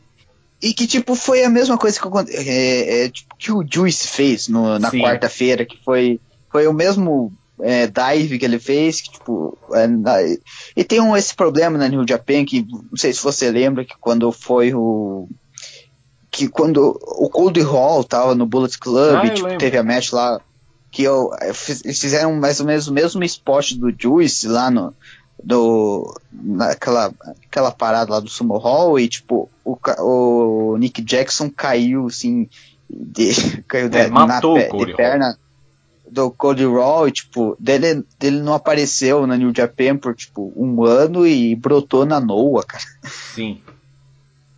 E 0.63 0.75
que, 0.75 0.87
tipo, 0.87 1.15
foi 1.15 1.43
a 1.43 1.49
mesma 1.49 1.79
coisa 1.79 1.99
que, 1.99 2.09
é, 2.37 3.05
é, 3.05 3.09
tipo, 3.09 3.35
que 3.37 3.51
o 3.51 3.65
Juice 3.67 4.07
fez 4.07 4.47
no, 4.47 4.79
na 4.79 4.91
quarta-feira, 4.91 5.65
que 5.65 5.83
foi, 5.83 6.21
foi 6.51 6.67
o 6.67 6.73
mesmo 6.73 7.33
é, 7.63 7.87
dive 7.87 8.39
que 8.39 8.45
ele 8.45 8.59
fez, 8.59 9.01
que, 9.01 9.11
tipo, 9.13 9.57
é, 9.73 9.87
e 10.77 10.85
tem 10.85 11.01
um, 11.01 11.17
esse 11.17 11.35
problema 11.35 11.79
na 11.79 11.89
New 11.89 12.05
Japan, 12.07 12.45
que 12.45 12.67
não 12.69 12.97
sei 12.97 13.13
se 13.13 13.23
você 13.23 13.51
lembra, 13.51 13.87
que 13.87 13.95
quando 13.99 14.31
foi 14.31 14.75
o 14.75 15.27
que 16.31 16.49
quando 16.49 16.97
o 17.03 17.29
Cold 17.29 17.61
Hall 17.63 18.05
tava 18.05 18.35
no 18.35 18.47
Bullet 18.47 18.79
Club, 18.79 19.17
ah, 19.17 19.29
tipo, 19.31 19.59
teve 19.59 19.77
a 19.77 19.83
match 19.83 20.13
lá, 20.13 20.41
que 20.91 21.03
eu, 21.03 21.31
eles 21.85 22.01
fizeram 22.01 22.35
mais 22.35 22.61
ou 22.61 22.67
menos 22.67 22.89
o 22.89 22.93
mesmo 22.93 23.23
spot 23.25 23.73
do 23.75 23.95
Juice 23.97 24.47
lá 24.49 24.71
no 24.71 24.95
do 25.43 26.15
naquela 26.31 27.15
aquela 27.47 27.71
parada 27.71 28.13
lá 28.13 28.21
do 28.21 28.29
Sumo 28.29 28.59
Hall 28.59 28.99
e 28.99 29.09
tipo 29.09 29.49
o, 29.65 29.79
o 30.01 30.77
Nick 30.77 31.01
Jackson 31.01 31.49
caiu 31.49 32.07
assim 32.07 32.49
de, 32.89 33.63
caiu 33.67 33.87
é, 33.87 33.89
de, 33.89 34.11
na, 34.11 34.41
de 34.41 34.95
perna 34.95 35.39
do 36.11 36.31
Cody 36.31 36.67
Raw, 36.67 37.09
tipo, 37.11 37.57
dele, 37.59 38.05
dele 38.19 38.41
não 38.41 38.53
apareceu 38.53 39.27
na 39.27 39.37
New 39.37 39.53
Japan 39.55 39.97
por, 39.97 40.15
tipo, 40.15 40.53
um 40.57 40.83
ano 40.85 41.27
e 41.27 41.55
brotou 41.55 42.05
na 42.05 42.21
Noah, 42.21 42.67
cara. 42.67 42.83
Sim. 43.05 43.63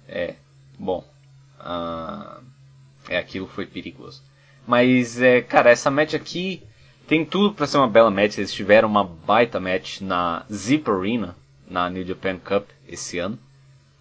É, 0.09 0.35
bom. 0.78 1.05
Uh, 1.61 2.43
é, 3.09 3.19
aquilo 3.19 3.47
foi 3.47 3.67
perigoso. 3.67 4.23
Mas, 4.73 5.20
é, 5.20 5.42
cara, 5.42 5.68
essa 5.68 5.91
match 5.91 6.15
aqui 6.15 6.62
tem 7.07 7.26
tudo 7.26 7.52
para 7.52 7.67
ser 7.67 7.76
uma 7.76 7.86
bela 7.86 8.10
match. 8.10 8.39
Eles 8.39 8.55
tiveram 8.55 8.89
uma 8.89 9.05
baita 9.05 9.60
match 9.60 10.01
na 10.01 10.47
Zip 10.51 10.91
Arena, 10.91 11.36
na 11.68 11.91
New 11.91 12.07
Japan 12.07 12.39
Cup, 12.39 12.70
esse 12.89 13.18
ano. 13.18 13.39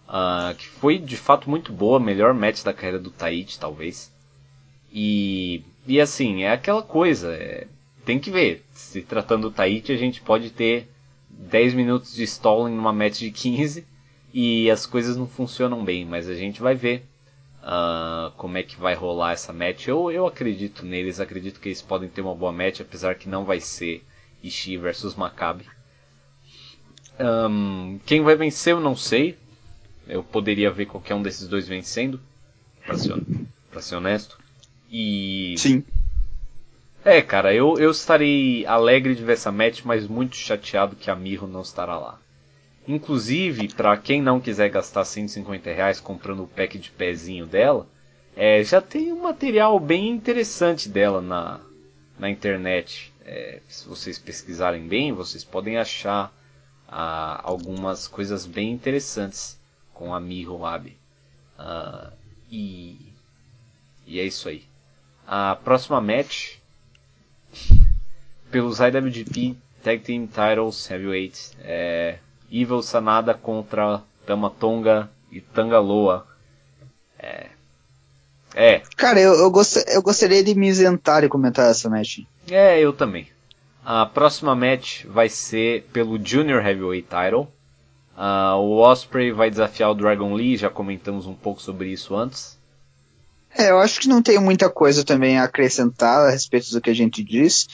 Uh, 0.08 0.54
que 0.56 0.66
foi 0.66 0.96
de 0.96 1.18
fato 1.18 1.50
muito 1.50 1.74
boa, 1.74 2.00
melhor 2.00 2.32
match 2.32 2.62
da 2.62 2.72
carreira 2.72 2.98
do 2.98 3.10
Taichi, 3.10 3.58
talvez. 3.58 4.10
E 4.90 5.62
e 5.86 6.00
assim, 6.00 6.44
é 6.44 6.52
aquela 6.52 6.82
coisa, 6.82 7.34
é, 7.34 7.66
tem 8.06 8.18
que 8.18 8.30
ver. 8.30 8.64
Se 8.72 9.02
tratando 9.02 9.50
do 9.50 9.54
Tahiti, 9.54 9.92
a 9.92 9.96
gente 9.98 10.22
pode 10.22 10.48
ter 10.48 10.88
10 11.28 11.74
minutos 11.74 12.14
de 12.14 12.22
stalling 12.22 12.74
numa 12.74 12.94
match 12.94 13.18
de 13.18 13.30
15 13.30 13.86
e 14.32 14.70
as 14.70 14.86
coisas 14.86 15.18
não 15.18 15.26
funcionam 15.26 15.84
bem, 15.84 16.06
mas 16.06 16.30
a 16.30 16.34
gente 16.34 16.62
vai 16.62 16.74
ver 16.74 17.04
uh, 17.62 18.30
como 18.32 18.58
é 18.58 18.62
que 18.62 18.76
vai 18.76 18.94
rolar 18.94 19.32
essa 19.32 19.52
match. 19.52 19.88
Eu, 19.88 20.10
eu 20.10 20.26
acredito 20.26 20.84
neles, 20.84 21.20
acredito 21.20 21.60
que 21.60 21.68
eles 21.68 21.82
podem 21.82 22.08
ter 22.08 22.20
uma 22.20 22.34
boa 22.34 22.52
match, 22.52 22.80
apesar 22.80 23.14
que 23.14 23.28
não 23.28 23.44
vai 23.44 23.60
ser 23.60 24.04
Ishii 24.42 24.76
versus 24.76 25.14
Maccabi. 25.14 25.66
Um, 27.18 28.00
quem 28.04 28.22
vai 28.22 28.34
vencer 28.34 28.72
eu 28.72 28.80
não 28.80 28.96
sei. 28.96 29.38
Eu 30.08 30.24
poderia 30.24 30.70
ver 30.70 30.86
qualquer 30.86 31.14
um 31.14 31.22
desses 31.22 31.46
dois 31.46 31.68
vencendo, 31.68 32.20
pra 32.84 32.98
ser, 32.98 33.14
pra 33.70 33.80
ser 33.80 33.96
honesto. 33.96 34.36
E. 34.90 35.54
Sim. 35.56 35.84
É, 37.04 37.20
cara, 37.22 37.54
eu, 37.54 37.78
eu 37.78 37.90
estarei 37.90 38.66
alegre 38.66 39.14
de 39.14 39.24
ver 39.24 39.32
essa 39.32 39.50
match, 39.50 39.82
mas 39.84 40.06
muito 40.06 40.36
chateado 40.36 40.96
que 40.96 41.10
a 41.10 41.16
Mirro 41.16 41.46
não 41.46 41.62
estará 41.62 41.98
lá. 41.98 42.18
Inclusive, 42.86 43.68
para 43.68 43.96
quem 43.96 44.20
não 44.20 44.40
quiser 44.40 44.68
gastar 44.68 45.04
150 45.04 45.72
reais 45.72 46.00
comprando 46.00 46.42
o 46.42 46.48
pack 46.48 46.78
de 46.78 46.90
pezinho 46.90 47.46
dela, 47.46 47.86
é, 48.36 48.62
já 48.64 48.80
tem 48.80 49.12
um 49.12 49.22
material 49.22 49.78
bem 49.78 50.08
interessante 50.08 50.88
dela 50.88 51.20
na, 51.20 51.60
na 52.18 52.30
internet. 52.30 53.12
é, 53.24 53.60
se 53.68 53.88
vocês 53.88 54.18
pesquisarem 54.18 54.86
bem, 54.88 55.12
vocês 55.12 55.44
podem 55.44 55.78
achar 55.78 56.32
ah, 56.88 57.40
algumas 57.44 58.08
coisas 58.08 58.44
bem 58.44 58.72
interessantes 58.72 59.58
com 59.94 60.14
a 60.14 60.20
Miho 60.20 60.64
Abe. 60.64 60.96
Ah, 61.58 62.12
e, 62.50 62.98
e 64.06 64.18
é 64.18 64.24
isso 64.24 64.48
aí. 64.48 64.64
A 65.26 65.56
próxima 65.56 66.00
match 66.00 66.56
pelos 68.50 68.80
IWGP 68.80 69.56
Tag 69.82 70.02
Team 70.02 70.26
Titles 70.26 70.90
Heavyweight 70.90 71.52
é 71.60 72.18
Evil 72.52 72.82
Sanada 72.82 73.32
contra 73.32 74.02
Tamatonga 74.26 75.10
e 75.30 75.40
Tangaloa. 75.40 76.26
É. 77.18 77.46
É. 78.54 78.82
Cara, 78.96 79.18
eu, 79.18 79.32
eu, 79.34 79.50
gost, 79.50 79.82
eu 79.88 80.02
gostaria 80.02 80.44
de 80.44 80.54
me 80.54 80.68
isentar 80.68 81.24
e 81.24 81.28
comentar 81.28 81.70
essa 81.70 81.88
match. 81.88 82.20
É, 82.50 82.78
eu 82.78 82.92
também. 82.92 83.28
A 83.84 84.04
próxima 84.04 84.54
match 84.54 85.04
vai 85.06 85.28
ser 85.28 85.84
pelo 85.92 86.20
Junior 86.22 86.64
Heavyweight 86.64 87.08
Title. 87.08 87.48
Uh, 88.16 88.56
o 88.58 88.78
Osprey 88.78 89.32
vai 89.32 89.50
desafiar 89.50 89.90
o 89.90 89.94
Dragon 89.94 90.34
Lee, 90.34 90.56
já 90.56 90.68
comentamos 90.68 91.26
um 91.26 91.34
pouco 91.34 91.62
sobre 91.62 91.88
isso 91.88 92.14
antes. 92.14 92.58
É, 93.56 93.70
eu 93.70 93.78
acho 93.78 94.00
que 94.00 94.08
não 94.08 94.22
tem 94.22 94.38
muita 94.38 94.70
coisa 94.70 95.04
também 95.04 95.38
a 95.38 95.44
acrescentar 95.44 96.26
a 96.26 96.30
respeito 96.30 96.70
do 96.70 96.80
que 96.80 96.90
a 96.90 96.94
gente 96.94 97.22
disse. 97.24 97.66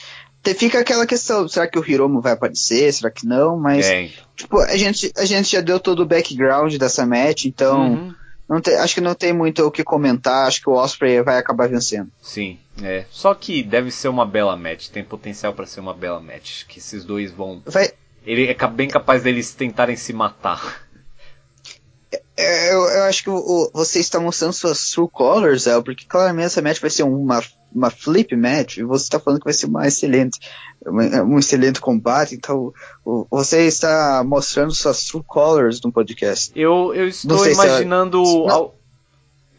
Fica 0.55 0.79
aquela 0.79 1.05
questão, 1.05 1.47
será 1.47 1.67
que 1.67 1.77
o 1.77 1.85
Hiromo 1.85 2.21
vai 2.21 2.31
aparecer? 2.31 2.91
Será 2.93 3.11
que 3.11 3.25
não? 3.25 3.57
Mas, 3.59 3.85
é. 3.85 4.09
Tipo, 4.35 4.59
a 4.59 4.77
gente, 4.77 5.11
a 5.17 5.25
gente 5.25 5.51
já 5.51 5.61
deu 5.61 5.79
todo 5.79 6.01
o 6.01 6.05
background 6.05 6.75
dessa 6.77 7.05
match, 7.05 7.45
então 7.45 7.91
uhum. 7.91 8.15
não 8.47 8.61
tem, 8.61 8.75
acho 8.75 8.95
que 8.95 9.01
não 9.01 9.13
tem 9.13 9.33
muito 9.33 9.65
o 9.65 9.71
que 9.71 9.83
comentar, 9.83 10.47
acho 10.47 10.61
que 10.61 10.69
o 10.69 10.73
Osprey 10.73 11.21
vai 11.21 11.37
acabar 11.37 11.67
vencendo. 11.67 12.09
Sim, 12.21 12.57
é. 12.81 13.05
Só 13.11 13.33
que 13.33 13.61
deve 13.61 13.91
ser 13.91 14.07
uma 14.07 14.25
bela 14.25 14.55
match, 14.55 14.87
tem 14.87 15.03
potencial 15.03 15.53
para 15.53 15.65
ser 15.65 15.81
uma 15.81 15.93
bela 15.93 16.21
match, 16.21 16.63
que 16.67 16.79
esses 16.79 17.03
dois 17.03 17.31
vão... 17.31 17.61
Vai... 17.65 17.91
Ele 18.25 18.47
é 18.47 18.67
bem 18.67 18.87
capaz 18.87 19.23
deles 19.23 19.53
tentarem 19.53 19.95
se 19.95 20.13
matar. 20.13 20.87
É, 22.37 22.73
eu, 22.73 22.83
eu, 22.85 23.03
acho 23.03 23.23
que 23.23 23.29
o, 23.29 23.69
você 23.73 23.99
está 23.99 24.19
mostrando 24.19 24.53
suas 24.53 24.91
true 24.91 25.09
colors, 25.11 25.67
El, 25.67 25.83
porque 25.83 26.05
claramente 26.05 26.45
essa 26.45 26.61
match 26.61 26.79
vai 26.79 26.89
ser 26.89 27.03
uma, 27.03 27.43
uma 27.73 27.89
flip 27.89 28.35
match 28.35 28.77
e 28.77 28.83
você 28.83 29.03
está 29.03 29.19
falando 29.19 29.39
que 29.39 29.45
vai 29.45 29.53
ser 29.53 29.67
uma 29.67 29.87
excelente, 29.87 30.39
um 30.85 31.37
excelente 31.37 31.79
combate, 31.79 32.35
então 32.35 32.73
você 33.29 33.67
está 33.67 34.23
mostrando 34.25 34.73
suas 34.73 35.05
true 35.05 35.23
colors 35.25 35.81
no 35.81 35.91
podcast. 35.91 36.51
Eu, 36.55 36.93
eu 36.93 37.07
estou 37.07 37.47
imaginando. 37.47 38.23
Se 38.25 38.47
é, 38.47 38.79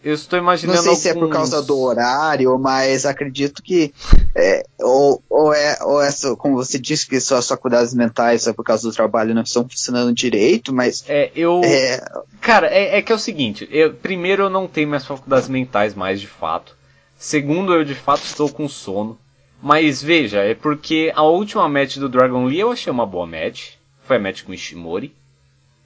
eu 0.02 0.14
estou 0.14 0.38
imaginando. 0.38 0.76
Não 0.76 0.82
sei 0.82 0.90
alguns... 0.90 1.02
se 1.02 1.08
é 1.10 1.14
por 1.14 1.28
causa 1.28 1.62
do 1.62 1.78
horário, 1.78 2.58
mas 2.58 3.04
acredito 3.04 3.62
que. 3.62 3.92
É, 4.34 4.64
ou, 4.80 5.22
ou, 5.28 5.52
é, 5.52 5.76
ou 5.82 6.02
é, 6.02 6.10
como 6.38 6.56
você 6.56 6.78
disse, 6.78 7.06
que 7.06 7.20
suas 7.20 7.46
faculdades 7.46 7.92
mentais 7.92 8.46
é 8.46 8.52
por 8.52 8.64
causa 8.64 8.88
do 8.88 8.94
trabalho 8.94 9.34
não 9.34 9.42
estão 9.42 9.68
funcionando 9.68 10.12
direito, 10.14 10.72
mas. 10.72 11.04
É, 11.06 11.30
eu. 11.34 11.60
É... 11.62 12.02
Cara, 12.40 12.68
é, 12.68 12.98
é 12.98 13.02
que 13.02 13.12
é 13.12 13.14
o 13.14 13.18
seguinte: 13.18 13.68
eu, 13.70 13.92
primeiro, 13.92 14.44
eu 14.44 14.50
não 14.50 14.66
tenho 14.66 14.88
minhas 14.88 15.04
faculdades 15.04 15.48
mentais 15.48 15.94
mais 15.94 16.18
de 16.18 16.26
fato. 16.26 16.79
Segundo, 17.20 17.74
eu 17.74 17.84
de 17.84 17.94
fato 17.94 18.24
estou 18.24 18.50
com 18.50 18.66
sono. 18.66 19.18
Mas 19.62 20.02
veja, 20.02 20.38
é 20.40 20.54
porque 20.54 21.12
a 21.14 21.22
última 21.22 21.68
match 21.68 21.98
do 21.98 22.08
Dragon 22.08 22.46
Lee 22.46 22.60
eu 22.60 22.72
achei 22.72 22.90
uma 22.90 23.04
boa 23.04 23.26
match. 23.26 23.72
Foi 24.04 24.16
a 24.16 24.18
match 24.18 24.42
com 24.42 24.54
Ishimori. 24.54 25.14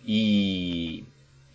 E 0.06 1.02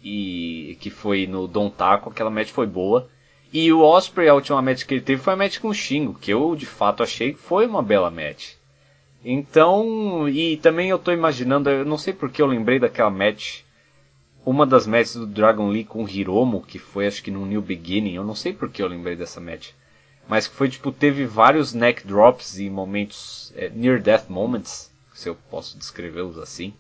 e 0.04 0.78
que 0.82 0.90
foi 0.90 1.26
no 1.26 1.48
Don 1.48 1.70
Taco, 1.70 2.10
aquela 2.10 2.30
match 2.30 2.50
foi 2.50 2.68
boa. 2.68 3.08
E 3.54 3.72
o 3.72 3.80
Osprey, 3.82 4.28
a 4.28 4.34
última 4.34 4.62
match 4.62 4.84
que 4.84 4.94
ele 4.94 5.02
teve 5.02 5.22
foi 5.22 5.32
a 5.32 5.38
match 5.38 5.60
com 5.60 5.70
o 5.70 5.74
Shingo, 5.74 6.14
que 6.14 6.32
eu 6.32 6.58
de 6.58 6.66
fato 6.66 7.02
achei 7.02 7.32
que 7.32 7.40
foi 7.40 7.66
uma 7.66 7.82
bela 7.82 8.12
match. 8.12 8.56
Então, 9.24 10.28
e 10.28 10.58
também 10.58 10.90
eu 10.90 11.00
tô 11.00 11.14
imaginando, 11.14 11.70
eu 11.70 11.86
não 11.86 11.98
sei 11.98 12.12
porque 12.12 12.42
eu 12.42 12.48
lembrei 12.48 12.80
daquela 12.80 13.10
match, 13.10 13.62
uma 14.50 14.66
das 14.66 14.88
matches 14.88 15.14
do 15.14 15.28
Dragon 15.28 15.70
Lee 15.70 15.84
com 15.84 16.10
Hiromo, 16.10 16.62
que 16.62 16.80
foi 16.80 17.06
acho 17.06 17.22
que 17.22 17.30
no 17.30 17.46
New 17.46 17.62
Beginning, 17.62 18.16
eu 18.16 18.24
não 18.24 18.34
sei 18.34 18.52
porque 18.52 18.82
eu 18.82 18.88
lembrei 18.88 19.16
dessa 19.16 19.40
match. 19.40 19.70
Mas 20.28 20.48
que 20.48 20.56
foi 20.56 20.70
tipo, 20.70 20.92
teve 20.92 21.24
vários 21.26 21.74
neck 21.74 22.06
drops 22.08 22.58
e 22.58 22.68
momentos, 22.68 23.54
é, 23.56 23.70
near 23.70 24.02
death 24.02 24.28
moments, 24.28 24.92
se 25.14 25.30
eu 25.30 25.36
posso 25.52 25.78
descrevê-los 25.78 26.40
assim. 26.40 26.74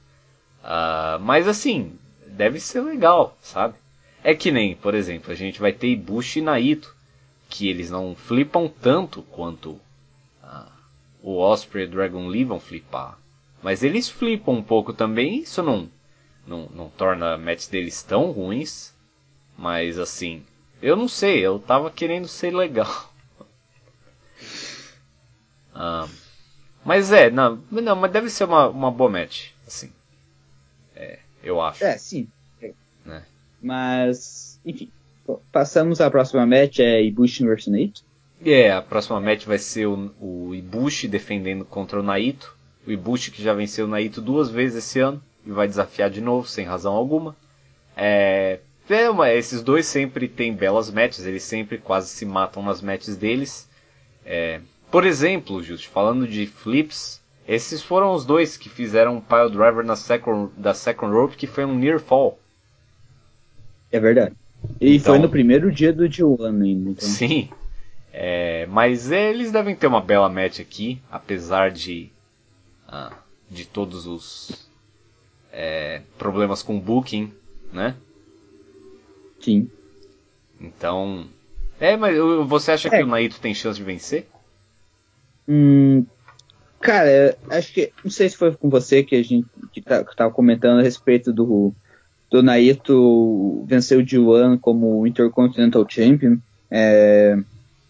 Uh, 0.63 1.19
mas 1.21 1.47
assim, 1.47 1.93
deve 2.25 2.59
ser 2.59 2.81
legal, 2.81 3.37
sabe? 3.39 3.75
É 4.23 4.33
que 4.33 4.51
nem, 4.51 4.75
por 4.75 4.95
exemplo, 4.95 5.31
a 5.31 5.35
gente 5.35 5.59
vai 5.59 5.71
ter 5.71 5.89
Ibushi 5.89 6.39
e 6.39 6.41
Naito, 6.41 6.95
que 7.47 7.69
eles 7.69 7.91
não 7.91 8.15
flipam 8.15 8.67
tanto 8.67 9.21
quanto 9.23 9.79
ah, 10.43 10.71
o 11.21 11.37
Osprey 11.37 11.85
e 11.85 11.87
Dragon 11.87 12.27
Lee 12.27 12.43
vão 12.43 12.59
flipar. 12.59 13.17
Mas 13.61 13.83
eles 13.83 14.09
flipam 14.09 14.53
um 14.53 14.63
pouco 14.63 14.91
também, 14.91 15.41
isso 15.41 15.61
não, 15.61 15.89
não, 16.49 16.67
não 16.73 16.89
torna 16.89 17.37
matches 17.37 17.67
deles 17.67 18.01
tão 18.01 18.31
ruins. 18.31 18.91
Mas 19.57 19.99
assim, 19.99 20.43
eu 20.81 20.95
não 20.95 21.07
sei, 21.07 21.39
eu 21.39 21.59
tava 21.59 21.91
querendo 21.91 22.27
ser 22.27 22.53
legal. 22.53 23.13
ah, 25.75 26.07
mas 26.83 27.11
é, 27.11 27.29
não, 27.29 27.61
não, 27.69 27.95
mas 27.95 28.11
deve 28.11 28.29
ser 28.29 28.45
uma, 28.45 28.67
uma 28.67 28.91
boa 28.91 29.09
match, 29.09 29.49
assim. 29.67 29.91
É, 30.95 31.19
eu 31.43 31.61
acho. 31.61 31.83
É, 31.83 31.97
sim. 31.97 32.27
Né? 33.05 33.23
Mas, 33.61 34.59
enfim. 34.65 34.91
Passamos 35.51 36.01
à 36.01 36.09
próxima 36.09 36.43
match, 36.43 36.79
é 36.79 37.03
Ibushi 37.03 37.45
vs 37.45 37.67
Naito. 37.67 38.03
É, 38.43 38.71
a 38.71 38.81
próxima 38.81 39.19
match 39.21 39.45
vai 39.45 39.59
ser 39.59 39.85
o, 39.85 40.11
o, 40.19 40.55
Ibushi 40.55 41.07
defendendo 41.07 41.63
contra 41.63 41.99
o 41.99 42.03
Naito. 42.03 42.57
O 42.87 42.91
Ibushi 42.91 43.29
que 43.29 43.43
já 43.43 43.53
venceu 43.53 43.85
o 43.85 43.87
Naito 43.87 44.21
duas 44.21 44.49
vezes 44.49 44.85
esse 44.85 44.99
ano 44.99 45.21
e 45.49 45.51
vai 45.51 45.67
desafiar 45.67 46.11
de 46.11 46.21
novo, 46.21 46.47
sem 46.47 46.63
razão 46.63 46.93
alguma. 46.93 47.35
É, 47.97 48.59
é 48.87 49.09
uma, 49.09 49.31
esses 49.33 49.63
dois 49.63 49.87
sempre 49.87 50.27
têm 50.27 50.53
belas 50.53 50.91
matches, 50.91 51.25
eles 51.25 51.43
sempre 51.43 51.79
quase 51.79 52.09
se 52.09 52.23
matam 52.23 52.61
nas 52.61 52.81
matches 52.81 53.17
deles. 53.17 53.67
É, 54.23 54.61
por 54.91 55.05
exemplo, 55.05 55.61
Just, 55.63 55.87
falando 55.87 56.27
de 56.27 56.45
flips, 56.45 57.19
esses 57.47 57.81
foram 57.81 58.13
os 58.13 58.25
dois 58.25 58.57
que 58.57 58.69
fizeram 58.69 59.17
um 59.17 59.21
pile 59.21 59.49
driver 59.49 59.83
na 59.83 59.95
second, 59.95 60.51
da 60.55 60.73
second 60.73 61.11
rope, 61.11 61.35
que 61.35 61.47
foi 61.47 61.65
um 61.65 61.75
near 61.75 61.99
fall. 61.99 62.37
É 63.91 63.99
verdade. 63.99 64.35
E 64.79 64.97
então, 64.97 65.13
foi 65.13 65.19
no 65.19 65.29
primeiro 65.29 65.71
dia 65.71 65.91
do 65.91 66.03
G1 66.03 66.45
ainda. 66.45 66.91
Então. 66.91 67.07
Sim. 67.07 67.49
É, 68.13 68.67
mas 68.67 69.09
eles 69.09 69.51
devem 69.51 69.75
ter 69.75 69.87
uma 69.87 70.01
bela 70.01 70.29
match 70.29 70.59
aqui, 70.59 71.01
apesar 71.11 71.71
de, 71.71 72.11
ah, 72.87 73.13
de 73.49 73.65
todos 73.65 74.05
os 74.05 74.68
é, 75.51 76.01
problemas 76.17 76.61
com 76.61 76.79
booking, 76.79 77.31
né? 77.71 77.95
Sim. 79.39 79.69
Então. 80.59 81.25
É, 81.79 81.95
mas 81.95 82.17
você 82.47 82.71
acha 82.71 82.87
é. 82.89 82.97
que 82.97 83.03
o 83.03 83.07
Naito 83.07 83.39
tem 83.39 83.53
chance 83.53 83.79
de 83.79 83.85
vencer? 83.85 84.27
Hum, 85.47 86.05
Cara, 86.79 87.37
acho 87.49 87.73
que. 87.73 87.91
Não 88.03 88.11
sei 88.11 88.29
se 88.29 88.37
foi 88.37 88.55
com 88.55 88.69
você 88.69 89.03
que 89.03 89.15
a 89.15 89.23
gente 89.23 89.45
que 89.71 89.81
tá, 89.81 90.03
que 90.03 90.15
tava 90.15 90.31
comentando 90.33 90.79
a 90.79 90.83
respeito 90.83 91.33
do, 91.33 91.73
do 92.31 92.41
Naito 92.41 93.65
vencer 93.67 93.97
o 93.97 94.05
G1 94.05 94.59
como 94.59 95.05
Intercontinental 95.05 95.85
Champion. 95.87 96.37
É, 96.71 97.37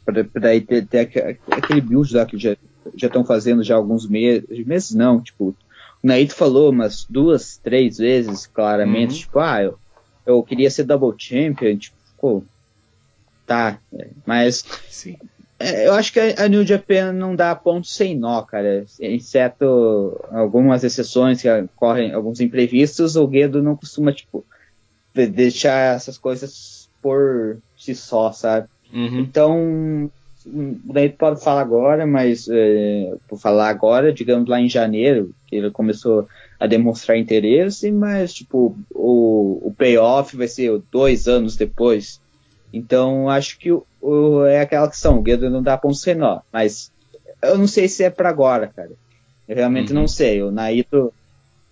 pra 0.03 0.23
ter, 0.41 0.85
ter 0.87 1.37
aquele 1.51 1.81
build 1.81 2.15
lá 2.15 2.25
que 2.25 2.37
já 2.37 2.55
estão 2.95 3.23
fazendo 3.23 3.63
já 3.63 3.75
alguns 3.75 4.07
meses. 4.07 4.65
Meses 4.65 4.95
não, 4.95 5.21
tipo. 5.21 5.55
O 6.03 6.07
Naito 6.07 6.35
falou 6.35 6.69
umas 6.69 7.05
duas, 7.09 7.57
três 7.57 7.97
vezes 7.97 8.47
claramente, 8.47 9.13
uhum. 9.13 9.19
tipo, 9.19 9.39
ah, 9.39 9.61
eu, 9.61 9.79
eu 10.25 10.43
queria 10.43 10.69
ser 10.69 10.83
double 10.83 11.13
champion, 11.17 11.77
tipo, 11.77 11.97
pô, 12.19 12.43
tá, 13.45 13.79
é, 13.93 14.07
mas 14.25 14.63
Sim. 14.89 15.17
É, 15.59 15.87
eu 15.87 15.93
acho 15.93 16.13
que 16.13 16.19
a, 16.19 16.47
New 16.47 16.65
Japan 16.65 17.11
não 17.11 17.35
dá 17.35 17.53
ponto 17.53 17.85
sem 17.85 18.17
nó, 18.17 18.41
cara. 18.43 18.85
Exceto 18.97 20.17
algumas 20.31 20.85
exceções 20.85 21.41
que 21.41 21.49
ocorrem, 21.49 22.13
alguns 22.13 22.39
imprevistos, 22.39 23.17
o 23.17 23.27
Guedo 23.27 23.61
não 23.61 23.75
costuma, 23.75 24.13
tipo, 24.13 24.45
deixar 25.13 25.95
essas 25.95 26.17
coisas 26.17 26.89
por 27.01 27.57
si 27.77 27.93
só, 27.93 28.31
sabe? 28.31 28.69
Uhum. 28.93 29.19
Então, 29.19 30.11
daí 30.45 31.09
pode 31.09 31.43
falar 31.43 31.61
agora, 31.61 32.05
mas 32.05 32.47
é, 32.49 33.13
por 33.27 33.39
falar 33.39 33.69
agora, 33.69 34.13
digamos 34.13 34.47
lá 34.47 34.59
em 34.59 34.69
janeiro, 34.69 35.33
que 35.47 35.55
ele 35.55 35.71
começou 35.71 36.27
a 36.59 36.67
demonstrar 36.67 37.17
interesse, 37.17 37.91
mas 37.91 38.33
tipo, 38.33 38.77
o, 38.91 39.67
o 39.67 39.73
payoff 39.77 40.35
vai 40.35 40.47
ser 40.47 40.81
dois 40.91 41.27
anos 41.27 41.55
depois. 41.55 42.21
Então, 42.71 43.29
acho 43.29 43.57
que 43.57 43.71
o, 43.71 43.85
o, 44.01 44.45
é 44.45 44.61
aquela 44.61 44.87
questão, 44.87 45.17
o 45.17 45.21
Guedo 45.21 45.49
não 45.49 45.63
dá 45.63 45.77
ponto 45.77 45.95
sem 45.95 46.15
nó, 46.15 46.39
mas 46.51 46.91
eu 47.41 47.57
não 47.57 47.67
sei 47.67 47.87
se 47.87 48.03
é 48.03 48.09
para 48.09 48.29
agora, 48.29 48.67
cara. 48.67 48.91
Eu 49.47 49.55
realmente 49.55 49.91
uhum. 49.91 50.01
não 50.01 50.07
sei. 50.07 50.43
O 50.43 50.51
Naito 50.51 51.11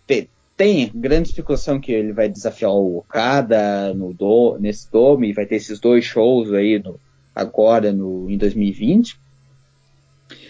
tem, 0.07 0.27
tem, 0.55 0.91
grande 0.93 1.29
especulação 1.29 1.79
que 1.79 1.91
ele 1.91 2.11
vai 2.11 2.27
desafiar 2.27 2.71
o 2.71 2.97
Okada 2.97 3.93
no 3.93 4.13
do, 4.13 4.57
nesse 4.59 4.91
Dome, 4.91 5.33
vai 5.33 5.45
ter 5.45 5.55
esses 5.55 5.79
dois 5.79 6.03
shows 6.03 6.51
aí 6.53 6.79
no, 6.79 6.99
agora 7.37 7.93
no, 7.93 8.29
em 8.29 8.37
2020. 8.37 9.19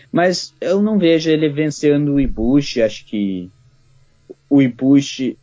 Mas 0.10 0.56
eu 0.62 0.82
não 0.82 0.98
vejo 0.98 1.30
ele 1.30 1.50
vencendo 1.50 2.14
o 2.14 2.20
Ibushi, 2.20 2.82
acho 2.82 3.06
que 3.06 3.52
o 4.50 4.62
Ibushi, 4.62 5.38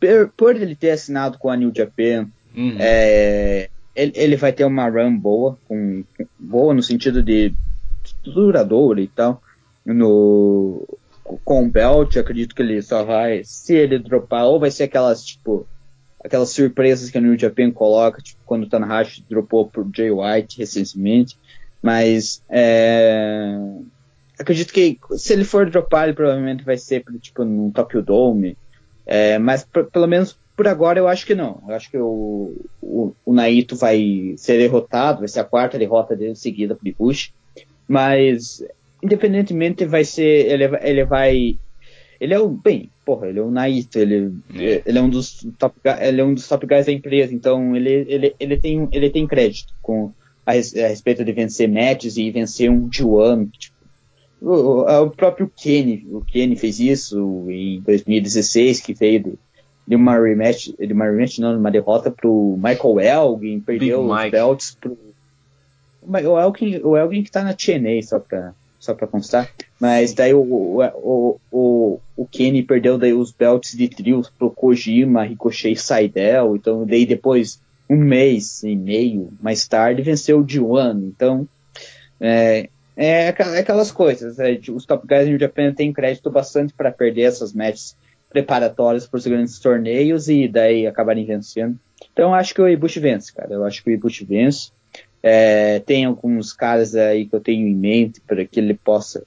por, 0.00 0.28
por 0.36 0.56
ele 0.56 0.74
ter 0.74 0.90
assinado 0.90 1.38
com 1.38 1.48
a 1.48 1.56
New 1.56 1.72
Japan, 1.74 2.28
uhum. 2.54 2.76
é, 2.80 3.70
ele, 3.94 4.12
ele, 4.16 4.36
vai 4.36 4.52
ter 4.52 4.64
uma 4.64 4.88
run 4.88 5.16
boa, 5.16 5.56
com, 5.68 6.02
boa 6.36 6.74
no 6.74 6.82
sentido 6.82 7.22
de 7.22 7.54
duradoura 8.24 9.00
e 9.00 9.06
tal, 9.06 9.40
no, 9.86 10.84
com 11.44 11.64
o 11.64 11.70
belt, 11.70 12.16
acredito 12.16 12.56
que 12.56 12.62
ele 12.62 12.82
só 12.82 13.04
vai, 13.04 13.42
se 13.44 13.74
ele 13.74 14.00
dropar, 14.00 14.46
ou 14.46 14.58
vai 14.58 14.72
ser 14.72 14.84
aquelas, 14.84 15.24
tipo, 15.24 15.64
aquelas 16.28 16.50
surpresas 16.50 17.10
que 17.10 17.18
a 17.18 17.20
New 17.20 17.38
Japan 17.38 17.70
coloca, 17.70 18.22
tipo, 18.22 18.40
quando 18.46 18.64
o 18.64 18.68
Tanahashi 18.68 19.24
dropou 19.28 19.66
pro 19.66 19.90
Jay 19.94 20.10
White 20.10 20.58
recentemente, 20.58 21.36
mas 21.82 22.42
é, 22.48 23.58
acredito 24.38 24.72
que 24.72 24.98
se 25.16 25.32
ele 25.32 25.44
for 25.44 25.68
dropar, 25.68 26.04
ele 26.04 26.16
provavelmente 26.16 26.64
vai 26.64 26.76
ser 26.76 27.02
tipo 27.20 27.44
no 27.44 27.70
Tokyo 27.72 28.02
Dome, 28.02 28.56
é, 29.06 29.38
mas 29.38 29.66
pelo 29.92 30.06
menos 30.06 30.38
por 30.56 30.66
agora 30.66 30.98
eu 30.98 31.06
acho 31.06 31.24
que 31.24 31.34
não. 31.36 31.62
Eu 31.68 31.74
acho 31.74 31.90
que 31.90 31.96
o, 31.96 32.52
o, 32.82 33.14
o, 33.24 33.32
Naito 33.32 33.76
vai 33.76 34.34
ser 34.36 34.58
derrotado, 34.58 35.20
vai 35.20 35.28
ser 35.28 35.40
a 35.40 35.44
quarta 35.44 35.78
derrota 35.78 36.16
dele 36.16 36.34
seguida 36.34 36.74
por 36.74 36.86
Ibushi, 36.86 37.32
mas 37.86 38.64
independentemente 39.02 39.84
vai 39.84 40.04
ser, 40.04 40.50
ele, 40.50 40.64
ele 40.82 41.04
vai 41.04 41.56
ele 42.20 42.34
é 42.34 42.38
o, 42.38 42.48
bem, 42.48 42.90
porra, 43.04 43.28
ele 43.28 43.38
é 43.38 43.42
o 43.42 43.50
Naito, 43.50 43.98
ele, 43.98 44.34
é. 44.54 44.82
ele 44.84 44.98
é 44.98 45.02
um 45.02 45.08
dos 45.08 45.46
top, 45.58 45.76
ele 46.00 46.20
é 46.20 46.24
um 46.24 46.34
dos 46.34 46.48
top 46.48 46.66
guys 46.66 46.86
da 46.86 46.92
empresa, 46.92 47.32
então 47.32 47.76
ele, 47.76 48.06
ele, 48.08 48.34
ele 48.38 48.56
tem, 48.56 48.88
ele 48.90 49.10
tem 49.10 49.26
crédito 49.26 49.72
com 49.80 50.12
a, 50.44 50.52
a 50.52 50.88
respeito 50.88 51.24
de 51.24 51.32
vencer 51.32 51.68
matches 51.68 52.16
e 52.16 52.30
vencer 52.30 52.70
um 52.70 52.88
G1, 52.90 53.50
tipo, 53.52 53.78
o, 54.40 54.82
o, 54.82 55.10
próprio 55.10 55.50
Kenny, 55.56 56.06
o 56.10 56.20
Kenny 56.20 56.56
fez 56.56 56.78
isso 56.78 57.46
em 57.48 57.80
2016, 57.80 58.80
que 58.80 58.94
veio 58.94 59.22
de, 59.22 59.32
de 59.86 59.96
uma 59.96 60.18
rematch, 60.18 60.70
de 60.78 60.92
uma 60.92 61.06
rematch 61.06 61.38
não, 61.38 61.58
uma 61.58 61.70
derrota 61.70 62.10
pro 62.10 62.56
Michael 62.56 63.00
Elgin, 63.00 63.60
perdeu 63.60 64.02
Big 64.02 64.10
os 64.10 64.16
Mike. 64.16 64.30
belts 64.30 64.76
pro 64.80 64.96
o 66.02 66.38
Elgin, 66.38 66.80
o 66.84 66.96
Elgin 66.96 67.22
que 67.22 67.30
tá 67.30 67.42
na 67.42 67.52
TNA, 67.52 68.02
só 68.02 68.18
pra 68.18 68.54
só 68.78 68.94
para 68.94 69.06
constar. 69.06 69.50
Mas 69.80 70.12
daí 70.12 70.34
o, 70.34 70.42
o, 70.42 71.40
o, 71.52 72.00
o 72.16 72.26
Kenny 72.26 72.62
perdeu 72.62 72.98
daí 72.98 73.12
os 73.12 73.30
belts 73.30 73.76
de 73.76 73.88
trios 73.88 74.28
pro 74.28 74.50
Kojima, 74.50 75.24
Ricochet 75.24 75.72
e 75.72 75.76
Saidel. 75.76 76.56
Então 76.56 76.84
daí 76.84 77.06
depois, 77.06 77.60
um 77.88 77.96
mês 77.96 78.62
e 78.64 78.74
meio 78.74 79.32
mais 79.40 79.68
tarde, 79.68 80.02
venceu 80.02 80.40
o 80.40 80.44
D1. 80.44 81.00
Então 81.04 81.48
é, 82.20 82.68
é, 82.96 83.28
aquelas 83.28 83.92
coisas. 83.92 84.40
É, 84.40 84.58
os 84.70 84.84
Top 84.84 85.06
Guys 85.06 85.28
no 85.28 85.38
Japan 85.38 85.72
têm 85.72 85.92
crédito 85.92 86.28
bastante 86.30 86.74
para 86.74 86.90
perder 86.90 87.22
essas 87.22 87.52
matches 87.52 87.96
preparatórias 88.28 89.06
para 89.06 89.18
os 89.18 89.26
grandes 89.26 89.58
torneios 89.58 90.28
e 90.28 90.48
daí 90.48 90.86
acabarem 90.86 91.24
vencendo. 91.24 91.78
Então 92.12 92.34
acho 92.34 92.52
que 92.52 92.60
o 92.60 92.68
Ibushi 92.68 92.98
vence, 92.98 93.32
cara. 93.32 93.54
Eu 93.54 93.64
acho 93.64 93.82
que 93.82 93.90
o 93.90 93.92
Ibushi 93.92 94.24
vence. 94.24 94.70
É, 95.22 95.80
tem 95.80 96.04
alguns 96.04 96.52
caras 96.52 96.94
aí 96.94 97.26
que 97.26 97.34
eu 97.34 97.40
tenho 97.40 97.66
em 97.66 97.74
mente 97.74 98.20
para 98.20 98.44
que 98.44 98.58
ele 98.58 98.74
possa 98.74 99.24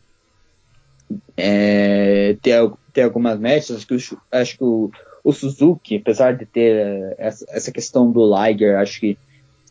é, 1.35 2.35
ter, 2.41 2.72
ter 2.93 3.03
algumas 3.03 3.40
matches. 3.40 3.72
Acho 3.72 3.88
que, 3.88 3.95
o, 3.95 4.17
acho 4.31 4.57
que 4.57 4.64
o, 4.64 4.91
o 5.23 5.31
Suzuki, 5.31 5.98
apesar 5.98 6.35
de 6.35 6.45
ter 6.45 6.75
é, 6.75 7.15
essa, 7.17 7.45
essa 7.49 7.72
questão 7.72 8.11
do 8.11 8.25
Liger, 8.25 8.77
acho 8.77 8.99
que 8.99 9.17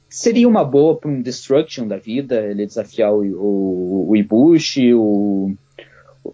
seria 0.09 0.49
uma 0.49 0.65
boa 0.65 0.97
para 0.97 1.11
um 1.11 1.23
Destruction 1.23 1.87
da 1.87 1.97
vida, 1.97 2.41
ele 2.43 2.67
desafiar 2.67 3.13
o, 3.13 3.23
o, 3.23 4.11
o 4.11 4.17
Ibushi, 4.17 4.93
o, 4.95 5.55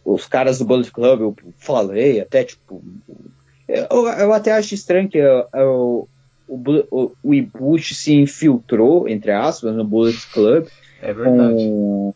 os 0.05 0.27
caras 0.27 0.59
do 0.59 0.65
Bullet 0.65 0.91
Club, 0.91 1.21
eu 1.21 1.37
falei, 1.59 2.21
até 2.21 2.45
tipo. 2.45 2.83
Eu, 3.69 4.07
eu 4.07 4.33
até 4.33 4.53
acho 4.53 4.75
estranho 4.75 5.09
que 5.09 5.19
eu, 5.19 5.45
eu, 5.53 6.09
o, 6.49 6.57
o, 6.91 7.13
o 7.23 7.35
Ibushi 7.35 7.95
se 7.95 8.15
infiltrou, 8.15 9.09
entre 9.09 9.33
aspas, 9.33 9.75
no 9.75 9.85
Bullet 9.85 10.27
Club. 10.33 10.67
É 11.03 11.13
verdade. 11.13 11.55
Com, 11.55 12.15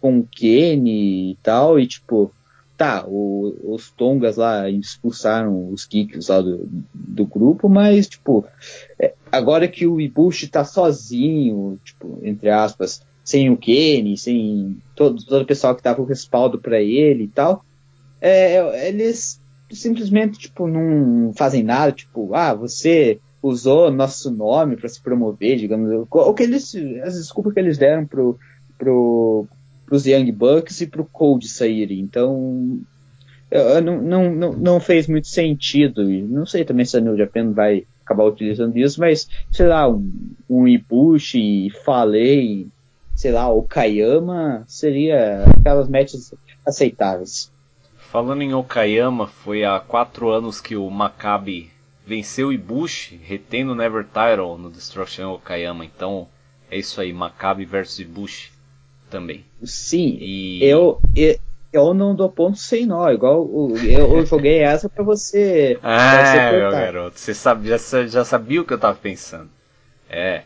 com 0.00 0.20
o 0.20 0.28
Kenny 0.30 1.32
e 1.32 1.38
tal, 1.42 1.78
e 1.78 1.86
tipo, 1.86 2.32
tá, 2.76 3.04
o, 3.06 3.74
os 3.74 3.90
Tongas 3.90 4.36
lá 4.36 4.70
expulsaram 4.70 5.70
os 5.72 5.84
Kicks 5.84 6.28
lá 6.28 6.40
do, 6.40 6.68
do 6.94 7.26
grupo, 7.26 7.68
mas, 7.68 8.06
tipo, 8.06 8.44
é, 8.98 9.14
agora 9.32 9.66
que 9.66 9.86
o 9.86 10.00
Ibushi 10.00 10.46
tá 10.46 10.64
sozinho, 10.64 11.78
tipo, 11.84 12.20
entre 12.22 12.48
aspas, 12.50 13.02
sem 13.24 13.50
o 13.50 13.56
Kenny, 13.56 14.16
sem 14.16 14.80
todo, 14.94 15.22
todo 15.24 15.42
o 15.42 15.46
pessoal 15.46 15.74
que 15.74 15.82
tava 15.82 15.96
com 15.96 16.04
respaldo 16.04 16.58
para 16.58 16.80
ele 16.80 17.24
e 17.24 17.28
tal, 17.28 17.64
é, 18.20 18.88
eles 18.88 19.40
simplesmente, 19.70 20.38
tipo, 20.38 20.66
não 20.66 21.32
fazem 21.34 21.62
nada, 21.62 21.92
tipo, 21.92 22.34
ah, 22.34 22.54
você 22.54 23.18
usou 23.42 23.90
nosso 23.90 24.30
nome 24.30 24.76
para 24.76 24.88
se 24.88 25.00
promover, 25.00 25.58
digamos, 25.58 26.06
o 26.08 26.34
que 26.34 26.42
eles, 26.44 26.74
as 27.02 27.16
desculpas 27.16 27.54
que 27.54 27.60
eles 27.60 27.76
deram 27.76 28.06
pro, 28.06 28.38
pro, 28.78 29.46
pros 29.88 30.06
Young 30.06 30.30
Bucks 30.30 30.80
e 30.82 30.86
pro 30.86 31.04
Cold 31.04 31.48
saírem, 31.48 32.00
então 32.00 32.78
não, 33.82 34.02
não, 34.02 34.30
não, 34.34 34.52
não, 34.52 34.80
fez 34.80 35.06
muito 35.06 35.26
sentido, 35.26 36.10
e 36.10 36.22
não 36.22 36.44
sei 36.44 36.64
também 36.64 36.84
se 36.84 36.96
a 36.96 37.00
New 37.00 37.16
Japan 37.16 37.52
vai 37.52 37.86
acabar 38.04 38.24
utilizando 38.24 38.76
isso, 38.76 39.00
mas, 39.00 39.28
sei 39.50 39.66
lá, 39.66 39.88
um, 39.88 40.10
um 40.48 40.68
Ibushi, 40.68 41.70
Falei, 41.84 42.66
sei 43.14 43.32
lá, 43.32 43.50
o 43.50 43.62
Kayama, 43.62 44.64
seria 44.66 45.44
aquelas 45.58 45.88
matches 45.88 46.34
aceitáveis. 46.66 47.50
Falando 47.96 48.42
em 48.42 48.54
Okayama, 48.54 49.26
foi 49.26 49.64
há 49.64 49.78
quatro 49.80 50.30
anos 50.30 50.60
que 50.60 50.76
o 50.76 50.88
Maccabi 50.88 51.70
venceu 52.06 52.50
Ibushi, 52.50 53.20
retendo 53.22 53.72
o 53.72 53.74
Never 53.74 54.02
Title 54.04 54.56
no 54.56 54.70
Destruction 54.70 55.34
Okayama. 55.34 55.84
Então 55.84 56.26
é 56.70 56.78
isso 56.78 56.98
aí, 57.02 57.12
Maccabi 57.12 57.66
versus 57.66 57.98
Ibushi 57.98 58.50
também. 59.08 59.44
Sim, 59.62 60.18
e... 60.20 60.64
eu, 60.64 61.00
eu, 61.14 61.38
eu 61.72 61.94
não 61.94 62.14
dou 62.14 62.30
ponto 62.30 62.58
sem 62.58 62.86
nó, 62.86 63.10
igual 63.10 63.48
eu, 63.82 64.16
eu 64.16 64.26
joguei 64.26 64.58
essa 64.58 64.88
pra 64.88 65.02
você. 65.02 65.78
ah, 65.82 66.52
meu 66.52 66.70
garoto, 66.70 67.18
você 67.18 67.34
sabia, 67.34 67.78
já 68.06 68.24
sabia 68.24 68.60
o 68.60 68.64
que 68.64 68.72
eu 68.72 68.78
tava 68.78 68.96
pensando. 68.96 69.50
É. 70.08 70.42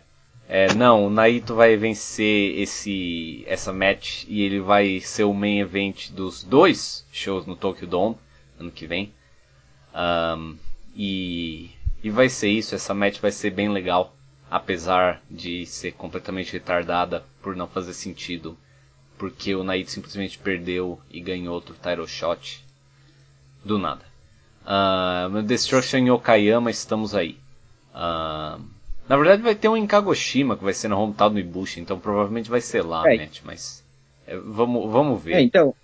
É, 0.48 0.74
não, 0.74 1.06
o 1.06 1.10
Naito 1.10 1.54
vai 1.54 1.76
vencer 1.76 2.58
esse 2.58 3.42
essa 3.46 3.72
match 3.72 4.24
e 4.28 4.42
ele 4.42 4.60
vai 4.60 5.00
ser 5.00 5.24
o 5.24 5.32
main 5.32 5.60
event 5.60 6.10
dos 6.10 6.44
dois 6.44 7.06
shows 7.10 7.46
no 7.46 7.56
Tokyo 7.56 7.86
Dome 7.86 8.16
ano 8.58 8.70
que 8.70 8.86
vem. 8.86 9.12
Um, 9.94 10.56
e, 10.96 11.70
e 12.02 12.10
vai 12.10 12.28
ser 12.28 12.48
isso, 12.48 12.74
essa 12.74 12.94
match 12.94 13.18
vai 13.20 13.30
ser 13.32 13.50
bem 13.50 13.68
legal, 13.68 14.14
apesar 14.52 15.22
de 15.30 15.64
ser 15.64 15.92
completamente 15.92 16.52
retardada 16.52 17.24
por 17.40 17.56
não 17.56 17.66
fazer 17.66 17.94
sentido, 17.94 18.54
porque 19.16 19.54
o 19.54 19.64
Naito 19.64 19.90
simplesmente 19.90 20.38
perdeu 20.38 21.00
e 21.10 21.22
ganhou 21.22 21.54
outro 21.54 21.74
title 21.74 22.06
shot 22.06 22.62
do 23.64 23.78
nada. 23.78 24.02
Uh, 24.62 25.40
Destruction 25.40 26.00
em 26.00 26.10
Okayama, 26.10 26.70
estamos 26.70 27.14
aí. 27.14 27.38
Uh, 27.94 28.62
na 29.08 29.16
verdade 29.16 29.40
vai 29.40 29.54
ter 29.54 29.70
um 29.70 29.76
em 29.76 29.86
Kagoshima, 29.86 30.54
que 30.54 30.64
vai 30.64 30.74
ser 30.74 30.88
no 30.88 31.00
hometown 31.00 31.32
do 31.32 31.40
Ibushi, 31.40 31.80
então 31.80 31.98
provavelmente 31.98 32.50
vai 32.50 32.60
ser 32.60 32.82
lá 32.82 33.10
é. 33.10 33.14
a 33.14 33.20
match, 33.22 33.40
mas 33.44 33.82
é, 34.26 34.36
vamos, 34.36 34.92
vamos 34.92 35.22
ver. 35.22 35.36
É, 35.36 35.40
então... 35.40 35.74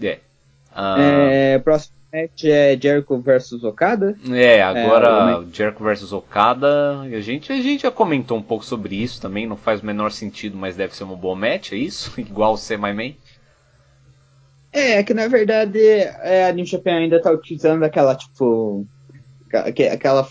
É. 0.00 0.18
Uh, 0.72 1.28
é, 1.30 1.58
próximo 1.58 1.95
match 2.16 2.44
é 2.44 2.78
Jericho 2.80 3.18
versus 3.18 3.62
Okada. 3.62 4.16
É, 4.30 4.62
agora 4.62 5.42
é, 5.42 5.54
Jericho 5.54 5.84
versus 5.84 6.12
Okada. 6.12 7.00
A 7.00 7.20
gente, 7.20 7.52
a 7.52 7.56
gente 7.56 7.82
já 7.82 7.90
comentou 7.90 8.38
um 8.38 8.42
pouco 8.42 8.64
sobre 8.64 8.96
isso 8.96 9.20
também. 9.20 9.46
Não 9.46 9.56
faz 9.56 9.82
o 9.82 9.86
menor 9.86 10.10
sentido, 10.10 10.56
mas 10.56 10.76
deve 10.76 10.96
ser 10.96 11.04
uma 11.04 11.16
boa 11.16 11.36
match, 11.36 11.72
é 11.72 11.76
isso? 11.76 12.12
Igual 12.18 12.54
o 12.54 12.56
Semi 12.56 12.92
Man. 12.92 13.14
É, 14.72 14.98
é, 14.98 15.02
que 15.02 15.14
na 15.14 15.28
verdade 15.28 15.78
é, 15.78 16.48
a 16.48 16.52
New 16.52 16.66
Japan 16.66 16.96
ainda 16.96 17.20
tá 17.20 17.30
utilizando 17.30 17.82
aquela, 17.82 18.14
tipo. 18.14 18.86
Aquelas 19.52 20.28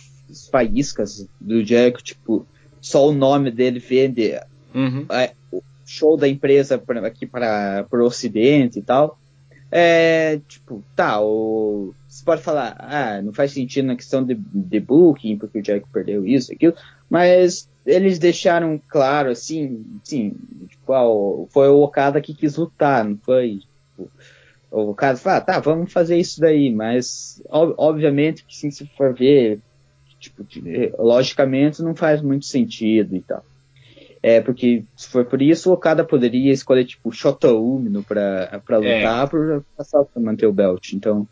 faíscas 0.52 1.28
do 1.40 1.64
Jericho, 1.64 2.04
tipo, 2.04 2.46
só 2.82 3.08
o 3.08 3.14
nome 3.14 3.50
dele 3.50 3.80
vende 3.80 4.38
uhum. 4.74 5.06
é, 5.10 5.32
o 5.52 5.64
show 5.86 6.18
da 6.18 6.28
empresa 6.28 6.78
pra, 6.78 7.08
aqui 7.08 7.26
para 7.26 7.88
o 7.92 8.04
Ocidente 8.04 8.80
e 8.80 8.82
tal. 8.82 9.18
É, 9.72 10.40
tipo, 10.48 10.84
tá, 10.96 11.20
o, 11.22 11.94
você 12.08 12.24
pode 12.24 12.42
falar, 12.42 12.76
ah, 12.80 13.22
não 13.22 13.34
faz 13.34 13.52
sentido 13.52 13.86
na 13.86 13.96
questão 13.96 14.24
de, 14.24 14.36
de 14.36 14.80
booking, 14.80 15.38
porque 15.38 15.60
o 15.60 15.62
Jack 15.62 15.86
perdeu 15.92 16.26
isso, 16.26 16.54
aquilo, 16.54 16.76
mas 17.10 17.68
eles 17.86 18.20
deixaram 18.20 18.80
claro, 18.88 19.30
assim, 19.32 19.84
sim, 20.04 20.34
tipo, 20.70 20.94
ah, 20.94 21.04
foi 21.50 21.68
o 21.70 21.82
Okada 21.82 22.22
que 22.22 22.34
quis 22.34 22.56
lutar, 22.56 23.04
não 23.04 23.18
foi, 23.18 23.60
tipo, 23.60 24.10
o 24.72 24.92
Okada 24.92 25.18
fala, 25.18 25.38
ah, 25.38 25.42
tá, 25.42 25.60
vamos 25.60 25.92
fazer 25.92 26.18
isso 26.18 26.40
daí, 26.40 26.72
mas, 26.72 27.42
ob 27.50 27.74
obviamente, 27.78 28.46
que 28.46 28.56
sim, 28.56 28.72
se 28.72 28.86
for 28.96 29.14
ver, 29.14 29.60
tipo, 30.20 30.46
logicamente 30.98 31.82
não 31.82 31.96
faz 31.96 32.22
muito 32.22 32.46
sentido 32.46 33.16
e 33.16 33.22
tal. 33.22 33.44
É, 34.28 34.42
porque 34.42 34.84
se 34.98 35.08
for 35.10 35.24
por 35.24 35.40
isso, 35.40 35.70
o 35.70 35.74
Okada 35.74 36.04
poderia 36.04 36.52
escolher, 36.52 36.84
tipo, 36.84 37.12
Shota 37.12 37.54
Umino 37.54 38.04
pra, 38.04 38.60
pra 38.66 38.78
É. 38.78 38.98
lutar, 38.98 39.30
por 39.30 39.64
passar 39.78 40.04
pra 40.04 40.20
manter 40.20 40.48
o 40.48 40.52
belt. 40.52 40.94
Então. 40.94 41.28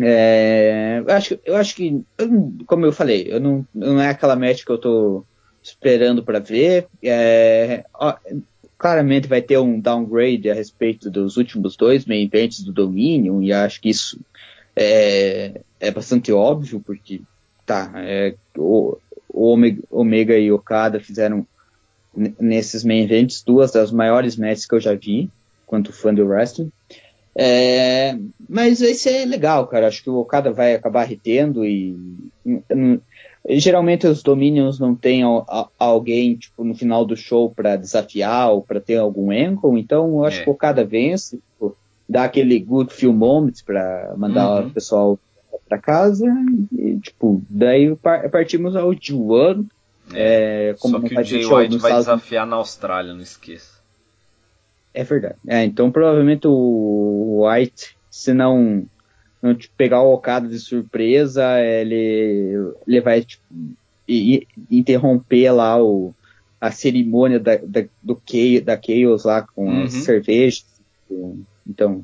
É, 0.00 1.02
eu, 1.06 1.14
acho, 1.14 1.38
eu 1.44 1.56
acho 1.56 1.76
que, 1.76 2.02
como 2.66 2.86
eu 2.86 2.92
falei, 2.92 3.26
eu 3.28 3.38
não, 3.38 3.62
não 3.74 4.00
é 4.00 4.08
aquela 4.08 4.36
match 4.36 4.64
que 4.64 4.72
eu 4.72 4.78
tô 4.78 5.22
esperando 5.62 6.24
pra 6.24 6.38
ver. 6.38 6.86
É, 7.04 7.84
ó, 7.92 8.16
claramente 8.78 9.28
vai 9.28 9.42
ter 9.42 9.58
um 9.58 9.78
downgrade 9.78 10.48
a 10.48 10.54
respeito 10.54 11.10
dos 11.10 11.36
últimos 11.36 11.76
dois 11.76 12.06
main 12.06 12.24
events 12.24 12.64
do 12.64 12.72
Dominion, 12.72 13.42
e 13.42 13.52
acho 13.52 13.82
que 13.82 13.90
isso 13.90 14.18
é, 14.74 15.60
é 15.78 15.90
bastante 15.90 16.32
óbvio, 16.32 16.80
porque 16.80 17.20
tá, 17.66 17.92
é, 17.96 18.34
o, 18.56 18.96
o 19.28 19.52
Omega, 19.52 19.82
Omega 19.90 20.38
e 20.38 20.50
Okada 20.52 21.00
fizeram 21.00 21.46
nesses 22.40 22.82
main 22.84 23.02
events 23.04 23.42
duas 23.42 23.70
das 23.72 23.92
maiores 23.92 24.36
matches 24.36 24.66
que 24.66 24.74
eu 24.74 24.80
já 24.80 24.94
vi, 24.94 25.30
quanto 25.66 25.92
fã 25.92 26.12
do 26.12 26.26
wrestling. 26.26 26.70
É, 27.36 28.16
mas 28.48 28.80
vai 28.80 28.94
ser 28.94 29.24
legal, 29.26 29.66
cara. 29.68 29.86
Acho 29.86 30.02
que 30.02 30.10
o 30.10 30.16
Okada 30.16 30.50
vai 30.52 30.74
acabar 30.74 31.04
retendo 31.04 31.64
e. 31.64 31.94
hum, 32.44 32.98
Geralmente 33.50 34.06
os 34.06 34.22
Dominions 34.22 34.78
não 34.78 34.94
tem 34.94 35.22
al- 35.22 35.46
a- 35.48 35.68
alguém 35.78 36.34
tipo, 36.36 36.64
no 36.64 36.74
final 36.74 37.04
do 37.06 37.16
show 37.16 37.50
para 37.50 37.76
desafiar 37.76 38.50
ou 38.50 38.60
para 38.60 38.80
ter 38.80 38.96
algum 38.96 39.30
ankle, 39.30 39.78
então 39.80 40.06
eu 40.18 40.24
acho 40.24 40.40
É. 40.40 40.44
que 40.44 40.50
o 40.50 40.52
Okada 40.52 40.84
vence, 40.84 41.36
tipo, 41.52 41.74
dá 42.06 42.24
aquele 42.24 42.58
good 42.58 42.92
few 42.92 43.12
moments 43.12 43.62
para 43.62 44.12
mandar 44.18 44.60
Uhum. 44.62 44.66
o 44.66 44.70
pessoal 44.70 45.18
para 45.68 45.78
casa 45.78 46.24
e 46.72 46.98
tipo, 46.98 47.42
daí 47.48 47.94
par- 47.96 48.28
partimos 48.30 48.74
ao 48.76 48.90
G1. 48.90 49.66
É, 50.14 50.74
como 50.80 50.98
Só 51.00 51.06
que 51.06 51.14
o 51.18 51.22
Jay 51.22 51.44
White 51.44 51.76
vai 51.78 51.94
desafiar 51.94 52.46
na 52.46 52.56
Austrália, 52.56 53.12
não 53.12 53.20
esqueça. 53.20 53.78
É 54.94 55.04
verdade. 55.04 55.36
É, 55.46 55.64
então 55.64 55.90
provavelmente 55.90 56.46
o 56.46 57.44
White, 57.46 57.94
se 58.10 58.32
não, 58.32 58.86
não 59.42 59.54
te 59.54 59.70
pegar 59.76 60.02
o 60.02 60.12
Okada 60.12 60.48
de 60.48 60.58
surpresa, 60.58 61.60
ele, 61.60 62.72
ele 62.86 63.00
vai 63.02 63.22
tipo, 63.22 63.42
i- 64.08 64.36
i- 64.36 64.46
interromper 64.70 65.50
lá 65.52 65.80
o, 65.82 66.14
a 66.60 66.70
cerimônia 66.70 67.38
da, 67.38 67.56
da, 67.56 67.84
do 68.02 68.20
Chaos, 68.26 68.62
da 68.62 68.80
Chaos 68.80 69.24
lá 69.24 69.46
com 69.54 69.68
Uhum. 69.68 69.82
as 69.84 69.92
cervejas. 69.92 70.64
Então. 71.66 72.02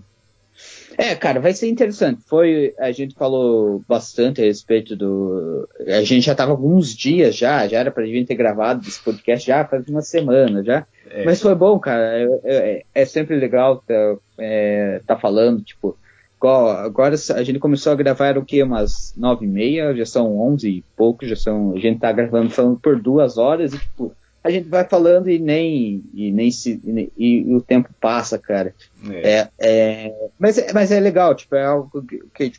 É, 0.97 1.15
cara, 1.15 1.41
vai 1.41 1.53
ser 1.53 1.69
interessante. 1.69 2.21
Foi, 2.27 2.75
a 2.79 2.93
gente 2.93 3.15
falou 3.15 3.83
bastante 3.89 4.41
a 4.41 4.45
respeito 4.45 4.95
do. 4.97 5.69
A 5.87 6.03
gente 6.03 6.27
já 6.27 6.35
tava 6.35 6.53
alguns 6.53 6.95
dias 6.95 7.37
já, 7.37 7.67
já 7.67 7.79
era 7.79 7.91
pra 7.91 8.07
gente 8.07 8.27
ter 8.27 8.35
gravado 8.35 8.87
esse 8.87 9.03
podcast 9.03 9.47
já 9.47 9.65
faz 9.65 9.87
uma 9.89 10.03
semana 10.03 10.63
já. 10.63 10.87
É. 11.11 11.25
Mas 11.25 11.41
foi 11.41 11.55
bom, 11.55 11.79
cara. 11.79 12.03
É, 12.05 12.29
é- 12.45 12.83
é 12.95 13.05
sempre 13.05 13.37
legal 13.37 13.83
tá, 13.87 14.17
é, 14.39 15.01
tá 15.07 15.17
falando, 15.17 15.63
tipo, 15.63 15.97
igual, 16.37 16.69
agora 16.71 17.15
a 17.15 17.43
gente 17.43 17.59
começou 17.59 17.93
a 17.93 17.97
gravar 17.97 18.27
era 18.29 18.39
o 18.39 18.45
quê? 18.45 18.63
Umas 18.63 19.15
nove 19.17 19.47
e 19.47 19.49
meia, 19.49 19.95
já 19.95 20.07
são 20.07 20.39
onze 20.41 20.69
e 20.69 20.85
pouco, 20.97 21.27
já 21.27 21.37
são. 21.37 21.73
A 21.75 21.79
gente 21.79 22.01
tá 22.01 22.13
gravando 22.13 22.51
falando 22.51 22.79
por 22.79 23.01
duas 23.01 23.39
horas 23.39 23.73
e 23.75 23.79
tipo, 23.79 24.13
a 24.45 24.51
gente 24.51 24.69
vai 24.69 24.85
falando 24.85 25.31
e 25.31 25.39
nem 25.39 26.05
e 26.13 26.31
nem 26.31 26.51
se 26.51 26.79
e, 26.85 26.93
nem- 26.93 27.11
e 27.17 27.55
o 27.55 27.63
tempo 27.63 27.89
passa, 27.99 28.39
cara. 28.39 28.75
É. 29.11 29.31
É, 29.31 29.49
é, 29.59 30.29
mas, 30.39 30.59
é- 30.59 30.73
mas 30.75 30.93
é 30.93 31.01
legal, 31.01 31.35
tipo, 31.35 31.57
é 31.57 31.65
algo 31.65 32.03
que, 32.03 32.23
que, 32.35 32.53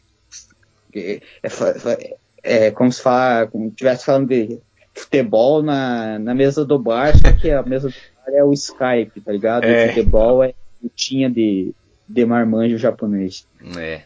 que 0.92 1.22
é, 1.44 2.16
é 2.44 2.72
como 2.72 2.92
se 2.92 3.02
fala, 3.02 3.46
como 3.48 3.68
estivesse 3.68 4.04
falando 4.06 4.28
de 4.30 4.60
futebol 4.96 5.62
na, 5.62 6.18
na 6.18 6.34
mesa 6.34 6.66
do 6.66 6.80
bar, 6.80 7.14
só 7.16 7.32
que 7.34 7.52
a 7.52 7.62
mesa 7.62 7.90
do 7.90 7.94
bar 8.26 8.34
é 8.34 8.44
o 8.44 8.52
Skype, 8.52 9.22
tá 9.22 9.32
ligado? 9.32 9.64
É. 9.66 9.86
O 9.86 9.90
futebol 9.90 10.44
é 10.44 10.54
tinha 10.96 11.30
de, 11.30 11.72
de 12.08 12.26
marmanjo 12.26 12.78
japonês. 12.78 13.46
É. 13.78 14.02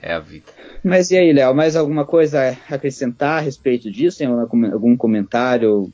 É 0.00 0.14
a 0.14 0.18
vida. 0.18 0.46
Mas 0.82 1.10
e 1.10 1.16
aí, 1.16 1.32
Léo, 1.32 1.54
mais 1.54 1.76
alguma 1.76 2.04
coisa 2.04 2.56
a 2.68 2.74
acrescentar 2.74 3.38
a 3.38 3.40
respeito 3.40 3.90
disso? 3.90 4.18
Tem 4.18 4.26
algum 4.26 4.96
comentário 4.96 5.92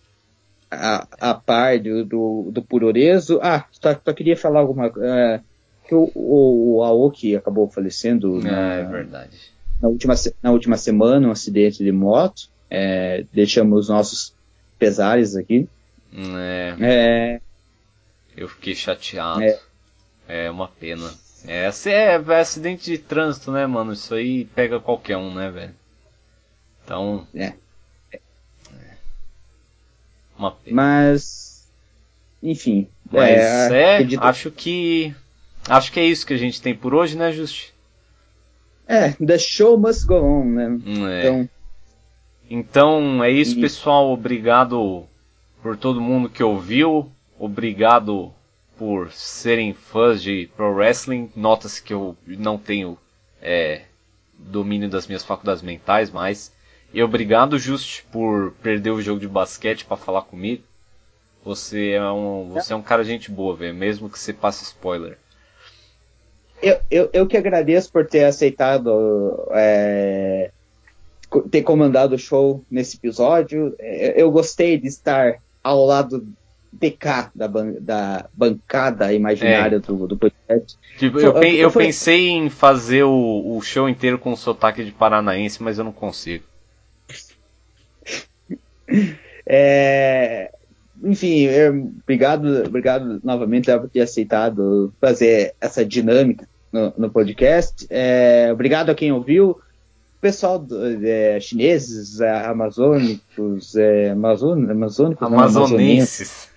a, 0.71 1.07
a 1.31 1.35
par 1.35 1.79
do, 1.79 2.05
do, 2.05 2.51
do 2.53 2.63
Puroreso? 2.63 3.39
Ah, 3.43 3.65
só, 3.71 3.95
só 3.95 4.13
queria 4.13 4.37
falar 4.37 4.61
alguma 4.61 4.91
coisa. 4.91 5.43
que 5.87 5.95
o, 5.95 6.11
o, 6.15 6.77
o 6.77 6.83
Aoki 6.85 7.37
acabou 7.37 7.69
falecendo 7.69 8.39
Ah, 8.41 8.51
na, 8.51 8.75
é 8.75 8.85
verdade. 8.85 9.39
na, 9.81 9.89
última, 9.89 10.15
na 10.43 10.51
última 10.51 10.77
semana, 10.77 11.29
um 11.29 11.33
acidente 11.33 11.83
de 11.83 11.93
moto. 11.93 12.49
É, 12.71 13.25
deixamos 13.33 13.81
os 13.81 13.89
nossos 13.89 14.35
pesares 14.79 15.35
aqui. 15.37 15.67
É, 16.15 16.75
É, 16.81 17.41
eu 18.37 18.49
fiquei 18.49 18.75
chateado. 18.75 19.43
É. 19.43 19.59
É, 20.29 20.51
uma 20.51 20.69
pena. 20.69 21.11
É, 21.47 21.71
é, 21.87 22.15
é 22.15 22.41
acidente 22.41 22.91
de 22.91 22.99
trânsito, 22.99 23.51
né, 23.51 23.67
mano? 23.67 23.93
Isso 23.95 24.15
aí 24.15 24.45
pega 24.45 24.79
qualquer 24.79 25.17
um, 25.17 25.33
né, 25.35 25.51
velho? 25.51 25.75
Então. 26.85 27.27
É. 27.35 27.55
Uma 30.39 30.53
pena. 30.53 30.77
mas, 30.77 31.67
enfim. 32.43 32.87
Mas 33.11 33.29
é, 33.73 33.95
acredito- 33.97 34.23
acho 34.23 34.51
que. 34.51 35.15
Acho 35.69 35.93
que 35.93 36.01
é 36.01 36.05
isso 36.05 36.27
que 36.27 36.33
a 36.33 36.39
gente 36.39 36.63
tem 36.63 36.75
por 36.75 36.95
hoje, 36.95 37.17
né, 37.17 37.31
Justi? 37.33 37.75
é, 38.87 39.11
the 39.25 39.37
show 39.37 39.77
must 39.79 40.07
go 40.07 40.15
on, 40.15 40.45
né? 40.45 40.81
É. 41.11 41.21
Então, 41.29 41.49
Então 42.51 43.25
é 43.25 43.31
isso, 43.31 43.61
pessoal. 43.61 44.11
Obrigado 44.11 45.05
por 45.63 45.77
todo 45.77 46.01
mundo 46.01 46.31
que 46.31 46.43
ouviu. 46.43 47.11
Obrigado 47.39 48.33
por 48.79 49.11
serem 49.13 49.75
fãs 49.75 50.23
de 50.23 50.49
Pro 50.57 50.73
Wrestling. 50.73 51.31
Nota-se 51.37 51.83
que 51.83 51.93
eu 51.93 52.17
não 52.27 52.57
tenho 52.57 52.97
é, 53.43 53.83
domínio 54.39 54.89
das 54.89 55.07
minhas 55.07 55.23
faculdades 55.25 55.63
mentais, 55.63 56.11
mas. 56.11 56.51
E 56.93 57.03
obrigado, 57.03 57.59
Just, 57.59 58.03
por 58.11 58.53
perder 58.63 58.91
o 58.91 59.03
jogo 59.03 59.21
de 59.21 59.29
basquete 59.29 59.85
para 59.85 59.97
falar 59.97 60.23
comigo. 60.23 60.63
Você 61.45 61.91
é 61.91 62.11
um, 62.11 62.51
você 62.53 62.73
é 62.73 62.77
um 62.77 62.83
cara 62.83 63.05
gente 63.05 63.31
boa, 63.31 63.55
velho. 63.55 63.75
Mesmo 63.75 64.09
que 64.11 64.19
você 64.19 64.33
passe 64.33 64.65
spoiler. 64.65 65.19
Eu, 66.63 66.79
eu, 66.91 67.11
eu 67.13 67.27
que 67.27 67.37
agradeço 67.37 67.93
por 67.93 68.07
ter 68.07 68.25
aceitado 68.25 69.47
é, 69.53 70.51
ter 71.51 71.63
comandado 71.63 72.15
o 72.17 72.19
show 72.19 72.65
nesse 72.71 72.97
episódio. 72.97 73.75
É, 73.79 74.21
Eu 74.21 74.31
gostei 74.31 74.77
de 74.79 74.89
estar 74.89 75.37
ao 75.63 75.85
lado 75.87 76.27
de 76.73 76.91
cá 76.91 77.31
da, 77.35 77.47
ban- 77.47 77.77
da 77.81 78.27
bancada 78.35 79.13
imaginária 79.13 79.79
do, 79.79 80.07
do 80.07 80.17
podcast. 80.17 80.77
Tipo, 80.99 81.21
eu, 81.21 81.37
eu 81.43 81.71
foi- 81.71 81.85
pensei 81.87 82.29
em 82.29 82.51
fazer 82.51 83.05
o, 83.05 83.57
o 83.57 83.61
show 83.63 83.89
inteiro 83.89 84.19
com 84.19 84.35
sotaque 84.35 84.85
de 84.85 84.91
paranaense, 84.91 85.63
mas 85.63 85.79
eu 85.79 85.85
não 85.85 85.93
consigo. 85.93 86.45
É, 89.47 90.51
enfim, 91.03 91.43
eu- 91.43 91.93
obrigado, 92.03 92.65
obrigado 92.67 93.21
novamente 93.25 93.71
por 93.79 93.89
ter 93.89 94.01
aceitado 94.01 94.93
fazer 95.01 95.55
essa 95.61 95.85
dinâmica 95.85 96.47
no, 96.73 96.93
no 96.99 97.11
podcast. 97.11 97.87
É, 97.89 98.51
obrigado 98.53 98.91
a 98.91 98.95
quem 98.95 99.13
ouviu. 99.13 99.59
Pessoal 100.21 100.67
é, 101.03 101.39
chineses, 101.41 102.21
é, 102.21 102.47
amazônicos, 102.47 103.77
é, 103.77 104.11
amazon, 104.11 104.69
amazônicos, 104.69 105.23
Amazonenses. 105.27 106.49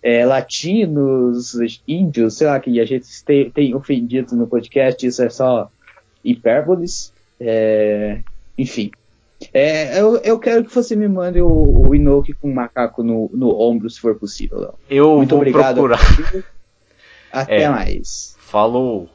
é, 0.00 0.24
latinos, 0.24 1.54
índios, 1.88 2.34
sei 2.36 2.46
lá, 2.46 2.60
que 2.60 2.78
a 2.80 2.84
gente 2.84 3.06
tem, 3.24 3.50
tem 3.50 3.74
ofendido 3.74 4.36
no 4.36 4.46
podcast, 4.46 5.04
isso 5.04 5.22
é 5.22 5.28
só 5.28 5.68
hipérboles. 6.24 7.12
É, 7.40 8.20
enfim. 8.56 8.92
É, 9.52 10.00
eu, 10.00 10.16
eu 10.18 10.38
quero 10.38 10.64
que 10.64 10.74
você 10.74 10.94
me 10.96 11.08
mande 11.08 11.40
o, 11.40 11.48
o 11.48 11.94
Inoki 11.94 12.32
com 12.34 12.50
um 12.50 12.54
macaco 12.54 13.02
no, 13.02 13.30
no 13.32 13.58
ombro, 13.60 13.88
se 13.88 14.00
for 14.00 14.14
possível. 14.18 14.58
Léo. 14.60 14.74
Eu 14.90 15.16
Muito 15.16 15.30
vou 15.30 15.38
obrigado. 15.38 15.74
procurar. 15.74 15.98
Até 17.32 17.62
É. 17.62 17.68
mais. 17.68 18.36
Falou. 18.38 19.08